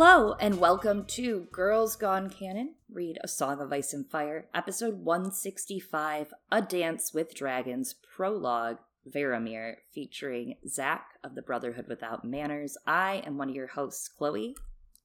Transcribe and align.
Hello, 0.00 0.36
and 0.38 0.60
welcome 0.60 1.04
to 1.06 1.48
Girls 1.50 1.96
Gone 1.96 2.30
Canon 2.30 2.76
Read 2.88 3.18
A 3.24 3.26
Song 3.26 3.60
of 3.60 3.72
Ice 3.72 3.92
and 3.92 4.08
Fire, 4.08 4.46
episode 4.54 5.04
165 5.04 6.32
A 6.52 6.62
Dance 6.62 7.12
with 7.12 7.34
Dragons, 7.34 7.94
prologue, 7.94 8.78
Varamir, 9.12 9.78
featuring 9.92 10.54
Zach 10.68 11.18
of 11.24 11.34
the 11.34 11.42
Brotherhood 11.42 11.86
Without 11.88 12.24
Manners. 12.24 12.78
I 12.86 13.24
am 13.26 13.38
one 13.38 13.48
of 13.48 13.56
your 13.56 13.66
hosts, 13.66 14.06
Chloe. 14.06 14.54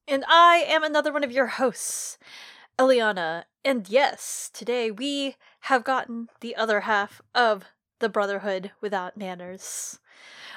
And 0.07 0.23
I 0.27 0.63
am 0.67 0.83
another 0.83 1.11
one 1.11 1.23
of 1.23 1.31
your 1.31 1.47
hosts, 1.47 2.19
Eliana. 2.77 3.45
And 3.65 3.89
yes, 3.89 4.51
today 4.53 4.91
we 4.91 5.37
have 5.61 5.83
gotten 5.83 6.29
the 6.41 6.55
other 6.55 6.81
half 6.81 7.19
of 7.33 7.65
the 8.03 8.09
Brotherhood 8.09 8.71
Without 8.81 9.17
Manners 9.17 9.97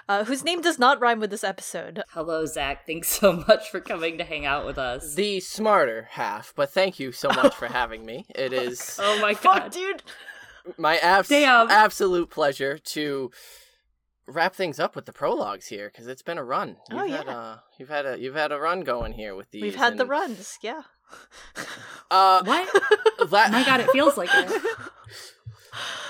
uh, 0.08 0.24
whose 0.24 0.44
name 0.44 0.60
does 0.60 0.78
not 0.78 1.00
rhyme 1.00 1.18
with 1.18 1.30
this 1.30 1.42
episode. 1.42 2.02
Hello, 2.10 2.46
Zach. 2.46 2.86
Thanks 2.86 3.08
so 3.08 3.32
much 3.48 3.70
for 3.70 3.80
coming 3.80 4.18
to 4.18 4.24
hang 4.24 4.46
out 4.46 4.64
with 4.66 4.78
us. 4.78 5.14
The 5.14 5.40
smarter 5.40 6.06
half, 6.12 6.52
but 6.54 6.70
thank 6.70 7.00
you 7.00 7.10
so 7.10 7.28
much 7.30 7.54
for 7.56 7.66
having 7.80 8.04
me. 8.06 8.26
It 8.34 8.52
is 8.52 9.00
oh 9.02 9.20
my 9.20 9.34
Fuck, 9.34 9.42
god, 9.62 9.72
dude. 9.72 10.02
my 10.78 10.96
abs- 10.98 11.28
Damn. 11.28 11.68
absolute 11.70 12.30
pleasure 12.30 12.78
to 12.78 13.30
wrap 14.28 14.54
things 14.54 14.78
up 14.78 14.94
with 14.94 15.06
the 15.06 15.12
prologues 15.12 15.66
here 15.68 15.88
because 15.92 16.06
it's 16.06 16.22
been 16.22 16.38
a 16.38 16.44
run. 16.44 16.76
You've 16.90 17.00
Oh, 17.00 17.06
had, 17.08 17.26
yeah. 17.26 17.32
uh, 17.38 17.58
you've 17.78 17.88
had 17.88 18.06
a 18.06 18.16
you've 18.18 18.34
had 18.36 18.52
a 18.52 18.58
run 18.60 18.82
going 18.82 19.12
here 19.12 19.34
with 19.34 19.50
these. 19.50 19.62
We've 19.62 19.74
had 19.74 19.98
the 19.98 20.06
runs, 20.06 20.58
yeah. 20.62 20.82
Uh, 22.10 22.42
what? 22.44 22.68
la- 23.32 23.46
Oh 23.46 23.50
my 23.50 23.64
god, 23.64 23.80
it 23.80 23.90
feels 23.90 24.16
like 24.16 24.30
it. 24.34 24.62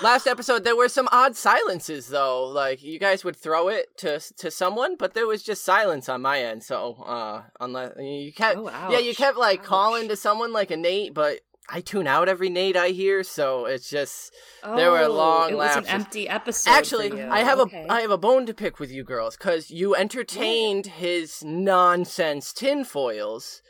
Last 0.01 0.27
episode 0.27 0.63
there 0.63 0.75
were 0.75 0.89
some 0.89 1.07
odd 1.11 1.35
silences 1.35 2.07
though. 2.09 2.45
Like 2.45 2.83
you 2.83 2.99
guys 2.99 3.23
would 3.23 3.35
throw 3.35 3.67
it 3.67 3.95
to 3.97 4.19
to 4.37 4.51
someone, 4.51 4.95
but 4.97 5.13
there 5.13 5.27
was 5.27 5.43
just 5.43 5.63
silence 5.63 6.07
on 6.09 6.21
my 6.21 6.41
end. 6.41 6.63
So 6.63 6.95
uh, 7.05 7.43
unless 7.59 7.93
you 7.99 8.31
kept 8.33 8.57
Oh, 8.57 8.69
yeah, 8.91 8.99
you 8.99 9.15
kept 9.15 9.37
like 9.37 9.59
Ouch. 9.61 9.65
calling 9.65 10.07
to 10.09 10.15
someone 10.15 10.51
like 10.53 10.71
a 10.71 10.77
Nate, 10.77 11.13
but. 11.13 11.39
I 11.69 11.81
tune 11.81 12.07
out 12.07 12.29
every 12.29 12.47
Nate 12.47 12.77
I 12.77 12.91
hear, 12.91 13.23
so 13.25 13.65
it's 13.65 13.89
just 13.89 14.33
There 14.63 14.89
were 14.89 15.01
Oh, 15.03 15.11
long 15.11 15.49
It 15.51 15.57
was 15.57 15.75
an 15.75 15.85
empty 15.87 16.29
episode. 16.29 16.71
Actually. 16.71 17.21
I 17.21 17.39
have 17.39 17.59
Okay. 17.59 17.85
a 17.89 17.91
I 17.91 17.99
have 17.99 18.09
a 18.09 18.17
bone 18.17 18.45
to 18.45 18.53
pick 18.53 18.79
with 18.79 18.89
you 18.89 19.03
girls 19.03 19.35
because 19.35 19.69
you 19.69 19.93
entertained 19.93 20.85
his 20.85 21.43
nonsense 21.43 22.53
tinfoils 22.53 23.61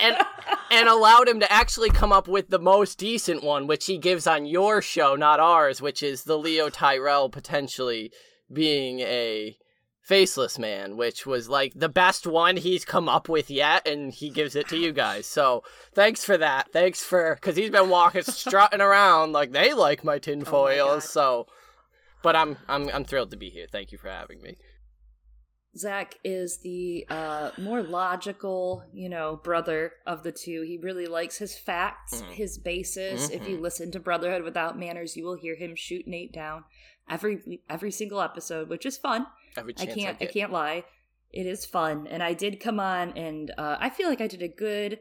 and 0.00 0.16
and 0.70 0.88
allowed 0.88 1.28
him 1.28 1.40
to 1.40 1.52
actually 1.52 1.90
come 1.90 2.12
up 2.12 2.28
with 2.28 2.48
the 2.48 2.58
most 2.58 2.98
decent 2.98 3.42
one, 3.42 3.66
which 3.66 3.86
he 3.86 3.98
gives 3.98 4.26
on 4.26 4.46
your 4.46 4.80
show, 4.80 5.16
not 5.16 5.40
ours, 5.40 5.82
which 5.82 6.02
is 6.02 6.24
the 6.24 6.38
Leo 6.38 6.70
Tyrell 6.70 7.28
potentially 7.28 8.12
being 8.52 9.00
a 9.00 9.56
faceless 10.02 10.58
man, 10.58 10.96
which 10.96 11.26
was 11.26 11.48
like 11.48 11.72
the 11.74 11.88
best 11.88 12.26
one 12.26 12.56
he's 12.56 12.84
come 12.84 13.08
up 13.08 13.28
with 13.28 13.50
yet, 13.50 13.86
and 13.86 14.12
he 14.12 14.30
gives 14.30 14.56
it 14.56 14.68
to 14.68 14.76
you 14.76 14.92
guys. 14.92 15.26
So 15.26 15.62
thanks 15.94 16.24
for 16.24 16.36
that. 16.38 16.72
Thanks 16.72 17.02
for 17.02 17.34
because 17.34 17.56
he's 17.56 17.70
been 17.70 17.90
walking 17.90 18.22
strutting 18.22 18.80
around 18.80 19.32
like 19.32 19.52
they 19.52 19.72
like 19.72 20.04
my 20.04 20.18
tinfoils. 20.18 21.04
Oh 21.04 21.08
so, 21.08 21.46
but 22.22 22.36
I'm 22.36 22.56
I'm 22.68 22.88
I'm 22.90 23.04
thrilled 23.04 23.30
to 23.32 23.36
be 23.36 23.50
here. 23.50 23.66
Thank 23.70 23.92
you 23.92 23.98
for 23.98 24.08
having 24.08 24.40
me. 24.42 24.56
Zach 25.76 26.16
is 26.24 26.58
the 26.58 27.06
uh, 27.08 27.50
more 27.58 27.82
logical, 27.82 28.84
you 28.92 29.08
know, 29.08 29.36
brother 29.42 29.92
of 30.06 30.22
the 30.22 30.32
two. 30.32 30.62
He 30.62 30.78
really 30.78 31.06
likes 31.06 31.38
his 31.38 31.56
facts, 31.56 32.20
Mhm. 32.22 32.30
his 32.32 32.58
basis. 32.58 33.30
If 33.30 33.48
you 33.48 33.56
Mhm. 33.58 33.60
listen 33.60 33.90
to 33.92 34.00
Brotherhood 34.00 34.42
Without 34.42 34.78
Manners, 34.78 35.16
you 35.16 35.24
will 35.24 35.36
hear 35.36 35.54
him 35.54 35.76
shoot 35.76 36.06
Nate 36.08 36.32
down 36.32 36.64
every 37.08 37.60
every 37.68 37.92
single 37.92 38.20
episode, 38.20 38.68
which 38.68 38.84
is 38.84 38.98
fun. 38.98 39.26
Every 39.56 39.74
I 39.78 39.86
can't 39.86 40.16
I 40.20 40.24
get. 40.24 40.32
can't 40.32 40.52
lie. 40.52 40.84
It 41.32 41.46
is 41.46 41.64
fun, 41.64 42.08
and 42.08 42.22
I 42.24 42.32
did 42.32 42.58
come 42.58 42.80
on, 42.80 43.12
and 43.16 43.52
uh, 43.56 43.76
I 43.78 43.90
feel 43.90 44.08
like 44.08 44.20
I 44.20 44.26
did 44.26 44.42
a 44.42 44.48
good 44.48 44.98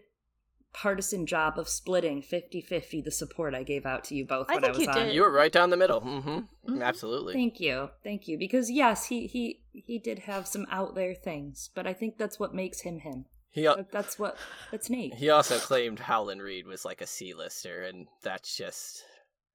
partisan 0.74 1.26
job 1.26 1.58
of 1.58 1.68
splitting 1.68 2.22
50-50 2.22 3.04
the 3.04 3.12
support 3.12 3.54
I 3.56 3.64
gave 3.64 3.86
out 3.86 4.04
to 4.06 4.16
you 4.16 4.26
both 4.26 4.50
I 4.50 4.56
when 4.56 4.66
I 4.66 4.70
was 4.70 4.80
you 4.80 4.88
on. 4.88 4.96
did. 4.96 5.14
You 5.16 5.22
were 5.24 5.32
right 5.32 5.52
down 5.52 5.70
the 5.72 5.78
middle. 5.78 6.02
Mm-hmm. 6.02 6.74
Mhm. 6.76 6.84
Absolutely. 6.84 7.34
Thank 7.34 7.60
you, 7.60 7.90
thank 8.04 8.28
you. 8.28 8.38
Because 8.38 8.70
yes, 8.70 9.08
he 9.08 9.28
he 9.28 9.62
he 9.74 9.98
did 10.00 10.20
have 10.20 10.48
some 10.48 10.66
out 10.72 10.96
there 10.96 11.14
things, 11.16 11.70
but 11.74 11.88
I 11.88 11.94
think 11.94 12.18
that's 12.18 12.40
what 12.40 12.54
makes 12.54 12.82
him 12.82 13.00
him. 13.00 13.26
He 13.52 13.66
al- 13.66 13.84
That's 13.92 14.20
what 14.20 14.38
that's 14.72 14.90
Nate. 14.92 15.16
he 15.16 15.30
also 15.32 15.58
claimed 15.58 16.00
Howland 16.00 16.42
Reed 16.44 16.68
was 16.68 16.86
like 16.86 17.02
a 17.02 17.08
C-lister, 17.08 17.82
and 17.84 18.06
that's 18.22 18.56
just 18.56 19.04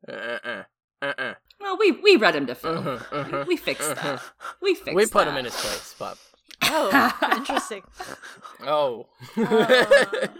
uh-uh. 0.08 0.64
Uh-uh. 1.00 1.34
Well, 1.60 1.76
we 1.78 1.92
we 1.92 2.16
read 2.16 2.34
him 2.34 2.46
to 2.46 2.54
film. 2.56 2.86
Uh-huh, 2.88 3.16
uh-huh, 3.16 3.44
we 3.46 3.56
fixed 3.56 3.90
uh-huh. 3.92 4.16
that. 4.16 4.22
We 4.60 4.74
fixed. 4.74 4.94
We 4.96 5.04
put 5.06 5.26
that. 5.26 5.28
him 5.28 5.36
in 5.36 5.44
his 5.44 5.54
place, 5.54 5.94
but 5.96 6.18
Oh, 6.62 7.12
interesting. 7.36 7.82
oh. 8.62 9.06
Uh. 9.36 10.26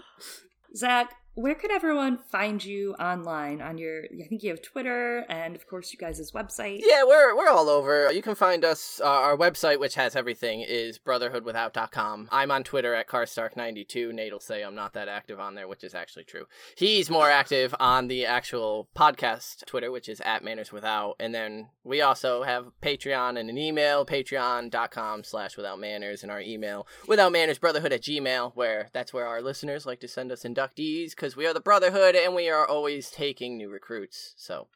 Zach, 0.75 1.15
where 1.35 1.55
could 1.55 1.73
everyone 1.73 2.19
find 2.19 2.65
you 2.65 2.95
online? 2.95 3.61
On 3.61 3.77
your, 3.77 4.05
I 4.05 4.27
think 4.29 4.43
you 4.43 4.51
have 4.51 4.63
Twitter, 4.63 5.25
and 5.29 5.57
of 5.57 5.67
course, 5.67 5.93
you 5.93 5.99
guys' 5.99 6.31
website. 6.33 6.81
Yeah, 6.85 7.03
we're 7.05 7.37
we're 7.37 7.49
all 7.49 7.69
over. 7.69 8.13
You 8.13 8.23
can 8.23 8.35
find 8.35 8.65
us. 8.65 9.01
Uh, 9.03 9.09
our 9.09 9.37
website, 9.37 9.81
which 9.81 9.97
has 9.97 10.15
everything, 10.15 10.61
is 10.61 10.99
brotherhoodwithout.com. 10.99 12.29
I'm 12.31 12.51
on 12.51 12.63
Twitter 12.63 12.95
at 12.95 13.09
carstark92. 13.09 14.13
Nate 14.13 14.33
will 14.33 14.41
say 14.41 14.63
I'm 14.63 14.75
not 14.75 14.93
that 14.95 15.09
active 15.09 15.41
on 15.41 15.55
there, 15.55 15.67
which 15.67 15.83
is 15.83 15.95
actually 15.95 16.25
true. 16.25 16.45
He's 16.77 17.11
more 17.11 17.31
active 17.31 17.75
on 17.81 18.09
the 18.09 18.27
actual 18.27 18.89
podcast 18.97 19.67
Twitter, 19.67 19.91
which 19.91 20.09
is 20.09 20.21
at 20.21 20.45
manners 20.45 20.73
without. 20.73 21.17
And 21.19 21.35
then 21.35 21.69
we 21.83 22.01
also 22.01 22.45
have 22.45 22.67
Patreon 22.81 23.39
and 23.39 23.51
an 23.51 23.59
email, 23.59 24.07
patreon.com 24.07 25.25
slash 25.25 25.57
without 25.57 25.81
manners, 25.81 26.23
and 26.23 26.31
our 26.31 26.41
email 26.41 26.87
without 27.09 27.33
manners 27.33 27.59
brotherhood 27.59 27.93
at 27.93 28.03
gmail, 28.03 28.53
where 28.55 28.89
that's 28.93 29.13
where 29.13 29.27
our 29.27 29.43
listeners 29.43 29.85
like 29.85 30.01
to 30.01 30.09
send 30.09 30.31
us 30.31 30.45
inductees 30.45 31.11
because 31.25 31.37
we 31.37 31.47
are 31.47 31.55
the 31.55 31.61
brotherhood 31.61 32.15
and 32.15 32.35
we 32.35 32.51
are 32.51 32.69
always 32.69 33.11
taking 33.11 33.57
new 33.57 33.71
recruits. 33.71 34.35
So 34.37 34.69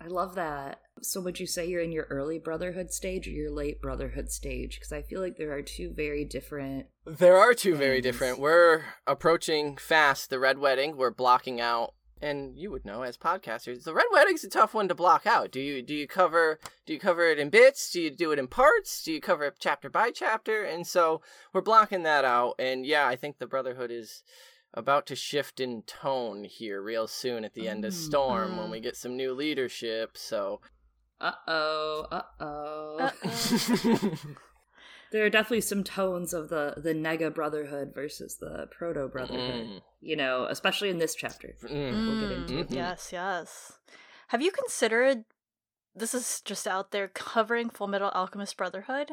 I 0.00 0.06
love 0.06 0.36
that. 0.36 0.82
So, 1.02 1.20
would 1.20 1.40
you 1.40 1.48
say 1.48 1.66
you're 1.66 1.82
in 1.82 1.90
your 1.90 2.06
early 2.10 2.38
brotherhood 2.38 2.92
stage 2.92 3.26
or 3.26 3.32
your 3.32 3.50
late 3.50 3.82
brotherhood 3.82 4.30
stage? 4.30 4.78
Because 4.78 4.92
I 4.92 5.02
feel 5.02 5.20
like 5.20 5.36
there 5.36 5.52
are 5.52 5.62
two 5.62 5.92
very 5.92 6.24
different. 6.24 6.86
There 7.04 7.36
are 7.36 7.54
two 7.54 7.74
very 7.74 8.00
different. 8.00 8.38
We're 8.38 8.84
approaching 9.04 9.76
fast 9.76 10.30
the 10.30 10.38
red 10.38 10.58
wedding. 10.58 10.96
We're 10.96 11.10
blocking 11.10 11.60
out 11.60 11.94
and 12.22 12.56
you 12.56 12.70
would 12.70 12.84
know 12.84 13.02
as 13.02 13.16
podcasters, 13.16 13.84
the 13.84 13.94
red 13.94 14.06
wedding's 14.12 14.44
a 14.44 14.48
tough 14.48 14.74
one 14.74 14.88
to 14.88 14.94
block 14.94 15.26
out. 15.26 15.50
Do 15.50 15.60
you 15.60 15.82
do 15.82 15.94
you 15.94 16.06
cover 16.06 16.58
do 16.86 16.92
you 16.92 17.00
cover 17.00 17.26
it 17.26 17.38
in 17.38 17.50
bits? 17.50 17.90
Do 17.90 18.00
you 18.00 18.10
do 18.10 18.30
it 18.32 18.38
in 18.38 18.46
parts? 18.46 19.02
Do 19.02 19.12
you 19.12 19.20
cover 19.20 19.44
it 19.44 19.54
chapter 19.58 19.88
by 19.88 20.10
chapter? 20.10 20.62
And 20.62 20.86
so 20.86 21.22
we're 21.52 21.62
blocking 21.62 22.02
that 22.04 22.24
out. 22.24 22.54
And 22.58 22.84
yeah, 22.84 23.08
I 23.08 23.16
think 23.16 23.38
the 23.38 23.46
Brotherhood 23.46 23.90
is 23.90 24.22
about 24.74 25.06
to 25.06 25.16
shift 25.16 25.60
in 25.60 25.82
tone 25.82 26.44
here 26.44 26.80
real 26.82 27.06
soon 27.06 27.44
at 27.44 27.54
the 27.54 27.68
end 27.68 27.84
of 27.84 27.92
Mm. 27.92 27.96
Storm 27.96 28.56
when 28.56 28.70
we 28.70 28.80
get 28.80 28.96
some 28.96 29.16
new 29.16 29.32
leadership. 29.34 30.16
So 30.16 30.60
Uh 31.20 31.32
oh. 31.46 32.06
Uh 32.10 32.22
oh. 32.40 32.96
Uh-oh. 33.00 34.10
There 35.12 35.24
are 35.24 35.30
definitely 35.30 35.62
some 35.62 35.82
tones 35.82 36.32
of 36.32 36.50
the 36.50 36.74
the 36.76 36.94
Nega 36.94 37.34
Brotherhood 37.34 37.92
versus 37.94 38.36
the 38.36 38.68
Proto 38.70 39.08
Brotherhood. 39.08 39.66
Mm. 39.66 39.80
You 40.00 40.16
know, 40.16 40.46
especially 40.48 40.88
in 40.88 40.98
this 40.98 41.14
chapter. 41.16 41.56
Mm. 41.64 42.06
We'll 42.06 42.20
get 42.20 42.38
into 42.38 42.54
Mm-hmm. 42.64 42.74
Yes, 42.74 43.10
yes. 43.12 43.72
Have 44.28 44.40
you 44.40 44.52
considered 44.52 45.24
this 45.96 46.14
is 46.14 46.40
just 46.44 46.68
out 46.68 46.92
there 46.92 47.08
covering 47.08 47.70
Full 47.70 47.88
Metal 47.88 48.10
Alchemist 48.10 48.56
Brotherhood? 48.56 49.10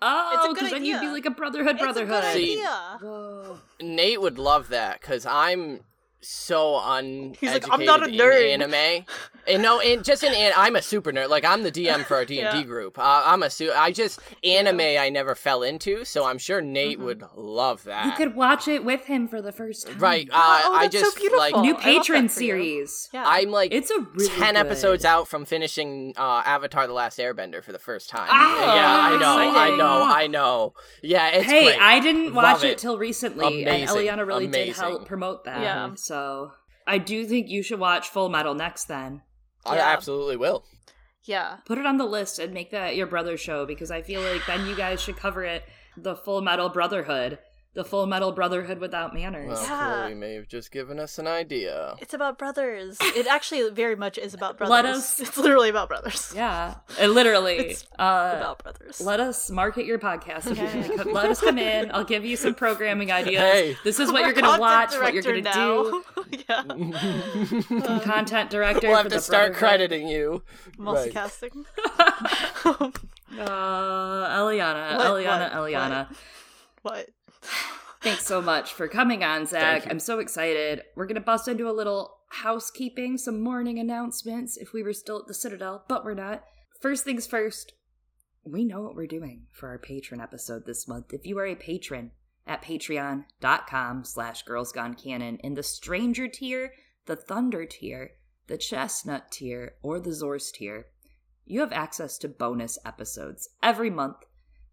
Oh, 0.00 0.30
It's 0.34 0.44
a 0.44 0.48
oh, 0.48 0.48
good 0.48 0.54
because 0.54 0.70
then 0.70 0.84
you'd 0.84 1.00
be 1.00 1.08
like 1.08 1.26
a 1.26 1.30
Brotherhood 1.30 1.76
It's 1.80 1.82
a 1.82 2.00
good 2.00 2.06
Brotherhood. 2.06 2.32
See- 2.34 2.60
idea. 2.62 3.56
Nate 3.80 4.20
would 4.20 4.38
love 4.38 4.68
that 4.68 5.00
because 5.00 5.26
I'm 5.26 5.80
so 6.20 6.80
uneducated 6.84 7.36
He's 7.40 7.52
like, 7.52 7.72
"I'm 7.72 7.84
not 7.84 8.02
a 8.02 8.08
in 8.08 8.14
nerd." 8.14 8.52
anime. 8.52 9.04
And 9.46 9.62
no, 9.62 9.80
and 9.80 10.04
just 10.04 10.22
in 10.22 10.34
an- 10.34 10.52
I'm 10.56 10.76
a 10.76 10.82
super 10.82 11.10
nerd. 11.10 11.28
Like 11.30 11.44
I'm 11.44 11.62
the 11.62 11.72
DM 11.72 12.04
for 12.04 12.16
our 12.16 12.24
D 12.26 12.40
and 12.40 12.54
D 12.58 12.64
group. 12.64 12.98
Uh, 12.98 13.22
I'm 13.24 13.42
a 13.42 13.48
su- 13.48 13.72
I 13.74 13.92
just 13.92 14.20
anime 14.44 14.80
I 14.80 15.08
never 15.08 15.34
fell 15.34 15.62
into, 15.62 16.04
so 16.04 16.26
I'm 16.26 16.36
sure 16.36 16.60
Nate 16.60 16.98
Mhm. 16.98 17.02
would 17.04 17.24
love 17.34 17.84
that. 17.84 18.04
You 18.04 18.12
could 18.12 18.34
watch 18.34 18.68
it 18.68 18.84
with 18.84 19.06
him 19.06 19.26
for 19.26 19.40
the 19.40 19.52
first 19.52 19.86
time. 19.86 19.98
right? 19.98 20.28
Uh, 20.30 20.62
Oh, 20.66 20.74
I 20.74 20.82
that's 20.88 20.96
so 20.98 21.00
just 21.04 21.16
beautiful. 21.16 21.38
like 21.38 21.56
New 21.56 21.72
love 21.72 21.82
patron 21.82 22.28
series. 22.28 23.08
Yeah. 23.12 23.24
I'm 23.26 23.50
like 23.50 23.72
It's 23.72 23.90
a 23.90 24.00
really 24.00 24.28
ten 24.36 24.54
good. 24.54 24.60
episodes 24.66 25.04
out 25.06 25.28
from 25.28 25.46
finishing 25.46 26.12
uh, 26.18 26.42
Avatar: 26.44 26.86
The 26.86 26.92
Last 26.92 27.18
Airbender 27.18 27.64
for 27.64 27.72
the 27.72 27.78
first 27.78 28.10
time. 28.10 28.28
Ah, 28.30 28.74
yeah, 28.74 29.16
I 29.16 29.18
know, 29.18 29.58
I 29.58 29.76
know, 29.76 30.02
I 30.02 30.26
know. 30.26 30.74
Yeah, 31.02 31.28
it's 31.28 31.46
hey, 31.46 31.64
great. 31.64 31.80
I 31.80 32.00
didn't 32.00 32.34
Love 32.34 32.34
watch 32.34 32.64
it. 32.64 32.72
it. 32.72 32.78
till 32.78 32.98
recently, 32.98 33.62
Amazing, 33.62 34.08
and 34.08 34.20
Eliana 34.20 34.26
really 34.26 34.46
did 34.46 34.76
help 34.76 35.06
promote 35.06 35.44
that. 35.44 35.62
Yeah. 35.62 35.90
So 35.94 36.07
I 36.10 36.98
do 36.98 37.26
think 37.26 37.48
you 37.48 37.62
should 37.62 37.78
watch 37.80 38.08
Full 38.08 38.28
Metal 38.28 38.54
next. 38.54 38.84
Then 38.84 39.22
I 39.64 39.76
Yeah. 39.76 39.86
absolutely 39.88 40.36
will. 40.36 40.64
Yeah. 41.24 41.58
put 41.66 41.76
it 41.78 41.84
on 41.84 41.98
the 41.98 42.06
list 42.06 42.38
and 42.38 42.54
make 42.54 42.70
that 42.70 42.96
your 42.96 43.06
brother 43.06 43.36
show 43.36 43.66
because 43.66 43.90
I 43.90 44.00
feel 44.02 44.22
like 44.22 44.46
then 44.46 44.66
you 44.66 44.74
guys 44.74 45.00
should 45.02 45.16
cover 45.18 45.44
it 45.44 45.64
the 45.96 46.16
Full 46.16 46.40
Metal 46.40 46.68
Brotherhood 46.70 47.38
the 47.74 47.84
Full 47.84 48.06
Metal 48.06 48.32
Brotherhood 48.32 48.78
without 48.80 49.14
manners. 49.14 49.48
Well, 49.50 49.62
Yeah. 49.62 50.00
Chloe 50.06 50.14
may 50.14 50.34
have 50.34 50.48
just 50.48 50.72
given 50.72 50.98
us 50.98 51.18
an 51.18 51.26
idea. 51.28 51.94
It's 52.00 52.12
about 52.14 52.36
brothers. 52.38 52.96
It 53.00 53.26
actually 53.28 53.68
very 53.70 53.94
much 53.94 54.18
is 54.18 54.34
about 54.34 54.58
brothers. 54.58 54.70
Let 54.72 54.84
us- 54.84 55.20
It's 55.28 55.36
literally 55.36 55.68
about 55.68 55.88
brothers. 55.88 56.32
Yeah, 56.34 56.74
and 56.98 57.12
literally, 57.12 57.56
It's 57.58 57.84
uh, 57.98 58.34
about 58.38 58.62
brothers. 58.64 59.00
let 59.00 59.20
us 59.20 59.48
market 59.50 59.86
your 59.86 59.98
podcast. 59.98 60.50
If 60.50 60.58
you 60.58 60.64
Yeah. 60.64 60.74
want 60.74 60.86
to 60.86 60.96
come- 61.04 61.12
let 61.12 61.26
us 61.26 61.40
come 61.40 61.58
in. 61.58 61.90
I'll 61.92 62.02
give 62.04 62.24
you 62.24 62.36
some 62.36 62.54
programming 62.54 63.12
ideas. 63.12 63.40
Hey. 63.42 63.76
This 63.84 64.00
is 64.00 64.10
what 64.10 64.22
We're 64.22 64.28
you're 64.28 64.34
gonna 64.34 64.58
watch. 64.60 64.90
content 64.90 65.02
What 65.04 65.14
you're 65.14 65.22
gonna 65.42 65.52
do. 65.52 66.02
now. 66.48 66.64
yeah. 67.90 67.98
Content 68.00 68.50
director. 68.50 68.88
We'll 68.88 68.96
for 68.96 69.02
have 69.02 69.10
the 69.10 69.16
to 69.16 69.20
start 69.20 69.54
crediting 69.54 70.08
you. 70.08 70.42
Right. 70.78 71.12
Multicasting. 71.12 71.64
Uh, 73.38 74.40
Eliana, 74.40 74.96
What, 74.96 75.06
Eliana, 75.06 75.54
what, 75.54 75.70
Eliana. 75.70 76.16
what? 76.82 77.08
Thanks 78.00 78.26
so 78.26 78.40
much 78.40 78.72
for 78.72 78.86
coming 78.86 79.24
on, 79.24 79.46
Zach. 79.46 79.86
I'm 79.90 79.98
so 79.98 80.20
excited. 80.20 80.82
We're 80.94 81.06
gonna 81.06 81.20
bust 81.20 81.48
into 81.48 81.68
a 81.68 81.72
little 81.72 82.18
housekeeping, 82.28 83.18
some 83.18 83.40
morning 83.40 83.78
announcements 83.78 84.56
if 84.56 84.72
we 84.72 84.82
were 84.82 84.92
still 84.92 85.18
at 85.18 85.26
the 85.26 85.34
Citadel, 85.34 85.84
but 85.88 86.04
we're 86.04 86.14
not. 86.14 86.44
First 86.80 87.04
things 87.04 87.26
first, 87.26 87.72
we 88.44 88.64
know 88.64 88.82
what 88.82 88.94
we're 88.94 89.06
doing 89.06 89.46
for 89.52 89.68
our 89.68 89.78
patron 89.78 90.20
episode 90.20 90.64
this 90.64 90.86
month. 90.86 91.12
If 91.12 91.26
you 91.26 91.38
are 91.38 91.46
a 91.46 91.56
patron 91.56 92.12
at 92.46 92.62
patreon.com 92.62 94.04
slash 94.04 94.42
girls 94.42 94.72
gone 94.72 94.94
canon 94.94 95.38
in 95.38 95.54
the 95.54 95.62
stranger 95.62 96.28
tier, 96.28 96.72
the 97.06 97.16
thunder 97.16 97.66
tier, 97.66 98.12
the 98.46 98.56
chestnut 98.56 99.30
tier, 99.30 99.74
or 99.82 100.00
the 100.00 100.12
Zor's 100.12 100.50
tier, 100.50 100.86
you 101.44 101.60
have 101.60 101.72
access 101.72 102.16
to 102.18 102.28
bonus 102.28 102.78
episodes 102.84 103.48
every 103.62 103.90
month 103.90 104.18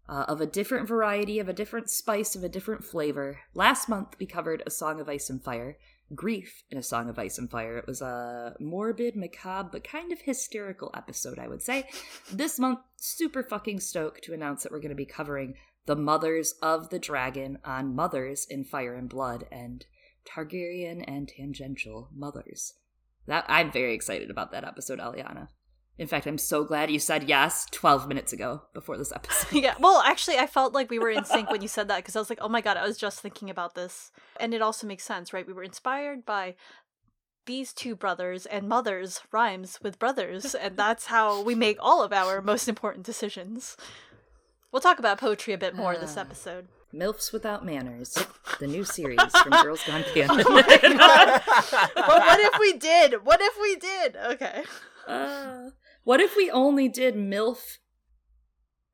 uh, 0.08 0.24
of 0.28 0.40
a 0.40 0.46
different 0.46 0.88
variety, 0.88 1.38
of 1.38 1.48
a 1.48 1.52
different 1.52 1.90
spice, 1.90 2.34
of 2.34 2.44
a 2.44 2.48
different 2.48 2.84
flavor. 2.84 3.40
Last 3.54 3.88
month 3.88 4.16
we 4.18 4.26
covered 4.26 4.62
A 4.66 4.70
Song 4.70 5.00
of 5.00 5.08
Ice 5.08 5.30
and 5.30 5.42
Fire, 5.42 5.76
Grief 6.14 6.62
in 6.70 6.78
A 6.78 6.82
Song 6.82 7.08
of 7.08 7.18
Ice 7.18 7.38
and 7.38 7.50
Fire. 7.50 7.78
It 7.78 7.86
was 7.86 8.00
a 8.00 8.54
morbid, 8.60 9.16
macabre, 9.16 9.70
but 9.72 9.84
kind 9.84 10.12
of 10.12 10.20
hysterical 10.20 10.90
episode, 10.94 11.38
I 11.38 11.48
would 11.48 11.62
say. 11.62 11.88
This 12.32 12.58
month, 12.58 12.80
super 12.96 13.42
fucking 13.42 13.80
stoked 13.80 14.22
to 14.24 14.34
announce 14.34 14.62
that 14.62 14.72
we're 14.72 14.78
going 14.78 14.90
to 14.90 14.94
be 14.94 15.06
covering 15.06 15.54
The 15.86 15.96
Mothers 15.96 16.54
of 16.62 16.90
the 16.90 17.00
Dragon 17.00 17.58
on 17.64 17.94
Mothers 17.94 18.46
in 18.48 18.64
Fire 18.64 18.94
and 18.94 19.08
Blood 19.08 19.46
and 19.50 19.84
Targaryen 20.24 21.04
and 21.06 21.28
Tangential 21.28 22.08
Mothers. 22.14 22.74
That 23.26 23.44
I'm 23.48 23.72
very 23.72 23.94
excited 23.94 24.30
about 24.30 24.52
that 24.52 24.64
episode, 24.64 25.00
Eliana. 25.00 25.48
In 25.98 26.06
fact, 26.06 26.26
I'm 26.26 26.36
so 26.38 26.62
glad 26.62 26.90
you 26.90 26.98
said 26.98 27.26
yes 27.28 27.66
12 27.70 28.06
minutes 28.06 28.32
ago 28.32 28.62
before 28.74 28.98
this 28.98 29.12
episode. 29.14 29.52
yeah. 29.62 29.74
Well, 29.80 30.02
actually, 30.04 30.36
I 30.38 30.46
felt 30.46 30.74
like 30.74 30.90
we 30.90 30.98
were 30.98 31.08
in 31.10 31.24
sync 31.24 31.50
when 31.50 31.62
you 31.62 31.68
said 31.68 31.88
that 31.88 31.96
because 31.98 32.14
I 32.16 32.18
was 32.18 32.28
like, 32.28 32.38
oh 32.42 32.48
my 32.50 32.60
god, 32.60 32.76
I 32.76 32.86
was 32.86 32.98
just 32.98 33.20
thinking 33.20 33.48
about 33.48 33.74
this. 33.74 34.12
And 34.38 34.52
it 34.52 34.60
also 34.60 34.86
makes 34.86 35.04
sense, 35.04 35.32
right? 35.32 35.46
We 35.46 35.52
were 35.54 35.62
inspired 35.62 36.26
by 36.26 36.54
these 37.46 37.72
two 37.72 37.94
brothers, 37.94 38.44
and 38.44 38.68
mothers 38.68 39.20
rhymes 39.30 39.78
with 39.80 40.00
brothers, 40.00 40.52
and 40.56 40.76
that's 40.76 41.06
how 41.06 41.40
we 41.42 41.54
make 41.54 41.76
all 41.80 42.02
of 42.02 42.12
our 42.12 42.42
most 42.42 42.68
important 42.68 43.06
decisions. 43.06 43.76
We'll 44.72 44.82
talk 44.82 44.98
about 44.98 45.18
poetry 45.20 45.54
a 45.54 45.58
bit 45.58 45.74
more 45.76 45.94
this 45.96 46.16
Ah. 46.16 46.22
episode. 46.22 46.66
MILFs 46.92 47.32
Without 47.32 47.64
Manners, 47.64 48.18
the 48.58 48.66
new 48.66 48.82
series 48.84 49.20
from 49.42 49.52
Girls 49.62 49.80
Gone 49.86 50.04
Canon. 50.12 50.38
But 50.44 50.56
what 52.06 52.40
if 52.40 52.58
we 52.58 52.72
did? 52.74 53.24
What 53.24 53.40
if 53.40 53.54
we 53.60 53.76
did? 53.76 54.16
Okay. 54.16 54.64
Uh, 55.06 55.70
what 56.06 56.20
if 56.20 56.36
we 56.36 56.48
only 56.52 56.88
did 56.88 57.16
MILF? 57.16 57.78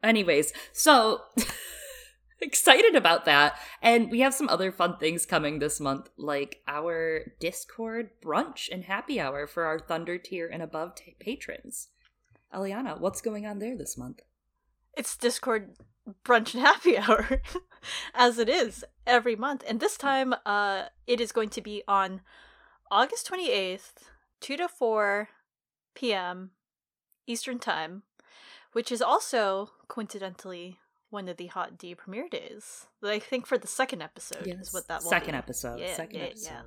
Anyways, 0.03 0.51
so 0.73 1.21
excited 2.41 2.97
about 2.97 3.27
that. 3.27 3.59
And 3.83 4.11
we 4.11 4.21
have 4.21 4.33
some 4.33 4.49
other 4.49 4.73
fun 4.73 4.97
things 4.97 5.27
coming 5.27 5.59
this 5.59 5.79
month, 5.79 6.09
like 6.17 6.63
our 6.67 7.35
Discord 7.39 8.13
brunch 8.25 8.71
and 8.73 8.85
happy 8.85 9.21
hour 9.21 9.47
for 9.47 9.65
our 9.65 9.79
Thunder 9.79 10.17
tier 10.17 10.49
and 10.51 10.63
above 10.63 10.95
t- 10.95 11.15
patrons. 11.21 11.89
Eliana, 12.51 12.99
what's 12.99 13.21
going 13.21 13.45
on 13.45 13.59
there 13.59 13.77
this 13.77 13.99
month? 13.99 14.21
It's 14.97 15.15
Discord 15.15 15.77
brunch 16.25 16.55
and 16.55 16.63
happy 16.63 16.97
hour, 16.99 17.43
as 18.15 18.39
it 18.39 18.49
is 18.49 18.87
every 19.07 19.37
month. 19.37 19.65
And 19.69 19.81
this 19.81 19.99
time, 19.99 20.35
uh, 20.47 20.85
it 21.07 21.21
is 21.21 21.31
going 21.31 21.51
to 21.51 21.61
be 21.61 21.83
on 21.87 22.23
August 22.91 23.31
28th, 23.31 24.09
2 24.41 24.57
to 24.57 24.67
4 24.67 25.29
p.m. 25.95 26.53
Eastern 27.27 27.59
Time, 27.59 28.03
which 28.73 28.91
is 28.93 29.03
also 29.03 29.71
coincidentally 29.89 30.79
one 31.11 31.29
of 31.29 31.37
the 31.37 31.49
Hot 31.49 31.79
D 31.79 31.95
premiere 31.95 32.29
days. 32.29 32.87
I 33.03 33.19
think 33.19 33.47
for 33.47 33.59
the 33.59 33.67
second 33.67 34.03
episode 34.03 34.47
is 34.47 34.73
what 34.73 34.89
that 34.89 35.03
will 35.03 35.11
second 35.11 35.35
episode. 35.35 35.81
Yeah, 35.81 35.95
second 35.95 36.19
yeah, 36.21 36.27
episode. 36.27 36.51
yeah. 36.51 36.63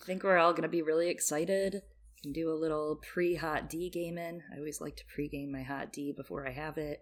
I 0.00 0.04
think 0.04 0.22
we're 0.22 0.38
all 0.38 0.52
gonna 0.52 0.68
be 0.68 0.82
really 0.82 1.08
excited. 1.08 1.82
Can 2.22 2.32
do 2.32 2.50
a 2.50 2.54
little 2.54 3.00
pre 3.12 3.36
hot 3.36 3.68
D 3.70 3.90
gaming. 3.90 4.42
I 4.52 4.58
always 4.58 4.80
like 4.80 4.96
to 4.96 5.04
pre-game 5.14 5.52
my 5.52 5.62
hot 5.62 5.92
D 5.92 6.12
before 6.16 6.46
I 6.46 6.50
have 6.50 6.76
it. 6.76 7.00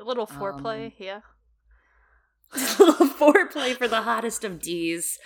A 0.00 0.02
little 0.04 0.26
foreplay, 0.26 0.86
Um, 0.86 0.92
yeah. 0.98 1.20
a 2.54 2.82
little 2.82 3.06
foreplay 3.08 3.76
for 3.76 3.88
the 3.88 4.02
hottest 4.02 4.44
of 4.44 4.60
D's. 4.60 5.18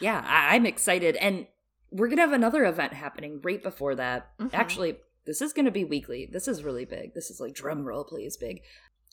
Yeah, 0.00 0.22
I- 0.26 0.54
I'm 0.54 0.66
excited. 0.66 1.16
And 1.16 1.46
we're 1.90 2.08
going 2.08 2.16
to 2.16 2.22
have 2.22 2.32
another 2.32 2.64
event 2.64 2.92
happening 2.94 3.40
right 3.42 3.62
before 3.62 3.94
that. 3.94 4.36
Mhm. 4.38 4.50
Actually, 4.52 4.96
this 5.26 5.40
is 5.40 5.52
going 5.52 5.64
to 5.64 5.70
be 5.70 5.84
weekly. 5.84 6.28
This 6.30 6.48
is 6.48 6.64
really 6.64 6.84
big. 6.84 7.14
This 7.14 7.30
is 7.30 7.40
like 7.40 7.54
drum 7.54 7.84
roll, 7.84 8.04
please, 8.04 8.36
big. 8.36 8.62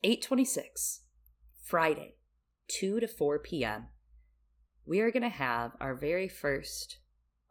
826, 0.04 1.02
Friday, 1.63 2.16
2 2.68 3.00
to 3.00 3.08
4 3.08 3.40
p.m. 3.40 3.88
We 4.86 5.00
are 5.00 5.12
going 5.12 5.24
to 5.24 5.30
have 5.30 5.72
our 5.80 5.96
very 5.96 6.28
first 6.28 6.98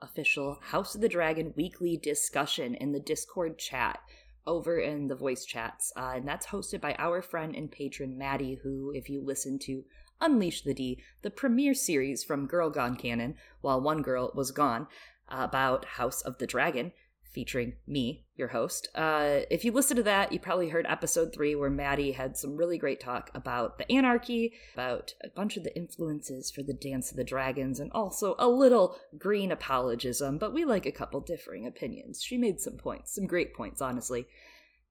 official 0.03 0.59
House 0.63 0.95
of 0.95 1.01
the 1.01 1.09
Dragon 1.09 1.55
weekly 1.57 1.97
discussion 1.97 2.75
in 2.75 2.93
the 2.93 3.01
Discord 3.01 3.59
chat 3.59 4.01
over 4.47 4.79
in 4.79 5.07
the 5.07 5.15
voice 5.15 5.45
chats. 5.45 5.93
Uh, 5.97 6.15
and 6.17 6.27
that's 6.27 6.47
hosted 6.47 6.81
by 6.81 6.95
our 6.99 7.23
friend 7.23 7.55
and 7.55 7.71
patron 7.71 8.19
Maddie, 8.19 8.59
who, 8.63 8.93
if 8.95 9.09
you 9.09 9.23
listen 9.25 9.59
to 9.61 9.85
Unleash 10.21 10.63
the 10.63 10.75
D, 10.75 11.03
the 11.23 11.31
premiere 11.31 11.75
series 11.75 12.25
from 12.25 12.47
Girl 12.47 12.69
Gone 12.69 12.97
Canon, 12.97 13.37
while 13.61 13.81
one 13.81 14.03
girl 14.03 14.33
was 14.35 14.51
gone, 14.51 14.87
uh, 15.29 15.45
about 15.49 15.85
House 15.85 16.21
of 16.23 16.39
the 16.39 16.47
Dragon, 16.47 16.93
featuring 17.33 17.75
me, 17.87 18.27
your 18.35 18.49
host. 18.49 18.89
Uh, 18.95 19.41
if 19.51 19.65
you 19.65 19.73
listen 19.73 19.97
to 19.97 20.03
that, 20.03 20.33
you 20.33 20.41
probably 20.41 20.69
heard 20.69 20.87
episode 20.89 21.33
three 21.33 21.55
where 21.55 21.71
Maddie 21.71 22.13
had 22.13 22.37
some 22.37 22.57
really 22.57 22.79
great 22.79 23.01
talk 23.01 23.31
about 23.35 23.79
the 23.79 23.91
anarchy, 23.91 24.53
about 24.75 25.15
a 25.23 25.29
bunch 25.29 25.57
of 25.57 25.65
the 25.65 25.77
influences 25.77 26.51
for 26.51 26.63
the 26.63 26.73
Dance 26.73 27.11
of 27.11 27.17
the 27.17 27.25
Dragons, 27.25 27.79
and 27.79 27.91
also 27.93 28.35
a 28.39 28.49
little 28.49 28.97
green 29.17 29.53
apologism, 29.53 30.39
but 30.39 30.53
we 30.53 30.65
like 30.65 30.87
a 30.87 30.93
couple 30.93 31.21
differing 31.21 31.67
opinions. 31.67 32.23
She 32.23 32.37
made 32.37 32.61
some 32.61 32.77
points, 32.77 33.15
some 33.15 33.27
great 33.27 33.55
points, 33.55 33.81
honestly. 33.81 34.27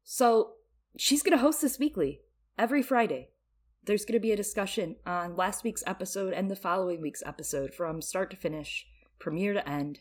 So 0.03 0.53
she's 0.97 1.23
going 1.23 1.37
to 1.37 1.43
host 1.43 1.61
this 1.61 1.77
weekly, 1.77 2.21
every 2.57 2.81
Friday. 2.81 3.29
There's 3.85 4.05
going 4.05 4.13
to 4.13 4.19
be 4.19 4.31
a 4.31 4.37
discussion 4.37 4.97
on 5.05 5.35
last 5.35 5.63
week's 5.63 5.83
episode 5.87 6.33
and 6.33 6.49
the 6.49 6.55
following 6.55 7.01
week's 7.01 7.23
episode 7.25 7.73
from 7.73 8.01
start 8.01 8.29
to 8.31 8.37
finish, 8.37 8.85
premiere 9.19 9.53
to 9.53 9.67
end. 9.67 9.99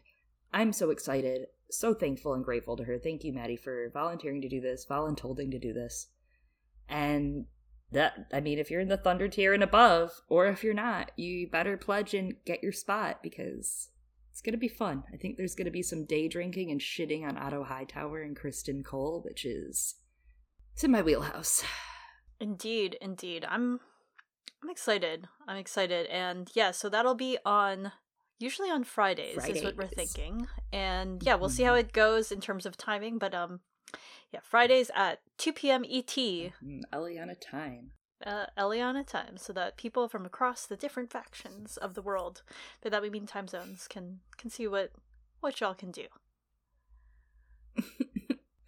I'm 0.52 0.72
so 0.72 0.90
excited, 0.90 1.46
so 1.70 1.94
thankful 1.94 2.34
and 2.34 2.44
grateful 2.44 2.76
to 2.76 2.84
her. 2.84 2.98
Thank 2.98 3.24
you, 3.24 3.32
Maddie, 3.32 3.56
for 3.56 3.90
volunteering 3.92 4.40
to 4.42 4.48
do 4.48 4.60
this, 4.60 4.86
voluntolding 4.88 5.50
to 5.50 5.58
do 5.58 5.72
this. 5.72 6.08
And 6.88 7.46
that, 7.92 8.26
I 8.32 8.40
mean, 8.40 8.58
if 8.58 8.70
you're 8.70 8.80
in 8.80 8.88
the 8.88 8.96
Thunder 8.96 9.28
tier 9.28 9.52
and 9.54 9.62
above, 9.62 10.22
or 10.28 10.46
if 10.46 10.62
you're 10.64 10.74
not, 10.74 11.12
you 11.16 11.48
better 11.48 11.76
pledge 11.76 12.14
and 12.14 12.34
get 12.44 12.62
your 12.62 12.72
spot 12.72 13.22
because 13.22 13.88
it's 14.30 14.42
going 14.42 14.52
to 14.52 14.58
be 14.58 14.68
fun. 14.68 15.04
I 15.12 15.16
think 15.16 15.36
there's 15.36 15.54
going 15.54 15.66
to 15.66 15.70
be 15.70 15.82
some 15.82 16.04
day 16.04 16.28
drinking 16.28 16.70
and 16.70 16.80
shitting 16.80 17.26
on 17.26 17.36
Otto 17.36 17.64
Hightower 17.64 18.22
and 18.22 18.36
Criston 18.36 18.84
Cole, 18.84 19.22
which 19.24 19.44
is. 19.44 19.96
It's 20.74 20.84
in 20.84 20.92
my 20.92 21.02
wheelhouse. 21.02 21.64
Indeed, 22.40 22.96
indeed. 23.00 23.44
I'm 23.48 23.80
I'm 24.62 24.70
excited. 24.70 25.26
I'm 25.46 25.56
excited. 25.56 26.06
And 26.06 26.50
yeah, 26.54 26.70
so 26.70 26.88
that'll 26.88 27.14
be 27.14 27.38
on 27.44 27.92
usually 28.38 28.70
on 28.70 28.84
Fridays, 28.84 29.36
is 29.48 29.62
what 29.64 29.76
we're 29.76 29.86
thinking. 29.86 30.46
And 30.72 31.22
yeah, 31.22 31.34
we'll 31.34 31.48
see 31.48 31.62
how 31.64 31.74
it 31.74 31.92
goes 31.92 32.30
in 32.32 32.40
terms 32.40 32.66
of 32.66 32.76
timing, 32.76 33.18
but 33.18 33.34
um 33.34 33.60
yeah, 34.32 34.40
Fridays 34.42 34.90
at 34.94 35.20
2 35.38 35.52
p.m. 35.54 35.84
ET, 35.88 36.06
Mm, 36.14 36.82
Eliana 36.92 37.34
time. 37.40 37.92
uh, 38.26 38.46
Eliana 38.58 39.06
time, 39.06 39.36
so 39.38 39.52
that 39.54 39.76
people 39.78 40.06
from 40.08 40.26
across 40.26 40.66
the 40.66 40.76
different 40.76 41.10
factions 41.10 41.76
of 41.78 41.94
the 41.94 42.02
world, 42.02 42.42
but 42.82 42.92
that 42.92 43.00
we 43.00 43.08
mean 43.10 43.26
time 43.26 43.48
zones, 43.48 43.86
can 43.88 44.20
can 44.36 44.50
see 44.50 44.66
what 44.68 44.92
what 45.40 45.60
y'all 45.60 45.74
can 45.74 45.90
do. 45.90 46.06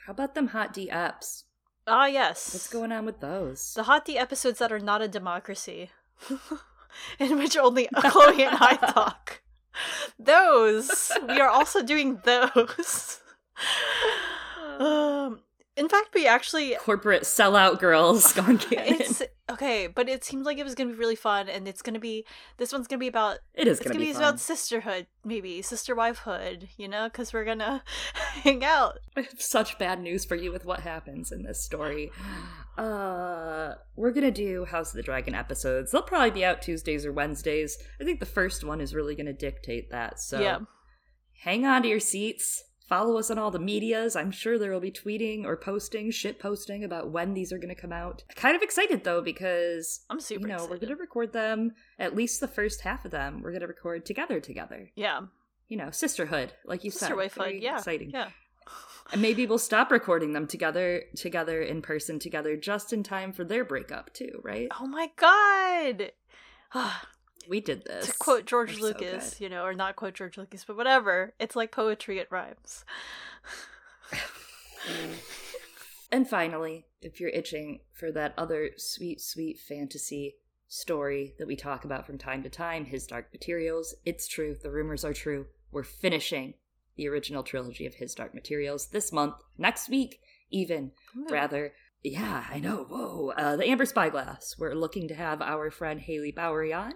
How 0.07 0.13
about 0.13 0.35
them 0.35 0.49
hot 0.49 0.73
D 0.73 0.89
apps? 0.93 1.45
Ah, 1.87 2.07
yes. 2.07 2.53
What's 2.55 2.69
going 2.69 2.93
on 2.93 3.05
with 3.05 3.21
those? 3.21 3.75
The 3.75 3.85
hot 3.85 4.05
D 4.05 4.17
episodes 4.19 4.59
that 4.61 4.73
are 4.73 4.79
not 4.81 5.03
a 5.03 5.09
democracy, 5.09 5.91
in 7.19 7.39
which 7.39 7.57
only 7.57 7.89
Chloe 7.97 8.45
and 8.45 8.57
I 8.61 8.77
talk. 8.77 9.40
Those 10.19 11.11
we 11.29 11.41
are 11.41 11.49
also 11.49 11.83
doing 11.83 12.21
those. 12.25 13.21
um, 14.79 15.41
In 15.77 15.89
fact, 15.89 16.15
we 16.15 16.27
actually 16.27 16.75
corporate 16.81 17.23
sellout 17.23 17.79
girls 17.79 18.33
gone 18.35 18.59
canon. 18.59 19.01
it's 19.01 19.23
okay, 19.51 19.87
but 19.87 20.09
it 20.09 20.25
seemed 20.25 20.45
like 20.45 20.59
it 20.59 20.65
was 20.65 20.75
gonna 20.75 20.91
be 20.91 20.97
really 20.97 21.17
fun, 21.17 21.49
and 21.49 21.67
it's 21.67 21.81
gonna 21.83 21.99
be 21.99 22.25
this 22.59 22.73
one's 22.73 22.87
gonna 22.87 23.01
be 23.01 23.09
about 23.09 23.39
it 23.55 23.67
is 23.67 23.79
it's 23.79 23.87
gonna, 23.87 23.95
gonna 23.95 24.07
be, 24.07 24.13
be 24.13 24.17
about 24.17 24.41
sisterhood, 24.41 25.07
maybe 25.25 25.63
sister 25.63 25.97
wifehood, 25.97 26.69
you 26.77 26.89
know, 26.89 27.05
because 27.09 27.33
we're 27.33 27.45
gonna 27.45 27.83
hang 28.43 28.65
out. 28.65 28.99
I 29.17 29.23
have 29.23 29.41
such 29.41 29.79
bad 29.79 30.01
news 30.01 30.25
for 30.25 30.35
you 30.35 30.53
with 30.53 30.65
what 30.65 30.81
happens 30.81 31.33
in 31.33 31.45
this 31.45 31.65
story. 31.65 32.11
Uh, 32.79 33.75
we're 33.97 34.13
gonna 34.13 34.31
do 34.31 34.65
House 34.65 34.91
of 34.91 34.97
the 34.97 35.03
Dragon 35.03 35.35
episodes. 35.35 35.93
They'll 35.93 36.03
probably 36.03 36.31
be 36.31 36.45
out 36.45 36.63
Tuesdays 36.63 37.05
or 37.05 37.13
Wednesdays. 37.13 37.77
I 38.01 38.05
think 38.05 38.21
the 38.21 38.27
first 38.27 38.65
one 38.65 38.81
is 38.81 38.95
really 38.95 39.15
gonna 39.15 39.33
dictate 39.33 39.91
that. 39.91 40.19
So 40.21 40.41
Yeah. 40.41 40.59
hang 41.43 41.67
on 41.67 41.83
to 41.83 41.89
your 41.89 42.01
seats. 42.01 42.65
Follow 42.89 43.19
us 43.19 43.31
on 43.31 43.39
all 43.39 43.53
the 43.53 43.61
medias. 43.61 44.17
I'm 44.17 44.33
sure 44.33 44.59
there 44.59 44.73
will 44.73 44.81
be 44.81 44.91
tweeting 44.91 45.45
or 45.45 45.57
posting, 45.57 46.11
shit 46.11 46.41
posting 46.41 46.83
about 46.83 47.13
when 47.13 47.35
these 47.35 47.53
are 47.53 47.59
to 47.73 47.81
come 47.81 47.93
out. 47.93 48.25
Kind 48.35 48.57
of 48.57 48.63
excited 48.63 49.05
though 49.05 49.23
because 49.23 50.05
I'm 50.11 50.19
super 50.19 50.49
you 50.49 50.49
know 50.49 50.65
we're 50.65 50.79
going 50.79 50.89
to 50.89 50.97
record 50.97 51.33
them 51.33 51.71
at 52.01 52.17
least 52.17 52.41
the 52.41 52.49
first 52.49 52.81
half 52.81 53.05
of 53.05 53.13
them. 53.13 53.43
We're 53.43 53.53
to 53.61 53.69
record 53.69 54.05
together, 54.05 54.41
together. 54.41 54.91
Yeah, 54.97 55.21
You 55.69 55.77
know, 55.77 55.93
sisterhood, 55.93 56.55
like 56.65 56.83
you 56.83 56.91
sister 56.91 57.07
said. 57.07 57.15
Very 57.51 57.63
Yeah, 57.63 57.77
exciting. 57.77 58.11
Yeah. 58.11 58.31
And 59.13 59.21
maybe 59.21 59.47
we'll 59.47 59.59
stop 59.59 59.91
recording 59.91 60.33
them 60.33 60.47
together, 60.47 61.03
together 61.17 61.63
in 61.63 61.83
person, 61.83 62.19
together, 62.19 62.57
just 62.57 62.93
in 62.93 63.03
time 63.03 63.33
for 63.33 63.45
their 63.45 63.65
breakup 63.65 64.13
too, 64.13 64.41
right? 64.43 64.69
Oh 64.81 64.87
my 64.87 65.11
god. 65.17 66.13
We 67.49 67.61
did 67.61 67.85
this. 67.85 68.07
to 68.07 68.13
quote 68.13 68.45
George 68.45 68.77
We're 68.77 68.89
Lucas, 68.89 69.31
good. 69.31 69.41
you 69.45 69.49
know, 69.49 69.65
or 69.65 69.73
not 69.73 69.97
quote 69.97 70.13
George 70.15 70.37
Lucas, 70.37 70.63
but 70.65 70.77
whatever. 70.77 71.33
It's 71.41 71.57
like 71.57 71.73
poetry, 71.73 72.19
it 72.19 72.29
rhymes. 72.31 72.85
And 76.13 76.29
finally, 76.29 76.87
if 77.01 77.21
you're 77.21 77.31
itching 77.31 77.81
for 77.93 78.11
that 78.13 78.35
other 78.37 78.71
sweet, 78.77 79.21
sweet 79.21 79.59
fantasy 79.61 80.37
story 80.67 81.35
that 81.39 81.47
we 81.47 81.55
talk 81.57 81.85
about 81.85 82.05
from 82.05 82.19
time 82.19 82.43
to 82.43 82.49
time, 82.49 82.85
His 82.85 83.07
Dark 83.07 83.29
Materials, 83.33 83.95
it's 84.05 84.27
true. 84.27 84.57
The 84.61 84.71
rumors 84.73 85.05
are 85.05 85.13
true. 85.13 85.47
We're 85.71 85.85
finishing 85.85 86.55
the 86.97 87.09
original 87.09 87.43
trilogy 87.43 87.87
of 87.87 87.95
His 87.95 88.15
Dark 88.15 88.35
Materials 88.35 88.89
this 88.89 89.13
month, 89.13 89.35
next 89.59 89.89
week, 89.89 90.21
even. 90.51 90.93
Rather, 91.31 91.73
yeah, 92.03 92.47
I 92.51 92.61
know. 92.61 92.85
Whoa. 92.85 93.33
Uh, 93.37 93.57
the 93.57 93.69
Amber 93.69 93.85
Spyglass. 93.85 94.57
We're 94.59 94.75
looking 94.75 95.09
to 95.09 95.15
have 95.15 95.43
our 95.43 95.71
friend 95.71 96.01
Haley 96.01 96.33
Bowery 96.33 96.73
on. 96.73 96.95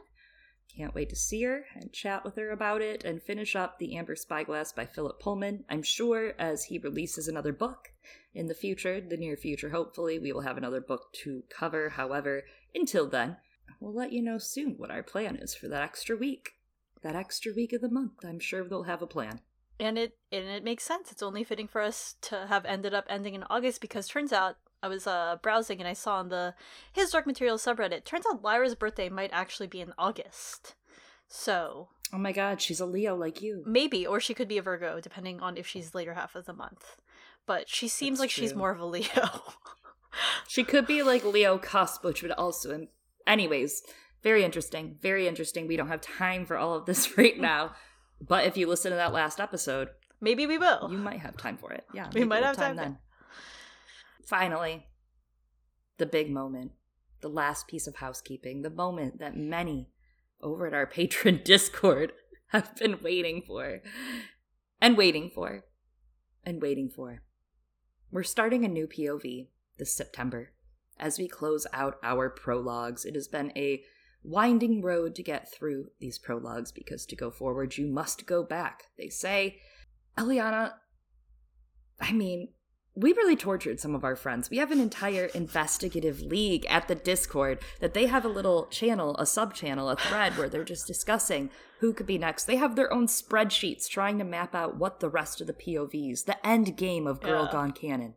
Can't 0.77 0.95
wait 0.95 1.11
to 1.11 1.17
see 1.17 1.43
her 1.43 1.67
and 1.75 1.93
chat 1.93 2.25
with 2.25 2.37
her 2.37 2.51
about 2.51 2.83
it 2.83 3.05
and 3.05 3.23
finish 3.23 3.55
up 3.55 3.79
The 3.79 3.97
Amber 3.97 4.17
Spyglass 4.17 4.73
by 4.73 4.87
Philip 4.87 5.21
Pullman. 5.21 5.65
I'm 5.69 5.83
sure 5.83 6.33
as 6.39 6.65
he 6.65 6.79
releases 6.79 7.29
another 7.29 7.53
book 7.53 7.91
in 8.35 8.47
the 8.47 8.55
future, 8.55 9.01
the 9.01 9.17
near 9.17 9.37
future, 9.37 9.71
hopefully, 9.71 10.19
we 10.19 10.33
will 10.33 10.41
have 10.41 10.57
another 10.57 10.81
book 10.81 11.13
to 11.23 11.45
cover. 11.49 11.91
However, 11.91 12.43
until 12.75 13.07
then, 13.07 13.37
we'll 13.79 13.95
let 13.95 14.13
you 14.13 14.23
know 14.23 14.39
soon 14.39 14.75
what 14.77 14.91
our 14.91 15.03
plan 15.03 15.37
is 15.37 15.55
for 15.55 15.69
that 15.69 15.83
extra 15.83 16.17
week. 16.17 16.55
That 17.03 17.15
extra 17.15 17.53
week 17.55 17.73
of 17.73 17.83
the 17.83 17.91
month. 17.91 18.25
I'm 18.25 18.41
sure 18.41 18.65
they'll 18.65 18.85
have 18.85 19.03
a 19.03 19.07
plan. 19.07 19.41
And 19.81 19.99
it 19.99 20.17
and 20.33 20.45
it 20.47 20.65
makes 20.65 20.85
sense. 20.85 21.11
It's 21.13 21.23
only 21.23 21.45
fitting 21.45 21.69
for 21.69 21.81
us 21.81 22.17
to 22.23 22.47
have 22.49 22.65
ended 22.65 22.95
up 22.95 23.07
ending 23.09 23.35
in 23.35 23.45
August 23.51 23.81
because 23.81 24.09
turns 24.09 24.33
out 24.33 24.57
I 24.83 24.89
was 24.89 25.07
uh 25.07 25.37
browsing 25.43 25.81
and 25.81 25.89
I 25.89 25.93
saw 25.93 26.17
on 26.17 26.29
the 26.29 26.55
His 26.93 27.11
Dark 27.11 27.27
Materials 27.27 27.65
subreddit. 27.65 28.05
Turns 28.05 28.25
out 28.31 28.43
Lyra's 28.43 28.75
birthday 28.75 29.09
might 29.09 29.31
actually 29.33 29.67
be 29.67 29.81
in 29.81 29.93
August. 29.99 30.75
So 31.29 31.89
Oh 32.13 32.19
my 32.19 32.33
god, 32.33 32.61
she's 32.61 32.81
a 32.81 32.87
Leo 32.87 33.17
like 33.17 33.43
you. 33.43 33.65
maybe, 33.67 34.07
or 34.07 34.21
she 34.21 34.35
could 34.35 34.47
be 34.47 34.59
a 34.59 34.63
Virgo, 34.63 35.01
depending 35.01 35.41
on 35.41 35.57
if 35.57 35.67
she's 35.67 35.95
later 35.95 36.15
half 36.15 36.35
of 36.35 36.47
the 36.47 36.53
month. 36.53 36.97
But 37.47 37.69
she 37.69 37.89
seems 37.89 38.19
That's 38.19 38.25
like 38.25 38.31
she's 38.31 38.55
more 38.55 38.71
of 38.71 38.81
a 38.81 38.87
Leo. 38.87 39.07
She 40.47 40.63
could 40.65 40.87
be 40.87 41.03
like 41.03 41.25
Leo 41.25 41.59
cusp, 41.59 42.05
which 42.05 42.23
would 42.23 42.31
also. 42.31 42.87
Anyways, 43.27 43.83
very 44.23 44.45
interesting. 44.45 44.97
Very 45.01 45.27
interesting. 45.27 45.67
We 45.67 45.77
don't 45.77 45.89
have 45.89 46.01
time 46.01 46.47
for 46.47 46.57
all 46.57 46.75
of 46.75 46.87
this 46.87 47.19
right 47.19 47.39
now. 47.39 47.75
But 48.27 48.47
if 48.47 48.57
you 48.57 48.67
listen 48.67 48.91
to 48.91 48.97
that 48.97 49.13
last 49.13 49.41
episode, 49.41 49.89
maybe 50.21 50.47
we 50.47 50.59
will. 50.59 50.89
you 50.91 50.99
might 50.99 51.21
have 51.21 51.37
time 51.37 51.57
for 51.57 51.73
it. 51.73 51.85
Yeah. 51.93 52.09
We 52.13 52.25
might 52.25 52.43
have 52.43 52.57
time 52.57 52.77
then. 52.77 52.99
Finally, 54.27 54.87
the 55.99 56.07
big 56.07 56.31
moment, 56.31 56.73
the 57.21 57.29
last 57.29 57.69
piece 57.69 57.87
of 57.87 57.97
housekeeping, 57.97 58.63
the 58.63 58.71
moment 58.71 59.19
that 59.19 59.37
many 59.37 59.91
over 60.41 60.67
at 60.67 60.75
our 60.75 60.87
patron 60.99 61.41
Discord 61.45 62.13
have 62.49 62.75
been 62.77 63.03
waiting 63.03 63.43
for 63.47 63.81
and 64.81 64.97
waiting 64.97 65.31
for 65.35 65.65
and 66.45 66.63
waiting 66.63 66.89
for. 66.89 67.23
We're 68.11 68.23
starting 68.23 68.65
a 68.65 68.69
new 68.69 68.87
POV 68.87 69.49
this 69.79 69.95
September. 69.95 70.51
As 70.99 71.19
we 71.19 71.27
close 71.27 71.67
out 71.73 71.97
our 72.03 72.31
prologues, 72.31 73.05
it 73.05 73.15
has 73.17 73.27
been 73.27 73.53
a 73.57 73.83
winding 74.25 74.83
road 74.83 75.15
to 75.15 75.23
get 75.23 75.53
through 75.53 75.91
these 76.01 76.19
prologues 76.19 76.73
because 76.73 77.07
to 77.07 77.17
go 77.17 77.31
forward, 77.31 77.77
you 77.77 77.87
must 77.87 78.27
go 78.27 78.43
back. 78.43 78.85
They 78.99 79.09
say, 79.09 79.61
Eliana, 80.19 80.73
I 82.01 82.13
mean, 82.13 82.49
we 82.97 83.13
really 83.13 83.37
tortured 83.37 83.81
some 83.81 83.95
of 83.95 84.05
our 84.05 84.17
friends. 84.17 84.51
We 84.51 84.59
have 84.59 84.71
an 84.71 84.81
entire 84.81 85.27
investigative 85.27 86.23
league 86.23 86.65
at 86.67 86.87
the 86.87 86.95
Discord 86.95 87.59
that 87.81 87.93
they 87.93 88.07
have 88.07 88.25
a 88.25 88.29
little 88.29 88.67
channel, 88.67 89.17
a 89.19 89.27
sub 89.27 89.53
channel, 89.53 89.91
a 89.91 89.97
thread 89.97 90.39
where 90.39 90.49
they're 90.49 90.65
just 90.65 90.87
discussing 90.87 91.51
who 91.81 91.93
could 91.93 92.07
be 92.07 92.19
next. 92.19 92.45
They 92.45 92.57
have 92.57 92.77
their 92.77 92.93
own 92.93 93.09
spreadsheets 93.09 93.89
trying 93.89 94.19
to 94.19 94.25
map 94.25 94.55
out 94.55 94.77
what 94.77 95.01
the 95.01 95.09
rest 95.09 95.41
of 95.41 95.49
the 95.49 95.53
POVs, 95.53 96.25
the 96.25 96.47
end 96.47 96.77
game 96.77 97.07
of 97.07 97.21
Girl 97.21 97.45
Yeah. 97.45 97.53
Gone 97.53 97.73
Canon, 97.73 98.15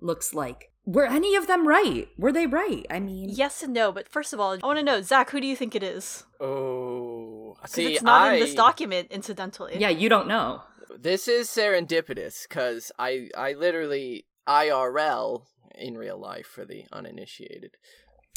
looks 0.00 0.32
like. 0.32 0.72
Were 0.86 1.06
any 1.06 1.34
of 1.34 1.46
them 1.46 1.66
right? 1.66 2.08
Were 2.18 2.32
they 2.32 2.46
right? 2.46 2.84
I 2.90 3.00
mean, 3.00 3.30
yes 3.30 3.62
and 3.62 3.72
no, 3.72 3.90
but 3.90 4.08
first 4.08 4.32
of 4.32 4.40
all, 4.40 4.52
I 4.52 4.66
want 4.66 4.78
to 4.78 4.84
know, 4.84 5.00
Zach, 5.00 5.30
who 5.30 5.40
do 5.40 5.46
you 5.46 5.56
think 5.56 5.74
it 5.74 5.82
is? 5.82 6.24
Oh, 6.40 7.56
see, 7.66 7.94
it's 7.94 8.02
not 8.02 8.28
I, 8.28 8.34
in 8.34 8.40
this 8.40 8.54
document, 8.54 9.08
incidentally. 9.10 9.76
yeah, 9.78 9.88
you 9.88 10.08
don't 10.08 10.28
know. 10.28 10.62
This 10.98 11.26
is 11.26 11.48
serendipitous 11.48 12.46
because 12.48 12.92
I, 12.98 13.28
I 13.36 13.54
literally 13.54 14.26
IRL 14.46 15.44
in 15.74 15.96
real 15.96 16.18
life 16.18 16.46
for 16.46 16.64
the 16.64 16.84
uninitiated. 16.92 17.76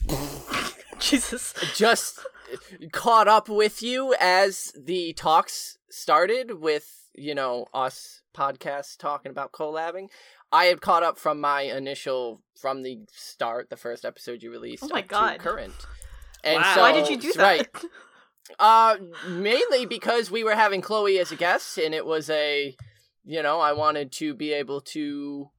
Jesus. 0.99 1.53
Just 1.75 2.19
caught 2.91 3.27
up 3.27 3.49
with 3.49 3.83
you 3.83 4.15
as 4.19 4.73
the 4.77 5.13
talks 5.13 5.77
started 5.89 6.59
with 6.61 7.09
you 7.13 7.33
know 7.35 7.65
us 7.73 8.21
podcasts 8.37 8.97
talking 8.97 9.31
about 9.31 9.51
collabing. 9.51 10.09
I 10.51 10.65
had 10.65 10.79
caught 10.81 11.03
up 11.03 11.17
from 11.17 11.41
my 11.41 11.61
initial 11.61 12.41
from 12.59 12.83
the 12.83 12.99
start, 13.11 13.69
the 13.69 13.77
first 13.77 14.05
episode 14.05 14.43
you 14.43 14.51
released. 14.51 14.83
Oh 14.83 14.89
my 14.91 15.01
God. 15.01 15.39
current. 15.39 15.73
And 16.43 16.61
Wow. 16.61 16.75
so, 16.75 16.81
Why 16.81 16.91
did 16.93 17.09
you 17.09 17.17
do 17.17 17.33
that? 17.33 17.41
Right. 17.43 17.67
Uh, 18.59 18.95
mainly 19.27 19.85
because 19.85 20.31
we 20.31 20.41
were 20.41 20.55
having 20.55 20.79
Chloe 20.79 21.19
as 21.19 21.33
a 21.33 21.35
guest, 21.35 21.77
and 21.77 21.93
it 21.93 22.05
was 22.05 22.29
a, 22.29 22.77
you 23.25 23.43
know, 23.43 23.59
I 23.59 23.73
wanted 23.73 24.09
to 24.13 24.33
be 24.33 24.53
able 24.53 24.79
to 24.95 25.49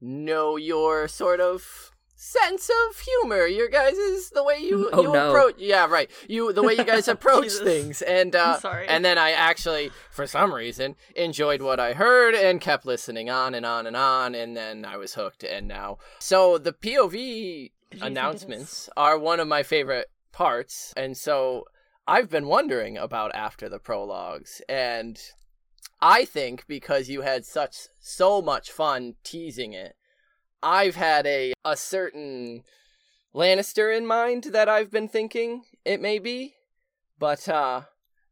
know 0.00 0.56
your 0.56 1.06
sort 1.06 1.38
of 1.40 1.92
sense 2.20 2.68
of 2.68 2.98
humor, 2.98 3.46
your 3.46 3.68
guys' 3.68 3.94
is 3.96 4.30
the 4.30 4.42
way 4.42 4.58
you 4.58 4.90
Oh, 4.92 5.02
you 5.02 5.12
no. 5.12 5.30
approach. 5.30 5.54
Yeah, 5.58 5.86
right. 5.86 6.10
You 6.28 6.52
the 6.52 6.62
way 6.64 6.74
you 6.74 6.84
guys 6.84 7.06
approach 7.16 7.52
things, 7.52 8.02
and 8.02 8.34
uh, 8.34 8.58
sorry. 8.58 8.88
and 8.88 9.04
then 9.04 9.16
I 9.18 9.30
actually, 9.30 9.90
for 10.10 10.26
some 10.26 10.52
reason, 10.52 10.96
enjoyed 11.14 11.62
what 11.62 11.78
I 11.78 11.92
heard 11.92 12.34
and 12.34 12.60
kept 12.60 12.84
listening 12.84 13.30
on 13.30 13.54
and 13.54 13.64
on 13.64 13.86
and 13.86 13.96
on, 13.96 14.34
and 14.34 14.56
then 14.56 14.84
I 14.84 14.96
was 14.96 15.14
hooked. 15.14 15.44
And 15.44 15.68
now, 15.68 15.98
so 16.18 16.58
the 16.58 16.72
POV 16.72 16.90
Who 16.96 17.08
do 17.12 17.18
you 17.18 17.68
think 17.90 18.02
it 18.02 18.06
announcements 18.06 18.90
are 18.96 19.16
one 19.18 19.38
of 19.40 19.46
my 19.48 19.62
favorite 19.62 20.08
parts, 20.32 20.92
and 20.96 21.16
so 21.16 21.64
I've 22.06 22.28
been 22.28 22.46
wondering 22.46 22.96
about 22.98 23.32
after 23.34 23.68
the 23.68 23.78
prologues, 23.78 24.60
and 24.68 25.20
I 26.00 26.24
think 26.24 26.66
because 26.66 27.08
you 27.08 27.20
had 27.22 27.44
such 27.44 27.88
so 28.00 28.42
much 28.42 28.72
fun 28.72 29.14
teasing 29.22 29.72
it, 29.72 29.94
I've 30.62 30.96
had 30.96 31.26
a 31.26 31.52
a 31.64 31.76
certain 31.76 32.62
Lannister 33.34 33.96
in 33.96 34.06
mind 34.06 34.44
that 34.52 34.68
I've 34.68 34.90
been 34.90 35.08
thinking 35.08 35.62
it 35.84 36.00
may 36.00 36.18
be, 36.18 36.54
but 37.18 37.48
uh 37.48 37.82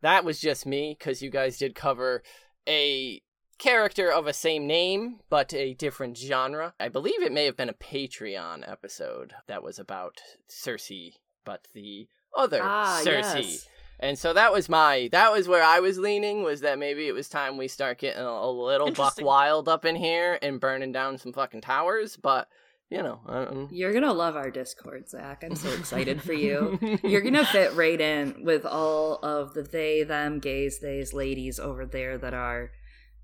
that 0.02 0.24
was 0.24 0.40
just 0.40 0.66
me 0.66 0.96
because 0.98 1.22
you 1.22 1.30
guys 1.30 1.58
did 1.58 1.74
cover 1.74 2.22
a 2.68 3.20
character 3.58 4.10
of 4.12 4.26
a 4.26 4.32
same 4.32 4.66
name 4.66 5.20
but 5.30 5.54
a 5.54 5.74
different 5.74 6.16
genre. 6.18 6.74
I 6.78 6.88
believe 6.88 7.22
it 7.22 7.32
may 7.32 7.44
have 7.46 7.56
been 7.56 7.70
a 7.70 7.74
Patreon 7.74 8.70
episode 8.70 9.34
that 9.46 9.62
was 9.62 9.78
about 9.78 10.20
Cersei, 10.48 11.12
but 11.44 11.66
the 11.74 12.08
other 12.36 12.60
Ah, 12.62 13.00
Cersei. 13.04 13.42
yes. 13.52 13.68
And 13.98 14.18
so 14.18 14.32
that 14.32 14.52
was 14.52 14.68
my 14.68 15.08
that 15.12 15.32
was 15.32 15.48
where 15.48 15.62
I 15.62 15.80
was 15.80 15.98
leaning 15.98 16.42
was 16.42 16.60
that 16.60 16.78
maybe 16.78 17.08
it 17.08 17.12
was 17.12 17.28
time 17.28 17.56
we 17.56 17.68
start 17.68 17.98
getting 17.98 18.22
a, 18.22 18.28
a 18.28 18.50
little 18.50 18.90
buck 18.92 19.18
wild 19.20 19.68
up 19.68 19.84
in 19.84 19.96
here 19.96 20.38
and 20.42 20.60
burning 20.60 20.92
down 20.92 21.18
some 21.18 21.32
fucking 21.32 21.62
towers, 21.62 22.16
but 22.16 22.48
you 22.88 23.02
know, 23.02 23.20
um, 23.26 23.68
You're 23.72 23.92
gonna 23.92 24.12
love 24.12 24.36
our 24.36 24.50
Discord, 24.50 25.08
Zach. 25.08 25.42
I'm 25.42 25.56
so 25.56 25.72
excited 25.72 26.22
for 26.22 26.32
you. 26.32 26.78
You're 27.02 27.20
gonna 27.20 27.44
fit 27.44 27.74
right 27.74 28.00
in 28.00 28.44
with 28.44 28.64
all 28.64 29.18
of 29.24 29.54
the 29.54 29.62
they, 29.62 30.04
them, 30.04 30.38
gays, 30.38 30.78
theys, 30.78 31.12
ladies 31.12 31.58
over 31.58 31.84
there 31.84 32.16
that 32.18 32.32
are 32.32 32.70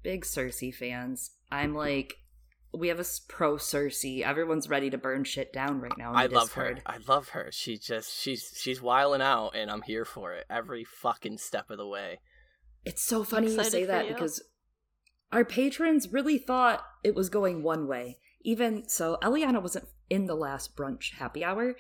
big 0.03 0.25
Cersei 0.25 0.75
fans. 0.75 1.31
I'm 1.53 1.75
like 1.75 2.17
we 2.75 2.89
have 2.89 3.01
a 3.01 3.05
pro 3.29 3.57
Cersei. 3.57 4.23
Everyone's 4.23 4.69
ready 4.69 4.91
to 4.91 4.99
burn 4.99 5.25
shit 5.25 5.53
down 5.53 5.81
right 5.81 5.97
now. 5.99 6.13
I 6.13 6.27
love 6.27 6.49
Discord. 6.49 6.83
her. 6.87 6.95
I 6.95 6.99
love 7.07 7.31
her. 7.31 7.51
She 7.53 7.79
just 7.79 8.19
she's 8.19 8.53
she's 8.57 8.81
wiling 8.81 9.23
out, 9.23 9.51
and 9.55 9.71
I'm 9.71 9.83
here 9.83 10.05
for 10.05 10.33
it 10.33 10.47
every 10.49 10.85
fucking 10.85 11.39
step 11.39 11.71
of 11.71 11.79
the 11.79 11.87
way. 11.87 12.21
It's 12.85 13.03
so 13.03 13.25
funny 13.25 13.53
you 13.53 13.65
say 13.65 13.85
that 13.85 14.09
you. 14.09 14.15
because 14.15 14.43
our 15.31 15.45
patrons 15.45 16.13
really 16.13 16.39
thought 16.39 16.85
it 17.05 17.15
was 17.15 17.29
going 17.29 17.63
one 17.63 17.87
way. 17.87 18.19
Even 18.43 18.89
so, 18.89 19.19
Eliana 19.23 19.63
wasn't 19.63 19.89
in 20.11 20.27
the 20.27 20.35
last 20.35 20.77
brunch 20.77 21.15
happy 21.15 21.45
hour. 21.45 21.75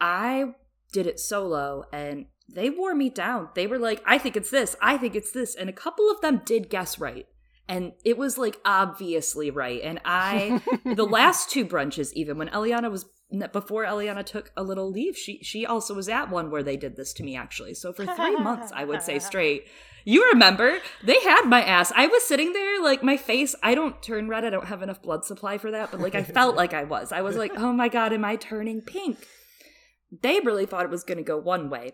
I 0.00 0.54
did 0.92 1.06
it 1.06 1.18
solo 1.18 1.84
and 1.92 2.26
they 2.48 2.70
wore 2.70 2.94
me 2.94 3.08
down. 3.08 3.48
They 3.54 3.66
were 3.66 3.78
like, 3.78 4.02
I 4.04 4.18
think 4.18 4.36
it's 4.36 4.50
this, 4.50 4.76
I 4.80 4.96
think 4.96 5.14
it's 5.14 5.32
this. 5.32 5.54
And 5.54 5.68
a 5.68 5.72
couple 5.72 6.10
of 6.10 6.20
them 6.20 6.42
did 6.44 6.70
guess 6.70 6.98
right. 6.98 7.26
And 7.68 7.92
it 8.04 8.18
was 8.18 8.36
like 8.38 8.58
obviously 8.64 9.50
right. 9.50 9.80
And 9.82 10.00
I, 10.04 10.60
the 10.84 11.06
last 11.10 11.50
two 11.50 11.64
brunches, 11.64 12.12
even 12.14 12.36
when 12.36 12.48
Eliana 12.48 12.90
was 12.90 13.06
before 13.52 13.84
Eliana 13.84 14.24
took 14.24 14.52
a 14.56 14.62
little 14.62 14.90
leave, 14.90 15.16
she 15.16 15.42
she 15.42 15.64
also 15.64 15.94
was 15.94 16.08
at 16.08 16.30
one 16.30 16.50
where 16.50 16.62
they 16.62 16.76
did 16.76 16.96
this 16.96 17.12
to 17.14 17.22
me 17.22 17.36
actually. 17.36 17.74
So 17.74 17.92
for 17.92 18.04
three 18.04 18.36
months, 18.36 18.72
I 18.74 18.84
would 18.84 19.02
say 19.02 19.18
straight. 19.20 19.66
You 20.04 20.30
remember 20.32 20.80
they 21.02 21.20
had 21.20 21.44
my 21.44 21.62
ass. 21.62 21.92
I 21.94 22.08
was 22.08 22.24
sitting 22.24 22.52
there 22.52 22.82
like 22.82 23.02
my 23.02 23.16
face. 23.16 23.54
I 23.62 23.74
don't 23.74 24.02
turn 24.02 24.28
red. 24.28 24.44
I 24.44 24.50
don't 24.50 24.66
have 24.66 24.82
enough 24.82 25.00
blood 25.00 25.24
supply 25.24 25.58
for 25.58 25.70
that. 25.70 25.90
But 25.90 26.00
like 26.00 26.14
I 26.14 26.24
felt 26.24 26.56
like 26.56 26.74
I 26.74 26.84
was. 26.84 27.12
I 27.12 27.22
was 27.22 27.36
like, 27.36 27.52
oh 27.56 27.72
my 27.72 27.88
god, 27.88 28.12
am 28.12 28.24
I 28.24 28.36
turning 28.36 28.82
pink? 28.82 29.26
They 30.20 30.40
really 30.40 30.66
thought 30.66 30.84
it 30.84 30.90
was 30.90 31.04
going 31.04 31.18
to 31.18 31.24
go 31.24 31.38
one 31.38 31.70
way. 31.70 31.92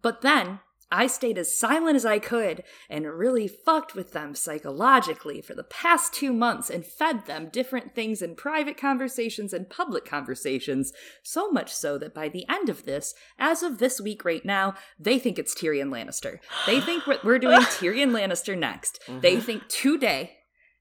But 0.00 0.22
then 0.22 0.60
I 0.90 1.06
stayed 1.06 1.36
as 1.36 1.54
silent 1.54 1.96
as 1.96 2.06
I 2.06 2.18
could 2.18 2.62
and 2.88 3.06
really 3.06 3.46
fucked 3.46 3.94
with 3.94 4.12
them 4.12 4.34
psychologically 4.34 5.42
for 5.42 5.54
the 5.54 5.64
past 5.64 6.14
two 6.14 6.32
months 6.32 6.70
and 6.70 6.84
fed 6.84 7.26
them 7.26 7.50
different 7.52 7.94
things 7.94 8.22
in 8.22 8.36
private 8.36 8.78
conversations 8.78 9.52
and 9.52 9.68
public 9.68 10.06
conversations. 10.06 10.92
So 11.22 11.50
much 11.50 11.74
so 11.74 11.98
that 11.98 12.14
by 12.14 12.28
the 12.28 12.46
end 12.48 12.70
of 12.70 12.84
this, 12.84 13.14
as 13.38 13.62
of 13.62 13.78
this 13.78 14.00
week 14.00 14.24
right 14.24 14.44
now, 14.44 14.74
they 14.98 15.18
think 15.18 15.38
it's 15.38 15.54
Tyrion 15.54 15.90
Lannister. 15.90 16.38
They 16.66 16.80
think 16.80 17.04
we're, 17.06 17.38
doing 17.38 17.60
Tyrion 17.60 18.10
Lannister 18.10 18.56
next. 18.56 19.00
They 19.06 19.34
mm-hmm. 19.34 19.40
think 19.40 19.68
today. 19.68 20.34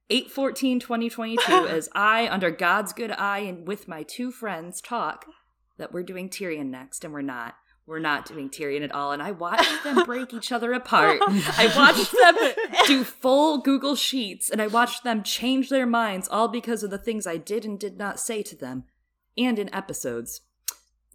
8 0.09 0.31
14 0.31 0.79
2022 0.79 1.51
as 1.67 1.89
i 1.93 2.29
under 2.29 2.49
god's 2.49 2.93
good 2.93 3.11
eye 3.11 3.39
and 3.39 3.67
with 3.67 3.89
my 3.89 4.03
two 4.03 4.31
friends 4.31 4.79
talk 4.79 5.25
that 5.77 5.91
we're 5.91 6.01
doing 6.01 6.29
tyrion 6.29 6.67
next 6.67 7.03
and 7.03 7.13
we're 7.13 7.21
not 7.21 7.55
we're 7.87 7.99
not 7.99 8.25
doing 8.25 8.49
Tyrion 8.49 8.83
at 8.83 8.91
all. 8.91 9.13
And 9.13 9.23
I 9.23 9.31
watched 9.31 9.83
them 9.83 10.03
break 10.05 10.33
each 10.33 10.51
other 10.51 10.73
apart. 10.73 11.19
I 11.21 11.73
watched 11.75 12.11
them 12.11 12.75
do 12.87 13.03
full 13.05 13.59
Google 13.59 13.95
Sheets 13.95 14.49
and 14.49 14.61
I 14.61 14.67
watched 14.67 15.03
them 15.03 15.23
change 15.23 15.69
their 15.69 15.87
minds 15.87 16.27
all 16.27 16.49
because 16.49 16.83
of 16.83 16.91
the 16.91 16.97
things 16.97 17.25
I 17.25 17.37
did 17.37 17.65
and 17.65 17.79
did 17.79 17.97
not 17.97 18.19
say 18.19 18.43
to 18.43 18.55
them 18.55 18.83
and 19.37 19.57
in 19.57 19.73
episodes. 19.73 20.41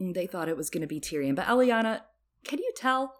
And 0.00 0.14
they 0.14 0.26
thought 0.26 0.48
it 0.48 0.56
was 0.56 0.70
going 0.70 0.80
to 0.80 0.86
be 0.86 0.98
Tyrion. 0.98 1.36
But 1.36 1.46
Eliana, 1.46 2.00
can 2.44 2.58
you 2.58 2.72
tell 2.74 3.16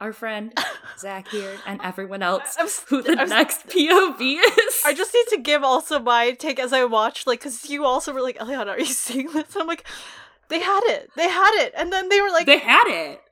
our 0.00 0.14
friend 0.14 0.54
Zach 0.98 1.28
here 1.28 1.58
and 1.66 1.78
everyone 1.84 2.22
else 2.22 2.56
I'm 2.58 2.68
who 2.88 3.02
the 3.02 3.20
I'm 3.20 3.28
next 3.28 3.66
POV 3.66 4.38
is? 4.42 4.82
I 4.86 4.94
just 4.96 5.12
need 5.12 5.36
to 5.36 5.42
give 5.42 5.62
also 5.62 5.98
my 5.98 6.32
take 6.32 6.58
as 6.58 6.72
I 6.72 6.84
watched, 6.84 7.26
like, 7.26 7.40
because 7.40 7.68
you 7.68 7.84
also 7.84 8.14
were 8.14 8.22
like, 8.22 8.38
Eliana, 8.38 8.68
are 8.68 8.78
you 8.78 8.86
seeing 8.86 9.30
this? 9.30 9.54
I'm 9.54 9.66
like, 9.66 9.84
they 10.50 10.60
had 10.60 10.80
it. 10.84 11.10
They 11.16 11.28
had 11.28 11.52
it. 11.64 11.72
And 11.76 11.92
then 11.92 12.08
they 12.10 12.20
were 12.20 12.28
like, 12.30 12.46
they 12.46 12.58
had 12.58 12.86
it. 12.88 13.22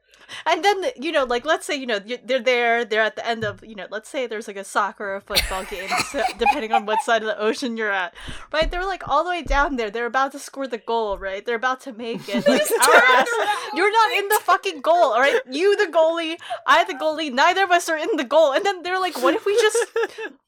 and 0.47 0.63
then, 0.63 0.85
you 0.97 1.11
know, 1.11 1.25
like, 1.25 1.47
let's 1.47 1.65
say, 1.67 1.75
you 1.75 1.87
know, 1.87 1.99
they're 1.99 2.39
there, 2.39 2.85
they're 2.85 3.01
at 3.03 3.17
the 3.17 3.27
end 3.27 3.45
of, 3.45 3.65
you 3.65 3.75
know, 3.75 3.87
let's 3.91 4.11
say 4.11 4.27
there's 4.27 4.47
like 4.47 4.59
a 4.59 4.65
soccer 4.65 5.05
or 5.13 5.17
a 5.17 5.21
football 5.23 5.65
game, 5.65 5.89
so- 6.13 6.23
depending 6.39 6.71
on 6.71 6.85
what 6.85 7.01
side 7.03 7.23
of 7.23 7.29
the 7.29 7.41
ocean 7.41 7.79
you're 7.79 7.91
at, 7.91 8.15
right? 8.53 8.71
They're 8.71 8.85
like 8.85 9.09
all 9.09 9.25
the 9.25 9.31
way 9.31 9.43
down 9.43 9.77
there. 9.77 9.91
They're 9.91 10.05
about 10.05 10.33
to 10.33 10.39
score 10.39 10.67
the 10.67 10.77
goal, 10.77 11.17
right? 11.19 11.45
They're 11.47 11.57
about 11.57 11.81
to 11.83 11.93
make 11.93 12.29
it. 12.29 12.45
Like, 12.49 12.61
ass, 12.63 13.29
you're 13.75 13.91
not 13.93 14.19
in 14.19 14.29
the 14.29 14.41
fucking 14.43 14.81
goal, 14.83 15.13
all 15.15 15.21
right? 15.21 15.41
You, 15.51 15.77
the 15.77 15.91
goalie, 15.91 16.37
I, 16.67 16.85
the 16.85 16.93
goalie, 16.95 17.33
neither 17.33 17.65
of 17.65 17.71
us 17.71 17.89
are 17.89 17.97
in 17.97 18.17
the 18.17 18.25
goal. 18.25 18.53
And 18.53 18.65
then 18.67 18.83
they're 18.83 19.01
like, 19.01 19.21
what 19.23 19.35
if 19.35 19.47
we 19.47 19.55
just, 19.57 19.79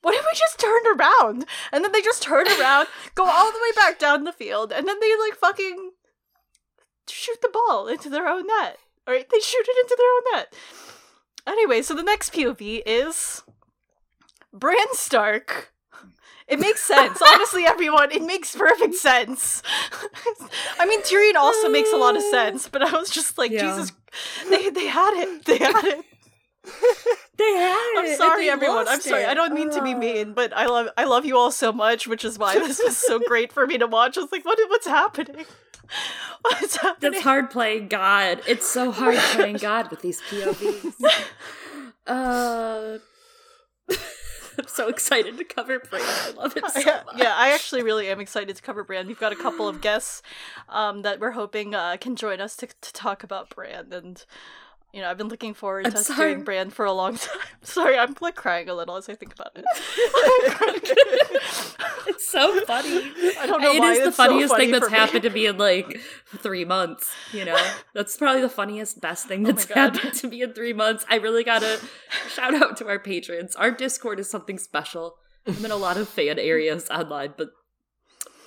what 0.02 0.14
if 0.14 0.22
we 0.22 0.38
just 0.38 0.58
turned 0.60 0.86
around? 1.00 1.46
And 1.72 1.82
then 1.84 1.92
they 1.92 2.02
just 2.02 2.22
turn 2.22 2.46
around, 2.46 2.86
go 3.14 3.24
all 3.24 3.50
the 3.50 3.58
way 3.58 3.72
back 3.76 3.98
down 3.98 4.24
the 4.24 4.32
field, 4.32 4.72
and 4.72 4.86
then 4.86 5.00
they 5.00 5.12
like 5.18 5.34
fucking 5.38 5.92
shoot 7.08 7.40
the 7.42 7.50
ball 7.52 7.88
into 7.88 8.08
their 8.08 8.28
own 8.28 8.46
net. 8.46 8.78
All 9.06 9.14
right, 9.14 9.28
they 9.28 9.40
shoot 9.40 9.66
it 9.68 9.84
into 9.84 9.96
their 9.96 10.12
own 10.14 10.38
net. 10.38 10.54
Anyway, 11.46 11.82
so 11.82 11.94
the 11.94 12.02
next 12.02 12.32
POV 12.32 12.82
is 12.86 13.42
Bran 14.52 14.92
Stark. 14.92 15.72
It 16.46 16.58
makes 16.58 16.82
sense. 16.82 17.22
Honestly, 17.34 17.64
everyone, 17.64 18.10
it 18.10 18.22
makes 18.22 18.54
perfect 18.54 18.94
sense. 18.94 19.62
I 20.78 20.86
mean, 20.86 21.00
Tyrion 21.02 21.36
also 21.36 21.68
makes 21.68 21.92
a 21.92 21.96
lot 21.96 22.16
of 22.16 22.22
sense, 22.22 22.68
but 22.68 22.82
I 22.82 22.90
was 22.98 23.08
just 23.08 23.38
like, 23.38 23.52
Yeah. 23.52 23.60
Jesus, 23.62 23.92
they 24.50 24.68
they 24.70 24.86
had 24.86 25.14
it. 25.14 25.44
They 25.44 25.58
had 25.58 25.84
it. 25.84 26.04
They 27.38 27.52
had 27.56 27.94
it. 27.94 28.10
I'm 28.10 28.16
sorry, 28.16 28.50
everyone. 28.50 28.86
I'm 28.86 29.00
sorry. 29.00 29.22
it. 29.22 29.28
I 29.28 29.34
don't 29.34 29.54
mean 29.54 29.70
to 29.70 29.82
be 29.82 29.94
mean, 29.94 30.30
ah. 30.30 30.32
but 30.34 30.52
I 30.54 30.66
love 30.66 30.88
I 30.98 31.04
love 31.04 31.24
you 31.24 31.38
all 31.38 31.50
so 31.50 31.72
much, 31.72 32.06
which 32.06 32.24
is 32.24 32.38
why 32.38 32.58
this 32.58 32.82
was 32.84 32.96
so 32.96 33.18
great 33.26 33.52
for 33.52 33.66
me 33.66 33.78
to 33.78 33.86
watch. 33.86 34.18
I 34.18 34.22
was 34.22 34.32
like, 34.32 34.44
what 34.44 34.58
what's 34.68 34.86
happening? 34.86 35.46
What's 36.42 36.76
happening? 36.76 37.12
That's 37.12 37.24
hard 37.24 37.50
playing 37.50 37.88
God. 37.88 38.40
It's 38.46 38.66
so 38.66 38.90
hard 38.90 39.16
playing 39.18 39.56
God 39.56 39.90
with 39.90 40.02
these 40.02 40.20
POVs. 40.22 40.94
Uh, 42.06 42.98
I'm 44.58 44.66
so 44.66 44.88
excited 44.88 45.38
to 45.38 45.44
cover 45.44 45.78
Bran. 45.78 46.02
I 46.02 46.32
love 46.36 46.56
it 46.56 46.64
so 46.70 46.80
much. 46.80 47.04
yeah, 47.16 47.34
I 47.36 47.52
actually 47.52 47.82
really 47.82 48.08
am 48.08 48.20
excited 48.20 48.56
to 48.56 48.62
cover 48.62 48.84
Bran. 48.84 49.06
We've 49.06 49.18
got 49.18 49.32
a 49.32 49.36
couple 49.36 49.68
of 49.68 49.80
guests 49.80 50.22
um, 50.68 51.02
that 51.02 51.20
we're 51.20 51.32
hoping 51.32 51.74
uh, 51.74 51.96
can 52.00 52.16
join 52.16 52.40
us 52.40 52.56
to, 52.56 52.66
to 52.66 52.92
talk 52.92 53.22
about 53.22 53.50
Bran, 53.50 53.92
and 53.92 54.24
you 54.92 55.00
know 55.00 55.08
I've 55.10 55.18
been 55.18 55.28
looking 55.28 55.54
forward 55.54 55.86
I'm 55.86 55.92
to 55.92 55.98
sorry. 55.98 56.32
doing 56.34 56.44
Bran 56.44 56.70
for 56.70 56.84
a 56.84 56.92
long 56.92 57.16
time. 57.16 57.38
Sorry, 57.62 57.98
I'm 57.98 58.14
like 58.20 58.34
crying 58.36 58.68
a 58.68 58.74
little 58.74 58.96
as 58.96 59.08
I 59.08 59.14
think 59.14 59.34
about 59.34 59.52
it. 59.54 59.64
It's 62.06 62.28
so 62.28 62.64
funny. 62.64 63.12
I 63.38 63.46
don't 63.46 63.60
know 63.60 63.72
It 63.72 63.78
why 63.80 63.92
is 63.92 63.98
the 64.00 64.06
it's 64.08 64.16
so 64.16 64.24
funniest 64.24 64.52
funny 64.52 64.64
thing 64.64 64.72
that's 64.72 64.90
me. 64.90 64.96
happened 64.96 65.22
to 65.22 65.30
me 65.30 65.46
in 65.46 65.58
like 65.58 66.00
three 66.38 66.64
months. 66.64 67.10
You 67.32 67.44
know, 67.44 67.56
that's 67.94 68.16
probably 68.16 68.40
the 68.42 68.48
funniest, 68.48 69.00
best 69.00 69.26
thing 69.26 69.44
Oh 69.46 69.52
that's 69.52 69.64
God. 69.66 69.76
happened 69.96 70.14
to 70.14 70.28
me 70.28 70.42
in 70.42 70.52
three 70.52 70.72
months. 70.72 71.04
I 71.08 71.16
really 71.16 71.44
gotta 71.44 71.78
shout 72.28 72.54
out 72.54 72.76
to 72.78 72.88
our 72.88 72.98
patrons. 72.98 73.54
Our 73.56 73.70
Discord 73.70 74.18
is 74.18 74.28
something 74.30 74.58
special. 74.58 75.16
I'm 75.46 75.64
in 75.64 75.70
a 75.70 75.76
lot 75.76 75.96
of 75.96 76.08
fan 76.08 76.38
areas 76.38 76.88
online, 76.90 77.34
but 77.36 77.50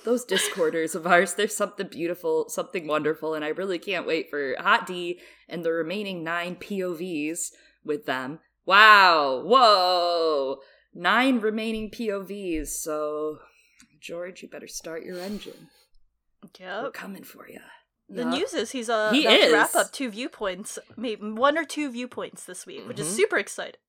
those 0.04 0.24
Discorders 0.24 0.94
of 0.94 1.06
ours, 1.06 1.34
there's 1.34 1.56
something 1.56 1.88
beautiful, 1.88 2.48
something 2.48 2.86
wonderful, 2.86 3.34
and 3.34 3.44
I 3.44 3.48
really 3.48 3.78
can't 3.78 4.06
wait 4.06 4.30
for 4.30 4.54
Hot 4.58 4.86
D 4.86 5.20
and 5.48 5.64
the 5.64 5.72
remaining 5.72 6.22
nine 6.22 6.56
POVs 6.56 7.50
with 7.84 8.06
them. 8.06 8.38
Wow, 8.66 9.42
whoa, 9.44 10.58
nine 10.94 11.40
remaining 11.40 11.90
POVs. 11.90 12.68
So, 12.68 13.38
George, 14.00 14.42
you 14.42 14.48
better 14.48 14.68
start 14.68 15.04
your 15.04 15.18
engine. 15.18 15.68
We're 16.60 16.90
coming 16.90 17.24
for 17.24 17.48
you. 17.48 17.60
The 18.08 18.24
news 18.24 18.52
is 18.52 18.70
he's 18.70 18.90
uh 18.90 19.10
He 19.12 19.22
to 19.22 19.52
wrap 19.52 19.74
up 19.74 19.90
two 19.92 20.10
viewpoints, 20.10 20.78
maybe 20.96 21.30
one 21.30 21.56
or 21.56 21.64
two 21.64 21.90
viewpoints 21.90 22.44
this 22.44 22.66
week, 22.66 22.86
which 22.86 23.00
is 23.00 23.08
Mhm. 23.08 23.16
super 23.16 23.38
exciting. 23.38 23.80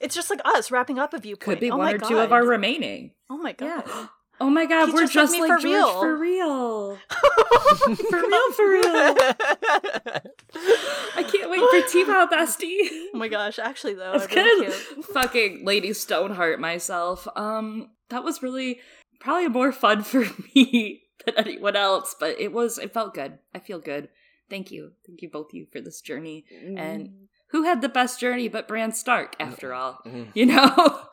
It's 0.00 0.14
just 0.14 0.30
like 0.30 0.40
us 0.44 0.70
wrapping 0.70 0.98
up 0.98 1.12
a 1.14 1.18
viewpoint. 1.18 1.44
Could 1.44 1.60
be 1.60 1.70
oh 1.70 1.76
one 1.76 1.94
or 1.94 1.98
God. 1.98 2.08
two 2.08 2.18
of 2.18 2.32
our 2.32 2.44
remaining. 2.44 3.12
Oh 3.28 3.36
my 3.36 3.52
god. 3.52 3.84
Yeah. 3.86 4.06
Oh 4.40 4.50
my 4.50 4.66
god, 4.66 4.86
He's 4.86 4.94
we're 4.94 5.00
just 5.02 5.12
just, 5.14 5.32
like 5.32 5.48
like 5.48 5.60
for 5.60 5.62
George 5.62 5.72
real. 5.74 6.00
for 6.00 6.16
real. 6.18 6.98
for 8.10 8.20
real, 8.20 8.52
for 8.52 8.68
real. 8.70 9.14
I 11.16 11.22
can't 11.22 11.50
wait 11.50 11.60
for 12.06 12.12
Out 12.12 12.30
Bestie. 12.32 12.88
Oh 12.90 13.10
my 13.14 13.28
gosh, 13.28 13.58
actually 13.58 13.94
though, 13.94 14.10
I 14.10 14.14
was 14.14 14.26
I 14.30 14.34
really 14.34 14.70
fucking 15.12 15.64
Lady 15.64 15.92
Stoneheart 15.92 16.58
myself. 16.60 17.26
Um, 17.36 17.90
that 18.10 18.24
was 18.24 18.42
really 18.42 18.80
probably 19.20 19.48
more 19.48 19.72
fun 19.72 20.02
for 20.02 20.20
me 20.54 21.02
than 21.24 21.34
anyone 21.36 21.76
else, 21.76 22.14
but 22.18 22.38
it 22.40 22.52
was. 22.52 22.78
It 22.78 22.92
felt 22.92 23.14
good. 23.14 23.38
I 23.54 23.58
feel 23.60 23.78
good. 23.78 24.08
Thank 24.50 24.70
you, 24.70 24.92
thank 25.06 25.22
you 25.22 25.30
both 25.30 25.48
of 25.50 25.54
you 25.54 25.66
for 25.72 25.80
this 25.80 26.00
journey. 26.00 26.44
And 26.76 27.28
who 27.50 27.62
had 27.62 27.80
the 27.80 27.88
best 27.88 28.20
journey 28.20 28.48
but 28.48 28.68
Bran 28.68 28.92
Stark? 28.92 29.36
After 29.40 29.72
all, 29.72 29.98
Mm. 30.06 30.28
you 30.34 30.46
know. 30.46 31.00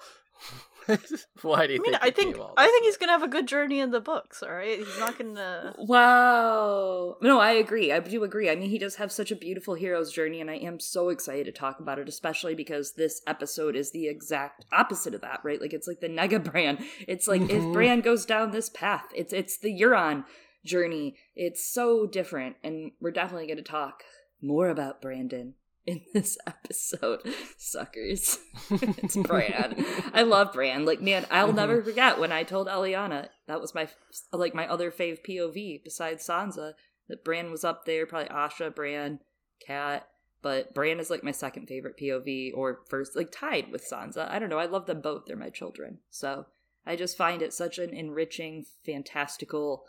Why 1.41 1.67
do 1.67 1.74
you 1.74 1.80
I 1.80 1.84
mean, 1.84 1.91
think? 1.91 2.04
I 2.04 2.10
think 2.12 2.38
I 2.58 2.67
think 2.67 2.84
he's 2.86 2.98
gonna 2.98 3.12
have 3.12 3.24
a 3.24 3.28
good 3.28 3.48
journey 3.48 3.80
in 3.80 3.91
the 3.91 4.00
books. 4.00 4.41
All 4.44 4.52
right, 4.52 4.80
he's 4.80 5.00
not 5.00 5.17
gonna. 5.17 5.76
Wow. 5.88 7.17
No, 7.22 7.39
I 7.39 7.52
agree. 7.52 7.91
I 7.91 8.00
do 8.00 8.24
agree. 8.24 8.50
I 8.50 8.56
mean, 8.56 8.70
he 8.70 8.78
does 8.78 8.96
have 8.96 9.12
such 9.12 9.32
a 9.32 9.36
beautiful 9.36 9.74
hero's 9.76 10.12
journey, 10.12 10.41
and 10.41 10.50
I 10.50 10.56
am 10.56 10.80
so 10.80 11.10
excited 11.10 11.46
to 11.46 11.52
talk 11.52 11.80
about 11.80 12.00
it, 12.00 12.10
especially 12.10 12.56
because 12.56 12.94
this 12.94 13.22
episode 13.28 13.76
is 13.76 13.91
the 13.91 14.08
exact 14.08 14.65
opposite 14.72 15.13
of 15.13 15.22
that, 15.22 15.39
right? 15.44 15.62
Like 15.62 15.74
it's 15.74 15.88
like 15.88 16.00
the 16.00 16.10
Nega 16.10 16.44
Bran. 16.44 16.84
It's 17.08 17.28
like 17.28 17.41
if 17.44 17.62
Mhm. 17.63 17.74
Bran 17.74 18.02
goes 18.02 18.26
down 18.26 18.52
this 18.52 18.70
path, 18.70 19.06
it's 19.15 19.34
it's 19.34 19.58
the 19.58 19.80
Euron 19.80 20.26
journey. 20.65 21.15
It's 21.36 21.65
so 21.65 22.06
different, 22.06 22.56
and 22.63 22.91
we're 23.00 23.12
definitely 23.12 23.48
going 23.48 23.58
to 23.58 23.63
talk 23.63 24.04
more 24.41 24.70
about 24.70 25.02
Brandon 25.02 25.56
in 25.86 26.02
this 26.13 26.38
episode. 26.48 27.22
Suckers. 27.58 28.39
it's 28.70 29.15
Bran. 29.15 29.86
I 30.13 30.24
love 30.24 30.54
Bran. 30.54 30.86
Like, 30.86 31.02
man, 31.02 31.26
I'll 31.32 31.54
never 31.54 31.78
mm-hmm. 31.78 31.89
forget 31.89 32.20
when 32.20 32.32
I 32.32 32.44
told 32.44 32.67
Eliana 32.67 33.30
that 33.48 33.62
was 33.62 33.76
my 33.76 33.88
like 34.32 34.56
my 34.56 34.67
other 34.67 34.91
fave 34.91 35.20
POV 35.28 35.84
besides 35.84 36.26
Sansa. 36.26 36.74
That 37.10 37.24
Bran 37.26 37.52
was 37.52 37.63
up 37.63 37.86
there, 37.86 38.06
probably 38.06 38.30
Asha, 38.30 38.74
Bran, 38.74 39.20
Cat. 39.65 40.08
But 40.41 40.74
Bran 40.74 41.00
is 41.00 41.10
like 41.10 41.24
my 41.24 41.32
second 41.32 41.67
favorite 41.67 41.98
POV, 42.02 42.52
or 42.56 42.80
first, 42.89 43.15
like 43.15 43.32
tied 43.32 43.72
with 43.72 43.88
Sansa. 43.88 44.30
I 44.30 44.39
don't 44.39 44.50
know. 44.50 44.58
I 44.58 44.65
love 44.65 44.88
them 44.88 45.02
both. 45.02 45.26
They're 45.26 45.36
my 45.36 45.50
children. 45.50 46.00
So 46.10 46.46
I 46.86 46.96
just 46.96 47.17
find 47.17 47.41
it 47.41 47.54
such 47.54 47.78
an 47.78 47.94
enriching, 47.94 48.65
fantastical 48.84 49.84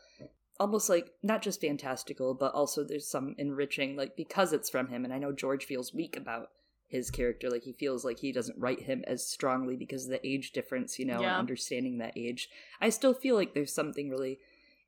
almost 0.61 0.89
like 0.89 1.13
not 1.23 1.43
just 1.43 1.61
fantastical, 1.61 2.35
but 2.35 2.55
also 2.55 2.85
there's 2.85 3.09
some 3.09 3.35
enriching, 3.39 3.97
like 3.97 4.17
because 4.17 4.53
it's 4.53 4.71
from 4.71 4.89
him. 4.89 5.05
And 5.05 5.13
I 5.13 5.19
know 5.19 5.33
George 5.33 5.65
feels 5.65 5.93
weak 5.95 6.17
about 6.17 6.51
his 6.89 7.11
character, 7.11 7.49
like 7.51 7.63
he 7.63 7.73
feels 7.73 8.05
like 8.05 8.19
he 8.19 8.33
doesn't 8.33 8.59
write 8.59 8.83
him 8.83 9.03
as 9.07 9.27
strongly 9.27 9.77
because 9.77 10.05
of 10.05 10.11
the 10.11 10.27
age 10.27 10.53
difference, 10.53 10.99
you 10.99 11.07
know, 11.07 11.21
Yeah. 11.23 11.31
and 11.31 11.37
understanding 11.39 11.99
that 11.99 12.13
age. 12.17 12.51
I 12.81 12.91
still 12.91 13.15
feel 13.15 13.35
like 13.35 13.55
there's 13.55 13.73
something 13.73 14.11
really 14.11 14.39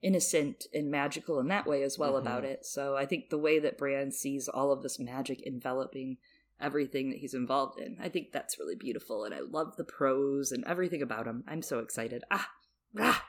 innocent 0.02 0.66
and 0.74 0.90
magical 0.90 1.40
in 1.40 1.48
that 1.48 1.66
way 1.66 1.82
as 1.82 1.98
well 1.98 2.12
Mhm. 2.12 2.18
about 2.18 2.44
it. 2.44 2.66
So 2.66 2.94
I 2.94 3.06
think 3.06 3.30
the 3.30 3.38
way 3.38 3.58
that 3.58 3.78
Bran 3.78 4.10
sees 4.10 4.48
all 4.50 4.70
of 4.70 4.82
this 4.82 4.98
magic 4.98 5.40
enveloping 5.46 6.18
everything 6.60 7.08
that 7.10 7.18
he's 7.20 7.32
involved 7.34 7.80
in, 7.80 7.96
I 7.98 8.10
think 8.10 8.30
that's 8.32 8.58
really 8.58 8.76
beautiful. 8.76 9.24
And 9.24 9.34
I 9.34 9.40
love 9.40 9.76
the 9.76 9.84
prose 9.84 10.52
and 10.52 10.62
everything 10.66 11.00
about 11.00 11.26
him. 11.26 11.42
I'm 11.48 11.62
so 11.62 11.78
excited. 11.78 12.22
Ah, 12.30 12.50
rah. 12.92 13.22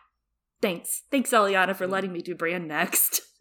Thanks. 0.65 1.03
Thanks, 1.11 1.29
Eliana, 1.31 1.75
for 1.75 1.87
letting 1.87 2.11
me 2.11 2.21
do 2.21 2.35
Bran 2.35 2.67
next. 2.67 3.21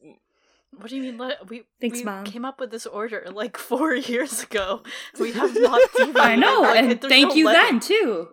What 0.76 0.90
do 0.90 0.96
you 0.96 1.02
mean? 1.02 1.18
Let, 1.18 1.48
we 1.48 1.62
Thanks, 1.80 2.00
we 2.00 2.04
Mom. 2.04 2.24
came 2.24 2.44
up 2.44 2.58
with 2.58 2.72
this 2.72 2.84
order 2.84 3.24
like 3.32 3.56
four 3.56 3.94
years 4.12 4.42
ago. 4.42 4.82
We 5.20 5.30
have 5.30 5.54
not. 5.54 5.80
I 6.16 6.34
know, 6.34 6.62
Like, 6.62 6.78
and 6.84 7.00
thank 7.00 7.28
no 7.28 7.34
you 7.37 7.44
then 7.46 7.78
too. 7.78 8.28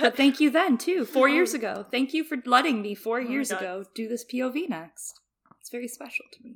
But 0.00 0.16
thank 0.16 0.38
you 0.38 0.48
then 0.50 0.78
too. 0.78 1.04
Four 1.04 1.28
years 1.28 1.52
ago. 1.52 1.84
Thank 1.90 2.14
you 2.14 2.22
for 2.22 2.36
letting 2.46 2.82
me 2.82 2.94
four 2.94 3.18
Oh 3.18 3.28
years 3.32 3.50
ago 3.50 3.84
do 3.96 4.06
this 4.06 4.24
POV 4.24 4.68
next. 4.68 5.18
It's 5.60 5.70
very 5.70 5.88
special 5.88 6.24
to 6.34 6.38
me. 6.44 6.52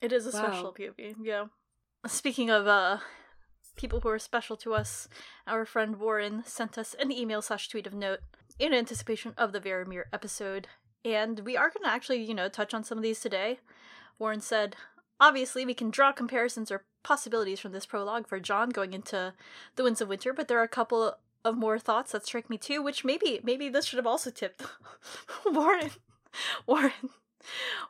It 0.00 0.10
is 0.10 0.24
a 0.26 0.30
Wow. 0.34 0.42
special 0.42 0.74
POV. 0.78 1.14
Yeah. 1.22 1.44
Speaking 2.06 2.48
of 2.50 2.66
uh 2.66 2.96
people 3.76 4.00
who 4.00 4.08
are 4.08 4.18
special 4.18 4.56
to 4.64 4.72
us, 4.72 5.06
our 5.46 5.66
friend 5.66 5.96
Warren 6.00 6.44
sent 6.46 6.78
us 6.78 6.94
an 6.98 7.12
email 7.12 7.42
slash 7.42 7.68
tweet 7.68 7.86
of 7.86 7.92
note 7.94 8.20
in 8.62 8.72
anticipation 8.72 9.34
of 9.36 9.50
the 9.50 9.60
Varamir 9.60 10.04
episode, 10.12 10.68
and 11.04 11.40
we 11.40 11.56
are 11.56 11.68
going 11.68 11.82
to 11.82 11.90
actually, 11.90 12.22
you 12.22 12.32
know, 12.32 12.48
touch 12.48 12.72
on 12.72 12.84
some 12.84 12.96
of 12.96 13.02
these 13.02 13.18
today. 13.18 13.58
Warren 14.20 14.40
said, 14.40 14.76
"Obviously, 15.18 15.66
we 15.66 15.74
can 15.74 15.90
draw 15.90 16.12
comparisons 16.12 16.70
or 16.70 16.84
possibilities 17.02 17.58
from 17.58 17.72
this 17.72 17.86
prologue 17.86 18.28
for 18.28 18.38
Jon 18.38 18.70
going 18.70 18.92
into 18.92 19.34
the 19.74 19.82
Winds 19.82 20.00
of 20.00 20.08
Winter, 20.08 20.32
but 20.32 20.46
there 20.46 20.60
are 20.60 20.62
a 20.62 20.68
couple 20.68 21.16
of 21.44 21.56
more 21.56 21.76
thoughts 21.80 22.12
that 22.12 22.24
strike 22.24 22.48
me 22.48 22.56
too, 22.56 22.80
which 22.80 23.04
maybe 23.04 23.40
maybe 23.42 23.68
this 23.68 23.84
should 23.86 23.96
have 23.96 24.06
also 24.06 24.30
tipped 24.30 24.62
Warren. 25.44 25.90
Warren 26.64 27.10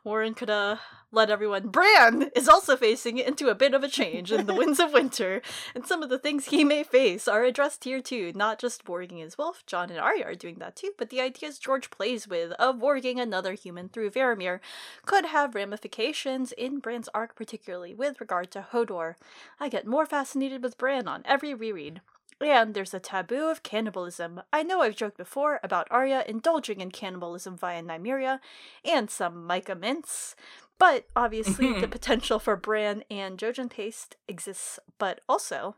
Warren 0.03 0.33
could 0.33 0.49
uh 0.49 0.77
let 1.13 1.29
everyone 1.29 1.67
Bran 1.67 2.31
is 2.35 2.49
also 2.49 2.75
facing 2.75 3.19
into 3.19 3.47
a 3.47 3.55
bit 3.55 3.75
of 3.75 3.83
a 3.83 3.87
change 3.87 4.31
in 4.31 4.47
the 4.47 4.55
winds 4.55 4.79
of 4.79 4.93
winter, 4.93 5.43
and 5.75 5.85
some 5.85 6.01
of 6.01 6.09
the 6.09 6.17
things 6.17 6.45
he 6.45 6.63
may 6.63 6.83
face 6.83 7.27
are 7.27 7.43
addressed 7.43 7.83
here 7.83 8.01
too. 8.01 8.33
Not 8.35 8.59
just 8.59 8.85
warging 8.85 9.19
his 9.19 9.37
wolf, 9.37 9.63
Jon 9.67 9.91
and 9.91 9.99
Arya 9.99 10.25
are 10.25 10.35
doing 10.35 10.55
that 10.55 10.75
too, 10.75 10.91
but 10.97 11.11
the 11.11 11.21
ideas 11.21 11.59
George 11.59 11.91
plays 11.91 12.27
with 12.27 12.53
of 12.53 12.77
warging 12.77 13.21
another 13.21 13.53
human 13.53 13.89
through 13.89 14.09
Varamir 14.09 14.59
could 15.05 15.25
have 15.25 15.53
ramifications 15.53 16.51
in 16.53 16.79
Bran's 16.79 17.09
arc, 17.13 17.35
particularly 17.35 17.93
with 17.93 18.19
regard 18.19 18.49
to 18.51 18.65
Hodor. 18.71 19.15
I 19.59 19.69
get 19.69 19.85
more 19.85 20.07
fascinated 20.07 20.63
with 20.63 20.79
Bran 20.79 21.07
on 21.07 21.21
every 21.25 21.53
reread. 21.53 22.01
And 22.41 22.73
there's 22.73 22.93
a 22.93 22.99
taboo 22.99 23.49
of 23.49 23.63
cannibalism. 23.63 24.41
I 24.51 24.63
know 24.63 24.81
I've 24.81 24.95
joked 24.95 25.17
before 25.17 25.59
about 25.63 25.87
Arya 25.91 26.23
indulging 26.27 26.81
in 26.81 26.91
cannibalism 26.91 27.57
via 27.57 27.81
Nymeria 27.81 28.39
and 28.83 29.09
some 29.09 29.47
Mycah 29.47 29.79
mints, 29.79 30.35
but 30.79 31.05
obviously 31.15 31.79
the 31.79 31.87
potential 31.97 32.39
for 32.39 32.55
Bran 32.55 33.03
and 33.09 33.37
Jojen 33.37 33.69
paste 33.69 34.15
exists, 34.27 34.79
but 34.97 35.21
also 35.29 35.75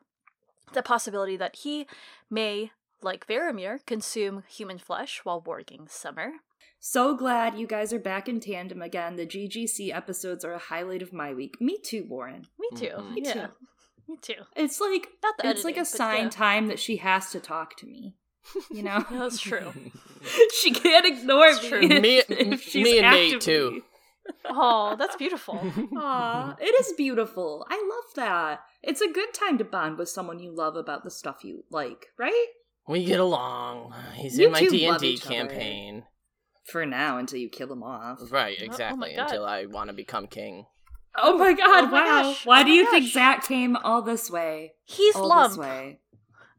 the 0.74 0.82
possibility 0.82 1.38
that 1.38 1.58
he 1.58 1.86
may, 2.30 2.72
like 3.02 3.28
Varamir, 3.28 3.86
consume 3.86 4.44
human 4.48 4.78
flesh 4.80 5.22
while 5.24 5.42
warging 5.42 5.90
Summer. 5.90 6.34
So 6.80 7.16
glad 7.16 7.58
you 7.58 7.66
guys 7.68 7.92
are 7.94 8.00
back 8.00 8.30
in 8.30 8.40
tandem 8.40 8.82
again. 8.82 9.16
The 9.16 9.26
GGC 9.26 9.92
episodes 9.96 10.46
are 10.46 10.54
a 10.54 10.60
highlight 10.60 11.02
of 11.02 11.14
my 11.14 11.34
week. 11.34 11.60
Me 11.60 11.78
too, 11.80 12.06
Warren. 12.08 12.46
Me 12.60 12.70
too. 12.76 12.94
Mhm. 12.98 13.14
Me 13.14 13.22
yeah. 13.26 13.48
Too. 14.08 14.12
Me 14.12 14.18
too. 14.22 14.42
It's 14.56 14.80
like 14.80 15.08
Not 15.24 15.36
the 15.38 15.50
it's 15.50 15.64
like 15.64 15.78
a 15.78 15.86
sign 15.86 16.24
yeah. 16.26 16.30
time 16.30 16.68
that 16.68 16.80
she 16.80 16.98
has 16.98 17.32
to 17.32 17.40
talk 17.40 17.76
to 17.78 17.86
me. 17.88 18.16
You 18.72 18.84
know? 18.84 19.04
Yeah, 19.12 19.20
that's 19.20 19.40
true. 19.40 19.72
she 20.62 20.72
can't 20.72 21.06
ignore 21.06 21.48
It's 21.48 21.64
me. 21.64 21.70
true. 21.70 21.88
Me- 21.88 22.22
if 22.30 22.62
she's 22.62 22.84
me 22.84 23.00
and 23.00 23.12
Nate, 23.12 23.42
too. 23.42 23.82
Oh, 24.48 24.96
that's 24.98 25.16
beautiful. 25.16 25.60
Aw, 25.98 26.56
it 26.60 26.76
is 26.80 26.94
beautiful. 26.98 27.66
I 27.70 27.76
love 27.76 28.16
that. 28.16 28.62
It's 28.84 29.02
a 29.02 29.12
good 29.12 29.34
time 29.34 29.58
to 29.60 29.64
bond 29.64 29.98
with 29.98 30.10
someone 30.10 30.40
you 30.40 30.52
love 30.52 30.76
about 30.76 31.04
the 31.04 31.12
stuff 31.12 31.44
you 31.44 31.64
like, 31.72 32.08
right? 32.18 32.46
we 32.88 33.04
get 33.04 33.20
along. 33.20 33.94
He's 34.14 34.38
You 34.38 34.46
in 34.48 34.52
my 34.52 34.60
D 34.66 34.86
and 34.86 35.00
D 35.00 35.08
each 35.10 35.26
other. 35.26 35.34
campaign. 35.36 36.04
For 36.66 36.86
now, 36.86 37.18
until 37.18 37.40
you 37.40 37.50
kill 37.50 37.72
him 37.72 37.82
off. 37.84 38.20
Right, 38.32 38.58
Oh, 38.60 38.64
oh 38.64 38.66
exactly. 38.66 39.14
Until 39.16 39.46
I 39.46 39.66
want 39.66 39.90
to 39.90 39.96
become 39.96 40.28
king. 40.28 40.66
Oh 41.18 41.38
my 41.38 41.54
god! 41.54 41.86
Oh 41.86 41.88
my 41.88 42.04
wow. 42.04 42.22
gosh, 42.24 42.46
Why 42.46 42.62
oh 42.62 42.64
do 42.66 42.72
you 42.72 42.90
think. 42.92 43.12
Zach 43.12 43.48
came 43.48 43.76
all 43.78 44.02
this 44.02 44.30
way? 44.30 44.74
He's 44.86 45.16
all 45.16 45.28
lump. 45.28 45.52
this 45.52 45.58
way. 45.58 46.00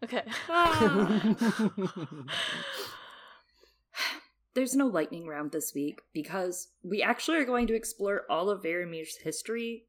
Okay. 0.05 0.23
There's 4.55 4.75
no 4.75 4.87
lightning 4.87 5.27
round 5.27 5.53
this 5.53 5.75
week 5.75 6.01
because 6.14 6.69
we 6.83 7.03
actually 7.03 7.37
are 7.38 7.45
going 7.45 7.66
to 7.66 7.75
explore 7.75 8.23
all 8.31 8.49
of 8.49 8.62
Varamir's 8.62 9.16
history 9.23 9.85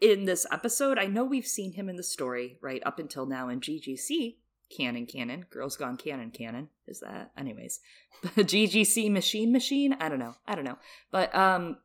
in 0.00 0.24
this 0.24 0.46
episode. 0.50 0.98
I 0.98 1.06
know 1.06 1.24
we've 1.24 1.46
seen 1.46 1.74
him 1.74 1.88
in 1.88 1.96
the 1.96 2.02
story, 2.02 2.58
right, 2.60 2.82
up 2.84 2.98
until 2.98 3.26
now 3.26 3.48
in 3.48 3.60
GGC. 3.60 4.36
Canon, 4.76 5.06
canon. 5.06 5.46
Girls 5.50 5.76
Gone 5.76 5.96
Canon, 5.96 6.30
canon. 6.30 6.68
Is 6.86 7.00
that? 7.00 7.32
Anyways. 7.36 7.80
GGC 8.24 9.10
Machine 9.10 9.52
Machine? 9.52 9.96
I 10.00 10.08
don't 10.08 10.18
know. 10.18 10.34
I 10.46 10.54
don't 10.54 10.64
know. 10.64 10.78
But, 11.10 11.34
um, 11.34 11.78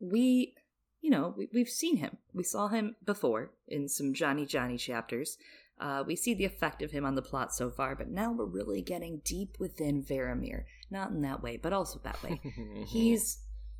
we, 0.00 0.54
you 1.00 1.10
know, 1.10 1.34
we, 1.36 1.48
we've 1.52 1.68
seen 1.68 1.96
him. 1.96 2.18
We 2.32 2.44
saw 2.44 2.68
him 2.68 2.96
before 3.04 3.52
in 3.68 3.88
some 3.88 4.14
Johnny 4.14 4.46
Johnny 4.46 4.76
chapters. 4.76 5.38
Uh, 5.80 6.04
we 6.06 6.14
see 6.14 6.34
the 6.34 6.44
effect 6.44 6.82
of 6.82 6.90
him 6.90 7.06
on 7.06 7.14
the 7.14 7.22
plot 7.22 7.54
so 7.54 7.70
far, 7.70 7.96
but 7.96 8.10
now 8.10 8.32
we're 8.32 8.44
really 8.44 8.82
getting 8.82 9.22
deep 9.24 9.56
within 9.58 10.02
Varamir. 10.02 10.64
Not 10.90 11.10
in 11.10 11.22
that 11.22 11.42
way, 11.42 11.56
but 11.56 11.72
also 11.72 12.00
that 12.04 12.22
way. 12.22 12.40
he's, 12.86 13.38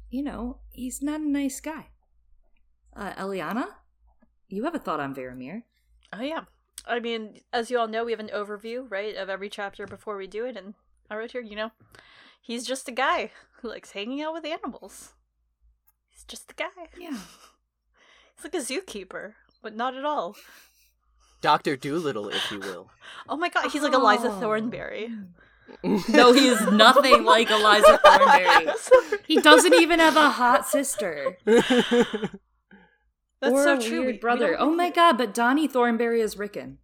you 0.09 0.23
know, 0.23 0.59
he's 0.71 1.03
not 1.03 1.21
a 1.21 1.29
nice 1.29 1.61
guy. 1.61 1.89
Uh, 2.97 3.13
Eliana, 3.13 3.67
you 4.49 4.65
have 4.65 4.75
a 4.75 4.79
thought 4.79 5.01
on 5.01 5.15
Varamir. 5.15 5.63
Oh 6.13 6.23
yeah. 6.23 6.45
I 6.87 7.01
mean, 7.01 7.41
as 7.53 7.71
you 7.71 7.79
all 7.79 7.87
know, 7.87 8.05
we 8.05 8.13
have 8.13 8.21
an 8.21 8.31
overview, 8.35 8.87
right, 8.89 9.15
of 9.15 9.29
every 9.29 9.51
chapter 9.51 9.87
before 9.87 10.17
we 10.17 10.27
do 10.27 10.47
it, 10.47 10.57
and 10.57 10.75
I 11.11 11.17
wrote 11.17 11.33
here, 11.33 11.43
you 11.43 11.55
know, 11.55 11.73
he's 12.41 12.67
just 12.67 12.89
a 12.89 12.93
guy 12.93 13.31
who 13.61 13.69
likes 13.69 13.93
hanging 13.93 14.23
out 14.23 14.33
with 14.33 14.47
animals. 14.47 15.13
He's 16.21 16.25
just 16.27 16.51
a 16.51 16.55
guy. 16.55 16.67
Yeah. 16.99 17.11
He's 18.37 18.45
like 18.45 18.55
a 18.55 18.59
zookeeper, 18.59 19.33
but 19.63 19.75
not 19.75 19.97
at 19.97 20.05
all. 20.05 20.37
Doctor 21.41 21.77
Dolittle, 21.77 22.29
if 22.29 22.51
you 22.51 22.61
will. 22.61 22.91
Oh 23.29 23.37
my 23.37 23.49
god, 23.49 23.71
he's 23.71 23.83
like 23.83 23.93
Eliza 23.95 24.29
Oh. 24.29 24.41
Thornberry. 24.41 25.11
No, 26.09 26.33
he 26.33 26.49
is 26.49 26.61
nothing 26.73 27.25
like 27.25 27.49
Eliza 27.51 27.99
Thornberry. 28.05 28.67
He 29.27 29.41
doesn't 29.41 29.75
even 29.75 30.01
have 30.01 30.17
a 30.17 30.31
hot 30.31 30.67
sister 30.67 31.39
That's 31.45 32.35
or 33.55 33.65
so 33.65 33.79
a 33.79 33.81
true. 33.81 34.01
weird 34.01 34.07
We- 34.07 34.13
we 34.15 34.19
brother. 34.19 34.57
oh 34.59 34.75
my 34.75 34.91
god! 34.91 35.17
But 35.17 35.33
Donnie 35.33 35.69
Thornberry 35.69 36.21
is 36.21 36.37
Rickon. 36.37 36.79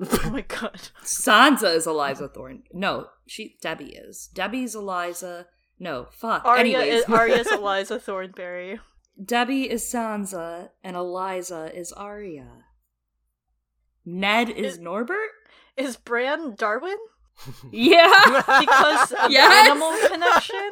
Oh 0.00 0.30
my 0.30 0.42
god. 0.42 0.88
Sansa 1.04 1.74
is 1.74 1.86
Eliza 1.86 2.28
Thorn. 2.28 2.64
No, 2.72 3.06
she 3.26 3.56
Debbie 3.62 3.94
is. 3.96 4.28
Debbie's 4.34 4.74
Eliza. 4.74 5.46
No, 5.78 6.06
fuck. 6.12 6.44
Arya 6.44 6.60
Anyways, 6.78 7.00
is 7.00 7.04
Arya's 7.10 7.46
Eliza 7.52 7.98
Thornberry. 7.98 8.80
Debbie 9.22 9.70
is 9.70 9.82
Sansa 9.84 10.70
and 10.82 10.96
Eliza 10.96 11.70
is 11.76 11.92
Arya. 11.92 12.64
Ned 14.04 14.50
is 14.50 14.74
Is- 14.74 14.78
Norbert? 14.80 15.30
Is 15.76 15.96
Bran 15.96 16.54
Darwin? 16.56 16.96
Yeah. 17.72 18.08
Because 18.60 19.12
of 19.12 19.30
Yes! 19.30 19.66
the 19.66 19.70
animal 19.72 19.92
connection? 20.08 20.70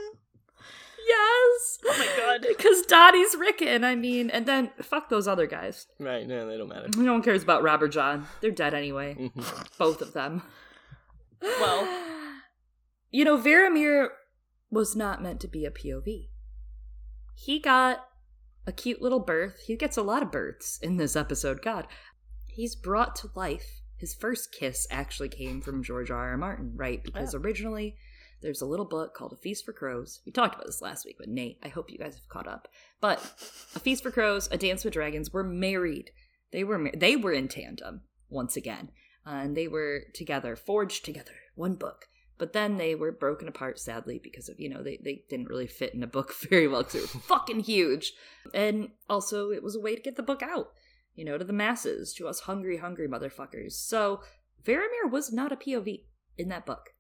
yes. 1.09 1.79
Oh 1.85 1.97
my 1.99 2.09
god. 2.17 2.47
Because 2.57 2.83
Dottie's 2.83 3.35
Rickon, 3.37 3.83
I 3.85 3.97
mean, 3.97 4.31
and 4.31 4.47
then 4.47 4.71
fuck 4.81 5.09
those 5.09 5.27
other 5.27 5.47
guys. 5.49 5.87
right, 5.99 6.27
no, 6.27 6.47
they 6.47 6.57
don't 6.57 6.69
matter. 6.69 6.89
No 6.97 7.13
one 7.15 7.23
cares 7.23 7.43
about 7.43 7.63
Robert 7.65 7.89
John. 7.89 8.27
They're 8.41 8.51
dead 8.53 8.75
anyway. 8.75 9.17
Mhm. 9.19 9.79
Both 9.79 10.01
of 10.03 10.13
them. 10.13 10.43
Well. 11.41 11.89
you 13.11 13.25
know, 13.25 13.37
Varamir 13.37 14.09
was 14.73 14.97
not 14.97 15.23
meant 15.23 15.39
to 15.41 15.47
be 15.49 15.65
a 15.65 15.71
POV. 15.71 16.29
He 17.35 17.61
got 17.61 18.05
a 18.67 18.73
cute 18.73 19.03
little 19.03 19.21
birth. 19.21 19.61
He 19.67 19.77
gets 19.77 19.97
a 19.97 20.03
lot 20.03 20.23
of 20.23 20.33
births 20.33 20.79
in 20.83 20.97
this 20.97 21.15
episode. 21.15 21.63
God, 21.63 21.87
he's 22.49 22.75
brought 22.75 23.15
to 23.17 23.31
life. 23.35 23.83
His 23.99 24.15
first 24.15 24.51
kiss 24.53 24.87
actually 24.91 25.29
came 25.29 25.61
from 25.61 25.83
George 25.83 26.11
R. 26.11 26.31
R. 26.31 26.37
Martin, 26.37 26.73
right? 26.75 27.03
Because 27.05 27.35
Oh. 27.35 27.39
originally 27.39 27.97
there's 28.41 28.61
a 28.63 28.67
little 28.67 28.85
book 28.87 29.15
called 29.15 29.33
A 29.33 29.37
Feast 29.37 29.65
for 29.65 29.73
Crows. 29.73 30.21
We 30.27 30.33
talked 30.33 30.55
about 30.55 30.67
this 30.67 30.83
last 30.83 31.05
week 31.05 31.19
with 31.21 31.29
Nate. 31.29 31.59
I 31.63 31.69
hope 31.69 31.91
you 31.91 31.99
guys 31.99 32.15
have 32.17 32.29
caught 32.29 32.49
up. 32.49 32.67
But 33.01 33.19
A 33.75 33.79
Feast 33.79 34.03
for 34.03 34.11
Crows, 34.11 34.49
A 34.51 34.59
Dance 34.59 34.85
with 34.85 34.95
Dragons 34.95 35.33
were 35.33 35.45
married. 35.45 36.11
They 36.51 36.65
were 36.65 36.79
mar- 36.79 36.93
they 36.97 37.15
were 37.15 37.33
in 37.33 37.49
tandem 37.49 38.03
once 38.29 38.57
again, 38.57 38.91
uh, 39.27 39.31
and 39.31 39.57
they 39.57 39.69
were 39.69 40.05
together, 40.15 40.57
forged 40.57 41.05
together, 41.05 41.35
one 41.55 41.75
book. 41.77 42.07
But 42.43 42.55
then 42.55 42.77
they 42.77 42.97
were 42.97 43.13
broken 43.13 43.47
apart, 43.47 43.79
sadly, 43.79 44.19
because 44.21 44.49
of 44.49 44.59
you 44.59 44.69
know 44.69 44.83
they 44.83 44.99
they 45.01 45.23
didn't 45.31 45.47
really 45.49 45.69
fit 45.69 45.95
in 45.95 46.03
a 46.03 46.09
book 46.09 46.35
very 46.51 46.67
well 46.67 46.83
because 46.83 46.95
they 46.95 47.01
were 47.03 47.23
fucking 47.25 47.61
huge, 47.61 48.15
and 48.53 48.89
also 49.09 49.53
it 49.53 49.63
was 49.63 49.77
a 49.77 49.81
way 49.81 49.95
to 49.95 50.03
get 50.03 50.17
the 50.17 50.25
book 50.25 50.43
out, 50.43 50.73
you 51.15 51.25
know, 51.25 51.39
to 51.39 51.45
the 51.45 51.53
masses, 51.53 52.13
to 52.15 52.27
us 52.27 52.41
hungry, 52.41 52.79
hungry 52.79 53.07
motherfuckers. 53.07 53.75
So 53.75 54.23
Varamir 54.65 55.09
was 55.09 55.33
not 55.33 55.53
a 55.53 55.57
POV 55.57 56.03
in 56.37 56.49
that 56.49 56.67
book. 56.67 56.95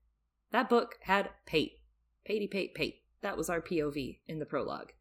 That 0.52 0.70
book 0.70 0.94
had 1.00 1.30
Pate, 1.44 1.80
Patey, 2.24 2.46
Pate, 2.48 2.72
Pate. 2.76 3.02
That 3.22 3.36
was 3.36 3.50
our 3.50 3.60
POV 3.60 4.20
in 4.28 4.38
the 4.38 4.46
prologue. 4.46 4.92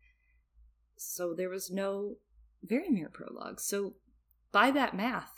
So 0.96 1.36
there 1.36 1.50
was 1.50 1.70
no 1.70 2.18
Varamir 2.66 3.14
prologue. 3.14 3.60
So 3.62 3.94
by 4.52 4.72
that 4.72 4.96
math, 4.96 5.34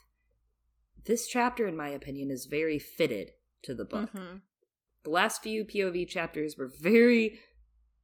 this 1.03 1.27
chapter, 1.27 1.67
in 1.67 1.75
my 1.75 1.89
opinion, 1.89 2.31
is 2.31 2.45
very 2.45 2.79
fitted 2.79 3.31
to 3.63 3.75
the 3.75 3.83
book. 3.83 4.09
Mhm. 4.13 4.39
The 5.03 5.09
last 5.09 5.43
few 5.43 5.65
POV 5.65 6.07
chapters 6.07 6.55
were 6.57 6.71
very, 6.79 7.39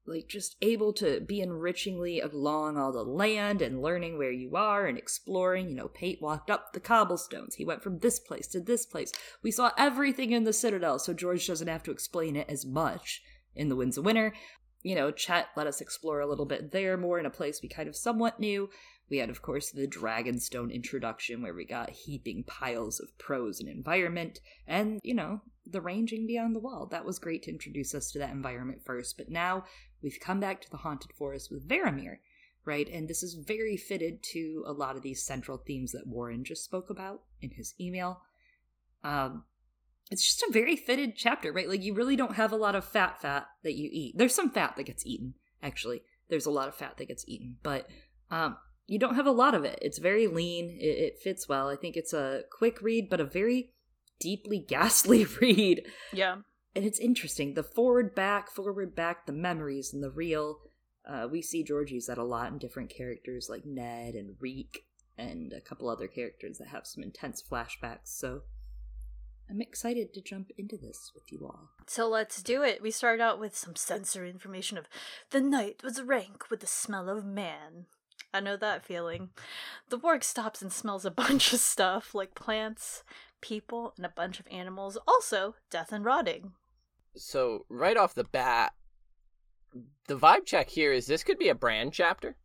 like, 0.06 0.28
just 0.28 0.58
able 0.62 0.92
to 0.94 1.22
be 1.22 1.42
enrichingly 1.42 2.22
along 2.22 2.78
all 2.78 2.92
the 2.92 3.04
land 3.04 3.62
and 3.62 3.82
learning 3.82 4.18
where 4.18 4.32
you 4.32 4.56
are 4.56 4.86
and 4.86 4.98
exploring. 4.98 5.70
You 5.70 5.76
know, 5.76 5.88
Pate 5.88 6.20
walked 6.22 6.50
up 6.50 6.74
the 6.74 6.80
cobblestones. 6.80 7.56
He 7.56 7.66
went 7.66 7.84
from 7.84 8.00
this 8.00 8.20
place 8.20 8.48
to 8.48 8.60
this 8.60 8.86
place. 8.86 9.14
We 9.42 9.52
saw 9.52 9.72
everything 9.78 10.32
in 10.32 10.44
the 10.44 10.54
Citadel, 10.54 11.00
so 11.00 11.14
George 11.14 11.48
doesn't 11.48 11.68
have 11.68 11.84
to 11.84 11.92
explain 11.92 12.36
it 12.36 12.50
as 12.50 12.66
much 12.66 13.22
in 13.56 13.70
The 13.70 13.76
Winds 13.76 13.98
of 13.98 14.06
Winter. 14.06 14.34
You 14.82 14.96
know, 14.96 15.12
Chet 15.12 15.48
let 15.56 15.68
us 15.68 15.82
explore 15.82 16.20
a 16.22 16.28
little 16.28 16.46
bit 16.46 16.72
there 16.72 16.98
more 16.98 17.20
in 17.20 17.26
a 17.26 17.30
place 17.30 17.62
we 17.62 17.70
kind 17.70 17.90
of 17.90 17.96
somewhat 17.96 18.40
knew. 18.40 18.70
We 19.10 19.18
had, 19.18 19.30
of 19.30 19.42
course, 19.42 19.72
the 19.72 19.88
Dragonstone 19.88 20.72
introduction 20.72 21.42
where 21.42 21.54
we 21.54 21.66
got 21.66 21.90
heaping 21.90 22.44
piles 22.46 23.00
of 23.00 23.18
prose 23.18 23.60
and 23.60 23.68
environment, 23.68 24.40
and, 24.68 25.00
you 25.04 25.16
know, 25.16 25.42
the 25.72 25.82
ranging 25.82 26.28
beyond 26.28 26.56
the 26.56 26.60
wall. 26.60 26.88
That 26.92 27.06
was 27.06 27.20
great 27.20 27.44
to 27.44 27.52
introduce 27.52 27.94
us 27.94 28.12
to 28.12 28.20
that 28.20 28.32
environment 28.32 28.82
first, 28.86 29.18
but 29.18 29.30
now 29.30 29.64
we've 30.02 30.20
come 30.20 30.40
back 30.40 30.62
to 30.62 30.70
the 30.70 30.78
Haunted 30.78 31.14
Forest 31.14 31.52
with 31.52 31.68
Varamir, 31.68 32.18
right? 32.66 32.88
And 32.90 33.08
this 33.08 33.24
is 33.24 33.36
very 33.36 33.78
fitted 33.78 34.24
to 34.34 34.64
a 34.68 34.74
lot 34.74 34.96
of 34.96 35.02
these 35.02 35.26
central 35.26 35.58
themes 35.58 35.92
that 35.92 36.08
Warren 36.08 36.44
just 36.44 36.64
spoke 36.64 36.90
about 36.90 37.22
in 37.42 37.52
his 37.52 37.74
email. 37.80 38.22
Um, 39.04 39.44
it's 40.12 40.26
just 40.26 40.44
a 40.44 40.52
very 40.52 40.76
fitted 40.76 41.16
chapter, 41.16 41.52
right? 41.52 41.70
Like, 41.70 41.84
you 41.84 41.94
really 41.94 42.16
don't 42.16 42.36
have 42.36 42.52
a 42.52 42.58
lot 42.58 42.76
of 42.76 42.84
fat 42.84 43.22
fat 43.22 43.48
that 43.64 43.76
you 43.76 43.90
eat. 43.92 44.18
There's 44.18 44.36
some 44.36 44.50
fat 44.50 44.76
that 44.76 44.86
gets 44.86 45.06
eaten, 45.06 45.36
actually. 45.62 46.02
There's 46.30 46.48
a 46.48 46.52
lot 46.52 46.68
of 46.68 46.76
fat 46.76 46.98
that 46.98 47.08
gets 47.08 47.26
eaten, 47.28 47.58
but 47.64 47.88
um, 48.32 48.58
you 48.88 49.00
don't 49.00 49.16
have 49.16 49.28
a 49.28 49.32
lot 49.32 49.54
of 49.54 49.64
it. 49.64 49.80
It's 49.82 50.00
very 50.00 50.28
lean. 50.28 50.78
It, 50.80 50.98
it 50.98 51.20
fits 51.24 51.48
well. 51.48 51.70
I 51.70 51.76
think 51.76 51.96
it's 51.96 52.14
a 52.14 52.42
quick 52.52 52.82
read, 52.82 53.10
but 53.10 53.20
a 53.20 53.26
very 53.26 53.74
deeply 54.20 54.60
ghastly 54.68 55.26
read. 55.26 55.86
Yeah. 56.14 56.38
And 56.76 56.86
it's 56.86 57.00
interesting. 57.00 57.54
The 57.54 57.64
forward, 57.64 58.14
back, 58.14 58.52
forward, 58.52 58.96
back, 58.96 59.26
the 59.26 59.34
memories 59.34 59.94
and 59.94 60.04
the 60.04 60.12
real. 60.12 60.60
Uh, 61.08 61.28
we 61.30 61.42
see 61.42 61.64
George 61.64 61.92
use 61.92 62.06
that 62.06 62.18
a 62.18 62.24
lot 62.24 62.52
in 62.52 62.60
different 62.60 62.90
characters 62.90 63.48
like 63.50 63.66
Ned 63.66 64.14
and 64.14 64.36
Reek 64.40 64.86
and 65.18 65.52
a 65.52 65.62
couple 65.62 65.90
other 65.90 66.08
characters 66.08 66.58
that 66.60 66.68
have 66.68 66.86
some 66.86 67.04
intense 67.04 67.42
flashbacks. 67.42 68.08
So 68.08 68.42
I'm 69.50 69.62
excited 69.62 70.14
to 70.14 70.22
jump 70.22 70.52
into 70.58 70.78
this 70.78 71.12
with 71.16 71.32
you 71.32 71.40
all. 71.44 71.70
So 71.88 72.08
let's 72.08 72.44
do 72.44 72.62
it. 72.62 72.82
We 72.82 72.92
start 72.92 73.20
out 73.20 73.40
with 73.40 73.58
some 73.58 73.76
sensory 73.76 74.30
information 74.30 74.78
of 74.78 74.88
the 75.32 75.42
night 75.42 75.82
was 75.84 76.02
rank 76.02 76.50
with 76.52 76.60
the 76.60 76.68
smell 76.68 77.10
of 77.10 77.26
man. 77.26 77.88
I 78.32 78.42
know 78.42 78.58
that 78.58 78.86
feeling. 78.86 79.30
The 79.90 79.98
warg 79.98 80.24
stops 80.24 80.62
and 80.62 80.72
smells 80.72 81.04
a 81.04 81.12
bunch 81.26 81.52
of 81.52 81.60
stuff 81.60 82.14
like 82.14 82.36
plants, 82.36 83.04
people 83.41 83.93
and 83.97 84.06
a 84.06 84.10
bunch 84.10 84.39
of 84.39 84.47
animals, 84.52 84.97
also 85.08 85.56
death 85.69 85.91
and 85.91 86.06
rotting. 86.06 86.54
So, 87.15 87.65
right 87.69 87.97
off 87.97 88.13
the 88.13 88.23
bat, 88.23 88.73
the 90.08 90.17
vibe 90.17 90.45
check 90.45 90.69
here 90.69 90.91
is 90.91 91.06
this 91.06 91.23
could 91.23 91.38
be 91.38 91.49
a 91.49 91.56
Bran 91.56 91.91
chapter. 91.91 92.38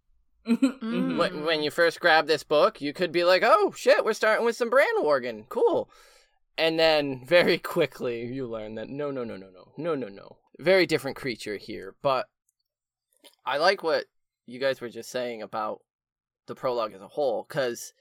mm-hmm. 0.47 1.17
when, 1.17 1.45
when 1.45 1.63
you 1.63 1.71
first 1.71 2.01
grab 2.01 2.27
this 2.27 2.43
book, 2.43 2.81
you 2.81 2.93
could 2.93 3.13
be 3.13 3.25
like, 3.25 3.43
oh 3.45 3.73
shit, 3.77 4.05
we're 4.05 4.13
starting 4.13 4.45
with 4.45 4.57
some 4.57 4.71
brand 4.71 4.99
organ. 5.03 5.45
Cool. 5.49 5.89
And 6.59 6.79
then 6.79 7.25
very 7.27 7.59
quickly 7.59 8.27
you 8.27 8.47
learn 8.47 8.75
that 8.75 8.89
no, 8.89 9.11
no, 9.11 9.25
no, 9.25 9.37
no, 9.37 9.49
no, 9.49 9.73
no, 9.77 9.95
no, 9.95 10.09
no. 10.09 10.37
Very 10.59 10.87
different 10.87 11.17
creature 11.17 11.57
here. 11.57 11.95
But 12.03 12.27
I 13.45 13.57
like 13.57 13.83
what 13.83 14.05
you 14.47 14.61
guys 14.61 14.81
were 14.81 14.91
just 14.91 15.11
saying 15.11 15.43
about 15.43 15.81
the 16.47 16.55
prologue 16.55 16.93
as 16.93 17.01
a 17.01 17.09
whole 17.09 17.47
because 17.49 17.93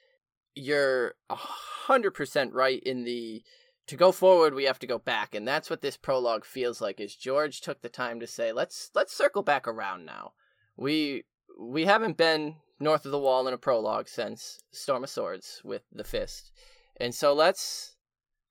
you're 0.56 1.16
a 1.30 1.36
hundred 1.36 2.12
percent 2.12 2.54
right 2.54 2.82
in 2.84 3.04
the 3.04 3.44
to 3.88 3.96
go 3.98 4.12
forward 4.12 4.54
we 4.54 4.63
have 4.63 4.80
to 4.80 4.88
go 4.88 4.98
back. 4.98 5.36
And 5.36 5.48
that's 5.48 5.70
what 5.70 5.82
this 5.82 5.98
prologue 5.98 6.46
feels 6.46 6.82
like 6.82 7.00
is 7.00 7.16
george 7.16 7.62
took 7.62 7.82
the 7.82 7.89
time 7.89 8.20
to 8.20 8.28
say 8.28 8.52
let's 8.52 8.89
let's 8.96 9.16
circle 9.16 9.44
back 9.44 9.68
around 9.68 10.06
now. 10.06 10.34
We 10.78 11.24
we 11.60 11.86
haven't 11.86 12.18
been 12.18 12.56
north 12.80 13.06
of 13.06 13.12
the 13.12 13.20
wall 13.20 13.48
in 13.48 13.54
a 13.54 13.58
prologue 13.58 14.08
since 14.08 14.60
storm 14.72 15.04
of 15.04 15.10
swords 15.10 15.62
with 15.63 15.84
the 15.92 16.04
fist. 16.04 16.52
And 17.00 17.13
so 17.13 17.34
let's 17.34 17.96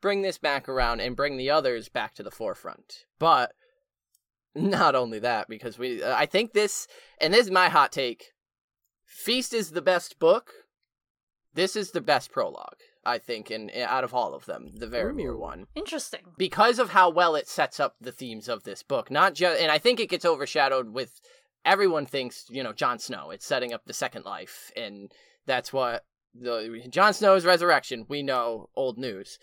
bring 0.00 0.22
this 0.22 0.38
back 0.38 0.68
around 0.68 1.00
and 1.00 1.16
bring 1.16 1.36
the 1.36 1.50
others 1.50 1.88
back 1.88 2.14
to 2.14 2.22
the 2.22 2.30
forefront. 2.30 3.06
But 3.18 3.52
not 4.54 4.94
only 4.94 5.18
that 5.18 5.48
because 5.48 5.78
we 5.78 6.04
i 6.04 6.26
think 6.26 6.52
this 6.52 6.86
and 7.20 7.32
this 7.32 7.46
is 7.46 7.50
my 7.50 7.68
hot 7.68 7.90
take 7.90 8.32
feast 9.04 9.54
is 9.54 9.70
the 9.70 9.82
best 9.82 10.18
book 10.18 10.52
this 11.54 11.76
is 11.76 11.90
the 11.90 12.00
best 12.00 12.30
prologue 12.30 12.78
i 13.04 13.18
think 13.18 13.50
in 13.50 13.70
out 13.82 14.04
of 14.04 14.14
all 14.14 14.34
of 14.34 14.46
them 14.46 14.70
the 14.74 14.86
Varamir 14.86 15.34
Ooh. 15.34 15.38
one 15.38 15.66
Interesting. 15.74 16.20
because 16.38 16.78
of 16.78 16.90
how 16.90 17.10
well 17.10 17.34
it 17.34 17.48
sets 17.48 17.80
up 17.80 17.96
the 18.00 18.12
themes 18.12 18.48
of 18.48 18.64
this 18.64 18.82
book. 18.82 19.10
Not 19.10 19.34
just, 19.34 19.60
and 19.60 19.70
I 19.70 19.78
think 19.78 19.98
it 20.00 20.08
gets 20.08 20.24
overshadowed 20.24 20.92
with 20.92 21.20
everyone 21.64 22.06
thinks, 22.06 22.46
you 22.50 22.62
know, 22.62 22.72
Jon 22.72 22.98
Snow. 22.98 23.30
It's 23.30 23.46
setting 23.46 23.72
up 23.72 23.82
the 23.84 23.92
second 23.92 24.24
life, 24.24 24.70
and 24.76 25.12
that's 25.46 25.72
what 25.72 26.04
the 26.34 26.82
Jon 26.88 27.12
Snow's 27.12 27.44
resurrection. 27.44 28.06
We 28.08 28.22
know 28.22 28.68
old 28.76 28.98
news. 28.98 29.38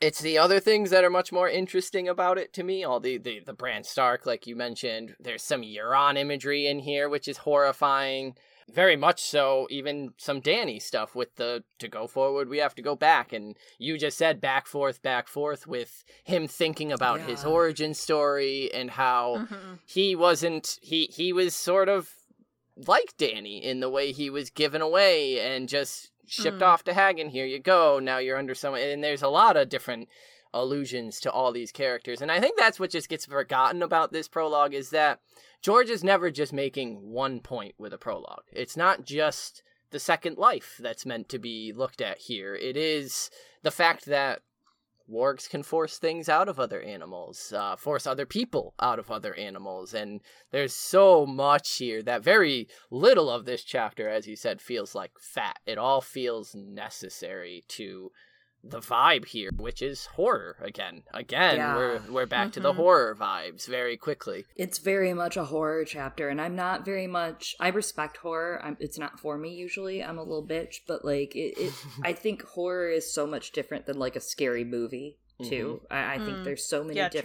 It's 0.00 0.20
the 0.20 0.36
other 0.36 0.60
things 0.60 0.90
that 0.90 1.04
are 1.04 1.10
much 1.10 1.32
more 1.32 1.48
interesting 1.48 2.06
about 2.08 2.36
it 2.38 2.52
to 2.54 2.62
me. 2.62 2.84
All 2.84 3.00
the 3.00 3.18
the 3.18 3.40
the 3.40 3.54
Bran 3.54 3.82
Stark, 3.82 4.26
like 4.26 4.46
you 4.46 4.54
mentioned. 4.54 5.14
There's 5.18 5.42
some 5.42 5.62
Euron 5.62 6.18
imagery 6.18 6.66
in 6.66 6.80
here, 6.80 7.08
which 7.08 7.28
is 7.28 7.38
horrifying 7.38 8.36
very 8.68 8.96
much 8.96 9.20
so 9.22 9.66
even 9.70 10.12
some 10.16 10.40
Dany 10.40 10.82
stuff 10.82 11.14
with 11.14 11.36
the 11.36 11.62
to 11.78 11.88
go 11.88 12.06
forward 12.06 12.48
we 12.48 12.58
have 12.58 12.74
to 12.74 12.82
go 12.82 12.96
back 12.96 13.32
and 13.32 13.56
you 13.78 13.96
just 13.96 14.18
said 14.18 14.40
back 14.40 14.66
forth 14.66 15.00
back 15.02 15.28
forth 15.28 15.66
with 15.66 16.04
him 16.24 16.48
thinking 16.48 16.90
about 16.90 17.20
his 17.20 17.44
origin 17.44 17.94
story 17.94 18.68
and 18.74 18.90
how 18.90 19.46
Mhm. 19.48 19.78
he 19.86 20.16
wasn't 20.16 20.78
he 20.82 21.06
he 21.12 21.32
was 21.32 21.54
sort 21.54 21.88
of 21.88 22.10
like 22.88 23.16
Dany 23.16 23.62
in 23.62 23.80
the 23.80 23.88
way 23.88 24.12
he 24.12 24.28
was 24.28 24.50
given 24.50 24.82
away 24.82 25.38
and 25.40 25.68
just 25.68 26.10
shipped 26.26 26.58
Mm. 26.58 26.66
off 26.66 26.82
to 26.84 26.92
Haggon 26.92 27.30
here 27.30 27.46
you 27.46 27.60
go 27.60 28.00
now 28.00 28.18
you're 28.18 28.36
under 28.36 28.54
someone 28.54 28.80
and 28.82 29.02
there's 29.04 29.22
a 29.22 29.28
lot 29.28 29.56
of 29.56 29.68
different 29.68 30.08
allusions 30.54 31.20
to 31.20 31.30
all 31.30 31.52
these 31.52 31.72
characters 31.72 32.20
and 32.20 32.32
i 32.32 32.40
think 32.40 32.58
that's 32.58 32.80
what 32.80 32.90
just 32.90 33.08
gets 33.08 33.26
forgotten 33.26 33.82
about 33.82 34.12
this 34.12 34.28
prologue 34.28 34.74
is 34.74 34.90
that 34.90 35.20
George 35.66 35.90
is 35.90 36.04
never 36.04 36.30
just 36.30 36.52
making 36.52 37.10
one 37.10 37.40
point 37.40 37.74
with 37.76 37.92
a 37.92 37.98
prologue. 37.98 38.44
It's 38.52 38.76
not 38.76 39.04
just 39.04 39.64
the 39.90 39.98
second 39.98 40.38
life 40.38 40.76
that's 40.78 41.04
meant 41.04 41.28
to 41.30 41.40
be 41.40 41.72
looked 41.74 42.00
at 42.00 42.18
here. 42.18 42.54
It 42.54 42.76
is 42.76 43.30
the 43.64 43.72
fact 43.72 44.06
that 44.06 44.42
wargs 45.10 45.50
can 45.50 45.64
force 45.64 45.98
things 45.98 46.28
out 46.28 46.48
of 46.48 46.60
other 46.60 46.80
animals, 46.80 47.52
uh, 47.52 47.74
force 47.74 48.06
other 48.06 48.26
people 48.26 48.74
out 48.78 49.00
of 49.00 49.10
other 49.10 49.34
animals, 49.34 49.92
and 49.92 50.20
there's 50.52 50.72
so 50.72 51.26
much 51.26 51.78
here 51.78 52.00
that 52.02 52.22
very 52.22 52.68
little 52.90 53.28
of 53.28 53.44
this 53.44 53.64
chapter, 53.64 54.08
as 54.08 54.26
you 54.26 54.36
said, 54.36 54.60
feels 54.60 54.94
like 54.94 55.12
fat. 55.18 55.58
It 55.66 55.78
all 55.78 56.00
feels 56.00 56.54
necessary 56.54 57.64
to 57.68 58.10
the 58.64 58.80
vibe 58.80 59.26
here, 59.26 59.50
which 59.56 59.80
is 59.80 60.06
horror 60.06 60.56
again. 60.60 61.02
Again, 61.14 61.56
Yeah. 61.56 61.76
we're 61.76 62.00
we're 62.10 62.26
back 62.26 62.52
to 62.52 62.60
the 62.60 62.72
Mhm. 62.72 62.76
horror 62.76 63.14
vibes 63.14 63.66
very 63.68 63.96
quickly. 63.96 64.44
It's 64.56 64.78
very 64.78 65.12
much 65.14 65.36
a 65.36 65.44
horror 65.44 65.84
chapter, 65.84 66.28
and 66.28 66.40
I'm 66.40 66.56
not 66.56 66.84
very 66.84 67.06
much. 67.06 67.54
I 67.60 67.68
respect 67.68 68.16
horror. 68.18 68.60
I'm, 68.62 68.76
it's 68.80 68.98
not 68.98 69.20
for 69.20 69.38
me 69.38 69.54
usually. 69.54 70.02
I'm 70.02 70.18
a 70.18 70.22
little 70.22 70.46
bitch, 70.46 70.80
but 70.88 71.04
like 71.04 71.36
it, 71.36 71.56
it 71.58 71.72
I 72.04 72.12
think 72.12 72.42
horror 72.42 72.88
is 72.88 73.12
so 73.12 73.26
much 73.26 73.52
different 73.52 73.86
than 73.86 73.98
like 73.98 74.16
a 74.16 74.20
scary 74.20 74.64
movie 74.64 75.18
too. 75.44 75.82
I, 75.90 76.14
I 76.14 76.18
think 76.18 76.38
Mm. 76.38 76.44
there's 76.44 76.64
so 76.64 76.82
many 76.82 76.96
Yeah, 76.96 77.08
true. 77.10 77.20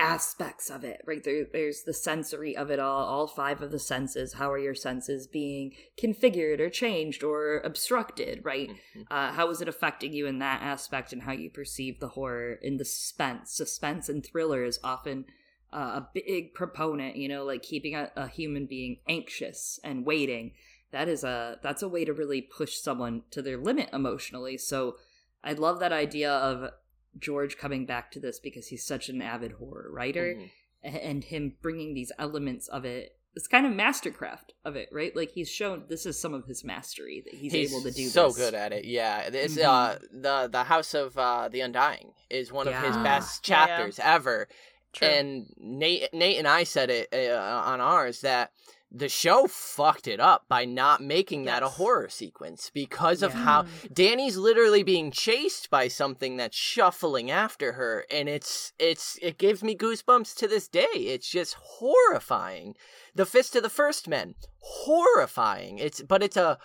Aspects 0.00 0.70
of 0.70 0.82
it 0.82 1.02
right? 1.06 1.22
There 1.22 1.46
there's 1.52 1.82
the 1.82 1.92
sensory 1.92 2.56
of 2.56 2.70
it 2.70 2.80
all 2.80 3.04
all 3.04 3.26
five 3.26 3.60
of 3.60 3.70
the 3.70 3.78
senses. 3.78 4.32
How 4.32 4.50
are 4.50 4.58
your 4.58 4.74
senses 4.74 5.26
being 5.26 5.74
configured 6.02 6.58
or 6.58 6.70
changed 6.70 7.22
or 7.22 7.60
obstructed 7.60 8.40
right? 8.42 8.70
Mm-hmm. 8.70 9.02
uh, 9.10 9.32
how 9.32 9.50
is 9.50 9.60
it 9.60 9.68
affecting 9.68 10.12
you 10.12 10.26
in 10.26 10.38
that 10.38 10.62
aspect 10.62 11.12
and 11.12 11.22
how 11.22 11.32
you 11.32 11.50
perceive 11.50 12.00
the 12.00 12.08
horror 12.08 12.54
in 12.54 12.78
the 12.78 12.84
suspense? 12.84 13.52
Suspense 13.52 14.08
and 14.08 14.24
thriller 14.24 14.64
is 14.64 14.80
often 14.82 15.26
uh, 15.72 16.00
a 16.00 16.08
big 16.14 16.54
proponent 16.54 17.16
you 17.16 17.28
know 17.28 17.44
like 17.44 17.62
keeping 17.62 17.94
a, 17.94 18.10
a 18.16 18.26
human 18.26 18.66
being 18.66 18.98
anxious 19.06 19.78
and 19.84 20.06
waiting. 20.06 20.52
That 20.92 21.08
is 21.08 21.22
a 21.22 21.58
that's 21.62 21.82
a 21.82 21.88
way 21.88 22.06
to 22.06 22.14
really 22.14 22.40
push 22.40 22.76
someone 22.78 23.22
to 23.32 23.42
their 23.42 23.58
limit 23.58 23.90
emotionally. 23.92 24.56
So 24.56 24.96
i 25.42 25.52
love 25.54 25.80
that 25.80 25.92
idea 25.92 26.30
of 26.30 26.70
George 27.18 27.56
coming 27.58 27.86
back 27.86 28.10
to 28.12 28.20
this 28.20 28.38
because 28.38 28.68
he's 28.68 28.84
such 28.84 29.08
an 29.08 29.22
avid 29.22 29.52
horror 29.52 29.90
writer 29.90 30.34
mm-hmm. 30.36 30.96
and 30.96 31.24
him 31.24 31.54
bringing 31.62 31.94
these 31.94 32.12
elements 32.18 32.68
of 32.68 32.84
it 32.84 33.16
it's 33.34 33.46
kind 33.46 33.66
of 33.66 33.72
mastercraft 33.72 34.50
of 34.64 34.76
it 34.76 34.88
right 34.92 35.14
like 35.14 35.30
he's 35.32 35.48
shown 35.48 35.84
this 35.88 36.04
is 36.04 36.20
some 36.20 36.34
of 36.34 36.44
his 36.46 36.64
mastery 36.64 37.22
that 37.24 37.34
he's, 37.34 37.52
he's 37.52 37.72
able 37.72 37.82
to 37.82 37.90
do 37.90 38.08
so 38.08 38.26
this. 38.26 38.36
good 38.36 38.54
at 38.54 38.72
it 38.72 38.84
yeah 38.84 39.20
it's 39.20 39.56
mm-hmm. 39.56 39.68
uh 39.68 39.94
the 40.12 40.48
the 40.50 40.64
house 40.64 40.94
of 40.94 41.16
uh 41.16 41.48
the 41.48 41.60
undying 41.60 42.12
is 42.28 42.52
one 42.52 42.66
yeah. 42.66 42.78
of 42.78 42.86
his 42.86 42.96
best 43.02 43.44
chapters 43.44 43.98
yeah, 43.98 44.08
yeah. 44.08 44.14
ever 44.14 44.48
True. 44.92 45.08
and 45.08 45.46
nate 45.58 46.12
nate 46.12 46.38
and 46.38 46.48
i 46.48 46.64
said 46.64 46.90
it 46.90 47.08
uh, 47.12 47.62
on 47.64 47.80
ours 47.80 48.22
that 48.22 48.50
the 48.92 49.08
show 49.08 49.46
fucked 49.46 50.08
it 50.08 50.18
up 50.18 50.46
by 50.48 50.64
not 50.64 51.00
making 51.00 51.44
yes. 51.44 51.54
that 51.54 51.62
a 51.62 51.68
horror 51.68 52.08
sequence 52.08 52.70
because 52.74 53.22
of 53.22 53.32
yeah. 53.32 53.44
how 53.44 53.66
Dany's 53.92 54.36
literally 54.36 54.82
being 54.82 55.10
chased 55.10 55.70
by 55.70 55.88
something 55.88 56.36
that's 56.36 56.56
shuffling 56.56 57.30
after 57.30 57.72
her 57.72 58.04
and 58.10 58.28
it's 58.28 58.72
it's 58.78 59.18
it 59.22 59.38
gives 59.38 59.62
me 59.62 59.76
goosebumps 59.76 60.34
to 60.36 60.48
this 60.48 60.66
day. 60.66 60.88
It's 60.92 61.28
just 61.28 61.54
horrifying. 61.54 62.74
The 63.14 63.26
Fist 63.26 63.54
of 63.54 63.62
the 63.62 63.70
First 63.70 64.08
Men, 64.08 64.34
horrifying. 64.58 65.78
It's 65.78 66.02
but 66.02 66.22
it's 66.22 66.36
a 66.36 66.58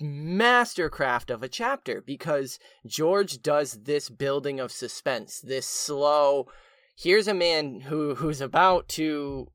mastercraft 0.00 1.30
of 1.30 1.42
a 1.42 1.48
chapter 1.48 2.02
because 2.02 2.58
George 2.86 3.40
does 3.40 3.84
this 3.84 4.10
building 4.10 4.60
of 4.60 4.70
suspense, 4.70 5.40
this 5.40 5.66
slow 5.66 6.46
here's 7.02 7.28
a 7.28 7.34
man 7.34 7.80
who 7.80 8.14
who's 8.16 8.40
about 8.40 8.88
to 8.88 9.48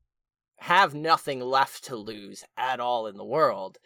have 0.56 0.94
nothing 0.94 1.40
left 1.40 1.84
to 1.84 1.96
lose 1.96 2.44
at 2.56 2.80
all 2.80 3.06
in 3.06 3.16
the 3.16 3.24
world 3.24 3.78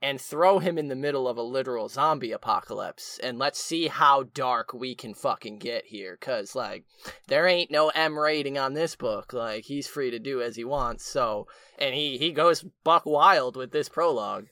and 0.00 0.20
throw 0.20 0.58
him 0.58 0.78
in 0.78 0.88
the 0.88 0.96
middle 0.96 1.26
of 1.26 1.36
a 1.36 1.42
literal 1.42 1.88
zombie 1.88 2.32
apocalypse 2.32 3.18
and 3.22 3.38
let's 3.38 3.58
see 3.58 3.88
how 3.88 4.22
dark 4.22 4.72
we 4.72 4.94
can 4.94 5.12
fucking 5.12 5.58
get 5.58 5.86
here. 5.86 6.16
Cuz 6.16 6.54
like 6.54 6.84
there 7.26 7.46
ain't 7.46 7.70
no 7.70 7.88
M 7.90 8.18
rating 8.18 8.58
on 8.58 8.74
this 8.74 8.94
book. 8.94 9.32
Like 9.32 9.64
he's 9.64 9.88
free 9.88 10.10
to 10.10 10.18
do 10.18 10.40
as 10.40 10.56
he 10.56 10.64
wants 10.64 11.04
so 11.04 11.46
and 11.78 11.94
he 11.94 12.16
he 12.18 12.30
goes 12.32 12.64
buck 12.84 13.04
wild 13.06 13.56
with 13.56 13.72
this 13.72 13.88
prologue. 13.88 14.46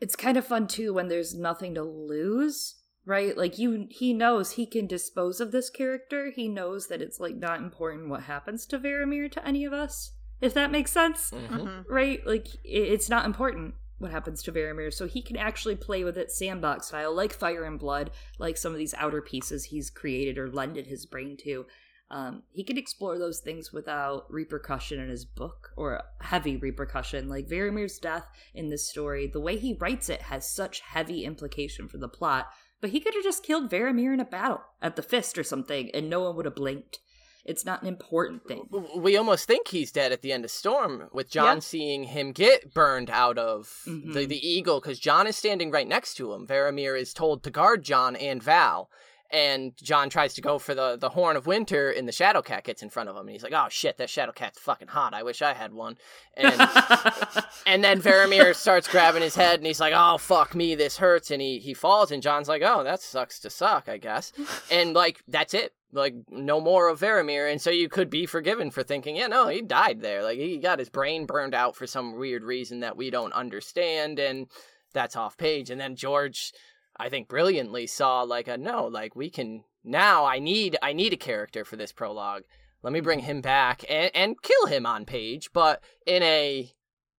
It's 0.00 0.16
kind 0.16 0.36
of 0.36 0.46
fun 0.46 0.68
too 0.68 0.94
when 0.94 1.08
there's 1.08 1.34
nothing 1.34 1.74
to 1.74 1.82
lose 1.82 2.76
right? 3.06 3.36
Like 3.36 3.58
you 3.58 3.86
he 3.90 4.14
knows 4.14 4.52
he 4.52 4.66
can 4.66 4.86
dispose 4.86 5.40
of 5.40 5.52
this 5.52 5.68
character. 5.68 6.30
He 6.30 6.48
knows 6.48 6.86
that 6.88 7.02
it's 7.02 7.20
like 7.20 7.36
not 7.36 7.60
important 7.60 8.08
what 8.08 8.22
happens 8.22 8.66
to 8.66 8.78
Varamir 8.78 9.30
to 9.32 9.46
any 9.46 9.64
of 9.64 9.72
us 9.72 10.12
if 10.40 10.54
that 10.54 10.70
makes 10.70 10.90
sense, 10.90 11.30
mm-hmm. 11.30 11.56
mm-hmm. 11.56 11.92
right? 11.92 12.26
Like 12.26 12.48
it's 12.64 13.08
not 13.08 13.26
important 13.26 13.74
what 13.98 14.10
happens 14.10 14.42
to 14.42 14.52
Varamir, 14.52 14.92
so 14.92 15.06
he 15.06 15.22
can 15.22 15.36
actually 15.36 15.76
play 15.76 16.04
with 16.04 16.18
it 16.18 16.30
sandbox 16.30 16.88
style, 16.88 17.14
like 17.14 17.32
Fire 17.32 17.64
and 17.64 17.78
Blood, 17.78 18.10
like 18.38 18.56
some 18.56 18.72
of 18.72 18.78
these 18.78 18.94
outer 18.94 19.22
pieces 19.22 19.64
he's 19.64 19.90
created 19.90 20.38
or 20.38 20.50
lended 20.50 20.86
his 20.86 21.06
brain 21.06 21.36
to. 21.44 21.66
Um, 22.10 22.42
he 22.50 22.64
can 22.64 22.76
explore 22.76 23.18
those 23.18 23.40
things 23.40 23.72
without 23.72 24.26
repercussion 24.30 25.00
in 25.00 25.08
his 25.08 25.24
book 25.24 25.70
or 25.76 26.02
heavy 26.20 26.56
repercussion. 26.56 27.28
Like 27.28 27.48
Varamir's 27.48 27.98
death 27.98 28.28
in 28.54 28.68
this 28.68 28.88
story, 28.88 29.26
the 29.26 29.40
way 29.40 29.56
he 29.56 29.76
writes 29.80 30.08
it 30.08 30.22
has 30.22 30.48
such 30.48 30.80
heavy 30.80 31.24
implication 31.24 31.88
for 31.88 31.98
the 31.98 32.08
plot. 32.08 32.48
But 32.80 32.90
he 32.90 33.00
could 33.00 33.14
have 33.14 33.24
just 33.24 33.42
killed 33.42 33.70
Varamir 33.70 34.12
in 34.12 34.20
a 34.20 34.26
battle 34.26 34.60
at 34.82 34.96
the 34.96 35.02
fist 35.02 35.38
or 35.38 35.42
something, 35.42 35.90
and 35.94 36.10
no 36.10 36.20
one 36.20 36.36
would 36.36 36.44
have 36.44 36.54
blinked. 36.54 36.98
It's 37.44 37.64
not 37.64 37.82
an 37.82 37.88
important 37.88 38.48
thing. 38.48 38.68
We 38.96 39.16
almost 39.16 39.46
think 39.46 39.68
he's 39.68 39.92
dead 39.92 40.12
at 40.12 40.22
the 40.22 40.32
end 40.32 40.44
of 40.44 40.50
Storm, 40.50 41.08
with 41.12 41.30
Jon 41.30 41.60
seeing 41.60 42.04
him 42.04 42.32
get 42.32 42.72
burned 42.72 43.10
out 43.10 43.36
of 43.36 43.82
mm-hmm. 43.86 44.12
the, 44.12 44.24
the 44.24 44.48
eagle, 44.48 44.80
because 44.80 44.98
Jon 44.98 45.26
is 45.26 45.36
standing 45.36 45.70
right 45.70 45.86
next 45.86 46.14
to 46.14 46.32
him. 46.32 46.46
Varamir 46.46 46.98
is 46.98 47.12
told 47.12 47.42
to 47.42 47.50
guard 47.50 47.82
Jon 47.82 48.16
and 48.16 48.42
Val 48.42 48.88
and 49.34 49.76
Jon 49.82 50.10
tries 50.10 50.34
to 50.34 50.40
go 50.40 50.60
for 50.60 50.76
the 50.76 50.96
the 50.96 51.08
horn 51.08 51.36
of 51.36 51.46
winter, 51.46 51.90
and 51.90 52.06
the 52.06 52.12
Shadow 52.12 52.40
Cat 52.40 52.62
gets 52.62 52.82
in 52.82 52.88
front 52.88 53.08
of 53.08 53.16
him, 53.16 53.22
and 53.22 53.30
he's 53.30 53.42
like, 53.42 53.52
"Oh 53.52 53.66
shit, 53.68 53.96
that 53.98 54.08
Shadow 54.08 54.30
Cat's 54.30 54.60
fucking 54.60 54.88
hot. 54.88 55.12
I 55.12 55.24
wish 55.24 55.42
I 55.42 55.54
had 55.54 55.72
one." 55.72 55.96
And 56.36 56.54
and 57.66 57.82
then 57.82 58.00
Varamir 58.00 58.54
starts 58.54 58.86
grabbing 58.86 59.22
his 59.22 59.34
head, 59.34 59.58
and 59.58 59.66
he's 59.66 59.80
like, 59.80 59.92
"Oh 59.96 60.18
fuck 60.18 60.54
me, 60.54 60.76
this 60.76 60.98
hurts," 60.98 61.32
and 61.32 61.42
he 61.42 61.58
he 61.58 61.74
falls, 61.74 62.12
and 62.12 62.22
Jon's 62.22 62.48
like, 62.48 62.62
"Oh, 62.64 62.84
that 62.84 63.02
sucks 63.02 63.40
to 63.40 63.50
suck, 63.50 63.88
I 63.88 63.98
guess," 63.98 64.32
and 64.70 64.94
like 64.94 65.20
that's 65.26 65.52
it. 65.52 65.74
Like 65.92 66.14
no 66.30 66.60
more 66.60 66.88
of 66.88 67.00
Varamir, 67.00 67.50
and 67.50 67.60
so 67.60 67.70
you 67.70 67.88
could 67.88 68.10
be 68.10 68.26
forgiven 68.26 68.70
for 68.70 68.82
thinking, 68.82 69.16
yeah, 69.16 69.28
no, 69.28 69.48
he 69.48 69.62
died 69.62 70.00
there. 70.00 70.22
Like 70.22 70.38
he 70.38 70.58
got 70.58 70.78
his 70.78 70.90
brain 70.90 71.26
burned 71.26 71.54
out 71.54 71.74
for 71.76 71.86
some 71.86 72.18
weird 72.18 72.44
reason 72.44 72.80
that 72.80 72.96
we 72.96 73.10
don't 73.10 73.32
understand, 73.32 74.20
and 74.20 74.46
that's 74.92 75.16
off 75.16 75.36
page. 75.36 75.70
And 75.70 75.80
then 75.80 75.96
George 75.96 76.52
I 76.96 77.08
think 77.08 77.28
brilliantly 77.28 77.86
saw 77.86 78.22
like 78.22 78.48
a 78.48 78.56
no, 78.56 78.86
like 78.86 79.16
we 79.16 79.30
can 79.30 79.64
now 79.82 80.24
I 80.24 80.38
need 80.38 80.76
I 80.82 80.92
need 80.92 81.12
a 81.12 81.18
character 81.18 81.64
for 81.64 81.76
this 81.76 81.92
prologue. 81.92 82.44
Let 82.82 82.92
me 82.92 83.00
bring 83.00 83.20
him 83.20 83.40
back 83.40 83.84
and, 83.88 84.10
and 84.14 84.42
kill 84.42 84.66
him 84.66 84.86
on 84.86 85.06
page, 85.06 85.52
but 85.52 85.82
in 86.06 86.22
a 86.22 86.72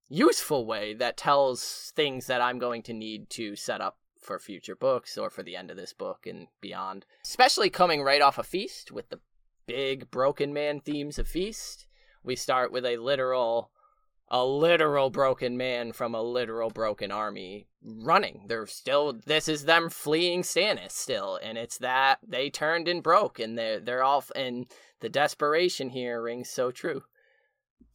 useful 0.07 0.65
way 0.65 0.93
that 0.93 1.17
tells 1.17 1.91
things 1.95 2.27
that 2.27 2.41
I'm 2.41 2.59
going 2.59 2.83
to 2.83 2.93
need 2.93 3.29
to 3.31 3.55
set 3.55 3.81
up 3.81 3.97
for 4.21 4.39
future 4.39 4.75
books 4.75 5.17
or 5.17 5.29
for 5.29 5.43
the 5.43 5.55
end 5.55 5.71
of 5.71 5.77
this 5.77 5.93
book 5.93 6.25
and 6.25 6.47
beyond. 6.61 7.05
Especially 7.23 7.69
coming 7.69 8.01
right 8.01 8.21
off 8.21 8.38
a 8.38 8.43
feast 8.43 8.91
with 8.91 9.09
the 9.09 9.19
big 9.67 10.09
broken 10.11 10.53
man 10.53 10.79
themes 10.79 11.19
of 11.19 11.27
feast. 11.27 11.88
We 12.23 12.35
start 12.35 12.71
with 12.71 12.85
a 12.85 12.97
literal 12.97 13.71
a 14.29 14.45
literal 14.45 15.09
broken 15.09 15.55
man 15.57 15.91
from 15.91 16.15
a 16.15 16.21
literal 16.21 16.69
broken 16.69 17.11
army 17.11 17.67
running. 17.83 18.45
They're 18.47 18.67
still 18.67 19.13
this 19.25 19.47
is 19.47 19.65
them 19.65 19.89
fleeing 19.89 20.41
Stannis 20.41 20.91
still, 20.91 21.39
and 21.41 21.57
it's 21.57 21.77
that 21.79 22.19
they 22.27 22.49
turned 22.49 22.88
and 22.88 23.03
broke, 23.03 23.39
and 23.39 23.57
they're 23.57 23.79
they're 23.79 24.03
all 24.03 24.23
and 24.35 24.65
the 25.01 25.09
desperation 25.09 25.89
here 25.89 26.21
rings 26.21 26.49
so 26.49 26.71
true. 26.71 27.03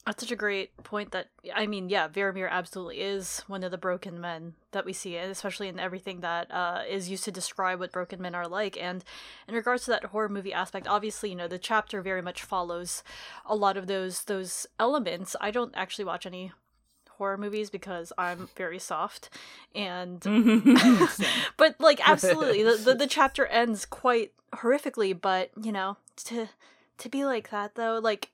That's 0.06 0.22
such 0.22 0.32
a 0.32 0.36
great 0.36 0.74
point. 0.82 1.10
That 1.12 1.28
I 1.54 1.66
mean, 1.66 1.90
yeah, 1.90 2.08
Varamir 2.08 2.50
absolutely 2.50 3.00
is 3.00 3.44
one 3.46 3.62
of 3.62 3.70
the 3.70 3.78
broken 3.78 4.20
men 4.20 4.54
that 4.72 4.86
we 4.86 4.94
see, 4.94 5.16
and 5.16 5.30
especially 5.30 5.68
in 5.68 5.78
everything 5.78 6.20
that 6.20 6.50
uh, 6.50 6.82
is 6.88 7.10
used 7.10 7.24
to 7.24 7.30
describe 7.30 7.80
what 7.80 7.92
broken 7.92 8.20
men 8.20 8.34
are 8.34 8.48
like. 8.48 8.80
And 8.80 9.04
in 9.46 9.54
regards 9.54 9.84
to 9.84 9.90
that 9.90 10.06
horror 10.06 10.30
movie 10.30 10.54
aspect, 10.54 10.88
obviously, 10.88 11.30
you 11.30 11.36
know, 11.36 11.48
the 11.48 11.58
chapter 11.58 12.00
very 12.00 12.22
much 12.22 12.42
follows 12.42 13.02
a 13.44 13.54
lot 13.54 13.76
of 13.76 13.88
those 13.88 14.24
those 14.24 14.66
elements. 14.78 15.36
I 15.38 15.50
don't 15.50 15.74
actually 15.76 16.06
watch 16.06 16.24
any 16.24 16.52
horror 17.10 17.36
movies 17.36 17.68
because 17.68 18.10
I'm 18.16 18.48
very 18.56 18.78
soft, 18.78 19.28
and 19.74 20.18
but 21.58 21.76
like 21.78 22.00
absolutely, 22.08 22.62
the, 22.62 22.76
the 22.76 22.94
the 22.94 23.06
chapter 23.18 23.44
ends 23.46 23.84
quite 23.84 24.32
horrifically. 24.54 25.18
But 25.20 25.50
you 25.62 25.72
know, 25.72 25.98
to 26.24 26.48
to 26.96 27.08
be 27.10 27.26
like 27.26 27.50
that 27.50 27.74
though, 27.74 28.00
like 28.02 28.30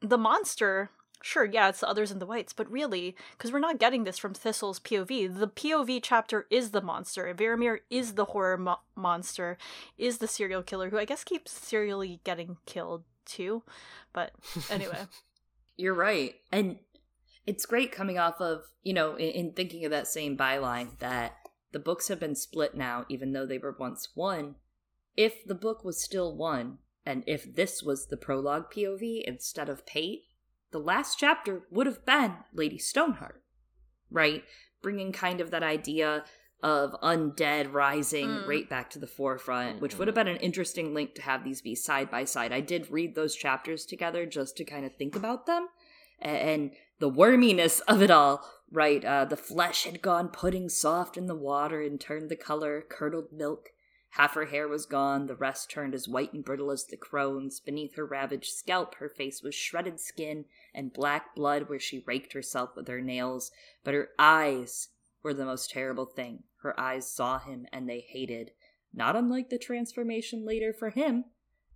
the 0.00 0.18
monster 0.18 0.90
sure, 1.22 1.44
yeah, 1.44 1.68
it's 1.68 1.80
the 1.80 1.88
others 1.88 2.10
and 2.10 2.20
the 2.20 2.26
whites, 2.26 2.52
but 2.52 2.70
really, 2.70 3.16
because 3.36 3.52
we're 3.52 3.58
not 3.58 3.78
getting 3.78 4.04
this 4.04 4.18
from 4.18 4.34
Thistle's 4.34 4.80
POV, 4.80 5.38
the 5.38 5.48
POV 5.48 6.00
chapter 6.02 6.46
is 6.50 6.70
the 6.70 6.82
monster. 6.82 7.32
Varamir 7.34 7.78
is 7.90 8.14
the 8.14 8.26
horror 8.26 8.58
mo- 8.58 8.80
monster, 8.94 9.56
is 9.96 10.18
the 10.18 10.28
serial 10.28 10.62
killer 10.62 10.90
who 10.90 10.98
I 10.98 11.04
guess 11.04 11.24
keeps 11.24 11.52
serially 11.52 12.20
getting 12.24 12.58
killed 12.66 13.04
too. 13.24 13.62
But 14.12 14.32
anyway. 14.70 15.06
You're 15.76 15.94
right. 15.94 16.34
And 16.50 16.78
it's 17.46 17.66
great 17.66 17.92
coming 17.92 18.18
off 18.18 18.40
of, 18.40 18.64
you 18.82 18.92
know, 18.92 19.16
in, 19.16 19.30
in 19.30 19.52
thinking 19.52 19.84
of 19.84 19.90
that 19.90 20.06
same 20.06 20.36
byline 20.36 20.98
that 20.98 21.36
the 21.72 21.78
books 21.78 22.08
have 22.08 22.20
been 22.20 22.34
split 22.34 22.74
now, 22.74 23.04
even 23.08 23.32
though 23.32 23.46
they 23.46 23.58
were 23.58 23.76
once 23.78 24.10
one. 24.14 24.56
If 25.16 25.44
the 25.44 25.54
book 25.54 25.84
was 25.84 26.02
still 26.02 26.36
one, 26.36 26.78
and 27.04 27.24
if 27.26 27.54
this 27.54 27.82
was 27.82 28.06
the 28.06 28.16
prologue 28.16 28.72
POV 28.72 29.22
instead 29.24 29.68
of 29.68 29.84
Pate, 29.86 30.22
the 30.72 30.80
last 30.80 31.18
chapter 31.18 31.62
would 31.70 31.86
have 31.86 32.04
been 32.04 32.34
Lady 32.52 32.78
Stoneheart, 32.78 33.42
right? 34.10 34.44
Bringing 34.82 35.12
kind 35.12 35.40
of 35.40 35.50
that 35.50 35.62
idea 35.62 36.24
of 36.62 36.94
undead 37.02 37.72
rising 37.72 38.28
mm. 38.28 38.46
right 38.46 38.68
back 38.68 38.88
to 38.90 38.98
the 38.98 39.06
forefront, 39.06 39.74
mm-hmm. 39.74 39.82
which 39.82 39.98
would 39.98 40.08
have 40.08 40.14
been 40.14 40.28
an 40.28 40.36
interesting 40.36 40.94
link 40.94 41.14
to 41.14 41.22
have 41.22 41.44
these 41.44 41.60
be 41.60 41.74
side 41.74 42.10
by 42.10 42.24
side. 42.24 42.52
I 42.52 42.60
did 42.60 42.90
read 42.90 43.14
those 43.14 43.34
chapters 43.34 43.84
together 43.84 44.26
just 44.26 44.56
to 44.56 44.64
kind 44.64 44.86
of 44.86 44.94
think 44.94 45.16
about 45.16 45.46
them 45.46 45.68
and 46.20 46.70
the 47.00 47.10
worminess 47.10 47.80
of 47.80 48.00
it 48.00 48.10
all, 48.10 48.48
right? 48.70 49.04
Uh, 49.04 49.24
the 49.24 49.36
flesh 49.36 49.84
had 49.84 50.02
gone 50.02 50.28
pudding 50.28 50.68
soft 50.68 51.16
in 51.16 51.26
the 51.26 51.34
water 51.34 51.82
and 51.82 52.00
turned 52.00 52.30
the 52.30 52.36
color, 52.36 52.84
curdled 52.88 53.32
milk 53.32 53.70
Half 54.16 54.34
her 54.34 54.44
hair 54.44 54.68
was 54.68 54.84
gone, 54.84 55.26
the 55.26 55.34
rest 55.34 55.70
turned 55.70 55.94
as 55.94 56.06
white 56.06 56.34
and 56.34 56.44
brittle 56.44 56.70
as 56.70 56.84
the 56.84 56.98
crone's. 56.98 57.60
Beneath 57.60 57.96
her 57.96 58.04
ravaged 58.04 58.52
scalp, 58.52 58.96
her 58.96 59.08
face 59.08 59.42
was 59.42 59.54
shredded 59.54 59.98
skin 60.00 60.44
and 60.74 60.92
black 60.92 61.34
blood 61.34 61.70
where 61.70 61.78
she 61.78 62.04
raked 62.06 62.34
herself 62.34 62.76
with 62.76 62.88
her 62.88 63.00
nails. 63.00 63.50
But 63.82 63.94
her 63.94 64.10
eyes 64.18 64.88
were 65.22 65.32
the 65.32 65.46
most 65.46 65.70
terrible 65.70 66.04
thing. 66.04 66.42
Her 66.62 66.78
eyes 66.78 67.10
saw 67.10 67.38
him 67.38 67.66
and 67.72 67.88
they 67.88 68.00
hated. 68.00 68.50
Not 68.92 69.16
unlike 69.16 69.48
the 69.48 69.56
transformation 69.56 70.44
later 70.44 70.74
for 70.74 70.90
him, 70.90 71.24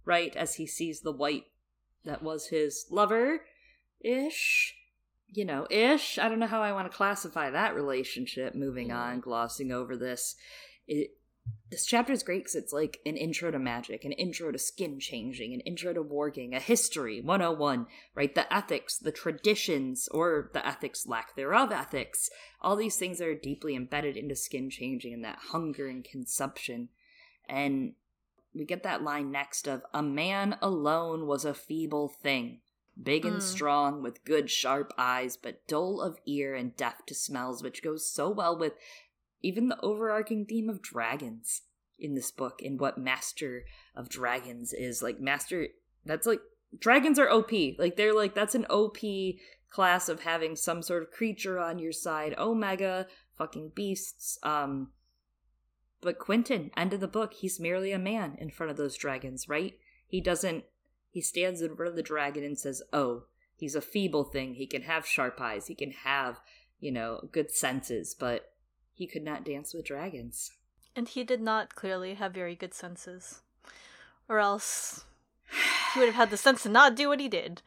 right? 0.05 0.37
As 0.37 0.57
he 0.57 0.66
sees 0.66 1.01
the 1.01 1.12
white 1.12 1.47
that 2.05 2.22
was 2.22 2.49
his 2.49 2.84
lover 2.91 3.47
ish. 4.01 4.74
You 5.28 5.47
know, 5.47 5.66
ish. 5.70 6.18
I 6.18 6.28
don't 6.28 6.39
know 6.39 6.47
how 6.47 6.61
I 6.61 6.72
want 6.72 6.91
to 6.91 6.97
classify 6.97 7.49
that 7.49 7.74
relationship. 7.74 8.55
Moving 8.55 8.93
on, 8.93 9.20
glossing 9.20 9.72
over 9.72 9.97
this. 9.97 10.37
It, 10.87 11.16
this 11.70 11.84
chapter 11.84 12.12
is 12.12 12.22
great 12.22 12.40
because 12.40 12.55
it's 12.55 12.72
like 12.72 13.01
an 13.05 13.16
intro 13.16 13.51
to 13.51 13.59
magic, 13.59 14.05
an 14.05 14.12
intro 14.12 14.53
to 14.53 14.59
skin 14.59 15.01
changing, 15.01 15.53
an 15.53 15.61
intro 15.61 15.92
to 15.92 16.03
warging, 16.03 16.55
a 16.55 16.61
history 16.61 17.20
101, 17.20 17.86
right? 18.14 18.34
The 18.34 18.53
ethics, 18.55 18.99
the 18.99 19.11
traditions, 19.11 20.09
or 20.09 20.51
the 20.53 20.64
ethics, 20.66 21.07
lack 21.07 21.34
thereof 21.34 21.72
ethics. 21.72 22.30
All 22.61 22.76
these 22.76 22.97
things 22.97 23.20
are 23.20 23.34
deeply 23.34 23.74
embedded 23.74 24.16
into 24.16 24.36
skin 24.36 24.70
changing 24.70 25.12
and 25.12 25.24
that 25.24 25.38
hunger 25.51 25.88
and 25.88 26.05
consumption. 26.05 26.88
And 27.49 27.94
we 28.55 28.64
get 28.64 28.84
that 28.84 29.03
line 29.03 29.30
next 29.32 29.66
of 29.66 29.82
a 29.92 30.03
man 30.03 30.57
alone 30.62 31.26
was 31.26 31.44
a 31.44 31.53
feeble 31.53 32.09
thing 32.09 32.61
big 33.01 33.26
and 33.26 33.40
Mm. 33.40 33.42
strong 33.42 34.03
with 34.03 34.24
good 34.24 34.51
sharp 34.51 34.92
eyes 34.97 35.36
but 35.36 35.66
dull 35.68 36.01
of 36.01 36.18
ear 36.24 36.55
and 36.55 36.74
deaf 36.76 37.05
to 37.05 37.14
smells 37.14 37.62
which 37.62 37.82
goes 37.82 38.11
so 38.11 38.30
well 38.30 38.57
with 38.59 38.72
even 39.43 39.68
the 39.68 39.80
overarching 39.80 40.45
theme 40.47 40.68
of 40.68 40.82
dragons 40.82 41.62
in 41.99 42.14
this 42.14 42.30
book 42.30 42.61
and 42.62 42.78
what 42.78 42.99
master 42.99 43.64
of 43.95 44.09
dragons 44.09 44.72
is 44.72 45.03
like 45.03 45.18
master 45.18 45.68
that's 46.05 46.26
like 46.26 46.41
dragons 46.78 47.18
are 47.18 47.30
op 47.30 47.51
like 47.78 47.97
they're 47.97 48.14
like 48.14 48.34
that's 48.34 48.55
an 48.55 48.66
op 48.66 48.99
class 49.70 50.09
of 50.09 50.22
having 50.22 50.55
some 50.55 50.82
sort 50.82 51.03
of 51.03 51.11
creature 51.11 51.59
on 51.59 51.78
your 51.78 51.93
side 51.93 52.34
omega 52.39 53.07
fucking 53.37 53.72
beasts 53.74 54.39
um 54.43 54.89
but 56.07 56.18
Quentyn, 56.18 56.70
end 56.76 56.93
of 56.93 57.01
the 57.01 57.09
book, 57.09 57.34
he's 57.34 57.59
merely 57.59 57.91
a 57.91 57.99
man 57.99 58.37
in 58.39 58.51
front 58.51 58.70
of 58.70 58.76
those 58.76 58.97
dragons, 58.97 59.49
right? 59.49 59.76
He 60.07 60.20
doesn't. 60.20 60.64
He 61.11 61.20
stands 61.20 61.62
in 61.62 61.74
front 61.74 61.91
of 61.91 61.97
the 61.97 62.03
dragon 62.03 62.45
and 62.45 62.59
says, 62.59 62.82
"Oh, 62.93 63.24
he's 63.57 63.74
a 63.74 63.80
feeble 63.80 64.24
thing. 64.24 64.55
He 64.55 64.66
can 64.66 64.82
have 64.82 65.07
sharp 65.07 65.41
eyes. 65.41 65.66
He 65.66 65.74
can 65.74 65.91
have, 65.91 66.41
you 66.78 66.93
know, 66.93 67.28
good 67.32 67.51
senses, 67.51 68.14
but 68.14 68.53
he 68.97 69.07
could 69.07 69.22
not 69.22 69.44
dance 69.44 69.72
with 69.72 69.86
dragons." 69.86 70.51
And 70.97 71.09
he 71.09 71.22
did 71.22 71.40
not 71.40 71.74
clearly 71.74 72.14
have 72.14 72.32
very 72.32 72.57
good 72.57 72.74
senses. 72.74 73.42
Or 74.28 74.40
else 74.40 75.05
he 75.94 76.01
would 76.01 76.07
have 76.07 76.16
had 76.16 76.30
the 76.30 76.36
sense 76.36 76.62
to 76.64 76.68
not 76.68 76.97
do 76.97 77.09
what 77.09 77.20
he 77.20 77.28
did. 77.28 77.62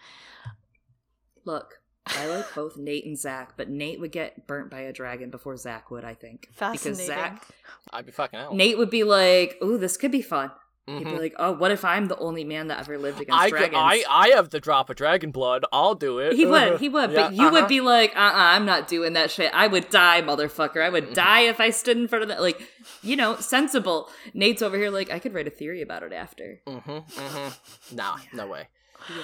Look, 1.45 1.79
I 2.05 2.27
like 2.27 2.53
both 2.53 2.77
Nate 2.77 3.05
and 3.05 3.17
Zach, 3.17 3.53
but 3.55 3.69
Nate 3.69 3.99
would 3.99 4.11
get 4.11 4.47
burnt 4.47 4.69
by 4.69 4.81
a 4.81 4.93
dragon 4.93 5.29
before 5.29 5.55
Zach 5.57 5.89
would, 5.91 6.03
I 6.03 6.15
think. 6.15 6.49
Fascinating. 6.53 6.91
Because 6.91 7.05
Zach, 7.05 7.47
I'd 7.91 8.05
be 8.05 8.11
fucking 8.11 8.39
out. 8.39 8.55
Nate 8.55 8.77
would 8.77 8.89
be 8.89 9.03
like, 9.03 9.57
"Ooh, 9.63 9.77
this 9.77 9.95
could 9.95 10.11
be 10.11 10.21
fun." 10.21 10.51
He'd 10.97 11.03
be 11.05 11.11
Mhm. 11.11 11.19
like, 11.19 11.35
"Oh, 11.37 11.51
what 11.51 11.71
if 11.71 11.85
I'm 11.85 12.07
the 12.07 12.17
only 12.17 12.43
man 12.43 12.67
that 12.69 12.79
ever 12.79 12.97
lived 12.97 13.21
against 13.21 13.39
I, 13.39 13.49
dragons?" 13.49 13.69
could, 13.71 13.77
I 13.79 14.03
I 14.09 14.29
have 14.29 14.49
the 14.49 14.59
drop 14.59 14.89
of 14.89 14.95
dragon 14.95 15.31
blood. 15.31 15.63
I'll 15.71 15.93
do 15.95 16.19
it. 16.19 16.33
He 16.33 16.45
would, 16.45 16.79
he 16.79 16.89
would, 16.89 17.11
Yeah, 17.11 17.27
but 17.29 17.33
you 17.33 17.43
would 17.51 17.59
uh-huh. 17.59 17.67
be 17.67 17.81
like, 17.81 18.15
uh, 18.15 18.19
uh-uh, 18.19 18.33
I'm 18.35 18.65
not 18.65 18.87
doing 18.87 19.13
that 19.13 19.29
shit. 19.29 19.51
I 19.53 19.67
would 19.67 19.89
die, 19.89 20.21
motherfucker. 20.21 20.81
I 20.81 20.89
would 20.89 21.05
Mm-hmm. 21.05 21.13
die 21.13 21.41
if 21.41 21.59
I 21.59 21.69
stood 21.69 21.97
in 21.97 22.07
front 22.07 22.23
of 22.23 22.29
that. 22.29 22.41
Like, 22.41 22.61
you 23.03 23.15
know, 23.15 23.35
sensible. 23.37 24.09
Nate's 24.33 24.61
over 24.61 24.77
here, 24.77 24.89
like, 24.89 25.11
I 25.11 25.19
could 25.19 25.33
write 25.33 25.47
a 25.47 25.51
theory 25.51 25.81
about 25.81 26.03
it 26.03 26.11
after. 26.13 26.61
Mm-hmm, 26.67 26.89
mm-hmm. 26.91 27.95
Nah, 27.95 28.17
no 28.33 28.47
way, 28.47 28.67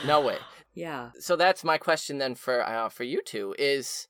no 0.06 0.22
way. 0.22 0.38
Yeah. 0.74 1.12
So 1.20 1.36
that's 1.36 1.64
my 1.64 1.78
question 1.78 2.18
then 2.20 2.36
for 2.36 2.62
uh, 2.68 2.90
for 2.90 3.04
you 3.06 3.22
two 3.24 3.56
is 3.58 4.08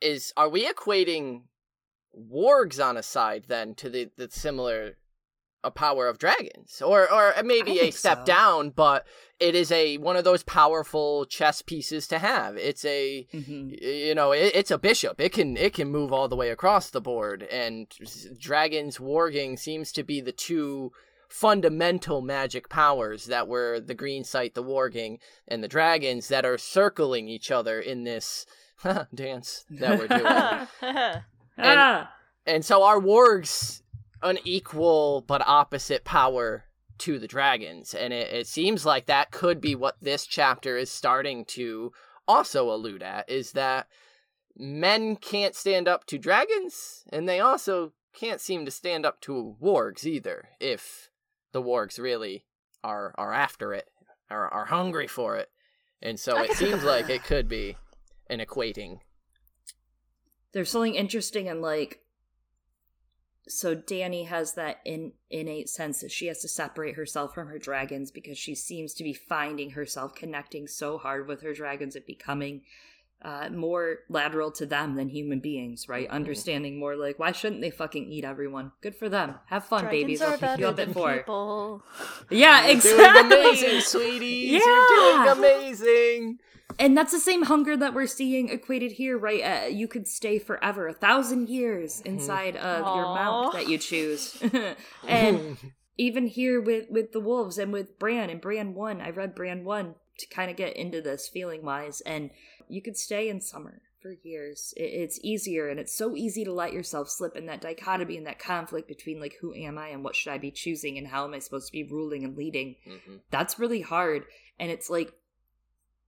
is 0.00 0.32
are 0.36 0.48
we 0.48 0.68
equating 0.68 1.44
wargs 2.18 2.84
on 2.84 2.96
a 2.96 3.02
side 3.02 3.44
then 3.48 3.74
to 3.76 3.88
the 3.88 4.10
the 4.16 4.28
similar 4.30 4.96
a 5.64 5.70
power 5.70 6.06
of 6.08 6.18
dragons 6.18 6.82
or 6.82 7.10
or 7.12 7.34
maybe 7.42 7.80
a 7.80 7.90
step 7.90 8.20
so. 8.20 8.24
down 8.24 8.70
but 8.70 9.06
it 9.40 9.54
is 9.54 9.72
a 9.72 9.96
one 9.98 10.16
of 10.16 10.24
those 10.24 10.42
powerful 10.42 11.24
chess 11.24 11.62
pieces 11.62 12.06
to 12.06 12.18
have 12.18 12.56
it's 12.56 12.84
a 12.84 13.26
hmm 13.32 13.70
you 13.80 14.14
know 14.14 14.32
it, 14.32 14.52
it's 14.54 14.70
a 14.70 14.78
bishop 14.78 15.20
it 15.20 15.32
can 15.32 15.56
it 15.56 15.74
can 15.74 15.88
move 15.88 16.12
all 16.12 16.28
the 16.28 16.36
way 16.36 16.50
across 16.50 16.90
the 16.90 17.00
board 17.00 17.42
and 17.44 17.88
dragons 18.38 18.98
warging 18.98 19.58
seems 19.58 19.90
to 19.92 20.02
be 20.02 20.20
the 20.20 20.32
two 20.32 20.92
fundamental 21.28 22.20
magic 22.20 22.68
powers 22.68 23.26
that 23.26 23.48
were 23.48 23.80
the 23.80 23.94
green 23.94 24.22
sight 24.22 24.54
the 24.54 24.62
warging 24.62 25.18
and 25.48 25.64
the 25.64 25.68
dragons 25.68 26.28
that 26.28 26.44
are 26.44 26.58
circling 26.58 27.28
each 27.28 27.50
other 27.50 27.80
in 27.80 28.04
this 28.04 28.46
dance 29.14 29.64
that 29.70 29.98
we're 29.98 30.08
doing 30.08 31.22
Ah! 31.58 32.12
and 32.46 32.64
so 32.64 32.82
our 32.82 33.00
wargs 33.00 33.82
an 34.24 34.38
equal 34.44 35.22
but 35.26 35.46
opposite 35.46 36.04
power 36.04 36.64
to 36.98 37.18
the 37.18 37.28
dragons 37.28 37.94
and 37.94 38.12
it, 38.12 38.32
it 38.32 38.46
seems 38.46 38.86
like 38.86 39.06
that 39.06 39.30
could 39.30 39.60
be 39.60 39.74
what 39.74 39.96
this 40.00 40.26
chapter 40.26 40.76
is 40.76 40.90
starting 40.90 41.44
to 41.44 41.92
also 42.26 42.70
allude 42.70 43.02
at 43.02 43.28
is 43.28 43.52
that 43.52 43.86
men 44.56 45.16
can't 45.16 45.54
stand 45.54 45.88
up 45.88 46.06
to 46.06 46.18
dragons 46.18 47.04
and 47.12 47.28
they 47.28 47.40
also 47.40 47.92
can't 48.12 48.40
seem 48.40 48.64
to 48.64 48.70
stand 48.70 49.04
up 49.04 49.20
to 49.20 49.56
wargs 49.60 50.04
either 50.04 50.50
if 50.60 51.10
the 51.52 51.62
wargs 51.62 51.98
really 51.98 52.44
are 52.84 53.12
are 53.18 53.32
after 53.32 53.72
it 53.72 53.88
are, 54.30 54.48
are 54.48 54.66
hungry 54.66 55.06
for 55.06 55.36
it. 55.36 55.50
And 56.02 56.18
so 56.18 56.42
it 56.42 56.52
seems 56.52 56.82
like 56.84 57.08
it 57.08 57.24
could 57.24 57.48
be 57.48 57.76
an 58.28 58.40
equating. 58.40 58.98
There's 60.52 60.70
something 60.70 60.94
interesting 60.94 61.46
in, 61.46 61.60
like, 61.60 62.00
so 63.46 63.76
Dany 63.76 64.26
has 64.28 64.54
that 64.54 64.80
in, 64.84 65.12
innate 65.30 65.68
sense 65.68 66.00
that 66.00 66.10
she 66.10 66.26
has 66.26 66.40
to 66.40 66.48
separate 66.48 66.94
herself 66.96 67.34
from 67.34 67.48
her 67.48 67.58
dragons 67.58 68.10
because 68.10 68.38
she 68.38 68.54
seems 68.54 68.94
to 68.94 69.04
be 69.04 69.12
finding 69.12 69.70
herself 69.70 70.14
connecting 70.14 70.66
so 70.66 70.96
hard 70.98 71.28
with 71.28 71.42
her 71.42 71.52
dragons 71.52 71.94
and 71.96 72.06
becoming 72.06 72.62
uh, 73.22 73.48
more 73.48 74.00
lateral 74.10 74.50
to 74.50 74.66
them 74.66 74.96
than 74.96 75.08
human 75.08 75.40
beings, 75.40 75.88
right? 75.88 76.08
Mhm. 76.08 76.12
Understanding 76.12 76.78
more 76.78 76.94
like 76.94 77.18
why 77.18 77.32
shouldn't 77.32 77.62
they 77.62 77.70
fucking 77.70 78.10
eat 78.10 78.22
everyone? 78.24 78.72
Good 78.82 78.94
for 78.96 79.08
them. 79.08 79.36
Have 79.46 79.64
fun, 79.64 79.82
Dragons 79.84 80.02
babies. 80.02 80.22
are 80.22 80.24
I'll 80.32 80.32
pick 80.38 80.42
you 80.42 80.48
better 80.56 80.66
up 80.66 80.76
than 80.76 80.88
at 80.90 80.94
four. 80.94 81.16
people. 81.18 81.82
Yeah, 82.30 82.62
You're 82.66 82.70
exactly. 82.72 83.30
doing 83.30 83.42
amazing, 83.46 83.80
sweeties. 83.80 84.52
You're 84.62 84.86
doing 84.88 85.28
amazing. 85.28 86.38
And 86.78 86.96
that's 86.96 87.12
the 87.12 87.20
same 87.20 87.42
hunger 87.44 87.76
that 87.76 87.94
we're 87.94 88.06
seeing 88.06 88.48
equated 88.48 88.92
here, 88.92 89.16
right? 89.16 89.40
Uh, 89.42 89.66
you 89.66 89.86
could 89.86 90.08
stay 90.08 90.38
forever, 90.38 90.88
a 90.88 90.92
thousand 90.94 91.48
years 91.48 92.00
inside 92.00 92.56
of 92.56 92.96
your 92.96 93.06
Aw. 93.06 93.14
mount 93.14 93.52
that 93.52 93.68
you 93.68 93.78
choose. 93.78 94.42
and 95.08 95.56
even 95.98 96.26
here 96.26 96.60
with 96.60 96.86
with 96.90 97.12
the 97.12 97.20
wolves 97.20 97.58
and 97.58 97.72
with 97.72 97.98
Bran 97.98 98.30
and 98.30 98.40
Bran 98.40 98.74
one, 98.74 99.00
I 99.00 99.10
read 99.10 99.34
Bran 99.34 99.64
one 99.64 99.94
to 100.18 100.26
kind 100.26 100.50
of 100.50 100.56
get 100.56 100.76
into 100.76 101.00
this 101.00 101.28
feeling 101.28 101.64
wise, 101.64 102.00
and 102.02 102.30
you 102.68 102.82
could 102.82 102.96
stay 102.96 103.28
in 103.28 103.40
summer 103.40 103.82
for 104.00 104.12
years. 104.22 104.72
It, 104.76 104.82
it's 104.84 105.20
easier, 105.22 105.68
and 105.68 105.78
it's 105.78 105.96
so 105.96 106.16
easy 106.16 106.44
to 106.44 106.52
let 106.52 106.72
yourself 106.72 107.08
slip 107.08 107.36
in 107.36 107.46
that 107.46 107.60
dichotomy 107.60 108.16
and 108.16 108.26
that 108.26 108.38
conflict 108.38 108.88
between 108.88 109.20
like 109.20 109.36
who 109.40 109.54
am 109.54 109.78
I 109.78 109.88
and 109.88 110.02
what 110.02 110.16
should 110.16 110.32
I 110.32 110.38
be 110.38 110.50
choosing 110.50 110.98
and 110.98 111.06
how 111.08 111.24
am 111.24 111.34
I 111.34 111.38
supposed 111.38 111.66
to 111.68 111.72
be 111.72 111.84
ruling 111.84 112.24
and 112.24 112.36
leading 112.36 112.76
Mhm. 112.86 113.20
that's 113.30 113.58
really 113.58 113.82
hard 113.82 114.24
and 114.58 114.70
it's 114.70 114.88
like 114.90 115.12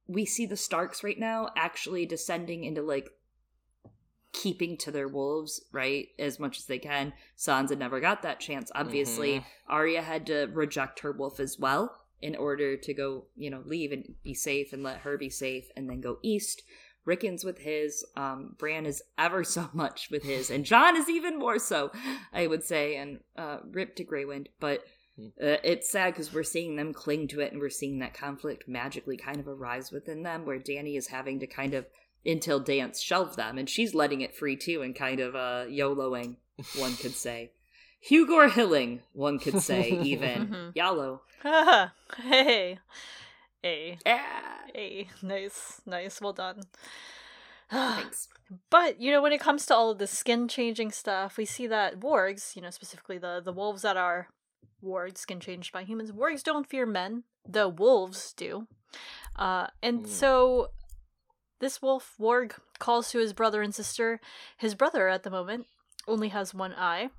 we 0.06 0.24
see 0.24 0.46
the 0.46 0.56
starks 0.56 1.02
right 1.02 1.18
now 1.18 1.48
actually 1.56 2.06
descending 2.06 2.64
into 2.64 2.82
like 2.82 3.10
keeping 4.32 4.76
to 4.76 4.90
their 4.90 5.08
wolves 5.08 5.64
right 5.72 6.08
as 6.18 6.38
much 6.38 6.58
as 6.58 6.66
they 6.66 6.78
can 6.78 7.12
sansa 7.38 7.76
never 7.76 8.00
got 8.00 8.22
that 8.22 8.38
chance 8.38 8.70
obviously 8.74 9.40
Mhm. 9.40 9.44
arya 9.68 10.02
had 10.02 10.26
to 10.26 10.44
reject 10.52 11.00
her 11.00 11.10
wolf 11.12 11.40
as 11.40 11.58
well 11.58 12.02
in 12.20 12.36
order 12.36 12.76
to 12.76 12.92
go 12.94 13.26
you 13.34 13.50
know 13.50 13.62
leave 13.64 13.92
and 13.92 14.14
be 14.22 14.34
safe 14.34 14.72
and 14.74 14.82
let 14.82 14.98
her 15.00 15.16
be 15.16 15.30
safe 15.30 15.68
and 15.76 15.88
then 15.88 16.00
go 16.00 16.18
east 16.22 16.62
Rickon's 17.06 17.44
with 17.44 17.58
his, 17.58 18.04
um, 18.16 18.56
Bran 18.58 18.84
is 18.84 19.00
ever 19.16 19.44
so 19.56 19.70
much 19.72 20.10
with 20.10 20.24
his, 20.24 20.50
and 20.50 20.64
Jon 20.64 20.96
is 20.96 21.08
even 21.08 21.38
more 21.38 21.60
so, 21.60 21.92
I 22.32 22.48
would 22.48 22.64
say, 22.64 22.96
and 22.96 23.20
uh, 23.36 23.58
Rip 23.70 23.94
to 23.94 24.04
Greywind. 24.04 24.48
But 24.58 24.82
uh, 25.18 25.56
it's 25.64 25.90
sad 25.90 26.12
because 26.12 26.32
we're 26.32 26.42
seeing 26.42 26.76
them 26.76 26.92
cling 26.92 27.26
to 27.28 27.40
it 27.40 27.52
and 27.52 27.60
we're 27.60 27.70
seeing 27.70 27.98
that 28.00 28.14
conflict 28.14 28.68
magically 28.68 29.16
kind 29.16 29.38
of 29.38 29.48
arise 29.48 29.90
within 29.90 30.22
them 30.22 30.44
where 30.44 30.58
dany 30.58 30.96
is 30.96 31.08
having 31.08 31.40
to 31.40 31.46
kind 31.46 31.74
of 31.74 31.86
until 32.24 32.58
dance 32.60 33.00
shelve 33.00 33.36
them 33.36 33.56
and 33.58 33.70
she's 33.70 33.94
letting 33.94 34.20
it 34.20 34.34
free 34.34 34.56
too 34.56 34.82
and 34.82 34.94
kind 34.96 35.20
of 35.20 35.34
uh 35.34 35.64
yoloing 35.68 36.36
one 36.76 36.94
could 36.96 37.14
say 37.14 37.52
hugor 38.10 38.50
hilling 38.50 39.00
one 39.12 39.38
could 39.38 39.60
say 39.60 39.90
even 40.02 40.48
Mhm. 40.48 40.72
yollo 40.74 41.22
hey. 42.22 42.78
Hey. 43.62 43.98
yeah 44.04 44.42
Hey. 44.74 45.08
Nice. 45.22 45.80
Nice. 45.86 46.20
Well 46.20 46.32
done. 46.34 46.62
thanks 47.70 48.28
But 48.70 49.00
you 49.00 49.10
know, 49.10 49.22
when 49.22 49.32
it 49.32 49.40
comes 49.40 49.66
to 49.66 49.74
all 49.74 49.90
of 49.90 49.98
the 49.98 50.06
skin 50.06 50.46
changing 50.46 50.92
stuff, 50.92 51.36
we 51.36 51.44
see 51.44 51.66
that 51.66 51.98
wargs, 51.98 52.54
you 52.54 52.62
know, 52.62 52.70
specifically 52.70 53.18
the 53.18 53.40
the 53.44 53.52
wolves 53.52 53.82
that 53.82 53.96
are 53.96 54.28
wargs 54.82 55.26
can 55.26 55.40
change 55.40 55.72
by 55.72 55.84
humans. 55.84 56.12
Wargs 56.12 56.42
don't 56.42 56.68
fear 56.68 56.86
men, 56.86 57.24
though 57.46 57.68
wolves 57.68 58.32
do. 58.34 58.66
Uh, 59.34 59.66
and 59.82 60.04
Mm. 60.04 60.08
so 60.08 60.70
this 61.58 61.80
wolf 61.82 62.14
warg 62.18 62.52
calls 62.78 63.10
to 63.10 63.18
his 63.18 63.32
brother 63.32 63.62
and 63.62 63.74
sister. 63.74 64.20
His 64.56 64.74
brother, 64.74 65.08
at 65.08 65.22
the 65.22 65.30
moment, 65.30 65.66
only 66.06 66.28
has 66.28 66.54
one 66.54 66.74
eye. 66.74 67.10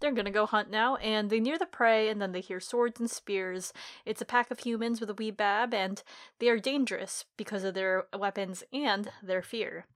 They're 0.00 0.12
gonna 0.12 0.32
go 0.32 0.46
hunt 0.46 0.68
now, 0.68 0.96
and 0.96 1.30
they 1.30 1.38
near 1.38 1.58
the 1.58 1.66
prey, 1.66 2.08
and 2.08 2.20
then 2.20 2.32
they 2.32 2.40
hear 2.40 2.58
swords 2.58 2.98
and 2.98 3.08
spears. 3.08 3.72
It's 4.04 4.20
a 4.20 4.24
pack 4.24 4.50
of 4.50 4.58
humans 4.60 5.00
with 5.00 5.10
a 5.10 5.14
wee 5.14 5.30
bab, 5.30 5.72
and 5.72 6.02
they 6.40 6.48
are 6.48 6.58
dangerous 6.58 7.24
because 7.36 7.62
of 7.62 7.74
their 7.74 8.08
weapons 8.12 8.64
and 8.72 9.12
their 9.22 9.42
fear. 9.42 9.86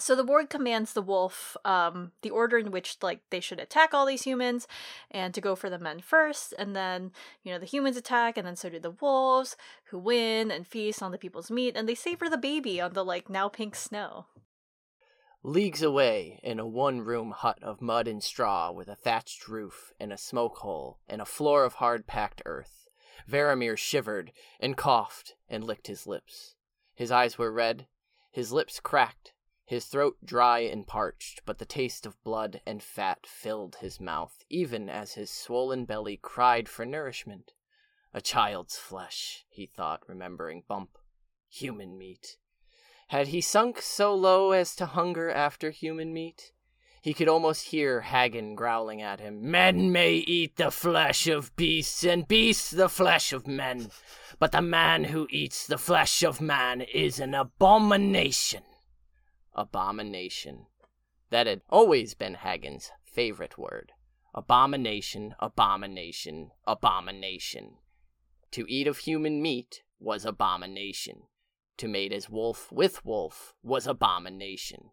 So 0.00 0.14
the 0.14 0.24
warg 0.24 0.48
commands 0.48 0.92
the 0.92 1.02
wolf 1.02 1.56
um, 1.64 2.12
the 2.22 2.30
order 2.30 2.58
in 2.58 2.70
which 2.70 2.96
like 3.02 3.20
they 3.30 3.40
should 3.40 3.60
attack 3.60 3.92
all 3.92 4.06
these 4.06 4.22
humans, 4.22 4.66
and 5.10 5.34
to 5.34 5.40
go 5.40 5.54
for 5.54 5.68
the 5.68 5.78
men 5.78 6.00
first, 6.00 6.54
and 6.58 6.74
then 6.74 7.12
you 7.42 7.52
know 7.52 7.58
the 7.58 7.66
humans 7.66 7.96
attack, 7.96 8.36
and 8.36 8.46
then 8.46 8.56
so 8.56 8.68
do 8.68 8.78
the 8.78 8.90
wolves, 8.90 9.56
who 9.90 9.98
win 9.98 10.50
and 10.50 10.66
feast 10.66 11.02
on 11.02 11.12
the 11.12 11.18
people's 11.18 11.50
meat, 11.50 11.76
and 11.76 11.88
they 11.88 11.94
savor 11.94 12.28
the 12.28 12.38
baby 12.38 12.80
on 12.80 12.94
the 12.94 13.04
like 13.04 13.28
now 13.28 13.48
pink 13.48 13.76
snow. 13.76 14.26
Leagues 15.42 15.82
away, 15.82 16.38
in 16.42 16.58
a 16.58 16.66
one 16.66 17.00
room 17.00 17.30
hut 17.30 17.58
of 17.62 17.80
mud 17.80 18.06
and 18.06 18.22
straw 18.22 18.70
with 18.70 18.88
a 18.88 18.94
thatched 18.94 19.48
roof 19.48 19.90
and 19.98 20.12
a 20.12 20.18
smoke 20.18 20.58
hole 20.58 20.98
and 21.08 21.22
a 21.22 21.24
floor 21.26 21.64
of 21.64 21.74
hard 21.74 22.06
packed 22.06 22.42
earth, 22.44 22.86
Varamir 23.26 23.76
shivered 23.78 24.32
and 24.60 24.76
coughed 24.76 25.34
and 25.48 25.64
licked 25.64 25.86
his 25.86 26.06
lips. 26.06 26.56
His 26.94 27.10
eyes 27.10 27.38
were 27.38 27.50
red, 27.50 27.86
his 28.30 28.52
lips 28.52 28.80
cracked, 28.80 29.32
his 29.70 29.84
throat 29.84 30.16
dry 30.24 30.58
and 30.58 30.84
parched, 30.88 31.42
but 31.46 31.58
the 31.58 31.64
taste 31.64 32.04
of 32.04 32.20
blood 32.24 32.60
and 32.66 32.82
fat 32.82 33.24
filled 33.24 33.76
his 33.76 34.00
mouth, 34.00 34.42
even 34.48 34.88
as 34.88 35.12
his 35.12 35.30
swollen 35.30 35.84
belly 35.84 36.18
cried 36.20 36.68
for 36.68 36.84
nourishment. 36.84 37.52
A 38.12 38.20
child's 38.20 38.76
flesh, 38.76 39.44
he 39.48 39.66
thought, 39.66 40.02
remembering 40.08 40.64
Bump. 40.66 40.98
Human 41.48 41.96
meat. 41.96 42.36
Had 43.10 43.28
he 43.28 43.40
sunk 43.40 43.80
so 43.80 44.12
low 44.12 44.50
as 44.50 44.74
to 44.74 44.86
hunger 44.86 45.30
after 45.30 45.70
human 45.70 46.12
meat? 46.12 46.50
He 47.00 47.14
could 47.14 47.28
almost 47.28 47.68
hear 47.68 48.00
Haggon 48.00 48.56
growling 48.56 49.00
at 49.00 49.20
him, 49.20 49.52
Men 49.52 49.92
may 49.92 50.14
eat 50.14 50.56
the 50.56 50.72
flesh 50.72 51.28
of 51.28 51.54
beasts, 51.54 52.02
and 52.02 52.26
beasts 52.26 52.72
the 52.72 52.88
flesh 52.88 53.32
of 53.32 53.46
men, 53.46 53.92
but 54.40 54.50
the 54.50 54.62
man 54.62 55.04
who 55.04 55.28
eats 55.30 55.64
the 55.64 55.78
flesh 55.78 56.24
of 56.24 56.40
man 56.40 56.80
is 56.80 57.20
an 57.20 57.34
abomination. 57.34 58.64
Abomination. 59.54 60.66
That 61.30 61.46
had 61.46 61.62
always 61.68 62.14
been 62.14 62.34
Haggon's 62.34 62.90
favorite 63.04 63.58
word. 63.58 63.92
Abomination, 64.34 65.34
abomination, 65.40 66.50
abomination. 66.66 67.76
To 68.52 68.64
eat 68.68 68.86
of 68.86 68.98
human 68.98 69.42
meat 69.42 69.82
was 69.98 70.24
abomination. 70.24 71.22
To 71.78 71.88
mate 71.88 72.12
as 72.12 72.28
wolf 72.28 72.70
with 72.70 73.04
wolf 73.04 73.54
was 73.62 73.86
abomination. 73.86 74.90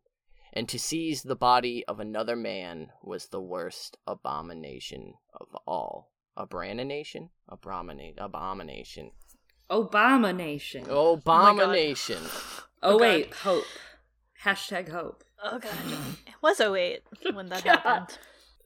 And 0.53 0.67
to 0.69 0.79
seize 0.79 1.23
the 1.23 1.35
body 1.35 1.85
of 1.85 1.99
another 1.99 2.35
man 2.35 2.91
was 3.03 3.27
the 3.27 3.41
worst 3.41 3.97
abomination 4.07 5.15
of 5.33 5.55
all. 5.67 6.11
Abomination? 6.35 7.29
Abominate. 7.49 8.15
Abomination. 8.17 9.11
Obama 9.69 10.35
Nation. 10.35 10.85
Oh 10.89 11.13
Abomination. 11.13 12.21
Oh, 12.81 12.91
God. 12.93 13.01
wait, 13.01 13.33
hope. 13.33 13.65
Hashtag 14.43 14.89
hope. 14.89 15.23
Oh 15.43 15.59
god, 15.59 15.71
it 16.25 16.33
was 16.41 16.59
08 16.59 17.03
when 17.33 17.47
that 17.49 17.63
God. 17.63 17.79
happened. 17.79 18.17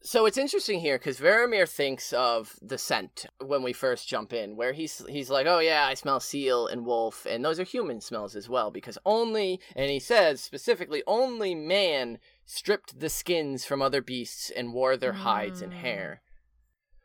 So 0.03 0.25
it's 0.25 0.37
interesting 0.37 0.79
here 0.79 0.97
because 0.97 1.19
Varamir 1.19 1.69
thinks 1.69 2.11
of 2.11 2.55
the 2.59 2.79
scent 2.79 3.27
when 3.39 3.61
we 3.61 3.71
first 3.71 4.07
jump 4.07 4.33
in, 4.33 4.55
where 4.55 4.73
he's 4.73 5.03
he's 5.07 5.29
like, 5.29 5.45
"Oh 5.45 5.59
yeah, 5.59 5.85
I 5.85 5.93
smell 5.93 6.19
seal 6.19 6.65
and 6.67 6.85
wolf, 6.85 7.27
and 7.29 7.45
those 7.45 7.59
are 7.59 7.63
human 7.63 8.01
smells 8.01 8.35
as 8.35 8.49
well." 8.49 8.71
Because 8.71 8.97
only, 9.05 9.59
and 9.75 9.91
he 9.91 9.99
says 9.99 10.41
specifically, 10.41 11.03
only 11.05 11.53
man 11.53 12.17
stripped 12.45 12.99
the 12.99 13.09
skins 13.09 13.63
from 13.63 13.81
other 13.81 14.01
beasts 14.01 14.49
and 14.49 14.73
wore 14.73 14.97
their 14.97 15.13
hides 15.13 15.61
and 15.61 15.71
Mm. 15.71 15.77
hair, 15.77 16.21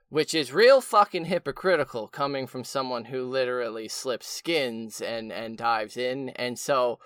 which 0.09 0.33
is 0.33 0.53
real 0.53 0.81
fucking 0.81 1.27
hypocritical 1.27 2.09
coming 2.09 2.47
from 2.47 2.65
someone 2.65 3.07
who 3.07 3.25
literally 3.27 3.89
slips 3.89 4.27
skins 4.27 5.03
and 5.03 5.31
and 5.31 5.59
dives 5.59 5.99
in. 5.99 6.31
And 6.31 6.59
so 6.59 6.99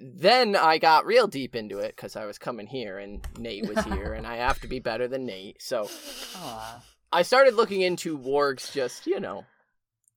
then 0.00 0.56
I 0.56 0.78
got 0.78 1.06
real 1.06 1.26
deep 1.26 1.54
into 1.54 1.78
it 1.78 1.94
because 1.96 2.16
I 2.16 2.26
was 2.26 2.38
coming 2.38 2.66
here 2.66 2.98
and 2.98 3.26
Nate 3.38 3.68
was 3.68 3.84
here, 3.84 4.14
and 4.14 4.26
I 4.26 4.36
have 4.36 4.60
to 4.60 4.68
be 4.68 4.80
better 4.80 5.08
than 5.08 5.26
Nate. 5.26 5.60
So 5.60 5.88
Aw. 6.36 6.82
I 7.12 7.22
started 7.22 7.54
looking 7.54 7.82
into 7.82 8.18
wargs 8.18 8.72
just, 8.72 9.06
you 9.06 9.20
know, 9.20 9.44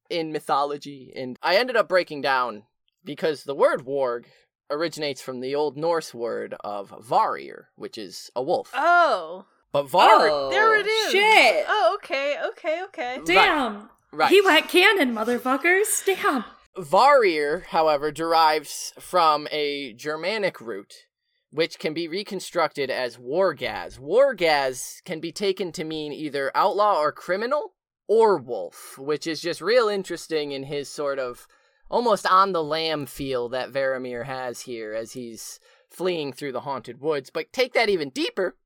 in 0.10 0.32
mythology, 0.32 1.12
and 1.16 1.38
I 1.42 1.58
ended 1.58 1.76
up 1.76 1.90
breaking 1.90 2.22
down 2.22 2.64
because 3.04 3.44
the 3.44 3.56
word 3.56 3.86
warg 3.86 4.26
originates 4.70 5.22
from 5.22 5.42
the 5.42 5.56
Old 5.56 5.78
Norse 5.78 6.14
word 6.14 6.56
of 6.64 6.90
varir, 6.90 7.66
which 7.76 7.98
is 7.98 8.32
a 8.36 8.42
wolf. 8.42 8.72
Oh, 8.74 9.46
but 9.72 9.90
var, 9.90 10.30
Oh, 10.30 10.50
there 10.50 10.80
it 10.80 10.88
is. 10.88 11.12
Shit. 11.12 11.66
Oh, 11.68 11.98
okay, 12.02 12.38
okay, 12.50 12.84
okay. 12.86 13.20
Damn. 13.26 13.90
right? 14.12 14.30
He 14.30 14.42
went 14.42 14.70
canon, 14.70 15.14
motherfuckers. 15.14 16.06
Damn. 16.06 16.46
Varir, 16.78 17.66
however, 17.68 18.12
derives 18.12 18.94
from 19.00 19.48
a 19.50 19.94
Germanic 19.94 20.60
root, 20.60 21.06
which 21.50 21.80
can 21.80 21.94
be 21.94 22.08
reconstructed 22.08 22.90
as 22.90 23.16
wargaz. 23.16 23.98
Wargaz 23.98 25.02
can 25.06 25.22
be 25.22 25.32
taken 25.32 25.72
to 25.72 25.86
mean 25.86 26.12
either 26.12 26.52
outlaw 26.54 27.00
or 27.00 27.14
criminal, 27.14 27.76
or 28.08 28.38
wolf, 28.38 28.98
which 28.98 29.26
is 29.26 29.42
just 29.42 29.62
real 29.62 29.88
interesting 29.88 30.52
in 30.52 30.64
his 30.64 30.90
sort 30.90 31.18
of 31.18 31.48
almost 31.90 32.28
on 32.28 32.52
the 32.52 32.64
lamb 32.64 33.06
feel 33.06 33.48
that 33.50 33.72
Varamir 33.72 34.26
has 34.26 34.62
here 34.62 34.94
as 34.94 35.14
he's 35.14 35.60
fleeing 35.90 36.34
through 36.34 36.52
the 36.52 36.62
haunted 36.62 37.00
woods. 37.00 37.30
But 37.30 37.54
take 37.54 37.74
that 37.74 37.90
even 37.90 38.10
deeper, 38.10 38.58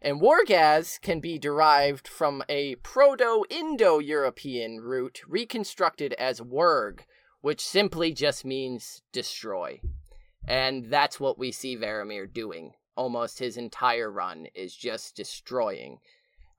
and 0.00 0.20
Wargaz 0.20 1.00
can 1.00 1.20
be 1.20 1.38
derived 1.38 2.08
from 2.08 2.42
a 2.48 2.74
Proto 2.76 3.44
Indo 3.48 3.98
European 3.98 4.80
root 4.80 5.22
reconstructed 5.28 6.12
as 6.14 6.42
Werg, 6.42 7.04
which 7.42 7.60
simply 7.60 8.12
just 8.12 8.44
means 8.44 9.02
destroy. 9.12 9.80
And 10.48 10.86
that's 10.86 11.20
what 11.20 11.38
we 11.38 11.52
see 11.52 11.76
Varamir 11.76 12.32
doing. 12.32 12.72
Almost 12.96 13.38
his 13.38 13.56
entire 13.56 14.10
run 14.10 14.46
is 14.54 14.74
just 14.74 15.14
destroying 15.14 15.98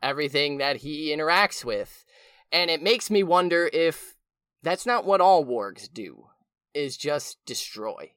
everything 0.02 0.58
that 0.58 0.78
he 0.78 1.16
interacts 1.16 1.66
with. 1.66 2.06
And 2.52 2.70
it 2.70 2.84
makes 2.84 3.10
me 3.10 3.24
wonder 3.24 3.70
if 3.74 4.16
that's 4.62 4.86
not 4.86 5.06
what 5.06 5.22
all 5.22 5.46
wargs 5.46 5.92
do, 5.92 6.26
is 6.74 6.98
just 6.98 7.38
destroy. 7.46 8.12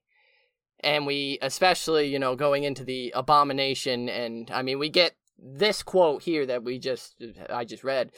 And 0.81 1.07
we, 1.07 1.39
especially, 1.43 2.09
you 2.09 2.19
know, 2.19 2.37
going 2.37 2.64
into 2.64 2.85
the 2.85 3.12
abomination, 3.14 4.09
and 4.09 4.51
I 4.51 4.62
mean, 4.62 4.79
we 4.79 4.89
get 4.89 5.14
this 5.39 5.83
quote 5.83 6.23
here 6.23 6.47
that 6.47 6.64
we 6.64 6.79
just, 6.79 7.14
I 7.51 7.64
just 7.64 7.85
read, 7.85 8.12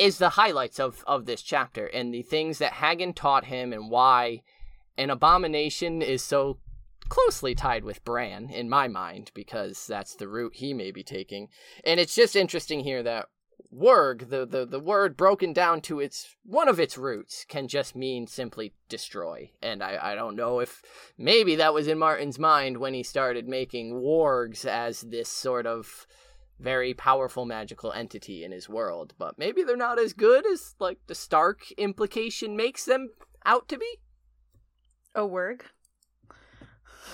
is 0.00 0.16
the 0.16 0.30
highlights 0.30 0.80
of, 0.80 1.04
of 1.06 1.26
this 1.26 1.42
chapter 1.42 1.86
and 1.86 2.12
the 2.12 2.22
things 2.22 2.58
that 2.58 2.72
Haggon 2.72 3.12
taught 3.12 3.44
him 3.44 3.72
and 3.72 3.90
why 3.90 4.42
an 4.96 5.10
abomination 5.10 6.00
is 6.00 6.22
so 6.22 6.58
closely 7.10 7.54
tied 7.54 7.84
with 7.84 8.04
Bran 8.04 8.48
in 8.48 8.68
my 8.68 8.88
mind 8.88 9.30
because 9.34 9.86
that's 9.86 10.14
the 10.14 10.28
route 10.28 10.54
he 10.54 10.72
may 10.72 10.90
be 10.90 11.02
taking. 11.02 11.48
And 11.84 12.00
it's 12.00 12.14
just 12.14 12.34
interesting 12.34 12.80
here 12.80 13.02
that 13.02 13.26
Werg, 13.70 14.30
the, 14.30 14.46
the, 14.46 14.64
the 14.64 14.80
word 14.80 15.16
broken 15.16 15.52
down 15.52 15.80
to 15.82 16.00
its 16.00 16.34
one 16.44 16.68
of 16.68 16.80
its 16.80 16.96
roots, 16.96 17.44
can 17.46 17.68
just 17.68 17.94
mean 17.94 18.26
simply 18.26 18.72
destroy. 18.88 19.50
And 19.60 19.82
I, 19.82 19.98
I 20.00 20.14
don't 20.14 20.34
know 20.34 20.60
if 20.60 20.82
maybe 21.18 21.56
that 21.56 21.74
was 21.74 21.86
in 21.86 21.98
Martin's 21.98 22.38
mind 22.38 22.78
when 22.78 22.94
he 22.94 23.02
started 23.02 23.46
making 23.46 24.00
wargs 24.00 24.64
as 24.64 25.02
this 25.02 25.28
sort 25.28 25.66
of 25.66 26.06
very 26.60 26.94
powerful 26.94 27.46
magical 27.46 27.92
entity 27.92 28.44
in 28.44 28.52
his 28.52 28.68
world, 28.68 29.14
but 29.18 29.38
maybe 29.38 29.62
they're 29.62 29.76
not 29.76 29.98
as 29.98 30.12
good 30.12 30.46
as 30.46 30.74
like 30.78 30.98
the 31.06 31.14
Stark 31.14 31.70
implication 31.72 32.56
makes 32.56 32.84
them 32.84 33.08
out 33.44 33.68
to 33.68 33.78
be. 33.78 33.96
Oh, 35.14 35.26
Werg. 35.26 35.62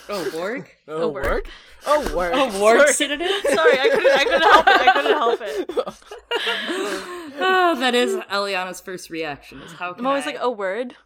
Oh, 0.09 0.31
Borg? 0.31 0.71
Oh, 0.87 1.11
Werg. 1.11 1.47
Oh, 1.87 2.03
Werg. 2.15 2.33
Oh, 2.35 2.51
Borg 2.61 2.89
Sorry. 2.89 3.09
Sorry, 3.19 3.79
I 3.81 3.89
couldn't. 3.93 4.13
I 4.13 4.25
couldn't 4.25 4.43
help 4.43 4.67
it. 4.67 4.81
I 4.81 4.93
couldn't 4.93 5.13
help 5.13 5.41
it. 5.41 5.67
oh, 7.41 7.77
that 7.81 7.95
is 7.95 8.15
Eliana's 8.31 8.81
first 8.81 9.11
reaction. 9.11 9.61
Is 9.63 9.73
how 9.73 9.93
can 9.95 10.01
I'm 10.03 10.07
always 10.09 10.25
I- 10.25 10.31
like, 10.33 10.39
oh, 10.41 10.51
word. 10.51 10.95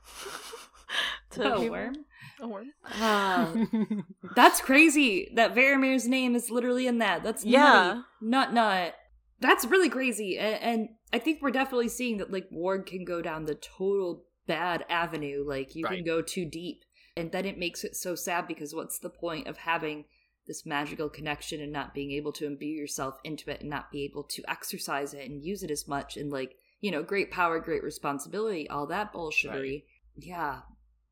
To 1.31 1.45
Oh, 1.45 1.61
people. 1.61 1.71
worm? 1.71 1.95
A 2.41 2.49
worm. 2.49 2.73
Ah, 2.85 3.55
that's 4.35 4.61
crazy. 4.61 5.31
That 5.35 5.55
Varamir's 5.55 6.09
name 6.09 6.35
is 6.35 6.51
literally 6.51 6.87
in 6.87 6.99
that. 6.99 7.23
That's 7.23 7.45
Yeah. 7.45 8.03
nut 8.21 8.53
nut. 8.53 8.95
That's 9.41 9.65
really 9.65 9.89
crazy, 9.89 10.39
and, 10.39 10.63
and 10.63 10.89
I 11.13 11.19
think 11.19 11.41
we're 11.41 11.51
definitely 11.51 11.89
seeing 11.89 12.19
that 12.19 12.31
like 12.31 12.49
Ward 12.51 12.87
can 12.87 13.05
go 13.05 13.23
down 13.23 13.45
the 13.47 13.55
total 13.55 14.25
bad 14.47 14.85
avenue. 14.89 15.45
Like 15.47 15.75
you 15.75 15.85
Right. 15.85 15.97
can 15.97 16.05
go 16.05 16.21
too 16.23 16.45
deep, 16.45 16.85
and 17.17 17.33
then 17.33 17.45
it 17.47 17.59
makes 17.59 17.85
it 17.85 17.97
so 17.97 18.15
sad 18.15 18.47
because 18.47 18.75
what's 18.75 18.99
the 18.99 19.11
point 19.11 19.47
of 19.47 19.57
having 19.59 20.05
this 20.47 20.67
magical 20.67 21.09
connection 21.09 21.61
and 21.61 21.73
not 21.73 21.95
being 21.95 22.11
able 22.13 22.33
to 22.33 22.47
imbue 22.47 22.75
yourself 22.75 23.19
into 23.25 23.51
it 23.51 23.61
and 23.61 23.71
not 23.71 23.91
be 23.93 24.03
able 24.05 24.25
to 24.25 24.43
exercise 24.49 25.15
it 25.15 25.29
and 25.31 25.45
use 25.45 25.63
it 25.63 25.71
as 25.71 25.87
much 25.87 26.17
and 26.17 26.31
like 26.33 26.57
you 26.83 26.91
know, 26.91 27.03
great 27.03 27.31
power, 27.31 27.61
great 27.61 27.83
responsibility, 27.85 28.67
all 28.71 28.87
that 28.87 29.13
bullshittery. 29.13 29.51
Right. 29.53 29.85
Yeah, 30.17 30.61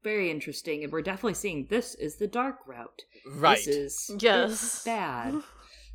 very 0.03 0.31
interesting. 0.31 0.85
And 0.85 0.93
we're 0.93 1.03
definitely 1.03 1.35
seeing 1.35 1.67
this 1.69 1.95
is 1.95 2.17
the 2.17 2.27
dark 2.27 2.57
route. 2.67 3.03
Right. 3.35 3.57
This 3.65 4.11
is 4.11 4.17
Yes. 4.23 4.85
bad. 4.85 5.35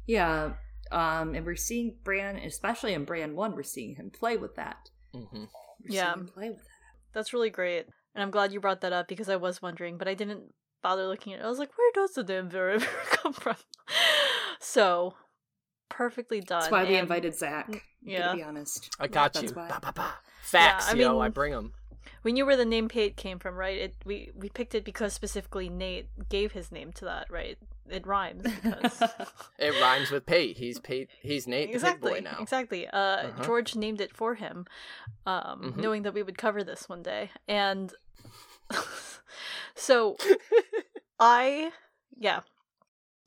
yeah. 0.05 0.53
Um, 0.91 1.33
and 1.33 1.45
we're 1.45 1.55
seeing 1.55 1.97
Bran, 2.03 2.37
especially 2.37 2.93
in 2.93 3.05
Bran 3.05 3.35
1, 3.35 3.55
we're 3.55 3.63
seeing 3.63 3.95
him 3.95 4.11
play 4.11 4.37
with 4.37 4.55
that. 4.55 4.89
Mm-hmm. 5.15 5.37
We're 5.45 5.45
Yeah. 5.87 6.13
seeing 6.13 6.25
him 6.27 6.31
play 6.33 6.49
with 6.49 6.59
that. 6.59 6.67
That's 7.13 7.33
really 7.33 7.49
great. 7.49 7.87
And 8.13 8.21
I'm 8.21 8.29
glad 8.31 8.51
you 8.53 8.59
brought 8.59 8.81
that 8.81 8.93
up 8.93 9.07
because 9.07 9.29
I 9.29 9.35
was 9.37 9.61
wondering, 9.61 9.97
but 9.97 10.07
I 10.07 10.13
didn't 10.13 10.53
bother 10.83 11.07
looking 11.07 11.33
at 11.33 11.39
it. 11.39 11.43
I 11.43 11.49
was 11.49 11.57
like, 11.59 11.71
where 11.77 11.91
does 11.95 12.13
the 12.13 12.23
damn 12.23 12.49
Varamir 12.49 12.85
come 13.11 13.33
from? 13.33 13.55
So, 14.59 15.15
perfectly 15.89 16.41
done. 16.41 16.61
That's 16.61 16.71
why 16.71 16.83
we 16.83 16.95
invited 16.97 17.35
Zach. 17.35 17.83
Yeah. 18.01 18.31
To 18.31 18.35
be 18.37 18.43
honest. 18.43 18.95
I 18.99 19.07
got 19.07 19.33
That's 19.33 19.45
you. 19.49 19.53
Ba, 19.55 19.79
ba, 19.81 19.91
ba. 19.95 20.13
Facts, 20.43 20.89
I 20.89 20.93
yo. 20.93 21.13
mean- 21.13 21.21
I 21.21 21.29
bring 21.29 21.53
them. 21.53 21.73
We 22.23 22.31
knew 22.33 22.45
where 22.45 22.57
the 22.57 22.65
name 22.65 22.87
Pate 22.89 23.15
came 23.17 23.39
from, 23.39 23.55
right? 23.55 23.77
It 23.77 23.95
we 24.05 24.31
we 24.35 24.49
picked 24.49 24.75
it 24.75 24.83
because 24.85 25.13
specifically 25.13 25.69
Nate 25.69 26.07
gave 26.29 26.51
his 26.53 26.71
name 26.71 26.91
to 26.93 27.05
that, 27.05 27.27
right? 27.29 27.57
It 27.89 28.07
rhymes 28.07 28.43
because 28.43 29.01
It 29.59 29.73
rhymes 29.81 30.09
with 30.11 30.25
Pate. 30.25 30.57
He's 30.57 30.79
Pate. 30.79 31.09
He's 31.21 31.47
Nate 31.47 31.69
the 31.69 31.75
exactly, 31.75 32.13
Pig 32.13 32.23
Boy 32.23 32.29
now. 32.29 32.41
exactly. 32.41 32.87
Uh, 32.87 32.97
Uh-huh. 33.27 33.43
George 33.43 33.75
named 33.75 33.99
it 34.01 34.15
for 34.15 34.35
him, 34.35 34.65
um, 35.25 35.73
Mhm. 35.73 35.77
knowing 35.77 36.03
that 36.03 36.13
we 36.13 36.23
would 36.23 36.37
cover 36.37 36.63
this 36.63 36.87
one 36.89 37.03
day, 37.03 37.31
and 37.47 37.93
so 39.75 40.15
I, 41.19 41.71
yeah. 42.17 42.41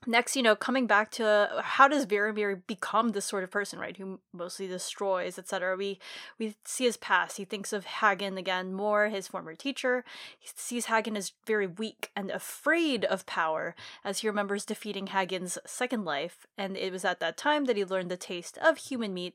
Next, 0.07 0.36
you 0.36 0.42
know, 0.42 0.54
coming 0.54 0.86
back 0.86 1.11
to 1.12 1.26
uh, 1.26 1.62
how 1.62 1.88
does 1.88 2.07
Varamir 2.07 2.62
become 2.66 3.11
this 3.11 3.24
sort 3.24 3.42
of 3.42 3.50
person, 3.50 3.78
right? 3.78 3.96
Who 3.96 4.20
mostly 4.32 4.68
destroys, 4.68 5.38
etc. 5.38 5.76
We 5.76 5.98
we 6.38 6.54
see 6.64 6.84
his 6.84 6.96
past. 6.96 7.36
He 7.36 7.44
thinks 7.44 7.72
of 7.72 7.84
Haggon 7.86 8.38
again 8.38 8.72
more, 8.72 9.09
his 9.09 9.28
former 9.28 9.54
teacher. 9.54 10.04
He 10.38 10.48
sees 10.54 10.86
Haggon 10.86 11.16
as 11.16 11.32
very 11.46 11.66
weak 11.66 12.11
and 12.14 12.30
afraid 12.30 13.04
of 13.04 13.26
power, 13.26 13.74
as 14.04 14.20
he 14.20 14.28
remembers 14.28 14.64
defeating 14.64 15.09
Haggon's 15.09 15.59
second 15.66 16.04
life, 16.04 16.46
and 16.57 16.76
it 16.76 16.92
was 16.92 17.04
at 17.04 17.18
that 17.20 17.36
time 17.36 17.64
that 17.64 17.76
he 17.76 17.84
learned 17.84 18.11
the 18.11 18.16
taste 18.16 18.59
of 18.59 18.78
human 18.78 19.12
meat. 19.12 19.34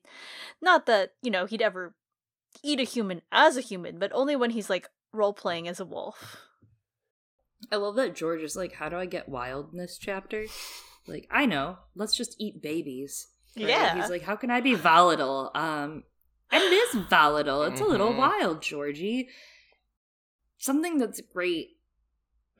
Not 0.62 0.86
that 0.86 1.14
you 1.22 1.32
know 1.32 1.46
he'd 1.46 1.62
ever 1.62 1.94
eat 2.64 2.80
a 2.80 2.84
human 2.84 3.22
as 3.32 3.58
a 3.58 3.62
human, 3.62 4.00
but 4.00 4.12
only 4.14 4.36
when 4.36 4.52
he's 4.52 4.70
like 4.70 4.90
role 5.14 5.34
playing 5.34 5.68
as 5.68 5.80
a 5.80 5.86
wolf. 5.86 6.38
I 7.72 7.76
love 7.76 7.96
that 7.96 8.16
George 8.16 8.42
is 8.42 8.56
like, 8.56 8.74
how 8.74 8.88
do 8.90 8.96
I 8.98 9.06
get 9.06 9.28
wild 9.30 9.72
in 9.74 9.78
this 9.78 9.98
chapter? 9.98 10.46
Like, 11.08 11.28
I 11.32 11.46
know, 11.46 11.78
let's 11.96 12.16
just 12.16 12.36
eat 12.40 12.62
babies. 12.62 13.28
Right? 13.58 13.68
Yeah. 13.68 13.96
He's 13.96 14.10
like, 14.10 14.22
how 14.24 14.36
can 14.36 14.50
I 14.52 14.62
be 14.62 14.76
volatile? 14.76 15.52
Um, 15.54 16.04
and 16.52 16.64
it 16.64 16.72
is 16.74 16.96
volatile. 17.10 17.64
It's 17.64 17.82
a 17.82 17.86
little 17.86 18.14
Mhm. 18.14 18.18
wild, 18.18 18.62
Georgie. 18.62 19.30
Something 20.58 20.98
that's 20.98 21.22
great. 21.22 21.78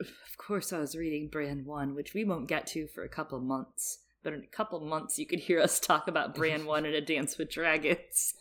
Of 0.00 0.38
course, 0.38 0.72
I 0.72 0.80
was 0.80 0.96
reading 0.96 1.28
Bran 1.28 1.64
1, 1.64 1.94
which 1.94 2.14
we 2.14 2.24
won't 2.24 2.48
get 2.48 2.66
to 2.68 2.88
for 2.88 3.04
a 3.04 3.08
couple 3.08 3.38
months. 3.38 4.01
But 4.22 4.34
in 4.34 4.44
a 4.44 4.46
couple 4.46 4.78
months, 4.80 5.18
you 5.18 5.26
could 5.26 5.40
hear 5.40 5.60
us 5.60 5.80
talk 5.80 6.06
about 6.06 6.34
Bran 6.34 6.64
1 6.64 6.86
and 6.86 6.94
A 6.94 7.00
Dance 7.00 7.38
with 7.38 7.50
Dragons. 7.50 8.34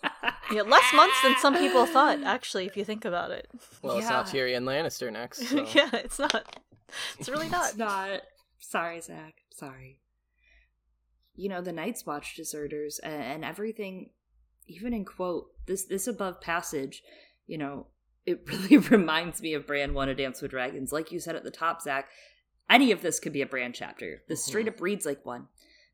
Yeah, 0.51 0.61
less 0.63 0.93
months 0.93 1.15
than 1.23 1.35
some 1.37 1.55
people 1.55 1.85
thought, 1.85 2.21
actually, 2.23 2.65
if 2.65 2.75
you 2.75 2.83
think 2.83 3.05
about 3.05 3.31
it. 3.31 3.47
Well, 3.81 3.97
it's 3.97 4.09
not 4.09 4.31
Yeah. 4.33 4.41
Tyrion 4.41 4.63
Lannister 4.63 5.11
next. 5.11 5.41
So. 5.51 5.65
yeah, 5.73 5.89
it's 5.93 6.19
not. 6.19 6.59
It's 7.17 7.29
really 7.29 7.49
not. 7.49 7.69
It's 7.69 7.77
not. 7.77 8.21
Sorry, 8.59 9.01
Zach. 9.01 9.35
Sorry. 9.51 9.99
You 11.35 11.49
know 11.49 11.61
the 11.61 11.71
Night's 11.71 12.05
Watch 12.05 12.35
deserters 12.35 12.99
and, 12.99 13.23
and 13.23 13.45
everything, 13.45 14.09
even 14.67 14.93
in 14.93 15.05
quote 15.05 15.47
this 15.65 15.85
this 15.85 16.07
above 16.07 16.41
passage. 16.41 17.01
You 17.47 17.57
know, 17.57 17.87
it 18.25 18.43
really 18.47 18.77
reminds 18.77 19.41
me 19.41 19.53
of 19.53 19.65
Bran 19.65 19.93
One: 19.93 20.09
A 20.09 20.15
Dance 20.15 20.41
with 20.41 20.51
Dragons. 20.51 20.91
Like 20.91 21.11
you 21.11 21.19
said 21.19 21.35
at 21.35 21.43
the 21.43 21.51
top, 21.51 21.81
Zach. 21.81 22.09
Any 22.69 22.91
of 22.91 23.01
this 23.01 23.19
could 23.19 23.33
be 23.33 23.41
a 23.41 23.45
Bran 23.45 23.73
chapter. 23.73 24.21
This 24.29 24.41
mm-hmm. 24.41 24.49
straight 24.49 24.67
up 24.67 24.79
reads 24.79 25.05
like 25.05 25.25
one. 25.25 25.47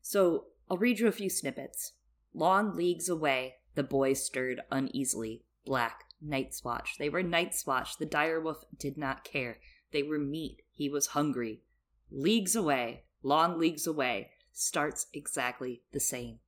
So 0.08 0.46
I'll 0.70 0.78
read 0.78 1.00
you 1.00 1.06
a 1.06 1.12
few 1.12 1.28
snippets. 1.28 1.92
Long 2.32 2.74
leagues 2.74 3.10
away, 3.10 3.56
the 3.74 3.82
boys 3.82 4.24
stirred 4.24 4.62
uneasily. 4.70 5.42
Black, 5.66 6.04
Night's 6.18 6.64
Watch. 6.64 6.96
They 6.98 7.10
were 7.10 7.22
Night's 7.22 7.66
Watch. 7.66 7.98
The 7.98 8.06
direwolf 8.06 8.64
did 8.78 8.96
not 8.96 9.22
care. 9.22 9.58
They 9.92 10.02
were 10.02 10.18
meat. 10.18 10.62
He 10.72 10.88
was 10.88 11.08
hungry. 11.08 11.60
Leagues 12.10 12.56
away, 12.56 13.02
long 13.22 13.58
leagues 13.58 13.86
away, 13.86 14.30
starts 14.50 15.08
exactly 15.12 15.82
the 15.92 16.00
same. 16.00 16.38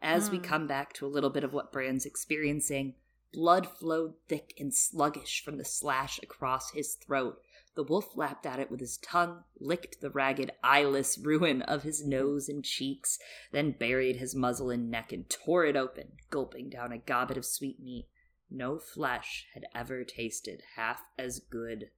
As 0.00 0.30
we 0.30 0.38
Mm. 0.38 0.44
come 0.44 0.66
back 0.68 0.92
to 0.92 1.04
a 1.04 1.08
little 1.08 1.30
bit 1.30 1.42
of 1.42 1.52
what 1.52 1.72
Bran's 1.72 2.06
experiencing, 2.06 2.94
blood 3.32 3.66
flowed 3.66 4.14
thick 4.28 4.54
and 4.56 4.72
sluggish 4.72 5.42
from 5.42 5.58
the 5.58 5.64
slash 5.64 6.20
across 6.22 6.70
his 6.70 6.94
throat. 6.94 7.42
The 7.80 7.84
wolf 7.84 8.14
lapped 8.14 8.44
at 8.44 8.58
it 8.58 8.70
with 8.70 8.80
his 8.80 8.98
tongue, 8.98 9.44
licked 9.58 10.02
the 10.02 10.10
ragged, 10.10 10.52
eyeless 10.62 11.16
ruin 11.16 11.62
of 11.62 11.82
his 11.82 12.06
nose 12.06 12.46
and 12.46 12.62
cheeks, 12.62 13.18
then 13.52 13.70
buried 13.70 14.16
his 14.16 14.34
muzzle 14.34 14.68
and 14.68 14.90
neck 14.90 15.14
and 15.14 15.30
tore 15.30 15.64
it 15.64 15.76
open, 15.76 16.12
gulping 16.28 16.68
down 16.68 16.92
a 16.92 16.98
gobbet 16.98 17.38
of 17.38 17.46
sweet 17.46 17.80
meat. 17.80 18.06
No 18.50 18.78
flesh 18.78 19.46
had 19.54 19.64
ever 19.74 20.04
tasted 20.04 20.62
half 20.76 21.00
as 21.18 21.40
good. 21.40 21.88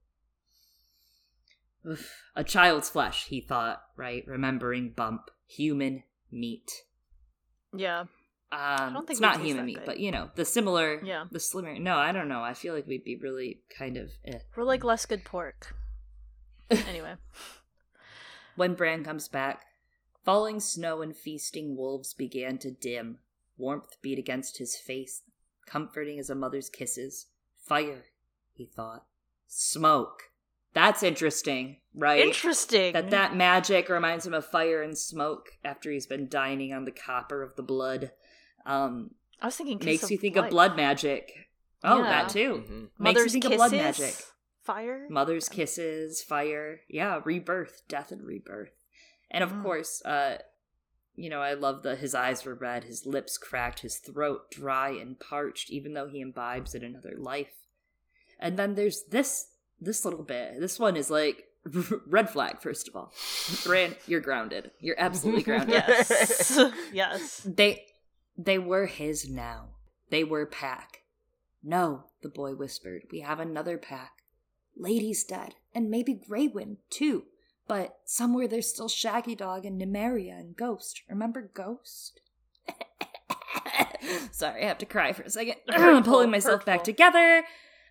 Oof. 1.85 2.15
A 2.33 2.45
child's 2.45 2.89
flesh, 2.89 3.25
he 3.25 3.41
thought, 3.41 3.83
right? 3.97 4.23
Remembering 4.25 4.91
Bump. 4.91 5.31
Human 5.47 6.03
meat. 6.31 6.71
Yeah. 7.75 8.05
Um, 8.53 8.93
don't 8.93 9.07
think 9.07 9.15
it's 9.15 9.21
not 9.21 9.41
human 9.41 9.65
meat, 9.65 9.77
good. 9.77 9.85
but 9.85 9.99
you 9.99 10.11
know, 10.11 10.29
the 10.35 10.45
similar, 10.45 11.01
Yeah. 11.03 11.25
the 11.31 11.39
slimmer. 11.39 11.77
No, 11.79 11.95
I 11.97 12.11
don't 12.11 12.27
know. 12.27 12.41
I 12.41 12.53
feel 12.53 12.73
like 12.75 12.85
we'd 12.87 13.03
be 13.03 13.15
really 13.15 13.61
kind 13.75 13.97
of 13.97 14.11
eh. 14.25 14.39
We're 14.55 14.63
like 14.63 14.83
less 14.83 15.05
good 15.05 15.23
pork. 15.25 15.75
Anyway. 16.71 17.15
When 18.55 18.73
Bran 18.75 19.03
comes 19.03 19.27
back, 19.27 19.61
falling 20.23 20.59
snow 20.59 21.01
and 21.01 21.15
feasting 21.15 21.75
wolves 21.75 22.13
began 22.13 22.57
to 22.59 22.71
dim. 22.71 23.19
Warmth 23.57 23.97
beat 24.01 24.17
against 24.19 24.57
his 24.57 24.75
face, 24.75 25.21
comforting 25.67 26.19
as 26.19 26.29
a 26.29 26.35
mother's 26.35 26.69
kisses. 26.69 27.27
Fire, 27.57 28.05
he 28.53 28.65
thought. 28.65 29.05
Smoke. 29.47 30.31
That's 30.73 31.03
interesting, 31.03 31.77
right? 31.93 32.25
Interesting. 32.25 32.93
That 32.93 33.11
that 33.11 33.35
magic 33.35 33.89
reminds 33.89 34.25
him 34.25 34.33
of 34.33 34.45
fire 34.45 34.81
and 34.81 34.97
smoke 34.97 35.57
after 35.63 35.91
he's 35.91 36.07
been 36.07 36.27
dining 36.27 36.73
on 36.73 36.85
the 36.85 36.91
copper 36.91 37.43
of 37.43 37.55
the 37.55 37.61
blood. 37.61 38.11
Um, 38.65 39.11
I 39.41 39.47
was 39.47 39.55
thinking 39.55 39.79
kiss 39.79 39.85
makes 39.85 40.03
of 40.03 40.11
you 40.11 40.17
think 40.17 40.35
life. 40.35 40.45
of 40.45 40.51
blood 40.51 40.75
magic. 40.75 41.31
Oh, 41.83 41.97
Yeah. 41.99 42.03
that 42.09 42.29
too. 42.29 42.63
Mhm. 42.67 42.81
Makes 42.81 42.91
Mother's 42.99 43.35
you 43.35 43.41
think 43.41 43.43
kisses. 43.43 43.53
of 43.53 43.57
blood 43.57 43.71
magic. 43.71 44.15
Fire. 44.61 45.07
Mother's 45.09 45.49
kisses, 45.49 46.21
fire. 46.23 46.81
Yeah, 46.87 47.19
rebirth, 47.25 47.81
death 47.89 48.11
and 48.11 48.23
rebirth. 48.23 48.71
And 49.29 49.43
of 49.43 49.51
Mm. 49.51 49.63
course, 49.63 50.01
uh 50.05 50.37
you 51.15 51.29
know, 51.29 51.41
I 51.41 51.53
love 51.53 51.83
the 51.83 51.95
his 51.95 52.15
eyes 52.15 52.43
were 52.45 52.55
red, 52.55 52.85
his 52.85 53.05
lips 53.05 53.37
cracked, 53.37 53.81
his 53.81 53.97
throat 53.97 54.49
dry 54.49 54.89
and 54.89 55.19
parched, 55.19 55.69
even 55.69 55.93
though 55.93 56.07
he 56.07 56.21
imbibes 56.21 56.73
in 56.73 56.83
another 56.83 57.15
life. 57.17 57.53
And 58.39 58.57
then 58.57 58.75
there's 58.75 59.03
this 59.03 59.49
this 59.79 60.05
little 60.05 60.23
bit. 60.23 60.59
This 60.59 60.79
one 60.79 60.95
is 60.95 61.11
like 61.11 61.49
red 62.07 62.29
flag, 62.29 62.61
first 62.61 62.87
of 62.87 62.95
all. 62.95 63.13
Bran, 63.63 63.95
you're 64.07 64.21
grounded. 64.21 64.71
You're 64.79 64.95
absolutely 64.99 65.43
grounded. 65.49 65.83
Yes. 65.87 66.59
yes. 66.93 67.41
They 67.45 67.85
they 68.37 68.57
were 68.57 68.87
his 68.87 69.29
now. 69.29 69.69
They 70.09 70.23
were 70.23 70.45
pack. 70.45 71.03
No, 71.63 72.05
the 72.21 72.29
boy 72.29 72.55
whispered. 72.55 73.03
We 73.11 73.21
have 73.21 73.39
another 73.39 73.77
pack. 73.77 74.23
Lady's 74.75 75.23
dead, 75.23 75.55
and 75.73 75.89
maybe 75.89 76.19
Greywind 76.29 76.77
too. 76.89 77.23
But 77.67 77.97
somewhere 78.05 78.47
there's 78.47 78.67
still 78.67 78.89
Shaggy 78.89 79.35
Dog 79.35 79.65
and 79.65 79.81
Nymeria 79.81 80.37
and 80.39 80.55
Ghost. 80.55 81.03
Remember 81.09 81.49
Ghost? 81.53 82.19
Sorry, 84.31 84.63
I 84.63 84.67
have 84.67 84.79
to 84.79 84.85
cry 84.85 85.13
for 85.13 85.21
a 85.23 85.29
second. 85.29 85.55
Hurtful, 85.69 86.01
Pulling 86.11 86.31
myself 86.31 86.65
back 86.65 86.83
together. 86.83 87.43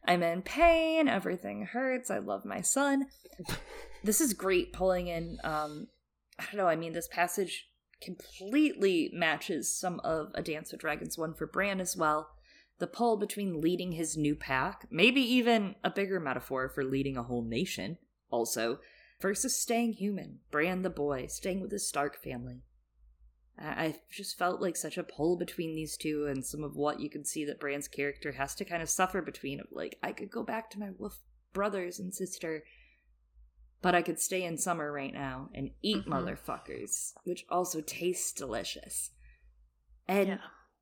I'm 0.04 0.22
in 0.22 0.42
pain. 0.42 1.08
Everything 1.08 1.64
hurts. 1.64 2.10
I 2.10 2.18
love 2.18 2.44
my 2.44 2.60
son. 2.60 3.06
This 4.04 4.20
is 4.20 4.34
great 4.34 4.72
pulling 4.72 5.06
in 5.06 5.38
um 5.44 5.86
I 6.38 6.44
don't 6.44 6.56
know, 6.56 6.66
I 6.66 6.76
mean 6.76 6.92
this 6.92 7.08
passage 7.08 7.68
completely 8.02 9.10
matches 9.12 9.74
some 9.74 10.00
of 10.00 10.32
A 10.34 10.42
Dance 10.42 10.72
with 10.72 10.80
Dragons 10.80 11.16
one 11.16 11.34
for 11.34 11.46
Bran 11.46 11.80
as 11.80 11.96
well. 11.96 12.30
The 12.78 12.86
pull 12.86 13.16
between 13.16 13.60
leading 13.60 13.92
his 13.92 14.16
new 14.16 14.34
pack, 14.34 14.86
maybe 14.90 15.20
even 15.20 15.76
a 15.84 15.90
bigger 15.90 16.18
metaphor 16.18 16.68
for 16.68 16.84
leading 16.84 17.16
a 17.16 17.22
whole 17.22 17.44
nation, 17.44 17.98
also, 18.30 18.80
versus 19.20 19.56
staying 19.56 19.92
human, 19.92 20.40
Bran 20.50 20.82
the 20.82 20.90
boy, 20.90 21.26
staying 21.28 21.60
with 21.60 21.70
his 21.70 21.86
Stark 21.86 22.22
family. 22.22 22.62
I 23.56 23.84
I 23.84 23.94
just 24.10 24.36
felt 24.36 24.60
like 24.60 24.76
such 24.76 24.98
a 24.98 25.04
pull 25.04 25.36
between 25.36 25.76
these 25.76 25.96
two, 25.96 26.26
and 26.26 26.44
some 26.44 26.64
of 26.64 26.74
what 26.74 26.98
you 26.98 27.08
can 27.08 27.24
see 27.24 27.44
that 27.44 27.60
Bran's 27.60 27.86
character 27.86 28.32
has 28.32 28.54
to 28.56 28.64
kind 28.64 28.82
of 28.82 28.90
suffer 28.90 29.22
between 29.22 29.60
of 29.60 29.66
like, 29.70 29.96
I 30.02 30.12
could 30.12 30.30
go 30.30 30.42
back 30.42 30.68
to 30.70 30.80
my 30.80 30.90
wolf 30.98 31.18
brothers 31.52 32.00
and 32.00 32.12
sister, 32.12 32.64
but 33.82 33.94
I 33.94 34.02
could 34.02 34.20
stay 34.20 34.44
in 34.44 34.56
summer 34.58 34.90
right 34.92 35.12
now 35.12 35.50
and 35.54 35.70
eat 35.82 36.06
Mhm. 36.06 36.08
motherfuckers, 36.08 37.12
which 37.24 37.44
also 37.50 37.80
tastes 37.80 38.32
delicious. 38.32 39.10
And 40.08 40.28
Yeah. 40.28 40.38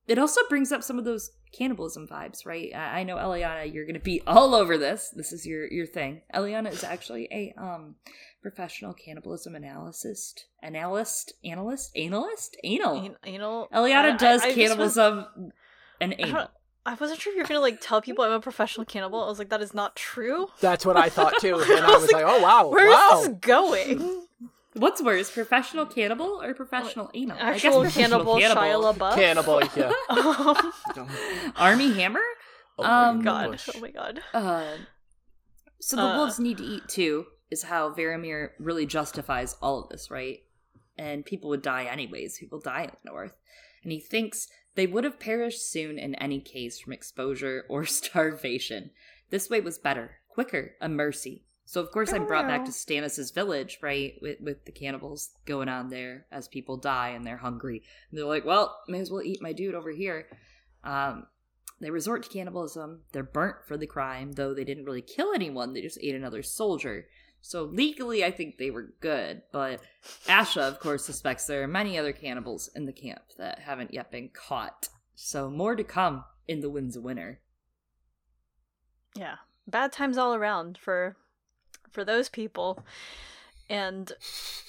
it 0.06 0.18
also 0.18 0.40
brings 0.48 0.70
up 0.72 0.82
some 0.82 0.98
of 0.98 1.04
those 1.04 1.32
cannibalism 1.52 2.06
vibes, 2.06 2.46
right? 2.46 2.72
I, 2.74 3.00
I 3.00 3.02
know 3.02 3.16
Eliana, 3.16 3.72
you're 3.72 3.86
gonna 3.86 3.98
be 3.98 4.22
all 4.26 4.54
over 4.54 4.78
this. 4.78 5.10
This 5.10 5.32
is 5.32 5.44
your 5.46 5.66
your 5.66 5.86
thing. 5.86 6.22
Eliana 6.34 6.70
is 6.70 6.84
actually 6.84 7.26
a 7.32 7.52
um 7.60 7.96
professional 8.42 8.94
cannibalism 8.94 9.54
analyst, 9.56 10.46
analyst, 10.62 11.32
analyst, 11.44 11.90
analyst, 11.96 12.56
anal. 12.62 13.04
An- 13.04 13.16
anal. 13.24 13.68
Eliana 13.72 14.16
does 14.18 14.42
I- 14.42 14.46
I 14.48 14.54
just 14.54 14.78
was- 14.78 14.94
cannibalism 14.94 15.52
and 16.00 16.14
anal. 16.18 16.48
Don't- 16.86 16.94
I 16.94 16.96
wasn't 17.00 17.20
sure 17.20 17.32
if 17.32 17.36
you 17.36 17.42
were 17.42 17.48
gonna 17.48 17.60
like 17.60 17.80
tell 17.80 18.00
people 18.00 18.24
I'm 18.24 18.32
a 18.32 18.40
professional 18.40 18.84
cannibal. 18.86 19.22
I 19.22 19.26
was 19.28 19.38
like, 19.38 19.50
that 19.50 19.60
is 19.62 19.74
not 19.74 19.96
true. 19.96 20.48
That's 20.60 20.84
what 20.86 20.96
I 20.96 21.08
thought 21.08 21.34
too. 21.40 21.54
And 21.70 21.84
I 21.84 21.96
was 21.96 22.10
like, 22.10 22.24
oh 22.26 22.40
wow, 22.42 22.68
Where 22.68 22.88
is 22.88 22.94
wow. 22.94 23.20
this 23.20 23.28
going? 23.40 24.26
What's 24.74 25.02
worse, 25.02 25.30
professional 25.30 25.84
cannibal 25.84 26.40
or 26.40 26.54
professional 26.54 27.10
anal? 27.12 27.36
I 27.40 27.54
guess 27.54 27.64
Actual 27.64 27.82
professional 27.82 28.24
cannibal, 28.24 28.34
Shia 28.36 28.94
LaBeouf. 28.94 29.14
Cannibal, 29.16 29.62
yeah. 29.76 29.92
oh 30.10 31.52
Armie 31.56 31.92
Hammer. 31.94 32.20
Over 32.78 32.88
Um, 32.88 33.18
the 33.18 33.24
god. 33.24 33.50
bush. 33.50 33.68
Oh 33.74 33.80
my 33.80 33.90
god. 33.90 34.20
Uh, 34.32 34.76
so 35.80 35.96
the 35.96 36.02
Uh. 36.02 36.16
wolves 36.18 36.38
need 36.38 36.58
to 36.58 36.64
eat 36.64 36.88
too, 36.88 37.26
is 37.50 37.64
how 37.64 37.90
Varamir 37.92 38.50
really 38.58 38.86
justifies 38.86 39.56
all 39.60 39.82
of 39.82 39.88
this, 39.90 40.10
right? 40.10 40.38
And 40.96 41.24
people 41.26 41.50
would 41.50 41.62
die 41.62 41.84
anyways. 41.84 42.38
People 42.38 42.60
die 42.60 42.84
in 42.84 42.90
the 43.02 43.10
north. 43.10 43.36
And 43.82 43.90
he 43.92 43.98
thinks 44.00 44.48
they 44.74 44.86
would 44.86 45.04
have 45.04 45.20
perished 45.20 45.70
soon 45.70 45.98
in 45.98 46.14
any 46.16 46.40
case 46.40 46.78
from 46.78 46.92
exposure 46.92 47.64
or 47.68 47.84
starvation. 47.86 48.90
This 49.30 49.48
way 49.48 49.60
was 49.60 49.78
better, 49.78 50.18
quicker, 50.28 50.74
a 50.80 50.88
mercy. 50.88 51.44
So 51.64 51.80
of 51.80 51.92
course 51.92 52.12
I'm 52.12 52.26
brought 52.26 52.48
back 52.48 52.64
to 52.64 52.72
Stannis' 52.72 53.32
village, 53.32 53.78
right? 53.80 54.14
With 54.20 54.40
with 54.40 54.64
the 54.64 54.72
cannibals 54.72 55.30
going 55.46 55.68
on 55.68 55.88
there 55.88 56.26
as 56.32 56.48
people 56.48 56.76
die 56.76 57.10
and 57.10 57.24
they're 57.24 57.36
hungry. 57.36 57.84
And 58.10 58.18
they're 58.18 58.26
like, 58.26 58.44
well, 58.44 58.80
may 58.88 58.98
as 58.98 59.08
well 59.08 59.22
eat 59.22 59.40
my 59.40 59.52
dude 59.52 59.76
over 59.76 59.92
here. 59.92 60.26
Um, 60.82 61.26
they 61.80 61.90
resort 61.90 62.24
to 62.24 62.28
cannibalism. 62.28 63.02
They're 63.12 63.22
burnt 63.22 63.58
for 63.66 63.76
the 63.76 63.86
crime, 63.86 64.32
though 64.32 64.52
they 64.52 64.64
didn't 64.64 64.84
really 64.84 65.00
kill 65.00 65.32
anyone. 65.32 65.72
They 65.72 65.80
just 65.80 65.98
ate 66.02 66.16
another 66.16 66.42
soldier. 66.42 67.06
So 67.42 67.64
legally, 67.64 68.24
I 68.24 68.30
think 68.30 68.58
they 68.58 68.70
were 68.70 68.94
good. 69.00 69.42
But 69.52 69.80
Asha, 70.26 70.62
of 70.62 70.78
course, 70.80 71.04
suspects 71.04 71.46
there 71.46 71.62
are 71.62 71.68
many 71.68 71.98
other 71.98 72.12
cannibals 72.12 72.68
in 72.74 72.86
the 72.86 72.92
camp 72.92 73.22
that 73.38 73.60
haven't 73.60 73.94
yet 73.94 74.10
been 74.10 74.30
caught. 74.32 74.88
So 75.14 75.50
more 75.50 75.76
to 75.76 75.84
come 75.84 76.24
in 76.46 76.60
the 76.60 76.70
Winds 76.70 76.96
of 76.96 77.02
Winter. 77.02 77.40
Yeah. 79.14 79.36
Bad 79.66 79.92
times 79.92 80.18
all 80.18 80.34
around 80.34 80.78
for 80.78 81.16
for 81.90 82.04
those 82.04 82.28
people. 82.28 82.84
And 83.68 84.12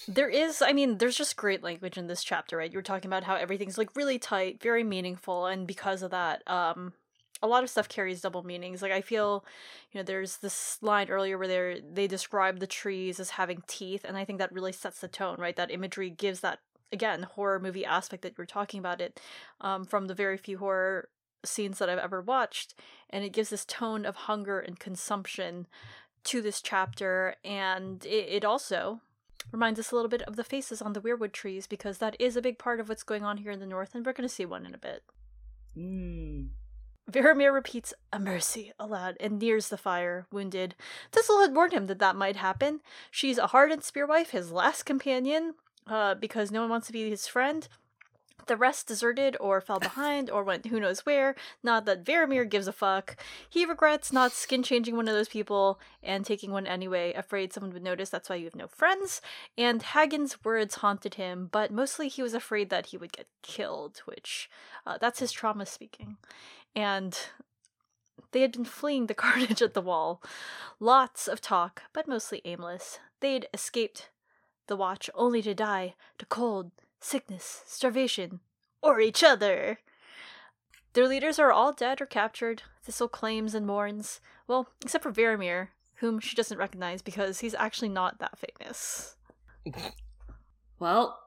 there 0.07 0.29
is 0.29 0.61
I 0.61 0.73
mean, 0.73 0.97
there's 0.97 1.17
just 1.17 1.35
great 1.35 1.63
language 1.63 1.97
in 1.97 2.07
this 2.07 2.23
chapter, 2.23 2.57
right? 2.57 2.71
You 2.71 2.77
were 2.77 2.83
talking 2.83 3.09
about 3.09 3.23
how 3.23 3.35
everything's 3.35 3.77
like 3.77 3.95
really 3.95 4.19
tight, 4.19 4.61
very 4.61 4.83
meaningful, 4.83 5.45
and 5.45 5.67
because 5.67 6.01
of 6.03 6.11
that, 6.11 6.43
um 6.47 6.93
a 7.41 7.47
lot 7.47 7.63
of 7.63 7.69
stuff 7.69 7.89
carries 7.89 8.21
double 8.21 8.43
meanings. 8.43 8.81
Like 8.81 8.91
I 8.91 9.01
feel, 9.01 9.45
you 9.91 9.99
know, 9.99 10.03
there's 10.03 10.37
this 10.37 10.77
line 10.81 11.09
earlier 11.09 11.37
where 11.37 11.47
they 11.47 11.81
they 11.81 12.07
describe 12.07 12.59
the 12.59 12.67
trees 12.67 13.19
as 13.19 13.31
having 13.31 13.63
teeth, 13.67 14.03
and 14.03 14.17
I 14.17 14.25
think 14.25 14.39
that 14.39 14.51
really 14.51 14.71
sets 14.71 14.99
the 14.99 15.07
tone, 15.07 15.37
right? 15.39 15.55
That 15.55 15.71
imagery 15.71 16.09
gives 16.09 16.41
that 16.41 16.59
again 16.91 17.23
horror 17.23 17.59
movie 17.59 17.85
aspect 17.85 18.23
that 18.23 18.33
you're 18.37 18.45
talking 18.45 18.79
about 18.79 19.01
it 19.01 19.19
um, 19.61 19.85
from 19.85 20.07
the 20.07 20.13
very 20.13 20.37
few 20.37 20.57
horror 20.57 21.09
scenes 21.43 21.79
that 21.79 21.89
I've 21.89 21.97
ever 21.97 22.21
watched, 22.21 22.75
and 23.09 23.23
it 23.23 23.33
gives 23.33 23.49
this 23.49 23.65
tone 23.65 24.05
of 24.05 24.15
hunger 24.15 24.59
and 24.59 24.79
consumption 24.79 25.67
to 26.25 26.41
this 26.41 26.61
chapter, 26.61 27.35
and 27.43 28.05
it, 28.05 28.27
it 28.29 28.45
also 28.45 29.01
reminds 29.51 29.79
us 29.79 29.91
a 29.91 29.95
little 29.95 30.09
bit 30.09 30.21
of 30.23 30.35
the 30.35 30.43
faces 30.43 30.81
on 30.81 30.93
the 30.93 31.01
weirwood 31.01 31.31
trees 31.31 31.65
because 31.65 31.97
that 31.97 32.15
is 32.19 32.35
a 32.35 32.41
big 32.41 32.59
part 32.59 32.79
of 32.79 32.87
what's 32.87 33.01
going 33.01 33.23
on 33.23 33.37
here 33.37 33.51
in 33.51 33.59
the 33.59 33.65
north, 33.65 33.95
and 33.95 34.05
we're 34.05 34.13
going 34.13 34.27
to 34.27 34.33
see 34.33 34.45
one 34.45 34.65
in 34.65 34.75
a 34.75 34.77
bit. 34.77 35.03
Mm. 35.75 36.49
Varamir 37.11 37.53
repeats 37.53 37.93
a 38.13 38.19
mercy 38.19 38.71
aloud 38.79 39.17
and 39.19 39.39
nears 39.39 39.69
the 39.69 39.77
fire, 39.77 40.25
wounded. 40.31 40.75
Thistle 41.11 41.41
had 41.41 41.53
warned 41.53 41.73
him 41.73 41.87
that 41.87 41.99
that 41.99 42.15
might 42.15 42.37
happen. 42.37 42.81
She's 43.09 43.37
a 43.37 43.47
hardened 43.47 43.83
spearwife, 43.83 44.29
his 44.29 44.51
last 44.51 44.83
companion, 44.83 45.55
uh, 45.87 46.15
because 46.15 46.51
no 46.51 46.61
one 46.61 46.69
wants 46.69 46.87
to 46.87 46.93
be 46.93 47.09
his 47.09 47.27
friend. 47.27 47.67
The 48.47 48.57
rest 48.57 48.87
deserted 48.87 49.37
or 49.39 49.61
fell 49.61 49.79
behind 49.91 50.29
or 50.29 50.43
went 50.43 50.67
who 50.67 50.79
knows 50.79 51.05
where. 51.05 51.35
Not 51.63 51.85
that 51.85 52.03
Varamir 52.03 52.49
gives 52.49 52.67
a 52.67 52.73
fuck. 52.73 53.15
He 53.49 53.65
regrets 53.65 54.11
not 54.11 54.31
skin 54.31 54.63
changing 54.63 54.95
one 54.95 55.07
of 55.07 55.13
those 55.13 55.29
people 55.29 55.79
and 56.03 56.25
taking 56.25 56.51
one 56.51 56.67
anyway, 56.67 57.13
afraid 57.13 57.53
someone 57.53 57.73
would 57.73 57.83
notice 57.83 58.09
that's 58.09 58.29
why 58.29 58.35
you 58.35 58.45
have 58.45 58.55
no 58.55 58.67
friends. 58.67 59.21
And 59.57 59.81
Haggon's 59.81 60.43
words 60.43 60.75
haunted 60.75 61.15
him, 61.15 61.49
but 61.51 61.71
mostly 61.71 62.07
he 62.07 62.23
was 62.23 62.33
afraid 62.33 62.69
that 62.69 62.87
he 62.87 62.97
would 62.97 63.13
get 63.13 63.27
killed, 63.41 64.01
which 64.05 64.49
uh, 64.85 64.97
that's 64.99 65.19
his 65.19 65.31
trauma 65.31 65.65
speaking. 65.65 66.17
And 66.75 67.17
they 68.31 68.41
had 68.41 68.53
been 68.53 68.65
fleeing 68.65 69.07
the 69.07 69.13
carnage 69.25 69.61
at 69.61 69.73
the 69.73 69.81
wall. 69.81 70.21
Lots 70.79 71.27
of 71.27 71.41
talk, 71.41 71.83
but 71.93 72.07
mostly 72.07 72.41
aimless. 72.45 72.99
They'd 73.19 73.47
escaped 73.53 74.09
the 74.67 74.75
watch 74.75 75.09
only 75.13 75.41
to 75.41 75.53
die 75.53 75.95
to 76.17 76.25
cold, 76.25 76.71
sickness, 77.01 77.63
starvation, 77.65 78.39
or 78.81 79.01
each 79.01 79.23
other. 79.23 79.79
Their 80.93 81.07
leaders 81.07 81.39
are 81.39 81.51
all 81.51 81.73
dead 81.73 82.01
or 82.01 82.05
captured, 82.05 82.63
Thistle 82.83 83.07
claims 83.07 83.53
and 83.53 83.67
mourns. 83.67 84.21
Well, 84.47 84.69
except 84.81 85.03
for 85.03 85.11
Varamir, 85.11 85.69
whom 85.95 86.19
she 86.19 86.35
doesn't 86.35 86.57
recognize 86.57 87.01
because 87.01 87.39
he's 87.39 87.53
actually 87.53 87.89
not 87.89 88.19
that 88.19 88.37
famous. 88.37 89.15
Well, 90.79 91.19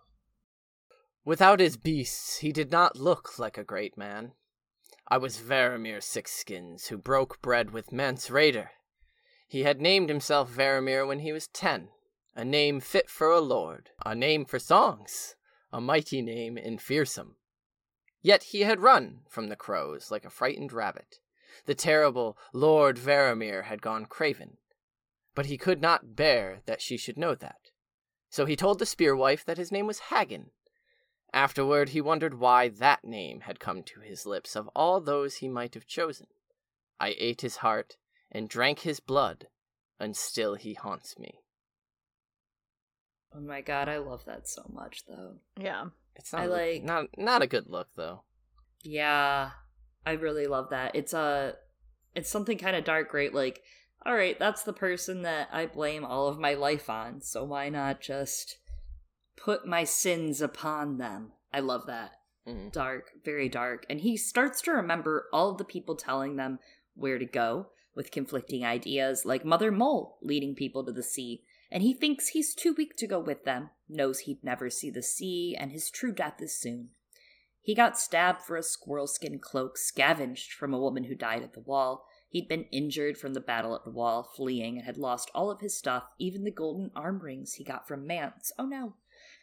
Without 1.24 1.58
his 1.58 1.78
beasts, 1.78 2.38
he 2.38 2.52
did 2.52 2.70
not 2.70 2.98
look 2.98 3.38
like 3.38 3.56
a 3.56 3.64
great 3.64 3.96
man. 3.96 4.32
I 5.08 5.16
was 5.16 5.38
Varamir 5.38 5.98
Sixskins, 5.98 6.88
who 6.88 6.98
broke 6.98 7.40
bread 7.40 7.70
with 7.70 7.92
Mance 7.92 8.28
Rayder. 8.28 8.68
He 9.48 9.62
had 9.62 9.80
named 9.80 10.10
himself 10.10 10.50
Varamir 10.50 11.06
when 11.06 11.20
he 11.20 11.32
was 11.32 11.46
ten, 11.46 11.88
a 12.34 12.44
name 12.44 12.78
fit 12.78 13.08
for 13.08 13.30
a 13.30 13.40
lord, 13.40 13.90
a 14.04 14.14
name 14.14 14.44
for 14.44 14.58
songs, 14.58 15.34
a 15.74 15.80
mighty 15.80 16.22
name 16.22 16.56
and 16.56 16.80
fearsome. 16.80 17.34
Yet 18.22 18.44
he 18.44 18.60
had 18.60 18.78
run 18.78 19.22
from 19.28 19.48
the 19.48 19.56
crows 19.56 20.08
like 20.08 20.24
a 20.24 20.30
frightened 20.30 20.72
rabbit. 20.72 21.18
The 21.66 21.74
terrible 21.74 22.38
Lord 22.52 22.96
Varamir 22.96 23.64
had 23.64 23.82
gone 23.82 24.06
craven. 24.06 24.58
But 25.34 25.46
he 25.46 25.58
could 25.58 25.82
not 25.82 26.14
bear 26.14 26.60
that 26.66 26.80
she 26.80 26.96
should 26.96 27.18
know 27.18 27.34
that. 27.34 27.72
So 28.30 28.46
he 28.46 28.54
told 28.54 28.78
the 28.78 28.86
spearwife 28.86 29.44
that 29.46 29.58
his 29.58 29.72
name 29.72 29.88
was 29.88 30.10
Haggon. 30.10 30.50
Afterward, 31.32 31.88
he 31.88 32.00
wondered 32.00 32.38
why 32.38 32.68
that 32.68 33.04
name 33.04 33.40
had 33.40 33.58
come 33.58 33.82
to 33.82 34.00
his 34.00 34.24
lips 34.24 34.54
of 34.54 34.70
all 34.76 35.00
those 35.00 35.36
he 35.36 35.48
might 35.48 35.74
have 35.74 35.88
chosen. 35.88 36.28
I 37.00 37.16
ate 37.18 37.40
his 37.40 37.56
heart 37.56 37.96
and 38.30 38.48
drank 38.48 38.80
his 38.80 39.00
blood, 39.00 39.48
and 39.98 40.16
still 40.16 40.54
he 40.54 40.74
haunts 40.74 41.18
me. 41.18 41.40
Oh 43.34 43.40
my 43.40 43.60
god, 43.60 43.88
I 43.88 43.98
love 43.98 44.24
that 44.26 44.48
so 44.48 44.62
much, 44.72 45.04
though. 45.06 45.36
Yeah. 45.58 45.86
It's 46.16 46.32
not 46.32 46.42
I 46.42 46.44
a- 46.44 46.48
like- 46.48 46.84
not 46.84 47.06
not 47.18 47.42
a 47.42 47.46
good 47.46 47.68
look 47.68 47.88
though. 47.96 48.22
Yeah, 48.82 49.50
I 50.06 50.12
really 50.12 50.46
love 50.46 50.70
that. 50.70 50.94
It's 50.94 51.12
a, 51.14 51.54
it's 52.14 52.28
something 52.28 52.58
kind 52.58 52.76
of 52.76 52.84
dark, 52.84 53.12
right? 53.14 53.32
Like, 53.32 53.62
all 54.04 54.14
right, 54.14 54.38
that's 54.38 54.62
the 54.62 54.72
person 54.74 55.22
that 55.22 55.48
I 55.50 55.66
blame 55.66 56.04
all 56.04 56.28
of 56.28 56.38
my 56.38 56.52
life 56.54 56.90
on. 56.90 57.22
So 57.22 57.42
why 57.44 57.70
not 57.70 58.00
just 58.02 58.58
put 59.36 59.66
my 59.66 59.84
sins 59.84 60.40
upon 60.42 60.98
them? 60.98 61.32
I 61.52 61.60
love 61.60 61.86
that. 61.86 62.12
Mhm. 62.46 62.72
Dark, 62.72 63.10
very 63.24 63.48
dark. 63.48 63.86
And 63.88 64.02
he 64.02 64.16
starts 64.18 64.60
to 64.62 64.72
remember 64.72 65.28
all 65.32 65.50
of 65.52 65.58
the 65.58 65.64
people 65.64 65.96
telling 65.96 66.36
them 66.36 66.58
where 66.94 67.18
to 67.18 67.24
go 67.24 67.68
with 67.96 68.10
conflicting 68.10 68.64
ideas, 68.66 69.24
like 69.24 69.44
Mother 69.46 69.72
Mole 69.72 70.18
leading 70.20 70.54
people 70.54 70.84
to 70.84 70.92
the 70.92 71.02
sea. 71.02 71.42
And 71.74 71.82
he 71.82 71.92
thinks 71.92 72.28
he's 72.28 72.54
too 72.54 72.72
weak 72.72 72.96
to 72.98 73.06
go 73.08 73.18
with 73.18 73.44
them, 73.44 73.70
knows 73.88 74.20
he'd 74.20 74.44
never 74.44 74.70
see 74.70 74.90
the 74.90 75.02
sea, 75.02 75.56
and 75.58 75.72
his 75.72 75.90
true 75.90 76.12
death 76.12 76.40
is 76.40 76.56
soon. 76.56 76.90
He 77.60 77.74
got 77.74 77.98
stabbed 77.98 78.42
for 78.42 78.56
a 78.56 78.62
squirrel 78.62 79.08
skin 79.08 79.40
cloak 79.40 79.76
scavenged 79.76 80.52
from 80.52 80.72
a 80.72 80.78
woman 80.78 81.04
who 81.04 81.16
died 81.16 81.42
at 81.42 81.52
the 81.52 81.60
wall. 81.60 82.06
He'd 82.28 82.46
been 82.46 82.66
injured 82.70 83.18
from 83.18 83.34
the 83.34 83.40
battle 83.40 83.74
at 83.74 83.82
the 83.82 83.90
wall, 83.90 84.22
fleeing, 84.22 84.76
and 84.76 84.86
had 84.86 84.96
lost 84.96 85.32
all 85.34 85.50
of 85.50 85.60
his 85.60 85.76
stuff, 85.76 86.04
even 86.16 86.44
the 86.44 86.52
golden 86.52 86.92
arm 86.94 87.18
rings 87.18 87.54
he 87.54 87.64
got 87.64 87.88
from 87.88 88.06
Mance. 88.06 88.52
Oh 88.56 88.66
no. 88.66 88.94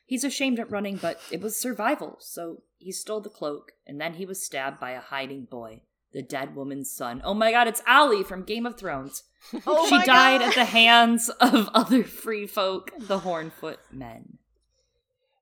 He's 0.06 0.24
ashamed 0.24 0.58
at 0.58 0.72
running, 0.72 0.96
but 0.96 1.20
it 1.32 1.42
was 1.42 1.58
survival, 1.58 2.16
so 2.22 2.64
he 2.78 2.94
stole 2.94 3.20
the 3.20 3.30
cloak, 3.30 3.74
and 3.86 4.00
then 4.00 4.14
he 4.14 4.26
was 4.26 4.42
stabbed 4.42 4.80
by 4.80 4.92
a 4.92 5.02
hiding 5.02 5.46
boy, 5.52 5.82
the 6.14 6.22
dead 6.22 6.56
woman's 6.56 6.92
son. 6.92 7.22
Oh 7.24 7.34
my 7.34 7.52
god, 7.52 7.68
it's 7.68 7.82
Allie 7.86 8.24
from 8.24 8.44
Game 8.44 8.66
of 8.66 8.78
Thrones. 8.78 9.24
Oh 9.66 9.88
she 9.88 9.98
my 9.98 10.06
died 10.06 10.42
God! 10.42 10.50
at 10.50 10.56
the 10.56 10.66
hands 10.66 11.30
of 11.30 11.68
other 11.74 12.04
free 12.04 12.46
folk, 12.46 12.92
the 13.00 13.20
Hornfoot 13.20 13.78
men. 13.92 14.38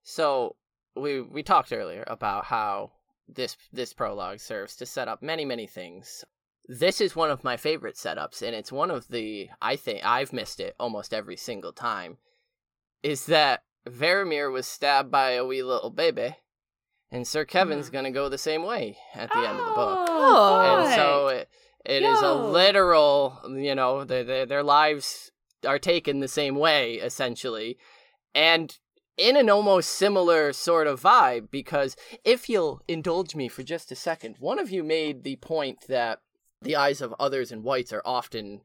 So 0.03 0.55
we 0.95 1.22
we 1.22 1.43
talked 1.43 1.74
earlier 1.74 2.05
about 2.07 2.45
how 2.45 2.91
this 3.28 3.57
this 3.74 3.93
prologue 3.93 4.39
serves 4.39 4.76
to 4.78 4.86
set 4.86 5.07
up 5.09 5.22
many 5.22 5.43
many 5.43 5.67
things. 5.67 6.24
This 6.67 7.01
is 7.01 7.15
one 7.15 7.30
of 7.30 7.43
my 7.43 7.57
favorite 7.57 7.95
setups, 7.95 8.41
and 8.41 8.55
it's 8.55 8.72
one 8.72 8.89
of 8.89 9.07
the 9.09 9.49
I 9.61 9.76
think 9.76 10.05
I've 10.05 10.32
missed 10.32 10.59
it 10.59 10.76
almost 10.80 11.13
every 11.13 11.36
single 11.36 11.74
time. 11.74 12.17
Is 13.03 13.26
that 13.26 13.63
Varamir 13.88 14.51
was 14.51 14.67
stabbed 14.67 15.11
by 15.11 15.32
a 15.32 15.45
wee 15.45 15.63
little 15.63 15.89
baby, 15.89 16.36
and 17.12 17.28
Sir 17.28 17.45
Kevin's 17.45 17.89
Mhm. 17.89 17.93
gonna 17.93 18.12
go 18.12 18.30
the 18.30 18.38
same 18.38 18.64
way 18.64 18.97
at 19.16 19.30
the 19.32 19.38
end 19.39 19.60
of 19.60 19.66
the 19.68 19.74
book. 19.74 20.07
Oh. 20.10 20.60
And 20.86 20.93
so 20.95 21.28
it, 21.30 21.49
it 21.86 22.03
is 22.03 22.22
a 22.22 22.34
literal, 22.34 23.39
you 23.49 23.74
know, 23.76 24.03
their, 24.03 24.24
their 24.24 24.45
their 24.45 24.64
lives 24.64 25.32
are 25.66 25.80
taken 25.80 26.20
the 26.20 26.28
same 26.28 26.55
way 26.55 26.95
essentially, 26.95 27.78
and 28.36 28.78
in 29.18 29.36
an 29.36 29.49
almost 29.49 29.89
similar 29.89 30.53
sort 30.53 30.88
of 30.88 31.01
vibe. 31.01 31.49
Because 31.51 31.95
if 32.24 32.47
you'll 32.47 32.82
indulge 32.88 33.36
me 33.36 33.47
for 33.49 33.64
just 33.64 33.91
a 33.91 33.95
second, 33.95 34.36
one 34.39 34.60
of 34.60 34.70
you 34.72 34.84
made 34.84 35.24
the 35.24 35.36
point 35.38 35.88
that 35.88 36.20
the 36.62 36.76
eyes 36.76 37.01
of 37.01 37.14
others 37.20 37.51
and 37.51 37.64
whites 37.64 37.91
are 37.91 38.01
often 38.05 38.62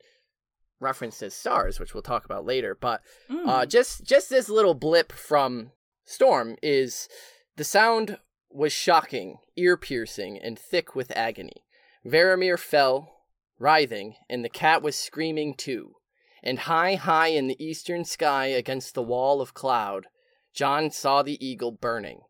referenced 0.80 1.22
as 1.22 1.34
stars, 1.34 1.80
which 1.80 1.94
we'll 1.94 2.02
talk 2.02 2.24
about 2.24 2.44
later. 2.44 2.74
But 2.74 3.00
Mm. 3.30 3.48
uh, 3.48 3.66
just 3.66 4.04
just 4.04 4.28
this 4.28 4.48
little 4.48 4.74
blip 4.74 5.12
from 5.12 5.72
Storm 6.04 6.56
is 6.62 7.08
the 7.56 7.64
sound 7.64 8.18
was 8.54 8.72
shocking, 8.72 9.38
ear 9.56 9.76
piercing, 9.76 10.38
and 10.38 10.58
thick 10.58 10.94
with 10.94 11.16
agony. 11.16 11.64
Varamir 12.06 12.58
fell, 12.58 13.22
writhing, 13.58 14.14
and 14.28 14.44
the 14.44 14.48
cat 14.48 14.82
was 14.82 14.96
screaming 14.96 15.54
too. 15.54 15.96
And 16.42 16.60
high, 16.60 16.94
high 16.94 17.28
in 17.28 17.46
the 17.46 17.62
eastern 17.64 18.04
sky 18.04 18.46
against 18.46 18.94
the 18.94 19.02
wall 19.02 19.40
of 19.40 19.54
cloud, 19.54 20.06
Jon 20.52 20.90
saw 20.90 21.22
the 21.22 21.44
eagle 21.44 21.72
burning. 21.72 22.20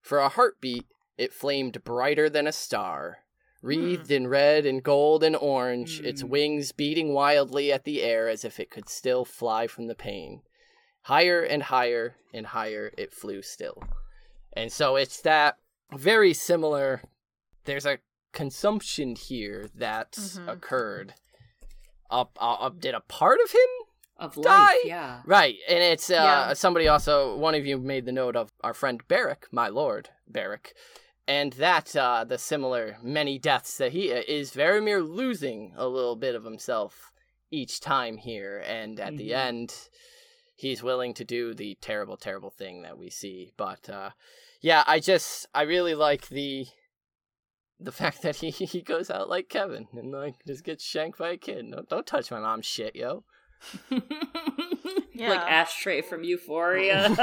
For 0.00 0.18
a 0.18 0.28
heartbeat, 0.28 0.86
it 1.16 1.32
flamed 1.32 1.82
brighter 1.82 2.28
than 2.28 2.46
a 2.46 2.52
star. 2.52 3.24
Wreathed 3.62 4.10
in 4.10 4.28
red 4.28 4.66
and 4.66 4.82
gold 4.82 5.24
and 5.24 5.34
orange, 5.34 6.00
its 6.00 6.20
Hmm. 6.20 6.28
wings 6.28 6.72
beating 6.72 7.14
wildly 7.14 7.72
at 7.72 7.84
the 7.84 8.02
air 8.02 8.28
as 8.28 8.44
if 8.44 8.60
it 8.60 8.70
could 8.70 8.90
still 8.90 9.24
fly 9.24 9.66
from 9.66 9.86
the 9.86 9.94
pain. 9.94 10.42
Higher 11.04 11.42
and 11.42 11.62
higher 11.62 12.16
and 12.34 12.48
higher 12.48 12.92
it 12.98 13.14
flew 13.14 13.40
still. 13.40 13.82
And 14.52 14.70
so 14.70 14.96
it's 14.96 15.20
that 15.22 15.56
very 15.92 16.32
similar. 16.34 17.02
There's 17.64 17.86
a 17.86 17.98
consumption 18.32 19.14
here 19.16 19.68
that 19.74 20.12
Mhm. 20.12 20.48
occurred. 20.48 21.14
Up, 22.10 22.36
uh, 22.40 22.54
up, 22.54 22.80
did 22.80 22.94
a 22.94 23.00
part 23.00 23.40
of 23.42 23.50
him 23.52 23.60
of 24.16 24.34
die? 24.40 24.66
life, 24.74 24.80
yeah. 24.84 25.22
Right, 25.24 25.56
and 25.68 25.82
it's 25.82 26.10
uh, 26.10 26.14
Yeah. 26.14 26.52
somebody 26.54 26.86
also. 26.88 27.36
One 27.36 27.54
of 27.54 27.66
you 27.66 27.78
made 27.78 28.04
the 28.04 28.12
note 28.12 28.36
of 28.36 28.52
our 28.62 28.74
friend 28.74 29.06
Barrick, 29.08 29.46
my 29.50 29.68
lord 29.68 30.10
Barrick, 30.28 30.74
and 31.26 31.52
that 31.54 31.96
uh, 31.96 32.24
the 32.24 32.38
similar 32.38 32.98
many 33.02 33.38
deaths 33.38 33.76
that 33.78 33.92
he 33.92 34.10
is 34.10 34.52
Varamir 34.52 35.06
losing 35.08 35.72
a 35.76 35.88
little 35.88 36.16
bit 36.16 36.34
of 36.34 36.44
himself 36.44 37.12
each 37.50 37.80
time 37.80 38.16
here, 38.18 38.58
and 38.66 39.00
at 39.00 39.16
the 39.16 39.30
Mhm. 39.30 39.36
end, 39.36 39.88
he's 40.54 40.82
willing 40.82 41.14
to 41.14 41.24
do 41.24 41.54
the 41.54 41.76
terrible, 41.80 42.16
terrible 42.16 42.50
thing 42.50 42.82
that 42.82 42.98
we 42.98 43.10
see. 43.10 43.52
But 43.56 43.88
uh, 43.88 44.10
yeah, 44.64 44.82
I 44.86 44.98
just 44.98 45.46
I 45.54 45.62
really 45.62 45.94
like 45.94 46.28
the 46.28 46.66
the 47.78 47.92
fact 47.92 48.22
that 48.22 48.36
he, 48.36 48.50
he 48.50 48.80
goes 48.80 49.10
out 49.10 49.28
like 49.28 49.50
Kevin 49.50 49.88
and 49.92 50.10
like 50.10 50.36
just 50.46 50.64
gets 50.64 50.82
shanked 50.82 51.18
by 51.18 51.32
a 51.32 51.36
kid. 51.36 51.70
Don't, 51.70 51.86
don't 51.88 52.06
touch 52.06 52.30
my 52.30 52.40
mom's 52.40 52.66
shit, 52.66 52.96
yo. 52.96 53.24
Yeah. 55.16 55.28
Like 55.28 55.42
Ashtray 55.42 56.02
from 56.02 56.24
Euphoria. 56.24 57.06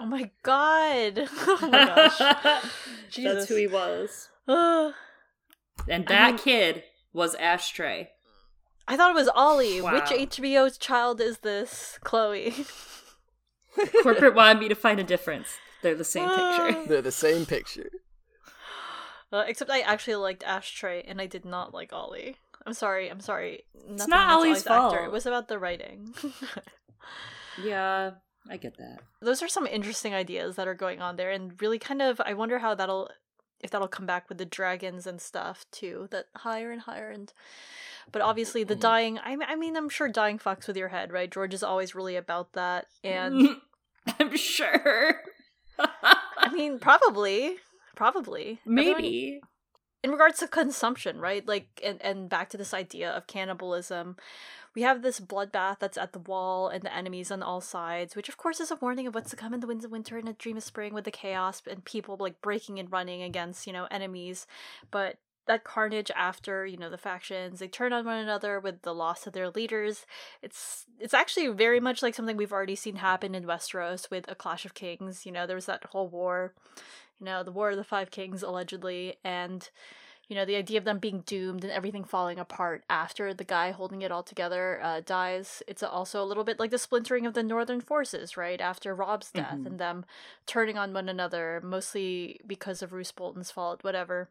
Oh 0.00 0.06
my 0.06 0.30
god. 0.42 1.28
Oh 1.46 1.58
my 1.70 1.84
gosh. 1.84 2.62
Jesus. 3.10 3.34
That's 3.34 3.48
who 3.48 3.56
he 3.56 3.66
was. 3.66 4.28
Ugh. 4.48 4.94
And 5.88 6.06
I 6.06 6.08
that 6.08 6.30
mean- 6.30 6.38
kid 6.38 6.82
was 7.12 7.34
Ashtray. 7.34 8.08
I 8.88 8.96
thought 8.96 9.10
it 9.10 9.14
was 9.14 9.28
Olly. 9.36 9.82
Wow. 9.82 9.92
Which 9.92 10.04
HBO's 10.04 10.78
child 10.78 11.20
is 11.20 11.38
this? 11.40 11.98
Chloe. 12.02 12.54
Corporate 14.02 14.34
wanted 14.34 14.60
me 14.60 14.68
to 14.68 14.74
find 14.74 14.98
a 14.98 15.04
difference. 15.04 15.58
They're 15.82 15.94
the 15.94 16.04
same 16.04 16.28
picture. 16.28 16.84
They're 16.88 17.02
the 17.02 17.12
same 17.12 17.46
picture. 17.46 17.90
Uh, 19.32 19.44
except 19.46 19.70
I 19.70 19.78
actually 19.82 20.16
liked 20.16 20.42
Ashtray 20.42 21.04
and 21.06 21.20
I 21.20 21.26
did 21.26 21.44
not 21.44 21.72
like 21.72 21.92
Olly. 21.92 22.34
I'm 22.66 22.72
sorry. 22.72 23.08
I'm 23.08 23.20
sorry. 23.20 23.62
Nothing 23.88 24.10
not 24.10 24.24
against 24.24 24.36
Olly's 24.36 24.58
actor. 24.58 24.68
fault. 24.96 25.04
It 25.04 25.12
was 25.12 25.24
about 25.24 25.46
the 25.46 25.56
writing. 25.56 26.12
Yeah, 27.62 28.12
I 28.48 28.56
get 28.56 28.76
that. 28.78 29.00
Those 29.20 29.42
are 29.42 29.48
some 29.48 29.66
interesting 29.66 30.14
ideas 30.14 30.56
that 30.56 30.68
are 30.68 30.74
going 30.74 31.00
on 31.02 31.16
there, 31.16 31.30
and 31.30 31.60
really 31.60 31.78
kind 31.78 32.00
of 32.00 32.20
I 32.24 32.32
wonder 32.34 32.58
how 32.58 32.74
that'll 32.74 33.10
if 33.60 33.70
that'll 33.70 33.88
come 33.88 34.06
back 34.06 34.28
with 34.28 34.38
the 34.38 34.44
dragons 34.46 35.06
and 35.06 35.20
stuff 35.20 35.66
too. 35.70 36.08
That 36.10 36.26
higher 36.36 36.70
and 36.72 36.80
higher 36.82 37.10
and. 37.10 37.32
But 38.12 38.22
obviously, 38.22 38.64
the 38.64 38.76
Mhm. 38.76 38.80
dying. 38.80 39.18
I, 39.18 39.36
I 39.46 39.56
mean, 39.56 39.76
I'm 39.76 39.88
sure 39.88 40.08
dying 40.08 40.38
fucks 40.38 40.66
with 40.66 40.76
your 40.76 40.88
head, 40.88 41.12
right? 41.12 41.30
George 41.30 41.54
is 41.54 41.62
always 41.62 41.94
really 41.94 42.16
about 42.16 42.54
that, 42.54 42.86
and 43.04 43.56
I'm 44.18 44.36
sure. 44.36 45.20
I 45.80 46.50
mean, 46.52 46.78
probably, 46.78 47.56
probably, 47.96 48.60
Everyone- 48.66 49.02
Maybe. 49.02 49.40
in 50.02 50.10
regards 50.10 50.38
to 50.40 50.48
consumption, 50.48 51.20
right? 51.20 51.46
Like, 51.46 51.80
and 51.84 52.00
and 52.02 52.28
back 52.28 52.48
to 52.50 52.56
this 52.56 52.72
idea 52.74 53.10
of 53.10 53.26
cannibalism, 53.26 54.16
we 54.74 54.82
have 54.82 55.02
this 55.02 55.20
bloodbath 55.20 55.78
that's 55.80 55.98
at 55.98 56.12
the 56.12 56.18
wall 56.20 56.68
and 56.68 56.82
the 56.82 56.94
enemies 56.94 57.30
on 57.30 57.42
all 57.42 57.60
sides, 57.60 58.14
which 58.16 58.28
of 58.28 58.36
course 58.36 58.60
is 58.60 58.70
a 58.70 58.76
warning 58.76 59.06
of 59.06 59.14
what's 59.14 59.30
to 59.30 59.36
come 59.36 59.52
in 59.54 59.60
the 59.60 59.66
winds 59.66 59.84
of 59.84 59.90
winter 59.90 60.16
and 60.18 60.28
a 60.28 60.32
dream 60.32 60.56
of 60.56 60.62
spring 60.62 60.94
with 60.94 61.04
the 61.04 61.10
chaos 61.10 61.62
and 61.68 61.84
people 61.84 62.16
like 62.18 62.40
breaking 62.40 62.78
and 62.78 62.90
running 62.92 63.22
against 63.22 63.66
you 63.66 63.72
know 63.72 63.86
enemies, 63.90 64.46
but 64.90 65.18
that 65.50 65.64
carnage 65.64 66.10
after 66.14 66.54
you 66.64 66.76
know 66.76 66.90
the 66.90 67.04
factions 67.10 67.58
they 67.58 67.68
turn 67.68 67.92
on 67.92 68.04
one 68.04 68.18
another 68.18 68.54
with 68.60 68.82
the 68.82 68.94
loss 68.94 69.26
of 69.26 69.32
their 69.32 69.50
leaders. 69.50 70.06
It's 70.42 70.86
it's 70.98 71.14
actually 71.22 71.48
very 71.66 71.80
much 71.80 72.02
like 72.02 72.14
something 72.14 72.36
we've 72.36 72.52
already 72.56 72.76
seen 72.76 72.96
happen 72.96 73.34
in 73.34 73.44
westeros 73.52 74.10
with 74.10 74.24
a 74.30 74.34
clash 74.42 74.64
of 74.64 74.74
kings. 74.74 75.26
You 75.26 75.32
know 75.32 75.46
there 75.46 75.56
was 75.62 75.66
that 75.66 75.84
whole 75.92 76.08
war 76.08 76.54
you 77.18 77.26
know 77.26 77.42
the 77.42 77.52
war 77.58 77.70
of 77.70 77.76
the 77.76 77.84
five 77.94 78.10
kings 78.10 78.42
allegedly 78.42 79.16
and 79.24 79.68
you 80.28 80.36
know 80.36 80.44
the 80.44 80.54
idea 80.56 80.78
of 80.78 80.84
them 80.84 80.98
being 81.00 81.20
doomed 81.26 81.64
and 81.64 81.72
everything 81.72 82.04
falling 82.04 82.38
apart 82.38 82.84
after 82.88 83.34
the 83.34 83.44
guy 83.56 83.72
holding 83.72 84.02
it 84.02 84.12
all 84.12 84.22
together 84.22 84.80
uh, 84.82 85.00
dies. 85.04 85.62
It's 85.66 85.82
also 85.82 86.22
a 86.22 86.28
little 86.30 86.44
bit 86.44 86.60
like 86.60 86.70
the 86.70 86.78
splintering 86.78 87.26
of 87.26 87.34
the 87.34 87.42
northern 87.42 87.80
forces 87.80 88.36
right 88.36 88.60
after 88.60 88.94
robb's 88.94 89.30
death 89.32 89.58
Mhm. 89.58 89.66
and 89.66 89.78
them 89.80 90.04
turning 90.46 90.78
on 90.78 90.92
one 90.92 91.08
another 91.08 91.60
mostly 91.64 92.40
because 92.46 92.80
of 92.82 92.92
roose 92.92 93.10
bolton's 93.12 93.50
fault 93.50 93.82
whatever 93.82 94.28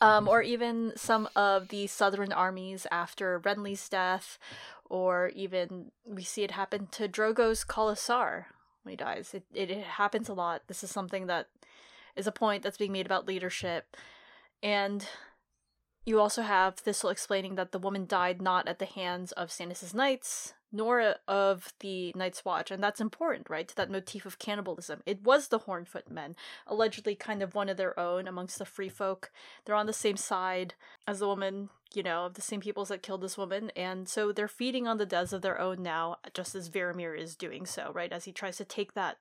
um, 0.00 0.28
or 0.28 0.42
even 0.42 0.92
some 0.96 1.28
of 1.36 1.68
the 1.68 1.86
southern 1.86 2.32
armies 2.32 2.86
after 2.90 3.40
renly's 3.40 3.88
death 3.88 4.38
or 4.84 5.28
even 5.34 5.90
we 6.04 6.22
see 6.22 6.42
it 6.42 6.52
happen 6.52 6.86
to 6.92 7.08
drogo's 7.08 7.64
Khalasar 7.64 8.46
when 8.82 8.92
he 8.92 8.96
dies. 8.96 9.34
It, 9.34 9.44
it, 9.52 9.70
it 9.70 9.84
happens 9.84 10.28
a 10.28 10.34
lot. 10.34 10.62
This 10.68 10.84
is 10.84 10.90
something 10.90 11.26
that 11.26 11.48
is 12.16 12.26
a 12.26 12.32
point 12.32 12.62
that's 12.62 12.76
being 12.76 12.92
made 12.92 13.06
about 13.06 13.26
leadership. 13.26 13.96
And 14.62 15.06
you 16.04 16.20
also 16.20 16.42
have 16.42 16.76
Thistle 16.76 17.10
explaining 17.10 17.54
that 17.54 17.72
the 17.72 17.78
woman 17.78 18.06
died 18.06 18.42
not 18.42 18.68
at 18.68 18.78
the 18.78 18.84
hands 18.84 19.32
of 19.32 19.48
Stannis' 19.48 19.94
knights, 19.94 20.52
nor 20.74 21.00
uh, 21.00 21.14
of 21.28 21.72
the 21.78 22.12
Night's 22.16 22.44
Watch, 22.44 22.70
and 22.70 22.82
that's 22.82 23.00
important, 23.00 23.48
right? 23.48 23.66
To 23.68 23.76
that 23.76 23.90
motif 23.90 24.26
of 24.26 24.40
cannibalism. 24.40 25.02
It 25.06 25.22
was 25.22 25.48
the 25.48 25.60
Hornfoot 25.60 26.10
men, 26.10 26.34
allegedly 26.66 27.14
kind 27.14 27.42
of 27.42 27.54
one 27.54 27.68
of 27.68 27.76
their 27.76 27.98
own 27.98 28.26
amongst 28.26 28.58
the 28.58 28.64
free 28.64 28.88
folk. 28.88 29.30
They're 29.64 29.76
on 29.76 29.86
the 29.86 29.92
same 29.92 30.16
side 30.16 30.74
as 31.06 31.20
the 31.20 31.28
woman, 31.28 31.70
you 31.94 32.02
know, 32.02 32.26
of 32.26 32.34
the 32.34 32.42
same 32.42 32.60
peoples 32.60 32.88
that 32.88 33.02
killed 33.02 33.20
this 33.20 33.38
woman, 33.38 33.70
and 33.76 34.08
so 34.08 34.32
they're 34.32 34.48
feeding 34.48 34.88
on 34.88 34.98
the 34.98 35.06
deaths 35.06 35.32
of 35.32 35.42
their 35.42 35.60
own 35.60 35.80
now, 35.80 36.16
just 36.34 36.56
as 36.56 36.68
Varamir 36.68 37.16
is 37.16 37.36
doing 37.36 37.64
so, 37.64 37.92
right? 37.94 38.12
As 38.12 38.24
he 38.24 38.32
tries 38.32 38.56
to 38.56 38.64
take 38.64 38.94
that, 38.94 39.18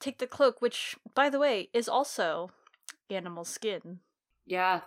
take 0.00 0.18
the 0.18 0.26
cloak, 0.26 0.60
which, 0.60 0.96
by 1.14 1.30
the 1.30 1.38
way, 1.38 1.68
is 1.72 1.88
also 1.88 2.50
animal 3.08 3.44
skin. 3.44 4.00
Yeah. 4.44 4.80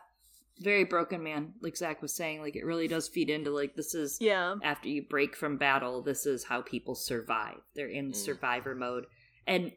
Very 0.60 0.84
broken 0.84 1.24
man, 1.24 1.54
like 1.62 1.76
Zach 1.76 2.01
was 2.01 2.16
saying. 2.16 2.41
Like 2.41 2.56
it 2.56 2.66
really 2.66 2.88
does 2.88 3.08
feed 3.08 3.30
into 3.30 3.49
like 3.51 3.76
this 3.76 3.93
is 3.95 4.18
Yeah. 4.22 4.56
after 4.64 4.88
you 4.88 5.01
break 5.01 5.36
from 5.36 5.58
battle, 5.58 6.01
this 6.01 6.26
is 6.26 6.43
how 6.45 6.62
people 6.62 6.95
survive. 6.95 7.58
They're 7.76 7.88
in 7.88 8.12
Mm. 8.12 8.16
survivor 8.16 8.76
mode. 8.76 9.06
And 9.47 9.72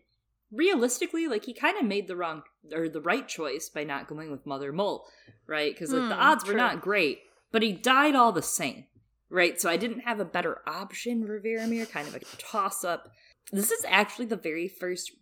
realistically, 0.52 1.26
like 1.28 1.44
he 1.44 1.52
kind 1.54 1.76
of 1.78 1.84
made 1.84 2.06
the 2.08 2.16
wrong 2.16 2.42
or 2.72 2.88
the 2.88 3.00
right 3.00 3.26
choice 3.26 3.68
by 3.68 3.84
not 3.84 4.06
going 4.08 4.30
with 4.30 4.46
Mother 4.46 4.72
Mole, 4.72 5.06
right? 5.46 5.72
Because 5.74 5.92
like 5.92 6.08
the 6.08 6.14
Hmm, 6.14 6.20
odds 6.22 6.46
were 6.46 6.54
not 6.54 6.80
great, 6.80 7.20
but 7.52 7.62
he 7.62 7.72
died 7.72 8.14
all 8.14 8.32
the 8.32 8.42
same, 8.42 8.84
right? 9.28 9.60
So 9.60 9.68
I 9.70 9.76
didn't 9.76 10.00
have 10.00 10.20
a 10.20 10.24
better 10.24 10.62
option 10.66 11.26
for 11.26 11.40
Varamir, 11.40 11.88
kind 11.90 12.06
of 12.06 12.14
a 12.14 12.20
toss 12.38 12.84
up. 12.84 13.10
This 13.52 13.70
is 13.70 13.84
actually 13.88 14.26
the 14.26 14.36
very 14.36 14.68
first 14.68 15.12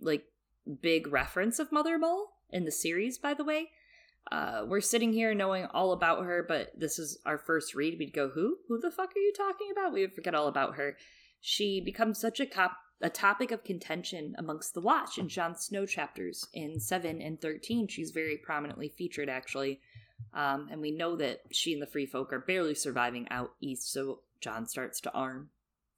like 0.00 0.24
big 0.80 1.08
reference 1.08 1.58
of 1.58 1.72
Mother 1.72 1.98
Mole 1.98 2.28
in 2.50 2.64
the 2.64 2.70
series, 2.72 3.18
by 3.18 3.34
the 3.34 3.44
way. 3.44 3.70
Uh, 4.30 4.64
we're 4.66 4.80
sitting 4.80 5.12
here 5.12 5.34
knowing 5.34 5.66
all 5.66 5.92
about 5.92 6.24
her, 6.24 6.44
but 6.46 6.70
this 6.78 6.98
is 6.98 7.18
our 7.26 7.38
first 7.38 7.74
read. 7.74 7.98
We'd 7.98 8.12
go, 8.12 8.28
"Who? 8.28 8.58
Who 8.68 8.78
the 8.78 8.90
fuck 8.90 9.10
are 9.16 9.18
you 9.18 9.32
talking 9.36 9.70
about?" 9.72 9.92
We 9.92 10.02
would 10.02 10.14
forget 10.14 10.34
all 10.34 10.46
about 10.46 10.76
her. 10.76 10.96
She 11.40 11.80
becomes 11.80 12.20
such 12.20 12.38
a 12.38 12.46
cop- 12.46 12.76
a 13.00 13.08
topic 13.10 13.50
of 13.50 13.64
contention 13.64 14.34
amongst 14.38 14.74
the 14.74 14.80
Watch 14.80 15.16
in 15.16 15.28
Jon 15.28 15.56
Snow 15.56 15.86
chapters 15.86 16.46
in 16.52 16.78
seven 16.78 17.20
and 17.20 17.40
thirteen. 17.40 17.88
She's 17.88 18.10
very 18.10 18.36
prominently 18.36 18.88
featured, 18.88 19.28
actually, 19.28 19.80
um, 20.34 20.68
and 20.70 20.80
we 20.80 20.90
know 20.90 21.16
that 21.16 21.40
she 21.50 21.72
and 21.72 21.80
the 21.80 21.86
Free 21.86 22.06
Folk 22.06 22.32
are 22.32 22.40
barely 22.40 22.74
surviving 22.74 23.26
out 23.30 23.52
east. 23.60 23.90
So 23.90 24.20
Jon 24.40 24.66
starts 24.66 25.00
to 25.00 25.12
arm 25.12 25.50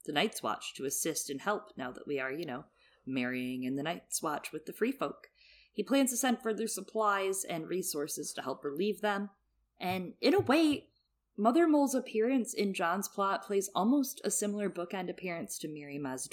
the 0.05 0.13
Night's 0.13 0.41
Watch 0.41 0.73
to 0.75 0.85
assist 0.85 1.29
and 1.29 1.41
help. 1.41 1.71
Now 1.77 1.91
that 1.91 2.07
we 2.07 2.19
are, 2.19 2.31
you 2.31 2.45
know, 2.45 2.63
marrying 3.05 3.65
in 3.65 3.75
the 3.75 3.83
Night's 3.83 4.23
Watch 4.23 4.51
with 4.51 4.65
the 4.65 4.73
Free 4.73 4.93
Folk. 4.93 5.27
He 5.73 5.83
plans 5.83 6.11
to 6.11 6.17
send 6.17 6.41
further 6.41 6.67
supplies 6.67 7.43
and 7.43 7.67
resources 7.67 8.31
to 8.33 8.41
help 8.41 8.63
relieve 8.63 9.01
them. 9.01 9.31
And 9.79 10.13
in 10.21 10.33
a 10.33 10.39
way, 10.39 10.85
Mother 11.35 11.67
Mole's 11.67 11.95
appearance 11.95 12.53
in 12.53 12.73
Jon's 12.73 13.07
plot 13.07 13.43
plays 13.43 13.69
almost 13.73 14.21
a 14.23 14.31
similar 14.31 14.69
bookend 14.69 15.09
appearance 15.09 15.57
to 15.59 15.67
Mirri 15.67 15.99
Maz 15.99 16.29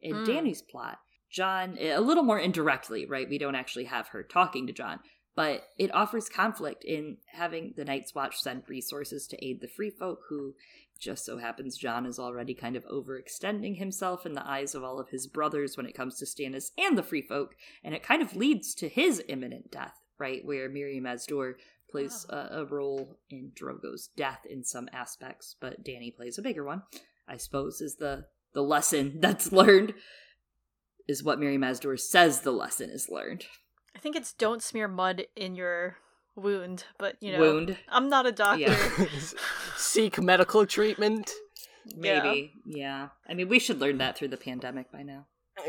in 0.00 0.14
Mm. 0.14 0.26
Dany's 0.26 0.62
plot. 0.62 0.98
Jon, 1.30 1.76
a 1.78 1.98
little 2.00 2.22
more 2.22 2.38
indirectly, 2.38 3.06
right? 3.06 3.28
We 3.28 3.38
don't 3.38 3.54
actually 3.54 3.84
have 3.84 4.08
her 4.08 4.22
talking 4.22 4.66
to 4.66 4.72
Jon, 4.72 5.00
but 5.36 5.68
it 5.78 5.94
offers 5.94 6.28
conflict 6.28 6.82
in 6.82 7.18
having 7.26 7.74
the 7.76 7.84
Night's 7.84 8.14
Watch 8.14 8.40
send 8.40 8.62
resources 8.68 9.28
to 9.28 9.44
aid 9.44 9.60
the 9.60 9.68
free 9.68 9.90
folk 9.90 10.22
who 10.28 10.54
just 10.98 11.26
so 11.26 11.36
happens 11.36 11.76
Jon 11.76 12.06
is 12.06 12.18
already 12.18 12.54
kind 12.54 12.74
of 12.74 12.86
overextending 12.86 13.76
himself 13.76 14.24
in 14.24 14.32
the 14.32 14.48
eyes 14.48 14.74
of 14.74 14.82
all 14.82 14.98
of 14.98 15.10
his 15.10 15.26
brothers 15.26 15.76
when 15.76 15.84
it 15.84 15.94
comes 15.94 16.18
to 16.18 16.24
Stannis 16.24 16.70
and 16.78 16.96
the 16.96 17.02
free 17.02 17.20
folk, 17.20 17.54
and 17.84 17.94
it 17.94 18.02
kind 18.02 18.22
of 18.22 18.34
leads 18.34 18.74
to 18.76 18.88
his 18.88 19.22
imminent 19.28 19.70
death, 19.70 20.00
right? 20.18 20.44
Where 20.44 20.70
Mirri 20.70 21.00
Maz 21.00 21.26
Duur 21.26 21.58
plays 21.90 22.26
a, 22.30 22.48
a 22.52 22.64
role 22.64 23.18
in 23.28 23.52
Drogo's 23.54 24.08
death 24.16 24.46
in 24.48 24.64
some 24.64 24.88
aspects, 24.92 25.54
but 25.60 25.84
Dany 25.84 26.14
plays 26.14 26.38
a 26.38 26.42
bigger 26.42 26.64
one. 26.64 26.82
I 27.28 27.36
suppose 27.36 27.80
is 27.80 27.96
the 27.96 28.26
the 28.54 28.62
lesson 28.62 29.16
that's 29.20 29.52
learned 29.52 29.92
is 31.06 31.22
what 31.22 31.38
Mirri 31.38 31.58
Maz 31.58 31.78
Duur 31.78 31.98
says 31.98 32.40
the 32.40 32.52
lesson 32.52 32.90
is 32.90 33.10
learned. 33.10 33.44
I 33.96 33.98
think 33.98 34.14
it's 34.14 34.34
don't 34.34 34.62
smear 34.62 34.88
mud 34.88 35.24
in 35.34 35.54
your 35.56 35.96
wound, 36.36 36.84
but 36.98 37.16
you 37.20 37.32
know, 37.32 37.40
Wound, 37.40 37.78
I'm 37.88 38.10
not 38.10 38.26
a 38.26 38.32
doctor. 38.32 38.60
Yeah. 38.60 39.06
Seek 39.76 40.20
medical 40.20 40.66
treatment. 40.66 41.32
Yeah. 41.86 42.22
maybe. 42.22 42.52
Yeah. 42.66 43.08
I 43.28 43.32
mean, 43.34 43.48
we 43.48 43.58
should 43.58 43.80
learn 43.80 43.98
that 43.98 44.18
through 44.18 44.28
the 44.28 44.36
pandemic 44.36 44.92
by 44.92 45.02
now. 45.02 45.26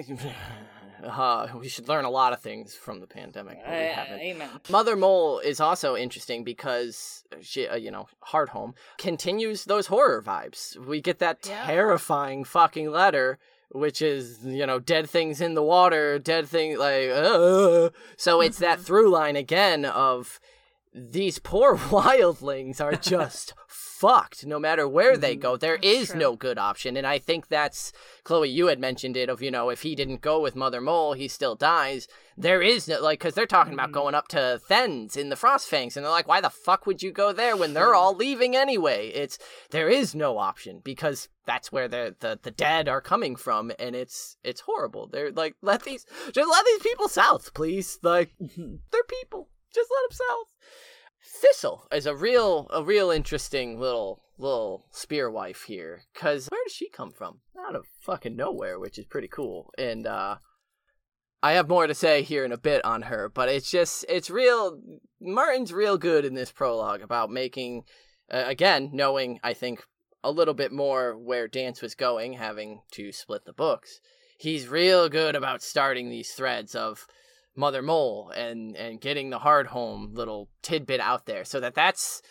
Uh, 1.03 1.47
we 1.55 1.69
should 1.69 1.88
learn 1.88 2.05
a 2.05 2.09
lot 2.09 2.34
of 2.34 2.41
things 2.41 2.73
from 2.73 2.99
the 2.99 3.05
pandemic, 3.05 3.59
but 3.63 3.71
we 3.71 3.86
Uh, 3.88 3.93
haven't. 3.93 4.19
amen. 4.19 4.49
Mother 4.67 4.95
Mole 4.95 5.38
is 5.38 5.59
also 5.59 5.95
interesting 5.95 6.43
because 6.43 7.23
she, 7.39 7.67
uh, 7.67 7.75
you 7.75 7.91
know, 7.91 8.07
Hardhome 8.32 8.73
continues 8.97 9.65
those 9.65 9.86
horror 9.88 10.23
vibes. 10.23 10.75
We 10.75 10.99
get 10.99 11.19
that 11.19 11.45
Yeah. 11.47 11.67
terrifying 11.67 12.43
fucking 12.45 12.89
letter, 12.89 13.38
which 13.72 14.01
is, 14.01 14.39
you 14.43 14.65
know, 14.65 14.80
dead 14.80 15.09
things 15.09 15.41
in 15.41 15.53
the 15.53 15.63
water, 15.63 16.18
dead 16.20 16.47
thing 16.47 16.78
like, 16.78 17.09
uh. 17.09 17.89
so 18.18 18.41
it's 18.41 18.59
that 18.59 18.80
Mhm. 18.80 18.86
through 18.86 19.09
line 19.09 19.36
again 19.36 19.86
of 19.86 20.39
these 20.98 21.39
poor 21.39 21.78
wildlings 21.78 22.82
are 22.82 22.95
just 23.14 23.54
fucked 23.68 24.45
no 24.45 24.60
matter 24.60 24.88
where 24.88 25.18
they 25.18 25.36
Mhm. 25.36 25.39
go. 25.41 25.58
There 25.58 25.76
That's 25.78 25.88
is 25.88 26.08
true. 26.10 26.20
no 26.20 26.36
good 26.36 26.58
option, 26.58 26.95
and 26.98 27.06
I 27.08 27.18
think 27.20 27.48
that's 27.48 27.91
Chloe. 28.24 28.50
You 28.50 28.68
had 28.68 28.80
mentioned 28.80 29.18
it 29.18 29.30
of 29.30 29.41
you 29.41 29.50
know 29.52 29.70
if 29.70 29.82
he 29.82 29.95
didn't 29.95 30.22
go 30.22 30.39
with 30.39 30.56
Mother 30.56 30.82
Mole, 30.82 31.14
he 31.14 31.28
still 31.28 31.56
dies. 31.56 32.08
There 32.38 32.62
is 32.62 32.88
no 32.88 33.02
like 33.02 33.20
because 33.20 33.34
they're 33.34 33.48
talking 33.48 33.74
about 33.74 33.89
Mhm. 33.89 33.93
going 33.93 34.16
up 34.16 34.28
to 34.30 34.60
Thenns 34.68 35.18
in 35.18 35.30
the 35.30 35.36
Frostfangs, 35.36 35.95
and 35.95 36.06
they're 36.06 36.12
like, 36.12 36.28
why 36.28 36.41
the 36.41 36.50
fuck 36.52 36.86
would 36.86 37.02
you 37.02 37.12
go 37.12 37.32
there 37.34 37.56
when 37.58 37.74
they're 37.74 37.95
all 37.95 38.14
leaving 38.16 38.56
anyway? 38.56 39.10
It's 39.10 39.38
there 39.72 39.89
is 39.89 40.14
no 40.14 40.38
option 40.38 40.82
because 40.84 41.30
that's 41.45 41.72
where 41.72 41.88
the 41.88 42.16
the 42.20 42.39
the 42.41 42.52
dead 42.52 42.88
are 42.88 43.02
coming 43.02 43.36
from, 43.36 43.72
and 43.80 43.95
it's 43.95 44.38
it's 44.43 44.62
horrible. 44.62 45.08
They're 45.08 45.32
like 45.32 45.56
let 45.62 45.84
these 45.84 46.06
just 46.34 46.50
let 46.50 46.66
these 46.66 46.82
people 46.82 47.08
south, 47.08 47.54
please. 47.56 47.98
Like 48.04 48.30
they're 48.39 49.04
people. 49.22 49.50
Just 49.74 49.89
let 49.91 50.10
them 50.10 50.18
south. 50.30 50.48
Thistle 51.24 51.88
is 51.91 52.05
a 52.05 52.15
real 52.15 52.68
a 52.72 52.84
real 52.84 53.09
interesting 53.09 53.80
little 53.80 54.24
little 54.38 54.86
spear 54.91 55.30
wife 55.30 55.63
here 55.63 56.03
cuz 56.13 56.47
where 56.47 56.63
does 56.65 56.74
she 56.74 56.89
come 56.89 57.11
from? 57.11 57.41
Out 57.68 57.76
of 57.76 57.86
fucking 58.01 58.36
nowhere, 58.36 58.80
which 58.80 58.97
is 58.97 59.05
pretty 59.05 59.28
cool. 59.28 59.72
And 59.78 60.05
uh 60.07 60.38
I 61.43 61.53
have 61.53 61.70
more 61.70 61.86
to 61.86 61.93
say 61.93 62.24
here 62.24 62.43
in 62.43 62.51
a 62.51 62.57
bit 62.57 62.84
on 62.84 63.03
her, 63.03 63.30
but 63.30 63.49
it's 63.49 63.70
just 63.70 64.05
it's 64.09 64.30
real 64.30 64.82
Martin's 65.22 65.72
real 65.72 65.97
good 65.97 66.26
in 66.26 66.34
this 66.34 66.51
prologue 66.51 67.01
about 67.01 67.30
making 67.30 67.84
uh, 68.32 68.43
again 68.45 68.89
knowing 68.93 69.39
I 69.43 69.53
think 69.53 69.84
a 70.24 70.32
little 70.32 70.53
bit 70.53 70.72
more 70.72 71.18
where 71.18 71.47
Dance 71.47 71.82
was 71.82 71.95
going 71.95 72.34
having 72.34 72.82
to 72.91 73.11
split 73.11 73.45
the 73.45 73.53
books. 73.53 74.01
He's 74.38 74.68
real 74.68 75.09
good 75.09 75.36
about 75.36 75.61
starting 75.61 76.09
these 76.09 76.32
threads 76.32 76.76
of 76.76 77.07
Mother 77.58 77.82
Mole 77.82 78.32
and 78.36 78.76
and 78.78 79.01
getting 79.01 79.30
the 79.30 79.39
Hardhome 79.39 80.16
little 80.16 80.49
tidbit 80.62 80.99
out 80.99 81.26
there 81.26 81.43
so 81.43 81.60
that 81.60 81.76
that's 81.76 82.22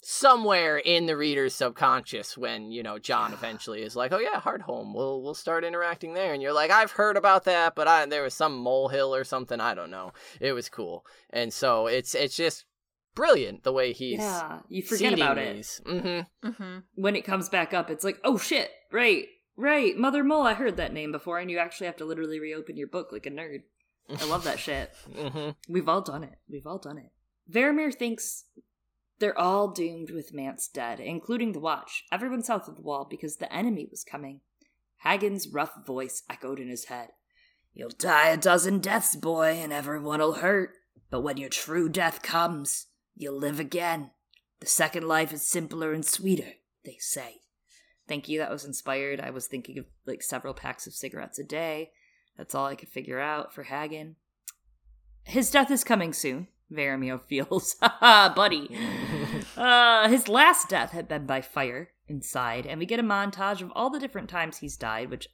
somewhere 0.00 0.78
in 0.78 1.06
the 1.06 1.16
reader's 1.16 1.54
subconscious 1.54 2.38
when 2.38 2.70
you 2.70 2.82
know 2.82 2.98
Jon 2.98 3.32
eventually 3.32 3.82
is 3.82 3.96
like, 3.96 4.12
"Oh 4.12 4.18
yeah, 4.18 4.40
Hardhome. 4.40 4.94
We'll 4.94 5.22
we'll 5.22 5.34
start 5.34 5.64
interacting 5.64 6.14
there." 6.14 6.32
And 6.32 6.40
you're 6.40 6.52
like, 6.52 6.70
"I've 6.70 6.92
heard 6.92 7.16
about 7.16 7.44
that, 7.44 7.74
but 7.74 7.88
I 7.88 8.06
there 8.06 8.22
was 8.22 8.34
some 8.34 8.56
molehill 8.56 9.14
or 9.14 9.24
something. 9.24 9.60
I 9.60 9.74
don't 9.74 9.90
know. 9.90 10.12
It 10.40 10.52
was 10.52 10.68
cool." 10.68 11.04
And 11.30 11.52
so 11.52 11.86
it's 11.86 12.14
it's 12.14 12.36
just 12.36 12.64
brilliant 13.14 13.64
the 13.64 13.72
way 13.72 13.92
he's 13.92 14.20
yeah, 14.20 14.60
you 14.68 14.82
forget 14.82 15.12
about 15.12 15.38
it. 15.38 15.56
Mm-hmm. 15.84 16.50
hmm 16.50 16.78
When 16.94 17.16
it 17.16 17.24
comes 17.24 17.48
back 17.48 17.74
up, 17.74 17.90
it's 17.90 18.04
like, 18.04 18.18
oh 18.22 18.38
shit, 18.38 18.70
right, 18.92 19.26
right, 19.56 19.96
Mother 19.96 20.22
Mole, 20.22 20.46
I 20.46 20.54
heard 20.54 20.76
that 20.76 20.92
name 20.92 21.10
before, 21.10 21.40
and 21.40 21.50
you 21.50 21.58
actually 21.58 21.88
have 21.88 21.96
to 21.96 22.04
literally 22.04 22.38
reopen 22.38 22.76
your 22.76 22.86
book 22.86 23.10
like 23.10 23.26
a 23.26 23.30
nerd. 23.30 23.62
I 24.08 24.24
love 24.24 24.44
that 24.44 24.58
shit. 24.58 24.92
Mm-hmm. 25.12 25.50
We've 25.72 25.88
all 25.88 26.00
done 26.00 26.24
it. 26.24 26.38
We've 26.48 26.66
all 26.66 26.78
done 26.78 26.98
it. 26.98 27.10
Varamir 27.50 27.94
thinks 27.94 28.44
they're 29.18 29.38
all 29.38 29.68
doomed 29.68 30.10
with 30.10 30.32
Mance 30.32 30.68
dead, 30.68 31.00
including 31.00 31.52
the 31.52 31.60
Watch, 31.60 32.04
everyone 32.12 32.42
south 32.42 32.68
of 32.68 32.76
the 32.76 32.82
wall, 32.82 33.06
because 33.08 33.36
the 33.36 33.52
enemy 33.52 33.86
was 33.90 34.04
coming. 34.04 34.40
Haggon's 34.98 35.48
rough 35.48 35.84
voice 35.86 36.22
echoed 36.28 36.58
in 36.58 36.68
his 36.68 36.86
head. 36.86 37.10
You'll 37.74 37.90
die 37.90 38.30
a 38.30 38.36
dozen 38.36 38.80
deaths, 38.80 39.14
boy, 39.16 39.58
and 39.62 39.72
everyone'll 39.72 40.34
hurt. 40.34 40.70
But 41.10 41.20
when 41.20 41.36
your 41.36 41.48
true 41.48 41.88
death 41.88 42.22
comes, 42.22 42.86
you'll 43.16 43.38
live 43.38 43.60
again. 43.60 44.10
The 44.60 44.66
second 44.66 45.06
life 45.06 45.32
is 45.32 45.42
simpler 45.42 45.92
and 45.92 46.04
sweeter, 46.04 46.54
they 46.84 46.96
say. 46.98 47.42
Thank 48.08 48.28
you, 48.28 48.38
that 48.38 48.50
was 48.50 48.64
inspired. 48.64 49.20
I 49.20 49.30
was 49.30 49.46
thinking 49.46 49.78
of 49.78 49.84
like 50.06 50.22
several 50.22 50.54
packs 50.54 50.86
of 50.86 50.94
cigarettes 50.94 51.38
a 51.38 51.44
day. 51.44 51.92
That's 52.38 52.54
all 52.54 52.64
I 52.66 52.76
could 52.76 52.88
figure 52.88 53.20
out 53.20 53.52
for 53.52 53.64
Haggon. 53.64 54.14
His 55.24 55.50
death 55.50 55.70
is 55.70 55.84
coming 55.84 56.12
soon, 56.14 56.48
Varamir 56.72 57.20
feels. 57.28 57.76
Haha, 57.82 58.34
buddy. 58.34 58.70
Uh, 59.56 60.08
his 60.08 60.28
last 60.28 60.68
death 60.68 60.92
had 60.92 61.08
been 61.08 61.26
by 61.26 61.40
fire 61.40 61.90
inside, 62.06 62.64
and 62.64 62.78
we 62.78 62.86
get 62.86 63.00
a 63.00 63.02
montage 63.02 63.60
of 63.60 63.72
all 63.74 63.90
the 63.90 63.98
different 63.98 64.28
times 64.30 64.58
he's 64.58 64.76
died, 64.76 65.10
which 65.10 65.26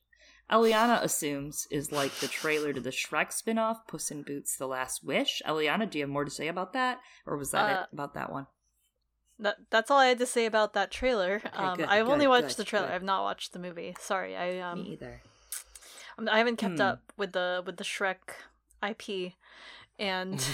Eliana 0.51 1.03
assumes 1.03 1.67
is 1.71 1.93
like 1.93 2.13
the 2.17 2.27
trailer 2.29 2.73
to 2.73 2.81
the 2.81 2.89
Shrek 2.91 3.31
spin-off, 3.33 3.87
Puss 3.87 4.11
in 4.11 4.23
Boots: 4.23 4.57
The 4.57 4.67
Last 4.67 5.05
Wish. 5.05 5.43
Eliana, 5.47 5.89
do 5.91 5.99
you 5.99 6.05
have 6.05 6.11
more 6.11 6.25
to 6.25 6.31
say 6.31 6.49
about 6.49 6.73
that, 6.73 7.01
or 7.27 7.37
was 7.37 7.51
that 7.51 7.65
Uh, 7.71 7.81
it 7.83 7.87
about 7.93 8.15
that 8.15 8.33
one? 8.33 8.47
That 9.39 9.57
that's 9.71 9.91
all 9.91 9.99
I 9.99 10.07
had 10.07 10.19
to 10.21 10.27
say 10.27 10.47
about 10.47 10.73
that 10.73 10.91
trailer. 10.91 11.43
um, 11.53 11.77
good, 11.77 11.87
I've 11.87 12.09
only 12.09 12.27
watched 12.27 12.49
good, 12.49 12.57
the 12.57 12.65
trailer. 12.65 12.87
good. 12.87 12.95
I've 12.95 13.03
not 13.03 13.25
watched 13.25 13.53
the 13.53 13.59
movie. 13.59 13.95
Sorry, 14.01 14.35
I 14.37 14.59
um, 14.61 14.85
Me 14.85 14.93
either. 14.95 15.21
Um, 16.19 16.29
I 16.31 16.39
haven't 16.39 16.57
kept 16.57 16.77
Hmm. 16.77 16.83
up 16.83 17.13
with 17.17 17.33
the 17.33 17.63
with 17.65 17.77
the 17.77 17.85
Shrek 17.85 18.17
IP, 18.83 19.33
and 19.99 20.35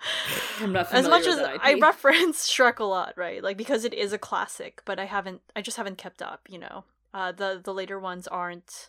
I'm 0.60 0.72
not 0.72 0.92
as 0.92 1.08
much 1.08 1.26
as 1.26 1.38
I 1.38 1.74
reference 1.80 2.48
Shrek 2.50 2.78
a 2.78 2.84
lot, 2.84 3.14
right? 3.16 3.42
Like 3.42 3.56
because 3.56 3.84
it 3.84 3.94
is 3.94 4.12
a 4.12 4.18
classic, 4.18 4.82
but 4.84 4.98
I 4.98 5.04
haven't. 5.06 5.40
I 5.56 5.62
just 5.62 5.76
haven't 5.76 5.98
kept 5.98 6.22
up. 6.22 6.48
You 6.48 6.58
know, 6.58 6.84
uh, 7.14 7.32
the 7.32 7.60
the 7.62 7.74
later 7.74 7.98
ones 7.98 8.26
aren't. 8.28 8.88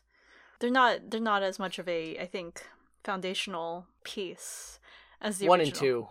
They're 0.60 0.70
not. 0.72 1.10
They're 1.10 1.20
not 1.20 1.44
as 1.44 1.60
much 1.60 1.80
of 1.80 1.88
a. 1.88 2.18
I 2.20 2.26
think 2.26 2.64
foundational 3.04 3.88
piece 4.04 4.80
as 5.22 5.40
the 5.40 5.48
One 5.48 5.62
and 5.62 5.74
two. 5.74 6.08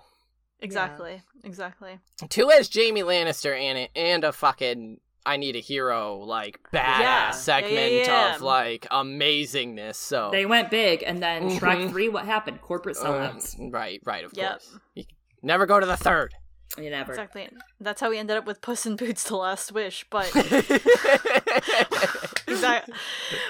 Exactly. 0.62 1.22
Exactly. 1.42 2.00
Two 2.28 2.48
has 2.48 2.68
Jaime 2.74 3.00
Lannister 3.02 3.58
in 3.58 3.76
it, 3.78 3.90
and 3.96 4.24
a 4.24 4.32
fucking 4.32 5.00
I 5.26 5.36
need 5.36 5.56
a 5.56 5.60
hero 5.60 6.18
like 6.18 6.58
badass 6.72 6.74
Yeah. 6.74 7.00
Yeah, 7.00 7.00
yeah, 7.00 7.30
segment 7.30 7.92
yeah. 7.92 8.34
of 8.36 8.42
like 8.42 8.86
amazingness. 8.90 9.96
So 9.96 10.30
They 10.32 10.46
went 10.46 10.70
big, 10.70 11.02
and 11.06 11.22
then 11.22 11.50
Shrek 11.58 11.86
Mhm. 11.86 11.90
Three. 11.90 12.08
What 12.08 12.24
happened? 12.24 12.60
Corporate 12.62 12.96
Uh, 12.96 13.32
right, 13.70 14.00
right, 14.04 14.24
of 14.24 14.32
Yep. 14.34 14.50
course. 14.50 14.78
You 14.94 15.04
never 15.42 15.66
go 15.66 15.78
to 15.80 15.86
the 15.86 15.96
third. 15.96 16.32
you 16.78 16.88
never. 16.88 17.12
Exactly. 17.12 17.48
That's 17.80 18.00
how 18.00 18.10
we 18.10 18.18
ended 18.18 18.36
up 18.36 18.46
with 18.46 18.60
Puss 18.62 18.86
in 18.86 18.94
Boots: 18.96 19.24
The 19.24 19.36
Last 19.36 19.72
Wish. 19.72 20.06
But 20.08 20.30
exactly. 22.46 22.94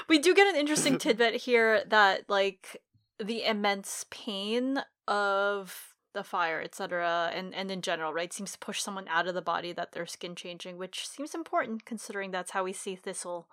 We 0.08 0.18
do 0.18 0.34
get 0.34 0.48
an 0.48 0.56
interesting 0.56 0.98
tidbit 0.98 1.34
here 1.42 1.84
that 1.88 2.28
like 2.28 2.76
the 3.22 3.44
immense 3.44 4.06
pain 4.10 4.80
of 5.06 5.89
the 6.12 6.24
fire, 6.24 6.60
etc., 6.60 7.30
and 7.34 7.54
and 7.54 7.70
in 7.70 7.82
general, 7.82 8.12
right, 8.12 8.32
seems 8.32 8.52
to 8.52 8.58
push 8.58 8.80
someone 8.80 9.08
out 9.08 9.28
of 9.28 9.34
the 9.34 9.42
body 9.42 9.72
that 9.72 9.92
they're 9.92 10.06
skin 10.06 10.34
changing, 10.34 10.76
which 10.76 11.06
seems 11.06 11.34
important 11.34 11.84
considering 11.84 12.30
that's 12.30 12.50
how 12.52 12.64
we 12.64 12.72
see 12.72 12.96
Thistle 12.96 13.46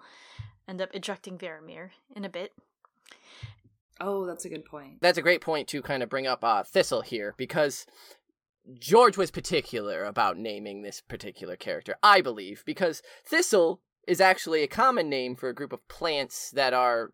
end 0.67 0.81
up 0.81 0.89
ejecting 0.93 1.37
Varamir 1.37 1.91
in 2.15 2.25
a 2.25 2.29
bit. 2.29 2.53
Oh, 3.99 4.25
that's 4.25 4.45
a 4.45 4.49
good 4.49 4.65
point. 4.65 5.01
That's 5.01 5.17
a 5.17 5.23
great 5.23 5.41
point 5.41 5.67
to 5.69 5.81
kind 5.81 6.03
of 6.03 6.09
bring 6.09 6.27
up 6.27 6.43
uh, 6.43 6.63
Thistle 6.63 7.01
here 7.01 7.33
because 7.37 7.85
George 8.79 9.17
was 9.17 9.31
particular 9.31 10.03
about 10.03 10.37
naming 10.37 10.81
this 10.81 11.01
particular 11.01 11.55
character, 11.55 11.95
I 12.03 12.21
believe, 12.21 12.63
because 12.65 13.01
Thistle 13.25 13.81
is 14.07 14.21
actually 14.21 14.63
a 14.63 14.67
common 14.67 15.09
name 15.09 15.35
for 15.35 15.49
a 15.49 15.55
group 15.55 15.73
of 15.73 15.87
plants 15.87 16.51
that 16.51 16.73
are 16.73 17.11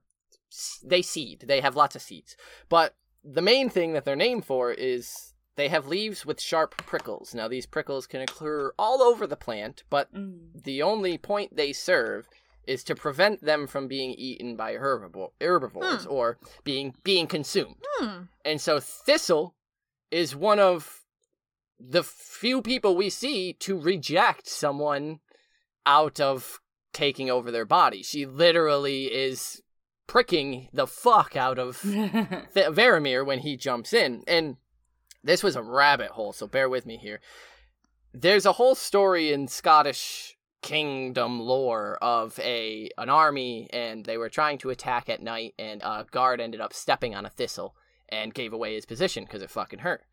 they 0.84 1.02
seed. 1.02 1.46
They 1.48 1.62
have 1.62 1.76
lots 1.76 1.96
of 1.96 2.02
seeds. 2.02 2.36
But 2.70 2.96
the 3.24 3.42
main 3.42 3.70
thing 3.70 3.94
that 3.94 4.06
they're 4.06 4.16
named 4.16 4.46
for 4.46 4.72
is 4.72 5.33
they 5.56 5.70
have 5.70 5.88
leaves 5.88 6.26
with 6.26 6.42
sharp 6.42 6.76
prickles. 6.78 7.34
Now, 7.36 7.48
these 7.48 7.66
prickles 7.66 8.08
can 8.08 8.22
occur 8.22 8.74
all 8.78 9.02
over 9.02 9.28
the 9.28 9.36
plant, 9.36 9.84
but 9.90 10.14
Mm. 10.14 10.64
the 10.64 10.82
only 10.82 11.18
point 11.18 11.56
they 11.56 11.74
serve 11.74 12.28
is 12.66 12.84
to 12.86 12.96
prevent 12.96 13.42
them 13.44 13.68
from 13.68 13.88
being 13.88 14.12
eaten 14.14 14.56
by 14.56 14.74
herbivore, 14.76 15.32
herbivores 15.42 16.06
Hmm. 16.06 16.12
or 16.12 16.38
being 16.64 16.96
being 17.04 17.28
consumed. 17.28 17.76
Hmm. 17.98 18.24
And 18.46 18.62
so 18.62 18.80
Thistle 18.80 19.54
is 20.12 20.36
one 20.36 20.60
of 20.60 21.02
the 21.80 22.04
few 22.04 22.62
people 22.62 22.96
we 22.96 23.10
see 23.10 23.52
to 23.54 23.78
reject 23.80 24.48
someone 24.48 25.20
out 25.86 26.20
of 26.22 26.62
taking 26.94 27.30
over 27.30 27.52
their 27.52 27.66
body. 27.66 28.02
She 28.02 28.26
literally 28.26 29.14
is 29.14 29.62
pricking 30.08 30.70
the 30.72 30.88
fuck 30.88 31.36
out 31.36 31.60
of 31.60 31.82
Th- 31.82 32.70
Varamir 32.70 33.26
when 33.26 33.40
he 33.40 33.58
jumps 33.58 33.92
in. 33.92 34.24
And 34.28 34.56
this 35.24 35.44
was 35.44 35.56
a 35.56 35.64
rabbit 35.64 36.12
hole, 36.12 36.34
so 36.34 36.48
bear 36.48 36.68
with 36.70 36.86
me 36.86 36.98
here. 36.98 37.20
There's 38.14 38.46
a 38.46 38.54
whole 38.54 38.76
story 38.76 39.32
in 39.34 39.48
Scottish 39.48 40.38
kingdom 40.62 41.42
lore 41.42 41.98
of 42.02 42.40
a 42.40 42.90
an 42.98 43.10
army 43.10 43.68
and 43.74 44.06
they 44.06 44.18
were 44.18 44.30
trying 44.30 44.58
to 44.58 44.70
attack 44.70 45.10
at 45.10 45.22
night 45.22 45.54
and 45.60 45.82
a 45.84 46.06
guard 46.10 46.40
ended 46.40 46.62
up 46.62 46.72
stepping 46.72 47.14
on 47.14 47.26
a 47.26 47.30
thistle 47.30 47.76
and 48.08 48.34
gave 48.34 48.54
away 48.54 48.74
his 48.76 48.86
position 48.86 49.26
because 49.26 49.42
it 49.42 49.50
fucking 49.50 49.80
hurt. 49.80 50.04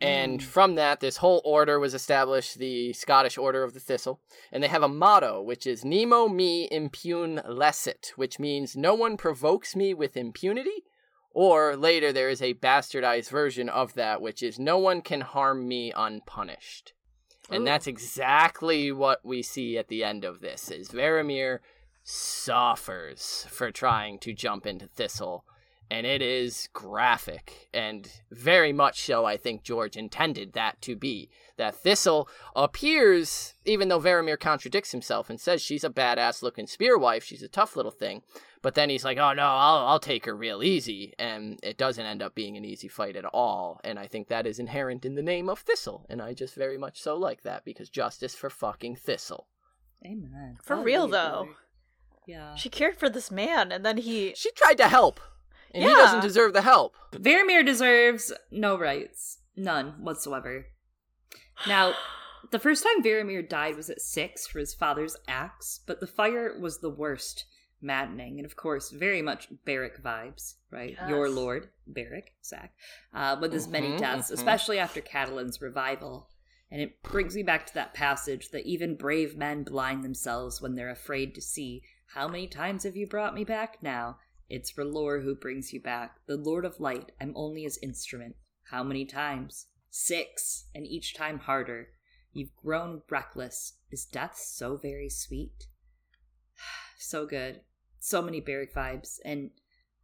And 0.00 0.38
Mm. 0.38 0.44
from 0.44 0.74
that, 0.76 1.00
this 1.00 1.16
whole 1.16 1.42
order 1.44 1.80
was 1.80 1.92
established, 1.94 2.58
the 2.58 2.92
Scottish 2.92 3.36
Order 3.36 3.64
of 3.64 3.74
the 3.74 3.80
Thistle. 3.80 4.20
And 4.52 4.62
they 4.62 4.68
have 4.68 4.84
a 4.84 4.88
motto, 4.88 5.42
which 5.42 5.66
is 5.66 5.84
Nemo 5.84 6.28
me 6.28 6.68
impune 6.70 7.42
lecit, 7.44 8.10
which 8.10 8.38
means 8.38 8.76
no 8.76 8.94
one 8.94 9.16
provokes 9.16 9.74
me 9.74 9.94
with 9.94 10.16
impunity. 10.16 10.84
Or 11.32 11.76
later, 11.76 12.12
there 12.12 12.30
is 12.30 12.42
a 12.42 12.54
bastardized 12.54 13.30
version 13.30 13.68
of 13.68 13.94
that, 13.94 14.20
which 14.20 14.42
is 14.42 14.58
no 14.58 14.78
one 14.78 15.02
can 15.02 15.20
harm 15.20 15.68
me 15.68 15.92
unpunished. 15.94 16.94
And 17.50 17.62
Ooh. 17.62 17.64
that's 17.64 17.86
exactly 17.86 18.92
what 18.92 19.24
we 19.24 19.42
see 19.42 19.78
at 19.78 19.88
the 19.88 20.04
end 20.04 20.24
of 20.24 20.40
this 20.40 20.70
is 20.70 20.88
Varamir 20.88 21.60
suffers 22.02 23.46
for 23.50 23.70
trying 23.70 24.18
to 24.20 24.32
jump 24.32 24.66
into 24.66 24.86
Thistle 24.86 25.44
and 25.90 26.06
it 26.06 26.20
is 26.20 26.68
graphic 26.72 27.68
and 27.72 28.10
very 28.30 28.72
much 28.72 29.02
so 29.02 29.24
I 29.24 29.36
think 29.36 29.62
George 29.62 29.96
intended 29.96 30.52
that 30.52 30.80
to 30.82 30.96
be. 30.96 31.30
That 31.56 31.74
Thistle 31.74 32.28
appears, 32.54 33.54
even 33.64 33.88
though 33.88 34.00
Varamir 34.00 34.38
contradicts 34.38 34.92
himself 34.92 35.30
and 35.30 35.40
says 35.40 35.62
she's 35.62 35.84
a 35.84 35.90
badass 35.90 36.42
looking 36.42 36.66
spear 36.66 36.98
wife, 36.98 37.24
she's 37.24 37.42
a 37.42 37.48
tough 37.48 37.74
little 37.74 37.90
thing, 37.90 38.22
but 38.62 38.74
then 38.74 38.90
he's 38.90 39.04
like, 39.04 39.18
oh 39.18 39.32
no, 39.32 39.42
I'll, 39.44 39.86
I'll 39.86 39.98
take 40.00 40.24
her 40.26 40.34
real 40.36 40.62
easy, 40.62 41.14
and 41.18 41.58
it 41.62 41.76
doesn't 41.78 42.04
end 42.04 42.22
up 42.22 42.34
being 42.34 42.56
an 42.56 42.64
easy 42.64 42.88
fight 42.88 43.16
at 43.16 43.24
all, 43.24 43.80
and 43.84 43.98
I 43.98 44.06
think 44.06 44.28
that 44.28 44.46
is 44.46 44.58
inherent 44.58 45.04
in 45.04 45.14
the 45.14 45.22
name 45.22 45.48
of 45.48 45.60
Thistle, 45.60 46.06
and 46.08 46.20
I 46.22 46.34
just 46.34 46.54
very 46.54 46.78
much 46.78 47.00
so 47.00 47.16
like 47.16 47.42
that, 47.42 47.64
because 47.64 47.88
justice 47.90 48.34
for 48.34 48.50
fucking 48.50 48.96
Thistle. 48.96 49.46
Amen. 50.04 50.56
For 50.62 50.76
Oh, 50.76 50.82
real, 50.82 51.08
though. 51.08 51.44
boy. 51.46 51.52
Yeah. 52.26 52.54
She 52.56 52.68
cared 52.68 52.96
for 52.98 53.08
this 53.08 53.30
man, 53.30 53.72
and 53.72 53.84
then 53.86 53.96
he. 53.96 54.32
She 54.36 54.50
tried 54.52 54.76
to 54.78 54.88
help, 54.88 55.18
and 55.74 55.82
he 55.82 55.88
doesn't 55.90 56.20
deserve 56.22 56.52
the 56.52 56.62
help. 56.62 56.94
Varamir 57.12 57.64
deserves 57.64 58.32
no 58.50 58.78
rights. 58.78 59.38
None 59.56 59.94
whatsoever. 60.04 60.66
Now, 61.66 61.94
the 62.52 62.58
first 62.58 62.84
time 62.84 63.02
Varamir 63.02 63.48
died 63.48 63.76
was 63.76 63.90
at 63.90 64.00
six 64.00 64.46
for 64.46 64.58
his 64.60 64.72
father's 64.74 65.16
axe, 65.26 65.80
but 65.86 66.00
the 66.00 66.06
fire 66.06 66.56
was 66.60 66.78
the 66.78 66.90
worst, 66.90 67.44
maddening, 67.80 68.38
and 68.38 68.46
of 68.46 68.56
course, 68.56 68.90
very 68.90 69.22
much 69.22 69.48
Beric 69.64 70.02
vibes, 70.02 70.54
right? 70.70 70.96
Your 71.08 71.28
lord, 71.28 71.68
Beric, 71.86 72.34
Zach, 72.44 72.74
uh, 73.14 73.36
with 73.40 73.52
his 73.52 73.68
many 73.68 73.96
deaths, 73.96 74.30
mhm. 74.30 74.34
especially 74.34 74.78
after 74.78 75.00
Catelyn's 75.00 75.60
revival. 75.60 76.28
And 76.70 76.82
it 76.82 77.02
brings 77.02 77.34
me 77.34 77.42
back 77.42 77.66
to 77.66 77.74
that 77.74 77.94
passage 77.94 78.50
that 78.50 78.66
even 78.66 78.96
brave 78.96 79.36
men 79.36 79.62
blind 79.62 80.04
themselves 80.04 80.60
when 80.60 80.74
they're 80.74 80.90
afraid 80.90 81.34
to 81.34 81.40
see. 81.40 81.82
How 82.14 82.28
many 82.28 82.46
times 82.46 82.84
have 82.84 82.96
you 82.96 83.06
brought 83.06 83.34
me 83.34 83.44
back 83.44 83.82
now? 83.82 84.18
It's 84.50 84.72
R'hllor 84.72 85.22
who 85.22 85.34
brings 85.34 85.72
you 85.72 85.80
back, 85.80 86.26
the 86.26 86.36
Lord 86.36 86.64
of 86.64 86.80
Light. 86.80 87.12
I'm 87.20 87.32
only 87.36 87.62
his 87.62 87.78
instrument. 87.82 88.36
How 88.70 88.82
many 88.82 89.04
times? 89.04 89.66
Six, 89.90 90.66
and 90.74 90.86
each 90.86 91.14
time 91.14 91.38
harder. 91.40 91.88
You've 92.32 92.54
grown 92.56 93.02
reckless. 93.10 93.74
Is 93.90 94.04
death 94.04 94.36
so 94.36 94.76
very 94.76 95.08
sweet? 95.08 95.66
so 96.98 97.26
good. 97.26 97.60
So 98.08 98.22
many 98.22 98.40
Beric 98.40 98.74
vibes. 98.74 99.18
And 99.24 99.50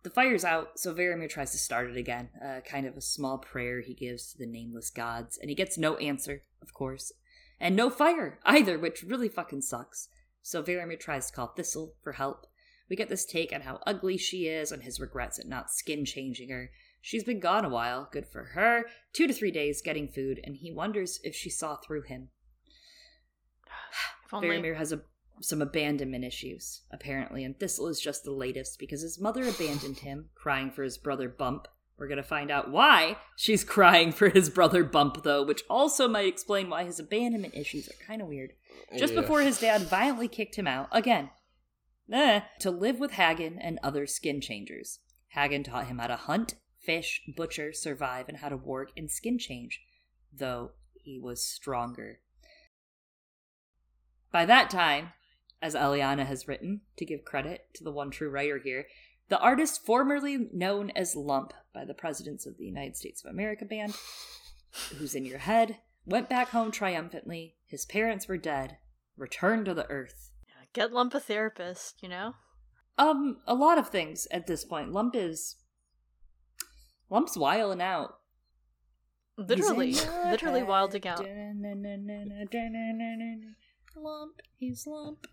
the 0.02 0.10
fire's 0.10 0.44
out, 0.44 0.78
so 0.78 0.92
Varamir 0.92 1.30
tries 1.30 1.52
to 1.52 1.58
start 1.58 1.88
it 1.88 1.96
again. 1.96 2.28
Uh, 2.44 2.60
kind 2.60 2.86
of 2.86 2.96
a 2.96 3.00
small 3.00 3.38
prayer 3.38 3.80
he 3.80 3.94
gives 3.94 4.32
to 4.32 4.38
the 4.38 4.46
nameless 4.46 4.90
gods. 4.90 5.38
And 5.40 5.48
he 5.48 5.56
gets 5.56 5.78
no 5.78 5.96
answer, 5.96 6.42
of 6.60 6.74
course. 6.74 7.12
And 7.58 7.74
no 7.74 7.88
fire 7.88 8.38
either, 8.44 8.78
which 8.78 9.02
really 9.02 9.28
fucking 9.28 9.62
sucks. 9.62 10.08
So 10.42 10.62
Varamir 10.62 11.00
tries 11.00 11.30
to 11.30 11.32
call 11.32 11.46
Thistle 11.48 11.94
for 12.02 12.12
help. 12.12 12.46
We 12.90 12.96
get 12.96 13.08
this 13.08 13.24
take 13.24 13.54
on 13.54 13.62
how 13.62 13.80
ugly 13.86 14.18
she 14.18 14.48
is 14.48 14.70
and 14.70 14.82
his 14.82 15.00
regrets 15.00 15.38
at 15.38 15.46
not 15.46 15.70
skin 15.70 16.04
changing 16.04 16.50
her. 16.50 16.70
She's 17.00 17.24
been 17.24 17.40
gone 17.40 17.64
a 17.64 17.70
while, 17.70 18.08
good 18.12 18.26
for 18.26 18.44
her. 18.54 18.84
Two 19.14 19.26
to 19.26 19.32
three 19.32 19.50
days 19.50 19.80
getting 19.82 20.08
food, 20.08 20.40
and 20.44 20.56
he 20.56 20.70
wonders 20.70 21.20
if 21.24 21.34
she 21.34 21.48
saw 21.48 21.76
through 21.76 22.02
him. 22.02 22.28
If 24.26 24.32
only. 24.32 24.48
Varamir 24.48 24.76
has 24.76 24.90
a, 24.90 25.02
some 25.40 25.60
abandonment 25.60 26.24
issues, 26.24 26.82
apparently, 26.90 27.44
and 27.44 27.58
Thistle 27.58 27.88
is 27.88 28.00
just 28.00 28.24
the 28.24 28.30
latest 28.32 28.78
because 28.78 29.02
his 29.02 29.20
mother 29.20 29.46
abandoned 29.46 29.98
him, 29.98 30.30
crying 30.34 30.70
for 30.70 30.82
his 30.82 30.96
brother 30.98 31.28
Bump. 31.28 31.68
We're 31.96 32.08
gonna 32.08 32.22
find 32.22 32.50
out 32.50 32.70
why 32.70 33.18
she's 33.36 33.62
crying 33.76 34.10
for 34.12 34.28
his 34.28 34.50
brother 34.50 34.82
Bump, 34.84 35.22
though, 35.22 35.44
which 35.44 35.62
also 35.68 36.08
might 36.08 36.26
explain 36.26 36.68
why 36.70 36.84
his 36.84 36.98
abandonment 36.98 37.54
issues 37.54 37.88
are 37.88 38.04
kind 38.06 38.20
of 38.22 38.28
weird. 38.28 38.52
Just 38.96 39.14
Yeah. 39.14 39.20
before 39.20 39.42
his 39.42 39.60
dad 39.60 39.82
violently 39.82 40.28
kicked 40.28 40.56
him 40.56 40.66
out, 40.66 40.88
again, 40.92 41.30
eh, 42.10 42.40
to 42.60 42.70
live 42.70 42.98
with 42.98 43.12
Haggon 43.12 43.58
and 43.60 43.78
other 43.82 44.06
skin 44.06 44.40
changers. 44.40 45.00
Haggon 45.34 45.62
taught 45.64 45.86
him 45.86 45.98
how 45.98 46.06
to 46.08 46.16
hunt, 46.16 46.54
fish, 46.80 47.22
butcher, 47.36 47.72
survive, 47.72 48.28
and 48.28 48.38
how 48.38 48.48
to 48.48 48.56
work 48.56 48.90
and 48.96 49.10
skin 49.10 49.38
change, 49.38 49.80
though 50.32 50.72
he 50.94 51.18
was 51.18 51.44
stronger. 51.44 52.20
By 54.32 54.44
that 54.46 54.68
time, 54.70 55.12
as 55.64 55.74
Eliana 55.74 56.26
has 56.26 56.46
written, 56.46 56.82
to 56.98 57.06
give 57.06 57.24
credit 57.24 57.68
to 57.72 57.82
the 57.82 57.90
one 57.90 58.10
true 58.10 58.28
writer 58.28 58.58
here, 58.58 58.84
the 59.30 59.38
artist 59.38 59.82
formerly 59.82 60.50
known 60.52 60.90
as 60.94 61.16
Lump 61.16 61.54
by 61.72 61.86
the 61.86 61.94
Presidents 61.94 62.44
of 62.44 62.58
the 62.58 62.66
United 62.66 62.98
States 62.98 63.24
of 63.24 63.30
America 63.30 63.64
band, 63.64 63.94
who's 64.98 65.14
in 65.14 65.24
your 65.24 65.38
head, 65.38 65.78
went 66.04 66.28
back 66.28 66.50
home 66.50 66.70
triumphantly. 66.70 67.54
His 67.64 67.86
parents 67.86 68.28
were 68.28 68.36
dead, 68.36 68.76
returned 69.16 69.64
to 69.64 69.72
the 69.72 69.88
earth. 69.88 70.32
Get 70.74 70.92
Lump 70.92 71.14
a 71.14 71.20
therapist, 71.20 72.02
you 72.02 72.10
know? 72.10 72.34
Um, 72.98 73.38
a 73.46 73.54
lot 73.54 73.78
of 73.78 73.88
things 73.88 74.28
at 74.30 74.46
this 74.46 74.66
point. 74.66 74.92
Lump 74.92 75.16
is. 75.16 75.56
Lump's 77.08 77.38
wilding 77.38 77.80
out. 77.80 78.18
Literally. 79.38 79.86
He's 79.86 80.04
in 80.04 80.12
your 80.12 80.30
Literally 80.30 80.62
wilding 80.62 81.06
out. 81.06 81.24
Lump, 83.96 84.40
he's 84.56 84.86
lump. 84.86 85.26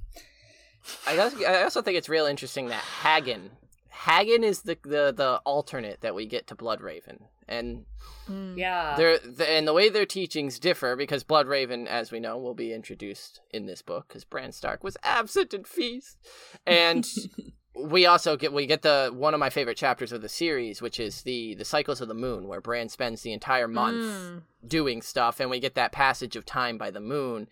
I, 1.07 1.17
also, 1.17 1.43
I 1.43 1.63
also 1.63 1.81
think 1.81 1.97
it's 1.97 2.09
real 2.09 2.25
interesting 2.25 2.67
that 2.67 2.83
Haggon, 3.03 3.51
Haggon 3.89 4.43
is 4.43 4.61
the, 4.63 4.77
the 4.83 5.13
the 5.15 5.41
alternate 5.45 6.01
that 6.01 6.15
we 6.15 6.25
get 6.25 6.47
to 6.47 6.55
Bloodraven, 6.55 7.23
and 7.47 7.85
Mm. 8.29 8.55
Yeah. 8.57 8.95
They're, 8.95 9.17
the, 9.17 9.49
and 9.49 9.67
the 9.67 9.73
way 9.73 9.89
their 9.89 10.05
teachings 10.05 10.59
differ 10.59 10.95
because 10.95 11.23
Bloodraven, 11.23 11.87
as 11.87 12.11
we 12.11 12.19
know, 12.19 12.37
will 12.37 12.53
be 12.53 12.71
introduced 12.71 13.41
in 13.49 13.65
this 13.65 13.81
book 13.81 14.07
because 14.07 14.23
Bran 14.23 14.51
Stark 14.53 14.83
was 14.83 14.95
absent 15.03 15.53
in 15.53 15.63
Feast, 15.65 16.17
and 16.65 17.05
we 17.75 18.05
also 18.05 18.37
get 18.37 18.53
we 18.53 18.65
get 18.67 18.83
the 18.83 19.11
one 19.13 19.33
of 19.33 19.39
my 19.39 19.49
favorite 19.49 19.75
chapters 19.77 20.11
of 20.11 20.21
the 20.21 20.29
series, 20.29 20.81
which 20.81 20.99
is 20.99 21.23
the 21.23 21.55
the 21.55 21.65
cycles 21.65 21.99
of 21.99 22.07
the 22.07 22.13
moon, 22.13 22.47
where 22.47 22.61
Bran 22.61 22.89
spends 22.89 23.21
the 23.21 23.33
entire 23.33 23.67
month 23.67 24.05
Mm. 24.05 24.41
doing 24.65 25.01
stuff, 25.01 25.39
and 25.39 25.49
we 25.49 25.59
get 25.59 25.75
that 25.75 25.91
passage 25.91 26.35
of 26.35 26.45
time 26.45 26.77
by 26.77 26.91
the 26.91 27.01
moon. 27.01 27.47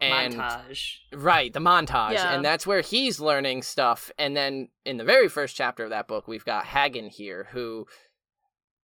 And 0.00 0.34
montage. 0.34 0.98
Right, 1.12 1.52
the 1.52 1.60
montage. 1.60 2.12
Yeah. 2.12 2.34
And 2.34 2.44
that's 2.44 2.66
where 2.66 2.80
he's 2.80 3.20
learning 3.20 3.62
stuff. 3.62 4.10
And 4.18 4.36
then 4.36 4.68
in 4.84 4.96
the 4.96 5.04
very 5.04 5.28
first 5.28 5.56
chapter 5.56 5.84
of 5.84 5.90
that 5.90 6.08
book, 6.08 6.26
we've 6.26 6.44
got 6.44 6.64
Haggon 6.66 7.08
here, 7.08 7.48
who 7.52 7.86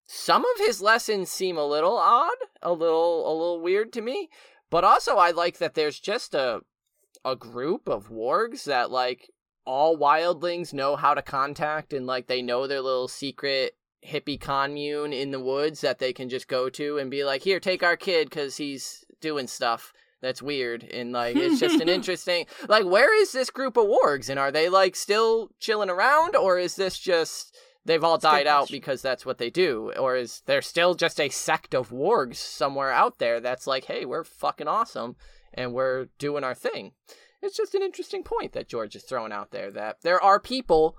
some 0.06 0.44
of 0.44 0.58
his 0.58 0.80
lessons 0.80 1.30
seem 1.30 1.56
a 1.56 1.66
little 1.66 1.96
odd, 1.96 2.36
a 2.62 2.72
little 2.72 3.26
a 3.26 3.32
little 3.32 3.60
weird 3.60 3.92
to 3.94 4.02
me. 4.02 4.28
But 4.70 4.84
also 4.84 5.16
I 5.16 5.30
like 5.30 5.58
that 5.58 5.74
there's 5.74 6.00
just 6.00 6.34
a 6.34 6.60
a 7.24 7.34
group 7.34 7.88
of 7.88 8.10
wargs 8.10 8.64
that 8.64 8.90
like 8.90 9.30
all 9.64 9.98
wildlings 9.98 10.72
know 10.72 10.94
how 10.94 11.12
to 11.12 11.22
contact 11.22 11.92
and 11.92 12.06
like 12.06 12.28
they 12.28 12.40
know 12.40 12.66
their 12.66 12.80
little 12.80 13.08
secret 13.08 13.76
hippie 14.06 14.40
commune 14.40 15.12
in 15.12 15.32
the 15.32 15.40
woods 15.40 15.80
that 15.80 15.98
they 15.98 16.12
can 16.12 16.28
just 16.28 16.46
go 16.46 16.70
to 16.70 16.98
and 16.98 17.10
be 17.10 17.24
like, 17.24 17.42
here, 17.42 17.58
take 17.58 17.82
our 17.82 17.96
kid 17.96 18.30
because 18.30 18.56
he's 18.56 19.04
doing 19.20 19.48
stuff 19.48 19.92
that's 20.22 20.42
weird 20.42 20.82
and 20.82 21.12
like 21.12 21.36
it's 21.36 21.60
just 21.60 21.80
an 21.80 21.88
interesting 21.90 22.46
like 22.68 22.84
where 22.84 23.14
is 23.20 23.32
this 23.32 23.50
group 23.50 23.76
of 23.76 23.86
wargs 23.86 24.28
and 24.28 24.38
are 24.38 24.50
they 24.50 24.68
like 24.68 24.96
still 24.96 25.50
chilling 25.60 25.90
around 25.90 26.34
or 26.34 26.58
is 26.58 26.76
this 26.76 26.98
just 26.98 27.56
they've 27.86 28.04
all 28.04 28.18
died 28.18 28.46
out 28.46 28.68
because 28.70 29.00
that's 29.00 29.24
what 29.24 29.38
they 29.38 29.48
do, 29.48 29.92
or 29.98 30.16
is 30.16 30.42
there 30.46 30.60
still 30.60 30.94
just 30.94 31.20
a 31.20 31.28
sect 31.28 31.74
of 31.74 31.90
wargs 31.90 32.36
somewhere 32.36 32.90
out 32.90 33.18
there 33.18 33.40
that's 33.40 33.66
like, 33.66 33.84
hey, 33.84 34.04
we're 34.04 34.24
fucking 34.24 34.68
awesome 34.68 35.16
and 35.54 35.72
we're 35.72 36.06
doing 36.18 36.44
our 36.44 36.54
thing? 36.54 36.92
It's 37.40 37.56
just 37.56 37.74
an 37.74 37.82
interesting 37.82 38.22
point 38.22 38.52
that 38.52 38.68
George 38.68 38.96
is 38.96 39.04
throwing 39.04 39.32
out 39.32 39.52
there 39.52 39.70
that 39.70 40.02
there 40.02 40.22
are 40.22 40.40
people 40.40 40.96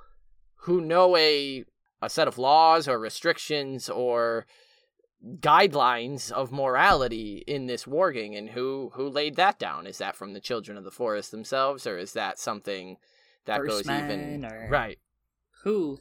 who 0.61 0.81
know 0.81 1.15
a 1.18 1.65
a 2.02 2.10
set 2.10 2.27
of 2.27 2.38
laws 2.38 2.88
or 2.88 2.99
restrictions 2.99 3.89
or 3.89 4.45
guidelines 5.39 6.31
of 6.31 6.52
morality 6.52 7.44
in 7.48 7.65
this 7.65 7.85
warging 7.85 8.38
and 8.38 8.49
who 8.49 8.91
who 8.94 9.10
laid 9.10 9.35
that 9.35 9.57
down 9.57 9.88
is 9.88 9.98
that 9.98 10.15
from 10.15 10.34
the 10.34 10.39
children 10.39 10.77
of 10.77 10.84
the 10.84 10.91
forest 10.91 11.31
themselves 11.31 11.88
or 11.88 11.98
is 11.98 12.14
that 12.14 12.38
something 12.38 12.98
that 13.45 13.57
First 13.57 13.69
goes 13.69 13.89
even 13.89 14.45
or- 14.45 14.68
right 14.69 14.99
Who? 15.64 15.99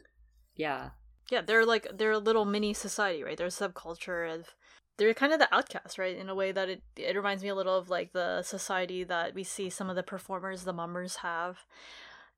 Yeah. 0.55 0.91
Yeah, 1.31 1.41
they're 1.41 1.65
like 1.67 1.89
they're 1.97 2.13
a 2.13 2.19
little 2.19 2.45
mini 2.45 2.73
society, 2.75 3.23
right? 3.23 3.37
They're 3.37 3.47
a 3.47 3.51
subculture 3.51 4.33
of 4.33 4.55
they're 4.97 5.13
kind 5.15 5.33
of 5.33 5.39
the 5.39 5.53
outcast, 5.55 5.99
right? 5.99 6.17
In 6.17 6.29
a 6.29 6.35
way 6.35 6.53
that 6.53 6.69
it 6.69 6.83
it 6.97 7.17
reminds 7.17 7.43
me 7.43 7.49
a 7.49 7.55
little 7.55 7.77
of 7.77 7.91
like 7.91 8.13
the 8.13 8.43
society 8.43 9.03
that 9.05 9.35
we 9.35 9.45
see 9.45 9.69
some 9.71 9.91
of 9.91 9.97
the 9.97 10.03
performers, 10.03 10.65
the 10.65 10.73
mummers 10.73 11.17
have. 11.17 11.65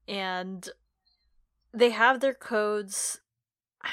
And 0.07 0.69
they 1.73 1.91
have 1.91 2.21
their 2.21 2.35
codes. 2.35 3.21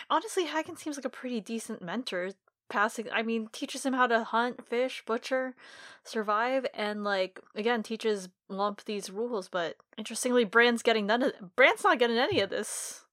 Honestly, 0.09 0.47
Haggon 0.47 0.77
seems 0.77 0.97
like 0.97 1.05
a 1.05 1.09
pretty 1.09 1.41
decent 1.41 1.81
mentor. 1.81 2.31
Passing 2.67 3.07
I 3.11 3.21
mean, 3.21 3.49
teaches 3.51 3.85
him 3.85 3.93
how 3.93 4.07
to 4.07 4.23
hunt, 4.23 4.67
fish, 4.67 5.03
butcher, 5.05 5.55
survive, 6.03 6.65
and 6.73 7.03
like 7.03 7.39
again, 7.55 7.83
teaches 7.83 8.29
Lump 8.49 8.83
these 8.85 9.09
rules, 9.09 9.47
but 9.47 9.77
interestingly 9.97 10.45
Bran's 10.45 10.81
getting 10.81 11.05
none 11.05 11.21
of 11.21 11.55
Bran's 11.55 11.83
not 11.83 11.99
getting 11.99 12.17
any 12.17 12.39
of 12.39 12.49
this 12.49 13.05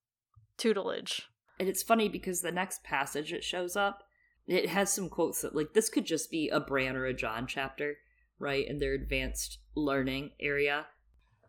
tutelage. 0.56 1.28
And 1.60 1.68
it's 1.68 1.82
funny 1.82 2.08
because 2.08 2.40
the 2.40 2.50
next 2.50 2.82
passage 2.82 3.32
it 3.32 3.44
shows 3.44 3.76
up, 3.76 4.02
it 4.46 4.68
has 4.68 4.92
some 4.92 5.08
quotes 5.08 5.42
that 5.42 5.54
like 5.54 5.74
this 5.74 5.88
could 5.88 6.06
just 6.06 6.30
be 6.30 6.48
a 6.48 6.58
Bran 6.60 6.96
or 6.96 7.04
a 7.04 7.14
Jon 7.14 7.46
chapter, 7.46 7.96
right? 8.38 8.66
In 8.66 8.78
their 8.78 8.94
advanced 8.94 9.58
learning 9.76 10.30
area. 10.40 10.86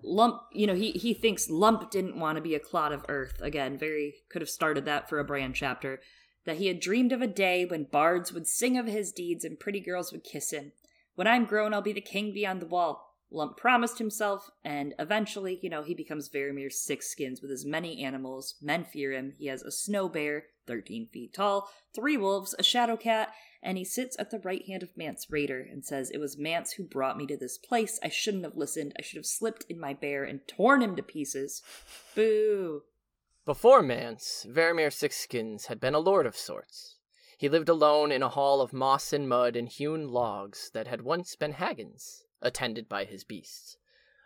Lump, 0.03 0.41
you 0.51 0.67
know, 0.67 0.75
he 0.75 0.91
he 0.91 1.13
thinks 1.13 1.49
Lump 1.49 1.89
didn't 1.89 2.19
want 2.19 2.35
to 2.35 2.41
be 2.41 2.55
a 2.55 2.59
clod 2.59 2.91
of 2.91 3.05
earth. 3.07 3.39
Again, 3.41 3.77
very 3.77 4.15
could 4.30 4.41
have 4.41 4.49
started 4.49 4.85
that 4.85 5.07
for 5.07 5.19
a 5.19 5.23
Bran 5.23 5.53
chapter. 5.53 6.01
That 6.45 6.57
he 6.57 6.68
had 6.68 6.80
dreamed 6.80 7.11
of 7.11 7.22
a 7.22 7.28
day 7.28 7.65
when 7.65 7.86
bards 7.86 8.34
would 8.34 8.48
sing 8.48 8.78
of 8.78 8.86
his 8.86 9.11
deeds 9.11 9.45
and 9.45 9.60
pretty 9.60 9.80
girls 9.80 10.11
would 10.11 10.24
kiss 10.24 10.52
him. 10.52 10.74
When 11.15 11.28
I'm 11.28 11.45
grown, 11.45 11.74
I'll 11.74 11.82
be 11.82 11.94
the 11.94 12.02
king 12.02 12.34
beyond 12.34 12.61
the 12.61 12.68
wall. 12.68 13.14
Lump 13.34 13.57
promised 13.57 13.98
himself, 13.98 14.52
and 14.64 14.94
eventually, 14.99 15.60
you 15.64 15.70
know, 15.70 15.82
he 15.82 15.95
becomes 15.95 16.30
Varamir's 16.30 16.80
six 16.80 17.10
skins 17.10 17.41
with 17.41 17.49
as 17.49 17.65
many 17.65 18.03
animals. 18.03 18.56
Men 18.61 18.84
fear 18.84 19.11
him. 19.11 19.34
He 19.38 19.48
has 19.48 19.64
a 19.64 19.72
snow 19.72 20.07
bear, 20.07 20.45
13 20.68 21.07
feet 21.11 21.34
tall, 21.34 21.70
three 21.95 22.15
wolves, 22.15 22.53
a 22.60 22.64
shadow 22.64 22.95
cat, 22.95 23.30
and 23.64 23.78
he 23.78 23.86
sits 23.86 24.15
at 24.20 24.30
the 24.30 24.40
right 24.40 24.65
hand 24.68 24.84
of 24.84 24.95
Mance 24.95 25.26
Rayder 25.32 25.61
and 25.72 25.84
says, 25.84 26.11
It 26.11 26.20
was 26.20 26.38
Mance 26.38 26.74
who 26.74 26.84
brought 26.84 27.18
me 27.18 27.26
to 27.26 27.38
this 27.38 27.57
place. 27.57 27.99
I 28.03 28.10
shouldn't 28.10 28.44
have 28.44 28.56
listened. 28.56 28.94
I 28.99 29.02
should 29.02 29.18
have 29.18 29.26
slipped 29.26 29.65
in 29.68 29.80
my 29.80 29.94
bear 29.94 30.24
and 30.24 30.48
torn 30.48 30.82
him 30.84 30.95
to 30.95 31.03
pieces. 31.03 31.64
Boo. 32.15 32.84
Before 33.45 33.84
Mance, 33.84 34.45
Varamir 34.49 34.88
Sixskins 34.88 35.65
had 35.65 35.82
been 35.82 35.94
a 35.94 35.99
lord 35.99 36.26
of 36.26 36.38
sorts. 36.38 36.95
He 37.38 37.49
lived 37.49 37.68
alone 37.68 38.10
in 38.10 38.24
a 38.24 38.30
hall 38.30 38.61
of 38.61 38.72
moss 38.72 39.11
and 39.11 39.28
mud 39.28 39.57
and 39.57 39.68
hewn 39.68 40.07
logs 40.07 40.70
that 40.74 40.88
had 40.88 41.02
once 41.02 41.36
been 41.36 41.52
Haggon's, 41.52 42.24
attended 42.41 42.88
by 42.88 43.03
his 43.03 43.26
beasts. 43.26 43.76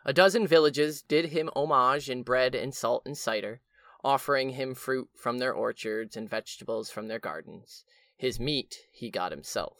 A 0.05 0.13
dozen 0.13 0.45
villages 0.45 1.01
did 1.01 1.29
him 1.29 1.49
homage 1.55 2.11
in 2.11 2.21
bread 2.21 2.53
and 2.53 2.75
salt 2.75 3.07
and 3.07 3.17
cider, 3.17 3.61
offering 4.03 4.51
him 4.51 4.75
fruit 4.75 5.09
from 5.15 5.39
their 5.39 5.51
orchards 5.51 6.15
and 6.15 6.29
vegetables 6.29 6.91
from 6.91 7.07
their 7.07 7.17
gardens. 7.17 7.85
His 8.15 8.39
meat 8.39 8.81
he 8.91 9.09
got 9.09 9.31
himself. 9.31 9.79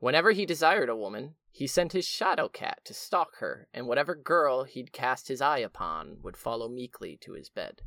Whenever 0.00 0.32
he 0.32 0.44
desired 0.44 0.88
a 0.88 0.96
woman, 0.96 1.36
he 1.52 1.68
sent 1.68 1.92
his 1.92 2.08
shadow 2.08 2.48
cat 2.48 2.80
to 2.86 2.92
stalk 2.92 3.36
her, 3.36 3.68
and 3.72 3.86
whatever 3.86 4.16
girl 4.16 4.64
he'd 4.64 4.92
cast 4.92 5.28
his 5.28 5.40
eye 5.40 5.58
upon 5.58 6.18
would 6.22 6.36
follow 6.36 6.68
meekly 6.68 7.16
to 7.20 7.34
his 7.34 7.48
bed. 7.48 7.82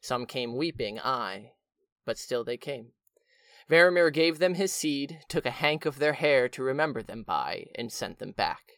Some 0.00 0.26
came 0.26 0.56
weeping, 0.56 0.98
aye, 1.00 1.52
but 2.04 2.18
still 2.18 2.44
they 2.44 2.56
came. 2.56 2.92
Varamir 3.68 4.10
gave 4.12 4.38
them 4.38 4.54
his 4.54 4.72
seed, 4.72 5.20
took 5.28 5.44
a 5.44 5.50
hank 5.50 5.84
of 5.84 5.98
their 5.98 6.14
hair 6.14 6.48
to 6.48 6.62
remember 6.62 7.02
them 7.02 7.22
by, 7.22 7.66
and 7.74 7.92
sent 7.92 8.18
them 8.18 8.32
back. 8.32 8.72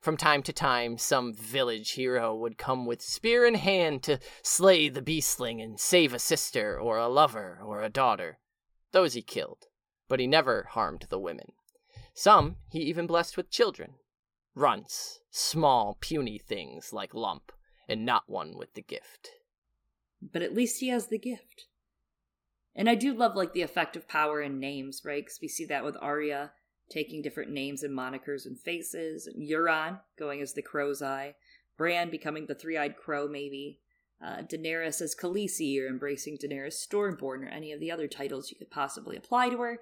From 0.00 0.16
time 0.16 0.42
to 0.42 0.52
time, 0.52 0.98
some 0.98 1.32
village 1.32 1.92
hero 1.92 2.34
would 2.34 2.58
come 2.58 2.86
with 2.86 3.00
spear 3.00 3.46
in 3.46 3.54
hand 3.54 4.02
to 4.02 4.18
slay 4.42 4.88
the 4.88 5.00
beastling 5.00 5.62
and 5.62 5.78
save 5.78 6.12
a 6.12 6.18
sister, 6.18 6.76
or 6.76 6.98
a 6.98 7.08
lover, 7.08 7.60
or 7.62 7.82
a 7.82 7.88
daughter. 7.88 8.40
Those 8.90 9.14
he 9.14 9.22
killed, 9.22 9.66
but 10.08 10.18
he 10.18 10.26
never 10.26 10.64
harmed 10.70 11.06
the 11.08 11.20
women. 11.20 11.52
Some 12.14 12.56
he 12.68 12.80
even 12.80 13.06
blessed 13.06 13.36
with 13.36 13.48
children. 13.48 13.94
Runts, 14.56 15.20
small, 15.30 15.96
puny 16.00 16.36
things 16.36 16.92
like 16.92 17.14
Lump, 17.14 17.52
and 17.88 18.04
not 18.04 18.24
one 18.26 18.58
with 18.58 18.74
the 18.74 18.82
gift. 18.82 19.30
But 20.30 20.42
at 20.42 20.54
least 20.54 20.80
he 20.80 20.88
has 20.88 21.08
the 21.08 21.18
gift. 21.18 21.66
And 22.74 22.88
I 22.88 22.94
do 22.94 23.12
love 23.12 23.34
like 23.34 23.52
the 23.52 23.62
effect 23.62 23.96
of 23.96 24.08
power 24.08 24.40
in 24.40 24.60
names, 24.60 25.02
right? 25.04 25.24
Because 25.24 25.40
we 25.42 25.48
see 25.48 25.64
that 25.66 25.84
with 25.84 25.96
Arya 26.00 26.52
taking 26.90 27.22
different 27.22 27.50
names 27.50 27.82
and 27.82 27.96
monikers 27.96 28.46
and 28.46 28.58
faces, 28.58 29.26
and 29.26 29.48
Euron 29.48 30.00
going 30.18 30.40
as 30.40 30.52
the 30.52 30.62
Crow's 30.62 31.02
Eye, 31.02 31.34
Bran 31.76 32.10
becoming 32.10 32.46
the 32.46 32.54
Three-Eyed 32.54 32.96
Crow, 32.96 33.28
maybe. 33.28 33.80
Uh, 34.24 34.42
Daenerys 34.42 35.02
as 35.02 35.16
Khaleesi 35.20 35.82
or 35.82 35.88
embracing 35.88 36.38
Daenerys 36.38 36.74
Stormborn 36.74 37.44
or 37.44 37.48
any 37.48 37.72
of 37.72 37.80
the 37.80 37.90
other 37.90 38.06
titles 38.06 38.50
you 38.50 38.56
could 38.56 38.70
possibly 38.70 39.16
apply 39.16 39.48
to 39.48 39.60
her. 39.60 39.80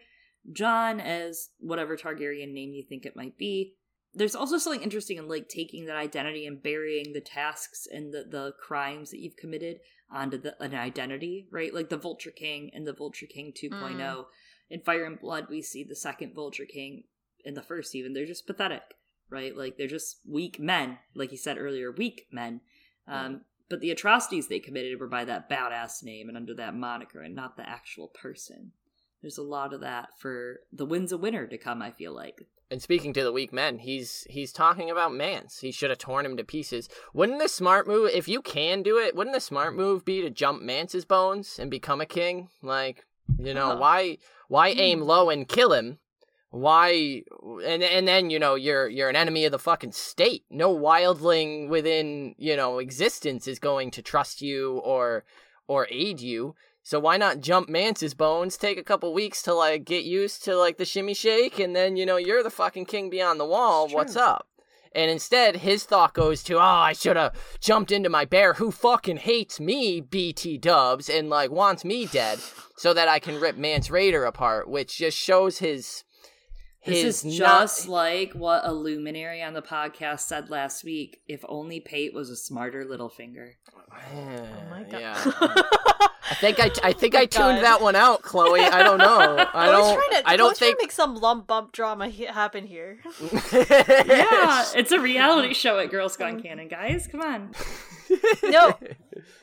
Jon 0.51 0.99
as 0.99 1.51
whatever 1.59 1.97
Targaryen 1.97 2.55
name 2.55 2.73
you 2.73 2.83
think 2.83 3.05
it 3.05 3.17
might 3.17 3.37
be. 3.37 3.75
There's 4.15 4.35
also 4.35 4.59
something 4.59 4.83
interesting 4.83 5.19
in 5.19 5.29
like 5.29 5.49
taking 5.49 5.87
that 5.87 5.97
identity 5.97 6.47
and 6.47 6.63
burying 6.63 7.13
the 7.13 7.21
tasks 7.21 7.87
and 7.91 8.13
the, 8.13 8.25
the 8.29 8.53
crimes 8.61 9.11
that 9.11 9.21
you've 9.21 9.37
committed 9.37 9.79
onto 10.11 10.39
the, 10.39 10.61
an 10.63 10.75
identity, 10.75 11.47
right? 11.51 11.73
Like 11.73 11.89
the 11.91 11.97
Vulture 11.97 12.33
King 12.33 12.71
and 12.75 12.87
the 12.87 12.93
Vulture 12.93 13.27
King 13.27 13.53
2.0. 13.53 13.97
Mm. 13.97 14.25
In 14.71 14.81
Fire 14.81 15.05
and 15.05 15.21
Blood, 15.21 15.47
we 15.49 15.63
see 15.63 15.85
the 15.85 15.97
second 15.97 16.35
Vulture 16.35 16.67
King 16.67 17.05
in 17.45 17.55
the 17.55 17.63
first, 17.63 17.95
even. 17.95 18.13
They're 18.13 18.27
just 18.27 18.47
pathetic, 18.47 18.83
right? 19.29 19.57
Like 19.57 19.77
they're 19.77 19.87
just 19.87 20.21
weak 20.29 20.59
men, 20.59 20.99
like 21.15 21.31
you 21.31 21.39
said 21.39 21.59
earlier, 21.59 21.93
weak 21.93 22.27
men. 22.33 22.61
Um, 23.07 23.43
But 23.69 23.81
the 23.81 23.93
atrocities 23.93 24.49
they 24.49 24.59
committed 24.59 24.99
were 24.99 25.09
by 25.09 25.25
that 25.25 25.49
badass 25.49 26.03
name 26.03 26.29
and 26.29 26.37
under 26.37 26.55
that 26.55 26.75
moniker 26.75 27.21
and 27.21 27.35
not 27.35 27.57
the 27.57 27.69
actual 27.69 28.09
person. 28.09 28.73
There's 29.23 29.39
a 29.39 29.43
lot 29.43 29.73
of 29.73 29.81
that 29.81 30.09
for 30.19 30.61
the 30.73 30.87
Winds 30.87 31.13
of 31.13 31.21
Winter 31.21 31.47
to 31.47 31.59
come, 31.59 31.81
I 31.83 31.93
feel 31.93 32.13
like. 32.13 32.47
And 32.71 32.81
speaking 32.81 33.13
to 33.15 33.25
the 33.25 33.33
weak 33.33 33.53
men, 33.53 33.79
he's 33.79 34.25
he's 34.31 34.53
talking 34.53 34.91
about 34.91 35.13
Mance. 35.13 35.59
He 35.59 35.73
should 35.73 35.91
have 35.91 35.99
torn 35.99 36.25
him 36.25 36.37
to 36.37 36.45
pieces. 36.45 36.89
Wouldn't 37.13 37.41
the 37.41 37.49
smart 37.49 37.89
move, 37.89 38.11
if 38.15 38.29
you 38.29 38.41
can 38.41 38.83
do 38.85 38.97
it, 38.97 39.17
wouldn't 39.17 39.35
the 39.35 39.41
smart 39.41 39.75
move 39.75 40.05
be 40.05 40.23
to 40.23 40.31
jump 40.31 40.63
Mance's 40.63 41.05
bones 41.05 41.59
and 41.59 41.69
become 41.69 42.01
a 42.01 42.07
king? 42.07 42.49
Like, 42.63 43.07
you 43.39 43.55
know, 43.55 43.73
Oh. 43.73 43.77
why 43.77 44.19
why 44.47 44.73
hmm. 44.73 44.81
aim 44.81 45.01
low 45.01 45.31
and 45.31 45.49
kill 45.49 45.73
him? 45.73 45.99
Why 46.51 47.23
and 47.65 47.83
and 47.83 48.07
then 48.07 48.31
you 48.31 48.39
know 48.39 48.55
you're 48.55 48.89
you're 48.89 49.09
an 49.09 49.17
enemy 49.17 49.45
of 49.45 49.53
the 49.53 49.59
fucking 49.59 49.93
state. 49.93 50.45
No 50.49 50.73
wildling 50.73 51.69
within 51.69 52.37
you 52.39 52.57
know 52.57 52.79
existence 52.79 53.49
is 53.49 53.59
going 53.59 53.91
to 53.93 54.03
trust 54.03 54.43
you 54.43 54.79
or 54.79 55.25
or 55.67 55.89
aid 55.91 56.21
you. 56.21 56.55
So 56.91 56.99
why 56.99 57.19
not 57.19 57.41
jump 57.41 57.69
Mance's 57.69 58.15
bones, 58.15 58.57
take 58.57 58.77
a 58.77 58.83
couple 58.83 59.15
weeks 59.15 59.43
to 59.43 59.55
like 59.55 59.85
get 59.85 60.03
used 60.03 60.43
to 60.47 60.57
like 60.57 60.77
the 60.77 60.85
shimmy 60.85 61.15
shake, 61.15 61.61
and 61.61 61.77
then 61.77 61.97
you 61.97 62.05
know 62.05 62.17
you're 62.17 62.43
the 62.43 62.51
fucking 62.51 62.87
king 62.87 63.09
beyond 63.09 63.39
the 63.39 63.45
wall. 63.45 63.89
What's 63.89 64.17
up? 64.17 64.49
And 64.93 65.09
instead, 65.09 65.59
his 65.59 65.85
thought 65.85 66.15
goes 66.15 66.43
to, 66.43 66.57
oh, 66.57 66.59
I 66.59 66.95
should 66.95 67.17
have 67.17 67.37
jumped 67.61 67.93
into 67.93 68.11
my 68.11 68.25
bear 68.25 68.55
who 68.55 68.73
fucking 68.73 69.19
hates 69.19 69.61
me, 69.61 70.01
BT 70.01 70.59
dubs, 70.59 71.09
and 71.09 71.31
like 71.31 71.53
wants 71.53 71.85
me 71.85 72.07
dead 72.07 72.41
so 72.77 72.93
that 72.93 73.07
I 73.07 73.21
can 73.21 73.39
rip 73.39 73.57
Mance 73.57 73.87
Rayder 73.89 74.27
apart, 74.27 74.69
which 74.69 74.99
just 74.99 75.17
shows 75.17 75.59
his. 75.59 76.03
This 76.85 77.03
his 77.03 77.25
is 77.25 77.39
not- 77.41 77.61
just 77.63 77.89
like 77.89 78.33
what 78.33 78.63
a 78.65 78.73
luminary 78.73 79.43
on 79.43 79.53
the 79.55 79.61
podcast 79.63 80.21
said 80.21 80.49
last 80.51 80.83
week. 80.83 81.21
If 81.29 81.45
only 81.49 81.79
Pate 81.81 82.15
was 82.15 82.31
a 82.31 82.37
smarter 82.37 82.85
Littlefinger. 82.85 83.53
Oh 84.15 84.47
my 84.71 84.83
god. 84.85 85.01
Yeah. 85.01 85.15
I 86.31 86.35
think 86.37 86.61
I, 86.61 86.71
I 86.85 86.93
think 86.93 87.15
oh 87.17 87.19
I 87.19 87.27
tuned 87.27 87.57
God. 87.59 87.65
that 87.65 87.83
one 87.83 87.97
out, 87.97 88.23
Chloe. 88.23 88.61
I 88.61 88.83
don't 88.85 88.99
know. 88.99 89.37
I 89.39 89.45
Chloe's 89.45 89.71
don't. 89.73 89.95
trying 90.11 90.23
to, 90.23 90.29
I 90.31 90.37
don't 90.37 90.57
think. 90.57 90.79
make 90.81 90.93
some 90.93 91.17
lump 91.17 91.47
bump 91.49 91.73
drama 91.73 92.09
he- 92.09 92.25
happen 92.25 92.67
here. 92.67 93.01
Yeah, 93.53 94.65
it's 94.75 94.93
a 94.93 95.01
reality 95.01 95.55
show 95.55 95.79
at 95.79 95.91
Girls 95.91 96.17
Gone 96.17 96.41
Canon, 96.41 96.69
guys. 96.69 97.07
Come 97.09 97.21
on. 97.21 97.51
No. 98.45 98.79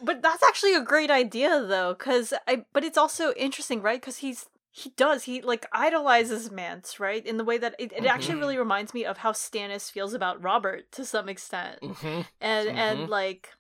But 0.01 0.22
that's 0.22 0.43
actually 0.43 0.73
a 0.76 0.81
great 0.81 1.11
idea 1.11 1.61
though, 1.61 1.93
cuz 1.95 2.34
I 2.47 2.65
but 2.73 2.84
it's 2.84 2.97
also 2.97 3.34
interesting, 3.34 3.81
right? 3.81 4.01
Cuz 4.01 4.18
he's 4.18 4.47
he 4.79 4.91
does 4.91 5.23
he 5.23 5.41
like 5.41 5.65
idolizes 5.71 6.51
Mance, 6.51 6.99
right? 6.99 7.25
In 7.25 7.37
the 7.37 7.43
way 7.43 7.57
that 7.57 7.73
it, 7.79 7.91
it 7.93 8.05
actually 8.05 8.35
Mhm. 8.35 8.39
really 8.41 8.57
reminds 8.59 8.93
me 8.93 9.05
of 9.05 9.17
how 9.17 9.31
Stannis 9.31 9.89
feels 9.91 10.13
about 10.13 10.41
Robert 10.43 10.91
to 10.91 11.03
some 11.03 11.27
extent. 11.27 11.79
Mhm. 11.81 12.25
And 12.39 12.69
Mhm. 12.69 12.73
and 12.75 13.09
like 13.09 13.55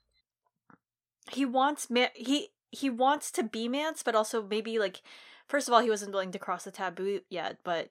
he 1.31 1.43
wants 1.43 1.89
man 1.89 2.09
he 2.13 2.49
he 2.69 2.89
wants 2.89 3.31
to 3.31 3.41
be 3.43 3.67
Mance, 3.67 4.03
but 4.03 4.13
also 4.13 4.43
maybe 4.43 4.77
like 4.77 5.01
first 5.47 5.67
of 5.67 5.73
all 5.73 5.79
he 5.81 5.89
wasn't 5.89 6.11
willing 6.11 6.31
to 6.33 6.39
cross 6.39 6.65
the 6.65 6.71
taboo 6.71 7.21
yet, 7.29 7.57
but 7.63 7.89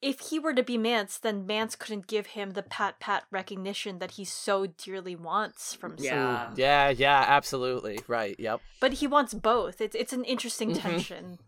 if 0.00 0.20
he 0.30 0.38
were 0.38 0.54
to 0.54 0.62
be 0.62 0.78
Mance, 0.78 1.18
then 1.18 1.44
Mance 1.46 1.74
couldn't 1.74 2.06
give 2.06 2.28
him 2.28 2.52
the 2.52 2.62
pat 2.62 3.00
pat 3.00 3.24
recognition 3.32 3.98
that 3.98 4.12
he 4.12 4.24
so 4.24 4.66
dearly 4.66 5.16
wants 5.16 5.74
from 5.74 5.96
Yeah. 5.98 6.44
Sam. 6.50 6.54
Yeah, 6.56 6.90
yeah, 6.90 7.24
absolutely. 7.26 7.98
Right. 8.06 8.36
Yep. 8.38 8.60
But 8.78 8.92
he 9.00 9.08
wants 9.08 9.34
both. 9.34 9.80
It's 9.80 9.96
it's 9.96 10.12
an 10.12 10.24
interesting 10.24 10.70
Mhm. 10.70 10.80
tension. 10.80 11.38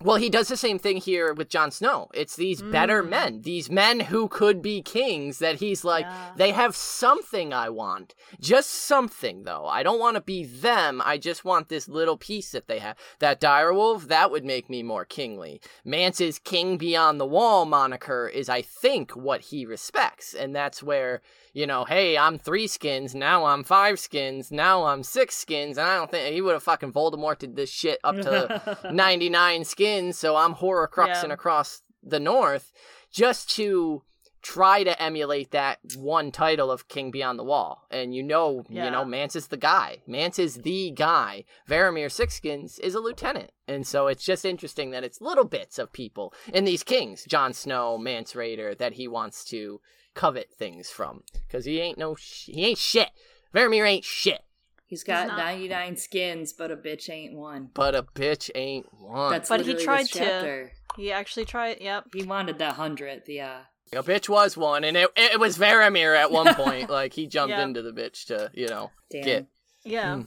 Well, 0.00 0.16
he 0.16 0.30
does 0.30 0.46
the 0.46 0.56
same 0.56 0.78
thing 0.78 0.98
here 0.98 1.34
with 1.34 1.48
Jon 1.48 1.72
Snow. 1.72 2.08
It's 2.14 2.36
these 2.36 2.62
better 2.62 3.02
Mm. 3.02 3.08
men, 3.08 3.42
these 3.42 3.68
men 3.68 3.98
who 4.00 4.28
could 4.28 4.62
be 4.62 4.80
kings 4.80 5.40
that 5.40 5.56
he's 5.56 5.84
like, 5.84 6.04
Yeah. 6.04 6.30
they 6.36 6.52
have 6.52 6.76
something 6.76 7.52
I 7.52 7.68
want. 7.70 8.14
Just 8.40 8.70
something, 8.70 9.42
though. 9.42 9.66
I 9.66 9.82
don't 9.82 9.98
want 9.98 10.14
to 10.14 10.20
be 10.20 10.44
them. 10.44 11.02
I 11.04 11.18
just 11.18 11.44
want 11.44 11.68
this 11.68 11.88
little 11.88 12.16
piece 12.16 12.52
that 12.52 12.68
they 12.68 12.78
have. 12.78 12.96
That 13.18 13.40
direwolf, 13.40 14.02
that 14.06 14.30
would 14.30 14.44
make 14.44 14.70
me 14.70 14.84
more 14.84 15.04
kingly. 15.04 15.60
Mance's 15.84 16.38
King 16.38 16.76
Beyond 16.76 17.18
the 17.20 17.26
Wall 17.26 17.64
moniker 17.64 18.28
is, 18.28 18.48
I 18.48 18.62
think, 18.62 19.16
what 19.16 19.40
he 19.46 19.66
respects. 19.66 20.32
And 20.32 20.54
that's 20.54 20.80
where, 20.80 21.22
you 21.52 21.66
know, 21.66 21.84
hey, 21.86 22.16
I'm 22.16 22.38
three 22.38 22.68
skins, 22.68 23.16
now 23.16 23.46
I'm 23.46 23.64
five 23.64 23.98
skins, 23.98 24.52
now 24.52 24.84
I'm 24.84 25.02
six 25.02 25.36
skins. 25.36 25.76
And 25.76 25.88
I 25.88 25.96
don't 25.96 26.08
think 26.10 26.32
he 26.32 26.40
would 26.40 26.52
have 26.52 26.62
fucking 26.62 26.92
Voldemorted 26.92 27.56
this 27.56 27.70
shit 27.70 27.98
up 28.04 28.14
to 28.20 28.78
99 28.92 29.64
skins, 29.64 29.87
so 30.12 30.36
I'm 30.36 30.54
Horcruxing 30.54 31.28
Yeah. 31.28 31.32
across 31.34 31.82
the 32.02 32.20
north 32.20 32.72
just 33.10 33.50
to 33.56 34.02
try 34.40 34.84
to 34.84 35.02
emulate 35.02 35.50
that 35.50 35.78
one 35.96 36.30
title 36.30 36.70
of 36.70 36.86
King 36.88 37.10
Beyond 37.10 37.38
the 37.38 37.44
Wall. 37.44 37.86
And 37.90 38.14
you 38.14 38.22
know, 38.22 38.64
you 38.68 38.90
know, 38.90 39.04
Mance 39.04 39.34
is 39.34 39.48
the 39.48 39.56
guy. 39.56 39.98
Mance 40.06 40.38
is 40.38 40.58
the 40.58 40.92
guy. 40.92 41.44
Varamir 41.68 42.06
Sixskins 42.06 42.78
is 42.80 42.94
a 42.94 43.00
lieutenant. 43.00 43.50
And 43.66 43.84
so 43.86 44.06
it's 44.06 44.24
just 44.24 44.44
interesting 44.44 44.90
that 44.92 45.02
it's 45.04 45.20
little 45.20 45.44
bits 45.44 45.78
of 45.78 45.92
people 45.92 46.32
in 46.54 46.64
these 46.64 46.84
kings, 46.84 47.24
Jon 47.28 47.52
Snow, 47.52 47.98
Mance 47.98 48.34
Rayder, 48.34 48.78
that 48.78 48.92
he 48.94 49.08
wants 49.08 49.44
to 49.46 49.80
covet 50.14 50.52
things 50.52 50.88
from. 50.88 51.24
Because 51.46 51.64
he 51.64 51.80
ain't 51.80 51.98
no, 51.98 52.14
sh- 52.14 52.46
he 52.52 52.64
ain't 52.64 52.78
shit. 52.78 53.10
Varamir 53.54 53.86
ain't 53.86 54.04
shit. 54.04 54.42
He's 54.88 55.04
got 55.04 55.28
not- 55.28 55.36
99 55.38 55.96
skins, 55.96 56.52
but 56.52 56.70
a 56.72 56.76
bitch 56.76 57.08
ain't 57.10 57.34
one. 57.34 57.70
But 57.74 57.94
a 57.94 58.02
bitch 58.02 58.50
ain't 58.54 58.86
one. 58.92 59.30
That's 59.30 59.48
But 59.48 59.60
he 59.66 59.74
tried 59.74 60.06
this 60.06 60.10
to- 60.12 60.70
He 60.96 61.12
actually 61.12 61.44
tried. 61.44 61.80
Yep. 61.80 62.06
He 62.14 62.24
wanted 62.24 62.58
that 62.58 62.74
hundredth, 62.74 63.28
yeah. 63.28 63.60
A 63.92 64.02
bitch 64.02 64.28
was 64.28 64.56
one, 64.56 64.84
and 64.84 64.96
it 64.96 65.10
it 65.16 65.38
was 65.38 65.56
Varamir 65.58 66.16
at 66.16 66.30
one 66.32 66.54
point. 66.64 66.88
like 66.90 67.12
he 67.12 67.26
jumped 67.26 67.50
Yeah. 67.50 67.62
into 67.62 67.82
the 67.82 67.92
bitch 67.92 68.26
to, 68.26 68.50
you 68.54 68.66
know, 68.68 68.90
Damn. 69.10 69.22
get. 69.22 69.46
Yeah. 69.84 70.14
Mm. 70.16 70.26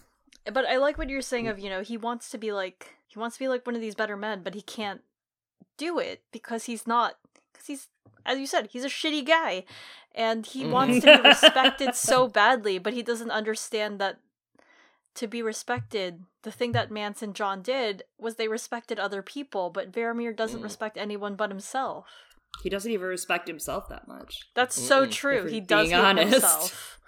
But 0.53 0.65
I 0.65 0.77
like 0.77 0.97
what 0.97 1.09
you're 1.09 1.21
saying 1.21 1.47
of, 1.47 1.59
you 1.59 1.69
know, 1.69 1.81
he 1.81 1.97
wants 1.97 2.29
to 2.31 2.37
be 2.37 2.51
like 2.51 2.95
he 3.07 3.19
wants 3.19 3.35
to 3.37 3.39
be 3.43 3.47
like 3.47 3.65
one 3.65 3.75
of 3.75 3.81
these 3.81 3.95
better 3.95 4.15
men, 4.15 4.41
but 4.43 4.53
he 4.53 4.61
can't 4.61 5.01
do 5.77 5.97
it 5.99 6.21
because 6.31 6.65
he's 6.65 6.85
not 6.87 7.15
cuz 7.53 7.65
he's 7.67 7.87
as 8.25 8.37
you 8.37 8.45
said, 8.47 8.69
he's 8.71 8.83
a 8.85 8.87
shitty 8.89 9.25
guy 9.25 9.63
and 10.13 10.45
he 10.45 10.65
wants 10.65 11.03
to 11.05 11.17
be 11.17 11.21
respected 11.29 11.95
so 11.95 12.27
badly, 12.27 12.77
but 12.77 12.93
he 12.93 13.01
doesn't 13.03 13.31
understand 13.31 13.99
that 13.99 14.19
to 15.15 15.27
be 15.27 15.41
respected, 15.41 16.23
the 16.43 16.51
thing 16.51 16.71
that 16.71 16.89
Mance 16.91 17.21
and 17.21 17.35
Jon 17.35 17.61
did 17.61 18.03
was 18.17 18.35
they 18.35 18.47
respected 18.47 18.99
other 18.99 19.21
people, 19.21 19.69
but 19.69 19.91
Varamir 19.91 20.35
doesn't 20.35 20.61
Mm. 20.61 20.63
respect 20.63 20.97
anyone 20.97 21.35
but 21.35 21.49
himself. 21.49 22.05
He 22.63 22.69
doesn't 22.69 22.91
even 22.91 23.07
respect 23.07 23.47
himself 23.47 23.87
that 23.89 24.07
much. 24.07 24.49
That's 24.55 24.75
so 24.79 25.05
Mm-mm. 25.05 25.11
true. 25.11 25.45
He 25.47 25.59
does 25.61 25.87
being 25.89 25.99
honest. 25.99 26.31
himself. 26.33 26.97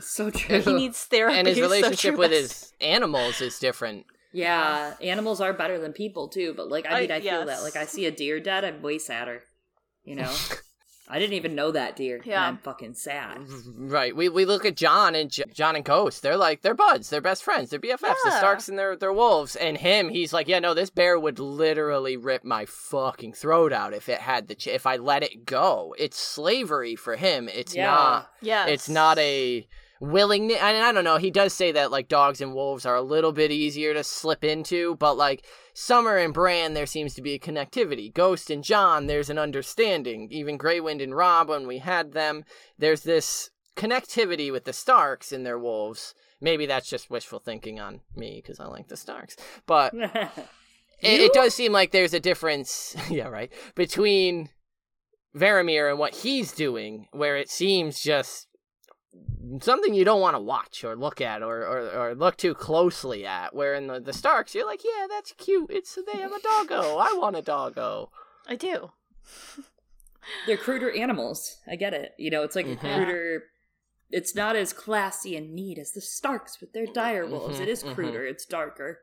So 0.00 0.30
true. 0.30 0.60
He 0.62 0.72
needs 0.72 1.04
therapy. 1.04 1.36
And 1.38 1.46
his 1.46 1.60
relationship 1.60 2.12
true. 2.14 2.18
with 2.18 2.32
his 2.32 2.72
animals 2.80 3.40
is 3.40 3.58
different. 3.60 4.06
Yeah, 4.32 4.94
animals 5.00 5.40
are 5.40 5.52
better 5.52 5.78
than 5.78 5.92
people 5.92 6.28
too, 6.28 6.54
but 6.56 6.68
like 6.68 6.86
I 6.86 6.96
I- 6.96 7.00
mean 7.02 7.10
I, 7.12 7.20
feel 7.20 7.24
yes. 7.24 7.46
that. 7.46 7.62
Like 7.62 7.76
I 7.76 7.84
see 7.84 8.06
a 8.06 8.10
deer 8.10 8.40
dead, 8.40 8.64
I'm 8.64 8.82
way 8.82 8.98
sadder. 8.98 9.42
You 10.02 10.16
know? 10.16 10.34
I 11.08 11.18
didn't 11.18 11.34
even 11.34 11.54
know 11.54 11.72
that 11.72 11.96
deer. 11.96 12.16
and 12.16 12.26
Yeah. 12.26 12.46
I'm 12.46 12.58
fucking 12.58 12.94
sad. 12.94 13.38
Right. 13.76 14.14
We 14.14 14.28
we 14.28 14.44
look 14.44 14.64
at 14.64 14.76
Jon 14.76 15.14
and 15.14 15.30
J- 15.30 15.44
Jon 15.52 15.76
and 15.76 15.84
Ghost. 15.84 16.22
They're 16.22 16.36
like 16.36 16.62
they're 16.62 16.74
buds. 16.74 17.10
They're 17.10 17.20
best 17.20 17.42
friends. 17.42 17.70
They're 17.70 17.80
BFFs. 17.80 18.14
The 18.24 18.30
Starks 18.38 18.68
and 18.68 18.78
they're 18.78 18.96
they're 18.96 19.12
wolves. 19.12 19.56
And 19.56 19.76
him, 19.76 20.08
he's 20.08 20.32
like, 20.32 20.48
yeah, 20.48 20.60
no, 20.60 20.74
this 20.74 20.90
bear 20.90 21.18
would 21.18 21.38
literally 21.38 22.16
rip 22.16 22.44
my 22.44 22.64
fucking 22.66 23.32
throat 23.34 23.72
out 23.72 23.92
if 23.94 24.08
it 24.08 24.20
had 24.20 24.48
the 24.48 24.54
ch- 24.54 24.68
if 24.68 24.86
I 24.86 24.96
let 24.96 25.22
it 25.22 25.44
go. 25.44 25.94
It's 25.98 26.16
slavery 26.18 26.94
for 26.96 27.16
him. 27.16 27.48
It's 27.48 27.74
Yeah. 27.74 27.86
not. 27.86 28.30
Yeah. 28.40 28.66
It's 28.66 28.88
not 28.88 29.18
a 29.18 29.66
willingness. 30.00 30.58
And 30.60 30.76
I 30.84 30.92
don't 30.92 31.04
know. 31.04 31.16
He 31.18 31.30
does 31.30 31.52
say 31.52 31.72
that 31.72 31.90
like 31.90 32.08
dogs 32.08 32.40
and 32.40 32.54
wolves 32.54 32.86
are 32.86 32.96
a 32.96 33.02
little 33.02 33.32
bit 33.32 33.50
easier 33.50 33.92
to 33.94 34.02
slip 34.04 34.44
into, 34.44 34.96
but 34.96 35.16
like 35.16 35.44
Summer 35.74 36.18
and 36.18 36.34
Bran, 36.34 36.74
there 36.74 36.86
seems 36.86 37.14
to 37.14 37.22
be 37.22 37.34
a 37.34 37.38
connectivity. 37.38 38.12
Ghost 38.12 38.50
and 38.50 38.62
Jon, 38.62 39.06
there's 39.06 39.30
an 39.30 39.38
understanding. 39.38 40.28
Even 40.30 40.56
Grey 40.56 40.80
Wind 40.80 41.00
and 41.00 41.14
Robb, 41.14 41.48
when 41.48 41.66
we 41.66 41.78
had 41.78 42.12
them, 42.12 42.44
there's 42.78 43.02
this 43.02 43.50
connectivity 43.76 44.52
with 44.52 44.64
the 44.64 44.72
Starks 44.72 45.32
and 45.32 45.46
their 45.46 45.58
wolves. 45.58 46.14
Maybe 46.40 46.66
that's 46.66 46.90
just 46.90 47.10
wishful 47.10 47.38
thinking 47.38 47.80
on 47.80 48.00
me 48.14 48.42
because 48.42 48.60
I 48.60 48.66
like 48.66 48.88
the 48.88 48.96
Starks, 48.96 49.36
but 49.66 49.94
it, 49.94 50.40
it 51.00 51.32
does 51.32 51.54
seem 51.54 51.72
like 51.72 51.90
there's 51.90 52.14
a 52.14 52.20
difference. 52.20 52.96
yeah, 53.10 53.28
right 53.28 53.50
between 53.74 54.50
Varamir 55.36 55.88
and 55.88 55.98
what 55.98 56.16
he's 56.16 56.52
doing, 56.52 57.06
where 57.12 57.36
it 57.36 57.48
seems 57.48 58.00
just 58.00 58.48
something 59.60 59.94
you 59.94 60.04
don't 60.04 60.20
want 60.20 60.34
to 60.36 60.40
watch 60.40 60.84
or 60.84 60.96
look 60.96 61.20
at 61.20 61.42
or, 61.42 61.58
or, 61.66 61.90
or 61.90 62.14
look 62.14 62.36
too 62.36 62.54
closely 62.54 63.26
at. 63.26 63.54
Where 63.54 63.74
in 63.74 63.86
the, 63.86 64.00
the 64.00 64.12
Starks, 64.12 64.54
you're 64.54 64.66
like, 64.66 64.82
yeah, 64.84 65.06
that's 65.08 65.32
cute. 65.32 65.70
It's 65.70 65.98
they 66.06 66.18
have 66.20 66.32
a 66.32 66.40
doggo. 66.40 66.96
I 66.96 67.12
want 67.18 67.36
a 67.36 67.42
doggo. 67.42 68.10
I 68.46 68.56
do. 68.56 68.90
They're 70.46 70.56
cruder 70.56 70.90
animals. 70.90 71.58
I 71.66 71.76
get 71.76 71.94
it. 71.94 72.12
You 72.18 72.30
know, 72.30 72.42
it's 72.42 72.56
like 72.56 72.66
Mhm. 72.66 72.74
a 72.74 72.76
cruder. 72.76 73.42
It's 74.10 74.34
not 74.34 74.56
as 74.56 74.72
classy 74.72 75.36
and 75.36 75.52
neat 75.54 75.78
as 75.78 75.92
the 75.92 76.00
Starks 76.00 76.60
with 76.60 76.72
their 76.72 76.86
dire 76.86 77.26
wolves. 77.26 77.58
Mhm, 77.58 77.62
It 77.62 77.68
is 77.68 77.82
mhm. 77.84 77.94
cruder. 77.94 78.26
It's 78.26 78.44
darker. 78.46 79.00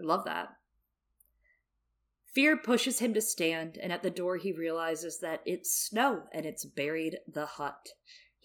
I 0.00 0.02
love 0.04 0.24
that. 0.24 0.48
Fear 2.34 2.58
pushes 2.58 2.98
him 3.00 3.14
to 3.14 3.20
stand, 3.20 3.78
and 3.78 3.92
at 3.92 4.02
the 4.02 4.10
door 4.10 4.36
he 4.36 4.52
realizes 4.52 5.18
that 5.20 5.42
it's 5.44 5.74
snow 5.74 6.24
and 6.32 6.46
it's 6.46 6.64
buried 6.64 7.18
the 7.26 7.46
hut. 7.46 7.88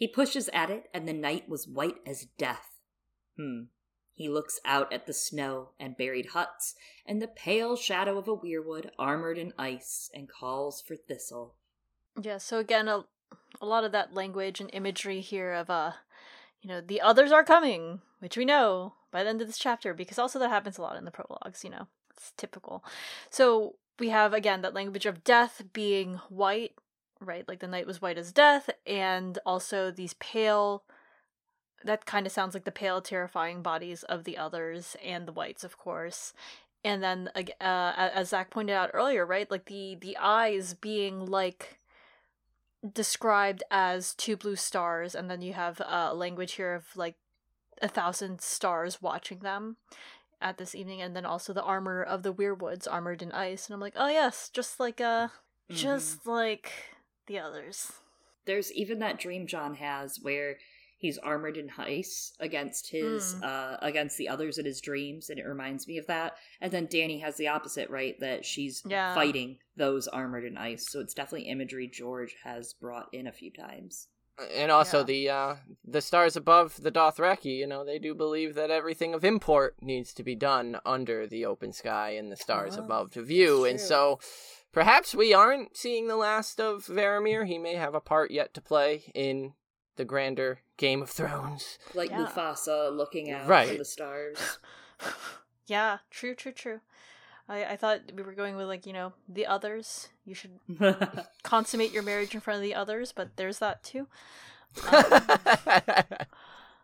He 0.04 0.10
pushes 0.10 0.50
at 0.52 0.70
it, 0.70 0.90
and 0.94 1.08
the 1.08 1.14
night 1.14 1.48
was 1.48 1.66
white 1.66 1.96
as 2.06 2.28
death. 2.38 2.82
Hmm. 3.38 3.68
He 4.12 4.28
looks 4.28 4.60
out 4.66 4.92
at 4.92 5.06
the 5.06 5.14
snow 5.14 5.70
and 5.80 5.96
buried 5.96 6.32
huts 6.34 6.76
and 7.06 7.22
the 7.22 7.30
pale 7.30 7.78
shadow 7.78 8.18
of 8.18 8.28
a 8.28 8.36
weirwood 8.36 8.90
armored 9.00 9.38
in 9.38 9.54
ice 9.58 10.12
and 10.14 10.28
calls 10.28 10.82
for 10.86 10.98
Thistle. 10.98 11.56
Yeah, 12.22 12.38
so 12.38 12.58
again, 12.58 12.90
a, 12.90 13.06
a 13.62 13.66
lot 13.66 13.86
of 13.86 13.94
that 13.94 14.14
language 14.14 14.60
and 14.60 14.70
imagery 14.74 15.22
here 15.22 15.54
of, 15.54 15.70
uh, 15.70 15.94
you 16.62 16.68
know, 16.68 16.82
the 16.82 17.00
others 17.00 17.32
are 17.32 17.46
coming, 17.46 18.02
which 18.20 18.36
we 18.36 18.44
know 18.44 18.96
by 19.10 19.24
the 19.24 19.30
end 19.30 19.40
of 19.40 19.48
this 19.48 19.58
chapter, 19.58 19.94
because 19.94 20.20
also 20.20 20.38
that 20.38 20.50
happens 20.50 20.78
a 20.78 20.82
lot 20.82 20.98
in 20.98 21.06
the 21.06 21.12
prologues, 21.12 21.64
you 21.64 21.70
know, 21.70 21.88
it's 22.10 22.34
typical. 22.36 22.84
So 23.30 23.76
we 24.00 24.10
have, 24.10 24.34
again, 24.34 24.64
that 24.64 24.74
language 24.74 25.06
of 25.06 25.24
death 25.24 25.62
being 25.72 26.16
white, 26.28 26.74
right? 27.26 27.48
Like 27.48 27.60
the 27.60 27.68
night 27.68 27.88
was 27.88 28.02
white 28.02 28.18
as 28.18 28.32
death, 28.32 28.70
and 28.86 29.40
also 29.46 29.92
these 29.92 30.14
pale, 30.16 30.84
that 31.84 32.06
kind 32.06 32.26
of 32.26 32.32
sounds 32.32 32.54
like 32.54 32.66
the 32.66 32.72
pale, 32.72 33.02
terrifying 33.02 33.62
bodies 33.62 34.04
of 34.04 34.24
the 34.24 34.38
others 34.38 34.96
and 35.04 35.28
the 35.28 35.34
whites, 35.34 35.64
of 35.64 35.78
course. 35.78 36.34
And 36.86 37.02
then, 37.02 37.30
uh, 37.36 37.42
as 37.62 38.30
Zach 38.30 38.50
pointed 38.50 38.74
out 38.74 38.92
earlier, 38.94 39.26
right, 39.26 39.50
like 39.50 39.66
the 39.66 39.98
the 40.00 40.18
eyes 40.18 40.74
being 40.74 41.26
like 41.26 41.80
described 42.94 43.64
as 43.72 44.14
two 44.14 44.36
blue 44.36 44.58
stars, 44.58 45.16
and 45.16 45.30
then 45.30 45.42
you 45.42 45.54
have 45.54 45.80
uh, 45.82 46.10
a 46.12 46.14
language 46.14 46.54
here 46.54 46.74
of 46.74 46.86
like 46.96 47.16
a 47.82 47.88
thousand 47.88 48.42
stars 48.42 49.02
watching 49.02 49.40
them 49.40 49.78
at 50.42 50.58
this 50.58 50.76
evening, 50.76 51.02
and 51.02 51.16
then 51.16 51.26
also 51.26 51.54
the 51.54 51.64
armor 51.64 52.04
of 52.04 52.24
the 52.24 52.34
Weirwoods 52.34 52.86
armored 52.92 53.22
in 53.22 53.32
ice. 53.32 53.68
And 53.68 53.74
I'm 53.74 53.80
like, 53.80 53.96
oh 53.96 54.10
yes, 54.10 54.50
just 54.50 54.78
like 54.80 55.00
uh, 55.00 55.30
just 55.70 56.28
like 56.28 56.72
the 57.28 57.40
others. 57.40 57.92
There's 58.46 58.72
even 58.74 59.00
that 59.00 59.20
dream 59.20 59.48
Jon 59.48 59.76
has 59.76 60.20
where 60.22 60.58
he's 60.98 61.18
armored 61.18 61.58
in 61.58 61.70
ice 61.78 62.34
against 62.40 62.90
his 62.90 63.36
Mm. 63.42 63.44
uh 63.44 63.78
against 63.82 64.18
the 64.18 64.30
others 64.30 64.58
in 64.58 64.66
his 64.66 64.80
dreams 64.80 65.30
and 65.30 65.38
it 65.38 65.46
reminds 65.46 65.86
me 65.86 65.98
of 65.98 66.08
that 66.08 66.38
and 66.62 66.72
then 66.72 66.88
dany 66.88 67.20
has 67.20 67.36
the 67.36 67.50
opposite 67.50 67.90
right 67.90 68.18
that 68.22 68.46
she's 68.46 68.82
Yeah. 68.88 69.14
fighting 69.14 69.58
those 69.76 70.08
armored 70.08 70.46
in 70.46 70.58
ice 70.58 70.90
so 70.90 71.02
it's 71.02 71.14
definitely 71.14 71.50
imagery 71.50 71.90
george 71.90 72.38
has 72.46 72.74
brought 72.74 73.10
in 73.14 73.28
a 73.28 73.34
few 73.34 73.52
times 73.52 74.08
And 74.56 74.72
also 74.72 75.00
Yeah. 75.00 75.04
the 75.04 75.30
uh, 75.30 75.56
the 75.84 76.02
stars 76.02 76.36
above 76.38 76.82
the 76.82 76.92
Dothraki, 76.92 77.58
you 77.58 77.68
know, 77.68 77.84
they 77.86 78.00
do 78.00 78.16
believe 78.16 78.56
that 78.56 78.72
everything 78.72 79.14
of 79.14 79.24
import 79.24 79.76
needs 79.82 80.12
to 80.16 80.24
be 80.24 80.36
done 80.36 80.80
under 80.86 81.28
the 81.28 81.46
open 81.46 81.72
sky 81.72 82.12
and 82.12 82.32
the 82.32 82.36
stars 82.36 82.76
Oh, 82.78 82.82
above 82.82 83.12
to 83.12 83.22
view. 83.22 83.64
And 83.66 83.80
so 83.80 84.20
perhaps 84.74 85.16
we 85.16 85.34
aren't 85.34 85.78
seeing 85.78 86.08
the 86.08 86.18
last 86.18 86.60
of 86.60 86.86
Varamir. 86.88 87.48
He 87.48 87.58
may 87.58 87.76
have 87.76 87.96
a 87.96 88.02
part 88.02 88.30
yet 88.32 88.54
to 88.56 88.62
play 88.62 89.04
in 89.16 89.54
the 89.96 90.04
grander 90.04 90.60
Game 90.78 91.02
of 91.02 91.10
Thrones. 91.10 91.78
Like 91.94 92.10
Yeah. 92.10 92.26
Mufasa 92.26 92.92
looking 92.96 93.32
out 93.32 93.48
Right. 93.48 93.70
for 93.70 93.78
the 93.78 93.86
stars. 93.86 94.58
Yeah, 95.66 96.00
true, 96.12 96.36
true, 96.36 96.52
true. 96.52 96.82
I, 97.48 97.64
I 97.66 97.76
thought 97.78 98.02
we 98.14 98.22
were 98.22 98.34
going 98.34 98.58
with 98.58 98.68
like, 98.68 98.86
you 98.86 98.92
know, 98.92 99.14
the 99.30 99.46
others. 99.46 100.10
You 100.26 100.36
should 100.36 100.60
consummate 101.44 101.94
your 101.94 102.04
marriage 102.04 102.34
in 102.36 102.42
front 102.42 102.58
of 102.58 102.64
the 102.64 102.76
others, 102.76 103.14
but 103.14 103.38
there's 103.38 103.60
that 103.60 103.82
too. 103.84 104.08
Um, 104.92 105.22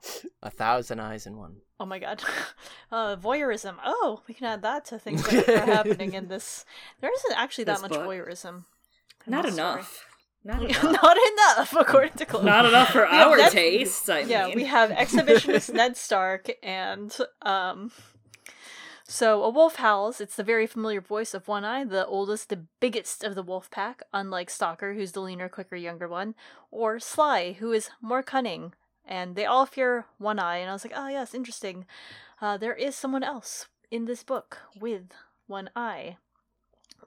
A 0.44 0.50
thousand 0.50 1.00
eyes 1.00 1.26
in 1.28 1.38
one. 1.38 1.58
Oh 1.80 1.86
my 1.86 2.00
god. 2.00 2.24
Uh 2.92 3.16
voyeurism. 3.16 3.76
Oh, 3.86 4.22
we 4.28 4.34
can 4.34 4.48
add 4.48 4.62
that 4.64 4.86
to 4.86 4.98
things 5.00 5.24
that 5.28 5.48
are 5.50 5.66
happening 5.78 6.14
in 6.14 6.28
this. 6.28 6.66
There 7.02 7.12
isn't 7.14 7.38
actually 7.38 7.66
that 7.66 7.74
This 7.76 7.82
much 7.84 7.92
book? 7.92 8.08
voyeurism. 8.08 8.66
Not 9.28 9.46
enough. 9.46 10.06
Not 10.44 10.64
enough. 10.64 10.84
Not 10.84 11.18
enough, 11.34 11.76
according 11.78 12.14
to 12.14 12.26
Chloe. 12.26 12.46
Not 12.46 12.66
enough 12.66 12.90
for 12.90 13.06
our 13.06 13.38
Ned- 13.38 13.52
tastes. 13.52 14.08
I 14.10 14.22
yeah, 14.22 14.48
mean. 14.48 14.56
we 14.56 14.64
have 14.66 14.90
exhibitionist 14.90 15.72
Ned 15.74 15.98
Stark 15.98 16.50
and 16.64 17.16
um 17.44 17.92
so 19.04 19.44
a 19.44 19.50
wolf 19.50 19.76
howls. 19.78 20.22
It's 20.22 20.36
the 20.36 20.44
very 20.44 20.68
familiar 20.68 21.02
voice 21.02 21.34
of 21.34 21.48
One 21.48 21.66
Eye, 21.66 21.84
the 21.84 22.06
oldest, 22.06 22.50
the 22.50 22.66
biggest 22.80 23.24
of 23.24 23.34
the 23.36 23.42
wolf 23.44 23.70
pack, 23.72 24.04
unlike 24.14 24.50
Stalker, 24.52 24.94
who's 24.94 25.14
the 25.14 25.22
leaner, 25.22 25.50
quicker, 25.50 25.76
younger 25.76 26.08
one, 26.08 26.36
or 26.72 27.00
Sly, 27.00 27.54
who 27.54 27.72
is 27.72 27.90
more 28.02 28.22
cunning. 28.24 28.74
And 29.10 29.36
they 29.36 29.46
all 29.46 29.66
fear 29.66 30.06
One 30.20 30.38
Eye, 30.38 30.58
and 30.58 30.70
I 30.70 30.74
was 30.74 30.86
like, 30.86 30.94
oh 30.96 31.08
yes, 31.08 31.34
interesting. 31.34 31.86
Uh, 32.40 32.58
there 32.58 32.76
is 32.76 32.96
someone 32.96 33.24
else 33.24 33.68
in 33.90 34.06
this 34.06 34.24
book 34.24 34.60
with 34.80 35.12
One 35.48 35.72
Eye. 35.76 36.18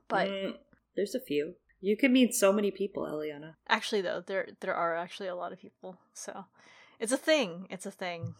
But 0.09 0.29
Mm, 0.29 0.57
there's 0.97 1.15
a 1.15 1.21
few. 1.21 1.55
You 1.81 1.97
can 1.97 2.13
meet 2.13 2.35
so 2.35 2.53
many 2.53 2.73
people, 2.73 3.05
Eliana. 3.05 3.55
Actually, 3.69 4.03
though, 4.03 4.21
there 4.27 4.49
there 4.61 4.75
are 4.75 4.97
actually 4.97 5.29
a 5.29 5.37
lot 5.37 5.53
of 5.53 5.61
people, 5.61 5.99
so 6.13 6.47
it's 6.99 7.13
a 7.13 7.17
thing. 7.17 7.69
It's 7.71 7.87
a 7.87 7.91
thing. 7.91 8.35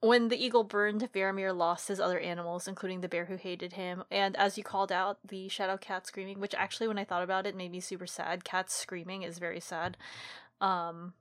When 0.00 0.28
the 0.28 0.42
eagle 0.42 0.64
burned, 0.64 1.06
Varamir 1.12 1.54
lost 1.54 1.88
his 1.88 2.00
other 2.00 2.18
animals, 2.18 2.66
including 2.66 3.00
the 3.00 3.08
bear 3.08 3.26
who 3.26 3.36
hated 3.36 3.74
him, 3.74 4.04
and 4.10 4.36
as 4.36 4.56
you 4.56 4.64
called 4.64 4.90
out, 4.92 5.18
the 5.26 5.48
shadow 5.48 5.76
cat 5.76 6.06
screaming, 6.06 6.40
which 6.40 6.54
actually, 6.54 6.88
when 6.88 6.98
I 6.98 7.04
thought 7.04 7.24
about 7.24 7.46
it, 7.46 7.56
made 7.56 7.72
me 7.72 7.80
super 7.80 8.06
sad. 8.06 8.44
Cats 8.44 8.72
screaming 8.74 9.24
is 9.24 9.38
very 9.38 9.60
sad. 9.60 9.96
Um, 10.60 11.14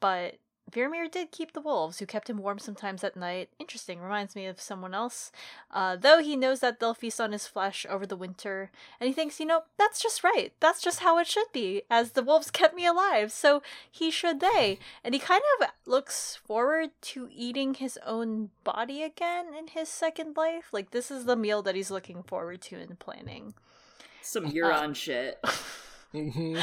but 0.00 0.38
Varamir 0.70 1.10
did 1.10 1.30
keep 1.30 1.52
the 1.52 1.60
wolves, 1.60 1.98
who 1.98 2.06
kept 2.06 2.28
him 2.28 2.38
warm 2.38 2.58
sometimes 2.58 3.04
at 3.04 3.16
night. 3.16 3.48
Interesting, 3.58 4.00
reminds 4.00 4.34
me 4.34 4.46
of 4.46 4.60
someone 4.60 4.94
else. 4.94 5.30
Uh, 5.70 5.94
though 5.96 6.20
he 6.20 6.36
knows 6.36 6.60
that 6.60 6.80
they'll 6.80 6.94
feast 6.94 7.20
on 7.20 7.32
his 7.32 7.46
flesh 7.46 7.86
over 7.88 8.06
the 8.06 8.16
winter, 8.16 8.70
and 8.98 9.06
he 9.06 9.14
thinks, 9.14 9.38
you 9.38 9.46
know, 9.46 9.62
that's 9.78 10.02
just 10.02 10.24
right. 10.24 10.52
That's 10.60 10.80
just 10.80 11.00
how 11.00 11.18
it 11.18 11.26
should 11.26 11.52
be, 11.52 11.82
as 11.90 12.12
the 12.12 12.22
wolves 12.22 12.50
kept 12.52 12.74
me 12.74 12.86
alive, 12.86 13.30
so 13.30 13.62
he 13.90 14.10
should 14.10 14.40
they. 14.40 14.78
And 15.04 15.14
he 15.14 15.20
kind 15.20 15.42
of 15.60 15.68
looks 15.86 16.36
forward 16.36 16.90
to 17.02 17.28
eating 17.32 17.74
his 17.74 17.98
own 18.04 18.50
body 18.64 19.02
again 19.02 19.54
in 19.56 19.68
his 19.68 19.88
second 19.88 20.36
life. 20.36 20.70
Like, 20.72 20.90
this 20.90 21.10
is 21.10 21.24
the 21.26 21.36
meal 21.36 21.62
that 21.62 21.76
he's 21.76 21.90
looking 21.90 22.22
forward 22.22 22.62
to 22.62 22.76
and 22.76 22.98
planning. 22.98 23.54
Some 24.22 24.50
Euron 24.50 24.94
shit. 24.94 25.38
Mhm. 26.14 26.62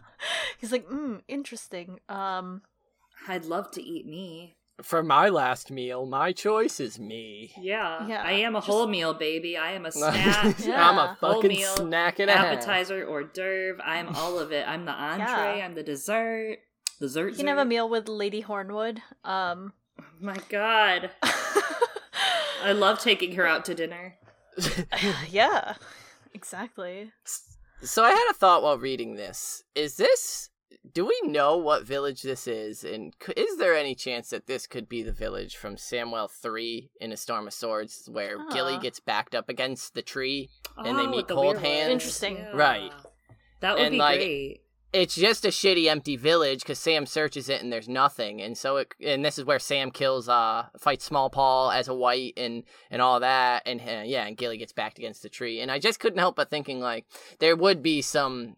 he's 0.58 0.70
like, 0.72 0.86
hmm, 0.86 1.16
interesting. 1.26 1.98
Um, 2.08 2.62
I'd 3.28 3.44
love 3.44 3.70
to 3.72 3.82
eat 3.82 4.06
me. 4.06 4.54
For 4.82 5.02
my 5.02 5.28
last 5.28 5.70
meal, 5.72 6.06
my 6.06 6.30
choice 6.32 6.78
is 6.78 7.00
me. 7.00 7.52
Yeah. 7.60 8.06
Yeah, 8.06 8.22
I 8.22 8.32
am 8.32 8.54
a 8.54 8.58
just- 8.58 8.68
whole 8.68 8.86
meal, 8.86 9.12
baby. 9.12 9.56
I 9.56 9.72
am 9.72 9.86
a 9.86 9.92
snack. 9.92 10.56
I'm 10.68 10.98
a 10.98 11.16
Whole 11.20 11.34
fucking 11.34 11.48
meal, 11.48 11.76
snack 11.76 12.20
and 12.20 12.30
a 12.30 12.34
half. 12.34 12.46
appetizer, 12.46 13.04
hors 13.06 13.24
d'oeuvre. 13.32 13.82
I'm 13.84 14.08
all 14.14 14.38
of 14.38 14.52
it. 14.52 14.66
I'm 14.68 14.84
the 14.84 14.92
entree. 15.08 15.58
Yeah. 15.58 15.64
I'm 15.64 15.74
the 15.74 15.82
dessert. 15.82 16.58
Dessert. 17.00 17.30
you 17.30 17.36
can 17.36 17.46
have 17.48 17.58
a 17.58 17.64
meal 17.64 17.88
with 17.88 18.08
Lady 18.08 18.42
Hornwood. 18.42 18.98
Um, 19.24 19.72
My 20.20 20.36
God. 20.48 21.10
I 21.22 22.72
love 22.72 22.98
taking 23.00 23.34
her 23.36 23.46
out 23.46 23.64
to 23.66 23.74
dinner. 23.74 24.14
yeah, 25.30 25.74
exactly. 26.34 27.12
So 27.82 28.02
I 28.02 28.10
had 28.10 28.26
a 28.30 28.34
thought 28.34 28.62
while 28.64 28.78
reading 28.78 29.14
this. 29.14 29.62
Is 29.76 29.96
this 29.96 30.50
do 30.94 31.04
we 31.06 31.20
know 31.28 31.56
what 31.56 31.84
village 31.84 32.22
this 32.22 32.46
is 32.46 32.84
and 32.84 33.14
is 33.36 33.56
there 33.58 33.74
any 33.74 33.94
chance 33.94 34.30
that 34.30 34.46
this 34.46 34.66
could 34.66 34.88
be 34.88 35.02
the 35.02 35.12
village 35.12 35.56
from 35.56 35.76
Samwell 35.76 36.30
3 36.30 36.90
in 37.00 37.12
A 37.12 37.16
Storm 37.16 37.46
of 37.46 37.52
Swords 37.52 38.08
where 38.10 38.38
Gilly 38.50 38.78
gets 38.78 39.00
backed 39.00 39.34
up 39.34 39.48
against 39.48 39.94
the 39.94 40.02
tree 40.02 40.48
And 40.76 40.98
they 40.98 41.02
Oh, 41.02 41.06
meet 41.08 41.16
with 41.16 41.28
the 41.28 41.34
Cold. 41.34 41.58
Hands. 41.58 41.90
Interesting. 41.92 42.38
Right. 42.54 42.92
That 43.60 43.74
would 43.74 43.82
And, 43.82 43.92
be 43.92 43.98
like, 43.98 44.20
great. 44.20 44.60
it's 44.92 45.14
just 45.16 45.44
a 45.44 45.48
shitty 45.48 45.86
empty 45.88 46.16
village 46.16 46.60
because 46.60 46.78
Sam 46.78 47.04
searches 47.06 47.48
it 47.48 47.60
and 47.62 47.72
there's 47.72 47.88
nothing, 47.88 48.40
and 48.40 48.56
so 48.56 48.76
it 48.76 48.94
and 49.04 49.24
this 49.24 49.36
is 49.38 49.44
where 49.44 49.58
Sam 49.58 49.90
kills 49.90 50.28
uh 50.28 50.66
fights 50.78 51.04
Small 51.04 51.28
Paul 51.28 51.70
as 51.72 51.88
a 51.88 51.94
white 51.94 52.34
and 52.36 52.62
and 52.90 53.02
all 53.02 53.18
that, 53.20 53.64
and 53.66 53.80
uh, 53.80 54.02
yeah, 54.04 54.24
and 54.26 54.36
Gilly 54.36 54.56
gets 54.58 54.72
backed 54.72 54.98
against 54.98 55.22
the 55.24 55.28
tree, 55.28 55.60
and 55.60 55.70
I 55.72 55.78
just 55.80 55.98
couldn't 56.00 56.20
help 56.20 56.36
but 56.36 56.48
thinking 56.50 56.78
like 56.80 57.04
there 57.40 57.56
would 57.56 57.82
be 57.82 58.00
some 58.00 58.56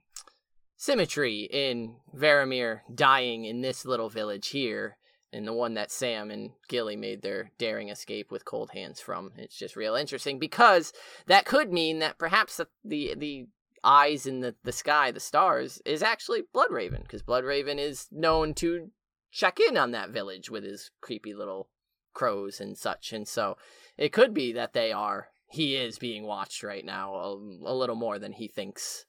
symmetry 0.80 1.42
in 1.52 1.94
Varamir 2.16 2.80
dying 2.92 3.44
in 3.44 3.60
this 3.60 3.84
little 3.84 4.08
village 4.08 4.48
here. 4.48 4.96
And 5.30 5.46
the 5.46 5.52
one 5.52 5.74
that 5.74 5.92
Sam 5.92 6.30
and 6.30 6.52
Gilly 6.68 6.96
made 6.96 7.22
their 7.22 7.52
daring 7.58 7.90
escape 7.90 8.32
with 8.32 8.44
cold 8.44 8.70
hands 8.72 8.98
from. 8.98 9.30
It's 9.36 9.56
just 9.56 9.76
real 9.76 9.94
interesting 9.94 10.40
because 10.40 10.92
that 11.26 11.44
could 11.44 11.70
mean 11.70 12.00
that 12.00 12.18
perhaps 12.18 12.56
the 12.56 12.66
the, 12.84 13.14
the 13.16 13.46
eyes 13.84 14.26
in 14.26 14.40
the, 14.40 14.56
the 14.64 14.72
sky, 14.72 15.10
the 15.12 15.20
stars, 15.20 15.80
is 15.84 16.02
actually 16.02 16.42
Bloodraven, 16.54 17.02
because 17.02 17.22
Bloodraven 17.22 17.78
is 17.78 18.08
known 18.10 18.54
to 18.54 18.90
check 19.30 19.60
in 19.60 19.76
on 19.76 19.92
that 19.92 20.10
village 20.10 20.50
with 20.50 20.64
his 20.64 20.90
creepy 21.00 21.34
little 21.34 21.68
crows 22.12 22.60
and 22.60 22.76
such. 22.76 23.12
And 23.12 23.28
so 23.28 23.56
it 23.96 24.12
could 24.12 24.34
be 24.34 24.52
that 24.54 24.72
they 24.72 24.92
are, 24.92 25.28
he 25.48 25.76
is 25.76 25.98
being 25.98 26.24
watched 26.24 26.62
right 26.62 26.84
now 26.84 27.14
a, 27.14 27.34
a 27.66 27.74
little 27.74 27.96
more 27.96 28.18
than 28.18 28.32
he 28.32 28.48
thinks. 28.48 29.06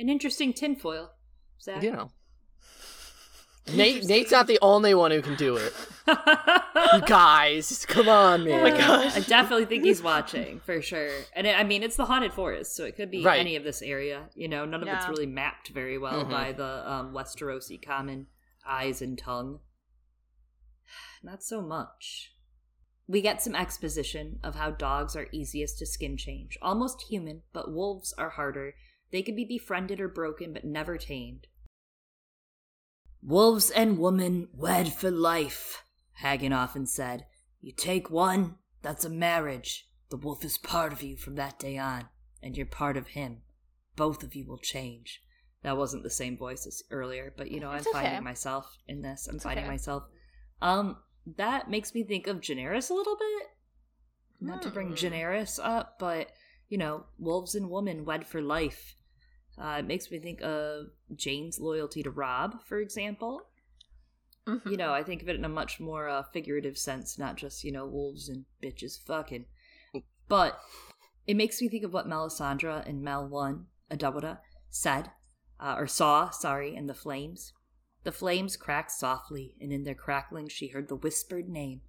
An 0.00 0.08
interesting 0.08 0.52
tinfoil. 0.54 1.10
Zach. 1.62 1.82
You 1.82 1.92
know. 1.92 2.10
Nate, 3.74 4.04
Nate's 4.06 4.32
not 4.32 4.46
the 4.48 4.58
only 4.62 4.94
one 4.94 5.10
who 5.12 5.20
can 5.22 5.36
do 5.36 5.56
it. 5.56 5.72
You 6.08 7.00
guys, 7.06 7.84
come 7.86 8.08
on, 8.08 8.42
man. 8.44 8.60
Oh 8.60 8.62
my 8.70 8.76
gosh. 8.76 9.16
I 9.16 9.20
definitely 9.20 9.66
think 9.66 9.84
he's 9.84 10.02
watching 10.02 10.58
for 10.60 10.80
sure. 10.82 11.10
And 11.36 11.46
it, 11.46 11.56
I 11.56 11.62
mean, 11.62 11.82
it's 11.84 11.94
the 11.96 12.06
haunted 12.06 12.32
forest, 12.32 12.74
so 12.74 12.84
it 12.84 12.96
could 12.96 13.10
be 13.10 13.22
Right. 13.22 13.38
any 13.38 13.54
of 13.56 13.62
this 13.62 13.82
area. 13.82 14.30
You 14.34 14.48
know, 14.48 14.64
none 14.64 14.82
of 14.82 14.88
it's 14.88 15.06
really 15.06 15.26
mapped 15.26 15.68
very 15.68 15.98
well 15.98 16.24
Mhm. 16.24 16.30
by 16.30 16.52
the 16.52 16.90
um, 16.90 17.12
Westerosi 17.12 17.80
common 17.80 18.26
eyes 18.66 19.02
and 19.02 19.16
tongue. 19.18 19.60
Not 21.22 21.42
so 21.44 21.60
much. 21.60 22.32
We 23.06 23.20
get 23.20 23.42
some 23.42 23.54
exposition 23.54 24.40
of 24.42 24.54
how 24.54 24.70
dogs 24.70 25.14
are 25.14 25.28
easiest 25.30 25.78
to 25.78 25.86
skin 25.86 26.16
change, 26.16 26.56
almost 26.62 27.02
human, 27.10 27.42
but 27.52 27.70
wolves 27.72 28.14
are 28.16 28.30
harder. 28.30 28.74
They 29.12 29.22
could 29.22 29.36
be 29.36 29.44
befriended 29.44 30.00
or 30.00 30.08
broken, 30.08 30.52
but 30.52 30.64
never 30.64 30.96
tamed. 30.96 31.46
Wolves 33.22 33.70
and 33.70 33.98
women 33.98 34.48
wed 34.54 34.92
for 34.92 35.10
life, 35.10 35.84
Haggon 36.22 36.52
often 36.52 36.86
said. 36.86 37.26
You 37.60 37.72
take 37.72 38.10
one, 38.10 38.56
that's 38.82 39.04
a 39.04 39.10
marriage. 39.10 39.86
The 40.10 40.16
wolf 40.16 40.44
is 40.44 40.56
part 40.58 40.92
of 40.92 41.02
you 41.02 41.16
from 41.16 41.34
that 41.36 41.58
day 41.58 41.76
on, 41.76 42.08
and 42.42 42.56
you're 42.56 42.66
part 42.66 42.96
of 42.96 43.08
him. 43.08 43.42
Both 43.96 44.22
of 44.22 44.34
you 44.34 44.46
will 44.46 44.58
change. 44.58 45.20
That 45.62 45.76
wasn't 45.76 46.04
the 46.04 46.10
same 46.10 46.38
voice 46.38 46.66
as 46.66 46.82
earlier, 46.90 47.34
but 47.36 47.50
you 47.50 47.60
know, 47.60 47.70
It's 47.72 47.86
I'm 47.88 47.94
okay. 47.96 48.04
finding 48.06 48.24
myself 48.24 48.78
in 48.88 49.02
this. 49.02 49.26
I'm 49.28 49.34
It's 49.36 49.44
finding 49.44 49.64
okay. 49.64 49.70
myself. 49.72 50.04
Um, 50.62 50.96
that 51.36 51.68
makes 51.68 51.94
me 51.94 52.02
think 52.02 52.26
of 52.26 52.40
Daenerys 52.40 52.88
a 52.90 52.94
little 52.94 53.16
bit. 53.16 53.48
Not 54.40 54.62
to 54.62 54.70
bring 54.70 54.88
Hmm. 54.88 54.94
Daenerys 54.94 55.60
up, 55.62 55.98
but 55.98 56.28
you 56.68 56.78
know, 56.78 57.04
wolves 57.18 57.54
and 57.54 57.68
women 57.68 58.04
wed 58.06 58.26
for 58.26 58.40
life. 58.40 58.94
Uh, 59.58 59.76
it 59.80 59.86
makes 59.86 60.10
me 60.10 60.18
think 60.18 60.40
of 60.42 60.86
Jeyne's 61.14 61.58
loyalty 61.58 62.02
to 62.02 62.10
Robb, 62.10 62.62
for 62.64 62.78
example 62.78 63.42
Mhm. 64.46 64.70
you 64.70 64.76
know, 64.76 64.92
I 64.92 65.02
think 65.02 65.20
of 65.22 65.28
it 65.28 65.36
in 65.36 65.44
a 65.44 65.48
much 65.50 65.78
more 65.80 66.08
uh, 66.08 66.22
figurative 66.22 66.78
sense, 66.78 67.18
not 67.18 67.36
just, 67.36 67.62
you 67.62 67.70
know, 67.70 67.86
wolves 67.86 68.28
and 68.28 68.46
bitches 68.62 68.98
fucking. 68.98 69.44
But 70.28 70.58
it 71.26 71.34
makes 71.36 71.60
me 71.60 71.68
think 71.68 71.84
of 71.84 71.92
what 71.92 72.06
Melisandre 72.08 72.86
in 72.86 73.02
Mel 73.02 73.28
1, 73.28 73.66
Adawada, 73.90 74.40
said, 74.70 75.10
uh, 75.60 75.74
or 75.76 75.86
saw, 75.86 76.30
sorry, 76.30 76.74
in 76.74 76.86
the 76.86 76.94
flames. 76.94 77.52
The 78.04 78.12
flames 78.12 78.56
cracked 78.56 78.92
softly, 78.92 79.56
and 79.60 79.72
in 79.72 79.84
their 79.84 79.94
crackling 79.94 80.48
she 80.48 80.68
heard 80.68 80.88
the 80.88 80.96
whispered 80.96 81.48
name, 81.48 81.82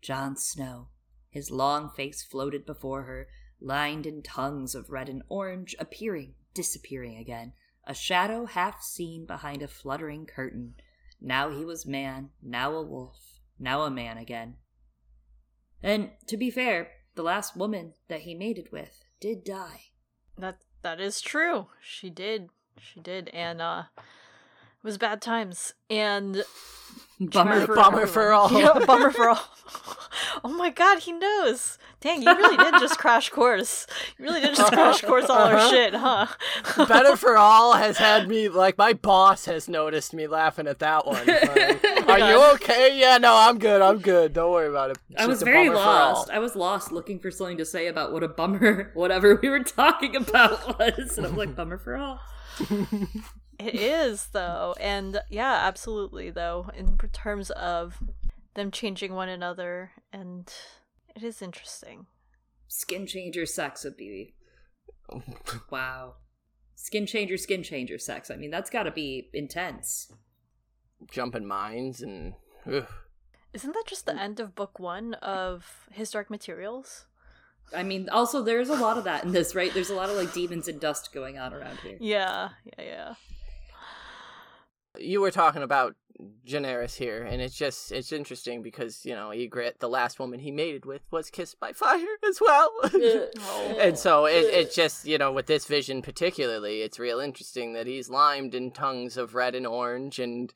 Jon 0.00 0.36
Snow. 0.36 0.90
His 1.28 1.50
long 1.50 1.90
face 1.90 2.22
floated 2.22 2.64
before 2.64 3.02
her, 3.02 3.28
lined 3.60 4.06
in 4.06 4.22
tongues 4.22 4.74
of 4.74 4.90
red 4.90 5.08
and 5.08 5.22
orange, 5.28 5.74
appearing, 5.78 6.34
disappearing 6.56 7.16
again, 7.18 7.52
a 7.86 7.94
shadow 7.94 8.46
half 8.46 8.82
seen 8.82 9.26
behind 9.26 9.62
a 9.62 9.68
fluttering 9.68 10.26
curtain. 10.26 10.74
Now 11.20 11.50
he 11.50 11.64
was 11.64 11.86
man, 11.86 12.30
now 12.42 12.72
a 12.72 12.82
wolf, 12.82 13.40
now 13.58 13.82
a 13.82 13.90
man 13.90 14.18
again. 14.18 14.56
And 15.82 16.10
to 16.26 16.36
be 16.36 16.50
fair, 16.50 16.88
the 17.14 17.22
last 17.22 17.56
woman 17.56 17.92
that 18.08 18.20
he 18.20 18.34
mated 18.34 18.72
with 18.72 19.04
did 19.20 19.44
die. 19.44 19.82
That 20.36 20.58
that 20.82 21.00
is 21.00 21.20
true. 21.20 21.66
She 21.80 22.10
did. 22.10 22.48
She 22.78 23.00
did, 23.00 23.28
and 23.28 23.60
uh, 23.60 23.84
was 24.86 24.96
bad 24.98 25.20
times 25.20 25.74
and 25.90 26.42
Bummer 27.20 27.64
for 27.66 27.74
Bummer 27.74 28.06
for 28.06 28.32
all. 28.32 28.52
yeah, 28.52 28.78
bummer 28.86 29.10
for 29.10 29.30
all. 29.30 29.40
oh 30.44 30.50
my 30.50 30.68
god, 30.70 31.00
he 31.00 31.12
knows. 31.12 31.78
Dang, 32.00 32.22
you 32.22 32.28
really 32.28 32.56
did 32.58 32.74
just 32.74 32.98
crash 32.98 33.30
course. 33.30 33.86
You 34.18 34.26
really 34.26 34.42
did 34.42 34.54
just 34.54 34.70
crash 34.70 35.00
course 35.00 35.24
all 35.30 35.38
our 35.38 35.54
Uh-huh. 35.56 35.70
shit, 35.70 35.94
huh? 35.94 36.26
Better 36.86 37.16
for 37.16 37.38
all 37.38 37.72
has 37.72 37.96
had 37.96 38.28
me 38.28 38.48
like 38.50 38.76
my 38.76 38.92
boss 38.92 39.46
has 39.46 39.66
noticed 39.66 40.12
me 40.12 40.26
laughing 40.26 40.66
at 40.68 40.78
that 40.80 41.06
one. 41.06 41.26
Like, 41.26 42.06
Are 42.08 42.18
you 42.18 42.52
okay? 42.54 43.00
Yeah, 43.00 43.16
no, 43.16 43.34
I'm 43.34 43.58
good. 43.58 43.80
I'm 43.80 43.98
good. 43.98 44.34
Don't 44.34 44.52
worry 44.52 44.68
about 44.68 44.90
it. 44.90 44.98
It's 45.10 45.22
I 45.22 45.26
was 45.26 45.42
very 45.42 45.68
bummer 45.68 45.78
for 45.80 45.84
all. 45.88 46.12
lost. 46.14 46.30
I 46.30 46.38
was 46.38 46.54
lost 46.54 46.92
looking 46.92 47.18
for 47.18 47.30
something 47.30 47.56
to 47.56 47.64
say 47.64 47.86
about 47.86 48.12
what 48.12 48.22
a 48.22 48.28
bummer 48.28 48.90
whatever 48.94 49.36
we 49.42 49.48
were 49.48 49.64
talking 49.64 50.14
about 50.16 50.78
was. 50.78 51.16
And 51.16 51.26
I'm 51.26 51.34
like, 51.36 51.56
bummer 51.56 51.78
for 51.78 51.96
all. 51.96 52.20
It 53.58 53.74
is 53.74 54.28
though, 54.28 54.74
and 54.80 55.20
yeah, 55.30 55.60
absolutely 55.62 56.30
though. 56.30 56.70
In 56.76 56.98
terms 57.12 57.50
of 57.50 58.02
them 58.54 58.70
changing 58.70 59.14
one 59.14 59.28
another, 59.28 59.92
and 60.12 60.52
it 61.14 61.22
is 61.22 61.40
interesting. 61.40 62.06
Skin 62.68 63.06
changer 63.06 63.46
sex 63.46 63.84
would 63.84 63.96
be. 63.96 64.34
Wow. 65.70 66.14
Skin 66.74 67.06
changer, 67.06 67.36
skin 67.36 67.62
changer 67.62 67.98
sex. 67.98 68.30
I 68.30 68.36
mean, 68.36 68.50
that's 68.50 68.70
got 68.70 68.82
to 68.82 68.90
be 68.90 69.30
intense. 69.32 70.12
Jumping 71.10 71.46
mines 71.46 72.02
and 72.02 72.34
ugh. 72.70 72.86
Isn't 73.52 73.72
that 73.72 73.84
just 73.86 74.04
the 74.04 74.20
end 74.20 74.40
of 74.40 74.54
book 74.54 74.78
one 74.78 75.14
of 75.14 75.86
His 75.90 76.10
Dark 76.10 76.28
Materials? 76.28 77.06
I 77.74 77.82
mean, 77.82 78.08
also, 78.10 78.42
there's 78.42 78.68
a 78.68 78.74
lot 78.74 78.98
of 78.98 79.04
that 79.04 79.24
in 79.24 79.32
this, 79.32 79.54
right? 79.54 79.72
There's 79.72 79.90
a 79.90 79.94
lot 79.94 80.10
of 80.10 80.16
like 80.16 80.32
demons 80.34 80.68
and 80.68 80.78
dust 80.78 81.12
going 81.12 81.38
on 81.38 81.54
around 81.54 81.78
here. 81.78 81.96
Yeah, 81.98 82.50
yeah, 82.64 82.84
yeah. 82.84 83.14
You 84.98 85.20
were 85.20 85.30
talking 85.30 85.62
about 85.62 85.94
Daenerys 86.46 86.96
here, 86.96 87.22
and 87.22 87.42
it's 87.42 87.56
just 87.56 87.92
it's 87.92 88.12
interesting 88.12 88.62
because 88.62 89.04
you 89.04 89.14
know 89.14 89.30
Ygritte, 89.30 89.78
the 89.80 89.88
last 89.88 90.18
woman 90.18 90.40
he 90.40 90.50
mated 90.50 90.86
with, 90.86 91.02
was 91.10 91.30
kissed 91.30 91.60
by 91.60 91.72
fire 91.72 92.06
as 92.28 92.40
well. 92.40 92.70
and 93.78 93.98
so 93.98 94.24
it 94.26 94.46
oh. 94.46 94.58
it 94.60 94.72
just 94.72 95.06
you 95.06 95.18
know 95.18 95.32
with 95.32 95.46
this 95.46 95.66
vision 95.66 96.02
particularly, 96.02 96.82
it's 96.82 96.98
real 96.98 97.20
interesting 97.20 97.74
that 97.74 97.86
he's 97.86 98.08
limed 98.08 98.54
in 98.54 98.70
tongues 98.70 99.16
of 99.16 99.34
red 99.34 99.54
and 99.54 99.66
orange, 99.66 100.18
and 100.18 100.52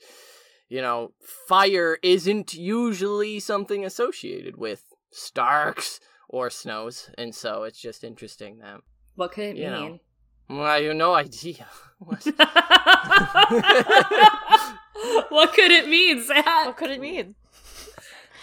you 0.69 0.81
know 0.81 1.13
fire 1.21 1.99
isn't 2.03 2.55
usually 2.55 3.39
something 3.39 3.85
associated 3.85 4.57
with 4.57 4.85
Starks 5.11 6.01
or 6.29 6.49
Snows, 6.49 7.11
and 7.19 7.35
so 7.35 7.65
it's 7.65 7.81
just 7.81 8.03
interesting 8.03 8.59
that 8.59 8.81
What 9.15 9.33
could 9.33 9.45
it 9.45 9.57
You 9.57 9.71
know. 9.71 10.01
Mean? 10.51 10.59
well, 10.59 10.67
I 10.67 10.83
have 10.83 10.97
no 10.97 11.15
idea. 11.15 11.67
What? 12.03 12.25
what 15.29 15.53
could 15.53 15.71
it 15.71 15.87
mean, 15.89 16.25
Zach? 16.25 16.65
What 16.67 16.77
could 16.79 16.91
it 16.91 16.99
mean? 17.01 17.35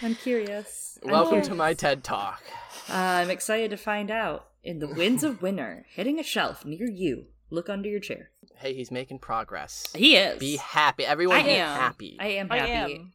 I'm 0.04 0.14
curious. 0.16 1.00
I'm 1.04 1.10
Welcome 1.12 1.30
curious. 1.30 1.48
to 1.48 1.56
my 1.56 1.74
TED 1.74 2.04
Talk. 2.04 2.44
Uh, 2.90 2.94
I'm 2.94 3.30
excited 3.32 3.72
to 3.72 3.78
find 3.78 4.12
out. 4.12 4.48
In 4.64 4.78
the 4.80 4.88
winds 4.88 5.24
of 5.24 5.42
winter, 5.42 5.86
hitting 5.90 6.20
a 6.20 6.24
shelf 6.24 6.66
near 6.66 6.88
you. 6.88 7.28
Look 7.50 7.70
under 7.70 7.88
your 7.90 8.00
chair. 8.00 8.30
Hey, 8.58 8.74
he's 8.74 8.92
making 8.92 9.20
progress. 9.20 9.86
He 9.96 10.16
is. 10.18 10.40
Be 10.40 10.58
happy. 10.58 11.06
Everyone 11.06 11.38
I 11.38 11.44
be 11.44 11.50
am 11.52 11.80
happy. 11.80 12.18
I 12.20 12.28
am 12.28 12.52
I 12.52 12.58
happy. 12.58 12.96
am. 12.96 13.14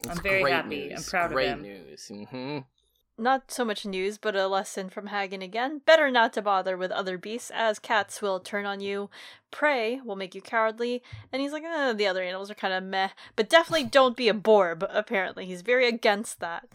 It's 0.00 0.08
I'm 0.16 0.22
very 0.22 0.42
great 0.42 0.54
happy. 0.54 0.82
I'm 0.84 0.88
news. 0.96 1.08
proud 1.10 1.24
of 1.26 1.30
him. 1.32 1.36
great 1.36 1.48
him. 1.48 1.62
news. 1.62 2.12
hmm 2.30 2.58
Not 3.16 3.52
so 3.52 3.64
much 3.64 3.86
news, 3.86 4.18
but 4.18 4.34
a 4.34 4.48
lesson 4.48 4.90
from 4.90 5.06
Haggon 5.06 5.40
again. 5.40 5.80
Better 5.86 6.10
not 6.10 6.32
to 6.32 6.42
bother 6.42 6.76
with 6.76 6.90
other 6.90 7.16
beasts, 7.16 7.52
as 7.54 7.78
cats 7.78 8.20
will 8.20 8.40
turn 8.40 8.66
on 8.66 8.80
you. 8.80 9.08
Prey 9.52 10.00
will 10.04 10.16
make 10.16 10.34
you 10.34 10.40
cowardly. 10.40 11.00
And 11.32 11.40
he's 11.40 11.52
like, 11.52 11.62
eh, 11.62 11.92
the 11.92 12.08
other 12.08 12.24
animals 12.24 12.50
are 12.50 12.54
kind 12.56 12.74
of 12.74 12.82
meh. 12.82 13.10
But 13.36 13.48
definitely 13.48 13.84
don't 13.90 14.16
be 14.16 14.28
a 14.28 14.34
borb, 14.34 14.84
apparently. 14.90 15.46
He's 15.46 15.62
very 15.62 15.86
against 15.86 16.40
that. 16.40 16.68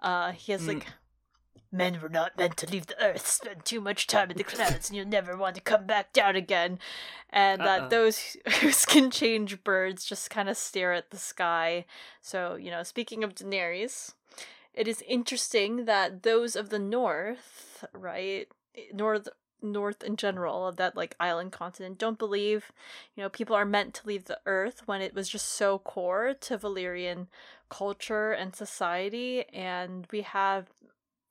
Uh, 0.00 0.30
he 0.30 0.52
has 0.52 0.62
Mm. 0.62 0.68
like, 0.68 0.86
men 1.72 2.00
were 2.00 2.08
not 2.08 2.36
meant 2.38 2.56
to 2.58 2.70
leave 2.70 2.86
the 2.86 3.04
earth, 3.04 3.26
spend 3.26 3.64
too 3.64 3.80
much 3.80 4.06
time 4.06 4.30
in 4.30 4.36
the 4.36 4.44
clouds, 4.44 4.88
and 4.90 4.96
you'll 4.96 5.06
never 5.06 5.36
want 5.36 5.56
to 5.56 5.60
come 5.60 5.86
back 5.86 6.12
down 6.12 6.36
again. 6.36 6.78
And 7.30 7.60
Uh-uh. 7.60 7.66
that 7.80 7.90
those 7.90 8.36
who 8.60 8.70
can 8.86 9.10
change 9.10 9.64
birds 9.64 10.04
just 10.04 10.30
kind 10.30 10.48
of 10.48 10.56
stare 10.56 10.92
at 10.92 11.10
the 11.10 11.18
sky. 11.18 11.84
So, 12.22 12.54
you 12.54 12.70
know, 12.70 12.84
speaking 12.84 13.24
of 13.24 13.34
Daenerys, 13.34 14.14
it 14.74 14.88
is 14.88 15.02
interesting 15.06 15.84
that 15.84 16.22
those 16.22 16.56
of 16.56 16.70
the 16.70 16.78
north, 16.78 17.84
right, 17.92 18.48
eh, 18.76 18.82
north 18.92 19.28
north 19.62 20.02
in 20.02 20.16
general 20.16 20.66
of 20.66 20.76
that 20.76 20.96
like 20.96 21.14
island 21.20 21.52
continent 21.52 21.98
don't 21.98 22.18
believe 22.18 22.72
you 23.14 23.22
know 23.22 23.28
people 23.28 23.54
are 23.54 23.66
meant 23.66 23.92
to 23.92 24.06
leave 24.06 24.24
the 24.24 24.40
earth 24.46 24.80
when 24.86 25.02
it 25.02 25.14
was 25.14 25.28
just 25.28 25.46
so 25.46 25.78
core 25.78 26.32
to 26.32 26.56
Valyrian 26.56 27.26
culture 27.70 28.32
and 28.32 28.54
society. 28.54 29.44
And 29.54 30.06
we 30.12 30.20
have 30.22 30.66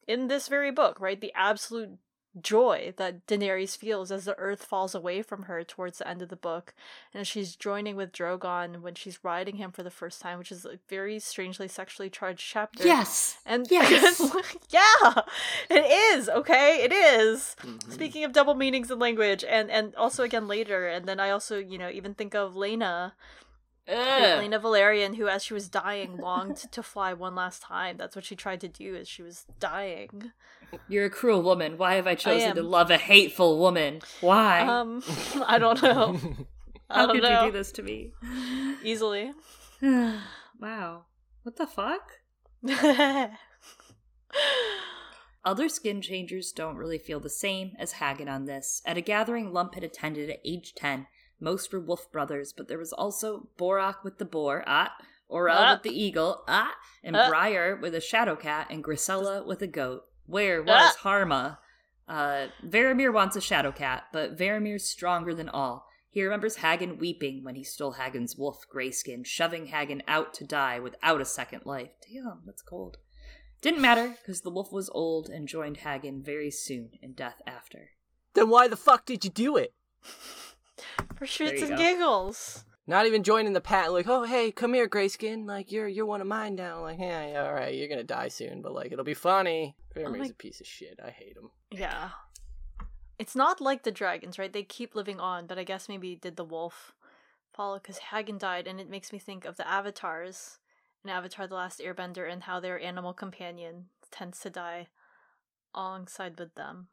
in 0.08 0.28
this 0.28 0.48
very 0.48 0.72
book 0.72 1.00
right 1.00 1.22
the 1.22 1.34
absolute 1.36 2.00
joy 2.40 2.94
that 2.98 3.26
Daenerys 3.26 3.76
feels 3.76 4.12
as 4.12 4.26
the 4.26 4.38
earth 4.38 4.64
falls 4.64 4.94
away 4.94 5.22
from 5.24 5.44
her 5.44 5.64
towards 5.64 5.98
the 5.98 6.08
end 6.08 6.22
of 6.22 6.30
the 6.30 6.36
book 6.36 6.74
and 7.14 7.26
she's 7.26 7.56
joining 7.56 7.96
with 7.96 8.12
Drogon 8.12 8.82
when 8.82 8.94
she's 8.94 9.24
riding 9.24 9.56
him 9.56 9.72
for 9.72 9.82
the 9.82 9.90
first 9.90 10.22
time 10.22 10.38
which 10.38 10.52
is 10.52 10.64
a 10.64 10.80
very 10.88 11.18
strangely 11.20 11.68
sexually 11.68 12.10
charged 12.10 12.48
chapter 12.48 12.86
Yes. 12.86 13.38
and 13.48 13.68
Yes. 13.72 14.20
yeah, 14.70 15.22
it 15.72 15.86
is. 16.18 16.30
Okay, 16.30 16.84
it 16.84 16.94
is. 16.94 17.56
Mhm. 17.62 17.92
Speaking 17.92 18.24
of 18.24 18.32
double 18.32 18.54
meanings 18.54 18.92
in 18.92 19.00
language, 19.00 19.44
and 19.44 19.72
and 19.72 19.96
also 19.96 20.24
again 20.24 20.48
later, 20.48 20.88
and 20.88 21.08
then 21.08 21.20
I 21.20 21.32
also 21.32 21.58
you 21.58 21.78
know 21.80 21.90
even 21.90 22.14
think 22.14 22.36
of 22.36 22.54
Laena, 22.54 23.14
Ugh. 23.88 23.96
Laena 24.44 24.60
Velaryon, 24.62 25.16
who 25.16 25.28
as 25.28 25.44
she 25.44 25.54
was 25.56 25.68
dying 25.68 26.18
longed 26.18 26.58
to 26.72 26.84
fly 26.84 27.12
one 27.14 27.34
last 27.34 27.64
time. 27.64 27.98
That's 27.98 28.16
what 28.16 28.26
she 28.26 28.36
tried 28.36 28.62
to 28.62 28.68
do 28.68 28.96
as 28.96 29.08
she 29.08 29.24
was 29.24 29.46
dying. 29.60 30.32
You're 30.88 31.06
a 31.06 31.10
cruel 31.10 31.42
woman. 31.42 31.78
Why 31.78 31.96
have 31.96 32.08
I 32.08 32.16
chosen 32.16 32.56
to 32.56 32.64
love 32.64 32.92
a 32.92 32.98
hateful 32.98 33.58
woman? 33.60 34.02
Why? 34.22 34.62
Um, 34.62 35.04
I 35.46 35.58
don't 35.58 35.82
know. 35.82 36.20
I 36.90 36.96
How 37.02 37.06
don't 37.06 37.16
could 37.16 37.24
know. 37.24 37.46
you 37.46 37.52
do 37.52 37.58
this 37.58 37.72
to 37.74 37.84
me? 37.84 38.14
Easily. 38.84 39.32
wow. 39.82 41.06
What 41.44 41.56
the 41.58 41.68
fuck? 41.68 42.12
Other 45.46 45.70
skin 45.70 46.02
changers 46.02 46.52
don't 46.52 46.76
really 46.76 46.98
feel 46.98 47.20
the 47.20 47.30
same 47.30 47.72
as 47.80 47.94
Haggon 47.94 48.28
on 48.28 48.46
this. 48.46 48.82
At 48.86 48.98
a 48.98 49.02
gathering 49.02 49.54
Lump 49.54 49.76
had 49.76 49.84
attended 49.84 50.30
at 50.30 50.40
age 50.44 50.74
10, 50.76 51.08
most 51.40 51.72
were 51.72 51.80
wolf 51.80 52.12
brothers, 52.12 52.54
but 52.56 52.68
there 52.68 52.78
was 52.78 52.92
also 52.92 53.48
Borroq 53.58 54.04
with 54.04 54.18
the 54.18 54.26
boar, 54.26 54.64
ah, 54.68 54.94
Orel 55.32 55.56
Ah. 55.56 55.74
with 55.76 55.84
the 55.84 55.98
eagle, 55.98 56.44
ah, 56.48 56.76
and 57.04 57.16
Ah. 57.16 57.30
Briar 57.30 57.76
with 57.78 57.96
a 57.96 58.02
shadow 58.02 58.36
cat, 58.36 58.68
and 58.70 58.84
Grisella 58.84 59.46
with 59.46 59.62
a 59.62 59.68
goat. 59.68 60.06
Where 60.30 60.62
was 60.64 60.96
Ah. 60.96 60.98
Harma? 61.02 61.58
Uh, 62.08 62.48
Varamir 62.66 63.14
wants 63.14 63.36
a 63.36 63.42
shadow 63.42 63.72
cat, 63.72 64.06
but 64.12 64.38
Varamir's 64.38 64.84
stronger 64.88 65.34
than 65.34 65.50
all. 65.50 65.86
He 66.12 66.24
remembers 66.24 66.58
Haggon 66.58 66.98
weeping 66.98 67.44
when 67.44 67.56
he 67.56 67.64
stole 67.64 67.94
Haggon's 67.94 68.36
wolf 68.36 68.66
greyskin, 68.74 69.26
shoving 69.26 69.68
Haggon 69.68 70.02
out 70.08 70.34
to 70.36 70.44
die 70.44 70.80
without 70.80 71.22
a 71.22 71.26
second 71.26 71.66
life. 71.66 71.92
Damn, 72.12 72.42
that's 72.46 72.64
cold. 72.64 72.98
Didn't 73.62 73.82
matter, 73.82 74.16
because 74.22 74.42
the 74.42 74.50
wolf 74.50 74.72
was 74.72 74.90
old 74.94 75.30
and 75.30 75.48
joined 75.48 75.78
Haggon 75.78 76.24
very 76.24 76.50
soon 76.50 76.92
in 77.02 77.14
death 77.14 77.42
after. 77.46 77.92
then 78.34 78.50
why 78.50 78.68
the 78.68 78.78
fuck 78.78 79.06
did 79.06 79.24
you 79.24 79.30
do 79.30 79.58
it? 79.58 79.74
For 81.18 81.26
shits 81.26 81.60
and 81.62 81.72
go. 81.72 81.78
giggles. 81.78 82.64
Not 82.90 83.06
even 83.06 83.22
joining 83.22 83.54
the 83.54 83.62
pack. 83.62 83.92
like, 83.92 84.08
oh 84.08 84.24
hey, 84.24 84.52
come 84.52 84.74
here, 84.74 84.90
Greyskin. 84.90 85.46
Like 85.46 85.72
you're 85.72 85.88
you're 85.88 86.08
one 86.08 86.22
of 86.22 86.28
mine 86.28 86.56
now. 86.56 86.82
Like 86.82 86.98
yeah, 86.98 87.28
yeah, 87.28 87.46
all 87.46 87.54
right, 87.54 87.76
you're 87.76 87.88
gonna 87.88 88.04
die 88.04 88.30
soon, 88.30 88.64
but 88.64 88.74
like 88.74 88.92
it'll 88.92 89.06
be 89.06 89.14
funny. 89.14 89.76
Oh 89.96 90.00
Varamir's 90.00 90.18
my- 90.18 90.26
a 90.26 90.34
piece 90.34 90.60
of 90.60 90.66
shit. 90.66 91.00
I 91.06 91.12
hate 91.12 91.38
him. 91.38 91.52
Yeah. 91.70 92.10
It's 93.20 93.36
not 93.36 93.62
like 93.62 93.84
the 93.84 93.92
dragons, 93.92 94.40
right? 94.40 94.52
They 94.52 94.64
keep 94.64 94.96
living 94.96 95.20
on, 95.20 95.46
but 95.46 95.60
I 95.60 95.66
guess 95.66 95.88
maybe 95.88 96.16
did 96.16 96.36
the 96.36 96.44
wolf 96.44 96.96
follow 97.54 97.78
because 97.78 98.00
Haggon 98.00 98.40
died, 98.40 98.66
and 98.66 98.82
it 98.82 98.90
makes 98.90 99.14
me 99.14 99.20
think 99.20 99.46
of 99.46 99.56
the 99.56 99.68
avatars 99.68 100.58
in 101.04 101.12
Avatar 101.12 101.46
The 101.46 101.54
Last 101.54 101.80
Airbender 101.80 102.28
and 102.28 102.42
how 102.44 102.60
their 102.60 102.82
animal 102.82 103.14
companion 103.14 103.90
tends 104.10 104.40
to 104.40 104.50
die 104.50 104.88
alongside 105.76 106.40
with 106.40 106.56
them. 106.56 106.88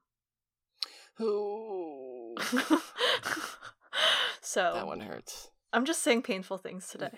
Ooh, 1.23 2.35
so 4.43 4.73
that 4.75 4.87
one 4.87 5.01
hurts. 5.01 5.49
I'm 5.77 5.85
just 5.85 6.03
saying 6.03 6.23
painful 6.23 6.57
things 6.57 6.89
today. 6.89 7.11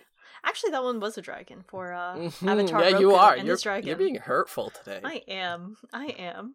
Actually, 0.44 0.70
that 0.72 0.82
one 0.82 0.98
was 0.98 1.16
a 1.16 1.22
dragon 1.22 1.62
for 1.68 1.92
uh, 1.92 2.16
Mhm, 2.16 2.48
Avatar. 2.48 2.82
yeah, 2.90 2.98
you 2.98 3.14
are. 3.14 3.36
You're, 3.36 3.56
dragon. 3.56 3.86
you're 3.86 3.96
being 3.96 4.16
hurtful 4.16 4.70
today. 4.70 5.00
I 5.04 5.22
am. 5.28 5.76
I 5.92 6.06
am. 6.18 6.54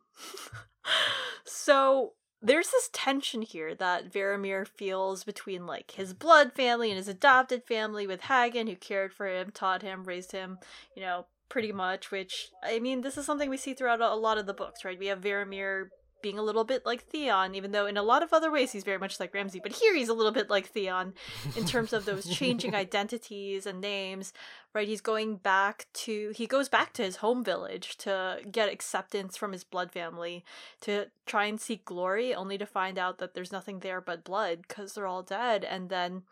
so 1.45 2.13
there's 2.41 2.69
this 2.71 2.89
tension 2.91 3.41
here 3.41 3.73
that 3.75 4.11
Varamir 4.11 4.67
feels 4.67 5.23
between 5.23 5.65
like 5.65 5.91
his 5.91 6.13
blood 6.13 6.51
family 6.53 6.89
and 6.89 6.97
his 6.97 7.07
adopted 7.07 7.63
family 7.63 8.05
with 8.05 8.21
Haggon, 8.21 8.67
who 8.67 8.75
cared 8.75 9.13
for 9.13 9.27
him, 9.27 9.51
taught 9.51 9.81
him, 9.81 10.03
raised 10.03 10.33
him, 10.33 10.57
you 10.95 11.01
know, 11.01 11.27
pretty 11.47 11.71
much. 11.71 12.11
Which 12.11 12.49
I 12.63 12.79
mean, 12.79 12.99
this 12.99 13.17
is 13.17 13.25
something 13.25 13.49
we 13.49 13.57
see 13.57 13.73
throughout 13.73 14.01
a 14.01 14.11
a 14.11 14.15
lot 14.15 14.37
of 14.37 14.45
the 14.45 14.53
books, 14.53 14.83
right? 14.83 14.99
We 14.99 15.07
have 15.07 15.21
Varamir 15.21 15.85
being 16.23 16.39
a 16.39 16.41
little 16.41 16.63
bit 16.63 16.87
like 16.87 17.03
Theon, 17.03 17.53
even 17.53 17.71
though 17.71 17.85
in 17.85 17.97
a 17.97 18.01
lot 18.01 18.23
of 18.23 18.33
other 18.33 18.49
ways 18.49 18.71
he's 18.71 18.83
very 18.83 18.97
much 18.97 19.19
like 19.19 19.31
Ramsay. 19.31 19.59
But 19.61 19.73
here 19.73 19.95
he's 19.95 20.09
a 20.09 20.13
little 20.15 20.31
bit 20.31 20.49
like 20.49 20.65
Theon 20.65 21.13
in 21.55 21.65
terms 21.65 21.93
of 21.93 22.05
those 22.05 22.27
changing 22.27 22.73
identities 22.83 23.67
and 23.67 23.79
names. 23.79 24.33
Right? 24.73 24.87
He's 24.87 25.01
going 25.01 25.35
back 25.35 25.85
to 25.93 26.31
he 26.35 26.47
goes 26.47 26.67
back 26.67 26.93
to 26.93 27.03
his 27.03 27.17
home 27.17 27.43
village 27.43 27.97
to 27.97 28.39
get 28.51 28.69
acceptance 28.69 29.37
from 29.37 29.51
his 29.51 29.63
blood 29.63 29.91
family 29.91 30.43
to 30.81 31.11
try 31.27 31.45
and 31.45 31.61
seek 31.61 31.85
glory, 31.85 32.33
only 32.33 32.57
to 32.57 32.65
find 32.65 32.97
out 32.97 33.19
that 33.19 33.35
there's 33.35 33.51
nothing 33.51 33.79
there 33.79 34.01
but 34.01 34.23
blood 34.23 34.63
because 34.67 34.93
they're 34.93 35.05
all 35.05 35.21
dead. 35.21 35.63
And 35.63 35.89
then 35.89 36.23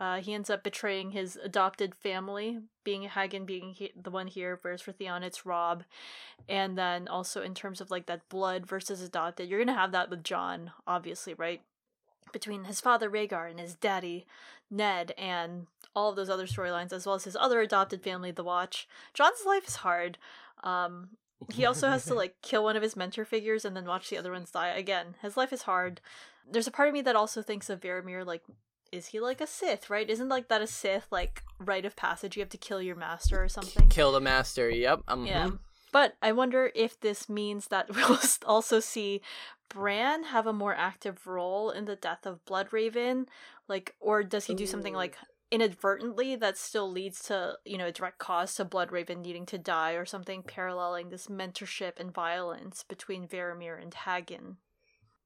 uh, 0.00 0.20
he 0.20 0.34
ends 0.34 0.50
up 0.50 0.62
betraying 0.62 1.12
his 1.12 1.36
adopted 1.36 1.94
family, 1.94 2.60
being 2.84 3.02
Haggon 3.02 3.46
being 3.46 3.70
he- 3.70 3.92
the 4.00 4.10
one 4.10 4.26
here, 4.26 4.58
whereas 4.62 4.82
for 4.82 4.92
Theon 4.92 5.22
it's 5.22 5.46
Robb. 5.46 5.84
And 6.48 6.76
then 6.76 7.08
also 7.08 7.42
in 7.42 7.54
terms 7.54 7.80
of 7.80 7.90
like 7.90 8.06
that 8.06 8.28
blood 8.28 8.66
versus 8.66 9.00
adopted, 9.00 9.48
you're 9.48 9.58
gonna 9.64 9.78
have 9.78 9.92
that 9.92 10.10
with 10.10 10.24
Jon, 10.24 10.72
obviously, 10.86 11.34
right? 11.34 11.62
Between 12.32 12.64
his 12.64 12.80
father 12.80 13.08
Rhaegar 13.08 13.50
and 13.50 13.58
his 13.58 13.74
daddy 13.74 14.26
Ned, 14.70 15.12
and 15.16 15.66
all 15.94 16.10
of 16.10 16.16
those 16.16 16.30
other 16.30 16.46
storylines, 16.46 16.92
as 16.92 17.06
well 17.06 17.14
as 17.14 17.24
his 17.24 17.36
other 17.36 17.60
adopted 17.60 18.02
family, 18.02 18.30
The 18.30 18.44
Watch. 18.44 18.88
Jon's 19.14 19.44
life 19.46 19.66
is 19.68 19.76
hard. 19.76 20.18
Um, 20.64 21.10
he 21.50 21.64
also 21.64 21.88
has 21.88 22.04
to 22.06 22.14
like 22.16 22.34
kill 22.42 22.64
one 22.64 22.76
of 22.76 22.82
his 22.82 22.96
mentor 22.96 23.24
figures 23.24 23.64
and 23.64 23.76
then 23.76 23.84
watch 23.84 24.10
the 24.10 24.18
other 24.18 24.32
ones 24.32 24.50
die. 24.50 24.68
Again, 24.68 25.14
his 25.22 25.36
life 25.36 25.52
is 25.52 25.62
hard. 25.62 26.00
There's 26.50 26.66
a 26.66 26.72
part 26.72 26.88
of 26.88 26.94
me 26.94 27.02
that 27.02 27.16
also 27.16 27.42
thinks 27.42 27.70
of 27.70 27.80
Varamir 27.80 28.26
like 28.26 28.42
is 28.92 29.08
he 29.08 29.20
like 29.20 29.40
a 29.40 29.46
Sith, 29.46 29.90
right? 29.90 30.08
Isn't 30.08 30.28
like 30.28 30.48
that 30.48 30.62
a 30.62 30.66
Sith 30.66 31.06
like 31.10 31.42
rite 31.58 31.84
of 31.84 31.96
passage? 31.96 32.36
You 32.36 32.40
have 32.40 32.50
to 32.50 32.58
kill 32.58 32.82
your 32.82 32.96
master 32.96 33.42
or 33.42 33.48
something. 33.48 33.88
Kill 33.88 34.12
the 34.12 34.20
master. 34.20 34.70
Yep. 34.70 35.02
Um, 35.08 35.26
Yeah. 35.26 35.50
But 35.92 36.16
I 36.20 36.32
wonder 36.32 36.70
if 36.74 37.00
this 37.00 37.28
means 37.28 37.68
that 37.68 37.88
we'll 37.94 38.18
also 38.44 38.80
see 38.80 39.22
Bran 39.68 40.24
have 40.24 40.46
a 40.46 40.52
more 40.52 40.74
active 40.74 41.26
role 41.26 41.70
in 41.70 41.86
the 41.86 41.96
death 41.96 42.26
of 42.26 42.44
Bloodraven, 42.44 43.26
like, 43.68 43.94
or 44.00 44.22
does 44.22 44.44
he 44.44 44.54
do 44.54 44.66
something 44.66 44.94
like 44.94 45.16
inadvertently 45.50 46.34
that 46.36 46.58
still 46.58 46.90
leads 46.90 47.22
to 47.22 47.56
you 47.64 47.78
know 47.78 47.86
a 47.86 47.92
direct 47.92 48.18
cause 48.18 48.54
to 48.56 48.64
Bloodraven 48.64 49.22
needing 49.22 49.46
to 49.46 49.58
die 49.58 49.92
or 49.92 50.04
something, 50.04 50.42
paralleling 50.42 51.10
this 51.10 51.28
mentorship 51.28 51.98
and 51.98 52.12
violence 52.12 52.82
between 52.82 53.28
Varamir 53.28 53.80
and 53.80 53.94
Haggon. 53.94 54.56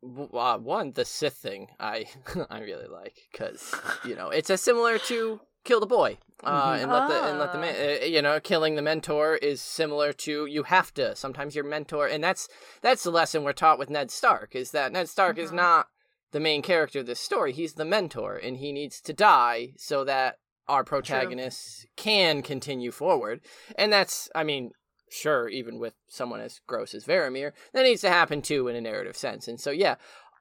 Uh, 0.03 0.57
one 0.59 0.93
the 0.93 1.05
Sith 1.05 1.35
thing 1.35 1.69
I 1.79 2.07
I 2.51 2.61
really 2.61 2.87
like 2.87 3.29
because 3.31 3.75
you 4.05 4.15
know 4.15 4.31
it's 4.31 4.49
as 4.51 4.63
similar 4.63 4.99
to 4.99 5.41
kill 5.65 5.79
the 5.81 5.87
boy 5.87 6.17
uh, 6.43 6.73
Mhm. 6.73 6.83
and 6.85 6.93
let 6.93 7.09
the 7.09 7.23
and 7.29 7.39
let 7.39 7.53
the 7.53 7.59
Ah. 7.59 7.61
man 7.61 8.01
uh, 8.03 8.05
you 8.07 8.23
know 8.23 8.41
killing 8.41 8.77
the 8.77 8.83
mentor 8.83 9.37
is 9.37 9.61
similar 9.61 10.15
to 10.15 10.47
you 10.47 10.63
have 10.63 10.95
to 10.95 11.15
sometimes 11.15 11.55
your 11.55 11.65
mentor 11.65 12.07
and 12.07 12.25
that's 12.25 12.49
that's 12.81 13.03
the 13.03 13.11
lesson 13.11 13.45
we're 13.45 13.53
taught 13.53 13.79
with 13.79 13.91
Ned 13.91 14.11
Stark 14.11 14.57
is 14.57 14.71
that 14.71 14.91
Ned 14.93 15.09
Stark 15.11 15.37
is 15.37 15.51
Mhm. 15.51 15.55
not 15.57 15.89
the 16.33 16.41
main 16.41 16.63
character 16.63 17.01
of 17.01 17.07
this 17.07 17.21
story 17.21 17.53
he's 17.53 17.75
the 17.75 17.85
mentor 17.85 18.37
and 18.37 18.57
he 18.57 18.73
needs 18.73 19.03
to 19.03 19.13
die 19.13 19.75
so 19.77 20.03
that 20.05 20.39
our 20.67 20.83
protagonists 20.83 21.85
can 21.97 22.41
continue 22.41 22.91
forward 22.91 23.43
and 23.77 23.93
that's 23.93 24.31
I 24.35 24.45
mean 24.45 24.71
sure, 25.11 25.49
even 25.49 25.79
with 25.79 25.95
someone 26.09 26.41
as 26.41 26.61
gross 26.67 26.95
as 26.95 27.05
Varamir, 27.05 27.53
that 27.73 27.83
needs 27.83 28.01
to 28.03 28.11
happen 28.11 28.43
too 28.43 28.69
in 28.69 28.77
a 28.77 28.81
narrative 28.81 29.17
sense. 29.17 29.49
And 29.49 29.61
so, 29.61 29.71
yeah, 29.71 29.97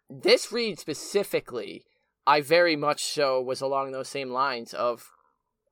this 0.09 0.51
read 0.51 0.79
specifically, 0.79 1.83
I 2.25 2.41
very 2.41 2.75
much 2.75 3.03
so 3.03 3.41
was 3.41 3.61
along 3.61 3.91
those 3.91 4.09
same 4.09 4.29
lines 4.29 4.73
of. 4.73 5.11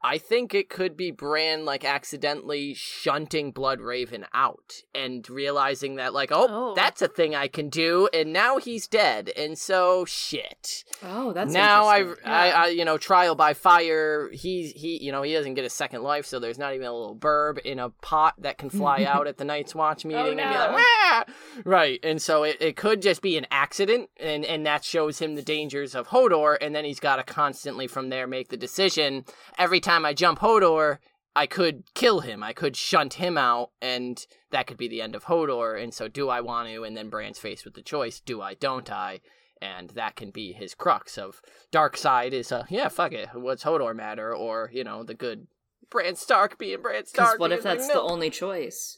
I 0.03 0.17
think 0.17 0.53
it 0.53 0.69
could 0.69 0.95
be 0.95 1.11
Bran 1.11 1.65
like 1.65 1.83
accidentally 1.83 2.73
shunting 2.73 3.51
Bloodraven 3.51 4.25
out 4.33 4.81
and 4.93 5.27
realizing 5.29 5.95
that 5.95 6.13
like 6.13 6.31
oh, 6.31 6.47
Oh. 6.49 6.73
that's 6.75 7.01
a 7.01 7.07
thing 7.07 7.35
I 7.35 7.47
can 7.47 7.69
do 7.69 8.07
and 8.13 8.31
now 8.31 8.57
he's 8.57 8.87
dead 8.87 9.31
and 9.35 9.57
so 9.57 10.05
shit 10.05 10.83
Oh, 11.03 11.33
that's 11.33 11.51
now 11.51 11.85
I, 11.85 11.99
interesting. 11.99 12.27
I, 12.31 12.49
I, 12.49 12.67
you 12.67 12.85
know, 12.85 12.97
trial 12.97 13.35
by 13.35 13.53
fire. 13.53 14.29
He's 14.31 14.71
he, 14.71 15.03
you 15.03 15.11
know, 15.11 15.21
he 15.21 15.33
doesn't 15.33 15.53
get 15.53 15.65
a 15.65 15.69
second 15.69 16.01
life, 16.03 16.25
so 16.25 16.39
there's 16.39 16.57
not 16.57 16.73
even 16.73 16.87
a 16.87 16.93
little 16.93 17.15
burb 17.15 17.59
in 17.59 17.79
a 17.79 17.89
pot 17.89 18.33
that 18.39 18.57
can 18.57 18.69
fly 18.77 19.03
out 19.03 19.27
at 19.27 19.37
the 19.37 19.45
Night's 19.45 19.75
Watch 19.75 20.05
oh, 20.05 20.09
meeting 20.09 20.39
and 20.39 20.49
be 20.49 20.57
like. 20.57 20.71
Wah! 20.71 21.23
right. 21.65 21.99
And 22.03 22.21
so 22.21 22.43
it, 22.43 22.57
it 22.59 22.75
could 22.75 23.01
just 23.01 23.21
be 23.21 23.37
an 23.37 23.45
accident, 23.51 24.09
and 24.19 24.43
and 24.45 24.65
that 24.65 24.83
shows 24.83 25.19
him 25.19 25.35
the 25.35 25.41
dangers 25.41 25.93
of 25.93 26.07
Hodor, 26.07 26.57
and 26.59 26.73
then 26.75 26.83
he's 26.85 26.99
got 26.99 27.17
to 27.17 27.23
constantly 27.23 27.87
from 27.87 28.09
there 28.09 28.27
make 28.27 28.49
the 28.49 28.57
decision. 28.57 29.25
Every 29.57 29.79
time 29.79 29.86
I 29.87 30.13
jump 30.13 30.39
Hodor. 30.39 30.99
I 31.35 31.45
could 31.45 31.83
kill 31.93 32.21
him. 32.21 32.41
I 32.43 32.51
could 32.53 32.75
shunt 32.75 33.15
him 33.15 33.37
out, 33.37 33.71
and 33.81 34.25
that 34.51 34.65
could 34.65 34.77
be 34.77 34.87
the 34.87 35.01
end 35.01 35.15
of 35.15 35.25
Hodor. 35.25 35.81
And 35.81 35.93
so, 35.93 36.07
do 36.07 36.29
I 36.29 36.41
want 36.41 36.69
to? 36.69 36.83
And 36.83 36.97
then 36.97 37.09
Bran's 37.09 37.37
faced 37.39 37.63
with 37.63 37.75
the 37.75 37.81
choice: 37.81 38.19
Do 38.19 38.41
I? 38.41 38.53
Don't 38.53 38.91
I? 38.91 39.21
and 39.59 39.89
that 39.91 40.15
can 40.15 40.29
be 40.29 40.53
his 40.53 40.75
crux 40.75 41.17
of 41.17 41.41
dark 41.71 41.97
side 41.97 42.31
is 42.31 42.51
uh 42.51 42.63
yeah 42.69 42.87
fuck 42.87 43.11
it 43.11 43.27
what's 43.33 43.63
hodor 43.63 43.95
matter 43.95 44.31
or 44.31 44.69
you 44.71 44.83
know 44.83 45.03
the 45.03 45.15
good 45.15 45.47
bran 45.89 46.15
stark 46.15 46.57
being 46.57 46.79
bran 46.79 47.05
stark 47.05 47.39
what 47.39 47.51
if 47.51 47.63
being 47.63 47.75
like, 47.75 47.79
that's 47.79 47.91
the 47.91 47.99
only 47.99 48.29
choice? 48.29 48.97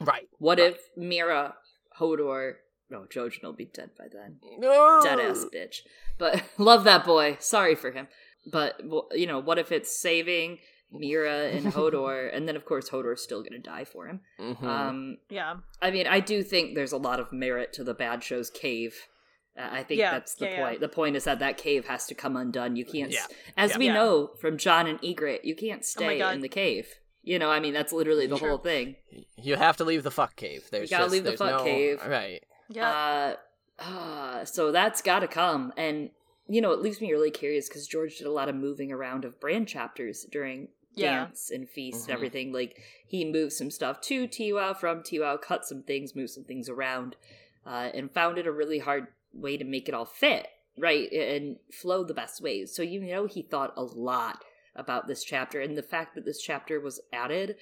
right 0.00 0.28
What 0.38 0.58
right. 0.58 0.72
if 0.72 0.78
Meera, 0.98 1.54
Hodor, 1.98 2.54
no, 2.88 3.06
Jojen 3.14 3.42
will 3.42 3.52
be 3.52 3.66
dead 3.66 3.90
by 3.98 4.06
then. 4.12 4.38
no 4.58 5.00
Dead 5.02 5.20
ass 5.20 5.44
bitch. 5.54 5.76
But 6.18 6.42
love 6.58 6.84
that 6.84 7.04
boy. 7.04 7.36
Sorry 7.40 7.74
for 7.74 7.90
him. 7.92 8.08
But 8.46 8.80
you 9.12 9.26
know, 9.26 9.38
what 9.38 9.58
if 9.58 9.70
it's 9.72 10.00
saving 10.00 10.58
Meera 10.94 11.54
and 11.54 11.66
Hodor, 11.74 12.34
and 12.34 12.48
then 12.48 12.56
of 12.56 12.64
course 12.64 12.90
Hodor's 12.90 13.22
still 13.22 13.42
gonna 13.42 13.58
die 13.58 13.84
for 13.84 14.06
him. 14.06 14.20
Mhm. 14.40 14.62
Um, 14.64 15.18
Yeah. 15.28 15.56
I 15.80 15.90
mean, 15.90 16.06
I 16.06 16.20
do 16.20 16.42
think 16.42 16.74
there's 16.74 16.92
a 16.92 16.96
lot 16.98 17.20
of 17.20 17.32
merit 17.32 17.72
to 17.74 17.84
the 17.84 17.94
bad 17.94 18.24
show's 18.24 18.50
cave. 18.50 18.94
Uh, 19.58 19.68
I 19.70 19.82
think 19.82 19.98
Yeah, 20.00 20.12
that's 20.12 20.34
the 20.36 20.46
yeah, 20.46 20.50
yeah. 20.52 20.64
point. 20.68 20.80
The 20.80 20.88
point 20.88 21.16
is 21.16 21.24
that 21.24 21.38
that 21.40 21.58
cave 21.58 21.86
has 21.88 22.06
to 22.06 22.14
come 22.14 22.36
undone. 22.36 22.76
You 22.76 22.84
can't, 22.84 23.10
Yeah, 23.12 23.26
as 23.56 23.72
yeah. 23.72 23.78
we 23.78 23.86
Yeah. 23.86 23.94
know 23.94 24.30
from 24.40 24.56
Jon 24.58 24.86
and 24.86 25.00
Ygritte, 25.02 25.44
you 25.44 25.54
can't 25.54 25.80
Oh 25.80 25.84
stay 25.84 26.18
God. 26.18 26.34
in 26.34 26.40
the 26.40 26.48
cave. 26.48 26.88
You 27.22 27.38
know, 27.38 27.50
I 27.50 27.60
mean, 27.60 27.74
that's 27.74 27.92
literally 27.92 28.26
the 28.26 28.38
True. 28.38 28.48
whole 28.48 28.58
thing. 28.58 28.96
you 29.36 29.56
have 29.56 29.76
to 29.76 29.84
leave 29.84 30.02
the 30.02 30.10
fuck 30.10 30.36
cave 30.36 30.68
there's 30.70 30.88
gotta 30.90 31.04
just, 31.04 31.12
leave 31.12 31.24
the 31.24 31.36
fuck 31.36 31.58
no- 31.58 31.64
cave. 31.64 32.00
right 32.06 32.42
Yeah. 32.68 33.34
Uh, 33.80 33.82
uh, 33.82 34.44
so 34.44 34.70
that's 34.72 35.02
got 35.02 35.20
to 35.20 35.28
come, 35.28 35.72
and 35.76 36.10
you 36.52 36.60
know, 36.60 36.72
it 36.72 36.80
leaves 36.80 37.00
me 37.00 37.12
really 37.12 37.30
curious 37.30 37.68
because 37.68 37.86
George 37.86 38.18
did 38.18 38.26
a 38.26 38.32
lot 38.32 38.48
of 38.48 38.54
moving 38.56 38.90
around 38.90 39.24
of 39.24 39.38
Bran 39.38 39.66
chapters 39.66 40.24
during 40.30 40.68
Yeah. 40.94 41.26
dance 41.26 41.50
and 41.50 41.68
feast 41.70 42.00
Mhm. 42.00 42.04
and 42.08 42.12
everything. 42.12 42.52
Like 42.52 42.82
he 43.06 43.24
moved 43.24 43.52
some 43.52 43.70
stuff 43.70 44.00
to 44.02 44.26
TWOW 44.26 44.74
from 44.74 45.02
TWOW, 45.04 45.36
cut 45.36 45.64
some 45.64 45.82
things, 45.84 46.16
moved 46.16 46.30
some 46.30 46.42
things 46.44 46.68
around, 46.68 47.16
uh, 47.64 47.90
and 47.94 48.10
found 48.12 48.36
it 48.38 48.46
a 48.48 48.52
really 48.52 48.80
hard 48.80 49.06
way 49.32 49.56
to 49.56 49.64
make 49.64 49.88
it 49.88 49.94
all 49.94 50.04
fit 50.04 50.48
right 50.76 51.10
and 51.12 51.58
flow 51.70 52.02
the 52.02 52.14
best 52.14 52.40
ways. 52.40 52.74
So 52.74 52.82
you 52.82 53.00
know, 53.00 53.26
he 53.26 53.42
thought 53.42 53.72
a 53.76 53.84
lot 53.84 54.44
about 54.74 55.06
this 55.06 55.22
chapter, 55.22 55.60
and 55.60 55.76
the 55.78 55.82
fact 55.82 56.14
that 56.16 56.24
this 56.24 56.40
chapter 56.40 56.80
was 56.80 57.00
added. 57.12 57.56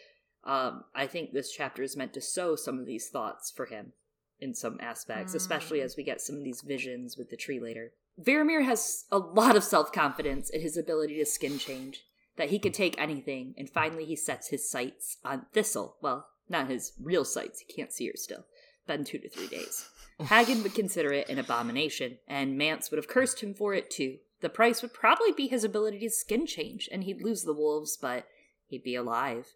Um, 0.45 0.85
I 0.95 1.07
think 1.07 1.33
this 1.33 1.53
chapter 1.53 1.83
is 1.83 1.97
meant 1.97 2.15
to 2.15 2.21
sow 2.23 2.55
some 2.57 2.79
of 2.79 2.87
these 2.87 3.11
thoughts 3.11 3.51
for 3.51 3.67
him 3.67 3.93
in 4.41 4.55
some 4.55 4.79
aspects, 4.81 5.35
especially 5.35 5.81
Mm. 5.81 5.85
as 5.85 5.97
we 5.97 6.05
get 6.05 6.21
some 6.23 6.37
of 6.37 6.45
these 6.45 6.63
visions 6.63 7.19
with 7.19 7.29
the 7.29 7.37
tree 7.37 7.59
later. 7.61 7.93
Varamir 8.21 8.65
has 8.65 9.05
a 9.13 9.19
lot 9.19 9.57
of 9.57 9.65
self 9.65 9.93
confidence 9.93 10.51
in 10.51 10.61
his 10.61 10.77
ability 10.77 11.19
to 11.19 11.27
skin 11.27 11.59
change, 11.59 12.05
that 12.37 12.51
he 12.51 12.59
could 12.59 12.75
take 12.75 12.99
anything, 12.99 13.55
and 13.57 13.71
finally 13.71 14.05
he 14.05 14.17
sets 14.17 14.49
his 14.49 14.69
sights 14.69 15.19
on 15.25 15.47
Thistle. 15.53 15.97
Well, 16.01 16.27
not 16.49 16.69
his 16.69 16.93
real 17.01 17.25
sights, 17.25 17.61
he 17.61 17.73
can't 17.73 17.93
see 17.93 18.07
her 18.07 18.17
still. 18.17 18.45
Been 18.87 19.05
two 19.05 19.19
to 19.19 19.29
three 19.29 19.47
days. 19.47 19.89
Haggon 20.21 20.63
would 20.63 20.75
consider 20.75 21.13
it 21.13 21.29
an 21.29 21.39
abomination, 21.39 22.19
and 22.27 22.59
Mance 22.59 22.91
would 22.91 22.99
have 22.99 23.07
cursed 23.07 23.41
him 23.41 23.55
for 23.55 23.75
it 23.75 23.91
too. 23.91 24.19
The 24.41 24.49
price 24.49 24.83
would 24.83 24.95
probably 24.95 25.33
be 25.33 25.49
his 25.49 25.63
ability 25.63 26.01
to 26.01 26.11
skin 26.11 26.47
change, 26.47 26.89
and 26.91 27.05
he'd 27.05 27.23
lose 27.23 27.43
the 27.43 27.53
wolves, 27.53 27.97
but 27.97 28.27
he'd 28.67 28.83
be 28.83 28.95
alive. 28.95 29.55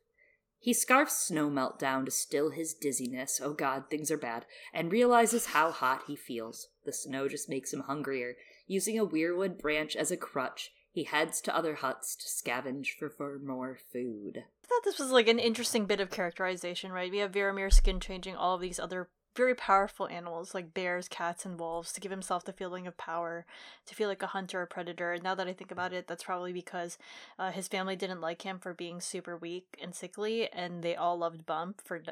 He 0.58 0.72
scarfs 0.72 1.18
snow 1.18 1.50
melt 1.50 1.80
down 1.80 2.04
to 2.04 2.12
still 2.12 2.50
his 2.50 2.72
dizziness. 2.72 3.40
Oh 3.42 3.52
god, 3.52 3.90
things 3.90 4.12
are 4.12 4.16
bad. 4.16 4.46
And 4.72 4.92
realizes 4.92 5.46
how 5.46 5.72
hot 5.72 6.04
he 6.06 6.14
feels. 6.14 6.68
The 6.84 6.92
snow 6.92 7.26
just 7.26 7.48
makes 7.48 7.72
him 7.72 7.80
hungrier. 7.80 8.36
Using 8.66 8.98
a 8.98 9.06
weirwood 9.06 9.58
branch 9.58 9.96
as 9.96 10.10
a 10.10 10.16
crutch, 10.16 10.72
he 10.90 11.04
heads 11.04 11.40
to 11.42 11.56
other 11.56 11.76
huts 11.76 12.14
to 12.16 12.26
scavenge 12.26 12.88
for, 12.98 13.08
for 13.08 13.38
more 13.38 13.78
food. 13.92 14.44
I 14.64 14.66
thought 14.66 14.84
this 14.84 14.98
was 14.98 15.10
like 15.10 15.28
an 15.28 15.38
interesting 15.38 15.86
bit 15.86 16.00
of 16.00 16.10
characterization, 16.10 16.92
right? 16.92 17.10
We 17.10 17.18
have 17.18 17.32
Varamir 17.32 17.72
skin 17.72 18.00
changing 18.00 18.36
all 18.36 18.54
of 18.54 18.60
these 18.60 18.78
other 18.78 19.08
very 19.34 19.54
powerful 19.54 20.08
animals 20.08 20.54
like 20.54 20.74
bears, 20.74 21.08
cats, 21.08 21.46
and 21.46 21.58
wolves 21.58 21.92
to 21.92 22.00
give 22.00 22.10
himself 22.10 22.44
the 22.44 22.52
feeling 22.52 22.86
of 22.86 22.96
power, 22.96 23.46
to 23.86 23.94
feel 23.94 24.08
like 24.08 24.22
a 24.22 24.28
hunter 24.28 24.62
or 24.62 24.66
predator. 24.66 25.16
Now 25.22 25.34
that 25.34 25.48
I 25.48 25.52
think 25.52 25.70
about 25.70 25.92
it, 25.92 26.06
that's 26.06 26.24
probably 26.24 26.52
because 26.52 26.98
uh, 27.38 27.50
his 27.50 27.68
family 27.68 27.96
didn't 27.96 28.20
like 28.20 28.42
him 28.42 28.58
for 28.58 28.74
being 28.74 29.00
super 29.00 29.36
weak 29.36 29.78
and 29.82 29.94
sickly, 29.94 30.50
and 30.52 30.82
they 30.82 30.96
all 30.96 31.18
loved 31.18 31.46
Bump 31.46 31.80
for 31.82 32.02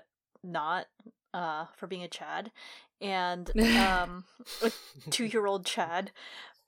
not 0.42 0.86
uh 1.34 1.66
for 1.76 1.86
being 1.86 2.02
a 2.02 2.08
Chad 2.08 2.50
and 3.00 3.50
um 3.76 4.24
a 4.62 4.70
two 5.10 5.24
year 5.24 5.46
old 5.46 5.64
Chad. 5.66 6.10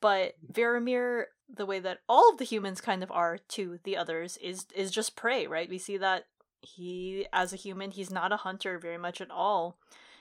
But 0.01 0.35
Varamir, 0.53 1.27
the 1.49 1.67
way 1.67 1.79
that 1.79 2.01
all 2.09 2.29
of 2.31 2.39
the 2.39 2.45
humans 2.45 2.81
kind 2.81 3.03
of 3.05 3.13
are 3.13 3.39
to 3.51 3.79
the 3.85 3.97
others, 3.97 4.37
is 4.39 4.67
is 4.75 4.91
just 4.91 5.15
prey, 5.17 5.47
right? 5.47 5.69
We 5.71 5.79
see 5.79 5.97
that 5.99 6.27
he, 6.61 7.27
as 7.33 7.53
a 7.53 7.57
human, 7.57 7.91
he's 7.93 8.11
not 8.11 8.33
a 8.33 8.37
hunter 8.39 8.79
very 8.79 8.99
much 8.99 9.21
at 9.21 9.31
all. 9.31 9.79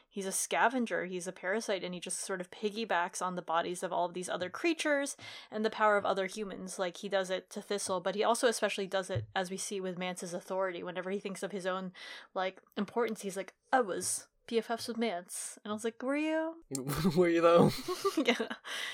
he's 0.09 0.25
a 0.25 0.31
scavenger, 0.31 1.05
he's 1.05 1.25
a 1.27 1.31
parasite, 1.31 1.83
and 1.83 1.93
he 1.93 1.99
just 1.99 2.19
sort 2.25 2.41
of 2.41 2.51
piggybacks 2.51 3.21
on 3.21 3.35
the 3.35 3.41
bodies 3.41 3.81
of 3.81 3.93
all 3.93 4.05
of 4.05 4.13
these 4.13 4.27
other 4.29 4.49
creatures 4.49 5.15
and 5.49 5.63
the 5.63 5.69
power 5.69 5.97
of 5.97 6.05
other 6.05 6.25
humans. 6.27 6.77
Like 6.77 6.97
he 6.97 7.07
does 7.09 7.29
it 7.29 7.49
to 7.51 7.61
Thistle, 7.61 8.01
but 8.01 8.15
he 8.15 8.23
also 8.23 8.47
especially 8.47 8.87
does 8.87 9.09
it, 9.09 9.25
as 9.35 9.49
we 9.49 9.57
see 9.57 9.79
with 9.79 9.97
Mance's 9.97 10.33
authority. 10.33 10.83
Whenever 10.83 11.09
he 11.11 11.19
thinks 11.19 11.43
of 11.43 11.51
his 11.53 11.65
own 11.65 11.93
like 12.33 12.59
importance, 12.77 13.21
he's 13.21 13.37
like, 13.37 13.53
I 13.71 13.81
was 13.81 14.27
BFFs 14.51 14.87
with 14.87 14.97
Mance. 14.97 15.57
And 15.63 15.71
I 15.71 15.73
was 15.73 15.83
like, 15.83 16.01
were 16.03 16.17
you? 16.17 16.55
Were 17.15 17.29
you 17.29 17.41
though? 17.41 17.71
yeah. 18.17 18.35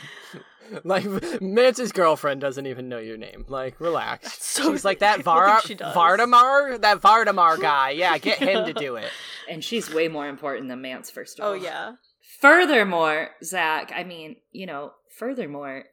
like 0.84 1.06
Mance's 1.42 1.92
girlfriend 1.92 2.42
doesn't 2.42 2.68
even 2.68 2.90
know 2.90 3.00
your 3.00 3.18
name. 3.18 3.46
Like, 3.48 3.80
relax. 3.80 4.44
so 4.44 4.72
She's 4.72 4.86
like 4.86 5.00
that 5.00 5.20
I 5.20 5.22
Var 5.24 5.62
she 5.62 5.76
does. 5.76 5.96
Vardamar, 5.96 6.80
that 6.82 7.02
Vardamar 7.02 7.60
guy. 7.60 7.92
Yeah, 7.92 8.18
get 8.18 8.38
him 8.40 8.66
to 8.66 8.74
do 8.74 8.96
it. 8.96 9.10
And 9.50 9.64
she's 9.64 9.92
way 9.94 10.08
more 10.08 10.28
important 10.28 10.70
than 10.70 10.82
Mance, 10.82 11.10
first 11.10 11.40
of 11.40 11.46
oh, 11.46 11.48
all. 11.48 11.54
Oh, 11.54 11.56
yeah. 11.56 11.94
Furthermore, 12.40 13.30
Zach, 13.44 13.92
I 13.96 14.04
mean, 14.04 14.36
you 14.52 14.68
know, 14.68 14.92
furthermore, 15.18 15.86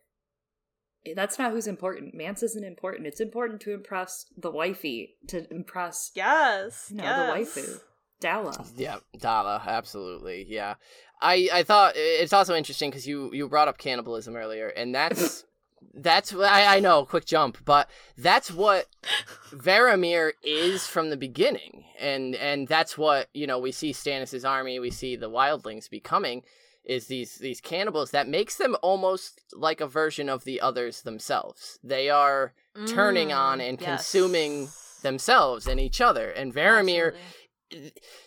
that's 1.15 1.39
not 1.39 1.53
who's 1.53 1.67
important. 1.67 2.15
Mance 2.15 2.43
isn't 2.43 2.65
important. 2.65 3.07
It's 3.07 3.21
important 3.21 3.61
to 3.63 3.73
impress 3.73 4.27
the 4.37 4.51
wifey, 4.51 5.17
to 5.29 5.51
impress, 5.53 6.11
Yes. 6.15 6.89
you 6.91 6.97
know, 6.97 7.05
yes. 7.05 7.55
the 7.55 7.61
waifu, 7.61 7.81
Dalla. 8.21 8.65
Yeah, 8.77 8.99
Dalla, 9.19 9.63
absolutely. 9.67 10.47
Yeah, 10.49 10.75
I 11.21 11.49
I 11.53 11.63
thought 11.63 11.93
it's 11.97 12.33
also 12.33 12.55
interesting 12.55 12.91
because 12.91 13.07
you 13.07 13.33
you 13.33 13.49
brought 13.49 13.69
up 13.69 13.79
cannibalism 13.79 14.37
earlier, 14.37 14.69
and 14.69 14.95
that's 14.95 15.45
that's 15.95 16.33
what- 16.33 16.51
I 16.51 16.77
I 16.77 16.81
know, 16.81 17.05
quick 17.05 17.27
jump, 17.27 17.59
but 17.65 17.89
that's 18.17 18.51
what 18.51 18.87
Varamir 19.53 20.33
is 20.43 20.87
from 20.87 21.11
the 21.11 21.17
beginning, 21.17 21.85
and 21.99 22.35
and 22.37 22.69
that's 22.69 22.97
what 22.97 23.29
you 23.35 23.47
know 23.47 23.59
we 23.59 23.73
see 23.73 23.93
Stannis's 23.93 24.45
army, 24.45 24.79
we 24.79 24.91
see 24.91 25.17
the 25.17 25.31
wildlings 25.31 25.89
becoming 25.91 26.43
is 26.85 27.07
these 27.07 27.37
these 27.37 27.61
cannibals 27.63 28.11
that 28.11 28.29
makes 28.29 28.57
them 28.57 28.77
almost 28.83 29.41
like 29.55 29.81
a 29.81 29.87
version 29.87 30.29
of 30.29 30.45
the 30.45 30.61
others 30.61 31.03
themselves. 31.03 31.79
They 31.83 32.11
are 32.11 32.53
turning 32.87 33.29
Mm, 33.29 33.37
on 33.39 33.61
and 33.61 33.81
yes. 33.81 33.89
consuming 33.89 34.69
themselves 35.03 35.67
and 35.67 35.79
each 35.81 36.01
other, 36.01 36.31
and 36.31 36.53
Varamir 36.53 37.07
Absolutely. 37.09 37.21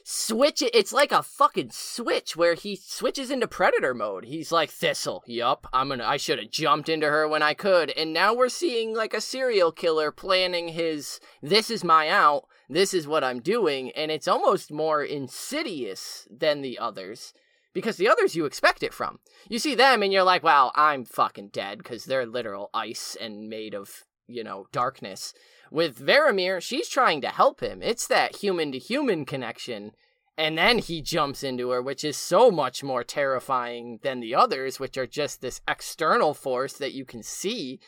Switch 0.03 0.61
it 0.61 0.73
it's 0.73 0.91
like 0.91 1.11
a 1.11 1.23
fucking 1.23 1.69
switch 1.71 2.35
where 2.35 2.55
he 2.55 2.75
switches 2.75 3.31
into 3.31 3.47
predator 3.47 3.93
mode. 3.93 4.25
He's 4.25 4.51
like 4.51 4.69
thistle 4.69 5.23
yup 5.25 5.67
i'm 5.73 5.89
gonna 5.89 6.05
i 6.05 6.17
should 6.17 6.39
have 6.39 6.51
jumped 6.51 6.89
into 6.89 7.07
her 7.07 7.27
when 7.27 7.41
i 7.41 7.53
could. 7.53 7.91
And 7.91 8.13
now 8.13 8.33
we're 8.33 8.49
seeing 8.49 8.95
like 8.95 9.13
a 9.13 9.21
serial 9.21 9.71
killer 9.71 10.11
planning 10.11 10.69
his 10.69 11.19
this 11.41 11.69
is 11.69 11.83
my 11.83 12.09
out 12.09 12.45
this 12.69 12.93
is 12.93 13.07
what 13.07 13.23
i'm 13.23 13.39
doing 13.39 13.91
and 13.91 14.11
it's 14.11 14.27
almost 14.27 14.71
more 14.71 15.03
insidious 15.03 16.27
than 16.29 16.61
the 16.61 16.77
others 16.79 17.33
because 17.73 17.97
the 17.97 18.09
others 18.09 18.35
you 18.35 18.45
expect 18.45 18.81
it 18.81 18.93
from. 18.93 19.19
You 19.49 19.59
see 19.59 19.75
them 19.75 20.01
and 20.01 20.11
you're 20.11 20.23
like 20.23 20.43
wow 20.43 20.71
i'm 20.75 21.05
fucking 21.05 21.49
dead 21.49 21.77
because 21.79 22.05
they're 22.05 22.25
literal 22.25 22.69
ice 22.73 23.15
and 23.19 23.49
made 23.49 23.73
of 23.73 24.03
you 24.27 24.43
know 24.43 24.67
darkness 24.71 25.33
with 25.71 25.99
Varamir, 26.05 26.61
she's 26.61 26.89
trying 26.89 27.21
to 27.21 27.29
help 27.29 27.61
him. 27.61 27.81
It's 27.81 28.07
that 28.07 28.37
human 28.37 28.71
to 28.71 28.79
human 28.79 29.25
connection. 29.25 29.91
And 30.37 30.55
then 30.57 30.77
he 30.77 31.01
jumps 31.01 31.43
into 31.43 31.71
her, 31.71 31.81
which 31.81 32.03
is 32.03 32.15
so 32.15 32.51
much 32.51 32.83
more 32.83 33.03
terrifying 33.03 33.99
than 34.03 34.19
the 34.19 34.35
others, 34.35 34.79
which 34.79 34.95
are 34.97 35.07
just 35.07 35.41
this 35.41 35.61
external 35.67 36.33
force 36.35 36.73
that 36.73 36.93
you 36.93 37.05
can 37.05 37.23
see. 37.23 37.79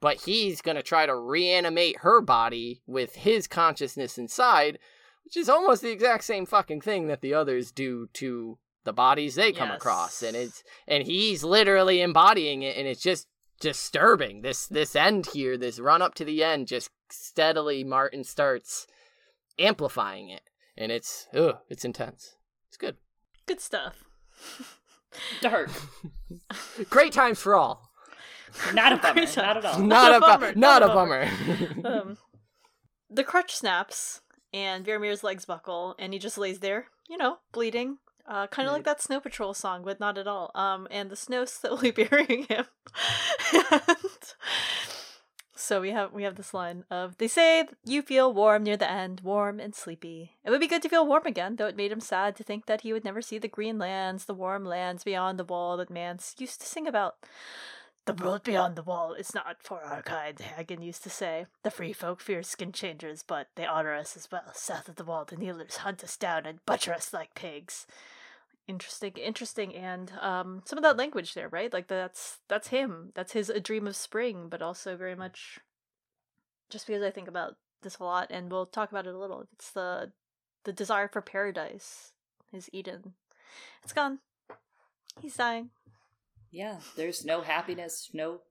But 0.00 0.22
he's 0.22 0.60
going 0.60 0.76
to 0.76 0.82
try 0.82 1.06
to 1.06 1.14
reanimate 1.16 1.98
her 2.00 2.20
body 2.20 2.82
with 2.88 3.14
his 3.14 3.46
consciousness 3.46 4.18
inside, 4.18 4.80
which 5.24 5.36
is 5.36 5.48
almost 5.48 5.82
the 5.82 5.92
exact 5.92 6.24
same 6.24 6.44
fucking 6.44 6.80
thing 6.80 7.06
that 7.06 7.20
the 7.20 7.34
others 7.34 7.70
do 7.70 8.08
to 8.14 8.58
the 8.84 8.92
bodies 8.92 9.36
they 9.36 9.52
come 9.52 9.68
Yes. 9.68 9.76
across. 9.76 10.22
And 10.24 10.36
it's 10.36 10.64
and 10.88 11.04
he's 11.04 11.44
literally 11.44 12.00
embodying 12.00 12.62
it 12.62 12.76
and 12.76 12.88
it's 12.88 13.00
just 13.00 13.28
disturbing. 13.60 14.42
This 14.42 14.66
this 14.66 14.96
end 14.96 15.26
here, 15.32 15.56
this 15.56 15.78
run 15.78 16.02
up 16.02 16.14
to 16.16 16.24
the 16.24 16.42
end, 16.42 16.66
just 16.66 16.90
steadily 17.12 17.84
Martin 17.84 18.24
starts 18.24 18.86
amplifying 19.58 20.28
it, 20.30 20.42
and 20.76 20.90
it's 20.92 21.28
ugh, 21.34 21.58
it's 21.68 21.84
intense. 21.84 22.36
It's 22.68 22.76
good. 22.76 22.96
Good 23.46 23.60
stuff. 23.60 24.04
Dark. 25.40 25.70
Great 26.90 27.12
times 27.12 27.38
for 27.40 27.54
all. 27.54 27.90
Not 28.74 28.92
a 28.92 28.96
bummer. 29.02 29.26
Not 29.36 29.56
at 29.56 29.64
all. 29.64 29.80
Not, 29.80 30.12
a 30.12 30.16
a 30.16 30.20
bu- 30.20 30.26
bummer, 30.26 30.54
Not 30.54 30.82
a 30.82 30.86
bummer. 30.88 31.28
um, 31.84 32.18
the 33.10 33.24
crutch 33.24 33.54
snaps, 33.54 34.20
and 34.54 34.84
Varamir's 34.86 35.22
legs 35.24 35.44
buckle, 35.44 35.94
and 35.98 36.12
he 36.12 36.18
just 36.18 36.38
lays 36.38 36.60
there, 36.60 36.86
you 37.08 37.16
know, 37.16 37.38
bleeding. 37.52 37.98
Uh, 38.26 38.46
kind 38.46 38.68
of 38.68 38.72
like 38.72 38.84
that 38.84 39.02
Snow 39.02 39.18
Patrol 39.20 39.52
song, 39.52 39.82
but 39.84 39.98
not 39.98 40.16
at 40.16 40.28
all. 40.28 40.52
Um, 40.54 40.86
and 40.92 41.10
the 41.10 41.16
snow 41.16 41.44
slowly 41.44 41.90
burying 41.90 42.44
him. 42.44 42.66
and 43.52 43.82
so 45.72 45.80
we 45.80 45.90
have 45.92 46.12
we 46.12 46.24
have 46.24 46.34
this 46.34 46.52
line 46.52 46.84
of 46.90 47.16
they 47.16 47.26
say 47.26 47.66
you 47.82 48.02
feel 48.02 48.30
warm 48.30 48.62
near 48.62 48.76
the 48.76 48.90
end, 48.90 49.22
warm 49.22 49.58
and 49.58 49.74
sleepy. 49.74 50.32
It 50.44 50.50
would 50.50 50.60
be 50.60 50.66
good 50.66 50.82
to 50.82 50.88
feel 50.90 51.06
warm 51.06 51.24
again, 51.24 51.56
though 51.56 51.66
it 51.66 51.78
made 51.78 51.90
him 51.90 52.00
sad 52.00 52.36
to 52.36 52.44
think 52.44 52.66
that 52.66 52.82
he 52.82 52.92
would 52.92 53.06
never 53.06 53.22
see 53.22 53.38
the 53.38 53.48
green 53.48 53.78
lands, 53.78 54.26
the 54.26 54.34
warm 54.34 54.66
lands 54.66 55.02
beyond 55.02 55.38
the 55.38 55.44
wall 55.44 55.78
that 55.78 55.88
Mance 55.88 56.34
used 56.38 56.60
to 56.60 56.66
sing 56.66 56.86
about. 56.86 57.16
The 58.04 58.12
world 58.12 58.42
beyond 58.42 58.76
the 58.76 58.82
wall 58.82 59.14
is 59.14 59.34
not 59.34 59.62
for 59.62 59.80
our 59.80 60.02
kind, 60.02 60.38
Haggon 60.38 60.82
used 60.82 61.04
to 61.04 61.10
say. 61.10 61.46
The 61.62 61.70
free 61.70 61.94
folk 61.94 62.20
fear 62.20 62.42
skin 62.42 62.72
changers, 62.72 63.24
but 63.26 63.46
they 63.54 63.64
honor 63.64 63.94
us 63.94 64.14
as 64.14 64.28
well. 64.30 64.52
South 64.52 64.90
of 64.90 64.96
the 64.96 65.04
wall, 65.04 65.24
the 65.24 65.36
kneelers 65.36 65.78
hunt 65.78 66.04
us 66.04 66.18
down 66.18 66.44
and 66.44 66.66
butcher 66.66 66.92
us 66.92 67.14
like 67.14 67.34
pigs. 67.34 67.86
Interesting, 68.68 69.12
interesting, 69.16 69.74
and 69.74 70.12
um, 70.20 70.62
some 70.64 70.78
of 70.78 70.84
that 70.84 70.96
language 70.96 71.34
there, 71.34 71.48
right? 71.48 71.72
Like 71.72 71.88
that's 71.88 72.38
that's 72.48 72.68
him. 72.68 73.10
That's 73.14 73.32
his 73.32 73.50
a 73.50 73.58
dream 73.58 73.86
of 73.88 73.96
spring, 73.96 74.46
but 74.48 74.62
also 74.62 74.96
very 74.96 75.16
much 75.16 75.58
just 76.70 76.86
because 76.86 77.02
I 77.02 77.10
think 77.10 77.28
about 77.28 77.56
this 77.82 77.98
a 77.98 78.04
lot, 78.04 78.28
and 78.30 78.50
we'll 78.50 78.66
talk 78.66 78.90
about 78.90 79.06
it 79.06 79.14
a 79.14 79.18
little. 79.18 79.46
It's 79.52 79.70
the 79.70 80.12
the 80.64 80.72
desire 80.72 81.08
for 81.08 81.20
paradise, 81.20 82.12
his 82.52 82.70
Eden. 82.72 83.14
It's 83.82 83.92
gone. 83.92 84.20
He's 85.20 85.36
dying. 85.36 85.70
Yeah, 86.50 86.78
there's 86.96 87.24
no 87.24 87.42
happiness, 87.42 88.10
no 88.12 88.42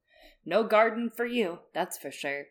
no 0.46 0.64
garden 0.64 1.10
for 1.10 1.26
you, 1.26 1.60
that's 1.74 1.98
for 1.98 2.12
sure. 2.12 2.46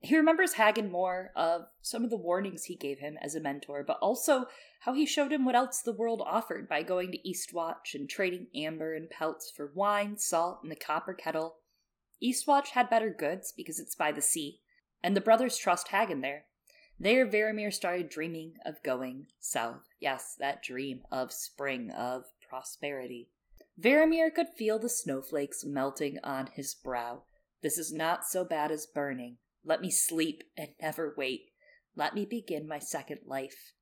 He 0.00 0.16
remembers 0.16 0.54
Haggon 0.54 0.90
more 0.90 1.32
of 1.34 1.66
some 1.80 2.04
of 2.04 2.10
the 2.10 2.16
warnings 2.16 2.64
he 2.64 2.76
gave 2.76 2.98
him 2.98 3.16
as 3.22 3.34
a 3.34 3.40
mentor, 3.40 3.82
but 3.82 3.98
also 4.00 4.46
how 4.84 4.92
he 4.92 5.06
showed 5.06 5.32
him 5.32 5.46
what 5.46 5.54
else 5.54 5.80
the 5.80 5.92
world 5.92 6.22
offered 6.26 6.68
by 6.68 6.82
going 6.82 7.10
to 7.10 7.18
Eastwatch 7.28 7.94
and 7.94 8.08
trading 8.08 8.48
amber 8.54 8.94
and 8.94 9.08
pelts 9.08 9.50
for 9.50 9.72
wine, 9.74 10.18
salt, 10.18 10.58
and 10.62 10.70
the 10.70 10.76
copper 10.76 11.14
kettle. 11.14 11.56
Eastwatch 12.22 12.68
had 12.68 12.90
better 12.90 13.08
goods 13.08 13.52
because 13.56 13.78
it's 13.78 13.94
by 13.94 14.12
the 14.12 14.20
sea, 14.20 14.60
and 15.02 15.16
the 15.16 15.22
brothers 15.22 15.56
trust 15.56 15.88
Haggon 15.88 16.20
there. 16.20 16.44
There, 17.00 17.26
Varamir 17.26 17.72
started 17.72 18.10
dreaming 18.10 18.54
of 18.66 18.82
going 18.82 19.28
south. 19.40 19.88
Yes, 20.00 20.36
that 20.38 20.62
dream 20.62 21.00
of 21.10 21.32
spring, 21.32 21.90
of 21.90 22.24
prosperity. 22.46 23.30
Varamir 23.80 24.32
could 24.32 24.48
feel 24.56 24.78
the 24.78 24.90
snowflakes 24.90 25.64
melting 25.64 26.18
on 26.22 26.50
his 26.52 26.74
brow. 26.74 27.22
This 27.62 27.78
is 27.78 27.90
not 27.90 28.26
so 28.26 28.44
bad 28.44 28.70
as 28.70 28.86
burning. 28.86 29.38
Let 29.64 29.80
me 29.80 29.90
sleep 29.90 30.44
and 30.58 30.68
never 30.80 31.14
wake. 31.16 31.52
Let 31.96 32.14
me 32.14 32.26
begin 32.26 32.68
my 32.68 32.80
second 32.80 33.20
life. 33.24 33.72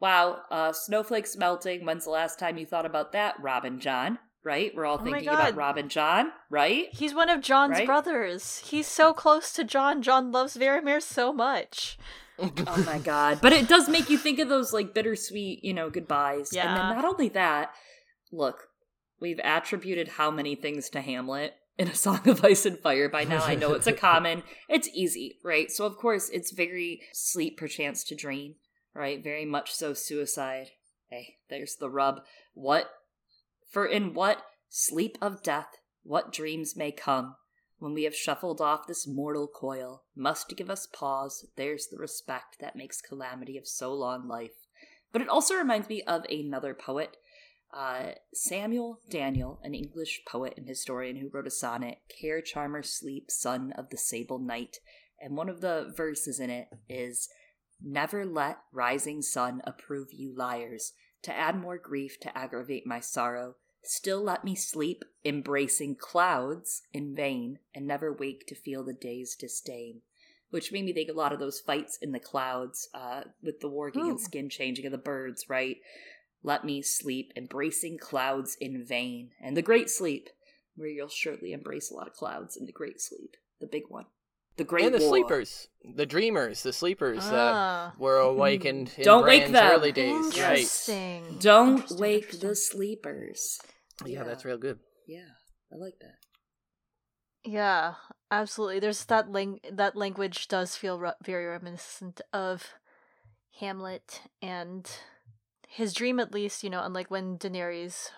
Wow, 0.00 0.42
uh, 0.50 0.72
snowflakes 0.72 1.36
melting. 1.36 1.84
When's 1.86 2.04
the 2.04 2.10
last 2.10 2.38
time 2.38 2.58
you 2.58 2.66
thought 2.66 2.86
about 2.86 3.12
that, 3.12 3.34
Robin 3.40 3.80
John? 3.80 4.18
Right? 4.44 4.72
We're 4.76 4.84
all 4.86 4.98
Oh 5.00 5.04
thinking 5.04 5.28
about 5.28 5.56
Robin 5.56 5.88
John, 5.88 6.30
right? 6.50 6.86
He's 6.92 7.14
one 7.14 7.28
of 7.28 7.40
Jon's 7.40 7.72
Right? 7.78 7.86
brothers. 7.86 8.58
He's 8.66 8.86
so 8.86 9.12
close 9.12 9.52
to 9.54 9.64
Jon. 9.64 10.02
Jon 10.02 10.30
loves 10.30 10.56
Varamir 10.56 11.02
so 11.02 11.32
much. 11.32 11.98
oh 12.38 12.84
my 12.86 12.98
god. 12.98 13.40
But 13.42 13.52
it 13.54 13.66
does 13.66 13.88
make 13.88 14.08
you 14.08 14.16
think 14.18 14.38
of 14.38 14.48
those 14.48 14.72
like 14.72 14.94
bittersweet, 14.94 15.64
you 15.64 15.74
know, 15.74 15.90
goodbyes. 15.90 16.50
Yeah. 16.52 16.68
And 16.68 16.76
then 16.76 16.94
not 16.96 17.04
only 17.04 17.28
that, 17.30 17.72
look, 18.30 18.68
we've 19.20 19.40
attributed 19.42 20.08
how 20.08 20.30
many 20.30 20.54
things 20.54 20.90
to 20.90 21.00
Hamlet 21.00 21.54
in 21.78 21.88
A 21.88 21.94
Song 21.96 22.20
of 22.28 22.44
Ice 22.44 22.64
and 22.66 22.78
Fire 22.78 23.08
by 23.08 23.24
now. 23.24 23.42
I 23.42 23.54
know 23.56 23.72
it's 23.72 23.86
a 23.88 23.92
common, 24.08 24.44
it's 24.68 24.88
easy, 24.94 25.38
right? 25.42 25.70
So 25.72 25.86
of 25.86 25.96
course 25.96 26.28
it's 26.28 26.52
very 26.52 27.00
sleep 27.12 27.56
perchance 27.58 28.04
to 28.04 28.14
dream, 28.14 28.54
right? 28.96 29.22
Very 29.22 29.44
much 29.44 29.72
so 29.72 29.94
suicide. 29.94 30.68
Hey, 31.10 31.36
there's 31.48 31.76
the 31.76 31.90
rub. 31.90 32.20
What 32.54 32.90
for 33.70 33.86
in 33.86 34.14
what 34.14 34.42
sleep 34.68 35.18
of 35.20 35.42
death, 35.42 35.68
what 36.02 36.32
dreams 36.32 36.76
may 36.76 36.92
come, 36.92 37.36
when 37.78 37.92
we 37.92 38.04
have 38.04 38.14
shuffled 38.14 38.60
off 38.60 38.86
this 38.86 39.06
mortal 39.06 39.46
coil, 39.46 40.04
must 40.16 40.56
give 40.56 40.70
us 40.70 40.86
pause. 40.86 41.46
There's 41.56 41.88
the 41.88 41.98
respect 41.98 42.56
that 42.60 42.76
makes 42.76 43.00
calamity 43.00 43.58
of 43.58 43.68
so 43.68 43.92
long 43.92 44.26
life. 44.26 44.66
But 45.12 45.22
it 45.22 45.28
also 45.28 45.54
reminds 45.54 45.88
me 45.88 46.02
of 46.02 46.24
another 46.30 46.74
poet, 46.74 47.16
uh, 47.72 48.12
Samuel 48.32 49.00
Daniel, 49.10 49.60
an 49.62 49.74
English 49.74 50.22
poet 50.26 50.54
and 50.56 50.66
historian 50.66 51.16
who 51.16 51.28
wrote 51.32 51.46
a 51.46 51.50
sonnet, 51.50 51.98
Care 52.20 52.40
Charmer 52.40 52.82
Sleep, 52.82 53.30
Son 53.30 53.72
of 53.76 53.90
the 53.90 53.98
Sable 53.98 54.38
Night. 54.38 54.78
And 55.20 55.36
one 55.36 55.48
of 55.48 55.60
the 55.60 55.92
verses 55.96 56.40
in 56.40 56.50
it 56.50 56.68
is 56.88 57.28
Never 57.82 58.24
let 58.24 58.58
rising 58.72 59.22
sun 59.22 59.60
approve 59.64 60.12
you 60.12 60.34
liars, 60.34 60.92
to 61.22 61.36
add 61.36 61.60
more 61.60 61.78
grief 61.78 62.18
to 62.20 62.36
aggravate 62.36 62.86
my 62.86 63.00
sorrow. 63.00 63.56
Still 63.82 64.20
let 64.22 64.44
me 64.44 64.54
sleep, 64.54 65.04
embracing 65.24 65.96
clouds 65.96 66.82
in 66.92 67.14
vain, 67.14 67.58
and 67.74 67.86
never 67.86 68.12
wake 68.12 68.46
to 68.48 68.54
feel 68.54 68.82
the 68.82 68.92
day's 68.92 69.36
disdain. 69.36 70.02
Which 70.50 70.72
made 70.72 70.84
me 70.84 70.92
think 70.92 71.08
a 71.08 71.12
lot 71.12 71.32
of 71.32 71.38
those 71.38 71.60
fights 71.60 71.98
in 72.00 72.12
the 72.12 72.20
clouds, 72.20 72.88
uh, 72.94 73.24
with 73.42 73.60
the 73.60 73.70
warging 73.70 74.06
Ooh. 74.06 74.10
and 74.10 74.20
skin 74.20 74.48
changing 74.48 74.86
of 74.86 74.92
the 74.92 74.98
birds, 74.98 75.48
right? 75.48 75.78
Let 76.42 76.64
me 76.64 76.82
sleep, 76.82 77.32
embracing 77.36 77.98
clouds 77.98 78.56
in 78.60 78.84
vain. 78.84 79.30
And 79.40 79.56
the 79.56 79.62
great 79.62 79.90
sleep, 79.90 80.30
where 80.76 80.88
you'll 80.88 81.08
surely 81.08 81.52
embrace 81.52 81.90
a 81.90 81.94
lot 81.94 82.06
of 82.06 82.14
clouds 82.14 82.56
in 82.56 82.66
the 82.66 82.72
great 82.72 83.00
sleep. 83.00 83.36
The 83.60 83.66
big 83.66 83.84
one. 83.88 84.06
The 84.56 84.64
great 84.64 84.86
and 84.86 84.94
the 84.94 84.98
war. 85.00 85.08
sleepers, 85.10 85.68
the 85.84 86.06
dreamers, 86.06 86.62
the 86.62 86.72
sleepers 86.72 87.18
that 87.28 87.52
Ah, 87.54 87.94
were 87.98 88.16
awakened 88.18 88.92
in 88.96 89.04
Don't 89.04 89.24
wake 89.26 89.42
Bran's 89.42 89.52
them. 89.52 89.72
early 89.72 89.92
days. 89.92 90.38
Right. 90.40 90.66
Don't 91.40 91.72
Interesting, 91.72 91.98
wake 91.98 92.22
interesting. 92.24 92.48
the 92.48 92.54
sleepers. 92.56 93.60
Yeah, 94.04 94.24
that's 94.24 94.44
real 94.44 94.58
good. 94.58 94.78
Yeah, 95.06 95.28
I 95.72 95.76
like 95.76 95.98
that. 96.00 96.14
Yeah, 97.44 97.94
absolutely. 98.30 98.80
There's 98.80 99.04
that 99.04 99.30
ling- 99.30 99.60
that 99.70 99.94
language 99.94 100.48
does 100.48 100.74
feel 100.76 100.98
re- 100.98 101.12
very 101.22 101.46
reminiscent 101.46 102.20
of 102.32 102.72
Hamlet 103.60 104.22
and 104.42 104.90
his 105.68 105.92
dream 105.94 106.18
at 106.18 106.32
least, 106.34 106.64
you 106.64 106.70
know, 106.70 106.82
unlike 106.82 107.10
when 107.10 107.38
Daenerys 107.38 108.10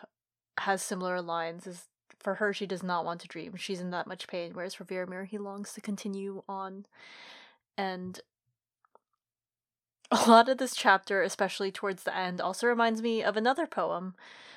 has 0.60 0.82
similar 0.82 1.20
lines 1.20 1.66
is 1.66 1.88
for 2.18 2.34
her 2.36 2.52
she 2.52 2.66
does 2.66 2.82
not 2.82 3.04
want 3.04 3.20
to 3.20 3.28
dream. 3.28 3.54
She's 3.56 3.80
in 3.80 3.90
that 3.90 4.06
much 4.06 4.26
pain 4.26 4.52
whereas 4.54 4.74
for 4.74 4.84
Varamir 4.84 5.26
he 5.26 5.38
longs 5.38 5.72
to 5.74 5.80
continue 5.80 6.42
on 6.48 6.86
and 7.76 8.20
a 10.10 10.28
lot 10.28 10.48
of 10.48 10.56
this 10.58 10.74
chapter, 10.74 11.22
especially 11.22 11.70
towards 11.70 12.04
the 12.04 12.16
end, 12.16 12.40
also 12.40 12.66
reminds 12.66 13.02
me 13.02 13.22
of 13.22 13.36
another 13.36 13.66
poem, 13.66 14.14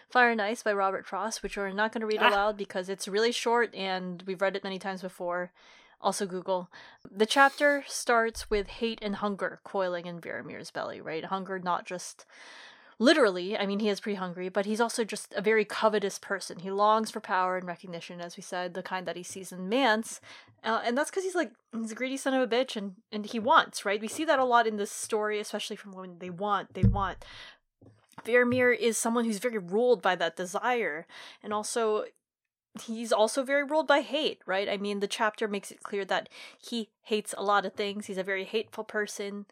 Fire 0.10 0.32
and 0.32 0.42
Ice 0.42 0.64
by 0.64 0.72
Robert 0.74 1.06
Frost, 1.06 1.44
which 1.44 1.58
we're 1.58 1.72
not 1.72 1.92
going 1.92 2.02
to 2.02 2.08
read 2.08 2.22
Ah. 2.22 2.30
aloud 2.30 2.58
because 2.58 2.88
it's 2.90 3.08
really 3.08 3.32
short 3.34 3.74
and 3.76 4.24
we've 4.26 4.42
read 4.42 4.56
it 4.56 4.64
many 4.64 4.80
times 4.80 5.02
before. 5.02 5.52
Also, 6.00 6.26
Google. 6.26 6.70
The 7.10 7.26
chapter 7.26 7.84
starts 7.88 8.50
with 8.50 8.68
hate 8.68 9.00
and 9.02 9.18
hunger 9.18 9.60
coiling 9.64 10.06
in 10.06 10.20
Varamir's 10.20 10.72
belly, 10.72 11.00
right? 11.00 11.26
Hunger, 11.26 11.60
not 11.60 11.86
just 11.86 12.26
literally, 13.02 13.58
I 13.58 13.66
mean, 13.66 13.80
he 13.80 13.90
is 13.90 14.00
pretty 14.00 14.18
hungry, 14.18 14.48
but 14.48 14.68
he's 14.68 14.80
also 14.80 15.04
just 15.04 15.34
a 15.34 15.42
very 15.42 15.66
covetous 15.66 16.20
person. 16.20 16.60
He 16.60 16.70
longs 16.70 17.10
for 17.10 17.20
power 17.20 17.58
and 17.58 17.66
recognition, 17.66 18.22
as 18.22 18.38
we 18.38 18.44
said, 18.44 18.76
the 18.76 18.84
kind 18.84 19.08
that 19.08 19.16
he 19.16 19.24
sees 19.24 19.52
in 19.52 19.68
Mance. 19.68 20.22
Uh, 20.64 20.82
and 20.86 20.96
that's 20.96 21.10
because 21.10 21.24
he's 21.24 21.34
like, 21.34 21.52
he's 21.74 21.92
a 21.92 21.96
greedy 21.96 22.16
son 22.16 22.36
of 22.36 22.42
a 22.44 22.56
bitch 22.56 22.76
and, 22.76 22.98
and 23.12 23.26
he 23.26 23.40
wants, 23.40 23.86
right? 23.86 24.00
We 24.00 24.08
see 24.08 24.24
that 24.26 24.38
a 24.38 24.46
lot 24.46 24.68
in 24.68 24.78
this 24.78 24.92
story, 24.92 25.40
especially 25.40 25.76
from 25.78 25.94
when 25.94 26.20
they 26.20 26.30
want, 26.30 26.76
they 26.76 26.84
want. 26.84 27.26
Varamir 28.24 28.78
is 28.78 29.00
someone 29.00 29.26
who's 29.26 29.40
very 29.40 29.58
ruled 29.58 30.04
by 30.04 30.16
that 30.16 30.36
desire, 30.36 31.08
and 31.42 31.52
also 31.52 32.06
he's 32.84 33.12
also 33.12 33.44
very 33.44 33.64
ruled 33.64 33.88
by 33.88 34.02
hate, 34.02 34.42
right? 34.46 34.70
I 34.70 34.78
mean, 34.78 35.00
the 35.00 35.08
chapter 35.08 35.48
makes 35.48 35.72
it 35.72 35.82
clear 35.82 36.06
that 36.06 36.30
he 36.60 36.90
hates 37.06 37.34
a 37.36 37.44
lot 37.44 37.66
of 37.66 37.74
things. 37.74 38.06
He's 38.06 38.20
a 38.20 38.24
very 38.24 38.44
hateful 38.44 38.84
person. 38.84 39.48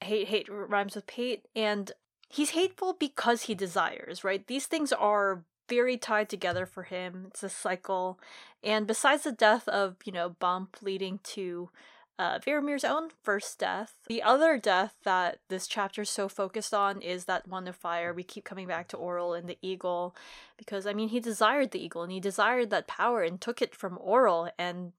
Hate, 0.00 0.28
hate 0.28 0.46
rhymes 0.48 0.94
with 0.94 1.10
hate, 1.10 1.46
and 1.56 1.90
he's 2.28 2.50
hateful 2.50 2.94
because 2.98 3.42
he 3.42 3.54
desires, 3.54 4.24
right? 4.24 4.46
These 4.46 4.66
things 4.66 4.92
are 4.92 5.44
very 5.68 5.96
tied 5.96 6.28
together 6.28 6.66
for 6.66 6.84
him. 6.84 7.26
It's 7.28 7.42
a 7.42 7.48
cycle. 7.48 8.18
And 8.62 8.86
besides 8.86 9.24
the 9.24 9.32
death 9.32 9.68
of, 9.68 9.96
you 10.04 10.12
know, 10.12 10.30
Bump 10.30 10.78
leading 10.82 11.20
to 11.24 11.70
uh, 12.18 12.38
Varamir's 12.40 12.84
own 12.84 13.10
first 13.22 13.60
death. 13.60 13.94
The 14.08 14.22
other 14.22 14.58
death 14.58 14.94
that 15.04 15.38
this 15.48 15.68
chapter 15.68 16.02
is 16.02 16.10
so 16.10 16.28
focused 16.28 16.74
on 16.74 17.00
is 17.00 17.26
that 17.26 17.46
one 17.46 17.68
of 17.68 17.76
fire. 17.76 18.12
We 18.12 18.24
keep 18.24 18.44
coming 18.44 18.66
back 18.66 18.88
to 18.88 18.96
Orell 18.96 19.38
and 19.38 19.48
the 19.48 19.58
eagle 19.62 20.16
because, 20.56 20.84
I 20.86 20.92
mean, 20.92 21.10
he 21.10 21.20
desired 21.20 21.70
the 21.70 21.82
eagle 21.82 22.02
and 22.02 22.10
he 22.10 22.18
desired 22.18 22.70
that 22.70 22.88
power 22.88 23.22
and 23.22 23.40
took 23.40 23.62
it 23.62 23.74
from 23.74 23.98
Orell. 23.98 24.50
And 24.58 24.92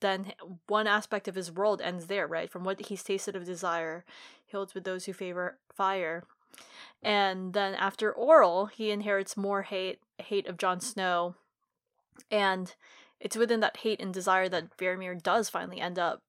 then 0.00 0.32
one 0.66 0.86
aspect 0.86 1.28
of 1.28 1.34
his 1.34 1.50
world 1.50 1.80
ends 1.80 2.06
there, 2.06 2.26
right? 2.26 2.50
From 2.50 2.64
what 2.64 2.86
he's 2.86 3.02
tasted 3.02 3.36
of 3.36 3.46
desire, 3.46 4.04
he 4.44 4.54
holds 4.54 4.74
with 4.74 4.84
those 4.84 5.06
who 5.06 5.14
favor 5.14 5.56
fire. 5.74 6.24
And 7.02 7.54
then 7.54 7.74
after 7.74 8.12
Orell, 8.12 8.70
he 8.70 8.90
inherits 8.90 9.36
more 9.36 9.62
hate, 9.62 10.00
hate 10.18 10.46
of 10.46 10.58
Jon 10.58 10.80
Snow. 10.80 11.34
And 12.30 12.74
it's 13.20 13.36
within 13.36 13.60
that 13.60 13.78
hate 13.78 14.00
and 14.00 14.12
desire 14.12 14.48
that 14.48 14.76
Varamir 14.76 15.20
does 15.20 15.48
finally 15.48 15.80
end 15.80 15.98
up 15.98 16.22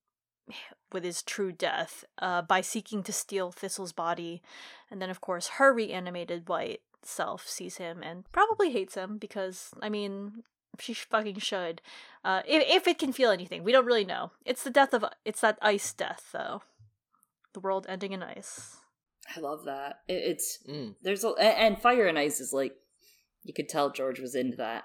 with 0.91 1.03
his 1.03 1.23
true 1.23 1.51
death 1.51 2.03
uh, 2.19 2.41
by 2.41 2.61
seeking 2.61 3.03
to 3.03 3.13
steal 3.13 3.51
Thistle's 3.51 3.93
body. 3.93 4.41
And 4.89 5.01
then, 5.01 5.09
of 5.09 5.21
course, 5.21 5.47
her 5.49 5.73
reanimated 5.73 6.47
white 6.49 6.81
self 7.03 7.47
sees 7.47 7.77
him 7.77 8.03
and 8.03 8.29
probably 8.31 8.71
hates 8.71 8.95
him 8.95 9.17
because, 9.17 9.71
I 9.81 9.89
mean, 9.89 10.43
she 10.79 10.93
fucking 10.93 11.39
should. 11.39 11.81
Uh, 12.23 12.41
if, 12.47 12.63
if 12.67 12.87
it 12.87 12.99
can 12.99 13.13
feel 13.13 13.31
anything, 13.31 13.63
we 13.63 13.71
don't 13.71 13.85
really 13.85 14.05
know. 14.05 14.31
It's 14.45 14.63
the 14.63 14.69
death 14.69 14.93
of. 14.93 15.05
It's 15.25 15.41
that 15.41 15.57
ice 15.61 15.93
death, 15.93 16.29
though. 16.31 16.61
The 17.53 17.59
world 17.59 17.85
ending 17.89 18.11
in 18.11 18.23
ice. 18.23 18.80
I 19.35 19.39
love 19.39 19.65
that. 19.65 19.99
It, 20.07 20.13
it's 20.13 20.59
Mm. 20.67 20.95
there's 21.01 21.23
a 21.23 21.29
a- 21.29 21.41
and 21.59 21.81
fire 21.81 22.07
and 22.07 22.17
ice 22.19 22.39
is 22.39 22.51
like 22.53 22.73
you 23.43 23.53
could 23.53 23.69
tell 23.69 23.89
George 23.91 24.19
was 24.19 24.35
into 24.35 24.57
that. 24.57 24.83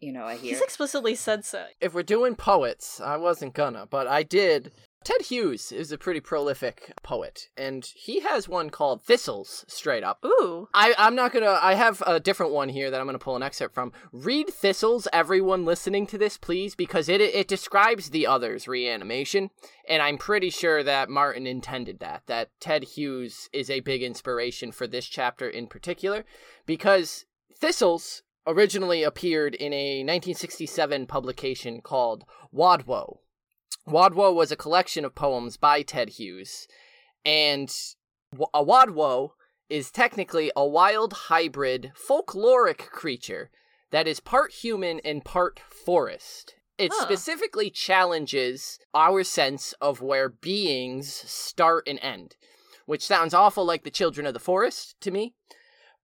You 0.00 0.12
know, 0.12 0.24
I 0.24 0.36
hear. 0.36 0.50
He's 0.52 0.60
explicitly 0.60 1.14
said 1.14 1.44
so. 1.44 1.66
If 1.80 1.94
we're 1.94 2.02
doing 2.02 2.34
poets, 2.34 3.00
I 3.00 3.16
wasn't 3.16 3.54
gonna, 3.54 3.86
but 3.86 4.06
I 4.06 4.22
did. 4.22 4.72
Ted 5.06 5.22
Hughes 5.26 5.70
is 5.70 5.92
a 5.92 5.98
pretty 5.98 6.18
prolific 6.18 6.92
poet, 7.04 7.48
and 7.56 7.84
he 7.94 8.18
has 8.22 8.48
one 8.48 8.70
called 8.70 9.04
Thistles, 9.04 9.64
straight 9.68 10.02
up. 10.02 10.18
Ooh. 10.24 10.68
I, 10.74 10.96
I'm 10.98 11.14
not 11.14 11.32
gonna. 11.32 11.60
I 11.62 11.74
have 11.74 12.02
a 12.04 12.18
different 12.18 12.50
one 12.50 12.68
here 12.68 12.90
that 12.90 13.00
I'm 13.00 13.06
gonna 13.06 13.20
pull 13.20 13.36
an 13.36 13.42
excerpt 13.44 13.72
from. 13.72 13.92
Read 14.10 14.48
Thistles, 14.48 15.06
everyone 15.12 15.64
listening 15.64 16.08
to 16.08 16.18
this, 16.18 16.36
please, 16.36 16.74
because 16.74 17.08
it 17.08 17.20
it 17.20 17.46
describes 17.46 18.10
the 18.10 18.26
others' 18.26 18.66
reanimation, 18.66 19.50
and 19.88 20.02
I'm 20.02 20.18
pretty 20.18 20.50
sure 20.50 20.82
that 20.82 21.08
Martin 21.08 21.46
intended 21.46 22.00
that. 22.00 22.22
That 22.26 22.50
Ted 22.58 22.82
Hughes 22.82 23.48
is 23.52 23.70
a 23.70 23.78
big 23.78 24.02
inspiration 24.02 24.72
for 24.72 24.88
this 24.88 25.06
chapter 25.06 25.48
in 25.48 25.68
particular, 25.68 26.24
because 26.66 27.26
Thistles 27.56 28.24
originally 28.44 29.04
appeared 29.04 29.54
in 29.54 29.72
a 29.72 30.00
1967 30.00 31.06
publication 31.06 31.80
called 31.80 32.24
Wodwo. 32.52 33.18
Wodwo 33.88 34.34
was 34.34 34.50
a 34.50 34.56
collection 34.56 35.04
of 35.04 35.14
poems 35.14 35.56
by 35.56 35.82
Ted 35.82 36.10
Hughes, 36.10 36.66
and 37.24 37.72
a 38.52 38.64
Wodwo 38.64 39.30
is 39.68 39.90
technically 39.90 40.50
a 40.56 40.66
wild 40.66 41.12
hybrid 41.12 41.92
folkloric 41.94 42.90
creature 42.90 43.50
that 43.90 44.08
is 44.08 44.20
part 44.20 44.52
human 44.52 45.00
and 45.04 45.24
part 45.24 45.60
forest. 45.70 46.56
It 46.78 46.92
Huh. 46.94 47.04
specifically 47.04 47.70
challenges 47.70 48.78
our 48.92 49.22
sense 49.24 49.72
of 49.74 50.02
where 50.02 50.28
beings 50.28 51.12
start 51.14 51.86
and 51.88 51.98
end, 52.02 52.36
which 52.86 53.06
sounds 53.06 53.34
awful 53.34 53.64
like 53.64 53.84
the 53.84 53.90
children 53.90 54.26
of 54.26 54.34
the 54.34 54.40
forest 54.40 55.00
to 55.00 55.10
me. 55.10 55.34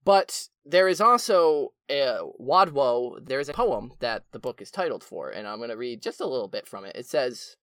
But 0.04 0.48
there 0.64 0.88
is 0.88 1.00
also 1.00 1.74
a 1.90 2.20
Wodwo, 2.40 3.24
there's 3.24 3.48
a 3.48 3.52
poem 3.52 3.92
that 4.00 4.24
the 4.32 4.38
book 4.38 4.60
is 4.62 4.70
titled 4.70 5.04
for, 5.04 5.28
and 5.28 5.46
I'm 5.46 5.58
going 5.58 5.70
to 5.70 5.76
read 5.76 6.00
just 6.02 6.20
a 6.20 6.26
little 6.26 6.48
bit 6.48 6.66
from 6.66 6.84
it. 6.84 6.96
It 6.96 7.06
says, 7.06 7.56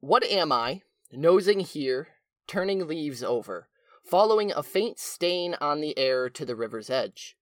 What 0.00 0.22
am 0.22 0.52
I, 0.52 0.82
nosing 1.10 1.58
here, 1.58 2.06
turning 2.46 2.86
leaves 2.86 3.24
over, 3.24 3.68
following 4.04 4.52
a 4.52 4.62
faint 4.62 5.00
stain 5.00 5.56
on 5.60 5.80
the 5.80 5.98
air 5.98 6.30
to 6.30 6.46
the 6.46 6.54
river's 6.54 6.88
edge? 6.88 7.36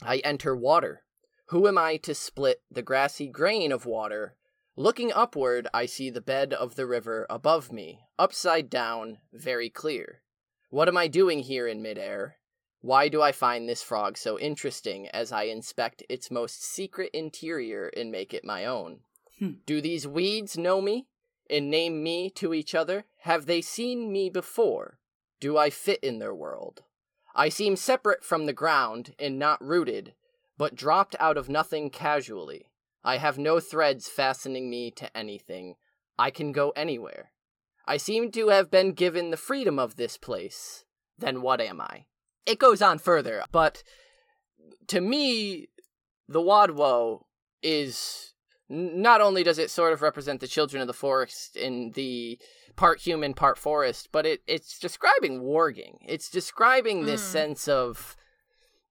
I 0.00 0.18
enter 0.18 0.56
water. 0.56 1.02
Who 1.48 1.68
am 1.68 1.76
I 1.76 1.98
to 1.98 2.14
split 2.14 2.62
the 2.70 2.80
grassy 2.80 3.26
grain 3.26 3.70
of 3.70 3.84
water? 3.84 4.34
Looking 4.76 5.12
upward, 5.12 5.68
I 5.74 5.84
see 5.84 6.08
the 6.08 6.22
bed 6.22 6.54
of 6.54 6.74
the 6.74 6.86
river 6.86 7.26
above 7.28 7.70
me, 7.70 8.00
upside 8.18 8.70
down, 8.70 9.18
very 9.30 9.68
clear. 9.68 10.22
What 10.70 10.88
am 10.88 10.96
I 10.96 11.06
doing 11.06 11.40
here 11.40 11.68
in 11.68 11.82
midair? 11.82 12.36
Why 12.80 13.08
do 13.08 13.20
I 13.20 13.32
find 13.32 13.68
this 13.68 13.82
frog 13.82 14.16
so 14.16 14.38
interesting 14.38 15.06
as 15.08 15.32
I 15.32 15.42
inspect 15.42 16.02
its 16.08 16.30
most 16.30 16.64
secret 16.64 17.10
interior 17.12 17.88
and 17.94 18.10
make 18.10 18.32
it 18.32 18.42
my 18.42 18.64
own? 18.64 19.00
Hmm. 19.38 19.50
Do 19.66 19.82
these 19.82 20.08
weeds 20.08 20.56
know 20.56 20.80
me 20.80 21.08
and 21.50 21.70
name 21.70 22.02
me 22.02 22.30
to 22.30 22.54
each 22.54 22.74
other? 22.74 23.04
Have 23.22 23.46
they 23.46 23.60
seen 23.60 24.12
me 24.12 24.30
before? 24.30 24.98
Do 25.40 25.58
I 25.58 25.70
fit 25.70 26.00
in 26.02 26.18
their 26.18 26.34
world? 26.34 26.82
I 27.34 27.48
seem 27.48 27.76
separate 27.76 28.24
from 28.24 28.46
the 28.46 28.52
ground 28.52 29.14
and 29.18 29.38
not 29.38 29.64
rooted, 29.64 30.14
but 30.58 30.74
dropped 30.74 31.16
out 31.18 31.36
of 31.36 31.48
nothing 31.48 31.90
casually. 31.90 32.66
I 33.02 33.16
have 33.16 33.38
no 33.38 33.60
threads 33.60 34.08
fastening 34.08 34.68
me 34.68 34.90
to 34.92 35.16
anything. 35.16 35.76
I 36.18 36.30
can 36.30 36.52
go 36.52 36.70
anywhere. 36.70 37.32
I 37.86 37.96
seem 37.96 38.30
to 38.32 38.48
have 38.48 38.70
been 38.70 38.92
given 38.92 39.30
the 39.30 39.36
freedom 39.36 39.78
of 39.78 39.96
this 39.96 40.16
place. 40.16 40.84
Then 41.18 41.40
what 41.42 41.60
am 41.60 41.80
I? 41.80 42.06
It 42.46 42.58
goes 42.58 42.82
on 42.82 42.98
further, 42.98 43.42
but 43.52 43.82
to 44.88 45.00
me, 45.00 45.68
the 46.28 46.40
Wodwo 46.40 47.24
is 47.62 48.29
not 48.70 49.20
only 49.20 49.42
does 49.42 49.58
it 49.58 49.70
sort 49.70 49.92
of 49.92 50.00
represent 50.00 50.40
the 50.40 50.46
children 50.46 50.80
of 50.80 50.86
the 50.86 50.92
forest 50.94 51.56
in 51.56 51.90
the 51.92 52.38
part 52.76 53.00
human, 53.00 53.34
part 53.34 53.58
forest, 53.58 54.08
but 54.12 54.24
it 54.24 54.40
it's 54.46 54.78
describing 54.78 55.40
warging. 55.40 55.98
It's 56.06 56.30
describing 56.30 57.04
this 57.04 57.20
Mm. 57.22 57.32
sense 57.32 57.68
of 57.68 58.16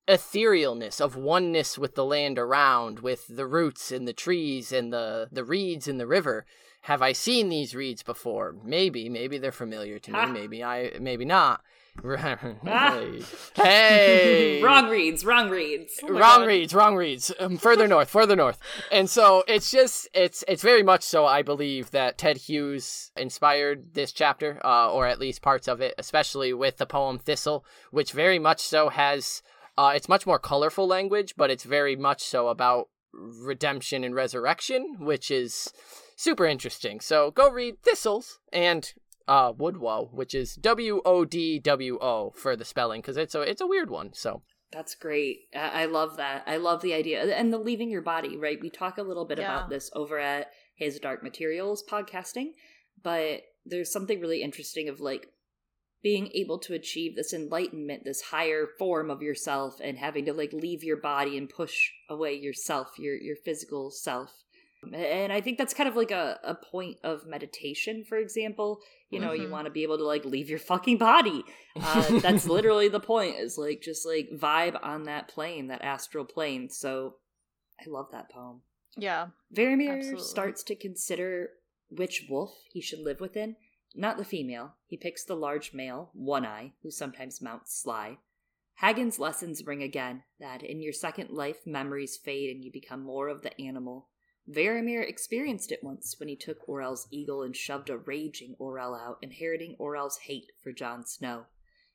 etherealness, 0.07 0.99
of 0.99 1.15
oneness 1.15 1.77
with 1.77 1.95
the 1.95 2.05
land 2.05 2.37
around, 2.39 2.99
with 2.99 3.27
the 3.29 3.45
roots 3.45 3.91
and 3.91 4.07
the 4.07 4.13
trees 4.13 4.71
and 4.71 4.91
the 4.91 5.29
the 5.31 5.43
reeds 5.43 5.87
in 5.87 5.97
the 5.97 6.07
river. 6.07 6.45
Have 6.83 7.01
I 7.01 7.11
seen 7.11 7.49
these 7.49 7.75
reeds 7.75 8.03
before? 8.03 8.55
Maybe, 8.63 9.09
maybe 9.09 9.37
they're 9.37 9.51
familiar 9.51 9.99
to 9.99 10.11
me. 10.11 10.17
Maybe 10.31 10.63
I, 10.63 10.93
maybe 10.99 11.25
not. 11.25 11.61
Ah. 12.65 13.05
hey, 13.55 14.61
wrong 14.61 14.89
reads, 14.89 15.25
wrong 15.25 15.49
reads. 15.49 15.99
Oh 16.03 16.09
wrong 16.09 16.19
God. 16.39 16.47
reads 16.47 16.73
wrong 16.73 16.95
reads 16.95 17.31
um, 17.39 17.57
further 17.57 17.87
north 17.95 18.09
further 18.09 18.35
north 18.35 18.57
and 18.91 19.09
so 19.09 19.43
it's 19.47 19.71
just 19.71 20.07
it's 20.13 20.43
it's 20.47 20.61
very 20.61 20.83
much 20.83 21.03
so 21.03 21.25
i 21.25 21.41
believe 21.41 21.91
that 21.91 22.17
ted 22.17 22.37
hughes 22.37 23.11
inspired 23.17 23.93
this 23.93 24.11
chapter 24.11 24.59
uh, 24.63 24.91
or 24.91 25.07
at 25.07 25.19
least 25.19 25.41
parts 25.41 25.67
of 25.67 25.81
it 25.81 25.93
especially 25.97 26.53
with 26.53 26.77
the 26.77 26.85
poem 26.85 27.17
thistle 27.19 27.65
which 27.91 28.11
very 28.11 28.39
much 28.39 28.61
so 28.61 28.89
has 28.89 29.41
uh, 29.77 29.91
it's 29.95 30.09
much 30.09 30.25
more 30.25 30.39
colorful 30.39 30.87
language 30.87 31.33
but 31.37 31.49
it's 31.49 31.63
very 31.63 31.95
much 31.95 32.21
so 32.21 32.47
about 32.47 32.89
redemption 33.13 34.03
and 34.03 34.15
resurrection 34.15 34.97
which 34.99 35.31
is 35.31 35.73
super 36.15 36.45
interesting 36.45 36.99
so 36.99 37.31
go 37.31 37.49
read 37.49 37.81
thistles 37.81 38.39
and 38.53 38.93
uh, 39.29 39.53
Wodwo, 39.53 40.11
which 40.11 40.33
is 40.35 40.55
W 40.55 41.01
O 41.05 41.23
D 41.23 41.59
W 41.59 41.97
O 42.01 42.31
for 42.35 42.55
the 42.55 42.65
spelling, 42.65 42.99
because 43.01 43.15
it's 43.15 43.35
a 43.35 43.41
it's 43.41 43.61
a 43.61 43.67
weird 43.67 43.89
one. 43.89 44.11
So 44.13 44.41
That's 44.71 44.95
great. 44.95 45.37
I-, 45.55 45.83
I 45.83 45.85
love 45.85 46.17
that. 46.17 46.43
I 46.45 46.57
love 46.57 46.81
the 46.81 46.93
idea 46.93 47.23
and 47.35 47.53
the 47.53 47.57
leaving 47.57 47.89
your 47.89 48.01
body. 48.01 48.35
Right. 48.37 48.59
We 48.61 48.69
talk 48.69 48.97
a 48.97 49.03
little 49.03 49.25
bit 49.25 49.39
Yeah. 49.39 49.55
about 49.55 49.69
this 49.69 49.89
over 49.93 50.19
at 50.19 50.47
his 50.75 50.99
Dark 50.99 51.23
Materials 51.23 51.83
podcasting, 51.89 52.49
but 53.03 53.41
there's 53.65 53.91
something 53.91 54.19
really 54.19 54.41
interesting 54.41 54.89
of 54.89 54.99
like 54.99 55.27
being 56.01 56.29
able 56.33 56.57
to 56.59 56.73
achieve 56.73 57.15
this 57.15 57.33
enlightenment, 57.33 58.03
this 58.05 58.21
higher 58.21 58.65
form 58.79 59.11
of 59.11 59.21
yourself, 59.21 59.79
and 59.83 59.97
having 59.97 60.25
to 60.25 60.33
like 60.33 60.53
leave 60.53 60.83
your 60.83 60.95
body 60.97 61.37
and 61.37 61.49
push 61.49 61.91
away 62.09 62.33
yourself, 62.33 62.87
your 62.97 63.15
your 63.15 63.35
physical 63.35 63.91
self. 63.91 64.31
And 64.93 65.31
I 65.33 65.41
think 65.41 65.57
that's 65.57 65.73
kind 65.73 65.89
of 65.89 65.95
like 65.95 66.11
a, 66.11 66.39
a 66.43 66.55
point 66.55 66.97
of 67.03 67.25
meditation, 67.27 68.05
for 68.07 68.17
example. 68.17 68.79
You 69.09 69.19
know, 69.19 69.33
you 69.33 69.47
Mhm. 69.47 69.51
want 69.51 69.65
to 69.65 69.71
be 69.71 69.83
able 69.83 69.97
to 69.97 70.05
like 70.05 70.23
leave 70.23 70.49
your 70.49 70.59
fucking 70.59 70.97
body. 70.97 71.43
Uh, 71.75 72.19
that's 72.19 72.45
literally 72.47 72.87
the 72.87 72.99
point, 72.99 73.35
is 73.37 73.57
like 73.57 73.81
just 73.81 74.05
like 74.05 74.29
vibe 74.31 74.79
on 74.83 75.03
that 75.03 75.27
plane, 75.27 75.67
that 75.67 75.81
astral 75.81 76.25
plane. 76.25 76.69
So 76.69 77.15
I 77.79 77.89
love 77.89 78.07
that 78.11 78.29
poem. 78.29 78.61
Yeah. 78.97 79.27
Varamir 79.53 79.97
Absolutely. 79.97 80.23
starts 80.23 80.63
to 80.63 80.75
consider 80.75 81.49
which 81.89 82.25
wolf 82.29 82.53
he 82.71 82.81
should 82.81 82.99
live 82.99 83.19
within. 83.19 83.55
Not 83.95 84.17
the 84.17 84.25
female. 84.25 84.75
He 84.85 84.95
picks 84.97 85.25
the 85.25 85.35
large 85.35 85.73
male, 85.73 86.11
One 86.13 86.45
Eye, 86.45 86.73
who 86.83 86.91
sometimes 86.91 87.41
mounts 87.41 87.75
Sly. 87.81 88.17
Haggon's 88.75 89.19
lessons 89.19 89.65
ring 89.65 89.81
again 89.83 90.23
that 90.39 90.63
in 90.63 90.81
your 90.81 90.93
second 90.93 91.31
life, 91.31 91.65
memories 91.65 92.15
fade 92.15 92.55
and 92.55 92.63
you 92.63 92.71
become 92.71 93.01
more 93.03 93.27
of 93.27 93.41
the 93.41 93.59
animal. 93.59 94.07
Varamir 94.49 95.07
experienced 95.07 95.71
it 95.71 95.83
once 95.83 96.15
when 96.19 96.27
he 96.27 96.35
took 96.35 96.65
Orell's 96.67 97.07
eagle 97.11 97.43
and 97.43 97.55
shoved 97.55 97.89
a 97.89 97.97
raging 97.97 98.55
Orel 98.59 98.99
out, 98.99 99.19
inheriting 99.21 99.75
Orell's 99.79 100.17
hate 100.23 100.51
for 100.63 100.71
Jon 100.71 101.05
Snow. 101.05 101.45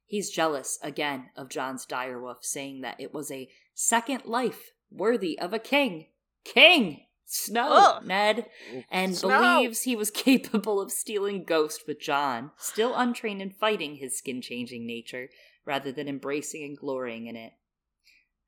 He's 0.06 0.30
jealous 0.30 0.78
again 0.82 1.30
of 1.36 1.48
Jon's 1.48 1.84
direwolf, 1.86 2.44
saying 2.44 2.82
that 2.82 3.00
it 3.00 3.12
was 3.12 3.30
a 3.30 3.48
second 3.74 4.24
life 4.26 4.70
worthy 4.90 5.38
of 5.38 5.52
a 5.52 5.58
king. 5.58 6.06
King! 6.44 7.06
Snow, 7.26 7.68
Ugh. 7.72 8.06
Ned, 8.06 8.46
and 8.90 9.16
Snow. 9.16 9.40
believes 9.40 9.82
he 9.82 9.96
was 9.96 10.10
capable 10.12 10.80
of 10.80 10.92
stealing 10.92 11.42
Ghost 11.42 11.84
with 11.88 11.98
Jon, 11.98 12.52
still 12.58 12.94
untrained 12.94 13.40
in 13.40 13.50
fighting 13.50 13.96
his 13.96 14.16
skin 14.16 14.42
changing 14.42 14.86
nature, 14.86 15.30
rather 15.64 15.90
than 15.90 16.06
embracing 16.06 16.62
and 16.62 16.76
glorying 16.76 17.26
in 17.26 17.34
it. 17.34 17.54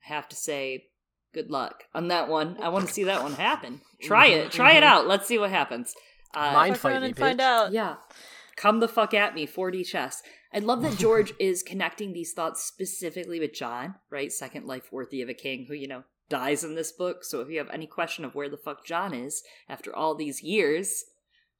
I 0.04 0.12
have 0.12 0.28
to 0.28 0.36
say, 0.36 0.90
good 1.36 1.50
luck 1.50 1.84
on 1.94 2.08
that 2.08 2.28
one. 2.28 2.56
I 2.62 2.70
want 2.70 2.88
to 2.88 2.92
see 2.92 3.04
that 3.04 3.22
one 3.22 3.34
happen. 3.34 3.82
Try 4.02 4.26
it. 4.28 4.40
Mm-hmm. 4.48 4.56
Try 4.56 4.72
it 4.72 4.76
mm-hmm. 4.76 4.84
out. 4.84 5.06
Let's 5.06 5.28
see 5.28 5.38
what 5.38 5.50
happens. 5.50 5.94
Uh, 6.34 6.52
Mind 6.52 6.76
Fuck 6.76 6.92
fight 6.92 7.00
me, 7.02 7.08
and 7.08 7.16
find 7.16 7.38
bitch. 7.38 7.42
out. 7.42 7.72
yeah. 7.72 7.96
Come 8.56 8.80
the 8.80 8.88
fuck 8.88 9.12
at 9.12 9.34
me, 9.34 9.46
4D 9.46 9.86
chess. 9.86 10.22
I 10.52 10.60
love 10.60 10.82
that 10.82 10.96
George 10.98 11.34
is 11.38 11.62
connecting 11.62 12.12
these 12.12 12.32
thoughts 12.32 12.64
specifically 12.64 13.38
with 13.38 13.52
Jon, 13.52 13.96
right? 14.10 14.32
Second 14.32 14.66
life 14.66 14.90
worthy 14.90 15.20
of 15.20 15.28
a 15.28 15.34
king, 15.34 15.66
who, 15.68 15.74
you 15.74 15.86
know, 15.86 16.04
dies 16.30 16.64
in 16.64 16.74
this 16.74 16.90
book. 16.90 17.22
So 17.22 17.40
if 17.40 17.50
you 17.50 17.58
have 17.58 17.70
any 17.70 17.86
question 17.86 18.24
of 18.24 18.34
where 18.34 18.48
the 18.48 18.56
fuck 18.56 18.84
Jon 18.84 19.12
is 19.12 19.42
after 19.68 19.94
all 19.94 20.14
these 20.14 20.42
years, 20.42 21.04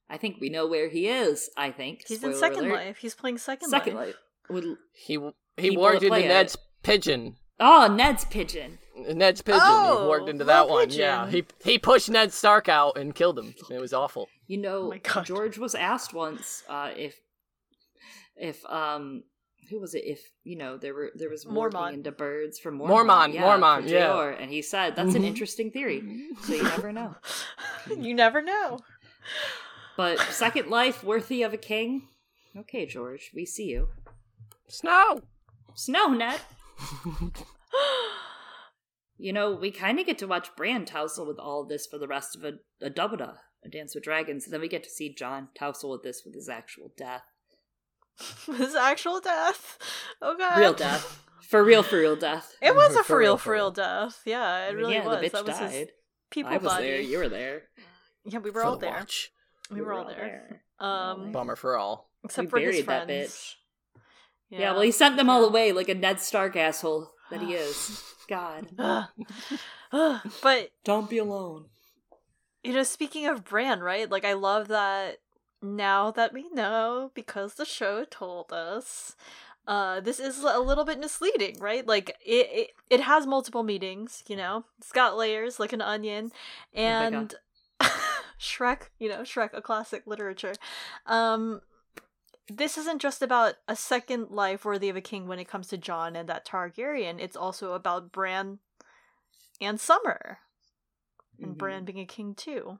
I 0.09 0.17
think 0.17 0.37
we 0.41 0.49
know 0.49 0.65
where 0.65 0.89
he 0.89 1.07
is, 1.07 1.51
I 1.55 1.69
think. 1.69 2.01
He's 2.07 2.23
in 2.23 2.33
Second 2.33 2.65
alert. 2.65 2.73
Life. 2.73 2.97
He's 2.97 3.13
playing 3.13 3.37
Second, 3.37 3.69
Second 3.69 3.95
Life. 3.95 4.07
life. 4.07 4.15
Would, 4.49 4.77
He 4.93 5.19
he 5.57 5.69
People 5.69 5.83
warged 5.83 5.95
into 5.95 6.07
play 6.09 6.25
it. 6.25 6.29
Ned's 6.29 6.57
pigeon. 6.81 7.35
oh, 7.59 7.93
Ned's 7.95 8.25
pigeon. 8.25 8.79
Ned's 9.13 9.41
pigeon. 9.41 9.59
Oh, 9.63 10.09
he 10.17 10.23
warged 10.23 10.29
into 10.29 10.45
that 10.45 10.67
one. 10.69 10.89
Yeah, 10.89 11.29
he 11.29 11.45
he 11.63 11.77
pushed 11.77 12.09
Ned 12.09 12.33
Stark 12.33 12.67
out 12.69 12.97
and 12.97 13.13
killed 13.13 13.37
him. 13.37 13.53
It 13.69 13.79
was 13.79 13.93
awful. 13.93 14.27
You 14.47 14.57
know, 14.57 14.93
Oh. 15.15 15.21
George 15.21 15.57
was 15.57 15.75
asked 15.75 16.13
once 16.13 16.63
uh, 16.69 16.91
if 16.95 17.19
if 18.35 18.65
um 18.65 19.23
who 19.69 19.79
was 19.81 19.93
it? 19.93 20.03
If 20.05 20.21
you 20.43 20.57
know 20.57 20.77
there 20.77 20.93
were 20.93 21.11
there 21.15 21.29
was 21.29 21.45
Mormont. 21.45 21.73
morphing 21.73 21.93
into 21.95 22.11
birds 22.11 22.57
from 22.59 22.79
Mormont, 22.79 22.87
Mormon, 23.07 23.33
yeah, 23.33 23.41
Mormont, 23.43 23.83
for 23.83 23.89
yeah. 23.89 24.07
Jeor, 24.07 24.41
and 24.41 24.49
he 24.51 24.61
said 24.61 24.95
that's 24.95 25.13
an 25.15 25.23
Mhm. 25.23 25.27
interesting 25.27 25.71
theory. 25.71 26.01
So 26.43 26.53
you 26.53 26.63
never 26.63 26.91
know. 26.93 27.15
you 27.97 28.13
never 28.13 28.41
know. 28.41 28.79
But 29.97 30.19
second 30.19 30.69
life 30.69 31.03
worthy 31.03 31.43
of 31.43 31.53
a 31.53 31.57
king. 31.57 32.07
Okay, 32.55 32.85
George, 32.85 33.31
we 33.35 33.45
see 33.45 33.65
you. 33.65 33.89
Snow. 34.69 35.21
Snow 35.75 36.07
Ned. 36.13 36.39
You 39.17 39.33
know, 39.33 39.51
we 39.53 39.71
kind 39.71 39.99
of 39.99 40.05
get 40.05 40.17
to 40.19 40.27
watch 40.27 40.55
Bran 40.55 40.85
tousle 40.85 41.25
with 41.25 41.39
all 41.39 41.63
of 41.63 41.69
this 41.69 41.87
for 41.87 41.97
the 41.97 42.07
rest 42.07 42.35
of 42.35 42.43
a, 42.43 42.53
a 42.85 42.89
Dubada, 42.89 43.37
a 43.65 43.69
Dance 43.69 43.95
with 43.95 44.03
Dragons. 44.03 44.45
And 44.45 44.53
then 44.53 44.61
we 44.61 44.67
get 44.67 44.83
to 44.83 44.89
see 44.89 45.13
Jon 45.13 45.49
tousle 45.57 45.89
with 45.89 46.03
this 46.03 46.21
with 46.23 46.35
his 46.35 46.47
actual 46.49 46.91
death. 46.97 47.23
His 48.57 48.73
actual 48.73 49.19
death. 49.19 49.77
Oh 50.23 50.35
god. 50.35 50.57
Real 50.57 50.73
death. 50.73 51.23
For 51.41 51.63
real, 51.63 51.83
for 51.83 51.99
real 51.99 52.15
death. 52.15 52.51
It 52.63 52.73
was 52.75 52.95
a 52.95 52.97
For 53.03 53.03
for 53.03 53.17
real, 53.19 53.31
real, 53.33 53.37
for 53.37 53.43
for 53.43 53.51
real 53.53 53.71
death. 53.71 54.21
Yeah, 54.25 54.65
it 54.65 54.65
I 54.65 54.67
mean, 54.69 54.77
really 54.77 54.93
yeah, 54.95 55.05
was. 55.05 55.19
the 55.21 55.27
bitch 55.27 55.31
that 55.33 55.45
was 55.45 55.71
his 55.71 55.87
people 56.31 56.51
I 56.51 56.57
was 56.57 56.63
body. 56.63 56.85
there. 56.87 56.99
You 56.99 57.17
were 57.19 57.29
there. 57.29 57.61
Yeah, 58.25 58.39
we 58.39 58.49
were 58.49 58.61
For 58.61 58.65
all 58.65 58.75
the 58.77 58.87
there. 58.87 58.95
watch. 58.95 59.29
We 59.69 59.81
were 59.81 59.93
all 59.93 60.07
there. 60.07 60.63
all 60.79 61.11
Um. 61.25 61.31
Bummer 61.31 61.55
for 61.55 61.77
all. 61.77 62.09
except 62.23 62.45
We 62.47 62.49
for 62.49 62.59
his 62.59 62.83
buried 62.83 62.85
that 62.87 63.05
friends. 63.05 63.55
Yeah. 64.49 64.71
well, 64.71 64.81
he 64.81 64.91
sent 64.91 65.15
them 65.17 65.29
all 65.29 65.45
away 65.45 65.71
like 65.71 65.89
a 65.89 65.93
Ned 65.93 66.19
Stark 66.19 66.55
asshole 66.55 67.11
that 67.29 67.41
he 67.41 67.53
is. 67.53 68.01
God. 68.27 68.67
Ugh. 68.77 69.05
Ugh. 69.91 70.21
but 70.41 70.71
Don't 70.83 71.09
be 71.09 71.17
alone. 71.17 71.65
you 72.63 72.73
know, 72.73 72.83
speaking 72.83 73.25
of 73.27 73.45
Bran, 73.45 73.79
right? 73.79 74.09
Like, 74.09 74.25
I 74.25 74.33
love 74.33 74.67
that 74.67 75.17
now 75.61 76.11
that 76.11 76.33
we 76.33 76.49
know 76.49 77.11
because 77.13 77.55
the 77.55 77.65
show 77.65 78.05
told 78.05 78.51
us. 78.53 79.15
Uh, 79.67 79.99
this 79.99 80.17
is 80.17 80.37
a 80.43 80.59
little 80.59 80.85
bit 80.85 80.97
misleading, 80.97 81.57
right? 81.59 81.85
Like 81.85 82.11
it, 82.25 82.47
it, 82.53 82.69
it 82.89 82.99
has 83.01 83.27
multiple 83.27 83.63
meanings. 83.63 84.23
You 84.27 84.37
know, 84.37 84.63
it's 84.77 84.93
got 84.93 85.17
layers 85.17 85.59
like 85.59 85.73
an 85.73 85.81
onion, 85.81 86.31
Oh 86.73 86.79
and 86.79 87.35
Shrek. 88.39 88.83
You 88.97 89.09
know, 89.09 89.21
Shrek, 89.23 89.49
a 89.53 89.61
classic 89.61 90.03
literature. 90.07 90.53
Um, 91.05 91.59
this 92.49 92.77
isn't 92.77 93.01
just 93.01 93.21
about 93.21 93.55
a 93.67 93.75
second 93.75 94.29
life 94.31 94.63
worthy 94.65 94.89
of 94.89 94.95
a 94.95 95.01
king 95.01 95.27
when 95.27 95.39
it 95.39 95.47
comes 95.47 95.67
to 95.67 95.77
Jon 95.77 96.15
and 96.15 96.27
that 96.29 96.45
Targaryen. 96.45 97.19
It's 97.19 97.35
also 97.35 97.73
about 97.73 98.11
Bran 98.11 98.59
and 99.61 99.79
Summer, 99.79 100.39
and 101.41 101.55
Mhm. 101.55 101.57
Bran 101.57 101.85
being 101.85 101.99
a 101.99 102.05
king 102.05 102.35
too. 102.35 102.79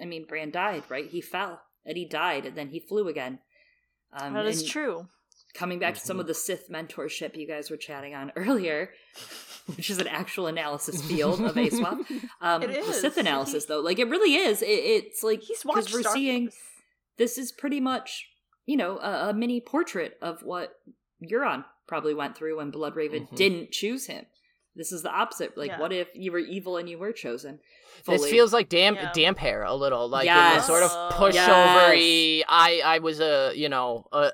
I 0.00 0.04
mean, 0.04 0.24
Bran 0.24 0.50
died, 0.50 0.84
right? 0.88 1.08
He 1.08 1.20
fell 1.20 1.62
and 1.84 1.96
he 1.96 2.04
died, 2.04 2.46
and 2.46 2.56
then 2.56 2.68
he 2.70 2.80
flew 2.80 3.08
again. 3.08 3.40
Um, 4.12 4.34
that 4.34 4.46
is 4.46 4.64
true. 4.64 5.08
Coming 5.54 5.78
back 5.78 5.94
to 5.94 6.00
some 6.00 6.18
of 6.18 6.26
the 6.26 6.34
Sith 6.34 6.68
mentorship 6.70 7.36
you 7.36 7.46
guys 7.46 7.70
were 7.70 7.76
chatting 7.76 8.14
on 8.14 8.32
earlier, 8.36 8.92
which 9.76 9.90
is 9.90 9.98
an 9.98 10.06
actual 10.06 10.46
analysis 10.46 11.02
field 11.02 11.40
of 11.42 11.54
ASWAP. 11.56 12.06
Um, 12.40 12.62
It 12.62 12.86
The. 12.86 12.92
Sith 12.94 13.18
analysis, 13.18 13.66
though, 13.66 13.80
like 13.80 13.98
it 13.98 14.08
really 14.08 14.34
is. 14.36 14.62
It, 14.62 14.66
it's 14.68 15.22
like 15.22 15.42
He's 15.42 15.58
'cause 15.62 15.64
watched 15.76 15.92
we're 15.92 16.00
Star 16.00 16.14
seeing 16.14 16.44
Wars. 16.44 16.56
This 17.22 17.38
is 17.38 17.52
pretty 17.52 17.80
much 17.80 18.26
you 18.66 18.76
know 18.76 18.98
a, 18.98 19.30
a 19.30 19.32
mini 19.34 19.60
portrait 19.60 20.12
of 20.20 20.42
what 20.42 20.68
Euron 21.32 21.64
probably 21.86 22.14
went 22.14 22.36
through 22.36 22.56
when 22.58 22.72
Bloodraven 22.72 23.28
Mhm. 23.28 23.36
didn't 23.36 23.70
choose 23.70 24.06
him. 24.06 24.24
This 24.74 24.90
is 24.92 25.02
the 25.02 25.10
opposite. 25.22 25.56
Like, 25.56 25.70
Yeah. 25.72 25.80
what 25.80 25.92
if 25.92 26.08
you 26.14 26.32
were 26.32 26.38
evil 26.56 26.78
and 26.78 26.88
you 26.88 26.98
were 26.98 27.12
chosen? 27.12 27.60
This 28.06 28.24
feels 28.34 28.52
like 28.54 28.68
damp 28.70 28.96
Yeah. 28.98 29.12
damp 29.12 29.38
hair 29.38 29.62
a 29.64 29.74
little, 29.74 30.08
like 30.08 30.22
in 30.26 30.34
Yes. 30.34 30.66
the 30.66 30.72
sort 30.72 30.82
of 30.82 30.90
Oh. 30.94 31.10
pushovery. 31.20 32.42
I 32.48 32.80
I 32.94 32.98
was 32.98 33.20
a 33.20 33.52
you 33.54 33.68
know 33.68 34.06
a 34.12 34.32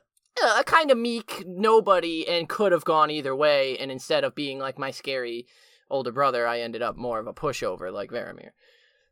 a 0.60 0.62
kind 0.65 0.90
of 0.93 0.98
meek 0.98 1.43
nobody 1.47 2.27
and 2.28 2.48
could 2.48 2.70
have 2.73 2.85
gone 2.85 3.10
either 3.10 3.35
way. 3.35 3.77
And 3.78 3.90
instead 3.90 4.23
of 4.24 4.35
being 4.36 4.59
like 4.60 4.78
my 4.78 4.93
scary 4.93 5.47
older 5.90 6.12
brother, 6.12 6.47
I 6.47 6.60
ended 6.60 6.82
up 6.82 6.97
more 6.97 7.19
of 7.19 7.27
a 7.27 7.32
pushover 7.35 7.93
like 7.93 8.10
Varamir. 8.10 8.51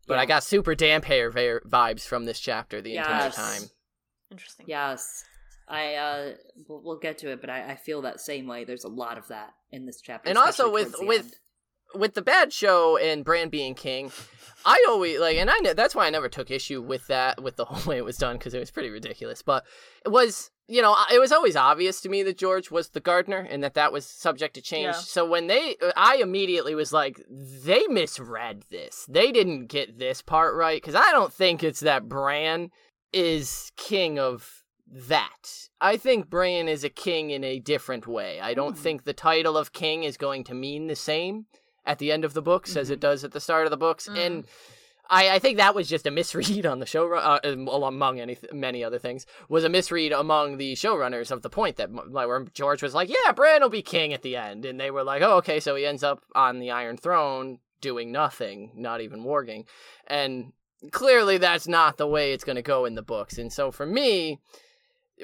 But 0.06 0.18
I 0.18 0.26
got 0.26 0.44
super 0.44 0.74
Damphair 0.74 1.32
va- 1.32 1.60
vibes 1.68 2.06
from 2.06 2.24
this 2.24 2.38
chapter 2.40 2.80
the 2.80 2.96
entire 2.96 3.24
Yes. 3.24 3.36
time. 3.36 3.70
Interesting. 4.30 4.66
Yes. 4.68 5.24
I 5.68 5.94
uh 5.94 6.32
we'll, 6.68 6.82
we'll 6.82 6.98
get 6.98 7.18
to 7.18 7.30
it, 7.32 7.40
but 7.40 7.50
I, 7.50 7.72
I 7.72 7.74
feel 7.76 8.02
that 8.02 8.20
same 8.20 8.46
way. 8.46 8.64
There's 8.64 8.84
a 8.84 8.88
lot 8.88 9.18
of 9.18 9.26
that 9.28 9.54
in 9.72 9.84
this 9.86 10.00
chapter. 10.00 10.28
And 10.28 10.38
also 10.38 10.70
with 10.70 10.94
with 11.00 11.24
end. 11.24 11.34
with 11.94 12.14
the 12.14 12.22
bad 12.22 12.52
show 12.52 12.96
and 12.96 13.24
Bran 13.24 13.48
being 13.48 13.74
king, 13.74 14.12
I 14.64 14.84
always 14.88 15.18
like, 15.18 15.36
and 15.38 15.50
I 15.50 15.58
know 15.58 15.74
that's 15.74 15.94
why 15.94 16.06
I 16.06 16.10
never 16.10 16.28
took 16.28 16.52
issue 16.52 16.80
with 16.80 17.08
that 17.08 17.42
with 17.42 17.56
the 17.56 17.64
whole 17.68 17.90
way 17.90 17.96
it 17.98 18.04
was 18.04 18.16
done 18.16 18.36
because 18.38 18.54
it 18.54 18.60
was 18.60 18.70
pretty 18.70 18.90
ridiculous. 18.90 19.42
But 19.42 19.64
it 20.04 20.10
was, 20.10 20.50
you 20.68 20.82
know, 20.82 20.96
it 21.12 21.18
was 21.20 21.30
always 21.32 21.54
obvious 21.56 22.00
to 22.00 22.08
me 22.08 22.22
that 22.24 22.38
George 22.38 22.70
was 22.70 22.88
the 22.88 23.00
gardener 23.00 23.46
and 23.48 23.62
that 23.62 23.74
that 23.74 23.92
was 23.92 24.04
subject 24.06 24.54
to 24.54 24.60
change. 24.62 24.86
Yeah. 24.86 24.92
So 24.92 25.24
when 25.24 25.46
they, 25.46 25.76
I 25.96 26.16
immediately 26.16 26.74
was 26.74 26.92
like, 26.92 27.20
they 27.30 27.86
misread 27.88 28.64
this. 28.70 29.06
They 29.08 29.30
didn't 29.32 29.66
get 29.68 29.98
this 29.98 30.22
part 30.22 30.54
right 30.56 30.80
because 30.82 30.94
I 30.96 31.12
don't 31.12 31.32
think 31.32 31.62
it's 31.62 31.80
that 31.80 32.08
Bran 32.08 32.70
is 33.12 33.70
king 33.76 34.18
of 34.18 34.64
that. 34.88 35.68
I 35.80 35.96
think 35.96 36.28
Bran 36.28 36.68
is 36.68 36.84
a 36.84 36.88
king 36.90 37.30
in 37.30 37.44
a 37.44 37.58
different 37.60 38.06
way. 38.06 38.40
I 38.40 38.54
don't 38.54 38.74
Hmm. 38.76 38.82
think 38.82 39.04
the 39.04 39.12
title 39.12 39.56
of 39.56 39.72
king 39.72 40.04
is 40.04 40.16
going 40.16 40.44
to 40.44 40.54
mean 40.54 40.86
the 40.86 40.96
same 40.96 41.46
at 41.84 41.98
the 41.98 42.10
end 42.10 42.24
of 42.24 42.34
the 42.34 42.42
books 42.42 42.76
as 42.76 42.88
Mhm. 42.88 42.92
it 42.94 43.00
does 43.00 43.22
at 43.24 43.32
the 43.32 43.40
start 43.40 43.66
of 43.66 43.70
the 43.70 43.76
books, 43.76 44.08
Mhm. 44.08 44.26
and 44.26 44.46
I, 45.08 45.30
I 45.30 45.38
think 45.38 45.56
that 45.56 45.74
was 45.74 45.88
just 45.88 46.06
a 46.06 46.10
misread 46.10 46.66
on 46.66 46.78
the 46.78 46.86
show, 46.86 47.12
uh, 47.14 47.38
um, 47.44 47.68
among 47.68 48.20
any 48.20 48.36
many 48.52 48.82
other 48.82 48.98
things, 48.98 49.26
was 49.48 49.64
a 49.64 49.68
misread 49.68 50.12
among 50.12 50.56
the 50.56 50.74
showrunners 50.74 51.30
of 51.30 51.42
the 51.42 51.50
point 51.50 51.76
that 51.76 51.92
like 51.92 52.28
where 52.28 52.44
George 52.52 52.82
was 52.82 52.94
like, 52.94 53.08
yeah, 53.08 53.32
Bran 53.32 53.62
will 53.62 53.68
be 53.68 53.82
king 53.82 54.12
at 54.12 54.22
the 54.22 54.36
end, 54.36 54.64
and 54.64 54.80
they 54.80 54.90
were 54.90 55.04
like, 55.04 55.22
oh, 55.22 55.36
okay, 55.38 55.60
so 55.60 55.74
he 55.76 55.86
ends 55.86 56.02
up 56.02 56.22
on 56.34 56.58
the 56.58 56.70
Iron 56.70 56.96
Throne 56.96 57.58
doing 57.80 58.10
nothing, 58.10 58.72
not 58.74 59.00
even 59.00 59.24
warging, 59.24 59.64
and 60.06 60.52
clearly 60.90 61.38
that's 61.38 61.68
not 61.68 61.96
the 61.96 62.06
way 62.06 62.32
it's 62.32 62.44
going 62.44 62.56
to 62.56 62.62
go 62.62 62.84
in 62.84 62.94
the 62.94 63.02
books, 63.02 63.38
and 63.38 63.52
so 63.52 63.70
for 63.70 63.86
me, 63.86 64.40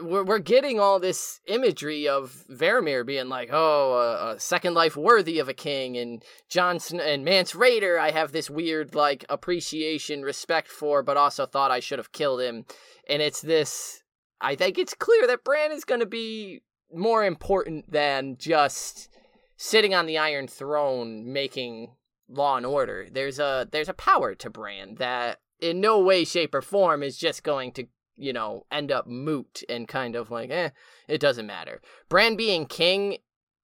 we're 0.00 0.24
we're 0.24 0.38
getting 0.38 0.80
all 0.80 0.98
this 0.98 1.40
imagery 1.46 2.08
of 2.08 2.44
Varamir 2.50 3.04
being 3.04 3.28
like, 3.28 3.50
oh, 3.52 3.94
a, 3.94 4.34
a 4.34 4.40
second 4.40 4.74
life 4.74 4.96
worthy 4.96 5.38
of 5.38 5.48
a 5.48 5.54
king, 5.54 5.96
and 5.96 6.24
Jon 6.48 6.78
Sn- 6.78 7.00
and 7.00 7.24
Mance 7.24 7.52
Rayder. 7.52 7.98
I 7.98 8.10
have 8.10 8.32
this 8.32 8.48
weird 8.48 8.94
like 8.94 9.24
appreciation, 9.28 10.22
respect 10.22 10.68
for, 10.68 11.02
but 11.02 11.16
also 11.16 11.44
thought 11.44 11.70
I 11.70 11.80
should 11.80 11.98
have 11.98 12.12
killed 12.12 12.40
him. 12.40 12.64
And 13.08 13.20
it's 13.20 13.42
this. 13.42 14.02
I 14.40 14.54
think 14.54 14.78
it's 14.78 14.94
clear 14.94 15.26
that 15.26 15.44
Bran 15.44 15.72
is 15.72 15.84
going 15.84 16.00
to 16.00 16.06
be 16.06 16.62
more 16.92 17.24
important 17.24 17.90
than 17.90 18.36
just 18.38 19.08
sitting 19.56 19.94
on 19.94 20.06
the 20.06 20.18
Iron 20.18 20.48
Throne 20.48 21.32
making 21.32 21.92
law 22.28 22.56
and 22.56 22.66
order. 22.66 23.08
There's 23.10 23.38
a 23.38 23.68
there's 23.70 23.90
a 23.90 23.94
power 23.94 24.34
to 24.36 24.50
Bran 24.50 24.94
that 24.96 25.40
in 25.60 25.80
no 25.80 26.00
way, 26.00 26.24
shape, 26.24 26.54
or 26.54 26.62
form 26.62 27.02
is 27.02 27.16
just 27.16 27.44
going 27.44 27.72
to 27.72 27.86
you 28.16 28.32
know, 28.32 28.66
end 28.70 28.92
up 28.92 29.06
moot 29.06 29.62
and 29.68 29.88
kind 29.88 30.16
of 30.16 30.30
like, 30.30 30.50
eh, 30.50 30.70
it 31.08 31.20
doesn't 31.20 31.46
matter. 31.46 31.80
Bran 32.08 32.36
being 32.36 32.66
king 32.66 33.18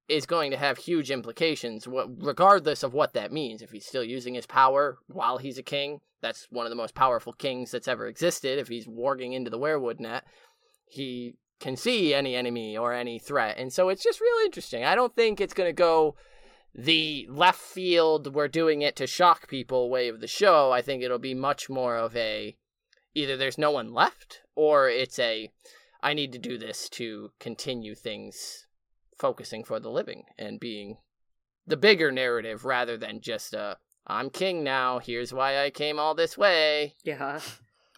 is 0.08 0.26
going 0.26 0.50
to 0.50 0.56
have 0.56 0.78
huge 0.78 1.10
implications, 1.10 1.86
regardless 1.86 2.82
of 2.82 2.94
what 2.94 3.12
that 3.12 3.32
means. 3.32 3.60
If 3.60 3.70
he's 3.70 3.86
still 3.86 4.04
using 4.04 4.34
his 4.34 4.46
power 4.46 4.98
while 5.06 5.38
he's 5.38 5.58
a 5.58 5.62
king, 5.62 6.00
that's 6.22 6.46
one 6.50 6.64
of 6.64 6.70
the 6.70 6.76
most 6.76 6.94
powerful 6.94 7.32
kings 7.32 7.70
that's 7.70 7.88
ever 7.88 8.06
existed. 8.06 8.58
If 8.58 8.68
he's 8.68 8.86
warging 8.86 9.34
into 9.34 9.50
the 9.50 9.58
weirwood 9.58 10.00
net, 10.00 10.24
he 10.86 11.34
can 11.60 11.76
see 11.76 12.14
any 12.14 12.34
enemy 12.34 12.76
or 12.76 12.92
any 12.92 13.18
threat. 13.18 13.58
And 13.58 13.72
so 13.72 13.90
it's 13.90 14.02
just 14.02 14.20
really 14.20 14.46
interesting. 14.46 14.84
I 14.84 14.94
don't 14.94 15.14
think 15.14 15.40
it's 15.40 15.54
going 15.54 15.68
to 15.68 15.74
go 15.74 16.16
the 16.74 17.26
left 17.30 17.60
field, 17.60 18.34
we're 18.34 18.48
doing 18.48 18.82
it 18.82 18.94
to 18.96 19.06
shock 19.06 19.48
people 19.48 19.90
way 19.90 20.08
of 20.08 20.20
the 20.20 20.26
show. 20.26 20.70
I 20.70 20.80
think 20.80 21.02
it'll 21.02 21.18
be 21.18 21.34
much 21.34 21.68
more 21.68 21.96
of 21.96 22.14
a 22.16 22.56
either 23.14 23.36
there's 23.36 23.58
no 23.58 23.70
one 23.70 23.92
left 23.92 24.40
or 24.54 24.88
it's 24.88 25.18
a 25.18 25.50
I 26.02 26.14
need 26.14 26.32
to 26.32 26.38
do 26.38 26.58
this 26.58 26.88
to 26.90 27.32
continue 27.40 27.94
things 27.94 28.66
focusing 29.18 29.64
for 29.64 29.80
the 29.80 29.90
living 29.90 30.24
and 30.38 30.60
being 30.60 30.98
the 31.66 31.76
bigger 31.76 32.12
narrative 32.12 32.64
rather 32.64 32.96
than 32.96 33.20
just 33.20 33.52
a 33.52 33.78
I'm 34.06 34.30
king 34.30 34.64
now, 34.64 35.00
here's 35.00 35.34
why 35.34 35.62
I 35.62 35.70
came 35.70 35.98
all 35.98 36.14
this 36.14 36.36
way. 36.38 36.94
Yeah. 37.04 37.40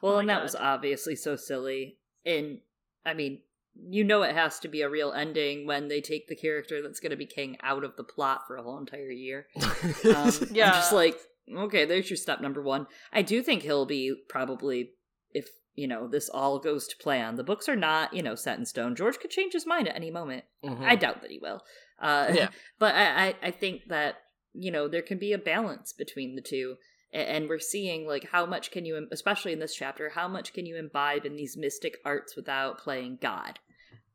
Well, 0.02 0.14
Oh 0.14 0.18
and 0.20 0.28
my 0.28 0.34
that 0.34 0.42
was 0.42 0.54
obviously 0.54 1.14
so 1.14 1.36
silly. 1.36 1.98
And 2.24 2.60
I 3.04 3.12
mean, 3.12 3.42
you 3.74 4.02
know 4.02 4.22
it 4.22 4.34
has 4.34 4.58
to 4.60 4.68
be 4.68 4.80
a 4.80 4.88
real 4.88 5.12
ending 5.12 5.66
when 5.66 5.88
they 5.88 6.00
take 6.00 6.26
the 6.26 6.34
character 6.34 6.80
that's 6.82 7.00
going 7.00 7.10
to 7.10 7.16
be 7.16 7.26
king 7.26 7.58
out 7.62 7.84
of 7.84 7.96
the 7.96 8.04
plot 8.04 8.46
for 8.46 8.56
a 8.56 8.62
whole 8.62 8.78
entire 8.78 9.10
year. 9.10 9.46
Um, 9.56 10.32
Yeah. 10.52 10.68
I'm 10.68 10.72
just 10.72 10.94
like, 10.94 11.18
okay, 11.54 11.84
there's 11.84 12.08
your 12.08 12.16
step 12.16 12.40
number 12.40 12.62
one. 12.62 12.86
I 13.12 13.20
do 13.20 13.42
think 13.42 13.62
he'll 13.62 13.84
be 13.84 14.14
probably, 14.26 14.92
if, 15.32 15.48
you 15.74 15.86
know, 15.86 16.08
this 16.08 16.28
all 16.28 16.58
goes 16.58 16.86
to 16.88 16.96
plan. 16.96 17.36
The 17.36 17.44
books 17.44 17.68
are 17.68 17.76
not, 17.76 18.12
you 18.14 18.22
know, 18.22 18.34
set 18.34 18.58
in 18.58 18.66
stone. 18.66 18.94
George 18.96 19.18
could 19.18 19.30
change 19.30 19.52
his 19.52 19.66
mind 19.66 19.88
at 19.88 19.96
any 19.96 20.10
moment. 20.10 20.44
Mhm. 20.64 20.82
I 20.82 20.96
doubt 20.96 21.22
that 21.22 21.30
he 21.30 21.38
will. 21.38 21.62
Uh, 21.98 22.32
Yeah. 22.34 22.48
But 22.78 22.94
I, 22.94 23.26
I, 23.28 23.34
I 23.42 23.50
think 23.50 23.88
that, 23.88 24.16
you 24.54 24.70
know, 24.70 24.88
there 24.88 25.02
can 25.02 25.18
be 25.18 25.32
a 25.32 25.38
balance 25.38 25.92
between 25.92 26.34
the 26.36 26.42
two. 26.42 26.76
And 27.12 27.48
we're 27.48 27.58
seeing, 27.58 28.06
like, 28.06 28.28
how 28.30 28.46
much 28.46 28.70
can 28.70 28.84
you, 28.84 29.08
especially 29.10 29.52
in 29.52 29.58
this 29.58 29.74
chapter, 29.74 30.10
how 30.10 30.28
much 30.28 30.52
can 30.52 30.64
you 30.64 30.76
imbibe 30.76 31.26
in 31.26 31.34
these 31.34 31.56
mystic 31.56 31.96
arts 32.04 32.36
without 32.36 32.78
playing 32.78 33.18
God? 33.20 33.58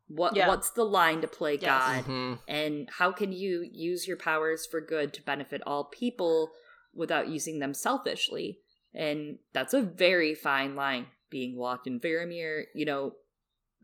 What 0.07 0.35
Yeah. 0.35 0.47
What's 0.47 0.69
the 0.71 0.85
line 0.85 1.19
to 1.21 1.27
play 1.27 1.53
Yes. 1.55 1.61
God? 1.63 2.05
Mhm. 2.05 2.39
and 2.47 2.89
how 2.99 3.11
can 3.11 3.31
you 3.33 3.67
use 3.69 4.07
your 4.07 4.17
powers 4.17 4.65
for 4.65 4.79
good 4.79 5.13
to 5.15 5.21
benefit 5.23 5.61
all 5.65 5.85
people 5.85 6.51
without 6.93 7.27
using 7.27 7.59
them 7.59 7.73
selfishly 7.73 8.59
and 8.95 9.37
that's 9.53 9.73
a 9.73 9.81
very 9.81 10.33
fine 10.33 10.75
line 10.75 11.07
being 11.29 11.57
walked 11.57 11.85
in 11.85 11.99
Varamir, 11.99 12.63
you 12.73 12.85
know, 12.85 13.13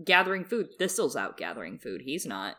gathering 0.04 0.46
food. 0.46 0.70
Thistle's 0.80 1.16
out 1.16 1.38
gathering 1.38 1.78
food. 1.78 2.02
He's 2.02 2.26
not. 2.26 2.56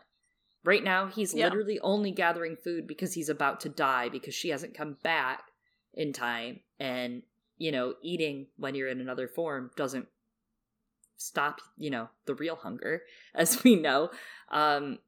Right 0.63 0.83
now, 0.83 1.07
he's 1.07 1.33
Yeah. 1.33 1.45
literally 1.45 1.79
only 1.79 2.11
gathering 2.11 2.55
food 2.55 2.87
because 2.87 3.15
he's 3.15 3.27
about 3.27 3.59
to 3.61 3.69
die 3.69 4.07
because 4.07 4.33
she 4.35 4.49
hasn't 4.49 4.75
come 4.75 4.93
back 5.03 5.51
in 5.93 6.13
time. 6.13 6.61
And, 6.79 7.23
you 7.57 7.71
know, 7.71 7.95
eating 8.01 8.47
when 8.57 8.75
you're 8.75 8.87
in 8.87 9.01
another 9.01 9.27
form 9.27 9.71
doesn't 9.75 10.07
stop, 11.17 11.59
you 11.77 11.89
know, 11.89 12.09
the 12.25 12.35
real 12.35 12.55
hunger, 12.55 13.03
as 13.33 13.63
we 13.63 13.75
know. 13.75 14.11
Um, 14.51 14.99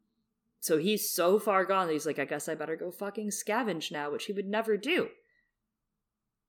so 0.59 0.77
he's 0.77 1.09
so 1.09 1.37
far 1.37 1.63
gone 1.63 1.87
that 1.87 1.93
he's 1.93 2.07
like, 2.07 2.19
I 2.19 2.25
guess 2.25 2.49
I 2.49 2.55
better 2.55 2.75
go 2.75 2.89
fucking 2.91 3.29
scavenge 3.29 3.91
now, 3.91 4.11
which 4.11 4.25
he 4.25 4.33
would 4.33 4.47
never 4.47 4.77
do. 4.77 5.09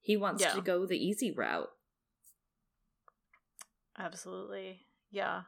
He 0.07 0.15
wants 0.15 0.41
Yeah. 0.41 0.53
to 0.53 0.61
go 0.61 0.85
the 0.85 0.97
easy 0.97 1.31
route. 1.31 1.69
Absolutely. 3.97 4.85
Yeah. 5.11 5.41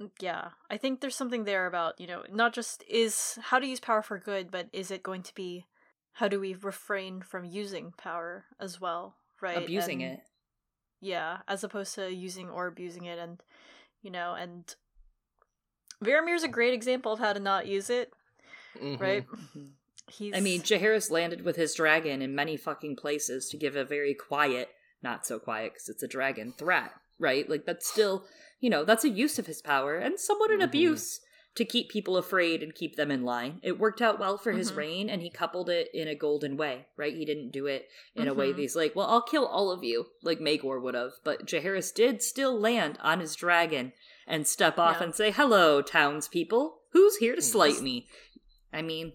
Mm, 0.00 0.12
Yeah. 0.20 0.50
I 0.70 0.76
think 0.76 1.00
there's 1.00 1.16
something 1.16 1.42
there 1.42 1.66
about, 1.66 1.98
you 2.00 2.06
know, 2.06 2.22
not 2.30 2.52
just 2.54 2.84
is 2.88 3.36
how 3.42 3.58
to 3.58 3.66
use 3.66 3.80
power 3.80 4.00
for 4.00 4.16
good, 4.20 4.52
but 4.52 4.68
is 4.72 4.92
it 4.92 5.02
going 5.02 5.24
to 5.24 5.34
be 5.34 5.66
how 6.12 6.28
do 6.28 6.38
we 6.38 6.54
refrain 6.54 7.20
from 7.20 7.44
using 7.44 7.90
power 7.96 8.44
as 8.60 8.80
well, 8.80 9.16
right? 9.40 9.58
Abusing 9.58 10.04
And- 10.04 10.18
it. 10.18 10.24
Yeah, 11.00 11.38
as 11.48 11.64
opposed 11.64 11.96
to 11.96 12.08
using 12.14 12.48
or 12.48 12.68
abusing 12.68 13.06
it 13.06 13.18
and 13.18 13.42
you 14.02 14.10
know, 14.12 14.34
and 14.34 14.72
Varamir's 16.00 16.44
a 16.44 16.48
great 16.48 16.74
example 16.74 17.12
of 17.12 17.18
how 17.18 17.32
to 17.32 17.40
not 17.40 17.66
use 17.66 17.90
it, 17.90 18.12
Mhm. 18.76 19.00
right? 19.00 19.26
Mhm. 19.26 19.72
He's 20.08 20.34
I 20.36 20.40
mean, 20.40 20.62
Jaehaerys 20.62 21.10
landed 21.10 21.42
with 21.42 21.56
his 21.56 21.74
dragon 21.74 22.22
in 22.22 22.34
many 22.34 22.56
fucking 22.56 22.96
places 22.96 23.48
to 23.48 23.56
give 23.56 23.74
a 23.76 23.84
very 23.84 24.14
quiet, 24.14 24.68
not 25.02 25.26
so 25.26 25.38
quiet 25.38 25.74
because 25.74 25.88
it's 25.88 26.02
a 26.02 26.08
dragon, 26.08 26.52
threat, 26.56 26.92
right? 27.18 27.48
Like, 27.48 27.64
that's 27.66 27.88
still, 27.88 28.24
you 28.60 28.70
know, 28.70 28.84
that's 28.84 29.04
a 29.04 29.08
use 29.08 29.38
of 29.38 29.46
his 29.46 29.60
power 29.60 29.96
and 29.96 30.18
somewhat 30.20 30.50
an 30.52 30.60
Mhm. 30.60 30.64
abuse 30.64 31.20
to 31.56 31.64
keep 31.64 31.88
people 31.88 32.18
afraid 32.18 32.62
and 32.62 32.74
keep 32.74 32.96
them 32.96 33.10
in 33.10 33.24
line. 33.24 33.58
It 33.62 33.78
worked 33.78 34.02
out 34.02 34.20
well 34.20 34.36
for 34.36 34.52
his 34.52 34.72
Mhm. 34.72 34.76
reign 34.76 35.10
and 35.10 35.22
he 35.22 35.30
coupled 35.30 35.70
it 35.70 35.88
in 35.94 36.06
a 36.06 36.14
golden 36.14 36.56
way, 36.58 36.86
right? 36.96 37.14
He 37.14 37.24
didn't 37.24 37.50
do 37.50 37.66
it 37.66 37.88
in 38.14 38.28
a 38.28 38.34
way 38.34 38.48
Mhm. 38.50 38.56
that 38.56 38.60
he's 38.60 38.76
like, 38.76 38.94
well, 38.94 39.06
I'll 39.06 39.22
kill 39.22 39.46
all 39.46 39.70
of 39.72 39.82
you, 39.82 40.10
like 40.22 40.38
Maegor 40.38 40.80
would 40.82 40.94
have. 40.94 41.14
But 41.24 41.46
Jaehaerys 41.46 41.94
did 41.94 42.22
still 42.22 42.58
land 42.60 42.98
on 43.00 43.20
his 43.20 43.34
dragon 43.34 43.92
and 44.26 44.46
step 44.46 44.78
off 44.78 44.98
Yeah. 44.98 45.04
and 45.04 45.14
say, 45.14 45.30
hello, 45.30 45.80
townspeople. 45.82 46.82
Who's 46.90 47.16
here 47.16 47.34
to 47.34 47.42
slight 47.42 47.80
me? 47.80 48.06
I 48.72 48.82
mean, 48.82 49.14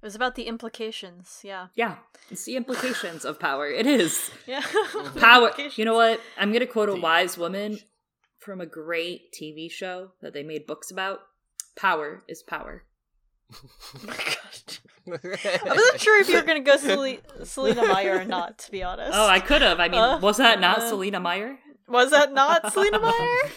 it 0.00 0.06
was 0.06 0.14
about 0.14 0.34
the 0.36 0.44
implications, 0.44 1.40
yeah. 1.42 1.68
yeah, 1.74 1.96
it's 2.30 2.44
the 2.44 2.56
implications 2.56 3.24
of 3.24 3.38
power. 3.40 3.68
It 3.68 3.86
is 3.86 4.30
Yeah. 4.46 4.62
Power. 5.16 5.50
You 5.76 5.84
know 5.84 5.94
what? 5.94 6.20
I'm 6.38 6.52
gonna 6.52 6.66
quote 6.66 6.88
a 6.88 6.94
wise 6.94 7.36
woman 7.36 7.78
from 8.38 8.60
a 8.60 8.66
great 8.66 9.32
TV 9.32 9.70
show 9.70 10.12
that 10.22 10.32
they 10.32 10.42
made 10.42 10.66
books 10.66 10.90
about. 10.90 11.20
Power 11.76 12.22
is 12.28 12.42
power. 12.42 12.84
Oh 13.52 13.70
my 14.06 14.16
gosh. 14.16 14.80
I 15.06 15.58
wasn't 15.64 16.00
sure 16.00 16.20
if 16.20 16.28
you 16.28 16.34
were 16.36 16.42
gonna 16.42 16.60
go 16.60 16.76
Sel- 16.76 17.16
Selina 17.44 17.86
Meyer 17.86 18.18
or 18.20 18.24
not, 18.24 18.58
to 18.58 18.70
be 18.70 18.82
honest. 18.82 19.12
Oh, 19.14 19.26
I 19.26 19.40
could 19.40 19.62
have. 19.62 19.80
I 19.80 19.88
mean, 19.88 19.98
Uh, 20.00 20.18
was 20.20 20.36
that 20.36 20.60
not 20.60 20.78
uh. 20.80 20.88
Selina 20.88 21.18
Meyer? 21.20 21.58
Was 21.88 22.10
that 22.10 22.32
not 22.32 22.72
Selina 22.72 22.98
Meyer? 22.98 23.50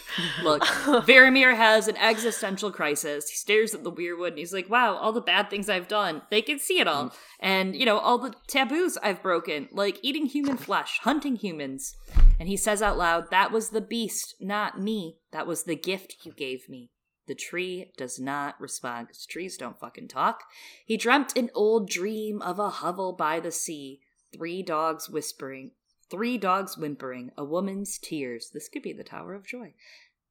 Look, 0.43 0.63
Varamir 1.05 1.55
has 1.55 1.87
an 1.87 1.97
existential 1.97 2.71
crisis. 2.71 3.29
He 3.29 3.35
stares 3.35 3.73
at 3.73 3.83
the 3.83 3.91
weirwood 3.91 4.29
and 4.29 4.37
he's 4.37 4.53
like, 4.53 4.69
wow, 4.69 4.95
all 4.95 5.11
the 5.11 5.21
bad 5.21 5.49
things 5.49 5.69
I've 5.69 5.87
done. 5.87 6.21
They 6.29 6.41
can 6.41 6.59
see 6.59 6.79
it 6.79 6.87
all. 6.87 7.09
Mm. 7.09 7.13
And, 7.39 7.75
you 7.75 7.85
know, 7.85 7.97
all 7.97 8.17
the 8.17 8.33
taboos 8.47 8.97
I've 8.97 9.21
broken, 9.21 9.67
like 9.71 9.99
eating 10.01 10.27
human 10.27 10.57
flesh, 10.57 10.99
hunting 11.03 11.35
humans. 11.35 11.95
And 12.39 12.47
he 12.47 12.57
says 12.57 12.81
out 12.81 12.97
loud, 12.97 13.29
That 13.31 13.51
was 13.51 13.69
the 13.69 13.81
beast, 13.81 14.35
not 14.39 14.79
me. 14.79 15.17
That 15.31 15.47
was 15.47 15.63
the 15.63 15.75
gift 15.75 16.17
you 16.23 16.31
gave 16.33 16.69
me. 16.69 16.91
The 17.27 17.35
tree 17.35 17.91
does 17.97 18.19
not 18.19 18.59
respond 18.59 19.07
because 19.07 19.25
trees 19.25 19.57
don't 19.57 19.79
fucking 19.79 20.07
talk. 20.07 20.43
He 20.85 20.97
dreamt 20.97 21.37
an 21.37 21.49
old 21.53 21.89
dream 21.89 22.41
of 22.41 22.59
a 22.59 22.69
hovel 22.69 23.13
by 23.13 23.39
the 23.39 23.51
sea, 23.51 24.01
three 24.33 24.63
dogs 24.63 25.09
whispering, 25.09 25.71
three 26.11 26.37
dogs 26.37 26.77
whimpering, 26.77 27.31
a 27.37 27.43
woman's 27.43 27.97
tears. 27.97 28.51
This 28.53 28.69
could 28.69 28.83
be 28.83 28.93
the 28.93 29.03
Tower 29.03 29.33
of 29.33 29.47
Joy. 29.47 29.73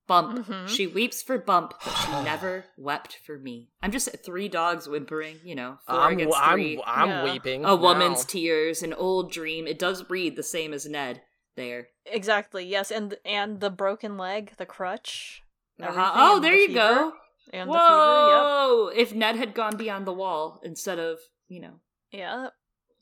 Bump. 0.06 0.46
Mhm. 0.46 0.68
She 0.68 0.86
weeps 0.86 1.22
for 1.22 1.38
Bump, 1.38 1.74
but 1.84 1.90
she 1.92 2.10
never 2.24 2.66
wept 2.76 3.16
for 3.24 3.38
me. 3.38 3.70
I'm 3.82 3.90
just 3.92 4.08
three 4.24 4.48
dogs 4.48 4.88
whimpering, 4.88 5.38
you 5.44 5.54
know, 5.54 5.78
4 5.86 5.96
I'm, 6.00 6.12
against 6.14 6.36
I'm, 6.38 6.52
three. 6.52 6.82
I'm 6.84 7.08
Yeah. 7.08 7.24
weeping. 7.32 7.64
a 7.64 7.74
woman's 7.76 8.20
now. 8.20 8.28
tears, 8.28 8.82
an 8.82 8.92
old 8.92 9.32
dream. 9.32 9.66
It 9.66 9.78
does 9.78 10.08
read 10.10 10.36
the 10.36 10.42
same 10.42 10.72
as 10.72 10.84
Ned 10.86 11.22
there. 11.56 11.88
Exactly. 12.06 12.64
Yes, 12.66 12.90
and 12.90 13.16
and 13.24 13.60
the 13.60 13.70
broken 13.70 14.16
leg, 14.16 14.52
the 14.56 14.66
crutch. 14.66 15.42
Uh-huh. 15.80 16.12
Oh, 16.14 16.40
there 16.40 16.52
the 16.52 16.58
you 16.58 16.66
fever, 16.68 16.78
go. 16.78 17.12
And 17.52 17.68
the 17.70 17.74
fever. 17.74 17.84
Whoa! 17.88 18.90
If 18.94 19.14
Ned 19.14 19.36
had 19.36 19.54
gone 19.54 19.76
beyond 19.76 20.06
the 20.06 20.12
wall 20.12 20.60
instead 20.64 20.98
of, 20.98 21.18
you 21.48 21.60
know. 21.60 21.80
Yep. 22.10 22.52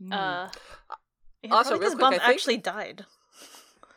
Yeah. 0.00 0.16
Uh. 0.16 0.48
Yeah, 1.42 1.54
Also, 1.54 1.70
probably 1.70 1.80
real 1.80 1.88
'cause 1.90 1.94
quick, 1.94 2.00
Bump 2.00 2.14
I 2.16 2.18
think- 2.18 2.34
actually 2.36 2.56
died. 2.58 3.06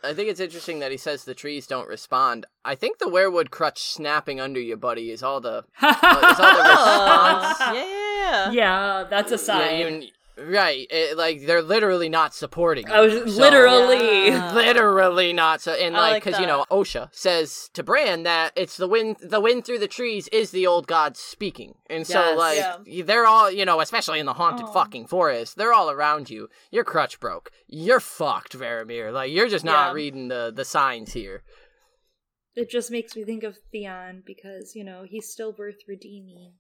I 0.04 0.14
think 0.16 0.30
it's 0.30 0.40
interesting 0.40 0.80
that 0.80 0.90
he 0.92 0.98
says 0.98 1.26
the 1.26 1.36
trees 1.36 1.68
don't 1.68 1.88
respond. 1.88 2.48
I 2.66 2.74
think 2.74 2.98
the 2.98 3.06
weirwood 3.06 3.52
crutch 3.52 3.84
snapping 3.84 4.40
under 4.42 4.60
you, 4.60 4.76
buddy, 4.76 5.12
is 5.12 5.22
all 5.22 5.40
the 5.42 5.64
uh, 5.80 6.32
is 6.34 6.40
all 6.40 6.54
the 6.56 6.64
response. 6.70 7.60
Yeah, 7.60 7.74
yeah, 7.74 7.82
yeah. 7.86 8.52
yeah, 8.52 9.04
that's 9.08 9.32
a 9.32 9.38
sign. 9.38 9.80
Yeah, 9.80 9.88
you- 9.90 10.10
right. 10.38 10.88
It, 10.90 11.18
like 11.18 11.46
they're 11.46 11.62
literally 11.62 12.10
not 12.10 12.34
supporting. 12.34 12.90
Oh, 12.90 12.94
I 12.94 13.02
was 13.02 13.14
so- 13.36 13.42
literally. 13.42 14.28
Yeah. 14.28 14.54
literally 14.56 15.34
not 15.34 15.62
so 15.62 15.74
and 15.74 15.96
I 15.96 16.00
like 16.00 16.12
like 16.14 16.24
because 16.24 16.40
you 16.40 16.46
know 16.48 16.66
osha 16.72 17.10
says 17.12 17.70
to 17.74 17.84
bran 17.84 18.24
that 18.24 18.52
it's 18.56 18.78
the 18.78 18.88
wind 18.88 19.18
the 19.22 19.40
wind 19.40 19.66
through 19.66 19.80
the 19.80 19.88
trees 19.88 20.28
is 20.30 20.52
the 20.52 20.68
old 20.68 20.88
gods 20.88 21.20
speaking 21.20 21.76
and 21.90 22.06
so 22.06 22.36
like 22.38 22.58
Yeah. 22.86 23.04
they're 23.04 23.26
all 23.26 23.50
you 23.52 23.66
know 23.66 23.80
especially 23.82 24.20
in 24.20 24.26
the 24.26 24.34
haunted 24.34 24.68
Aw. 24.68 24.72
fucking 24.74 25.08
forest 25.08 25.58
they're 25.58 25.74
all 25.74 25.90
around 25.90 26.30
you 26.30 26.50
your 26.72 26.84
crutch 26.84 27.20
broke 27.20 27.52
you're 27.68 28.00
fucked 28.00 28.58
Varamir. 28.58 29.12
like 29.12 29.32
you're 29.32 29.50
just 29.50 29.66
not 29.66 29.88
Yeah. 29.90 29.94
reading 29.94 30.28
the 30.28 30.52
the 30.56 30.66
signs 30.66 31.14
here 31.14 31.44
It 32.56 32.70
just 32.70 32.92
makes 32.92 33.16
me 33.16 33.24
think 33.24 33.44
of 33.44 33.58
Theon 33.72 34.24
because, 34.26 34.76
you 34.76 34.84
know, 34.84 35.04
he's 35.08 35.30
still 35.32 35.54
worth 35.58 35.78
redeeming. 35.88 36.54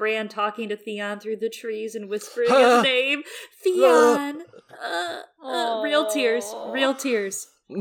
Bran 0.00 0.28
talking 0.28 0.70
to 0.70 0.76
Theon 0.76 1.20
through 1.20 1.36
the 1.36 1.50
trees 1.50 1.94
and 1.94 2.08
whispering 2.08 2.48
his 2.48 2.82
name. 2.82 3.22
Theon! 3.62 4.42
Uh, 4.82 5.20
uh, 5.46 5.80
real 5.84 6.06
tears. 6.10 6.52
Real 6.70 6.94
tears. 6.94 7.46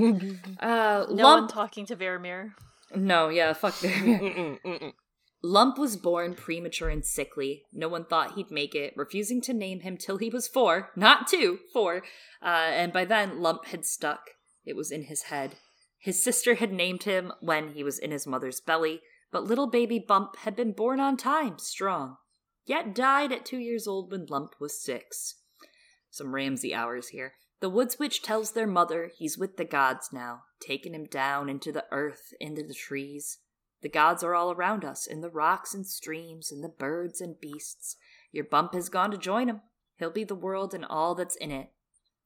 Uh, 0.60 1.06
No 1.10 1.24
Lump. 1.24 1.42
one 1.44 1.48
talking 1.48 1.86
to 1.88 1.96
Varamir. 1.96 2.52
no, 2.94 3.30
yeah, 3.30 3.54
fuck 3.54 3.74
Varamir. 3.82 4.20
Mm-mm, 4.36 4.62
mm-mm. 4.64 4.94
Lump 5.42 5.78
was 5.80 5.96
born 5.96 6.34
premature 6.36 6.90
and 6.90 7.06
sickly. 7.06 7.64
No 7.74 7.88
one 7.88 8.04
thought 8.06 8.34
he'd 8.36 8.52
make 8.52 8.76
it, 8.76 8.94
refusing 8.98 9.42
to 9.44 9.54
name 9.54 9.80
him 9.80 9.96
till 9.98 10.18
he 10.18 10.30
was 10.30 10.48
four, 10.48 10.90
not 10.96 11.28
two, 11.28 11.60
four. 11.74 12.04
Uh, 12.44 12.70
and 12.82 12.92
by 12.94 13.06
then, 13.06 13.40
Lump 13.42 13.66
had 13.68 13.86
stuck. 13.86 14.22
It 14.66 14.76
was 14.76 14.92
in 14.92 15.04
his 15.06 15.24
head. 15.24 15.56
His 15.98 16.22
sister 16.24 16.56
had 16.56 16.72
named 16.74 17.04
him 17.04 17.32
when 17.40 17.70
he 17.70 17.84
was 17.84 17.98
in 17.98 18.12
his 18.12 18.28
mother's 18.28 18.60
belly, 18.62 19.00
but 19.32 19.44
little 19.44 19.68
baby 19.68 20.00
Bump 20.00 20.38
had 20.38 20.56
been 20.56 20.72
born 20.72 21.00
on 21.00 21.18
time, 21.18 21.60
strong, 21.60 22.18
yet 22.66 22.96
died 22.96 23.32
at 23.32 23.46
two 23.46 23.58
years 23.58 23.88
old 23.88 24.12
when 24.12 24.26
Lump 24.26 24.56
was 24.60 24.82
six. 24.82 25.36
Some 26.10 26.34
Ramsay 26.34 26.74
hours 26.74 27.10
here. 27.10 27.34
The 27.60 27.70
woods 27.70 28.00
witch 28.00 28.22
tells 28.22 28.52
their 28.52 28.68
mother 28.68 29.12
he's 29.18 29.38
with 29.38 29.58
the 29.58 29.66
gods 29.66 30.10
now, 30.14 30.44
taking 30.62 30.94
him 30.94 31.06
down 31.06 31.50
into 31.50 31.72
the 31.72 31.86
earth, 31.92 32.34
into 32.40 32.64
the 32.64 32.74
trees. 32.74 33.40
The 33.82 33.90
gods 33.90 34.24
are 34.24 34.34
all 34.34 34.52
around 34.52 34.84
us, 34.84 35.06
in 35.06 35.22
the 35.22 35.30
rocks 35.30 35.74
and 35.74 35.86
streams, 35.86 36.52
in 36.52 36.62
the 36.62 36.70
birds 36.70 37.22
and 37.22 37.40
beasts. 37.40 37.96
Your 38.32 38.46
bump 38.46 38.74
has 38.74 38.90
gone 38.90 39.12
to 39.12 39.18
join 39.18 39.50
him. 39.50 39.62
He'll 39.98 40.10
be 40.10 40.24
the 40.24 40.36
world 40.36 40.74
and 40.74 40.86
all 40.86 41.16
that's 41.16 41.36
in 41.36 41.52
it. 41.52 41.70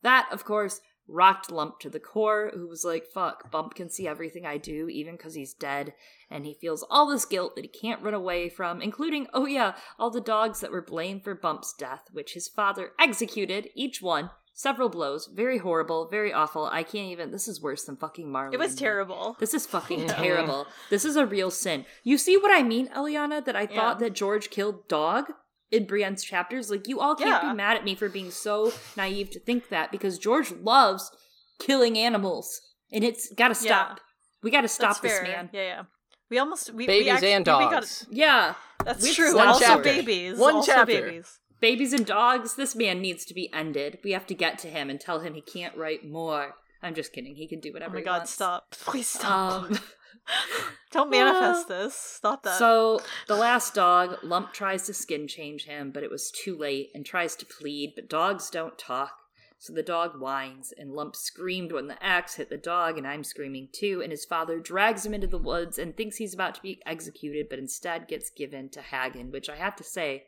That, 0.03 0.27
of 0.31 0.45
course, 0.45 0.81
rocked 1.07 1.51
Lump 1.51 1.80
to 1.80 1.89
the 1.89 1.99
core, 1.99 2.51
who 2.53 2.67
was 2.67 2.84
like, 2.85 3.05
fuck, 3.13 3.51
Bump 3.51 3.75
can 3.75 3.89
see 3.89 4.07
everything 4.07 4.45
I 4.45 4.57
do, 4.57 4.88
even 4.89 5.15
because 5.15 5.35
he's 5.35 5.53
dead, 5.53 5.93
and 6.30 6.45
he 6.45 6.53
feels 6.53 6.85
all 6.89 7.07
this 7.07 7.25
guilt 7.25 7.55
that 7.55 7.65
he 7.65 7.67
can't 7.67 8.01
run 8.01 8.13
away 8.13 8.49
from, 8.49 8.81
including, 8.81 9.27
oh 9.34 9.45
yeah, 9.45 9.73
all 9.99 10.09
the 10.09 10.21
dogs 10.21 10.61
that 10.61 10.71
were 10.71 10.81
blamed 10.81 11.23
for 11.23 11.35
Bump's 11.35 11.73
death, 11.73 12.03
which 12.11 12.34
his 12.34 12.47
father 12.47 12.91
executed, 12.99 13.69
each 13.75 14.01
one, 14.01 14.30
several 14.53 14.88
blows, 14.88 15.27
very 15.34 15.57
horrible, 15.57 16.07
very 16.09 16.31
awful. 16.31 16.65
I 16.71 16.84
can't 16.84 17.11
even, 17.11 17.31
this 17.31 17.47
is 17.47 17.61
worse 17.61 17.84
than 17.85 17.97
fucking 17.97 18.31
Marley. 18.31 18.53
It 18.55 18.59
was 18.59 18.75
terrible. 18.75 19.35
This 19.39 19.53
is 19.53 19.65
fucking 19.65 20.01
Yeah. 20.01 20.07
terrible. 20.21 20.67
This 20.89 21.05
is 21.05 21.15
a 21.15 21.25
real 21.25 21.51
sin. 21.51 21.85
You 22.03 22.17
see 22.17 22.38
what 22.38 22.51
I 22.57 22.63
mean, 22.63 22.88
Eliana? 22.89 23.43
That 23.43 23.55
I 23.55 23.63
Yeah. 23.63 23.75
thought 23.75 23.99
that 23.99 24.13
George 24.13 24.49
killed 24.49 24.88
dog 24.88 25.31
in 25.73 25.85
Brienne's 25.87 26.23
chapters. 26.23 26.69
Like 26.69 26.87
you 26.87 26.99
all 26.99 27.15
can't 27.15 27.43
Yeah. 27.43 27.49
be 27.51 27.55
mad 27.57 27.75
at 27.77 27.83
me 27.83 27.95
for 27.95 28.07
being 28.07 28.31
so 28.31 28.71
naive 28.95 29.29
to 29.31 29.39
think 29.39 29.69
that 29.69 29.91
because 29.91 30.17
George 30.19 30.51
loves 30.51 31.11
killing 31.59 31.97
animals, 31.97 32.61
and 32.91 33.03
it's 33.03 33.31
got 33.33 33.47
to 33.53 33.65
Yeah. 33.65 33.71
stop. 33.71 34.01
We 34.43 34.51
got 34.51 34.61
to 34.61 34.67
stop 34.67 34.89
That's 34.91 34.99
this 35.01 35.13
fair. 35.13 35.23
man. 35.23 35.49
Yeah, 35.53 35.61
yeah. 35.63 35.81
We 36.29 36.37
almost 36.37 36.69
we, 36.71 36.83
we 36.83 36.87
babies 36.87 37.07
actually, 37.13 37.33
and 37.33 37.45
we 37.45 37.51
got- 37.51 37.71
dogs 37.71 38.05
Yeah, 38.09 38.55
that's 38.85 39.03
We've 39.03 39.15
true. 39.15 39.31
stopped 39.31 39.47
Also 39.47 39.65
chapter. 39.65 39.83
babies. 39.83 40.37
One 40.37 40.55
also 40.55 40.71
chapter. 40.71 41.01
babies. 41.01 41.39
babies 41.59 41.93
and 41.93 42.05
dogs. 42.05 42.55
This 42.55 42.75
man 42.75 43.01
needs 43.01 43.23
to 43.25 43.33
be 43.33 43.49
ended. 43.53 43.99
We 44.03 44.11
have 44.11 44.25
to 44.27 44.33
get 44.35 44.59
to 44.59 44.67
him 44.67 44.89
and 44.89 44.99
tell 44.99 45.19
him 45.21 45.33
he 45.33 45.41
can't 45.41 45.75
write 45.77 46.05
more. 46.05 46.55
I'm 46.84 46.93
just 46.95 47.14
kidding. 47.14 47.35
He 47.35 47.47
can 47.47 47.60
do 47.60 47.72
whatever. 47.73 47.95
Oh 47.95 47.95
whatever. 47.95 47.95
my 47.95 47.99
he 47.99 48.05
god, 48.05 48.19
wants. 48.19 48.31
stop. 48.31 48.72
Please 48.72 49.07
stop. 49.07 49.64
Um, 49.64 49.80
Don't 50.91 51.10
manifest 51.10 51.68
this. 51.68 51.95
Stop 51.95 52.43
that. 52.43 52.60
So 52.60 53.01
the 53.27 53.35
last 53.35 53.73
dog, 53.73 54.18
Lump 54.23 54.53
tries 54.53 54.84
to 54.84 54.93
skin 54.93 55.27
change 55.27 55.65
him, 55.65 55.91
but 55.91 56.03
it 56.03 56.11
was 56.11 56.31
too 56.31 56.57
late 56.57 56.91
and 56.93 57.05
tries 57.05 57.35
to 57.38 57.45
plead, 57.45 57.93
but 57.95 58.10
dogs 58.10 58.49
don't 58.49 58.77
talk. 58.77 59.11
So 59.57 59.72
the 59.73 59.81
dog 59.81 60.19
whines, 60.19 60.73
and 60.77 60.91
Lump 60.91 61.15
screamed 61.15 61.72
when 61.72 61.88
the 61.88 62.01
axe 62.03 62.35
hit 62.35 62.49
the 62.49 62.57
dog, 62.57 62.97
and 62.97 63.07
I'm 63.07 63.23
screaming 63.23 63.69
too, 63.72 64.01
and 64.01 64.11
his 64.11 64.26
father 64.26 64.60
drags 64.60 65.05
him 65.05 65.14
into 65.14 65.26
the 65.27 65.38
woods 65.38 65.80
and 65.80 65.95
thinks 65.95 66.18
he's 66.18 66.34
about 66.34 66.55
to 66.55 66.61
be 66.61 66.81
executed, 66.85 67.47
but 67.49 67.60
instead 67.60 68.10
gets 68.10 68.30
given 68.30 68.69
to 68.69 68.81
Haggon, 68.81 69.31
which 69.31 69.49
I 69.49 69.55
have 69.55 69.77
to 69.77 69.84
say 69.84 70.26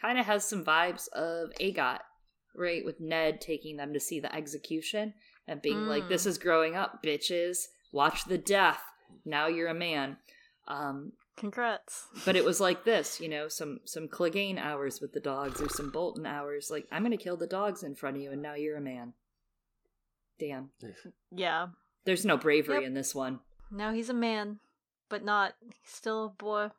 kind 0.00 0.18
of 0.18 0.26
has 0.26 0.44
some 0.44 0.64
vibes 0.64 1.08
of 1.12 1.50
Agot, 1.60 2.00
right? 2.56 2.84
With 2.84 3.00
Ned 3.00 3.40
taking 3.40 3.76
them 3.76 3.92
to 3.92 4.00
see 4.00 4.18
the 4.18 4.34
execution 4.34 5.14
and 5.46 5.60
being 5.62 5.86
like, 5.86 6.04
Mm. 6.04 6.08
This 6.08 6.26
is 6.26 6.38
growing 6.38 6.74
up, 6.74 7.02
bitches. 7.02 7.68
Watch 7.92 8.24
the 8.24 8.38
death. 8.38 8.80
Now 9.24 9.46
you're 9.46 9.68
a 9.68 9.74
man. 9.74 10.16
Um, 10.66 11.12
Congrats. 11.36 12.06
but 12.24 12.36
it 12.36 12.44
was 12.44 12.60
like 12.60 12.84
this, 12.84 13.20
you 13.20 13.28
know, 13.28 13.48
some 13.48 13.80
some 13.84 14.08
Clegane 14.08 14.58
hours 14.58 15.00
with 15.00 15.12
the 15.12 15.20
dogs 15.20 15.60
or 15.60 15.68
some 15.68 15.90
Bolton 15.90 16.26
hours. 16.26 16.70
Like, 16.70 16.86
I'm 16.92 17.02
gonna 17.02 17.16
kill 17.16 17.36
the 17.36 17.46
dogs 17.46 17.82
in 17.82 17.94
front 17.94 18.16
of 18.16 18.22
you, 18.22 18.30
and 18.32 18.40
now 18.42 18.54
you're 18.54 18.76
a 18.76 18.80
man. 18.80 19.12
Damn, 20.38 20.70
Yeah. 21.30 21.68
there's 22.04 22.24
no 22.24 22.36
bravery 22.36 22.76
Yep. 22.80 22.84
in 22.84 22.94
this 22.94 23.14
one. 23.14 23.40
Now 23.70 23.92
he's 23.92 24.08
a 24.10 24.14
man, 24.14 24.60
but 25.08 25.22
not 25.24 25.54
he's 25.60 25.90
still 25.94 26.26
a 26.26 26.28
boy 26.30 26.70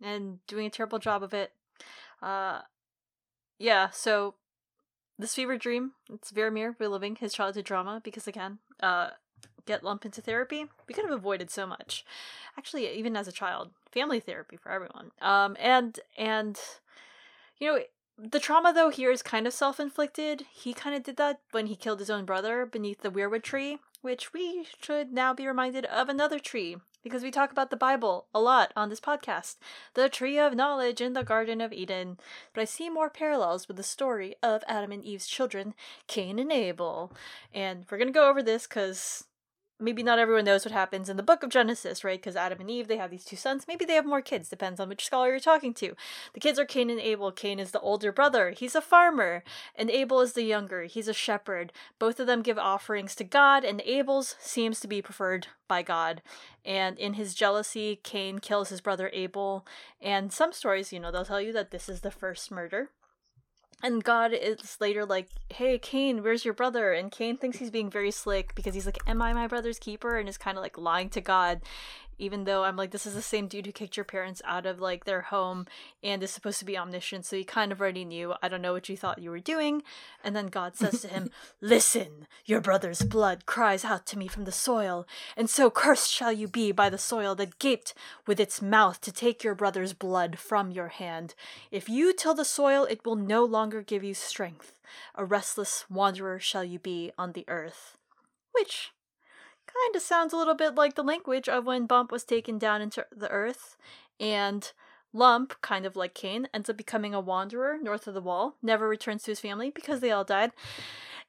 and 0.00 0.44
doing 0.46 0.66
a 0.66 0.70
terrible 0.70 0.98
job 0.98 1.22
of 1.22 1.32
it. 1.34 1.52
Uh 2.22 2.62
yeah, 3.58 3.90
so 3.90 4.34
this 5.18 5.34
fever 5.34 5.56
dream, 5.56 5.92
it's 6.12 6.32
Varamir 6.32 6.74
reliving 6.78 7.16
his 7.16 7.32
childhood 7.32 7.64
drama 7.64 8.00
because 8.02 8.26
again, 8.26 8.58
uh 8.80 9.10
get 9.66 9.82
lump 9.82 10.04
into 10.04 10.20
therapy. 10.20 10.66
We 10.86 10.94
could 10.94 11.04
have 11.04 11.14
avoided 11.14 11.50
so 11.50 11.66
much. 11.66 12.04
Actually, 12.58 12.90
even 12.90 13.16
as 13.16 13.26
a 13.26 13.32
child, 13.32 13.70
family 13.90 14.20
therapy 14.20 14.56
for 14.56 14.70
everyone. 14.70 15.10
Um 15.20 15.56
and 15.60 16.00
and 16.16 16.58
you 17.58 17.68
know, 17.68 17.78
the 18.18 18.40
trauma 18.40 18.72
though 18.72 18.90
here 18.90 19.10
is 19.10 19.22
kind 19.22 19.46
of 19.46 19.52
self-inflicted. 19.52 20.44
He 20.52 20.74
kind 20.74 20.96
of 20.96 21.02
did 21.02 21.16
that 21.16 21.40
when 21.52 21.66
he 21.66 21.76
killed 21.76 22.00
his 22.00 22.10
own 22.10 22.24
brother 22.24 22.66
beneath 22.66 23.00
the 23.02 23.10
weirwood 23.10 23.42
tree, 23.42 23.78
which 24.02 24.32
we 24.32 24.66
should 24.82 25.12
now 25.12 25.32
be 25.32 25.46
reminded 25.46 25.84
of 25.86 26.08
another 26.08 26.38
tree 26.38 26.76
because 27.04 27.22
we 27.22 27.30
talk 27.30 27.52
about 27.52 27.70
the 27.70 27.76
Bible 27.76 28.26
a 28.34 28.40
lot 28.40 28.72
on 28.74 28.88
this 28.88 29.00
podcast. 29.00 29.56
The 29.92 30.08
tree 30.08 30.38
of 30.38 30.56
knowledge 30.56 31.00
in 31.00 31.12
the 31.12 31.22
Garden 31.22 31.60
of 31.60 31.72
Eden. 31.72 32.18
But 32.52 32.62
I 32.62 32.64
see 32.64 32.90
more 32.90 33.10
parallels 33.10 33.68
with 33.68 33.76
the 33.76 33.84
story 33.84 34.34
of 34.42 34.64
Adam 34.66 34.90
and 34.90 35.04
Eve's 35.04 35.28
children, 35.28 35.74
Cain 36.08 36.38
and 36.40 36.50
Abel. 36.50 37.12
And 37.52 37.84
we're 37.88 37.98
going 37.98 38.08
to 38.08 38.12
go 38.12 38.28
over 38.28 38.42
this 38.42 38.66
cuz 38.66 39.24
maybe 39.80 40.02
not 40.02 40.18
everyone 40.18 40.44
knows 40.44 40.64
what 40.64 40.72
happens 40.72 41.08
in 41.08 41.16
the 41.16 41.22
book 41.22 41.42
of 41.42 41.50
Genesis, 41.50 42.04
right? 42.04 42.20
Because 42.20 42.36
Adam 42.36 42.60
and 42.60 42.70
Eve, 42.70 42.88
they 42.88 42.96
have 42.96 43.10
these 43.10 43.24
two 43.24 43.36
sons. 43.36 43.66
Maybe 43.66 43.84
they 43.84 43.94
have 43.94 44.06
more 44.06 44.22
kids, 44.22 44.48
depends 44.48 44.80
on 44.80 44.88
which 44.88 45.04
scholar 45.04 45.30
you're 45.30 45.40
talking 45.40 45.74
to. 45.74 45.94
The 46.32 46.40
kids 46.40 46.58
are 46.58 46.64
Cain 46.64 46.90
and 46.90 47.00
Abel. 47.00 47.32
Cain 47.32 47.58
is 47.58 47.72
the 47.72 47.80
older 47.80 48.12
brother, 48.12 48.50
he's 48.50 48.74
a 48.74 48.80
farmer, 48.80 49.42
and 49.74 49.90
Abel 49.90 50.20
is 50.20 50.34
the 50.34 50.44
younger, 50.44 50.84
he's 50.84 51.08
a 51.08 51.12
shepherd. 51.12 51.72
Both 51.98 52.20
of 52.20 52.26
them 52.26 52.42
give 52.42 52.58
offerings 52.58 53.14
to 53.16 53.24
God, 53.24 53.64
and 53.64 53.80
Abel's 53.82 54.36
seems 54.38 54.80
to 54.80 54.88
be 54.88 55.02
preferred 55.02 55.48
by 55.68 55.82
God. 55.82 56.22
And 56.64 56.98
in 56.98 57.14
his 57.14 57.34
jealousy, 57.34 58.00
Cain 58.02 58.38
kills 58.38 58.68
his 58.68 58.80
brother 58.80 59.10
Abel. 59.12 59.66
And 60.00 60.32
some 60.32 60.52
stories, 60.52 60.92
you 60.92 61.00
know, 61.00 61.10
they'll 61.10 61.24
tell 61.24 61.40
you 61.40 61.52
that 61.52 61.70
this 61.70 61.88
is 61.88 62.00
the 62.00 62.10
first 62.10 62.50
murder. 62.50 62.90
And 63.84 64.02
God 64.02 64.32
is 64.32 64.78
later 64.80 65.04
like, 65.04 65.28
"Hey, 65.50 65.78
Cain, 65.78 66.22
where's 66.22 66.44
your 66.44 66.54
brother?" 66.54 66.92
And 66.92 67.12
Cain 67.12 67.36
thinks 67.36 67.58
he's 67.58 67.70
being 67.70 67.90
very 67.90 68.10
slick 68.10 68.54
because 68.54 68.74
he's 68.74 68.86
like, 68.86 68.98
"Am 69.06 69.20
I 69.22 69.32
my 69.34 69.46
brother's 69.46 69.78
keeper?" 69.78 70.16
and 70.16 70.28
is 70.28 70.38
kind 70.38 70.56
of 70.56 70.62
like 70.62 70.78
lying 70.78 71.10
to 71.10 71.20
God 71.20 71.60
even 72.18 72.44
though 72.44 72.64
I'm 72.64 72.76
like, 72.76 72.90
this 72.90 73.06
is 73.06 73.14
the 73.14 73.22
same 73.22 73.48
dude 73.48 73.66
who 73.66 73.72
kicked 73.72 73.96
your 73.96 74.04
parents 74.04 74.40
out 74.44 74.66
of 74.66 74.80
like 74.80 75.04
their 75.04 75.22
home 75.22 75.66
and 76.02 76.22
is 76.22 76.30
supposed 76.30 76.58
to 76.60 76.64
be 76.64 76.78
omniscient, 76.78 77.26
so 77.26 77.36
he 77.36 77.44
kind 77.44 77.72
of 77.72 77.80
already 77.80 78.04
knew. 78.04 78.34
I 78.42 78.48
don't 78.48 78.62
know 78.62 78.72
what 78.72 78.88
you 78.88 78.96
thought 78.96 79.20
you 79.20 79.30
were 79.30 79.40
doing. 79.40 79.82
And 80.22 80.34
then 80.34 80.46
God 80.46 80.76
says 80.76 81.00
to 81.02 81.08
him, 81.08 81.30
Listen, 81.60 82.26
your 82.44 82.60
brother's 82.60 83.02
blood 83.02 83.46
cries 83.46 83.84
out 83.84 84.06
to 84.06 84.18
me 84.18 84.28
from 84.28 84.44
the 84.44 84.52
soil, 84.52 85.06
and 85.36 85.48
so 85.50 85.70
cursed 85.70 86.10
shall 86.10 86.32
you 86.32 86.48
be 86.48 86.72
by 86.72 86.88
the 86.88 86.98
soil 86.98 87.34
that 87.36 87.58
gaped 87.58 87.94
with 88.26 88.40
its 88.40 88.62
mouth 88.62 89.00
to 89.02 89.12
take 89.12 89.44
your 89.44 89.54
brother's 89.54 89.92
blood 89.92 90.38
from 90.38 90.70
your 90.70 90.88
hand. 90.88 91.34
If 91.70 91.88
you 91.88 92.12
till 92.12 92.34
the 92.34 92.44
soil, 92.44 92.84
it 92.84 93.04
will 93.04 93.16
no 93.16 93.44
longer 93.44 93.82
give 93.82 94.04
you 94.04 94.14
strength. 94.14 94.80
A 95.14 95.24
restless 95.24 95.84
wanderer 95.90 96.38
shall 96.38 96.64
you 96.64 96.78
be 96.78 97.10
on 97.18 97.32
the 97.32 97.44
earth. 97.48 97.96
Which 98.52 98.92
kind 99.74 99.96
of 99.96 100.02
sounds 100.02 100.32
a 100.32 100.36
little 100.36 100.54
bit 100.54 100.74
like 100.74 100.94
the 100.94 101.02
language 101.02 101.48
of 101.48 101.66
when 101.66 101.86
Bump 101.86 102.12
was 102.12 102.24
taken 102.24 102.58
down 102.58 102.80
into 102.80 103.06
the 103.14 103.30
earth, 103.30 103.76
and 104.20 104.72
Lump, 105.12 105.54
kind 105.60 105.86
of 105.86 105.96
like 105.96 106.12
Cain, 106.14 106.48
ends 106.52 106.68
up 106.68 106.76
becoming 106.76 107.14
a 107.14 107.20
wanderer 107.20 107.78
north 107.80 108.06
of 108.06 108.14
the 108.14 108.20
wall, 108.20 108.56
never 108.60 108.88
returns 108.88 109.22
to 109.22 109.30
his 109.30 109.40
family 109.40 109.70
because 109.70 110.00
they 110.00 110.10
all 110.10 110.24
died. 110.24 110.50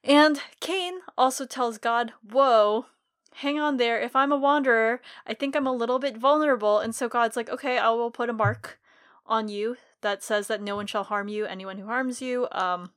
And 0.02 0.40
Cain 0.60 1.00
also 1.16 1.46
tells 1.46 1.78
God, 1.78 2.12
Whoa, 2.28 2.86
hang 3.34 3.58
on 3.60 3.76
there. 3.76 4.00
If 4.00 4.16
I'm 4.16 4.32
a 4.32 4.36
wanderer, 4.36 5.00
I 5.26 5.34
think 5.34 5.54
I'm 5.54 5.66
a 5.66 5.72
little 5.72 5.98
bit 5.98 6.16
vulnerable. 6.16 6.80
And 6.80 6.94
so 6.94 7.08
God's 7.08 7.36
like, 7.36 7.48
Okay, 7.48 7.78
I 7.78 7.90
will 7.90 8.10
put 8.10 8.28
a 8.28 8.34
mark 8.34 8.78
on 9.24 9.48
you 9.48 9.76
that 10.00 10.22
says 10.22 10.48
that 10.48 10.62
no 10.62 10.76
one 10.76 10.86
shall 10.86 11.04
harm 11.04 11.28
you, 11.28 11.46
anyone 11.46 11.78
who 11.78 11.86
harms 11.86 12.20
you. 12.20 12.48
Um, 12.52 12.90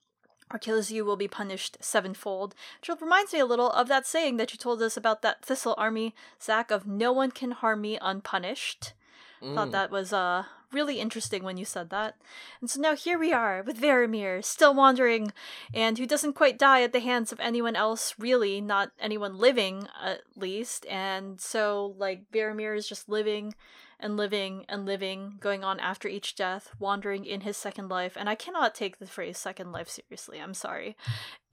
or 0.52 0.60
kills 0.60 0.92
you 0.92 1.06
will 1.06 1.16
be 1.16 1.28
punished 1.28 1.78
sevenfold. 1.82 2.56
Which 2.80 3.02
reminds 3.02 3.34
me 3.34 3.40
a 3.40 3.46
little 3.46 3.72
of 3.72 3.88
that 3.88 4.08
saying 4.08 4.38
that 4.38 4.52
you 4.52 4.58
told 4.58 4.82
us 4.82 4.98
about 4.98 5.22
that 5.22 5.44
Thistle 5.44 5.76
army, 5.78 6.16
Zach, 6.42 6.72
of 6.72 6.88
no 6.88 7.12
one 7.12 7.32
can 7.32 7.52
harm 7.52 7.82
me 7.82 7.98
unpunished. 8.02 8.94
Mm. 9.42 9.56
Thought 9.56 9.72
that 9.72 9.92
was 9.92 10.12
uh 10.12 10.46
really 10.72 11.00
interesting 11.00 11.44
when 11.44 11.58
you 11.58 11.66
said 11.66 11.90
that. 11.90 12.16
And 12.62 12.70
so 12.70 12.80
now 12.80 12.96
here 12.96 13.18
we 13.18 13.34
are 13.34 13.64
with 13.64 13.82
Varamir, 13.82 14.44
still 14.44 14.74
wandering, 14.74 15.34
and 15.74 15.98
who 15.98 16.06
doesn't 16.06 16.34
quite 16.34 16.60
die 16.60 16.84
at 16.84 16.94
the 16.94 17.00
hands 17.00 17.32
of 17.32 17.40
anyone 17.40 17.76
else, 17.76 18.14
really, 18.18 18.62
not 18.62 18.92
anyone 19.00 19.38
living 19.38 19.88
at 20.02 20.22
least. 20.36 20.86
And 20.88 21.40
so 21.42 21.96
like 21.98 22.32
Varamir 22.32 22.78
is 22.78 22.88
just 22.88 23.10
living 23.10 23.56
and 24.00 24.16
living 24.16 24.66
and 24.70 24.86
living, 24.86 25.36
going 25.40 25.64
on 25.64 25.80
after 25.80 26.08
each 26.08 26.36
death, 26.36 26.72
wandering 26.80 27.26
in 27.26 27.42
his 27.42 27.58
second 27.58 27.90
life. 27.90 28.16
And 28.16 28.30
I 28.30 28.36
cannot 28.36 28.74
take 28.74 29.00
the 29.00 29.06
phrase 29.06 29.38
second 29.38 29.72
life 29.72 29.90
seriously. 29.90 30.40
I'm 30.40 30.54
sorry. 30.54 30.96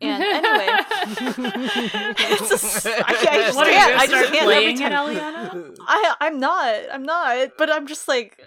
And 0.00 0.22
anyway, 0.22 0.66
just, 2.38 2.86
I, 2.86 3.02
I 3.08 3.38
just 3.38 3.56
what 3.56 3.66
can't. 3.66 4.00
I 4.00 4.06
just 4.06 4.32
can't 4.32 4.50
every 4.50 4.74
time. 4.74 5.74
I 5.80 6.14
I'm 6.20 6.38
not. 6.38 6.74
I'm 6.92 7.02
not. 7.02 7.50
But 7.58 7.70
I'm 7.70 7.86
just 7.86 8.06
like 8.06 8.40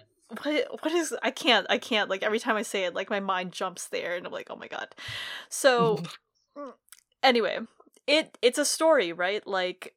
what 0.43 0.83
what 0.83 0.93
is 0.93 1.15
I 1.23 1.31
can't 1.31 1.65
I 1.69 1.77
can't 1.77 2.09
like 2.09 2.23
every 2.23 2.39
time 2.39 2.55
I 2.55 2.61
say 2.61 2.85
it 2.85 2.93
like 2.93 3.09
my 3.09 3.19
mind 3.19 3.51
jumps 3.51 3.87
there 3.87 4.15
and 4.15 4.25
I'm 4.25 4.31
like 4.31 4.47
oh 4.49 4.55
my 4.55 4.67
god. 4.67 4.89
So 5.49 6.01
anyway, 7.23 7.59
it 8.07 8.37
it's 8.41 8.59
a 8.59 8.65
story, 8.65 9.11
right? 9.11 9.45
Like 9.45 9.95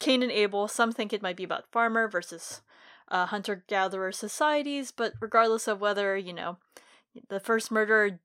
Cain 0.00 0.22
and 0.22 0.32
Abel, 0.32 0.68
some 0.68 0.92
think 0.92 1.12
it 1.12 1.22
might 1.22 1.36
be 1.36 1.44
about 1.44 1.70
farmer 1.70 2.08
versus 2.08 2.62
uh, 3.10 3.26
hunter 3.26 3.64
gatherer 3.66 4.12
societies, 4.12 4.90
but 4.90 5.14
regardless 5.20 5.68
of 5.68 5.80
whether, 5.80 6.16
you 6.16 6.32
know, 6.32 6.58
the 7.28 7.40
first 7.40 7.70
murder 7.70 8.20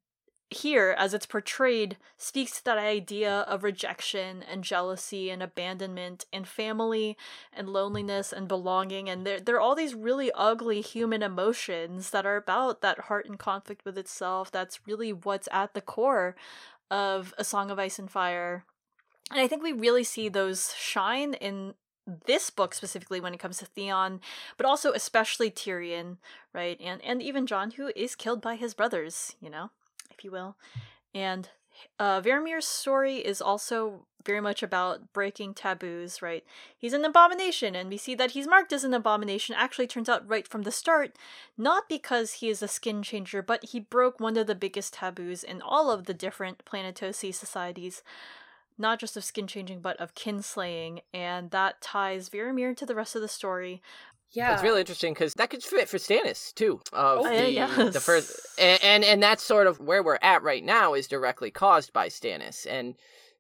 here, 0.50 0.94
as 0.98 1.14
it's 1.14 1.26
portrayed, 1.26 1.98
speaks 2.18 2.58
to 2.58 2.66
that 2.66 2.78
idea 2.78 3.40
of 3.42 3.64
rejection 3.64 4.44
and 4.44 4.64
jealousy 4.64 5.30
and 5.30 5.42
abandonment 5.42 6.26
and 6.32 6.48
family 6.48 7.18
and 7.52 7.70
loneliness 7.70 8.32
and 8.32 8.48
belonging. 8.48 9.10
And 9.10 9.26
there, 9.26 9.40
there 9.40 9.56
are 9.56 9.62
all 9.62 9.76
these 9.76 9.96
really 9.96 10.32
ugly 10.36 10.82
human 10.82 11.24
emotions 11.24 12.12
that 12.12 12.26
are 12.26 12.38
about 12.38 12.82
that 12.82 13.02
heart 13.02 13.26
in 13.26 13.36
conflict 13.38 13.84
with 13.84 13.98
itself. 13.98 14.52
That's 14.52 14.86
really 14.86 15.12
what's 15.12 15.50
at 15.52 15.74
the 15.74 15.82
core 15.82 16.36
of 16.92 17.34
A 17.38 17.44
Song 17.44 17.72
of 17.72 17.80
Ice 17.80 17.98
and 17.98 18.12
Fire. 18.12 18.66
And 19.32 19.40
I 19.40 19.48
think 19.48 19.64
we 19.64 19.74
really 19.74 20.04
see 20.04 20.30
those 20.30 20.74
shine 20.76 21.34
in 21.34 21.74
this 22.26 22.50
book 22.50 22.74
specifically 22.74 23.20
when 23.20 23.34
it 23.34 23.40
comes 23.40 23.58
to 23.58 23.66
Theon, 23.66 24.20
but 24.58 24.66
also 24.66 24.92
especially 24.92 25.50
Tyrion, 25.50 26.18
right? 26.54 26.80
And 26.82 27.02
and 27.04 27.22
even 27.22 27.48
Jon, 27.48 27.72
who 27.72 27.92
is 27.96 28.16
killed 28.16 28.42
by 28.42 28.56
his 28.56 28.74
brothers, 28.74 29.36
you 29.40 29.50
know, 29.50 29.72
if 30.12 30.24
you 30.24 30.32
will. 30.32 30.56
And 31.14 31.50
uh, 32.00 32.22
Varamir's 32.22 32.68
story 32.68 33.18
is 33.18 33.42
also 33.42 34.06
very 34.26 34.40
much 34.40 34.64
about 34.64 35.12
breaking 35.12 35.54
taboos, 35.54 36.22
right? 36.22 36.46
He's 36.78 36.94
an 36.94 37.04
abomination, 37.04 37.76
and 37.76 37.90
we 37.90 37.98
see 37.98 38.16
that 38.16 38.32
he's 38.32 38.48
marked 38.48 38.72
as 38.72 38.84
an 38.84 38.94
abomination 38.94 39.56
actually 39.58 39.88
turns 39.88 40.08
out 40.08 40.28
right 40.28 40.48
from 40.48 40.62
the 40.64 40.72
start, 40.72 41.18
not 41.58 41.90
because 41.90 42.34
he 42.34 42.50
is 42.50 42.64
a 42.64 42.68
skin 42.68 43.04
changer, 43.04 43.42
but 43.42 43.66
he 43.66 43.80
broke 43.80 44.20
one 44.20 44.38
of 44.38 44.48
the 44.48 44.56
biggest 44.56 44.94
taboos 44.94 45.44
in 45.44 45.62
all 45.62 45.92
of 45.92 46.06
the 46.06 46.14
different 46.14 46.64
Planetosi 46.66 47.34
societies, 47.34 48.02
not 48.78 49.00
just 49.00 49.18
of 49.18 49.24
skin 49.24 49.48
changing, 49.48 49.82
but 49.82 49.98
of 49.98 50.16
kinslaying, 50.16 51.02
and 51.14 51.52
that 51.52 51.82
ties 51.82 52.30
Varamir 52.30 52.76
to 52.78 52.86
the 52.86 52.96
rest 52.96 53.16
of 53.16 53.22
the 53.22 53.28
story. 53.28 53.82
Yeah, 54.32 54.54
it's 54.54 54.64
really 54.64 54.80
interesting 54.80 55.14
because 55.14 55.36
that 55.36 55.52
could 55.52 55.64
fit 55.64 55.88
for 55.88 55.98
Stannis 55.98 56.54
too. 56.56 56.82
Of 56.92 57.20
oh, 57.20 57.24
the, 57.24 57.52
yes. 57.52 57.94
the 57.94 58.00
first, 58.00 58.36
and, 58.60 58.84
and 58.84 59.04
and 59.04 59.22
that's 59.22 59.44
sort 59.44 59.68
of 59.68 59.80
where 59.80 60.02
we're 60.02 60.18
at 60.24 60.42
right 60.42 60.64
now 60.64 60.96
is 60.96 61.08
directly 61.08 61.52
caused 61.52 61.94
by 61.94 62.10
Stannis, 62.10 62.66
and 62.68 62.96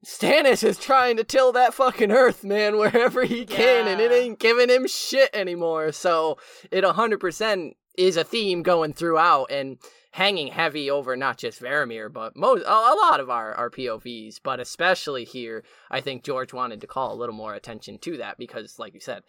Stannis 0.06 0.64
is 0.64 0.78
trying 0.78 1.18
to 1.18 1.24
till 1.24 1.52
that 1.54 1.74
fucking 1.74 2.12
earth, 2.12 2.44
man, 2.44 2.78
wherever 2.78 3.24
he 3.24 3.46
can, 3.46 3.86
yeah. 3.86 3.92
and 3.92 4.02
it 4.02 4.12
ain't 4.12 4.40
giving 4.40 4.70
him 4.70 4.88
shit 4.88 5.32
anymore. 5.34 5.92
So 5.92 6.38
it 6.70 6.84
hundred 6.84 7.20
percent 7.20 7.76
is 7.98 8.16
a 8.16 8.24
theme 8.24 8.62
going 8.62 8.94
throughout, 8.94 9.50
and 9.50 9.80
hanging 10.14 10.50
heavy 10.50 10.92
over 10.92 11.16
not 11.16 11.40
just 11.40 11.60
Varamir, 11.60 12.12
but 12.12 12.36
most 12.36 12.64
a, 12.68 12.70
lot 12.70 13.20
of 13.20 13.32
our, 13.32 13.52
our 13.56 13.72
POVs, 13.72 14.40
but 14.44 14.60
especially 14.60 15.26
here, 15.26 15.64
I 15.90 16.02
think 16.02 16.24
George 16.24 16.54
wanted 16.54 16.82
to 16.82 16.88
call 16.88 17.12
a 17.12 17.18
little 17.18 17.34
more 17.34 17.56
attention 17.56 17.98
to 18.00 18.18
that 18.18 18.38
because, 18.38 18.78
like 18.78 18.94
you 18.94 19.00
said, 19.00 19.24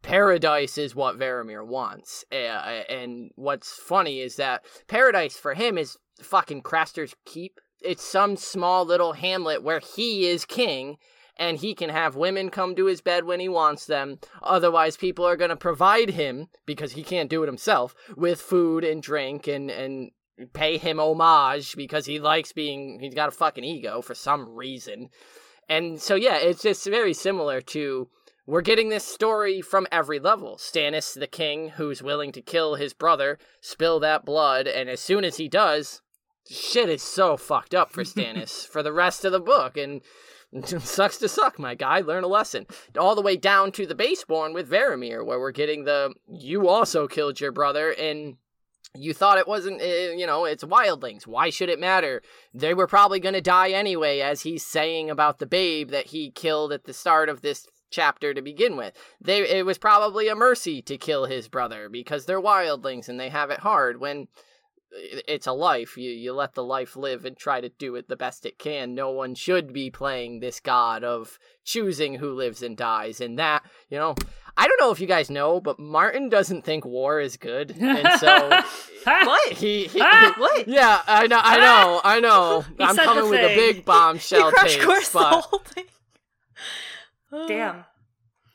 paradise 0.00 0.78
is 0.78 0.94
what 0.94 1.18
Varamir 1.18 1.66
wants. 1.66 2.24
Uh, 2.32 2.34
and 2.34 3.30
what's 3.36 3.70
funny 3.70 4.20
is 4.20 4.36
that 4.36 4.64
paradise 4.88 5.36
for 5.36 5.52
him 5.52 5.76
is 5.76 5.98
fucking 6.22 6.62
Craster's 6.62 7.14
Keep. 7.26 7.60
It's 7.82 8.02
some 8.02 8.36
small 8.36 8.86
little 8.86 9.12
hamlet 9.12 9.62
where 9.62 9.80
he 9.80 10.26
is 10.26 10.46
king 10.46 10.96
and 11.36 11.58
he 11.58 11.74
can 11.74 11.90
have 11.90 12.16
women 12.16 12.48
come 12.48 12.74
to 12.76 12.86
his 12.86 13.02
bed 13.02 13.24
when 13.24 13.40
he 13.40 13.48
wants 13.48 13.84
them. 13.84 14.18
Otherwise, 14.42 14.96
people 14.96 15.26
are 15.26 15.36
going 15.36 15.50
to 15.50 15.56
provide 15.56 16.10
him, 16.10 16.48
because 16.66 16.92
he 16.92 17.02
can't 17.02 17.30
do 17.30 17.42
it 17.42 17.46
himself, 17.46 17.94
with 18.14 18.40
food 18.40 18.84
and 18.84 19.02
drink 19.02 19.46
and, 19.46 19.70
and 19.70 20.10
pay 20.46 20.78
him 20.78 20.98
homage 20.98 21.76
because 21.76 22.06
he 22.06 22.18
likes 22.18 22.52
being 22.52 22.98
he's 23.00 23.14
got 23.14 23.28
a 23.28 23.32
fucking 23.32 23.64
ego 23.64 24.02
for 24.02 24.14
some 24.14 24.48
reason. 24.48 25.10
And 25.68 26.00
so 26.00 26.14
yeah, 26.14 26.36
it's 26.36 26.62
just 26.62 26.84
very 26.84 27.14
similar 27.14 27.60
to 27.60 28.08
we're 28.46 28.62
getting 28.62 28.88
this 28.88 29.04
story 29.04 29.60
from 29.60 29.86
every 29.92 30.18
level. 30.18 30.56
Stannis 30.56 31.18
the 31.18 31.26
king 31.26 31.70
who's 31.70 32.02
willing 32.02 32.32
to 32.32 32.42
kill 32.42 32.74
his 32.74 32.92
brother, 32.92 33.38
spill 33.60 34.00
that 34.00 34.24
blood, 34.24 34.66
and 34.66 34.88
as 34.88 35.00
soon 35.00 35.24
as 35.24 35.36
he 35.36 35.48
does, 35.48 36.02
shit 36.50 36.88
is 36.88 37.02
so 37.02 37.36
fucked 37.36 37.74
up 37.74 37.92
for 37.92 38.02
Stannis 38.02 38.66
for 38.72 38.82
the 38.82 38.92
rest 38.92 39.24
of 39.24 39.32
the 39.32 39.40
book 39.40 39.76
and 39.76 40.00
sucks 40.80 41.18
to 41.18 41.28
suck, 41.28 41.58
my 41.58 41.74
guy. 41.74 42.00
Learn 42.00 42.24
a 42.24 42.28
lesson. 42.28 42.66
All 42.98 43.14
the 43.14 43.22
way 43.22 43.36
down 43.36 43.72
to 43.72 43.86
the 43.86 43.94
baseborn 43.94 44.52
with 44.52 44.68
Varamir, 44.70 45.24
where 45.24 45.38
we're 45.38 45.52
getting 45.52 45.84
the 45.84 46.14
you 46.28 46.68
also 46.68 47.06
killed 47.06 47.40
your 47.40 47.52
brother, 47.52 47.90
and 47.92 48.36
you 48.94 49.14
thought 49.14 49.38
it 49.38 49.48
wasn't, 49.48 49.80
uh, 49.80 49.84
you 49.84 50.26
know, 50.26 50.44
it's 50.44 50.64
wildlings. 50.64 51.26
Why 51.26 51.50
should 51.50 51.68
it 51.68 51.78
matter? 51.78 52.22
They 52.52 52.74
were 52.74 52.86
probably 52.86 53.20
going 53.20 53.34
to 53.34 53.40
die 53.40 53.70
anyway, 53.70 54.20
as 54.20 54.42
he's 54.42 54.66
saying 54.66 55.10
about 55.10 55.38
the 55.38 55.46
babe 55.46 55.90
that 55.90 56.08
he 56.08 56.30
killed 56.30 56.72
at 56.72 56.84
the 56.84 56.92
start 56.92 57.28
of 57.28 57.42
this 57.42 57.66
chapter 57.90 58.34
to 58.34 58.42
begin 58.42 58.76
with. 58.76 58.94
They 59.20 59.48
it 59.48 59.66
was 59.66 59.78
probably 59.78 60.28
a 60.28 60.34
mercy 60.34 60.80
to 60.82 60.96
kill 60.96 61.26
his 61.26 61.48
brother 61.48 61.88
because 61.88 62.26
they're 62.26 62.40
wildlings 62.40 63.08
and 63.08 63.18
they 63.18 63.28
have 63.28 63.50
it 63.50 63.60
hard 63.60 64.00
when 64.00 64.28
it's 64.92 65.46
a 65.46 65.52
life. 65.52 65.96
You 65.96 66.10
you 66.10 66.32
let 66.32 66.54
the 66.54 66.64
life 66.64 66.96
live 66.96 67.24
and 67.24 67.36
try 67.36 67.60
to 67.60 67.68
do 67.68 67.94
it 67.96 68.08
the 68.08 68.16
best 68.16 68.46
it 68.46 68.58
can. 68.58 68.94
No 68.94 69.10
one 69.10 69.34
should 69.34 69.72
be 69.72 69.90
playing 69.90 70.40
this 70.40 70.60
god 70.60 71.04
of 71.04 71.38
choosing 71.64 72.14
who 72.14 72.32
lives 72.32 72.62
and 72.62 72.76
dies. 72.76 73.20
And 73.20 73.38
that, 73.38 73.62
you 73.88 73.98
know, 73.98 74.14
I 74.56 74.66
don't 74.68 74.80
know 74.80 74.90
if 74.90 75.00
you 75.00 75.06
guys 75.06 75.30
know, 75.30 75.60
but 75.60 75.78
Martin 75.78 76.28
doesn't 76.28 76.64
think 76.64 76.84
war 76.84 77.20
is 77.20 77.36
good, 77.36 77.74
and 77.80 78.20
so 78.20 78.48
what? 79.04 79.52
He, 79.52 79.86
he, 79.86 80.00
ah! 80.02 80.34
what? 80.36 80.68
Yeah, 80.68 81.00
I 81.06 81.26
know, 81.26 81.40
I 81.42 81.58
know, 81.58 82.00
I 82.04 82.20
know. 82.20 82.64
I'm 82.80 82.96
coming 82.96 83.30
with 83.30 83.40
a 83.40 83.54
big 83.54 83.84
bombshell 83.84 84.52
take, 84.62 84.84
but 84.84 85.12
the 85.12 85.18
whole 85.20 85.60
thing. 85.60 85.84
Damn. 87.48 87.84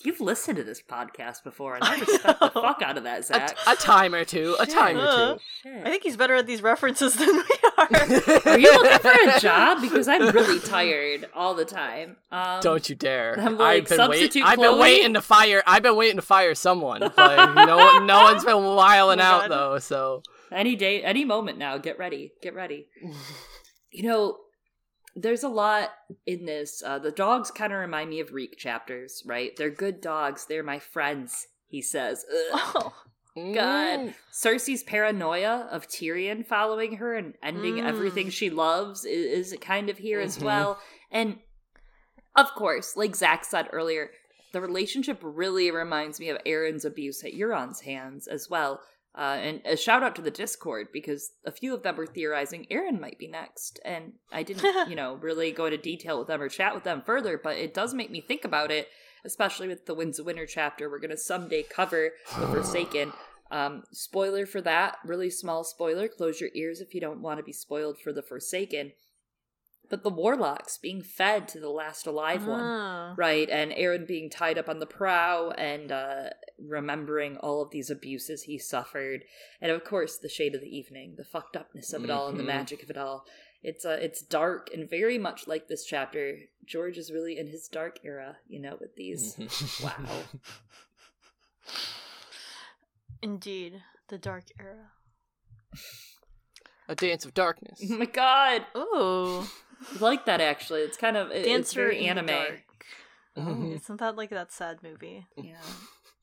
You've 0.06 0.19
listened 0.22 0.57
to 0.57 0.64
this 0.64 0.82
podcast 0.82 1.44
before, 1.44 1.76
and 1.76 1.84
I 1.84 1.99
respect 1.99 2.40
the 2.40 2.49
fuck 2.49 2.82
out 2.82 2.98
of 2.98 3.03
that, 3.03 3.26
Zach. 3.26 3.57
a 3.68 3.76
time 3.76 4.14
or 4.14 4.23
two. 4.26 4.56
A 4.60 4.65
time 4.65 4.98
or 4.98 5.02
Uh, 5.02 5.38
two. 5.64 5.69
I 5.84 5.90
think 5.90 6.03
he's 6.03 6.18
better 6.18 6.36
at 6.36 6.45
these 6.48 6.61
references 6.61 7.14
than 7.15 7.27
we 7.36 7.44
are. 7.77 7.88
Are 8.53 8.60
you 8.60 8.72
looking 8.72 8.99
for 8.99 9.30
a 9.38 9.40
job? 9.40 9.82
Because 9.82 10.07
I'm 10.07 10.30
really 10.32 10.60
tired 10.60 11.30
all 11.34 11.53
the 11.56 11.65
time. 11.65 12.18
Um, 12.32 12.60
Don't 12.61 12.88
you 12.90 12.95
dare! 12.95 13.36
I'm 13.40 13.57
like, 13.57 13.91
I've 13.91 13.98
been 13.98 14.10
wait- 14.10 14.36
I've 14.44 14.60
been 14.60 14.80
waiting 14.80 15.14
to 15.15 15.22
fire. 15.22 15.64
I've 15.68 15.84
been 15.84 15.95
waiting 15.95 16.15
to 16.18 16.22
fire 16.22 16.56
someone. 16.56 17.02
Like 17.02 17.56
no 17.56 17.77
one, 17.77 18.06
no 18.07 18.23
one's 18.23 18.44
been 18.45 18.56
wiling 18.64 19.19
Oh 19.19 19.23
out 19.23 19.49
God. 19.49 19.52
though. 19.52 19.80
So 19.80 20.23
Any 20.52 20.76
day, 20.76 21.03
any 21.03 21.26
moment 21.26 21.57
now. 21.57 21.77
Get 21.77 21.98
ready. 21.98 22.32
Get 22.41 22.53
ready. 22.56 22.88
you 23.91 24.03
know, 24.03 24.38
there's 25.16 25.44
a 25.44 25.50
lot 25.50 25.92
in 26.26 26.46
this. 26.46 26.84
Uh, 26.86 27.00
the 27.00 27.12
dogs 27.12 27.50
kind 27.52 27.72
of 27.74 27.80
remind 27.80 28.10
me 28.10 28.20
of 28.20 28.34
Reek 28.34 28.58
chapters, 28.58 29.24
right? 29.26 29.56
They're 29.56 29.70
good 29.70 30.02
dogs. 30.02 30.46
They're 30.46 30.64
my 30.64 30.80
friends. 30.80 31.48
He 31.68 31.82
says. 31.82 32.26
Ugh. 32.54 32.72
oh, 32.76 32.94
God. 33.54 34.00
Mm. 34.00 34.14
Cersei's 34.32 34.84
paranoia 34.84 35.68
of 35.72 35.88
Tyrion 35.88 36.46
following 36.46 36.98
her 36.98 37.16
and 37.16 37.34
ending 37.44 37.76
Mm. 37.76 37.86
everything 37.88 38.30
she 38.30 38.50
loves 38.50 39.04
is, 39.06 39.52
is 39.52 39.58
kind 39.60 39.90
of 39.90 39.98
here 39.98 40.20
as 40.20 40.38
Mhm. 40.38 40.44
well. 40.44 40.80
And 41.12 41.40
of 42.36 42.48
course, 42.54 42.96
like 42.98 43.16
Zach 43.16 43.46
said 43.46 43.70
earlier, 43.72 44.12
the 44.54 44.62
relationship 44.62 45.20
really 45.22 45.70
reminds 45.72 46.20
me 46.20 46.30
of 46.30 46.38
Aeron's 46.46 46.86
abuse 46.86 47.24
at 47.24 47.34
Euron's 47.34 47.82
hands 47.82 48.28
as 48.28 48.50
well. 48.50 48.82
Uh, 49.18 49.38
and 49.42 49.62
a 49.66 49.78
shout 49.78 50.04
out 50.04 50.14
to 50.16 50.22
the 50.22 50.30
Discord 50.30 50.88
because 50.92 51.32
a 51.46 51.52
few 51.52 51.74
of 51.74 51.84
them 51.84 51.96
were 51.96 52.06
theorizing 52.06 52.68
Aeron 52.70 53.00
might 53.00 53.18
be 53.18 53.28
next, 53.28 53.80
and 53.86 54.14
I 54.32 54.44
didn't, 54.44 54.90
you 54.90 54.96
know, 54.96 55.16
really 55.16 55.52
go 55.52 55.66
into 55.66 55.78
detail 55.78 56.20
with 56.20 56.28
them 56.28 56.42
or 56.42 56.50
chat 56.50 56.76
with 56.76 56.84
them 56.84 57.02
further. 57.02 57.40
But 57.42 57.58
it 57.58 57.74
does 57.74 57.94
make 57.94 58.12
me 58.12 58.20
think 58.20 58.44
about 58.44 58.72
it, 58.72 58.90
especially 59.24 59.70
with 59.70 59.86
the 59.86 59.96
Winds 59.96 60.20
of 60.20 60.26
Winter 60.26 60.46
chapter. 60.46 60.90
We're 60.90 61.00
gonna 61.00 61.16
someday 61.16 61.64
cover 61.64 62.12
the 62.38 62.48
Forsaken. 62.48 63.14
Um, 63.52 63.84
spoiler 63.92 64.46
for 64.46 64.60
that, 64.62 64.98
really 65.06 65.30
small 65.30 65.64
spoiler. 65.64 66.10
Close 66.10 66.42
your 66.42 66.50
ears 66.54 66.82
if 66.82 66.94
you 66.94 67.00
don't 67.00 67.22
want 67.22 67.38
to 67.38 67.44
be 67.44 67.54
spoiled 67.54 67.98
for 67.98 68.12
the 68.12 68.24
Forsaken. 68.24 68.92
But 69.90 70.03
the 70.03 70.10
warlocks 70.10 70.78
being 70.78 71.02
fed 71.02 71.48
to 71.49 71.60
the 71.60 71.70
last 71.70 72.07
alive 72.07 72.45
one. 72.48 72.62
Ah. 72.64 73.14
Right, 73.18 73.49
and 73.49 73.72
Aeron 73.74 74.06
being 74.06 74.30
tied 74.30 74.57
up 74.57 74.68
on 74.68 74.80
the 74.80 74.86
prow 74.86 75.52
and 75.52 75.91
uh, 75.91 76.30
remembering 76.60 77.38
all 77.38 77.62
of 77.62 77.70
these 77.72 77.90
abuses 77.90 78.44
he 78.44 78.57
suffered, 78.57 79.26
and 79.62 79.72
of 79.72 79.84
course 79.84 80.18
the 80.18 80.30
shade 80.30 80.56
of 80.56 80.62
the 80.62 80.76
evening, 80.76 81.16
the 81.18 81.24
fucked 81.24 81.56
upness 81.56 81.94
of 81.94 82.03
it 82.03 82.10
all, 82.10 82.28
and 82.28 82.40
the 82.40 82.44
Mhm. 82.44 82.48
magic 82.48 82.82
of 82.84 82.90
it 82.90 82.98
all. 82.98 83.26
It's 83.62 83.84
uh, 83.86 83.98
it's 84.02 84.22
dark 84.22 84.70
and 84.74 84.90
very 84.90 85.18
much 85.18 85.48
like 85.48 85.68
this 85.68 85.86
chapter. 85.86 86.38
George 86.66 86.98
is 86.98 87.12
really 87.12 87.38
in 87.38 87.48
his 87.48 87.68
dark 87.68 87.98
era, 88.03 88.38
you 88.48 88.60
know, 88.60 88.78
with 88.80 88.95
these. 88.95 89.36
Wow. 89.84 90.24
Indeed, 93.22 93.82
the 94.10 94.18
dark 94.18 94.45
era. 94.60 94.91
A 96.88 96.95
dance 96.95 97.26
of 97.26 97.34
darkness. 97.34 97.82
Oh 97.91 97.98
my 97.98 98.06
god, 98.06 98.66
Ooh, 98.78 99.45
I 99.96 100.00
like 100.00 100.26
that 100.26 100.42
actually. 100.42 100.82
It's 100.82 100.98
kind 100.98 101.18
of 101.18 101.32
it- 101.32 101.38
it's 101.40 101.48
Dancer 101.48 101.82
very 101.82 102.06
anime. 102.08 102.30
Oh, 103.38 103.70
isn't 103.74 104.00
that 104.00 104.16
like 104.16 104.30
that 104.30 104.54
sad 104.54 104.78
movie? 104.82 105.28
Yeah. 105.36 105.60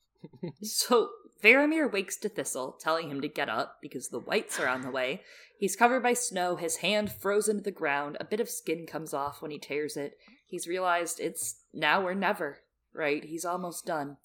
so 0.63 1.09
Varamir 1.43 1.91
wakes 1.91 2.17
to 2.17 2.29
Thistle, 2.29 2.71
telling 2.81 3.11
him 3.11 3.21
to 3.21 3.27
get 3.27 3.49
up 3.49 3.77
because 3.83 4.07
the 4.09 4.17
whites 4.19 4.59
are 4.59 4.67
on 4.67 4.81
the 4.81 4.89
way. 4.89 5.21
He's 5.59 5.75
covered 5.75 6.01
by 6.01 6.13
snow, 6.13 6.55
his 6.55 6.77
hand 6.77 7.11
frozen 7.11 7.57
to 7.57 7.63
the 7.63 7.69
ground, 7.71 8.17
a 8.19 8.23
bit 8.25 8.39
of 8.39 8.49
skin 8.49 8.87
comes 8.87 9.13
off 9.13 9.43
when 9.43 9.51
he 9.51 9.59
tears 9.59 9.95
it. 9.95 10.17
He's 10.47 10.67
realized 10.67 11.19
it's 11.19 11.61
now 11.71 12.03
or 12.03 12.15
never, 12.15 12.61
right? 12.93 13.23
He's 13.23 13.45
almost 13.45 13.85
done. 13.85 14.17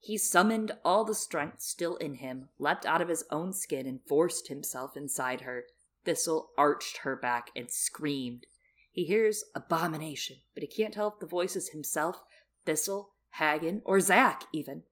He 0.00 0.18
summoned 0.18 0.72
all 0.84 1.04
the 1.04 1.14
strength 1.14 1.62
still 1.62 1.94
in 1.96 2.14
him, 2.14 2.48
leapt 2.58 2.84
out 2.84 3.00
of 3.00 3.08
his 3.08 3.24
own 3.30 3.52
skin, 3.52 3.86
and 3.86 4.00
forced 4.08 4.48
himself 4.48 4.96
inside 4.96 5.42
her. 5.42 5.66
Thistle 6.04 6.50
arched 6.58 6.98
her 6.98 7.14
back 7.14 7.50
and 7.54 7.70
screamed. 7.70 8.46
He 8.94 9.04
hears 9.06 9.42
abomination, 9.56 10.36
but 10.54 10.62
he 10.62 10.68
can't 10.68 10.94
tell 10.94 11.08
if 11.08 11.18
the 11.18 11.26
voice 11.26 11.56
is 11.56 11.70
himself, 11.70 12.22
Thistle, 12.64 13.10
Haggon, 13.40 13.82
or 13.84 13.98
Zack, 13.98 14.44
even. 14.52 14.84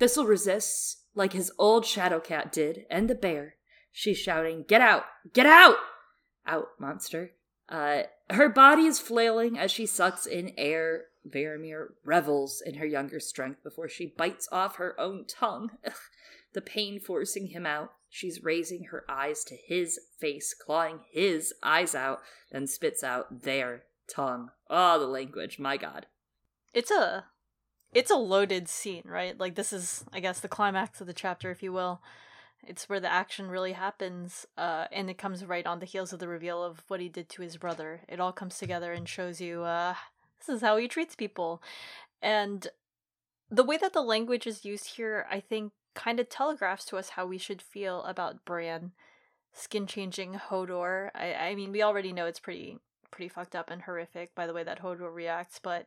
Thistle 0.00 0.26
resists, 0.26 1.04
like 1.14 1.32
his 1.32 1.52
old 1.56 1.86
shadow 1.86 2.18
cat 2.18 2.50
did, 2.50 2.86
and 2.90 3.08
the 3.08 3.14
bear. 3.14 3.54
She's 3.92 4.18
shouting, 4.18 4.64
Get 4.66 4.80
out! 4.80 5.04
Get 5.32 5.46
out! 5.46 5.76
Out, 6.44 6.70
monster. 6.80 7.34
Uh, 7.68 8.02
her 8.30 8.48
body 8.48 8.86
is 8.86 8.98
flailing 8.98 9.56
as 9.56 9.70
she 9.70 9.86
sucks 9.86 10.26
in 10.26 10.52
air. 10.58 11.04
Varamir 11.24 11.90
revels 12.04 12.60
in 12.64 12.74
her 12.74 12.86
younger 12.86 13.20
strength 13.20 13.62
before 13.62 13.88
she 13.88 14.12
bites 14.16 14.48
off 14.50 14.76
her 14.76 14.98
own 15.00 15.24
tongue. 15.24 15.70
The 16.52 16.62
pain 16.62 17.00
forcing 17.00 17.48
him 17.48 17.66
out. 17.66 17.92
She's 18.16 18.42
raising 18.42 18.84
her 18.84 19.04
eyes 19.10 19.44
to 19.44 19.54
his 19.54 20.00
face, 20.18 20.54
clawing 20.54 21.00
his 21.10 21.52
eyes 21.62 21.94
out, 21.94 22.22
then 22.50 22.66
spits 22.66 23.04
out 23.04 23.42
their 23.42 23.82
tongue. 24.08 24.52
Oh, 24.70 24.98
the 24.98 25.06
language, 25.06 25.58
my 25.58 25.76
god. 25.76 26.06
It's 26.72 26.90
a 26.90 27.26
it's 27.92 28.10
a 28.10 28.16
loaded 28.16 28.70
scene, 28.70 29.02
right? 29.04 29.38
Like 29.38 29.54
this 29.54 29.70
is 29.70 30.06
I 30.14 30.20
guess 30.20 30.40
the 30.40 30.48
climax 30.48 31.02
of 31.02 31.06
the 31.06 31.12
chapter 31.12 31.50
if 31.50 31.62
you 31.62 31.74
will. 31.74 32.00
It's 32.66 32.88
where 32.88 33.00
the 33.00 33.12
action 33.12 33.50
really 33.50 33.72
happens 33.72 34.46
uh 34.56 34.86
and 34.90 35.10
it 35.10 35.18
comes 35.18 35.44
right 35.44 35.66
on 35.66 35.80
the 35.80 35.84
heels 35.84 36.14
of 36.14 36.18
the 36.18 36.26
reveal 36.26 36.64
of 36.64 36.84
what 36.88 37.00
he 37.00 37.10
did 37.10 37.28
to 37.28 37.42
his 37.42 37.58
brother. 37.58 38.00
It 38.08 38.18
all 38.18 38.32
comes 38.32 38.56
together 38.56 38.94
and 38.94 39.06
shows 39.06 39.42
you 39.42 39.62
uh 39.64 39.94
this 40.38 40.48
is 40.48 40.62
how 40.62 40.78
he 40.78 40.88
treats 40.88 41.14
people. 41.14 41.62
And 42.22 42.66
the 43.50 43.64
way 43.64 43.76
that 43.76 43.92
the 43.92 44.00
language 44.00 44.46
is 44.46 44.64
used 44.64 44.96
here, 44.96 45.26
I 45.30 45.40
think 45.40 45.72
kind 45.96 46.20
of 46.20 46.28
telegraphs 46.28 46.84
to 46.84 46.96
us 46.96 47.10
how 47.10 47.26
we 47.26 47.38
should 47.38 47.60
feel 47.60 48.04
about 48.04 48.44
Bran 48.44 48.92
skin 49.52 49.86
changing 49.86 50.34
Hodor. 50.34 51.10
I 51.14 51.34
I 51.34 51.54
mean, 51.56 51.72
we 51.72 51.82
already 51.82 52.12
know 52.12 52.26
it's 52.26 52.38
pretty 52.38 52.78
pretty 53.10 53.28
fucked 53.28 53.56
up 53.56 53.70
and 53.70 53.82
horrific 53.82 54.34
by 54.34 54.46
the 54.46 54.52
way 54.52 54.62
that 54.62 54.82
Hodor 54.82 55.12
reacts, 55.12 55.58
but 55.58 55.86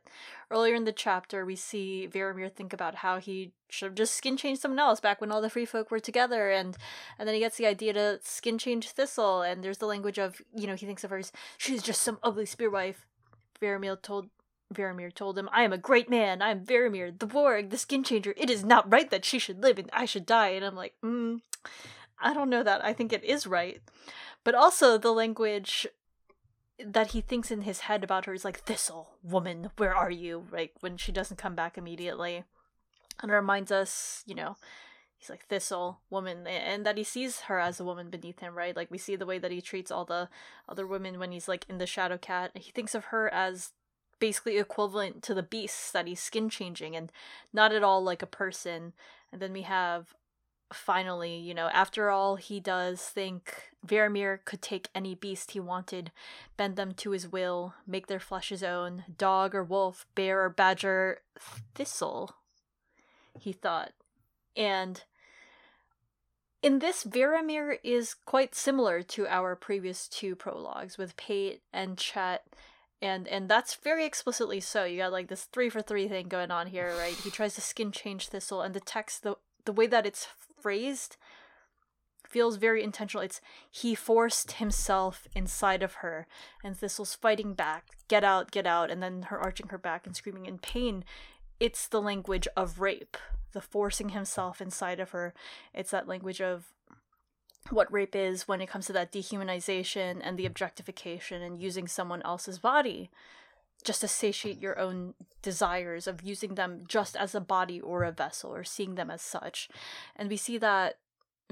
earlier 0.50 0.74
in 0.74 0.84
the 0.84 0.92
chapter 0.92 1.46
we 1.46 1.54
see 1.54 2.08
Varamir 2.10 2.52
think 2.52 2.72
about 2.72 2.96
how 2.96 3.18
he 3.18 3.52
should 3.68 3.86
have 3.86 3.94
just 3.94 4.14
skin 4.14 4.36
changed 4.36 4.60
someone 4.60 4.80
else 4.80 5.00
back 5.00 5.20
when 5.20 5.30
all 5.30 5.40
the 5.40 5.48
free 5.50 5.64
folk 5.64 5.90
were 5.90 6.00
together 6.00 6.50
and 6.50 6.76
and 7.18 7.28
then 7.28 7.34
he 7.34 7.40
gets 7.40 7.56
the 7.56 7.66
idea 7.66 7.92
to 7.92 8.18
skin 8.22 8.58
change 8.58 8.90
Thistle 8.90 9.42
and 9.42 9.62
there's 9.62 9.78
the 9.78 9.86
language 9.86 10.18
of, 10.18 10.42
you 10.54 10.66
know, 10.66 10.74
he 10.74 10.86
thinks 10.86 11.04
of 11.04 11.10
her 11.10 11.18
as 11.18 11.32
she's 11.56 11.82
just 11.82 12.02
some 12.02 12.18
ugly 12.22 12.46
spear 12.46 12.70
wife. 12.70 13.06
Varamir 13.62 14.00
told 14.02 14.28
Varamir 14.72 15.12
told 15.12 15.36
him, 15.38 15.48
I 15.52 15.62
am 15.62 15.72
a 15.72 15.78
great 15.78 16.08
man. 16.08 16.42
I 16.42 16.50
am 16.50 16.64
Varamir, 16.64 17.18
the 17.18 17.26
warg, 17.26 17.70
the 17.70 17.78
skin 17.78 18.04
changer. 18.04 18.34
It 18.36 18.50
is 18.50 18.64
not 18.64 18.90
right 18.90 19.10
that 19.10 19.24
she 19.24 19.38
should 19.38 19.62
live 19.62 19.78
and 19.78 19.90
I 19.92 20.04
should 20.04 20.26
die. 20.26 20.50
And 20.50 20.64
I'm 20.64 20.76
like, 20.76 20.94
mm, 21.04 21.40
I 22.20 22.34
don't 22.34 22.50
know 22.50 22.62
that. 22.62 22.84
I 22.84 22.92
think 22.92 23.12
it 23.12 23.24
is 23.24 23.46
right. 23.46 23.80
But 24.44 24.54
also 24.54 24.96
the 24.96 25.12
language 25.12 25.86
that 26.84 27.08
he 27.08 27.20
thinks 27.20 27.50
in 27.50 27.62
his 27.62 27.80
head 27.80 28.04
about 28.04 28.26
her 28.26 28.34
is 28.34 28.44
like, 28.44 28.60
Thistle, 28.60 29.10
woman, 29.22 29.70
where 29.76 29.94
are 29.94 30.10
you? 30.10 30.46
Like 30.50 30.72
when 30.80 30.96
she 30.96 31.12
doesn't 31.12 31.36
come 31.36 31.54
back 31.54 31.76
immediately. 31.76 32.44
And 33.22 33.30
it 33.30 33.34
reminds 33.34 33.70
us, 33.70 34.22
you 34.24 34.34
know, 34.34 34.56
he's 35.18 35.28
like 35.28 35.46
Thistle, 35.46 36.00
woman, 36.08 36.46
and 36.46 36.86
that 36.86 36.96
he 36.96 37.04
sees 37.04 37.40
her 37.42 37.58
as 37.58 37.80
a 37.80 37.84
woman 37.84 38.08
beneath 38.08 38.38
him, 38.38 38.54
right? 38.54 38.74
Like 38.74 38.90
we 38.90 38.98
see 38.98 39.16
the 39.16 39.26
way 39.26 39.38
that 39.38 39.50
he 39.50 39.60
treats 39.60 39.90
all 39.90 40.04
the 40.06 40.28
other 40.68 40.86
women 40.86 41.18
when 41.18 41.32
he's 41.32 41.48
like 41.48 41.66
in 41.68 41.78
the 41.78 41.86
Shadow 41.86 42.16
Cat. 42.16 42.52
He 42.54 42.70
thinks 42.70 42.94
of 42.94 43.06
her 43.06 43.32
as 43.32 43.72
basically 44.20 44.58
equivalent 44.58 45.22
to 45.24 45.34
the 45.34 45.42
beasts 45.42 45.90
that 45.90 46.06
he's 46.06 46.20
skin 46.20 46.48
changing 46.48 46.94
and 46.94 47.10
not 47.52 47.72
at 47.72 47.82
all 47.82 48.02
like 48.02 48.22
a 48.22 48.26
person. 48.26 48.92
And 49.32 49.40
then 49.40 49.52
we 49.52 49.62
have 49.62 50.14
finally, 50.72 51.36
you 51.36 51.54
know, 51.54 51.68
after 51.72 52.10
all 52.10 52.36
he 52.36 52.60
does 52.60 53.00
think 53.00 53.70
Varamir 53.84 54.44
could 54.44 54.62
take 54.62 54.88
any 54.94 55.14
beast 55.14 55.52
he 55.52 55.60
wanted, 55.60 56.12
bend 56.56 56.76
them 56.76 56.92
to 56.92 57.10
his 57.10 57.26
will, 57.26 57.74
make 57.86 58.06
their 58.06 58.20
flesh 58.20 58.50
his 58.50 58.62
own, 58.62 59.04
dog 59.18 59.54
or 59.54 59.64
wolf, 59.64 60.06
bear 60.14 60.44
or 60.44 60.48
badger, 60.48 61.22
thistle, 61.74 62.36
he 63.38 63.52
thought. 63.52 63.92
And 64.56 65.02
in 66.62 66.80
this, 66.80 67.04
Varamir 67.04 67.78
is 67.82 68.14
quite 68.14 68.54
similar 68.54 69.02
to 69.02 69.26
our 69.26 69.56
previous 69.56 70.06
two 70.06 70.36
prologues 70.36 70.98
with 70.98 71.16
Pate 71.16 71.62
and 71.72 71.96
Chet 71.96 72.44
and 73.02 73.26
and 73.28 73.48
that's 73.48 73.74
very 73.74 74.04
explicitly 74.04 74.60
so. 74.60 74.84
You 74.84 74.98
got 74.98 75.12
like 75.12 75.28
this 75.28 75.44
three 75.44 75.70
for 75.70 75.82
three 75.82 76.08
thing 76.08 76.28
going 76.28 76.50
on 76.50 76.66
here, 76.66 76.94
right? 76.98 77.14
He 77.14 77.30
tries 77.30 77.54
to 77.54 77.60
skin 77.60 77.92
change 77.92 78.28
Thistle, 78.28 78.62
and 78.62 78.74
the 78.74 78.80
text, 78.80 79.22
the 79.22 79.36
the 79.64 79.72
way 79.72 79.86
that 79.86 80.06
it's 80.06 80.26
phrased, 80.60 81.16
feels 82.28 82.56
very 82.56 82.82
intentional. 82.82 83.24
It's 83.24 83.40
he 83.70 83.94
forced 83.94 84.52
himself 84.52 85.26
inside 85.34 85.82
of 85.82 85.94
her, 85.94 86.26
and 86.62 86.76
Thistle's 86.76 87.14
fighting 87.14 87.54
back, 87.54 87.86
get 88.08 88.24
out, 88.24 88.50
get 88.50 88.66
out, 88.66 88.90
and 88.90 89.02
then 89.02 89.22
her 89.22 89.38
arching 89.38 89.68
her 89.68 89.78
back 89.78 90.06
and 90.06 90.14
screaming 90.14 90.46
in 90.46 90.58
pain. 90.58 91.04
It's 91.58 91.86
the 91.86 92.00
language 92.00 92.48
of 92.56 92.80
rape, 92.80 93.16
the 93.52 93.60
forcing 93.60 94.10
himself 94.10 94.60
inside 94.60 95.00
of 95.00 95.10
her. 95.10 95.34
It's 95.74 95.90
that 95.90 96.08
language 96.08 96.40
of 96.40 96.72
what 97.72 97.92
rape 97.92 98.14
is 98.14 98.48
when 98.48 98.60
it 98.60 98.68
comes 98.68 98.86
to 98.86 98.92
that 98.92 99.12
dehumanization 99.12 100.20
and 100.22 100.38
the 100.38 100.46
objectification 100.46 101.42
and 101.42 101.60
using 101.60 101.86
someone 101.86 102.22
else's 102.22 102.58
body 102.58 103.10
just 103.84 104.00
to 104.02 104.08
satiate 104.08 104.60
your 104.60 104.78
own 104.78 105.14
desires 105.42 106.06
of 106.06 106.22
using 106.22 106.54
them 106.54 106.84
just 106.86 107.16
as 107.16 107.34
a 107.34 107.40
body 107.40 107.80
or 107.80 108.04
a 108.04 108.12
vessel 108.12 108.54
or 108.54 108.64
seeing 108.64 108.94
them 108.94 109.10
as 109.10 109.22
such. 109.22 109.68
And 110.16 110.28
we 110.28 110.36
see 110.36 110.58
that 110.58 110.98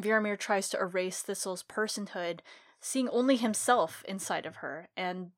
Varamir 0.01 0.39
tries 0.39 0.69
to 0.71 0.79
erase 0.79 1.23
Thistle's 1.23 1.63
personhood, 1.63 2.41
seeing 2.81 3.09
only 3.09 3.37
himself 3.37 4.05
inside 4.07 4.47
of 4.47 4.57
her 4.57 4.89
and 4.97 5.31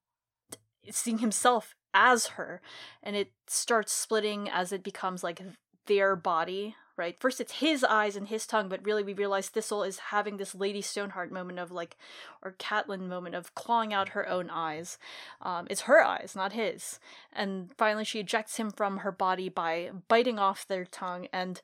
seeing 0.91 1.19
himself 1.19 1.75
as 1.95 2.29
her. 2.29 2.61
And 3.03 3.17
it 3.17 3.33
starts 3.47 3.93
splitting 3.93 4.49
as 4.49 4.73
it 4.73 4.83
becomes 4.83 5.23
like 5.23 5.43
their 5.87 6.17
body 6.17 6.75
right? 7.01 7.17
First 7.19 7.41
it's 7.41 7.55
his 7.55 7.83
eyes 7.83 8.15
and 8.15 8.29
his 8.29 8.47
tongue, 8.47 8.69
but 8.69 8.85
really 8.85 9.03
we 9.03 9.15
realize 9.15 9.49
Thistle 9.49 9.83
is 9.83 9.99
having 9.99 10.37
this 10.37 10.55
Lady 10.55 10.83
Stoneheart 10.83 11.33
moment 11.33 11.59
of 11.59 11.73
like, 11.73 11.97
or 12.43 12.53
Catelyn 12.59 13.09
moment 13.09 13.35
of 13.35 13.55
clawing 13.55 13.95
out 13.95 14.11
her 14.11 14.29
own 14.29 14.51
eyes. 14.51 14.99
Um, 15.41 15.67
it's 15.71 15.83
her 15.83 16.05
eyes, 16.05 16.35
not 16.37 16.53
his. 16.53 17.01
And 17.33 17.71
finally 17.79 18.05
she 18.05 18.21
ejects 18.21 18.59
him 18.59 18.71
from 18.71 18.99
her 18.99 19.11
body 19.11 19.49
by 19.49 19.91
biting 20.09 20.39
off 20.39 20.69
their 20.69 20.85
tongue. 20.85 21.27
And 21.33 21.63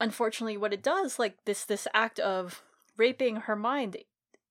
unfortunately, 0.00 0.56
what 0.56 0.72
it 0.72 0.84
does, 0.84 1.18
like 1.18 1.44
this 1.44 1.64
this 1.64 1.88
act 1.92 2.20
of 2.20 2.62
raping 2.96 3.36
her 3.36 3.56
mind, 3.56 3.96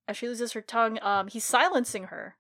as 0.05 0.17
she 0.17 0.27
loses 0.27 0.51
her 0.51 0.61
tongue, 0.61 0.99
um, 1.01 1.29
he's 1.29 1.45
silencing 1.45 2.05
her 2.05 2.35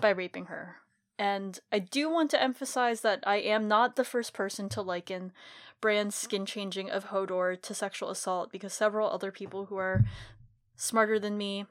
by 0.00 0.10
raping 0.10 0.46
her. 0.46 0.76
And 1.18 1.58
I 1.70 1.78
do 1.78 2.08
want 2.10 2.30
to 2.32 2.42
emphasize 2.42 3.00
that 3.02 3.20
I 3.24 3.36
am 3.36 3.68
not 3.68 3.96
the 3.96 4.04
first 4.04 4.32
person 4.32 4.68
to 4.70 4.82
liken 4.82 5.32
Bran's 5.84 6.14
skin 6.14 6.46
changing 6.46 6.88
of 6.90 7.08
Hodor 7.08 7.60
to 7.60 7.74
sexual 7.74 8.08
assault 8.08 8.50
because 8.50 8.72
several 8.72 9.10
other 9.10 9.30
people 9.30 9.66
who 9.66 9.76
are 9.76 10.02
smarter 10.76 11.18
than 11.18 11.36
me 11.36 11.66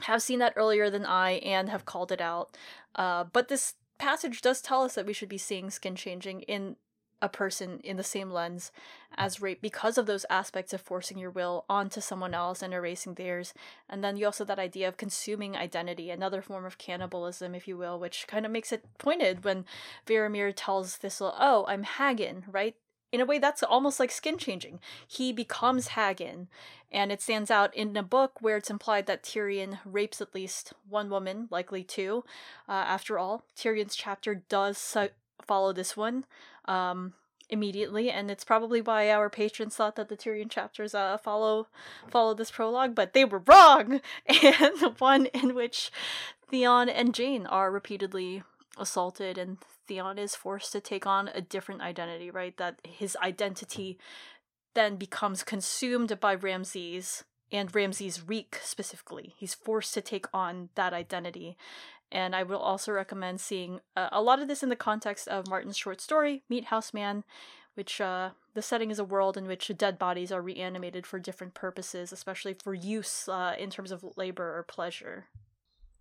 have 0.00 0.22
seen 0.22 0.38
that 0.38 0.54
earlier 0.56 0.88
than 0.88 1.04
I 1.04 1.32
and 1.32 1.68
have 1.68 1.84
called 1.84 2.10
it 2.10 2.22
out. 2.22 2.56
Uh, 2.94 3.24
but 3.24 3.48
this 3.48 3.74
passage 3.98 4.40
does 4.40 4.62
tell 4.62 4.82
us 4.82 4.94
that 4.94 5.04
we 5.04 5.12
should 5.12 5.28
be 5.28 5.36
seeing 5.36 5.68
skin 5.68 5.94
changing 5.94 6.40
in 6.40 6.76
a 7.20 7.28
person 7.28 7.80
in 7.84 7.98
the 7.98 8.02
same 8.02 8.30
lens 8.30 8.72
as 9.14 9.42
rape 9.42 9.60
because 9.60 9.98
of 9.98 10.06
those 10.06 10.24
aspects 10.30 10.72
of 10.72 10.80
forcing 10.80 11.18
your 11.18 11.30
will 11.30 11.66
onto 11.68 12.00
someone 12.00 12.32
else 12.32 12.62
and 12.62 12.72
erasing 12.72 13.12
theirs. 13.12 13.52
And 13.90 14.02
then 14.02 14.16
you 14.16 14.24
also 14.24 14.46
that 14.46 14.58
idea 14.58 14.88
of 14.88 14.96
consuming 14.96 15.54
identity, 15.54 16.08
another 16.08 16.40
form 16.40 16.64
of 16.64 16.78
cannibalism, 16.78 17.54
if 17.54 17.68
you 17.68 17.76
will, 17.76 17.98
which 17.98 18.26
kind 18.26 18.46
of 18.46 18.52
makes 18.52 18.72
it 18.72 18.86
pointed 18.96 19.44
when 19.44 19.66
Varamir 20.06 20.54
tells 20.56 20.96
Thistle, 20.96 21.34
Oh, 21.38 21.66
I'm 21.68 21.82
Haggon, 21.84 22.44
right? 22.50 22.74
In 23.12 23.20
a 23.20 23.24
way 23.24 23.38
that's 23.38 23.62
almost 23.62 24.00
like 24.00 24.10
skin 24.10 24.38
changing. 24.38 24.80
He 25.06 25.32
becomes 25.32 25.88
Haggon, 25.88 26.48
and 26.90 27.12
it 27.12 27.22
stands 27.22 27.50
out 27.50 27.74
in 27.74 27.96
a 27.96 28.02
book 28.02 28.40
where 28.40 28.56
it's 28.56 28.70
implied 28.70 29.06
that 29.06 29.22
Tyrion 29.22 29.78
rapes 29.84 30.20
at 30.20 30.34
least 30.34 30.72
one 30.88 31.10
woman, 31.10 31.46
likely 31.50 31.84
two. 31.84 32.24
Uh, 32.68 32.72
after 32.72 33.18
all, 33.18 33.44
Tyrion's 33.56 33.94
chapter 33.94 34.34
does 34.34 34.78
su- 34.78 35.10
follow 35.42 35.72
this 35.72 35.96
one 35.96 36.24
um, 36.64 37.14
immediately, 37.48 38.10
and 38.10 38.30
it's 38.30 38.44
probably 38.44 38.80
why 38.80 39.10
our 39.10 39.28
patrons 39.28 39.76
thought 39.76 39.96
that 39.96 40.08
the 40.08 40.16
Tyrion 40.16 40.50
chapters 40.50 40.94
uh, 40.94 41.18
follow 41.18 41.68
follow 42.08 42.34
this 42.34 42.50
prologue, 42.50 42.94
but 42.94 43.12
they 43.12 43.24
were 43.24 43.42
wrong. 43.46 44.00
And 44.28 44.78
the 44.80 44.94
one 44.98 45.26
in 45.26 45.54
which 45.54 45.90
Theon 46.48 46.88
and 46.88 47.14
Jeyne 47.14 47.46
are 47.46 47.70
repeatedly 47.70 48.42
assaulted 48.78 49.38
and 49.38 49.58
Theon 49.86 50.18
is 50.18 50.34
forced 50.34 50.72
to 50.72 50.80
take 50.80 51.06
on 51.06 51.28
a 51.28 51.40
different 51.40 51.80
identity, 51.80 52.30
right? 52.30 52.56
That 52.56 52.80
his 52.84 53.16
identity 53.22 53.98
then 54.74 54.96
becomes 54.96 55.42
consumed 55.42 56.18
by 56.20 56.34
Ramsay's 56.34 57.24
and 57.52 57.72
Ramsay's 57.74 58.26
Reek 58.26 58.58
specifically. 58.62 59.34
He's 59.36 59.54
forced 59.54 59.94
to 59.94 60.00
take 60.00 60.26
on 60.34 60.70
that 60.74 60.92
identity. 60.92 61.56
And 62.10 62.34
I 62.34 62.42
will 62.42 62.58
also 62.58 62.92
recommend 62.92 63.40
seeing 63.40 63.80
uh, 63.96 64.08
a 64.12 64.22
lot 64.22 64.40
of 64.40 64.48
this 64.48 64.62
in 64.62 64.68
the 64.68 64.76
context 64.76 65.28
of 65.28 65.48
Martin's 65.48 65.76
short 65.76 66.00
story, 66.00 66.42
Meathouse 66.50 66.92
Man, 66.92 67.24
which 67.74 68.00
uh, 68.00 68.30
the 68.54 68.62
setting 68.62 68.90
is 68.90 68.98
a 68.98 69.04
world 69.04 69.36
in 69.36 69.46
which 69.46 69.70
dead 69.76 69.98
bodies 69.98 70.30
are 70.30 70.42
reanimated 70.42 71.06
for 71.06 71.18
different 71.18 71.54
purposes, 71.54 72.12
especially 72.12 72.54
for 72.54 72.74
use 72.74 73.28
uh, 73.28 73.54
in 73.58 73.70
terms 73.70 73.90
of 73.90 74.04
labor 74.16 74.56
or 74.56 74.62
pleasure. 74.62 75.26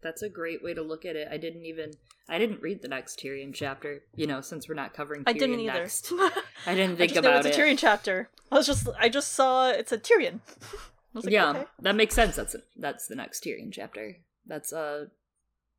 That's 0.04 0.22
a 0.22 0.30
great 0.30 0.62
way 0.64 0.74
to 0.74 0.82
look 0.82 1.06
at 1.06 1.16
it. 1.16 1.28
I 1.32 1.38
didn't 1.38 1.66
even 1.66 1.92
I 2.30 2.38
didn't 2.38 2.62
read 2.62 2.82
the 2.82 2.88
next 2.88 3.20
Tyrion 3.20 3.54
chapter, 3.54 4.04
you 4.16 4.28
know, 4.28 4.42
since 4.42 4.68
we're 4.68 4.76
not 4.76 4.94
covering 4.94 5.24
Tyrion 5.24 5.30
I 5.30 5.34
didn't 5.34 5.60
either. 5.60 5.80
next. 5.80 6.12
I 6.66 6.76
didn't 6.76 6.98
think 6.98 7.16
I 7.16 7.20
about 7.20 7.46
it. 7.46 7.48
It's 7.48 7.58
a 7.58 7.62
Tyrion 7.62 7.78
chapter. 7.78 8.30
I 8.52 8.56
was 8.56 8.68
just 8.68 8.88
I 9.00 9.10
just 9.10 9.34
saw 9.34 9.70
it's 9.70 9.92
a 9.92 9.98
Tyrion. 9.98 10.40
Like, 11.16 11.30
yeah, 11.30 11.50
okay. 11.52 11.66
that 11.82 11.96
makes 11.96 12.16
sense. 12.16 12.36
That's 12.38 12.56
a, 12.56 12.62
that's 12.76 13.06
the 13.06 13.14
next 13.14 13.44
Tyrion 13.44 13.72
chapter. 13.72 14.16
That's 14.48 14.74
uh 14.74 15.06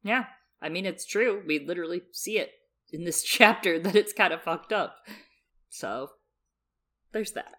yeah. 0.05 0.27
I 0.63 0.69
mean 0.69 0.87
it's 0.87 1.05
true. 1.05 1.43
We 1.45 1.59
literally 1.59 2.03
see 2.13 2.39
it 2.39 2.53
in 2.93 3.03
this 3.03 3.23
chapter 3.25 3.81
that 3.81 3.97
it's 3.97 4.13
kind 4.13 4.33
of 4.33 4.43
fucked 4.43 4.73
up. 4.73 4.99
So 5.71 6.11
there's 7.11 7.33
that. 7.33 7.57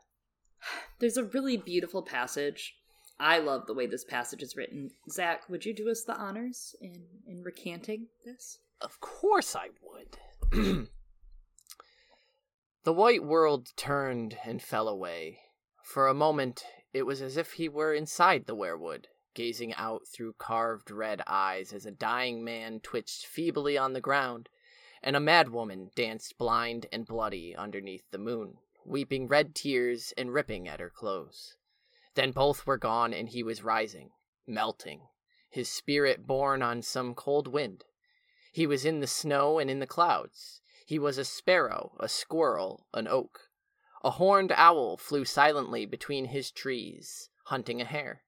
There's 1.00 1.18
a 1.18 1.26
really 1.26 1.58
beautiful 1.58 2.02
passage 2.02 2.76
I 3.20 3.40
love 3.40 3.66
the 3.66 3.74
way 3.74 3.88
this 3.88 4.04
passage 4.04 4.44
is 4.44 4.58
written. 4.58 4.92
Zach, 5.10 5.48
would 5.50 5.66
you 5.66 5.74
do 5.74 5.90
us 5.90 6.04
the 6.04 6.16
honors 6.16 6.76
in 6.82 7.06
in 7.26 7.44
recanting 7.44 8.08
this? 8.26 8.60
Of 8.82 9.00
course 9.00 9.56
I 9.56 9.70
would. 9.82 10.18
the 12.84 12.94
white 12.94 13.24
world 13.24 13.72
turned 13.78 14.38
and 14.44 14.62
fell 14.62 14.90
away. 14.90 15.40
For 15.82 16.08
a 16.08 16.14
moment, 16.14 16.66
it 16.94 17.04
was 17.04 17.22
as 17.22 17.38
if 17.38 17.54
he 17.54 17.70
were 17.70 17.94
inside 17.94 18.48
the 18.48 18.56
weirwood, 18.56 19.06
gazing 19.34 19.74
out 19.76 20.08
through 20.08 20.34
carved 20.34 20.92
red 20.92 21.22
eyes 21.26 21.72
as 21.72 21.86
a 21.86 21.92
dying 21.92 22.44
man 22.44 22.82
twitched 22.82 23.26
feebly 23.26 23.78
on 23.78 23.94
the 23.94 24.02
ground, 24.02 24.50
and 25.02 25.16
a 25.16 25.22
mad 25.22 25.50
woman 25.50 25.92
danced 25.96 26.38
blind 26.38 26.88
and 26.92 27.06
bloody 27.06 27.56
underneath 27.56 28.04
the 28.12 28.18
moon, 28.18 28.58
weeping 28.84 29.28
red 29.28 29.56
tears 29.56 30.14
and 30.18 30.34
ripping 30.34 30.68
at 30.68 30.80
her 30.80 30.90
clothes. 30.90 31.56
Then 32.16 32.32
both 32.32 32.66
were 32.66 32.78
gone, 32.78 33.14
and 33.14 33.30
he 33.30 33.44
was 33.44 33.64
rising, 33.64 34.12
melting, 34.48 35.08
his 35.50 35.70
spirit 35.70 36.26
borne 36.26 36.62
on 36.62 36.82
some 36.82 37.14
cold 37.14 37.48
wind. 37.48 37.84
He 38.52 38.66
was 38.66 38.86
in 38.86 39.02
the 39.02 39.08
snow 39.08 39.60
and 39.60 39.70
in 39.70 39.80
the 39.80 39.88
clouds. 39.88 40.62
He 40.86 40.98
was 40.98 41.18
a 41.18 41.26
sparrow, 41.26 41.96
a 42.00 42.08
squirrel, 42.08 42.88
an 42.94 43.08
oak. 43.08 43.50
A 44.04 44.12
horned 44.12 44.54
owl 44.54 44.98
flew 44.98 45.26
silently 45.26 45.86
between 45.86 46.26
his 46.26 46.52
trees, 46.52 47.30
hunting 47.46 47.82
a 47.82 47.86
hare. 47.86 48.24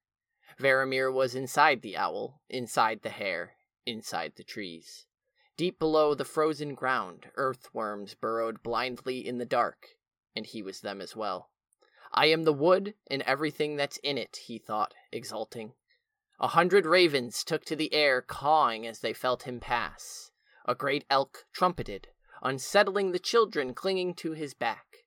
Varamir 0.58 1.12
was 1.12 1.34
inside 1.34 1.82
the 1.82 1.96
owl, 1.96 2.42
inside 2.48 3.02
the 3.02 3.10
hare, 3.10 3.54
inside 3.86 4.32
the 4.36 4.44
trees. 4.44 5.06
Deep 5.56 5.78
below 5.78 6.14
the 6.14 6.24
frozen 6.24 6.74
ground, 6.74 7.30
earthworms 7.36 8.14
burrowed 8.14 8.62
blindly 8.62 9.26
in 9.26 9.38
the 9.38 9.46
dark, 9.46 9.96
and 10.34 10.46
he 10.46 10.62
was 10.62 10.80
them 10.80 11.00
as 11.00 11.16
well. 11.16 11.50
I 12.12 12.26
am 12.26 12.44
the 12.44 12.52
wood 12.52 12.94
and 13.10 13.22
everything 13.22 13.76
that's 13.76 13.98
in 13.98 14.18
it, 14.18 14.36
he 14.46 14.58
thought, 14.58 14.94
exulting. 15.12 15.74
A 16.40 16.48
hundred 16.48 16.86
ravens 16.86 17.44
took 17.44 17.64
to 17.64 17.76
the 17.76 17.92
air, 17.92 18.22
cawing 18.22 18.86
as 18.86 19.00
they 19.00 19.12
felt 19.12 19.42
him 19.42 19.60
pass. 19.60 20.30
A 20.64 20.74
great 20.74 21.04
elk 21.10 21.46
trumpeted, 21.52 22.08
unsettling 22.42 23.12
the 23.12 23.18
children 23.18 23.74
clinging 23.74 24.14
to 24.14 24.32
his 24.32 24.54
back. 24.54 25.04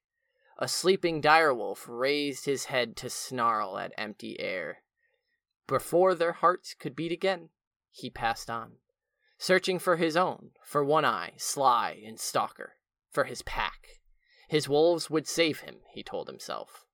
A 0.57 0.67
sleeping 0.67 1.21
direwolf 1.21 1.85
raised 1.87 2.45
his 2.45 2.65
head 2.65 2.95
to 2.97 3.09
snarl 3.09 3.77
at 3.77 3.93
empty 3.97 4.39
air. 4.39 4.83
Before 5.67 6.13
their 6.13 6.33
hearts 6.33 6.73
could 6.73 6.95
beat 6.95 7.11
again, 7.11 7.49
he 7.89 8.09
passed 8.09 8.49
on, 8.49 8.73
searching 9.37 9.79
for 9.79 9.95
his 9.95 10.17
own, 10.17 10.51
for 10.63 10.83
One 10.83 11.05
Eye, 11.05 11.33
Sly, 11.37 12.01
and 12.05 12.19
Stalker, 12.19 12.73
for 13.09 13.23
his 13.23 13.41
pack. 13.41 14.01
His 14.49 14.67
wolves 14.67 15.09
would 15.09 15.27
save 15.27 15.61
him, 15.61 15.77
he 15.93 16.03
told 16.03 16.27
himself. 16.27 16.85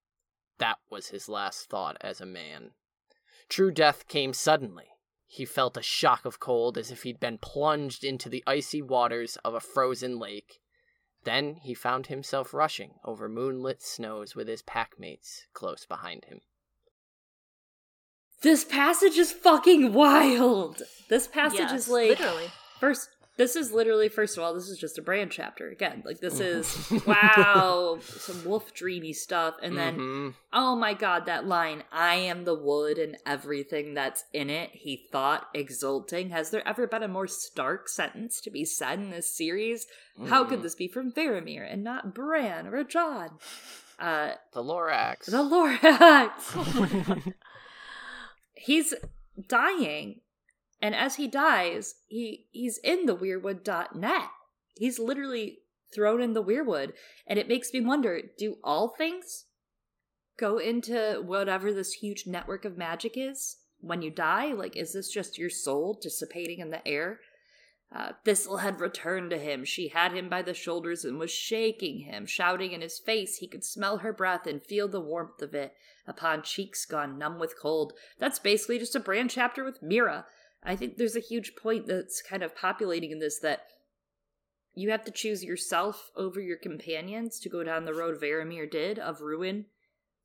That 0.60 0.78
was 0.90 1.08
his 1.08 1.30
last 1.30 1.70
thought 1.70 1.98
as 2.02 2.20
a 2.20 2.26
man. 2.26 2.72
True 3.50 3.72
death 3.72 4.08
came 4.08 4.34
suddenly. 4.34 4.88
He 5.26 5.46
felt 5.46 5.78
a 5.78 5.82
shock 5.82 6.26
of 6.26 6.40
cold 6.40 6.78
as 6.78 6.92
if 6.92 7.04
he'd 7.04 7.20
been 7.20 7.38
plunged 7.38 8.04
into 8.04 8.30
the 8.30 8.44
icy 8.48 8.82
waters 8.82 9.38
of 9.44 9.54
a 9.54 9.60
frozen 9.60 10.20
lake. 10.20 10.62
Then 11.24 11.56
he 11.56 11.74
found 11.74 12.08
himself 12.08 12.54
rushing 12.54 12.96
over 13.04 13.28
moonlit 13.28 13.82
snows 13.82 14.36
with 14.36 14.48
his 14.48 14.62
packmates 14.62 15.42
close 15.54 15.86
behind 15.86 16.26
him. 16.26 16.42
This 18.42 18.64
passage 18.64 19.18
is 19.18 19.32
fucking 19.32 19.94
wild. 19.94 20.84
This 21.10 21.28
passage 21.28 21.60
yes, 21.60 21.74
is 21.74 21.90
like 21.90 22.10
literally 22.10 22.52
first 22.80 23.10
this 23.38 23.56
is 23.56 23.72
literally 23.72 24.10
first 24.10 24.38
of 24.38 24.44
all 24.44 24.54
this 24.54 24.68
is 24.68 24.78
just 24.78 24.98
a 24.98 25.02
Bran 25.02 25.30
chapter 25.30 25.70
again. 25.70 26.02
Like 26.06 26.20
this 26.20 26.40
is 26.40 26.92
wow 27.06 28.00
some 28.02 28.44
wolf 28.44 28.74
dreamy 28.74 29.14
stuff. 29.14 29.56
And 29.62 29.78
then 29.78 29.94
mm-hmm. 29.96 30.30
oh 30.52 30.76
my 30.76 30.94
god 30.94 31.26
that 31.28 31.48
line 31.48 31.84
i 31.92 32.16
am 32.16 32.44
the 32.44 32.56
wood 32.56 32.98
and 32.98 33.18
everything 33.26 33.94
that's 33.94 34.26
in 34.34 34.50
it 34.50 34.72
he 34.74 35.08
thought 35.12 35.48
exulting. 35.54 36.32
Has 36.32 36.50
there 36.50 36.68
ever 36.68 36.88
been 36.88 37.04
a 37.04 37.08
more 37.08 37.28
stark 37.28 37.88
sentence 37.88 38.42
to 38.42 38.50
be 38.50 38.66
said 38.66 39.00
in 39.00 39.12
this 39.12 39.30
series? 39.30 39.86
Mm. 40.20 40.30
how 40.30 40.44
could 40.44 40.60
mm. 40.60 40.64
this 40.64 40.74
be 40.74 40.88
from 40.88 41.12
Varamir 41.12 41.72
and 41.72 41.84
not 41.84 42.16
Bran 42.16 42.68
or 42.68 42.84
Jon 42.84 43.30
uh 44.00 44.32
the 44.54 44.64
Lorax. 44.64 45.26
the 45.26 45.38
Lorax. 45.38 47.34
He's 48.56 48.96
dying 49.48 50.22
and 50.82 50.96
as 50.96 51.16
he 51.16 51.28
dies, 51.28 51.96
he 52.08 52.46
he's 52.52 52.80
in 52.84 53.06
the 53.06 53.16
weirwood.net. 53.16 54.30
he's 54.76 55.00
literally 55.00 55.60
thrown 55.94 56.22
in 56.22 56.34
the 56.34 56.44
weirwood. 56.44 56.94
And 57.26 57.40
it 57.40 57.48
makes 57.48 57.74
me 57.74 57.82
wonder 57.82 58.22
do 58.38 58.58
all 58.64 58.90
things 58.90 59.46
go 60.38 60.58
into 60.58 61.22
whatever 61.26 61.74
this 61.74 61.94
huge 61.94 62.28
network 62.28 62.66
of 62.66 62.78
magic 62.78 63.14
is 63.16 63.58
when 63.80 64.02
you 64.02 64.12
die? 64.12 64.54
Like, 64.54 64.76
is 64.76 64.94
this 64.94 65.10
just 65.10 65.38
your 65.38 65.50
soul 65.50 65.98
dissipating 66.02 66.60
in 66.60 66.70
the 66.70 66.86
air? 66.88 67.20
Uh, 67.96 68.12
Thistle 68.26 68.58
had 68.58 68.82
returned 68.82 69.30
to 69.30 69.38
him. 69.38 69.64
She 69.64 69.88
had 69.88 70.12
him 70.12 70.28
by 70.28 70.42
the 70.42 70.54
shoulders 70.54 71.06
and 71.06 71.18
was 71.18 71.32
shaking 71.32 72.00
him, 72.00 72.26
shouting 72.26 72.74
in 72.74 72.82
his 72.82 73.00
face. 73.00 73.38
He 73.38 73.48
could 73.48 73.64
smell 73.64 74.00
her 74.00 74.12
breath 74.12 74.46
and 74.46 74.62
feel 74.62 74.90
the 74.90 75.00
warmth 75.00 75.42
of 75.42 75.54
it 75.54 75.74
upon 76.06 76.42
cheeks 76.42 76.86
gone 76.86 77.18
numb 77.18 77.40
with 77.40 77.56
cold. 77.60 77.94
That's 78.20 78.40
basically 78.40 78.78
just 78.78 78.96
a 78.96 79.00
Bran 79.00 79.30
chapter 79.30 79.64
with 79.64 79.82
Meera. 79.82 80.26
I 80.68 80.76
think 80.76 80.98
there's 80.98 81.16
a 81.16 81.22
huge 81.22 81.56
point 81.56 81.88
that's 81.88 82.22
kind 82.22 82.44
of 82.44 82.56
populating 82.56 83.12
in 83.12 83.20
this 83.20 83.40
that 83.40 83.62
you 84.76 84.92
have 84.92 85.06
to 85.06 85.12
choose 85.12 85.44
yourself 85.44 86.12
over 86.16 86.42
your 86.42 86.58
companions 86.58 87.40
to 87.40 87.50
go 87.50 87.64
down 87.64 87.86
the 87.86 87.94
road 87.94 88.20
Varamir 88.22 88.70
did 88.70 89.00
of 89.00 89.22
ruin. 89.22 89.66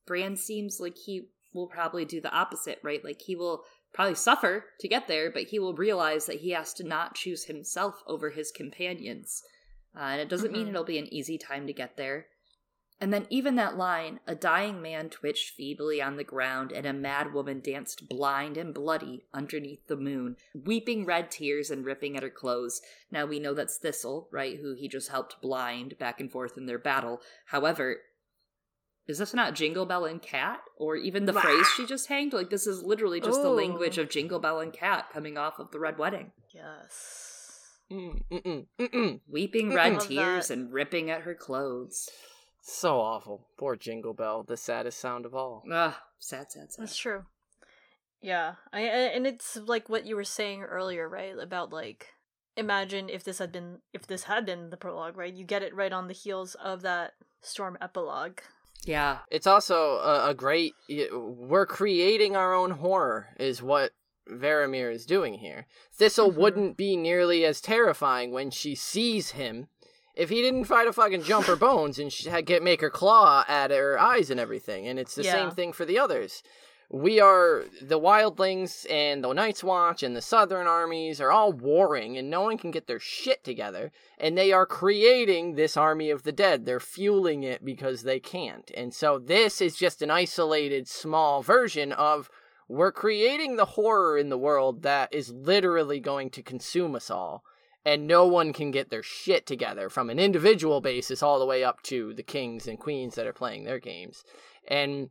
Bran 0.05 0.37
seems 0.37 0.81
like 0.81 0.97
he 0.99 1.29
will 1.55 1.69
probably 1.69 2.05
do 2.05 2.21
the 2.21 2.33
opposite, 2.33 2.81
right? 2.83 3.05
Like 3.05 3.23
he 3.23 3.37
will 3.37 3.63
probably 3.95 4.17
suffer 4.17 4.65
to 4.81 4.89
get 4.89 5.07
there, 5.07 5.31
but 5.31 5.45
he 5.45 5.61
will 5.61 5.75
realize 5.75 6.27
that 6.27 6.41
he 6.41 6.51
has 6.51 6.75
to 6.75 6.85
not 6.85 7.15
choose 7.15 7.45
himself 7.45 8.03
over 8.07 8.31
his 8.31 8.51
companions. 8.51 9.43
Uh, 9.97 10.01
and 10.01 10.21
it 10.21 10.29
doesn't 10.29 10.53
mean 10.53 10.67
Mhm. 10.67 10.71
it'll 10.71 10.85
be 10.85 10.99
an 10.99 11.13
easy 11.13 11.39
time 11.39 11.67
to 11.67 11.73
get 11.73 11.97
there. 11.97 12.27
And 13.03 13.13
then, 13.13 13.27
even 13.31 13.57
that 13.57 13.77
line, 13.77 14.21
a 14.29 14.37
dying 14.37 14.81
man 14.81 15.11
twitched 15.11 15.57
feebly 15.57 16.01
on 16.01 16.17
the 16.17 16.23
ground, 16.23 16.71
and 16.71 16.87
a 16.87 16.93
mad 16.93 17.35
woman 17.35 17.59
danced 17.59 18.09
blind 18.09 18.57
and 18.57 18.73
bloody 18.73 19.25
underneath 19.35 19.89
the 19.89 19.97
moon, 19.97 20.37
weeping 20.55 21.05
red 21.05 21.29
tears 21.29 21.69
and 21.69 21.85
ripping 21.85 22.17
at 22.17 22.23
her 22.23 22.31
clothes. 22.31 22.81
Now, 23.11 23.27
we 23.27 23.41
know 23.41 23.55
that's 23.55 23.77
Thistle, 23.77 24.29
right, 24.31 24.57
who 24.57 24.77
he 24.79 24.87
just 24.87 25.11
helped 25.11 25.43
blind 25.43 25.99
back 25.99 26.21
and 26.21 26.31
forth 26.31 26.57
in 26.57 26.67
their 26.67 26.79
battle. 26.79 27.21
However, 27.47 27.97
is 29.09 29.19
this 29.19 29.35
not 29.35 29.57
Jingle 29.57 29.85
Bell 29.85 30.05
and 30.05 30.23
Cat? 30.23 30.61
Or 30.79 30.95
even 30.95 31.27
the 31.27 31.33
phrase 31.33 31.67
she 31.77 31.85
just 31.85 32.07
hanged? 32.07 32.33
Like, 32.33 32.51
this 32.51 32.69
is 32.69 32.85
literally 32.85 33.21
just 33.21 33.43
the 33.43 33.51
language 33.51 33.99
of 33.99 34.11
Jingle 34.11 34.39
Bell 34.39 34.61
and 34.61 34.73
Cat 34.73 35.07
coming 35.13 35.37
off 35.37 35.59
of 35.59 35.73
the 35.73 35.81
Red 35.81 35.99
Wedding. 35.99 36.31
Yes. 36.55 37.33
Mm, 37.91 38.23
mm-mm, 38.31 38.67
mm-mm. 38.79 39.21
Weeping 39.29 39.75
red 39.75 39.99
tears 39.99 40.49
that. 40.49 40.55
and 40.55 40.73
ripping 40.73 41.11
at 41.11 41.23
her 41.23 41.35
clothes. 41.35 42.09
So 42.65 43.01
awful. 43.01 43.49
Poor 43.59 43.75
Jingle 43.77 44.15
Bell, 44.15 44.45
the 44.45 44.57
saddest 44.57 44.99
sound 45.01 45.27
of 45.27 45.35
all. 45.35 45.65
Ugh, 45.71 45.95
sad, 46.19 46.51
sad, 46.53 46.73
sad. 46.73 46.83
That's 46.83 46.97
true. 46.97 47.25
Yeah, 48.21 48.55
I 48.73 48.83
I- 48.83 49.13
and 49.15 49.27
it's 49.27 49.57
like 49.57 49.89
what 49.89 50.07
you 50.07 50.15
were 50.17 50.25
saying 50.25 50.63
earlier, 50.63 51.09
right? 51.09 51.37
About 51.39 51.73
like 51.73 52.15
imagine 52.57 53.09
if 53.09 53.25
this 53.25 53.39
had 53.39 53.51
been 53.51 53.79
if 53.93 54.07
this 54.07 54.25
had 54.25 54.47
been 54.47 54.71
the 54.71 54.77
prologue, 54.77 55.17
right? 55.17 55.35
You 55.35 55.45
get 55.45 55.63
it 55.63 55.75
right 55.75 55.93
on 55.93 56.07
the 56.07 56.15
heels 56.15 56.55
of 56.55 56.83
that 56.83 57.15
storm 57.41 57.77
epilogue. 57.81 58.39
Yeah. 58.85 59.19
It's 59.31 59.47
also 59.47 59.97
a, 59.99 60.31
a 60.31 60.35
great. 60.35 60.75
We're 61.13 61.67
creating 61.67 62.37
our 62.37 62.55
own 62.55 62.73
horror, 62.73 63.29
is 63.41 63.61
what 63.63 63.91
Varamir 64.31 64.93
is 64.93 65.05
doing 65.05 65.35
here. 65.35 65.67
Thistle 65.93 66.31
Mhm. 66.33 66.37
wouldn't 66.37 66.77
be 66.77 66.97
nearly 66.97 67.45
as 67.45 67.61
terrifying 67.61 68.31
when 68.31 68.51
she 68.53 68.77
sees 68.77 69.33
him 69.33 69.67
if 70.15 70.29
he 70.29 70.43
didn't 70.43 70.65
try 70.65 70.85
to 70.85 70.93
fucking 70.93 71.23
jump 71.23 71.47
her 71.47 71.57
bones 71.57 71.99
and 71.99 72.13
she 72.13 72.29
had 72.29 72.47
get 72.47 72.63
make 72.63 72.81
her 72.81 72.91
claw 72.91 73.45
at 73.49 73.71
her 73.71 73.99
eyes 73.99 74.31
and 74.31 74.39
everything. 74.39 74.87
And 74.87 74.99
it's 74.99 75.15
the 75.15 75.25
Yeah. 75.25 75.33
same 75.33 75.51
thing 75.51 75.73
for 75.73 75.85
the 75.85 75.99
others. 75.99 76.43
We 76.91 77.21
are 77.21 77.65
the 77.81 77.99
wildlings 77.99 78.87
and 78.91 79.25
the 79.25 79.33
Night's 79.33 79.65
Watch 79.65 80.03
and 80.03 80.15
the 80.15 80.21
Southern 80.21 80.67
armies 80.67 81.23
are 81.23 81.33
all 81.33 81.51
warring, 81.51 82.19
and 82.19 82.29
no 82.29 82.43
one 82.43 82.59
can 82.59 82.71
get 82.71 82.87
their 82.87 83.01
shit 83.01 83.43
together. 83.43 83.91
And 84.19 84.37
they 84.37 84.53
are 84.53 84.67
creating 84.67 85.55
this 85.55 85.75
army 85.75 86.11
of 86.11 86.25
the 86.25 86.33
dead. 86.33 86.67
They're 86.67 86.81
fueling 86.81 87.45
it 87.45 87.65
because 87.65 88.03
they 88.03 88.21
can't. 88.21 88.71
And 88.77 88.93
so 88.93 89.19
this 89.19 89.63
is 89.63 89.77
just 89.77 90.03
an 90.03 90.11
isolated, 90.11 90.87
small 90.87 91.43
version 91.43 91.93
of 91.93 92.29
we're 92.69 92.93
creating 92.93 93.57
the 93.57 93.65
horror 93.65 94.19
in 94.19 94.29
the 94.29 94.37
world 94.39 94.83
that 94.83 95.15
is 95.15 95.33
literally 95.33 95.99
going 95.99 96.29
to 96.31 96.43
consume 96.43 96.95
us 96.95 97.11
all. 97.11 97.43
And 97.85 98.07
no 98.07 98.27
one 98.27 98.53
can 98.53 98.71
get 98.71 98.91
their 98.91 99.03
shit 99.03 99.45
together 99.45 99.89
from 99.91 100.09
an 100.09 100.19
individual 100.21 100.81
basis 100.81 101.23
all 101.23 101.39
the 101.41 101.47
way 101.47 101.65
up 101.65 101.83
to 101.85 102.15
the 102.15 102.23
kings 102.23 102.69
and 102.69 102.79
queens 102.79 103.17
that 103.17 103.27
are 103.27 103.33
playing 103.33 103.65
their 103.65 103.81
games. 103.81 104.23
And 104.69 105.11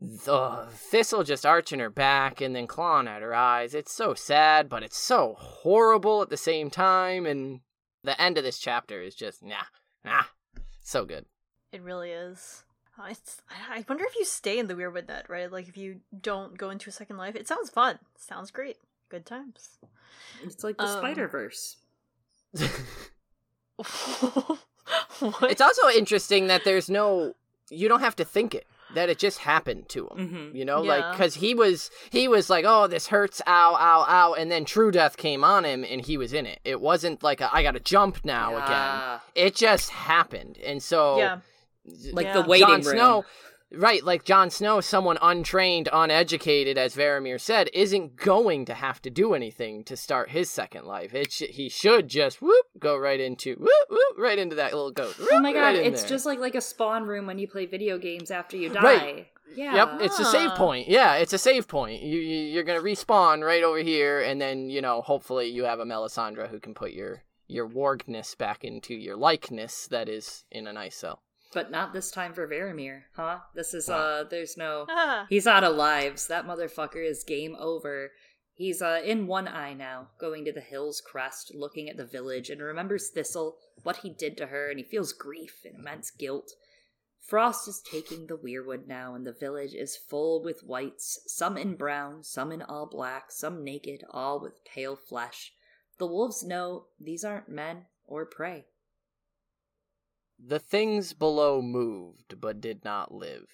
the 0.00 0.68
thistle 0.70 1.22
just 1.24 1.44
arching 1.44 1.80
her 1.80 1.90
back 1.90 2.40
and 2.40 2.54
then 2.56 2.66
clawing 2.66 3.08
at 3.08 3.20
her 3.20 3.34
eyes. 3.34 3.74
It's 3.74 3.92
so 3.92 4.14
sad, 4.14 4.68
but 4.68 4.82
it's 4.82 4.96
so 4.96 5.34
horrible 5.38 6.22
at 6.22 6.30
the 6.30 6.36
same 6.36 6.70
time. 6.70 7.26
And 7.26 7.60
the 8.04 8.18
end 8.20 8.38
of 8.38 8.44
this 8.44 8.58
chapter 8.58 9.02
is 9.02 9.14
just 9.14 9.42
nah, 9.42 9.64
nah, 10.04 10.22
so 10.82 11.04
good. 11.04 11.26
It 11.72 11.82
really 11.82 12.10
is. 12.10 12.64
Uh, 12.98 13.08
It's, 13.10 13.42
I 13.70 13.84
wonder 13.88 14.04
if 14.04 14.16
you 14.16 14.24
stay 14.24 14.58
in 14.58 14.66
the 14.68 14.74
Weirwood 14.74 15.08
Net, 15.08 15.26
right? 15.28 15.50
Like 15.52 15.68
if 15.68 15.76
you 15.76 16.00
don't 16.18 16.56
go 16.56 16.70
into 16.70 16.88
a 16.88 16.92
second 16.92 17.16
life. 17.18 17.36
It 17.36 17.46
sounds 17.48 17.68
fun. 17.68 17.98
sounds 18.16 18.50
great. 18.50 18.76
Good 19.10 19.26
times. 19.26 19.78
It's 20.42 20.64
like 20.64 20.76
the 20.78 20.84
Um, 20.84 20.98
Spider 20.98 21.28
Verse. 21.28 21.76
What? 23.76 25.50
it's 25.50 25.60
also 25.60 25.88
interesting 25.90 26.46
that 26.48 26.64
there's 26.64 26.88
no, 26.90 27.34
you 27.70 27.88
don't 27.88 28.00
have 28.00 28.16
to 28.16 28.24
think 28.24 28.54
it. 28.54 28.66
That 28.94 29.10
it 29.10 29.18
just 29.18 29.40
happened 29.40 29.90
to 29.90 30.06
him. 30.06 30.16
Mm-hmm. 30.16 30.56
You 30.56 30.64
know, 30.64 30.80
like 30.80 31.12
because 31.12 31.34
he 31.34 31.54
was 31.54 31.90
he 32.08 32.26
was 32.26 32.48
like, 32.48 32.64
oh, 32.66 32.86
this 32.86 33.08
hurts, 33.08 33.42
ow, 33.46 33.74
ow, 33.78 34.06
ow, 34.08 34.32
and 34.32 34.50
then 34.50 34.64
True 34.64 34.90
Death 34.90 35.18
came 35.18 35.44
on 35.44 35.66
him, 35.66 35.84
and 35.84 36.00
he 36.00 36.16
was 36.16 36.32
in 36.32 36.46
it. 36.46 36.58
It 36.64 36.80
wasn't 36.80 37.22
like 37.22 37.42
a, 37.42 37.54
I 37.54 37.62
got 37.62 37.72
to 37.72 37.80
jump 37.80 38.24
now 38.24 38.56
again. 38.56 39.20
It 39.34 39.54
just 39.54 39.90
happened, 39.90 40.56
and 40.64 40.82
so 40.82 41.18
yeah. 41.18 41.40
Like 42.12 42.26
Yeah. 42.26 42.40
the 42.40 42.48
waiting 42.48 42.66
Jon 42.66 42.80
room. 42.80 42.94
Snow, 42.96 43.24
right? 43.72 44.02
Like 44.02 44.24
Jon 44.24 44.50
Snow, 44.50 44.80
someone 44.80 45.18
untrained, 45.20 45.88
uneducated, 45.92 46.78
as 46.78 46.94
Varamir 46.94 47.40
said, 47.40 47.70
isn't 47.72 48.16
going 48.16 48.64
to 48.66 48.74
have 48.74 49.00
to 49.02 49.10
do 49.10 49.34
anything 49.34 49.84
to 49.84 49.96
start 49.96 50.30
his 50.30 50.50
second 50.50 50.84
life. 50.86 51.14
It 51.14 51.32
sh- 51.32 51.42
he 51.50 51.68
should 51.68 52.08
just 52.08 52.40
whoop 52.40 52.66
go 52.78 52.96
right 52.96 53.20
into 53.20 53.54
whoop 53.56 53.90
whoop 53.90 54.18
right 54.18 54.38
into 54.38 54.56
that 54.56 54.72
little 54.72 54.90
goat. 54.90 55.16
Oh 55.30 55.40
my 55.40 55.52
god, 55.52 55.74
right 55.74 55.76
it's 55.76 56.02
there. 56.02 56.10
just 56.10 56.26
like 56.26 56.38
like 56.38 56.54
a 56.54 56.60
spawn 56.60 57.04
room 57.04 57.26
when 57.26 57.38
you 57.38 57.48
play 57.48 57.66
video 57.66 57.98
games 57.98 58.30
after 58.30 58.56
you 58.56 58.70
die. 58.70 58.82
Right. 58.82 59.26
Yeah. 59.56 59.74
Yep, 59.74 60.02
it's 60.02 60.18
a 60.18 60.24
save 60.26 60.50
point. 60.52 60.88
Yeah, 60.88 61.16
it's 61.16 61.32
a 61.32 61.38
save 61.38 61.66
point. 61.68 62.02
You, 62.02 62.18
you 62.18 62.38
you're 62.52 62.64
gonna 62.64 62.80
respawn 62.80 63.44
right 63.44 63.62
over 63.62 63.78
here, 63.78 64.20
and 64.20 64.40
then 64.40 64.68
you 64.68 64.82
know 64.82 65.00
hopefully 65.00 65.48
you 65.48 65.64
have 65.64 65.80
a 65.80 65.84
Melisandre 65.84 66.48
who 66.48 66.60
can 66.60 66.74
put 66.74 66.92
your 66.92 67.22
your 67.46 67.66
wargness 67.66 68.36
back 68.36 68.62
into 68.62 68.94
your 68.94 69.16
likeness 69.16 69.88
that 69.88 70.08
is 70.08 70.44
in 70.50 70.66
a 70.66 70.72
nice 70.72 70.96
cell. 70.96 71.22
But 71.54 71.70
not 71.70 71.92
this 71.94 72.10
time 72.10 72.34
for 72.34 72.46
Varamir, 72.46 73.04
huh? 73.16 73.38
This 73.54 73.72
is 73.72 73.88
No. 73.88 73.94
uh 73.96 74.24
there's 74.24 74.56
no 74.56 74.84
Ah. 74.88 75.26
He's 75.30 75.46
out 75.46 75.64
of 75.64 75.76
lives. 75.76 76.26
That 76.26 76.46
motherfucker 76.46 77.02
is 77.04 77.24
game 77.24 77.56
over. 77.58 78.12
He's 78.52 78.82
uh 78.82 79.00
in 79.04 79.26
one 79.26 79.48
eye 79.48 79.72
now, 79.72 80.10
going 80.18 80.44
to 80.44 80.52
the 80.52 80.60
hill's 80.60 81.00
crest, 81.00 81.54
looking 81.54 81.88
at 81.88 81.96
the 81.96 82.04
village, 82.04 82.50
and 82.50 82.60
remembers 82.60 83.08
Thistle, 83.08 83.56
what 83.82 83.98
he 83.98 84.10
did 84.10 84.36
to 84.36 84.46
her, 84.48 84.68
and 84.68 84.78
he 84.78 84.84
feels 84.84 85.12
grief 85.12 85.60
and 85.64 85.76
immense 85.76 86.10
guilt. 86.10 86.52
Frost 87.20 87.68
is 87.68 87.80
taking 87.82 88.26
the 88.26 88.36
weirwood 88.38 88.86
now, 88.86 89.14
and 89.14 89.26
the 89.26 89.32
village 89.32 89.74
is 89.74 89.96
full 89.96 90.42
with 90.42 90.64
whites, 90.64 91.20
some 91.26 91.56
in 91.58 91.76
brown, 91.76 92.24
some 92.24 92.50
in 92.52 92.62
all 92.62 92.86
black, 92.86 93.30
some 93.30 93.62
naked, 93.62 94.02
all 94.10 94.40
with 94.40 94.64
pale 94.64 94.96
flesh. 94.96 95.52
The 95.98 96.06
wolves 96.06 96.42
know 96.42 96.86
these 96.98 97.24
aren't 97.24 97.48
men 97.48 97.86
or 98.06 98.24
prey. 98.24 98.66
The 100.40 100.60
things 100.60 101.12
below 101.12 101.60
moved, 101.60 102.40
but 102.40 102.60
did 102.60 102.84
not 102.84 103.12
live. 103.12 103.48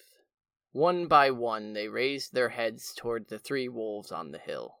One 0.71 1.07
by 1.07 1.29
one 1.31 1.73
they 1.73 1.89
raised 1.89 2.33
their 2.33 2.49
heads 2.49 2.93
toward 2.95 3.27
the 3.27 3.39
three 3.39 3.67
wolves 3.67 4.11
on 4.13 4.31
the 4.31 4.37
hill. 4.37 4.77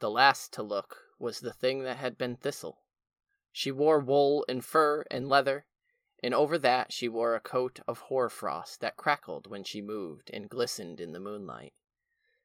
The 0.00 0.10
last 0.10 0.52
to 0.54 0.62
look 0.62 0.98
was 1.18 1.40
the 1.40 1.52
thing 1.52 1.84
that 1.84 1.96
had 1.96 2.18
been 2.18 2.36
Thistle. 2.36 2.82
She 3.52 3.70
wore 3.70 4.00
wool 4.00 4.44
and 4.48 4.64
fur 4.64 5.04
and 5.10 5.28
leather, 5.28 5.64
and 6.22 6.34
over 6.34 6.58
that 6.58 6.92
she 6.92 7.08
wore 7.08 7.34
a 7.34 7.40
coat 7.40 7.80
of 7.86 8.00
hoarfrost 8.00 8.80
that 8.80 8.96
crackled 8.96 9.46
when 9.46 9.64
she 9.64 9.80
moved 9.80 10.30
and 10.32 10.50
glistened 10.50 11.00
in 11.00 11.12
the 11.12 11.20
moonlight. 11.20 11.72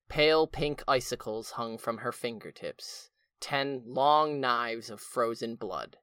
Pale 0.08 0.48
pink 0.48 0.84
icicles 0.88 1.52
hung 1.52 1.78
from 1.78 1.98
her 1.98 2.12
fingertips, 2.12 3.10
ten 3.40 3.84
long 3.86 4.40
knives 4.40 4.90
of 4.90 5.02
frozen 5.02 5.56
blood, 5.56 5.98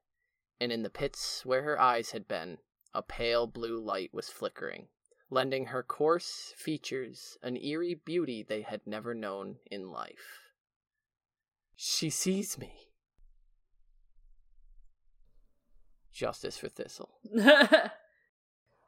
and 0.61 0.71
in 0.71 0.83
the 0.83 0.91
pits 0.91 1.47
where 1.47 1.63
her 1.63 1.81
eyes 1.81 2.11
had 2.11 2.29
been, 2.29 2.59
a 2.95 3.03
pale 3.03 3.47
blue 3.47 3.79
light 3.81 4.11
was 4.13 4.29
flickering, 4.29 4.89
lending 5.31 5.67
her 5.67 5.83
coarse 5.83 6.53
features 6.57 7.39
an 7.43 7.57
eerie 7.57 7.95
beauty 8.05 8.43
they 8.43 8.63
had 8.63 8.81
never 8.87 9.15
known 9.15 9.57
in 9.71 9.91
life. 9.91 10.41
She 11.77 12.11
sees 12.11 12.59
me. 12.59 12.73
Justice 16.13 16.59
for 16.59 16.69
Thistle. 16.69 17.11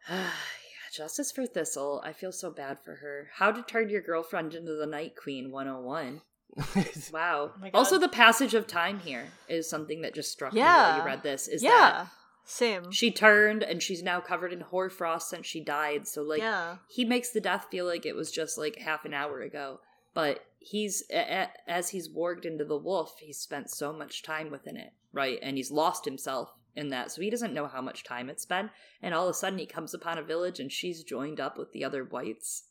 Ah, 0.09 0.35
yeah, 0.35 0.91
justice 0.93 1.31
for 1.31 1.47
Thistle. 1.47 2.03
I 2.05 2.13
feel 2.13 2.33
so 2.33 2.51
bad 2.51 2.81
for 2.85 2.97
her. 2.97 3.29
How 3.37 3.53
to 3.53 3.63
turn 3.63 3.89
your 3.89 4.01
girlfriend 4.01 4.53
into 4.53 4.75
the 4.75 4.85
Night 4.85 5.15
Queen 5.15 5.53
101. 5.53 6.23
Wow. 7.13 7.53
Oh 7.55 7.59
my 7.61 7.71
also, 7.73 7.99
the 7.99 8.09
passage 8.09 8.55
of 8.55 8.67
time 8.67 8.99
here 8.99 9.29
is 9.49 9.71
something 9.71 10.01
that 10.03 10.13
just 10.13 10.33
struck 10.33 10.53
me 10.55 10.61
while 10.61 10.69
Yeah. 10.69 10.97
you 10.99 11.05
read 11.05 11.23
this. 11.23 11.47
Is 11.47 11.63
yeah. 11.63 11.71
that 11.71 12.09
same. 12.45 12.91
She 12.91 13.11
turned 13.11 13.63
and 13.63 13.83
she's 13.83 14.03
now 14.03 14.21
covered 14.21 14.53
in 14.53 14.61
hoarfrost 14.61 15.29
since 15.29 15.47
she 15.47 15.63
died. 15.63 16.07
So 16.07 16.23
like 16.23 16.41
yeah. 16.41 16.77
he 16.89 17.05
makes 17.05 17.31
the 17.31 17.41
death 17.41 17.67
feel 17.71 17.87
like 17.87 18.05
it 18.05 18.17
was 18.17 18.31
just 18.31 18.59
like 18.59 18.77
half 18.79 19.05
an 19.05 19.15
hour 19.15 19.41
ago. 19.41 19.81
But 20.15 20.45
he's 20.59 21.03
a- 21.11 21.17
a- 21.17 21.71
as 21.71 21.91
he's 21.91 22.09
warged 22.09 22.45
into 22.45 22.65
the 22.65 22.77
wolf, 22.77 23.17
he's 23.21 23.39
spent 23.39 23.71
so 23.71 23.93
much 23.93 24.23
time 24.23 24.51
within 24.51 24.77
it, 24.77 24.93
right? 25.13 25.39
And 25.43 25.57
he's 25.57 25.71
lost 25.71 26.05
himself 26.05 26.51
in 26.75 26.89
that. 26.89 27.11
So 27.11 27.23
he 27.23 27.31
doesn't 27.31 27.55
know 27.55 27.67
how 27.67 27.81
much 27.81 28.05
time 28.05 28.29
it's 28.29 28.47
been. 28.47 28.71
And 29.01 29.15
all 29.15 29.29
of 29.29 29.31
a 29.31 29.35
sudden 29.35 29.59
he 29.59 29.67
comes 29.67 29.95
upon 29.95 30.19
a 30.19 30.23
village 30.23 30.61
and 30.61 30.71
she's 30.71 31.05
joined 31.05 31.41
up 31.41 31.57
with 31.57 31.73
the 31.73 31.85
other 31.85 32.05
whites. 32.05 32.65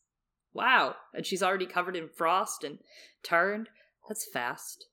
Wow. 0.53 0.95
And 1.13 1.25
she's 1.25 1.41
already 1.41 1.65
covered 1.65 1.95
in 1.95 2.09
frost 2.09 2.63
and 2.63 2.79
turned. 3.23 3.69
That's 4.07 4.27
fast. 4.31 4.87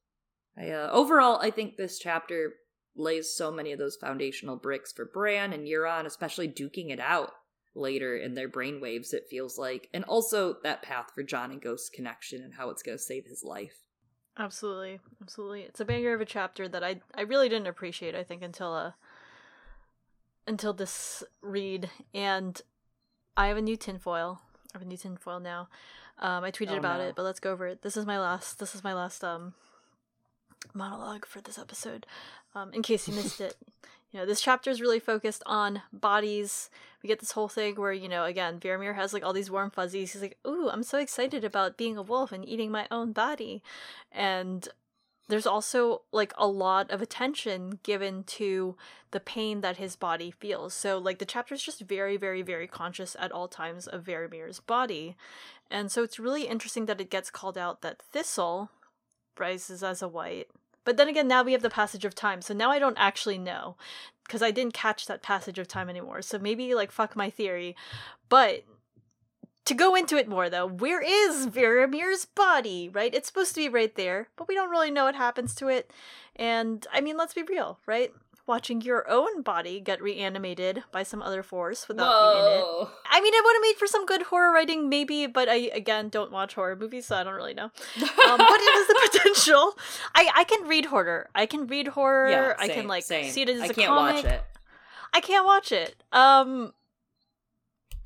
I, 0.57 0.71
uh, 0.71 0.91
overall, 0.93 1.39
I 1.41 1.51
think 1.51 1.77
this 1.77 1.99
chapter 1.99 2.55
lays 2.99 3.33
so 3.33 3.51
many 3.51 3.73
of 3.73 3.79
those 3.79 3.97
foundational 3.97 4.57
bricks 4.57 4.93
for 4.93 5.05
Bran 5.07 5.53
and 5.55 5.67
Euron, 5.67 6.05
especially 6.05 6.49
duking 6.49 6.91
it 6.91 7.01
out 7.01 7.33
later 7.75 8.17
in 8.17 8.35
their 8.35 8.49
brainwaves, 8.49 9.15
it 9.15 9.29
feels 9.31 9.57
like. 9.57 9.89
And 9.95 10.05
also 10.05 10.57
that 10.65 10.83
path 10.83 11.13
for 11.15 11.23
Jon 11.23 11.53
and 11.53 11.63
Ghost's 11.63 11.89
connection 11.89 12.43
and 12.43 12.55
how 12.55 12.71
it's 12.71 12.83
going 12.83 12.99
to 12.99 13.03
save 13.03 13.25
his 13.27 13.45
life. 13.45 13.85
Absolutely, 14.37 15.01
absolutely. 15.23 15.63
It's 15.63 15.81
a 15.81 15.85
banger 15.85 16.13
of 16.15 16.21
a 16.21 16.25
chapter 16.27 16.69
that 16.69 16.85
I 16.85 17.01
I 17.15 17.23
really 17.23 17.49
didn't 17.49 17.67
appreciate. 17.67 18.15
I 18.15 18.23
think 18.25 18.43
until 18.43 18.73
uh 18.73 18.93
until 20.47 20.73
this 20.73 21.23
read, 21.43 21.91
and 22.15 22.61
I 23.37 23.49
have 23.49 23.57
a 23.57 23.63
new 23.63 23.77
tinfoil. 23.77 24.41
I 24.75 24.79
have 24.79 24.83
a 24.83 24.89
new 24.89 24.97
tinfoil 24.97 25.41
now. 25.41 25.69
Um, 26.19 26.43
I 26.45 26.51
tweeted 26.51 26.75
Oh, 26.75 26.79
about 26.79 27.01
no. 27.01 27.09
it, 27.09 27.17
but 27.17 27.23
let's 27.25 27.41
go 27.41 27.53
over 27.53 27.67
it. 27.67 27.83
This 27.83 27.97
is 27.97 28.07
my 28.07 28.19
last. 28.19 28.59
This 28.59 28.75
is 28.75 28.83
my 28.85 28.95
last 28.95 29.23
um 29.25 29.55
monologue 30.75 31.27
for 31.27 31.41
this 31.41 31.59
episode. 31.59 32.07
Um, 32.59 32.73
in 32.73 32.83
case 32.83 33.07
you 33.07 33.15
missed 33.15 33.41
it, 33.49 33.57
you 34.11 34.19
know 34.19 34.27
this 34.27 34.41
chapter 34.41 34.71
is 34.71 34.81
really 34.81 35.01
focused 35.01 35.43
on 35.47 35.83
bodies. 35.93 36.71
We 37.03 37.09
get 37.09 37.21
this 37.21 37.33
whole 37.33 37.49
thing 37.49 37.77
where 37.77 37.93
you 37.93 38.09
know 38.09 38.25
again, 38.25 38.59
Varamir 38.59 38.95
has 38.95 39.13
like 39.13 39.25
all 39.25 39.33
these 39.33 39.51
warm 39.51 39.71
fuzzies. 39.71 40.13
He's 40.13 40.23
like, 40.23 40.39
"Ooh, 40.47 40.69
I'm 40.71 40.83
so 40.83 40.99
excited 40.99 41.45
about 41.45 41.77
being 41.77 41.97
a 41.97 42.03
wolf 42.03 42.33
and 42.33 42.49
eating 42.49 42.71
my 42.71 42.87
own 42.91 43.13
body," 43.13 43.63
and 44.11 44.69
there's 45.29 45.47
also 45.47 46.03
like 46.11 46.33
a 46.39 46.49
lot 46.49 46.91
of 46.91 47.03
attention 47.03 47.79
given 47.83 48.25
to 48.25 48.77
the 49.11 49.21
pain 49.21 49.61
that 49.61 49.77
his 49.77 49.95
body 49.95 50.31
feels. 50.31 50.75
So 50.75 50.99
like 50.99 51.19
the 51.19 51.27
chapter 51.27 51.55
is 51.55 51.63
just 51.63 51.83
very, 51.83 52.17
very, 52.17 52.43
very 52.43 52.67
conscious 52.67 53.15
at 53.19 53.31
all 53.31 53.47
times 53.47 53.87
of 53.87 54.05
Varamir's 54.05 54.61
body. 54.61 55.17
And 55.71 55.93
so 55.93 56.03
it's 56.03 56.19
really 56.19 56.45
interesting 56.45 56.87
that 56.87 57.01
it 57.01 57.11
gets 57.11 57.31
called 57.31 57.59
out 57.59 57.83
that 57.83 58.01
Thistle 58.01 58.71
rises 59.39 59.83
as 59.83 60.01
a 60.01 60.09
white. 60.09 60.49
But 60.89 60.97
then 60.97 61.09
again, 61.09 61.29
now 61.29 61.43
we 61.43 61.53
have 61.53 61.61
the 61.61 61.69
passage 61.69 62.07
of 62.07 62.15
time, 62.15 62.41
so 62.41 62.55
now 62.55 62.71
I 62.71 62.79
don't 62.79 62.97
actually 62.99 63.37
know. 63.37 63.77
Because 64.25 64.41
I 64.41 64.51
didn't 64.51 64.73
catch 64.73 65.05
that 65.05 65.21
passage 65.21 65.59
of 65.59 65.69
time 65.69 65.91
anymore. 65.91 66.23
So 66.23 66.39
maybe 66.39 66.75
like 66.75 66.91
fuck 66.91 67.15
my 67.15 67.29
theory. 67.29 67.77
But 68.31 68.65
to 69.67 69.75
go 69.75 69.95
into 69.95 70.17
it 70.17 70.29
more 70.29 70.49
though, 70.49 70.67
where 70.67 71.03
is 71.03 71.47
Varamir's 71.47 72.25
body, 72.25 72.89
right? 72.89 73.15
It's 73.15 73.29
supposed 73.29 73.55
to 73.55 73.61
be 73.61 73.69
right 73.69 73.95
there, 73.97 74.29
but 74.37 74.49
we 74.49 74.55
don't 74.55 74.71
really 74.71 74.91
know 74.91 75.05
what 75.05 75.15
happens 75.15 75.55
to 75.57 75.69
it. 75.69 75.93
And 76.37 76.87
I 76.91 77.03
mean, 77.03 77.19
let's 77.19 77.35
be 77.35 77.43
real, 77.43 77.79
right? 77.85 78.15
Watching 78.49 78.81
your 78.81 79.09
own 79.11 79.43
body 79.43 79.79
get 79.79 80.01
reanimated 80.03 80.83
by 80.91 81.03
some 81.03 81.21
other 81.23 81.43
force 81.43 81.87
without 81.87 82.11
you 82.35 82.41
in 82.41 82.53
it. 82.87 82.89
I 83.11 83.21
mean, 83.21 83.35
it 83.35 83.45
would 83.45 83.55
have 83.57 83.63
made 83.63 83.77
for 83.77 83.87
some 83.87 84.07
good 84.07 84.23
horror 84.23 84.51
writing, 84.53 84.89
maybe, 84.89 85.27
but 85.27 85.49
I 85.51 85.69
again 85.75 86.09
don't 86.09 86.33
watch 86.33 86.55
horror 86.55 86.75
movies, 86.75 87.05
so 87.07 87.17
I 87.17 87.25
don't 87.25 87.35
really 87.35 87.53
know. 87.55 87.65
Um, 87.67 88.39
but 88.39 88.59
it 88.61 88.73
has 88.73 88.87
the 88.89 89.09
potential. 89.19 89.77
I 90.15 90.31
I 90.35 90.45
can 90.45 90.67
read 90.67 90.87
horror. 90.87 91.29
I 91.35 91.45
can 91.45 91.67
read 91.67 91.89
horror. 91.89 92.31
Yeah, 92.31 92.55
I 92.59 92.69
can 92.69 92.89
like 92.89 93.05
same. 93.05 93.31
see 93.31 93.43
it 93.43 93.51
as 93.51 93.61
I 93.61 93.67
a 93.67 93.75
can't 93.75 93.89
comic. 93.89 94.25
watch 94.25 94.25
it. 94.25 94.43
I 95.13 95.21
can't 95.21 95.45
watch 95.47 95.71
it. 95.73 96.03
Um 96.13 96.73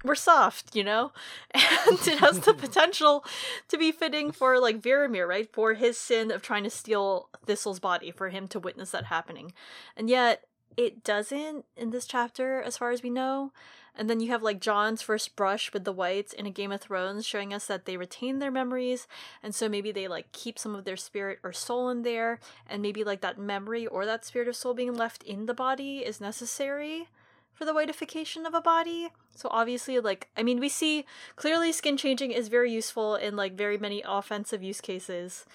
we're 0.04 0.14
soft, 0.14 0.74
you 0.74 0.84
know? 0.84 1.12
And 1.54 1.98
it 2.06 2.18
has 2.20 2.40
the 2.40 2.54
potential 2.66 3.24
to 3.68 3.76
be 3.76 3.92
fitting 3.92 4.30
for 4.30 4.58
like 4.58 4.80
Varamir, 4.80 5.26
right? 5.26 5.52
For 5.52 5.74
his 5.74 5.98
sin 5.98 6.30
of 6.30 6.42
trying 6.42 6.64
to 6.64 6.70
steal 6.70 7.28
Thistle's 7.44 7.80
body, 7.80 8.10
for 8.10 8.28
him 8.28 8.48
to 8.48 8.60
witness 8.60 8.90
that 8.92 9.06
happening. 9.06 9.52
And 9.96 10.08
yet 10.08 10.44
it 10.76 11.04
doesn't 11.04 11.64
in 11.76 11.90
this 11.90 12.06
chapter, 12.06 12.62
as 12.62 12.76
far 12.76 12.90
as 12.90 13.02
we 13.02 13.10
know. 13.10 13.52
And 13.94 14.08
then 14.08 14.20
you 14.20 14.30
have 14.30 14.42
like 14.42 14.60
Jon's 14.60 15.02
first 15.02 15.36
brush 15.36 15.72
with 15.72 15.84
the 15.84 15.92
whites 15.92 16.32
in 16.32 16.46
a 16.46 16.50
Game 16.50 16.72
of 16.72 16.80
Thrones 16.80 17.26
showing 17.26 17.52
us 17.52 17.66
that 17.66 17.84
they 17.84 17.98
retain 17.98 18.38
their 18.38 18.50
memories 18.50 19.06
and 19.42 19.54
so 19.54 19.68
maybe 19.68 19.92
they 19.92 20.08
like 20.08 20.32
keep 20.32 20.58
some 20.58 20.74
of 20.74 20.84
their 20.84 20.96
spirit 20.96 21.40
or 21.42 21.52
soul 21.52 21.90
in 21.90 22.02
there 22.02 22.40
and 22.66 22.80
maybe 22.80 23.04
like 23.04 23.20
that 23.20 23.38
memory 23.38 23.86
or 23.86 24.06
that 24.06 24.24
spirit 24.24 24.48
of 24.48 24.56
soul 24.56 24.72
being 24.72 24.94
left 24.94 25.22
in 25.24 25.44
the 25.44 25.52
body 25.52 25.98
is 25.98 26.22
necessary 26.22 27.08
for 27.52 27.64
the 27.64 27.74
whitification 27.74 28.46
of 28.46 28.54
a 28.54 28.60
body. 28.60 29.08
So 29.34 29.48
obviously 29.50 29.98
like 30.00 30.28
I 30.36 30.42
mean 30.42 30.60
we 30.60 30.68
see 30.68 31.04
clearly 31.36 31.72
skin 31.72 31.96
changing 31.96 32.32
is 32.32 32.48
very 32.48 32.72
useful 32.72 33.16
in 33.16 33.36
like 33.36 33.54
very 33.54 33.78
many 33.78 34.02
offensive 34.06 34.62
use 34.62 34.80
cases. 34.80 35.46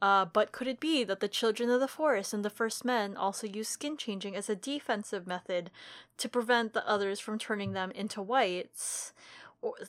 Uh, 0.00 0.24
but 0.24 0.52
could 0.52 0.68
it 0.68 0.78
be 0.78 1.02
that 1.02 1.20
the 1.20 1.28
children 1.28 1.70
of 1.70 1.80
the 1.80 1.88
forest 1.88 2.32
and 2.32 2.44
the 2.44 2.50
first 2.50 2.84
men 2.84 3.16
also 3.16 3.46
use 3.46 3.68
skin 3.68 3.96
changing 3.96 4.36
as 4.36 4.48
a 4.48 4.54
defensive 4.54 5.26
method 5.26 5.70
to 6.16 6.28
prevent 6.28 6.72
the 6.72 6.88
others 6.88 7.18
from 7.18 7.38
turning 7.38 7.72
them 7.72 7.90
into 7.92 8.22
whites? 8.22 9.12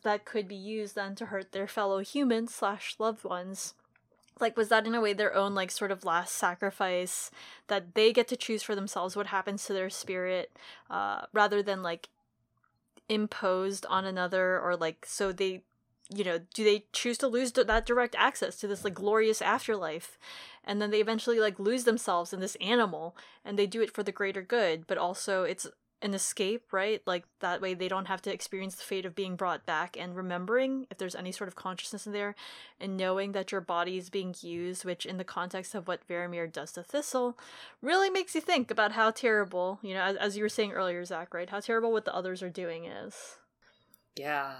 That 0.01 0.25
could 0.25 0.47
be 0.47 0.55
used 0.55 0.95
then 0.95 1.13
to 1.15 1.27
hurt 1.27 1.51
their 1.51 1.67
fellow 1.67 1.99
humans 1.99 2.55
slash 2.55 2.95
loved 2.97 3.23
ones. 3.23 3.75
Like, 4.39 4.57
was 4.57 4.69
that 4.69 4.87
in 4.87 4.95
a 4.95 5.01
way 5.01 5.13
their 5.13 5.35
own, 5.35 5.53
like, 5.55 5.71
sort 5.71 5.91
of 5.91 6.05
last 6.05 6.35
sacrifice 6.35 7.31
that 7.67 7.95
they 7.95 8.13
get 8.13 8.27
to 8.29 8.37
choose 8.37 8.63
for 8.63 8.75
themselves 8.75 9.15
what 9.15 9.27
happens 9.27 9.65
to 9.65 9.73
their 9.73 9.89
spirit 9.89 10.51
uh, 10.89 11.21
rather 11.33 11.61
than, 11.61 11.83
like, 11.83 12.09
imposed 13.07 13.85
on 13.87 14.05
another 14.05 14.59
or, 14.59 14.75
like, 14.75 15.05
so 15.05 15.31
they 15.31 15.63
you 16.11 16.23
know, 16.23 16.39
do 16.53 16.63
they 16.63 16.85
choose 16.91 17.17
to 17.19 17.27
lose 17.27 17.51
that 17.51 17.85
direct 17.85 18.15
access 18.17 18.55
to 18.57 18.67
this 18.67 18.83
like 18.83 18.95
glorious 18.95 19.41
afterlife? 19.41 20.17
And 20.63 20.81
then 20.81 20.89
they 20.89 21.01
eventually 21.01 21.39
like 21.39 21.59
lose 21.59 21.83
themselves 21.83 22.33
in 22.33 22.39
this 22.39 22.55
animal 22.55 23.15
and 23.45 23.57
they 23.57 23.67
do 23.67 23.81
it 23.81 23.93
for 23.93 24.03
the 24.03 24.11
greater 24.11 24.41
good, 24.41 24.87
but 24.87 24.97
also 24.97 25.43
it's 25.43 25.67
an 26.01 26.13
escape, 26.13 26.71
right? 26.71 27.01
Like 27.05 27.25
that 27.39 27.61
way 27.61 27.73
they 27.73 27.87
don't 27.87 28.07
have 28.07 28.21
to 28.23 28.33
experience 28.33 28.75
the 28.75 28.83
fate 28.83 29.05
of 29.05 29.15
being 29.15 29.35
brought 29.35 29.65
back 29.65 29.97
and 29.99 30.15
remembering 30.15 30.87
if 30.89 30.97
there's 30.97 31.15
any 31.15 31.31
sort 31.31 31.47
of 31.47 31.55
consciousness 31.55 32.07
in 32.07 32.13
there 32.13 32.35
and 32.79 32.95
knowing 32.95 33.33
that 33.33 33.51
your 33.51 33.61
body 33.61 33.97
is 33.97 34.09
being 34.09 34.33
used, 34.41 34.85
which 34.85 35.05
in 35.05 35.17
the 35.17 35.23
context 35.23 35.75
of 35.75 35.87
what 35.87 36.07
Varamir 36.07 36.51
does 36.51 36.71
to 36.73 36.83
Thistle, 36.83 37.37
really 37.81 38.09
makes 38.09 38.33
you 38.33 38.41
think 38.41 38.71
about 38.71 38.93
how 38.93 39.11
terrible, 39.11 39.79
you 39.81 39.93
know, 39.93 40.01
as, 40.01 40.15
as 40.17 40.37
you 40.37 40.43
were 40.43 40.49
saying 40.49 40.71
earlier, 40.71 41.03
Zach, 41.03 41.33
right? 41.33 41.49
How 41.49 41.59
terrible 41.59 41.91
what 41.91 42.05
the 42.05 42.15
others 42.15 42.41
are 42.41 42.49
doing 42.49 42.85
is. 42.85 43.37
Yeah. 44.15 44.53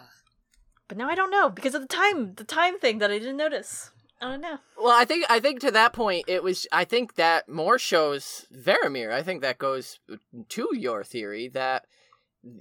But 0.87 0.97
now 0.97 1.09
I 1.09 1.15
don't 1.15 1.31
know 1.31 1.49
because 1.49 1.75
of 1.75 1.81
the 1.81 1.87
time, 1.87 2.33
the 2.35 2.43
time 2.43 2.79
thing 2.79 2.97
that 2.97 3.11
I 3.11 3.19
didn't 3.19 3.37
notice. 3.37 3.91
I 4.21 4.29
don't 4.31 4.41
know. 4.41 4.57
Well, 4.77 4.93
I 4.97 5.05
think 5.05 5.25
I 5.29 5.39
think 5.39 5.59
to 5.61 5.71
that 5.71 5.93
point 5.93 6.25
it 6.27 6.43
was 6.43 6.67
I 6.71 6.83
think 6.85 7.15
that 7.15 7.47
more 7.47 7.79
shows 7.79 8.45
Varamir. 8.53 9.11
I 9.13 9.23
think 9.23 9.41
that 9.41 9.57
goes 9.57 9.99
to 10.49 10.69
your 10.75 11.03
theory 11.03 11.47
that 11.49 11.85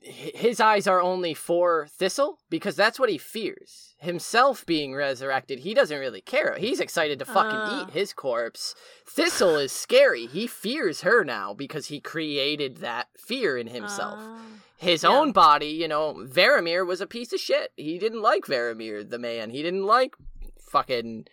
his 0.03 0.59
eyes 0.59 0.89
are 0.89 1.01
only 1.01 1.35
for 1.35 1.87
Thistle 1.89 2.39
because 2.51 2.75
that's 2.75 2.99
what 2.99 3.09
he 3.11 3.17
fears. 3.19 3.95
Himself 3.99 4.67
being 4.67 4.93
resurrected, 4.95 5.61
he 5.61 5.73
doesn't 5.73 6.01
really 6.01 6.21
care. 6.21 6.57
He's 6.59 6.81
excited 6.81 7.19
to 7.21 7.25
fucking 7.25 7.59
Ah. 7.61 7.83
eat 7.87 7.93
his 7.93 8.13
corpse. 8.13 8.75
Thistle 9.07 9.55
is 9.57 9.71
scary. 9.71 10.27
He 10.27 10.49
fears 10.49 11.03
her 11.03 11.23
now 11.25 11.55
because 11.55 11.87
he 11.87 12.01
created 12.01 12.79
that 12.79 13.07
fear 13.17 13.57
in 13.57 13.69
himself. 13.69 14.19
Ah. 14.21 14.43
His 14.77 15.05
Yeah. 15.05 15.11
own 15.11 15.31
body, 15.33 15.69
you 15.69 15.87
know, 15.87 16.15
Varamir 16.15 16.85
was 16.85 17.01
a 17.01 17.07
piece 17.07 17.33
of 17.33 17.39
shit. 17.41 17.73
He 17.77 17.99
didn't 17.99 18.23
like 18.23 18.47
Varamir, 18.47 19.09
the 19.09 19.19
man. 19.19 19.51
He 19.51 19.63
didn't 19.63 19.85
like 19.87 20.15
fucking 20.61 21.27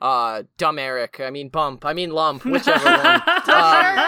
uh 0.00 0.42
dumb 0.58 0.78
Eric. 0.78 1.20
I 1.20 1.30
mean 1.30 1.48
bump. 1.48 1.84
I 1.84 1.92
mean 1.92 2.10
lump, 2.10 2.44
whichever 2.46 2.84
one. 2.84 3.22
Um, 3.48 4.06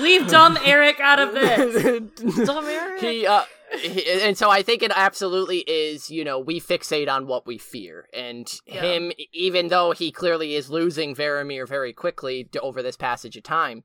Leave 0.00 0.28
dumb 0.28 0.58
Eric 0.64 1.00
out 1.00 1.18
of 1.18 1.32
this. 1.32 2.10
Dumb 2.46 2.64
Eric. 2.66 3.00
he 3.00 3.26
uh 3.26 3.42
he, 3.80 4.22
and 4.22 4.36
so 4.36 4.50
I 4.50 4.62
think 4.62 4.82
it 4.82 4.92
absolutely 4.94 5.58
is, 5.58 6.10
you 6.10 6.24
know, 6.24 6.38
we 6.38 6.58
fixate 6.60 7.08
on 7.08 7.26
what 7.26 7.46
we 7.46 7.58
fear. 7.58 8.06
And 8.14 8.50
Yeah. 8.66 8.80
him 8.82 9.12
even 9.32 9.68
though 9.68 9.92
he 9.92 10.10
clearly 10.10 10.54
is 10.54 10.70
losing 10.70 11.14
Varamir 11.14 11.66
very 11.68 11.92
quickly 11.92 12.44
to, 12.52 12.60
over 12.60 12.82
this 12.82 12.96
passage 12.96 13.36
of 13.36 13.42
time, 13.44 13.84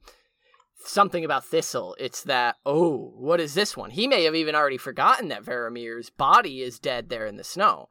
something 0.86 1.24
about 1.26 1.46
Thistle, 1.46 1.96
it's 2.00 2.24
that, 2.24 2.56
oh, 2.66 3.14
what 3.18 3.40
is 3.40 3.54
this 3.54 3.76
one? 3.78 3.92
He 3.92 4.08
may 4.08 4.24
have 4.24 4.36
even 4.36 4.56
already 4.56 4.78
forgotten 4.78 5.28
that 5.30 5.44
Varamir's 5.44 6.10
body 6.10 6.62
is 6.62 6.80
dead 6.80 7.10
there 7.10 7.26
in 7.26 7.36
the 7.38 7.44
snow. 7.44 7.88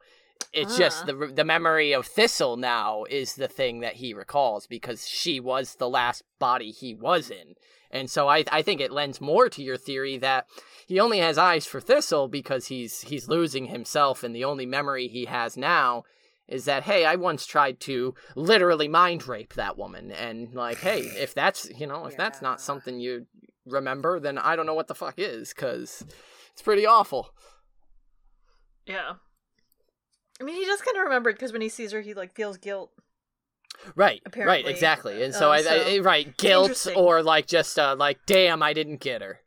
It's 0.51 0.73
Ah. 0.75 0.77
just 0.77 1.05
the 1.05 1.13
the 1.13 1.43
memory 1.43 1.93
of 1.93 2.05
Thistle 2.05 2.57
now 2.57 3.05
is 3.09 3.35
the 3.35 3.47
thing 3.47 3.79
that 3.81 3.95
he 3.95 4.13
recalls 4.13 4.67
because 4.67 5.07
she 5.07 5.39
was 5.39 5.75
the 5.75 5.89
last 5.89 6.23
body 6.39 6.71
he 6.71 6.93
was 6.93 7.29
in. 7.29 7.55
And 7.91 8.09
so 8.09 8.27
I 8.27 8.43
I 8.51 8.61
think 8.61 8.81
it 8.81 8.91
lends 8.91 9.21
more 9.21 9.49
to 9.49 9.63
your 9.63 9.77
theory 9.77 10.17
that 10.17 10.47
he 10.87 10.99
only 10.99 11.19
has 11.19 11.37
eyes 11.37 11.65
for 11.65 11.79
Thistle 11.79 12.27
because 12.27 12.67
he's 12.67 13.01
he's 13.01 13.27
losing 13.29 13.67
himself 13.67 14.23
and 14.23 14.35
the 14.35 14.43
only 14.45 14.65
memory 14.65 15.07
he 15.07 15.25
has 15.25 15.55
now 15.55 16.03
is 16.47 16.65
that 16.65 16.83
hey, 16.83 17.05
I 17.05 17.15
once 17.15 17.45
tried 17.45 17.79
to 17.81 18.13
literally 18.35 18.87
mind 18.87 19.27
rape 19.27 19.53
that 19.53 19.77
woman 19.77 20.11
and 20.11 20.53
like 20.53 20.79
hey, 20.79 20.99
if 21.01 21.33
that's, 21.39 21.69
you 21.79 21.87
know, 21.87 22.05
if 22.05 22.17
that's 22.17 22.41
not 22.41 22.59
something 22.61 22.99
you 22.99 23.27
remember, 23.65 24.19
then 24.19 24.37
I 24.37 24.55
don't 24.55 24.65
know 24.65 24.73
what 24.73 24.87
the 24.87 24.95
fuck 24.95 25.15
is, 25.17 25.53
because 25.53 26.03
it's 26.51 26.61
pretty 26.61 26.85
awful. 26.85 27.33
Yeah. 28.85 29.13
I 30.41 30.43
mean, 30.43 30.55
he 30.55 30.65
just 30.65 30.83
kind 30.83 30.97
of 30.97 31.03
remembered 31.03 31.35
because 31.35 31.51
when 31.51 31.61
he 31.61 31.69
sees 31.69 31.91
her, 31.91 32.01
he 32.01 32.13
like 32.13 32.33
feels 32.35 32.57
guilt. 32.57 32.91
Right, 33.95 34.21
Apparently. 34.25 34.63
right, 34.63 34.67
exactly. 34.67 35.23
And 35.23 35.33
so, 35.33 35.49
Uh, 35.49 35.53
I, 35.53 35.61
so 35.61 35.71
I, 35.71 35.99
right, 35.99 36.37
guilt 36.37 36.87
or 36.95 37.21
like 37.23 37.47
just 37.47 37.77
uh, 37.79 37.95
like, 37.97 38.19
damn, 38.25 38.61
I 38.63 38.71
didn't 38.73 38.99
get 38.99 39.21
her. 39.21 39.39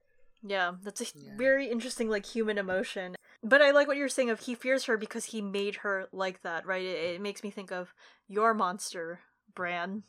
Yeah, 0.43 0.73
that's 0.83 1.01
a 1.01 1.07
Yeah. 1.15 1.33
very 1.37 1.69
interesting, 1.69 2.09
like 2.09 2.27
human 2.27 2.59
emotion. 2.59 3.17
But 3.43 3.63
I 3.63 3.71
like 3.71 3.89
what 3.89 3.97
you're 3.97 4.09
saying 4.09 4.31
of 4.31 4.41
he 4.41 4.55
fears 4.55 4.85
her 4.85 4.97
because 4.97 5.27
he 5.27 5.41
made 5.41 5.77
her 5.77 6.09
like 6.13 6.43
that, 6.43 6.67
right? 6.67 6.85
It, 6.85 7.15
it 7.17 7.21
makes 7.21 7.43
me 7.43 7.51
think 7.51 7.71
of 7.73 7.95
your 8.29 8.53
monster, 8.55 9.21
Bran. 9.55 10.03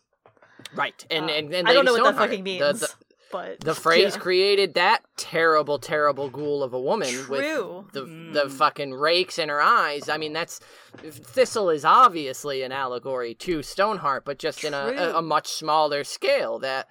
Right, 0.76 1.06
and 1.10 1.26
Uh, 1.26 1.34
and, 1.34 1.54
and 1.54 1.68
I 1.68 1.74
don't 1.74 1.86
know 1.86 1.92
Lady 1.94 2.02
what 2.02 2.16
that 2.16 2.16
Stoneheart, 2.16 2.30
fucking 2.30 2.44
the- 2.44 2.60
means, 2.60 2.80
the, 2.82 2.94
but 3.32 3.60
the 3.62 3.76
phrase 3.86 4.16
yeah. 4.16 4.22
created 4.22 4.74
that 4.76 5.00
terrible, 5.18 5.80
terrible 5.80 6.30
ghoul 6.30 6.64
of 6.64 6.74
a 6.74 6.80
woman 6.80 7.10
True. 7.10 7.84
with 7.84 7.94
the 7.94 8.02
Mm. 8.06 8.34
the 8.34 8.50
fucking 8.50 8.94
rakes 8.94 9.38
in 9.40 9.50
her 9.50 9.62
eyes. 9.62 10.10
I 10.10 10.18
mean, 10.18 10.34
that's 10.34 10.60
Thistle 10.98 11.70
is 11.70 11.84
obviously 11.86 12.62
an 12.64 12.72
allegory 12.72 13.34
to 13.36 13.62
Stoneheart, 13.64 14.26
but 14.26 14.40
just 14.40 14.64
in 14.64 14.74
a, 14.74 14.94
a, 14.98 15.18
a 15.18 15.22
much 15.22 15.48
smaller 15.48 16.04
scale. 16.04 16.60
That 16.60 16.88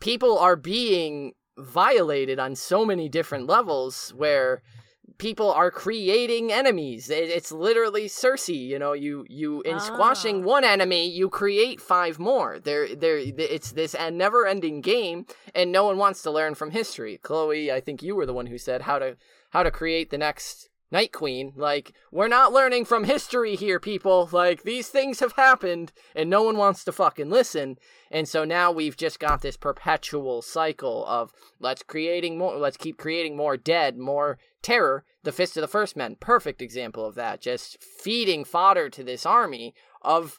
people 0.00 0.38
are 0.38 0.56
being 0.56 1.32
violated 1.56 2.38
on 2.38 2.54
so 2.56 2.84
many 2.84 3.08
different 3.08 3.46
levels 3.46 4.12
where 4.16 4.62
people 5.18 5.50
are 5.50 5.70
creating 5.70 6.52
enemies. 6.52 7.10
It's 7.10 7.52
literally 7.52 8.06
Cersei. 8.06 8.66
You 8.66 8.78
know, 8.78 8.92
you 8.92 9.24
you 9.28 9.62
in 9.62 9.80
squashing 9.80 10.42
Ah. 10.42 10.46
one 10.46 10.64
enemy, 10.64 11.08
you 11.08 11.28
create 11.28 11.80
five 11.80 12.18
more. 12.18 12.58
There, 12.58 12.94
there. 12.94 13.18
It's 13.18 13.72
this 13.72 13.94
a 13.94 14.10
never-ending 14.10 14.80
game, 14.80 15.26
and 15.54 15.70
no 15.70 15.84
one 15.84 15.98
wants 15.98 16.22
to 16.22 16.30
learn 16.30 16.54
from 16.54 16.70
history. 16.70 17.18
Chloe, 17.22 17.70
I 17.70 17.80
think 17.80 18.02
you 18.02 18.14
were 18.16 18.26
the 18.26 18.34
one 18.34 18.46
who 18.46 18.58
said 18.58 18.82
how 18.82 18.98
to 18.98 19.16
how 19.50 19.62
to 19.62 19.70
create 19.70 20.10
the 20.10 20.18
next 20.18 20.68
Night 20.94 21.10
Queen. 21.10 21.52
Like, 21.56 21.92
we're 22.12 22.28
not 22.28 22.52
learning 22.52 22.84
from 22.84 23.02
history 23.02 23.56
here, 23.56 23.80
people. 23.80 24.28
Like, 24.30 24.62
these 24.62 24.88
things 24.88 25.18
have 25.18 25.32
happened, 25.32 25.92
and 26.14 26.30
no 26.30 26.44
one 26.44 26.56
wants 26.56 26.84
to 26.84 26.92
fucking 26.92 27.30
listen. 27.30 27.78
And 28.12 28.28
so 28.28 28.44
now 28.44 28.70
we've 28.70 28.96
just 28.96 29.18
got 29.18 29.42
this 29.42 29.56
perpetual 29.56 30.40
cycle 30.40 31.04
of 31.06 31.32
let's 31.58 31.82
creating 31.82 32.38
more, 32.38 32.56
let's 32.56 32.76
keep 32.76 32.96
creating 32.96 33.36
more 33.36 33.56
dead, 33.56 33.98
more 33.98 34.38
terror. 34.62 35.04
The 35.24 35.32
Fist 35.32 35.56
of 35.56 35.62
the 35.62 35.68
First 35.68 35.96
Men, 35.96 36.16
perfect 36.20 36.62
example 36.62 37.04
of 37.04 37.16
that. 37.16 37.40
Just 37.40 37.82
feeding 37.82 38.44
fodder 38.44 38.88
to 38.90 39.02
this 39.02 39.26
army 39.26 39.74
of 40.00 40.38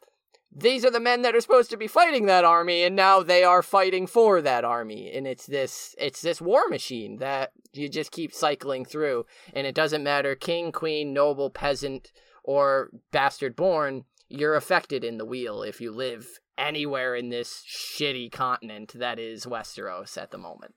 these 0.56 0.86
are 0.86 0.92
the 0.92 1.00
men 1.00 1.22
that 1.22 1.36
are 1.36 1.42
supposed 1.42 1.70
to 1.70 1.78
be 1.78 1.88
fighting 1.88 2.26
that 2.26 2.46
army 2.46 2.84
and 2.84 2.96
now 2.96 3.22
they 3.22 3.44
are 3.44 3.62
fighting 3.62 4.08
for 4.08 4.42
that 4.42 4.64
army 4.64 5.12
and 5.12 5.28
it's 5.28 5.46
this 5.46 5.94
it's 5.98 6.22
this 6.22 6.42
war 6.42 6.68
machine 6.70 7.18
that 7.18 7.52
you 7.74 7.90
just 7.90 8.12
keep 8.12 8.34
cycling 8.34 8.86
through 8.86 9.26
and 9.54 9.68
it 9.68 9.76
doesn't 9.76 10.04
matter 10.04 10.36
king 10.36 10.72
queen 10.72 11.14
noble 11.14 11.50
peasant 11.50 12.12
or 12.44 12.90
bastard 13.12 13.56
born 13.56 14.06
you're 14.30 14.56
affected 14.56 15.04
in 15.04 15.18
the 15.18 15.26
wheel 15.26 15.62
if 15.62 15.82
you 15.82 15.92
live 15.92 16.40
anywhere 16.58 17.16
in 17.16 17.30
this 17.30 17.64
shitty 17.68 18.32
continent 18.32 18.94
that 18.96 19.20
is 19.20 19.46
Westeros 19.46 20.18
at 20.18 20.32
the 20.32 20.38
moment. 20.38 20.74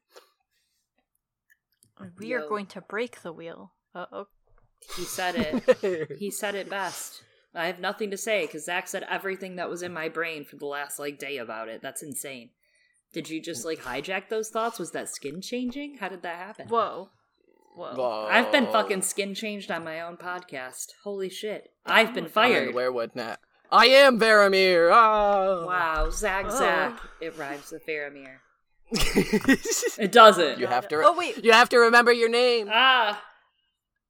we 2.18 2.32
are 2.32 2.46
going 2.46 2.66
to 2.66 2.80
break 2.80 3.22
the 3.22 3.32
wheel. 3.32 3.72
Uh 3.94 4.06
oh. 4.12 4.26
He 4.96 5.04
said 5.04 5.34
it. 5.36 6.16
he 6.18 6.30
said 6.30 6.54
it 6.54 6.70
best. 6.70 7.22
I 7.54 7.66
have 7.66 7.80
nothing 7.80 8.10
to 8.10 8.16
say 8.16 8.46
because 8.46 8.66
Zach 8.66 8.86
said 8.88 9.04
everything 9.08 9.56
that 9.56 9.70
was 9.70 9.82
in 9.82 9.92
my 9.92 10.08
brain 10.08 10.44
for 10.44 10.56
the 10.56 10.66
last 10.66 10.98
like 10.98 11.18
day 11.18 11.38
about 11.38 11.68
it. 11.68 11.80
That's 11.82 12.02
insane. 12.02 12.50
Did 13.12 13.30
you 13.30 13.40
just 13.40 13.64
like 13.64 13.80
hijack 13.82 14.28
those 14.28 14.50
thoughts? 14.50 14.78
Was 14.78 14.90
that 14.92 15.08
skin 15.08 15.40
changing? 15.40 15.96
How 15.98 16.08
did 16.08 16.22
that 16.22 16.36
happen? 16.36 16.68
Whoa. 16.68 17.08
Whoa. 17.74 17.94
Whoa. 17.94 18.28
I've 18.30 18.52
been 18.52 18.66
fucking 18.66 19.02
skin 19.02 19.34
changed 19.34 19.70
on 19.70 19.82
my 19.84 20.00
own 20.00 20.16
podcast. 20.16 20.88
Holy 21.04 21.30
shit. 21.30 21.68
I've 21.86 22.12
been 22.12 22.28
fired. 22.28 22.68
the 22.68 22.72
weirwood 22.78 23.14
net. 23.14 23.38
I 23.70 23.86
am 23.86 24.18
Varamir. 24.18 24.90
Ah. 24.92 25.64
Wow, 25.66 26.10
Zach, 26.10 26.46
Oh. 26.48 26.58
Zach. 26.58 27.00
It 27.20 27.36
rhymes 27.38 27.70
with 27.72 27.86
Faramir. 27.86 28.38
It 29.98 30.12
doesn't. 30.12 30.58
you 30.58 30.66
have 30.66 30.88
to. 30.88 31.02
Oh 31.04 31.16
wait, 31.16 31.44
You 31.44 31.52
have 31.52 31.68
to 31.70 31.78
remember 31.78 32.12
your 32.12 32.28
name. 32.28 32.68
Ah. 32.72 33.22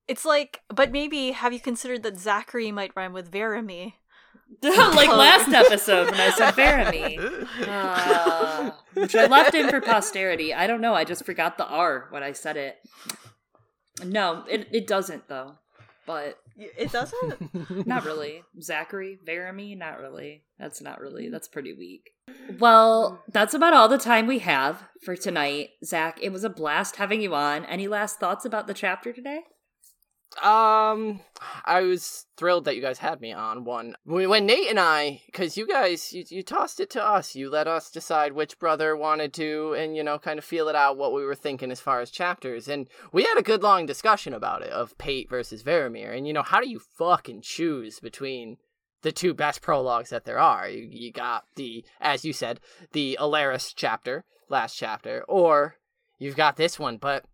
It's 0.08 0.24
like, 0.24 0.60
but 0.68 0.90
maybe 0.90 1.32
have 1.32 1.52
you 1.52 1.60
considered 1.60 2.02
that 2.02 2.18
Zachary 2.18 2.72
might 2.72 2.92
rhyme 2.96 3.12
with 3.12 3.30
Veramy? 3.30 3.94
like 4.62 5.10
last 5.10 5.50
episode 5.50 6.10
when 6.10 6.20
I 6.20 6.30
said 6.30 6.54
Faramir. 6.54 7.46
Ah. 7.66 8.80
which 8.94 9.14
I 9.14 9.26
left 9.26 9.54
in 9.54 9.68
for 9.68 9.80
posterity. 9.80 10.54
I 10.54 10.66
don't 10.66 10.80
know. 10.80 10.94
I 10.94 11.04
just 11.04 11.26
forgot 11.26 11.58
the 11.58 11.66
R 11.66 12.06
when 12.10 12.22
I 12.22 12.32
said 12.32 12.56
it. 12.56 12.76
No, 14.04 14.44
it, 14.48 14.68
it 14.72 14.86
doesn't 14.86 15.28
though. 15.28 15.56
But 16.06 16.38
It 16.56 16.90
doesn't. 16.90 17.86
not 17.86 18.06
really. 18.06 18.42
Zachary, 18.62 19.18
Veramy, 19.26 19.76
not 19.76 20.00
really. 20.00 20.44
That's 20.58 20.80
not 20.80 21.00
really. 21.00 21.28
That's 21.28 21.48
pretty 21.48 21.74
weak. 21.74 22.12
Well, 22.58 23.22
that's 23.28 23.52
about 23.52 23.74
all 23.74 23.88
the 23.88 23.98
time 23.98 24.26
we 24.26 24.38
have 24.38 24.84
for 25.04 25.14
tonight. 25.16 25.70
Zach, 25.84 26.18
it 26.22 26.32
was 26.32 26.44
a 26.44 26.48
blast 26.48 26.96
having 26.96 27.20
you 27.20 27.34
on. 27.34 27.66
Any 27.66 27.86
last 27.88 28.18
thoughts 28.18 28.46
about 28.46 28.66
the 28.66 28.72
chapter 28.74 29.12
today? 29.12 29.40
Um, 30.36 31.20
I 31.64 31.80
was 31.80 32.26
thrilled 32.36 32.66
that 32.66 32.76
you 32.76 32.82
guys 32.82 32.98
had 32.98 33.20
me 33.20 33.32
on 33.32 33.64
one. 33.64 33.96
When 34.04 34.46
Nate 34.46 34.68
and 34.68 34.78
I, 34.78 35.22
because 35.26 35.56
you 35.56 35.66
guys, 35.66 36.12
you, 36.12 36.24
you 36.28 36.42
tossed 36.42 36.80
it 36.80 36.90
to 36.90 37.04
us. 37.04 37.34
You 37.34 37.50
let 37.50 37.66
us 37.66 37.90
decide 37.90 38.32
which 38.32 38.58
brother 38.58 38.96
wanted 38.96 39.32
to, 39.34 39.74
and 39.74 39.96
you 39.96 40.04
know, 40.04 40.18
kind 40.18 40.38
of 40.38 40.44
feel 40.44 40.68
it 40.68 40.76
out 40.76 40.96
what 40.96 41.12
we 41.12 41.24
were 41.24 41.34
thinking 41.34 41.72
as 41.72 41.80
far 41.80 42.00
as 42.00 42.10
chapters. 42.10 42.68
And 42.68 42.88
we 43.12 43.24
had 43.24 43.38
a 43.38 43.42
good 43.42 43.62
long 43.62 43.86
discussion 43.86 44.32
about 44.32 44.62
it 44.62 44.70
of 44.70 44.96
Pate 44.98 45.28
versus 45.28 45.62
Varamir. 45.62 46.16
And 46.16 46.26
you 46.26 46.32
know, 46.32 46.42
how 46.42 46.60
do 46.60 46.68
you 46.68 46.78
fucking 46.78 47.40
choose 47.42 47.98
between 47.98 48.58
the 49.02 49.12
two 49.12 49.34
best 49.34 49.60
prologues 49.62 50.10
that 50.10 50.24
there 50.24 50.38
are? 50.38 50.68
You, 50.68 50.86
you 50.90 51.12
got 51.12 51.44
the, 51.56 51.84
as 52.00 52.24
you 52.24 52.32
said, 52.32 52.60
the 52.92 53.18
Alleras 53.20 53.72
chapter, 53.74 54.24
last 54.48 54.76
chapter, 54.76 55.24
or 55.26 55.76
you've 56.18 56.36
got 56.36 56.56
this 56.56 56.78
one, 56.78 56.98
but 56.98 57.24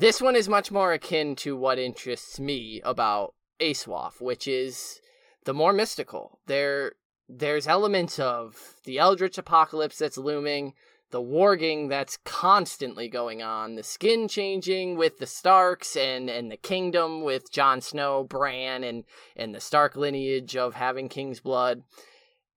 this 0.00 0.20
one 0.20 0.34
is 0.34 0.48
much 0.48 0.70
more 0.70 0.94
akin 0.94 1.36
to 1.36 1.54
what 1.54 1.78
interests 1.78 2.40
me 2.40 2.80
about 2.84 3.34
Aswaf, 3.60 4.18
which 4.18 4.48
is 4.48 4.98
the 5.44 5.52
more 5.52 5.74
mystical. 5.74 6.40
There, 6.46 6.92
there's 7.28 7.68
elements 7.68 8.18
of 8.18 8.76
the 8.84 8.98
Eldritch 8.98 9.36
apocalypse 9.36 9.98
that's 9.98 10.16
looming, 10.16 10.72
the 11.10 11.20
warging 11.20 11.90
that's 11.90 12.16
constantly 12.24 13.10
going 13.10 13.42
on, 13.42 13.74
the 13.74 13.82
skin 13.82 14.26
changing 14.26 14.96
with 14.96 15.18
the 15.18 15.26
Starks 15.26 15.96
and 15.96 16.30
and 16.30 16.50
the 16.50 16.56
kingdom 16.56 17.22
with 17.22 17.52
Jon 17.52 17.82
Snow, 17.82 18.24
Bran, 18.24 18.82
and 18.82 19.04
and 19.36 19.54
the 19.54 19.60
Stark 19.60 19.96
lineage 19.96 20.56
of 20.56 20.74
having 20.74 21.10
King's 21.10 21.40
blood 21.40 21.82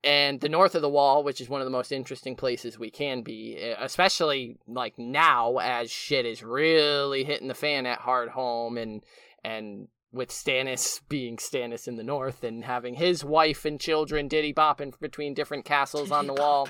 and 0.03 0.41
the 0.41 0.49
north 0.49 0.75
of 0.75 0.81
the 0.81 0.89
wall, 0.89 1.23
which 1.23 1.39
is 1.39 1.47
one 1.47 1.61
of 1.61 1.65
the 1.65 1.71
most 1.71 1.91
interesting 1.91 2.35
places 2.35 2.77
we 2.77 2.89
can 2.89 3.21
be, 3.21 3.57
eh, 3.57 3.75
especially 3.79 4.57
like 4.67 4.97
now 4.97 5.57
as 5.57 5.89
shit 5.89 6.25
is 6.25 6.43
really 6.43 7.23
hitting 7.23 7.47
the 7.47 7.53
fan 7.53 7.85
at 7.85 8.01
Hardhome 8.01 8.81
and 8.81 9.03
and 9.43 9.87
with 10.11 10.29
Stannis 10.29 11.01
being 11.09 11.37
Stannis 11.37 11.87
in 11.87 11.95
the 11.95 12.03
north 12.03 12.43
and 12.43 12.65
having 12.65 12.95
his 12.95 13.23
wife 13.23 13.65
and 13.65 13.79
children 13.79 14.27
diddy 14.27 14.53
bopping 14.53 14.99
between 14.99 15.33
different 15.33 15.65
castles 15.65 16.11
on 16.11 16.27
the 16.27 16.33
wall. 16.33 16.67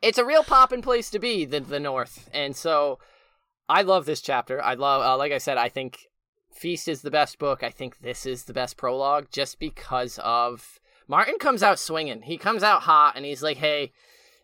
It's 0.00 0.18
a 0.18 0.24
real 0.24 0.42
poppin' 0.42 0.82
place 0.82 1.10
to 1.10 1.18
be, 1.18 1.44
the 1.44 1.60
the 1.60 1.80
north. 1.80 2.30
And 2.32 2.54
so 2.54 2.98
I 3.68 3.82
love 3.82 4.06
this 4.06 4.20
chapter. 4.20 4.62
I 4.62 4.74
love 4.74 5.02
uh, 5.02 5.16
like 5.16 5.32
I 5.32 5.38
said, 5.38 5.58
I 5.58 5.68
think 5.68 6.08
Feast 6.52 6.86
is 6.86 7.02
the 7.02 7.10
best 7.10 7.38
book. 7.38 7.64
I 7.64 7.70
think 7.70 8.00
this 8.00 8.26
is 8.26 8.44
the 8.44 8.52
best 8.52 8.76
prologue 8.76 9.26
just 9.32 9.58
because 9.58 10.20
of 10.22 10.78
Martin 11.08 11.38
comes 11.38 11.62
out 11.62 11.78
swinging. 11.78 12.22
He 12.22 12.38
comes 12.38 12.62
out 12.62 12.82
hot 12.82 13.16
and 13.16 13.24
he's 13.24 13.42
like, 13.42 13.58
"Hey, 13.58 13.92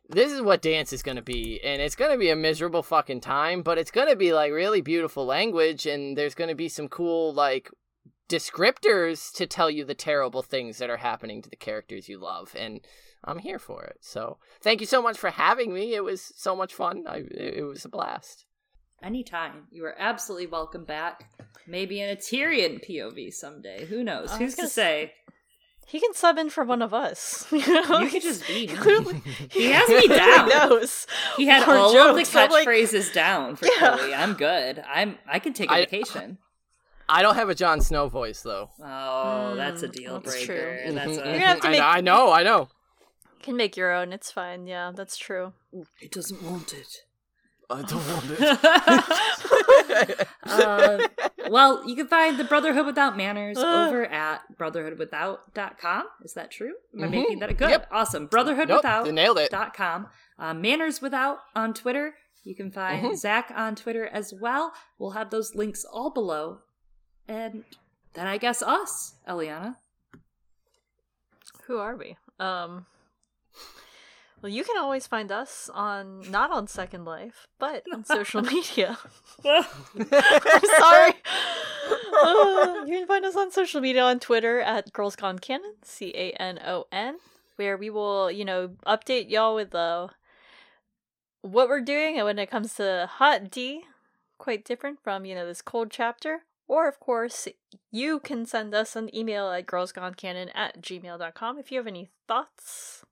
this 0.09 0.33
is 0.33 0.41
what 0.41 0.63
dance 0.63 0.93
is 0.93 1.03
going 1.03 1.17
to 1.17 1.23
be 1.23 1.61
and 1.63 1.83
it's 1.83 1.97
going 1.97 2.11
to 2.11 2.19
be 2.19 2.31
a 2.31 2.37
miserable 2.37 2.83
fucking 2.83 3.21
time, 3.21 3.63
but 3.63 3.79
it's 3.79 3.91
going 3.91 4.09
to 4.09 4.17
be 4.17 4.33
like 4.33 4.53
really 4.53 4.81
beautiful 4.81 5.27
language 5.27 5.87
and 5.87 6.17
there's 6.17 6.35
going 6.35 6.49
to 6.49 6.57
be 6.57 6.69
some 6.69 6.89
cool 6.89 7.33
like 7.33 7.71
descriptors 8.29 9.33
to 9.35 9.47
tell 9.47 9.71
you 9.71 9.85
the 9.85 9.95
terrible 9.95 10.43
things 10.43 10.79
that 10.79 10.91
are 10.91 10.99
happening 10.99 11.43
to 11.43 11.51
the 11.51 11.57
characters 11.57 12.09
you 12.09 12.19
love 12.19 12.55
and 12.59 12.81
I'm 13.25 13.39
here 13.39 13.59
for 13.59 13.83
it. 13.85 13.99
So, 14.01 14.39
thank 14.61 14.81
you 14.81 14.87
so 14.87 15.03
much 15.03 15.19
for 15.19 15.31
having 15.31 15.75
me. 15.75 15.95
It 15.95 16.05
was 16.05 16.33
so 16.37 16.55
much 16.55 16.73
fun. 16.73 17.05
I, 17.09 17.17
it, 17.17 17.55
it 17.59 17.65
was 17.65 17.85
a 17.85 17.89
blast. 17.89 18.47
Anytime. 19.03 19.67
You 19.71 19.85
are 19.87 19.95
absolutely 19.99 20.47
welcome 20.47 20.85
back. 20.85 21.29
Maybe 21.67 22.01
in 22.01 22.11
a 22.11 22.17
Tyrion 22.17 22.81
POV 22.85 23.33
someday. 23.33 23.87
Who 23.87 24.03
knows? 24.03 24.33
Who's 24.37 24.55
gonna 24.55 24.69
say? 24.69 25.13
He 25.91 26.01
can 26.01 26.13
sub 26.13 26.37
in 26.37 26.51
for 26.51 26.65
one 26.65 26.83
of 26.83 26.93
us. 26.93 27.47
You, 27.53 27.59
know? 27.89 28.01
You 28.01 28.11
could 28.11 28.23
just 28.23 28.47
be 28.47 28.67
me. 28.67 28.75
Literally- 28.77 29.23
He 29.51 29.71
has 29.73 29.89
me 30.01 30.07
down. 30.09 30.49
knows. 30.51 31.07
He 31.37 31.47
had 31.47 31.67
Our 31.67 31.77
all 31.79 31.87
of 31.97 32.15
the 32.15 32.21
jokes, 32.23 32.37
I'm 32.37 32.51
like- 32.51 32.67
catchphrases 32.69 33.13
down 33.13 33.57
for 33.57 33.67
Yeah. 33.67 33.97
Chloe. 33.97 34.15
I'm 34.15 34.35
good. 34.35 34.85
I'm. 34.87 35.19
I 35.27 35.39
can 35.39 35.53
take 35.55 35.71
a 35.71 35.75
I- 35.75 35.81
vacation. 35.87 36.39
I 37.09 37.23
don't 37.23 37.37
have 37.37 37.49
a 37.49 37.55
Jon 37.55 37.81
Snow 37.81 38.09
voice 38.09 38.43
though. 38.43 38.69
Oh, 38.85 39.55
that's 39.57 39.83
a 39.83 39.89
Mm, 39.89 39.93
deal 39.93 40.21
that's 40.21 40.35
breaker. 40.45 40.83
true. 40.85 40.93
That's 40.95 41.11
Mhm, 41.13 41.13
a. 41.13 41.15
You're 41.15 41.25
gonna 41.25 41.39
have 41.39 41.61
to 41.63 41.69
I 41.69 41.71
make- 41.71 41.81
know, 41.81 41.87
I 41.87 42.01
know, 42.03 42.33
I 42.33 42.43
know. 42.43 42.69
can 43.43 43.57
make 43.57 43.79
your 43.79 43.93
own. 43.93 44.13
It's 44.13 44.31
fine. 44.31 44.67
Yeah, 44.67 44.93
that's 44.95 45.17
true. 45.17 45.55
He 45.99 46.09
doesn't 46.09 46.43
want 46.43 46.75
it. 46.75 47.05
I 47.71 47.83
don't 47.83 48.09
want 48.09 48.25
it. 48.31 50.27
uh, 50.45 50.99
well, 51.51 51.87
you 51.87 51.95
can 51.97 52.09
find 52.09 52.39
the 52.39 52.45
Brotherhood 52.45 52.87
Without 52.87 53.17
Manners 53.17 53.59
over 53.59 54.07
at 54.07 54.41
brotherhoodwithout.com. 54.57 56.05
Is 56.23 56.33
that 56.35 56.51
true? 56.51 56.75
Am 56.97 57.05
I 57.05 57.07
Mhm. 57.09 57.11
making 57.11 57.39
that 57.41 57.51
a 57.51 57.55
good? 57.55 57.69
Yep. 57.71 57.89
Awesome. 57.91 58.23
Nope, 58.23 58.33
you 58.33 58.39
Brotherhoodwithout.com. 58.39 59.15
nailed 59.15 59.39
it. 59.39 59.53
Uh, 60.39 60.55
Manners 60.55 61.03
Without 61.03 61.41
on 61.55 61.75
Twitter. 61.75 62.15
You 62.45 62.55
can 62.55 62.71
find 62.71 63.05
Mhm. 63.05 63.17
Zach 63.17 63.53
on 63.55 63.75
Twitter 63.77 64.07
as 64.07 64.33
well. 64.33 64.73
We'll 64.99 65.11
have 65.11 65.29
those 65.31 65.55
links 65.55 65.85
all 65.85 66.09
below. 66.11 66.61
And 67.27 67.65
then 68.15 68.27
I 68.27 68.39
guess 68.39 68.63
us, 68.63 69.17
Eliana. 69.29 69.77
Who 71.67 71.77
are 71.79 71.97
we? 71.97 72.17
Um 72.41 72.87
Well, 74.41 74.53
you 74.53 74.63
can 74.63 74.79
always 74.79 75.07
find 75.07 75.33
us 75.33 75.69
on 75.75 76.31
not 76.31 76.51
on 76.51 76.69
Second 76.69 77.05
Life, 77.05 77.49
but 77.59 77.85
on 77.93 78.05
social 78.05 78.43
media. 78.55 78.99
I'm 79.45 79.65
sorry. 80.79 81.13
Uh, 82.23 82.85
you 82.87 82.99
can 82.99 83.07
find 83.07 83.25
us 83.25 83.37
on 83.37 83.51
social 83.51 83.81
media 83.81 84.03
on 84.03 84.21
Twitter 84.21 84.61
at 84.61 84.93
Girls 84.93 85.17
Gone 85.17 85.39
Canon, 85.39 85.75
C 85.83 86.13
A 86.15 86.31
N 86.33 86.61
O 86.65 86.87
N, 86.93 87.17
where 87.57 87.77
we 87.77 87.91
will, 87.91 88.31
you 88.31 88.45
know, 88.45 88.77
update 88.87 89.29
y'all 89.29 89.57
with 89.57 89.75
uh, 89.75 90.09
what 91.43 91.69
we're 91.69 91.81
doing 91.81 92.17
and 92.17 92.25
when 92.25 92.39
it 92.39 92.51
comes 92.51 92.75
to 92.75 93.09
Hot 93.15 93.51
D. 93.51 93.83
Quite 94.39 94.65
different 94.65 95.03
from, 95.03 95.25
you 95.25 95.35
know, 95.35 95.47
this 95.47 95.63
cold 95.63 95.91
chapter. 95.91 96.43
Or, 96.69 96.87
of 96.87 97.01
course, 97.01 97.49
you 97.91 98.21
can 98.21 98.47
send 98.47 98.75
us 98.75 98.95
an 98.95 99.13
email 99.13 99.51
at 99.51 99.67
girlsgonecanon 99.67 100.51
at 100.55 100.81
gmail.com 100.83 101.59
if 101.59 101.73
you 101.73 101.79
have 101.79 101.87
any 101.87 102.11
thoughts. 102.29 103.05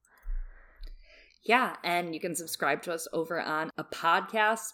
Yeah, 1.47 1.77
and 1.85 2.13
you 2.13 2.21
can 2.21 2.35
subscribe 2.35 2.83
to 2.83 2.93
us 2.93 3.07
over 3.13 3.41
on 3.41 3.71
a 3.79 3.85
podcast 3.85 4.73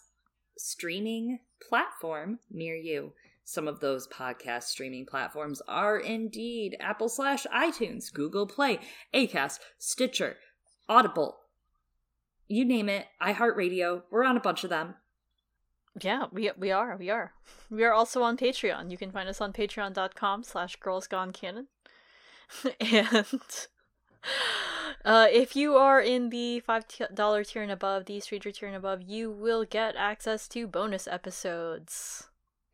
streaming 0.57 1.41
platform 1.69 2.39
near 2.51 2.75
you. 2.75 3.13
Some 3.45 3.69
of 3.69 3.81
those 3.81 4.09
podcast 4.09 4.65
streaming 4.65 5.05
platforms 5.05 5.61
are 5.69 5.99
indeed 5.99 6.77
Apple 6.81 7.09
slash 7.09 7.47
iTunes, 7.55 8.13
Google 8.13 8.47
Play, 8.47 8.79
Acast, 9.13 9.59
Stitcher, 9.79 10.37
Audible, 10.89 11.39
you 12.53 12.65
name 12.65 12.89
it, 12.89 13.07
iHeartRadio. 13.21 14.03
We're 14.11 14.25
on 14.25 14.37
a 14.37 14.41
bunch 14.41 14.63
of 14.63 14.71
them. 14.71 14.95
Yeah, 16.01 16.27
we 16.33 16.51
we 16.59 16.71
are. 16.71 16.97
We 16.97 17.09
are. 17.09 17.33
We 17.71 17.85
are 17.85 17.93
also 17.93 18.23
on 18.23 18.37
Patreon. 18.37 18.91
You 18.91 18.99
can 18.99 19.11
find 19.11 19.29
us 19.29 19.41
on 19.41 19.53
patreon.com 19.53 20.43
slash 20.45 20.77
girls 20.77 21.07
gone 21.07 21.33
canon. 21.33 21.69
and 22.81 23.27
uh, 25.05 25.27
if 25.31 25.57
you 25.57 25.75
are 25.75 26.01
in 26.01 26.31
the 26.31 26.63
$5 26.69 27.47
tier 27.47 27.63
and 27.63 27.73
above, 27.73 28.07
the 28.07 28.21
Stranger 28.21 28.53
tier 28.53 28.69
and 28.69 28.77
above, 28.77 29.03
you 29.03 29.31
will 29.31 29.65
get 29.65 29.97
access 29.97 30.49
to 30.49 30.67
bonus 30.67 31.07
episodes. 31.09 32.29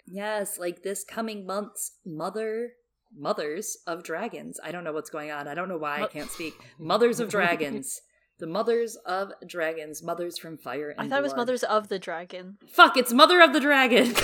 Yes, 0.07 0.59
like 0.59 0.83
this 0.83 1.05
coming 1.05 1.47
month's 1.47 1.93
Mother 2.05 2.73
Mothers 3.17 3.79
of 3.87 4.03
Dragons. 4.03 4.61
I 4.63 4.71
don't 4.71 4.85
know 4.85 4.93
what's 4.93 5.11
going 5.11 5.31
on. 5.31 5.49
I 5.49 5.55
don't 5.55 5.69
know 5.69 5.79
why 5.79 6.03
I 6.03 6.07
can't 6.07 6.31
speak. 6.31 6.55
Mothers 6.79 7.21
of 7.21 7.29
Dragons. 7.31 8.01
The 8.39 8.47
Mothers 8.47 8.97
of 9.05 9.33
Dragons. 9.47 10.03
Mothers 10.03 10.39
from 10.39 10.59
Fire 10.59 10.91
and 10.91 11.01
I 11.01 11.09
thought 11.09 11.21
it 11.21 11.23
was 11.23 11.35
Mothers 11.35 11.65
of 11.65 11.89
the 11.89 11.99
Dragon. 11.99 12.59
Fuck, 12.69 12.97
it's 12.97 13.13
Mother 13.13 13.41
of 13.41 13.53
the 13.53 13.61
Dragon. 13.61 14.07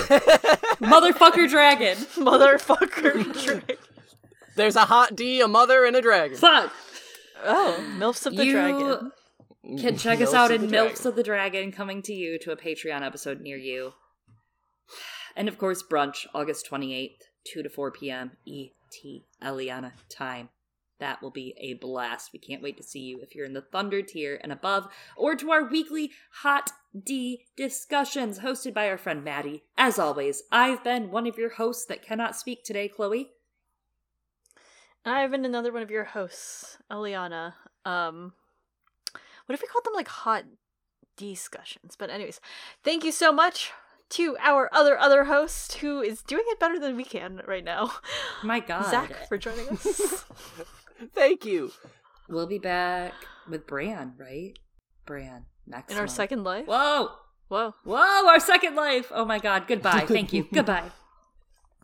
Motherfucker 0.81 1.49
Dragon. 1.49 1.97
Motherfucker 1.97 3.43
Dragon. 3.43 3.77
There's 4.55 4.75
a 4.75 4.85
hot 4.85 5.15
D, 5.15 5.41
a 5.41 5.47
mother, 5.47 5.83
and 5.83 5.95
a 5.95 6.01
dragon. 6.01 6.37
Fuck. 6.37 6.71
Oh, 7.43 7.83
MILFs 7.97 8.25
of 8.25 8.35
the 8.35 8.45
You 8.45 8.51
Dragon. 8.51 9.11
Can 9.79 9.97
check 9.97 10.21
us 10.21 10.33
out 10.33 10.51
in 10.51 10.61
the 10.61 10.67
MILFs 10.67 10.71
Dragon. 10.71 11.07
of 11.07 11.15
the 11.15 11.23
Dragon 11.23 11.71
coming 11.71 12.01
to 12.03 12.13
you 12.13 12.37
to 12.39 12.51
a 12.51 12.57
Patreon 12.57 13.01
episode 13.01 13.41
near 13.41 13.57
you. 13.57 13.93
And 15.37 15.49
of 15.49 15.57
course, 15.57 15.83
brunch, 15.83 16.25
August 16.33 16.65
28th, 16.71 17.17
2 17.43 17.63
to 17.63 17.67
4 17.67 17.91
p.m. 17.91 18.31
ET 18.47 19.21
Eliana 19.43 19.91
time. 20.07 20.47
That 20.99 21.21
will 21.21 21.31
be 21.31 21.53
a 21.59 21.73
blast. 21.73 22.29
We 22.31 22.39
can't 22.39 22.63
wait 22.63 22.77
to 22.77 22.83
see 22.83 23.01
you 23.01 23.19
if 23.21 23.35
you're 23.35 23.45
in 23.45 23.53
the 23.53 23.61
Thunder 23.61 24.01
tier 24.01 24.39
and 24.41 24.53
above, 24.53 24.87
or 25.17 25.35
to 25.35 25.51
our 25.51 25.65
weekly 25.65 26.11
Hot 26.41 26.71
D 26.97 27.43
discussions 27.57 28.39
hosted 28.39 28.73
by 28.73 28.87
our 28.87 28.97
friend 28.97 29.23
Maddie. 29.23 29.63
As 29.77 29.99
always, 29.99 30.43
I've 30.53 30.85
been 30.85 31.11
one 31.11 31.27
of 31.27 31.37
your 31.37 31.55
hosts 31.55 31.85
that 31.87 32.01
cannot 32.01 32.37
speak 32.37 32.63
today, 32.63 32.87
Chloe. 32.87 33.31
I've 35.05 35.31
been 35.31 35.45
another 35.45 35.71
one 35.71 35.83
of 35.83 35.91
your 35.91 36.03
hosts, 36.05 36.77
Eliana. 36.91 37.53
Um, 37.85 38.33
what 39.45 39.53
if 39.53 39.61
we 39.61 39.67
called 39.67 39.85
them 39.85 39.93
like 39.93 40.07
hot 40.07 40.45
discussions? 41.15 41.95
But 41.97 42.09
anyways, 42.09 42.41
thank 42.83 43.03
you 43.03 43.11
so 43.11 43.31
much 43.31 43.71
to 44.09 44.35
our 44.39 44.69
other 44.73 44.97
other 44.97 45.25
host 45.25 45.75
who 45.77 46.01
is 46.01 46.21
doing 46.21 46.43
it 46.47 46.59
better 46.59 46.79
than 46.79 46.95
we 46.95 47.03
can 47.03 47.41
right 47.47 47.63
now, 47.63 47.91
My 48.43 48.59
God. 48.59 48.89
Zach, 48.89 49.27
for 49.27 49.37
joining 49.37 49.69
us. 49.69 50.25
Thank 51.13 51.45
you. 51.45 51.71
We'll 52.29 52.47
be 52.47 52.59
back 52.59 53.13
with 53.49 53.67
Bran, 53.67 54.13
right? 54.17 54.57
Bran 55.05 55.45
next 55.67 55.91
In 55.91 55.97
our 55.97 56.03
month. 56.03 56.15
second 56.15 56.43
life. 56.43 56.65
Whoa! 56.65 57.09
Whoa. 57.47 57.75
Whoa, 57.83 58.27
our 58.27 58.39
second 58.39 58.75
life! 58.75 59.11
Oh 59.13 59.25
my 59.25 59.37
god, 59.39 59.67
goodbye. 59.67 60.05
Thank 60.07 60.33
you. 60.33 60.47
goodbye. 60.53 60.89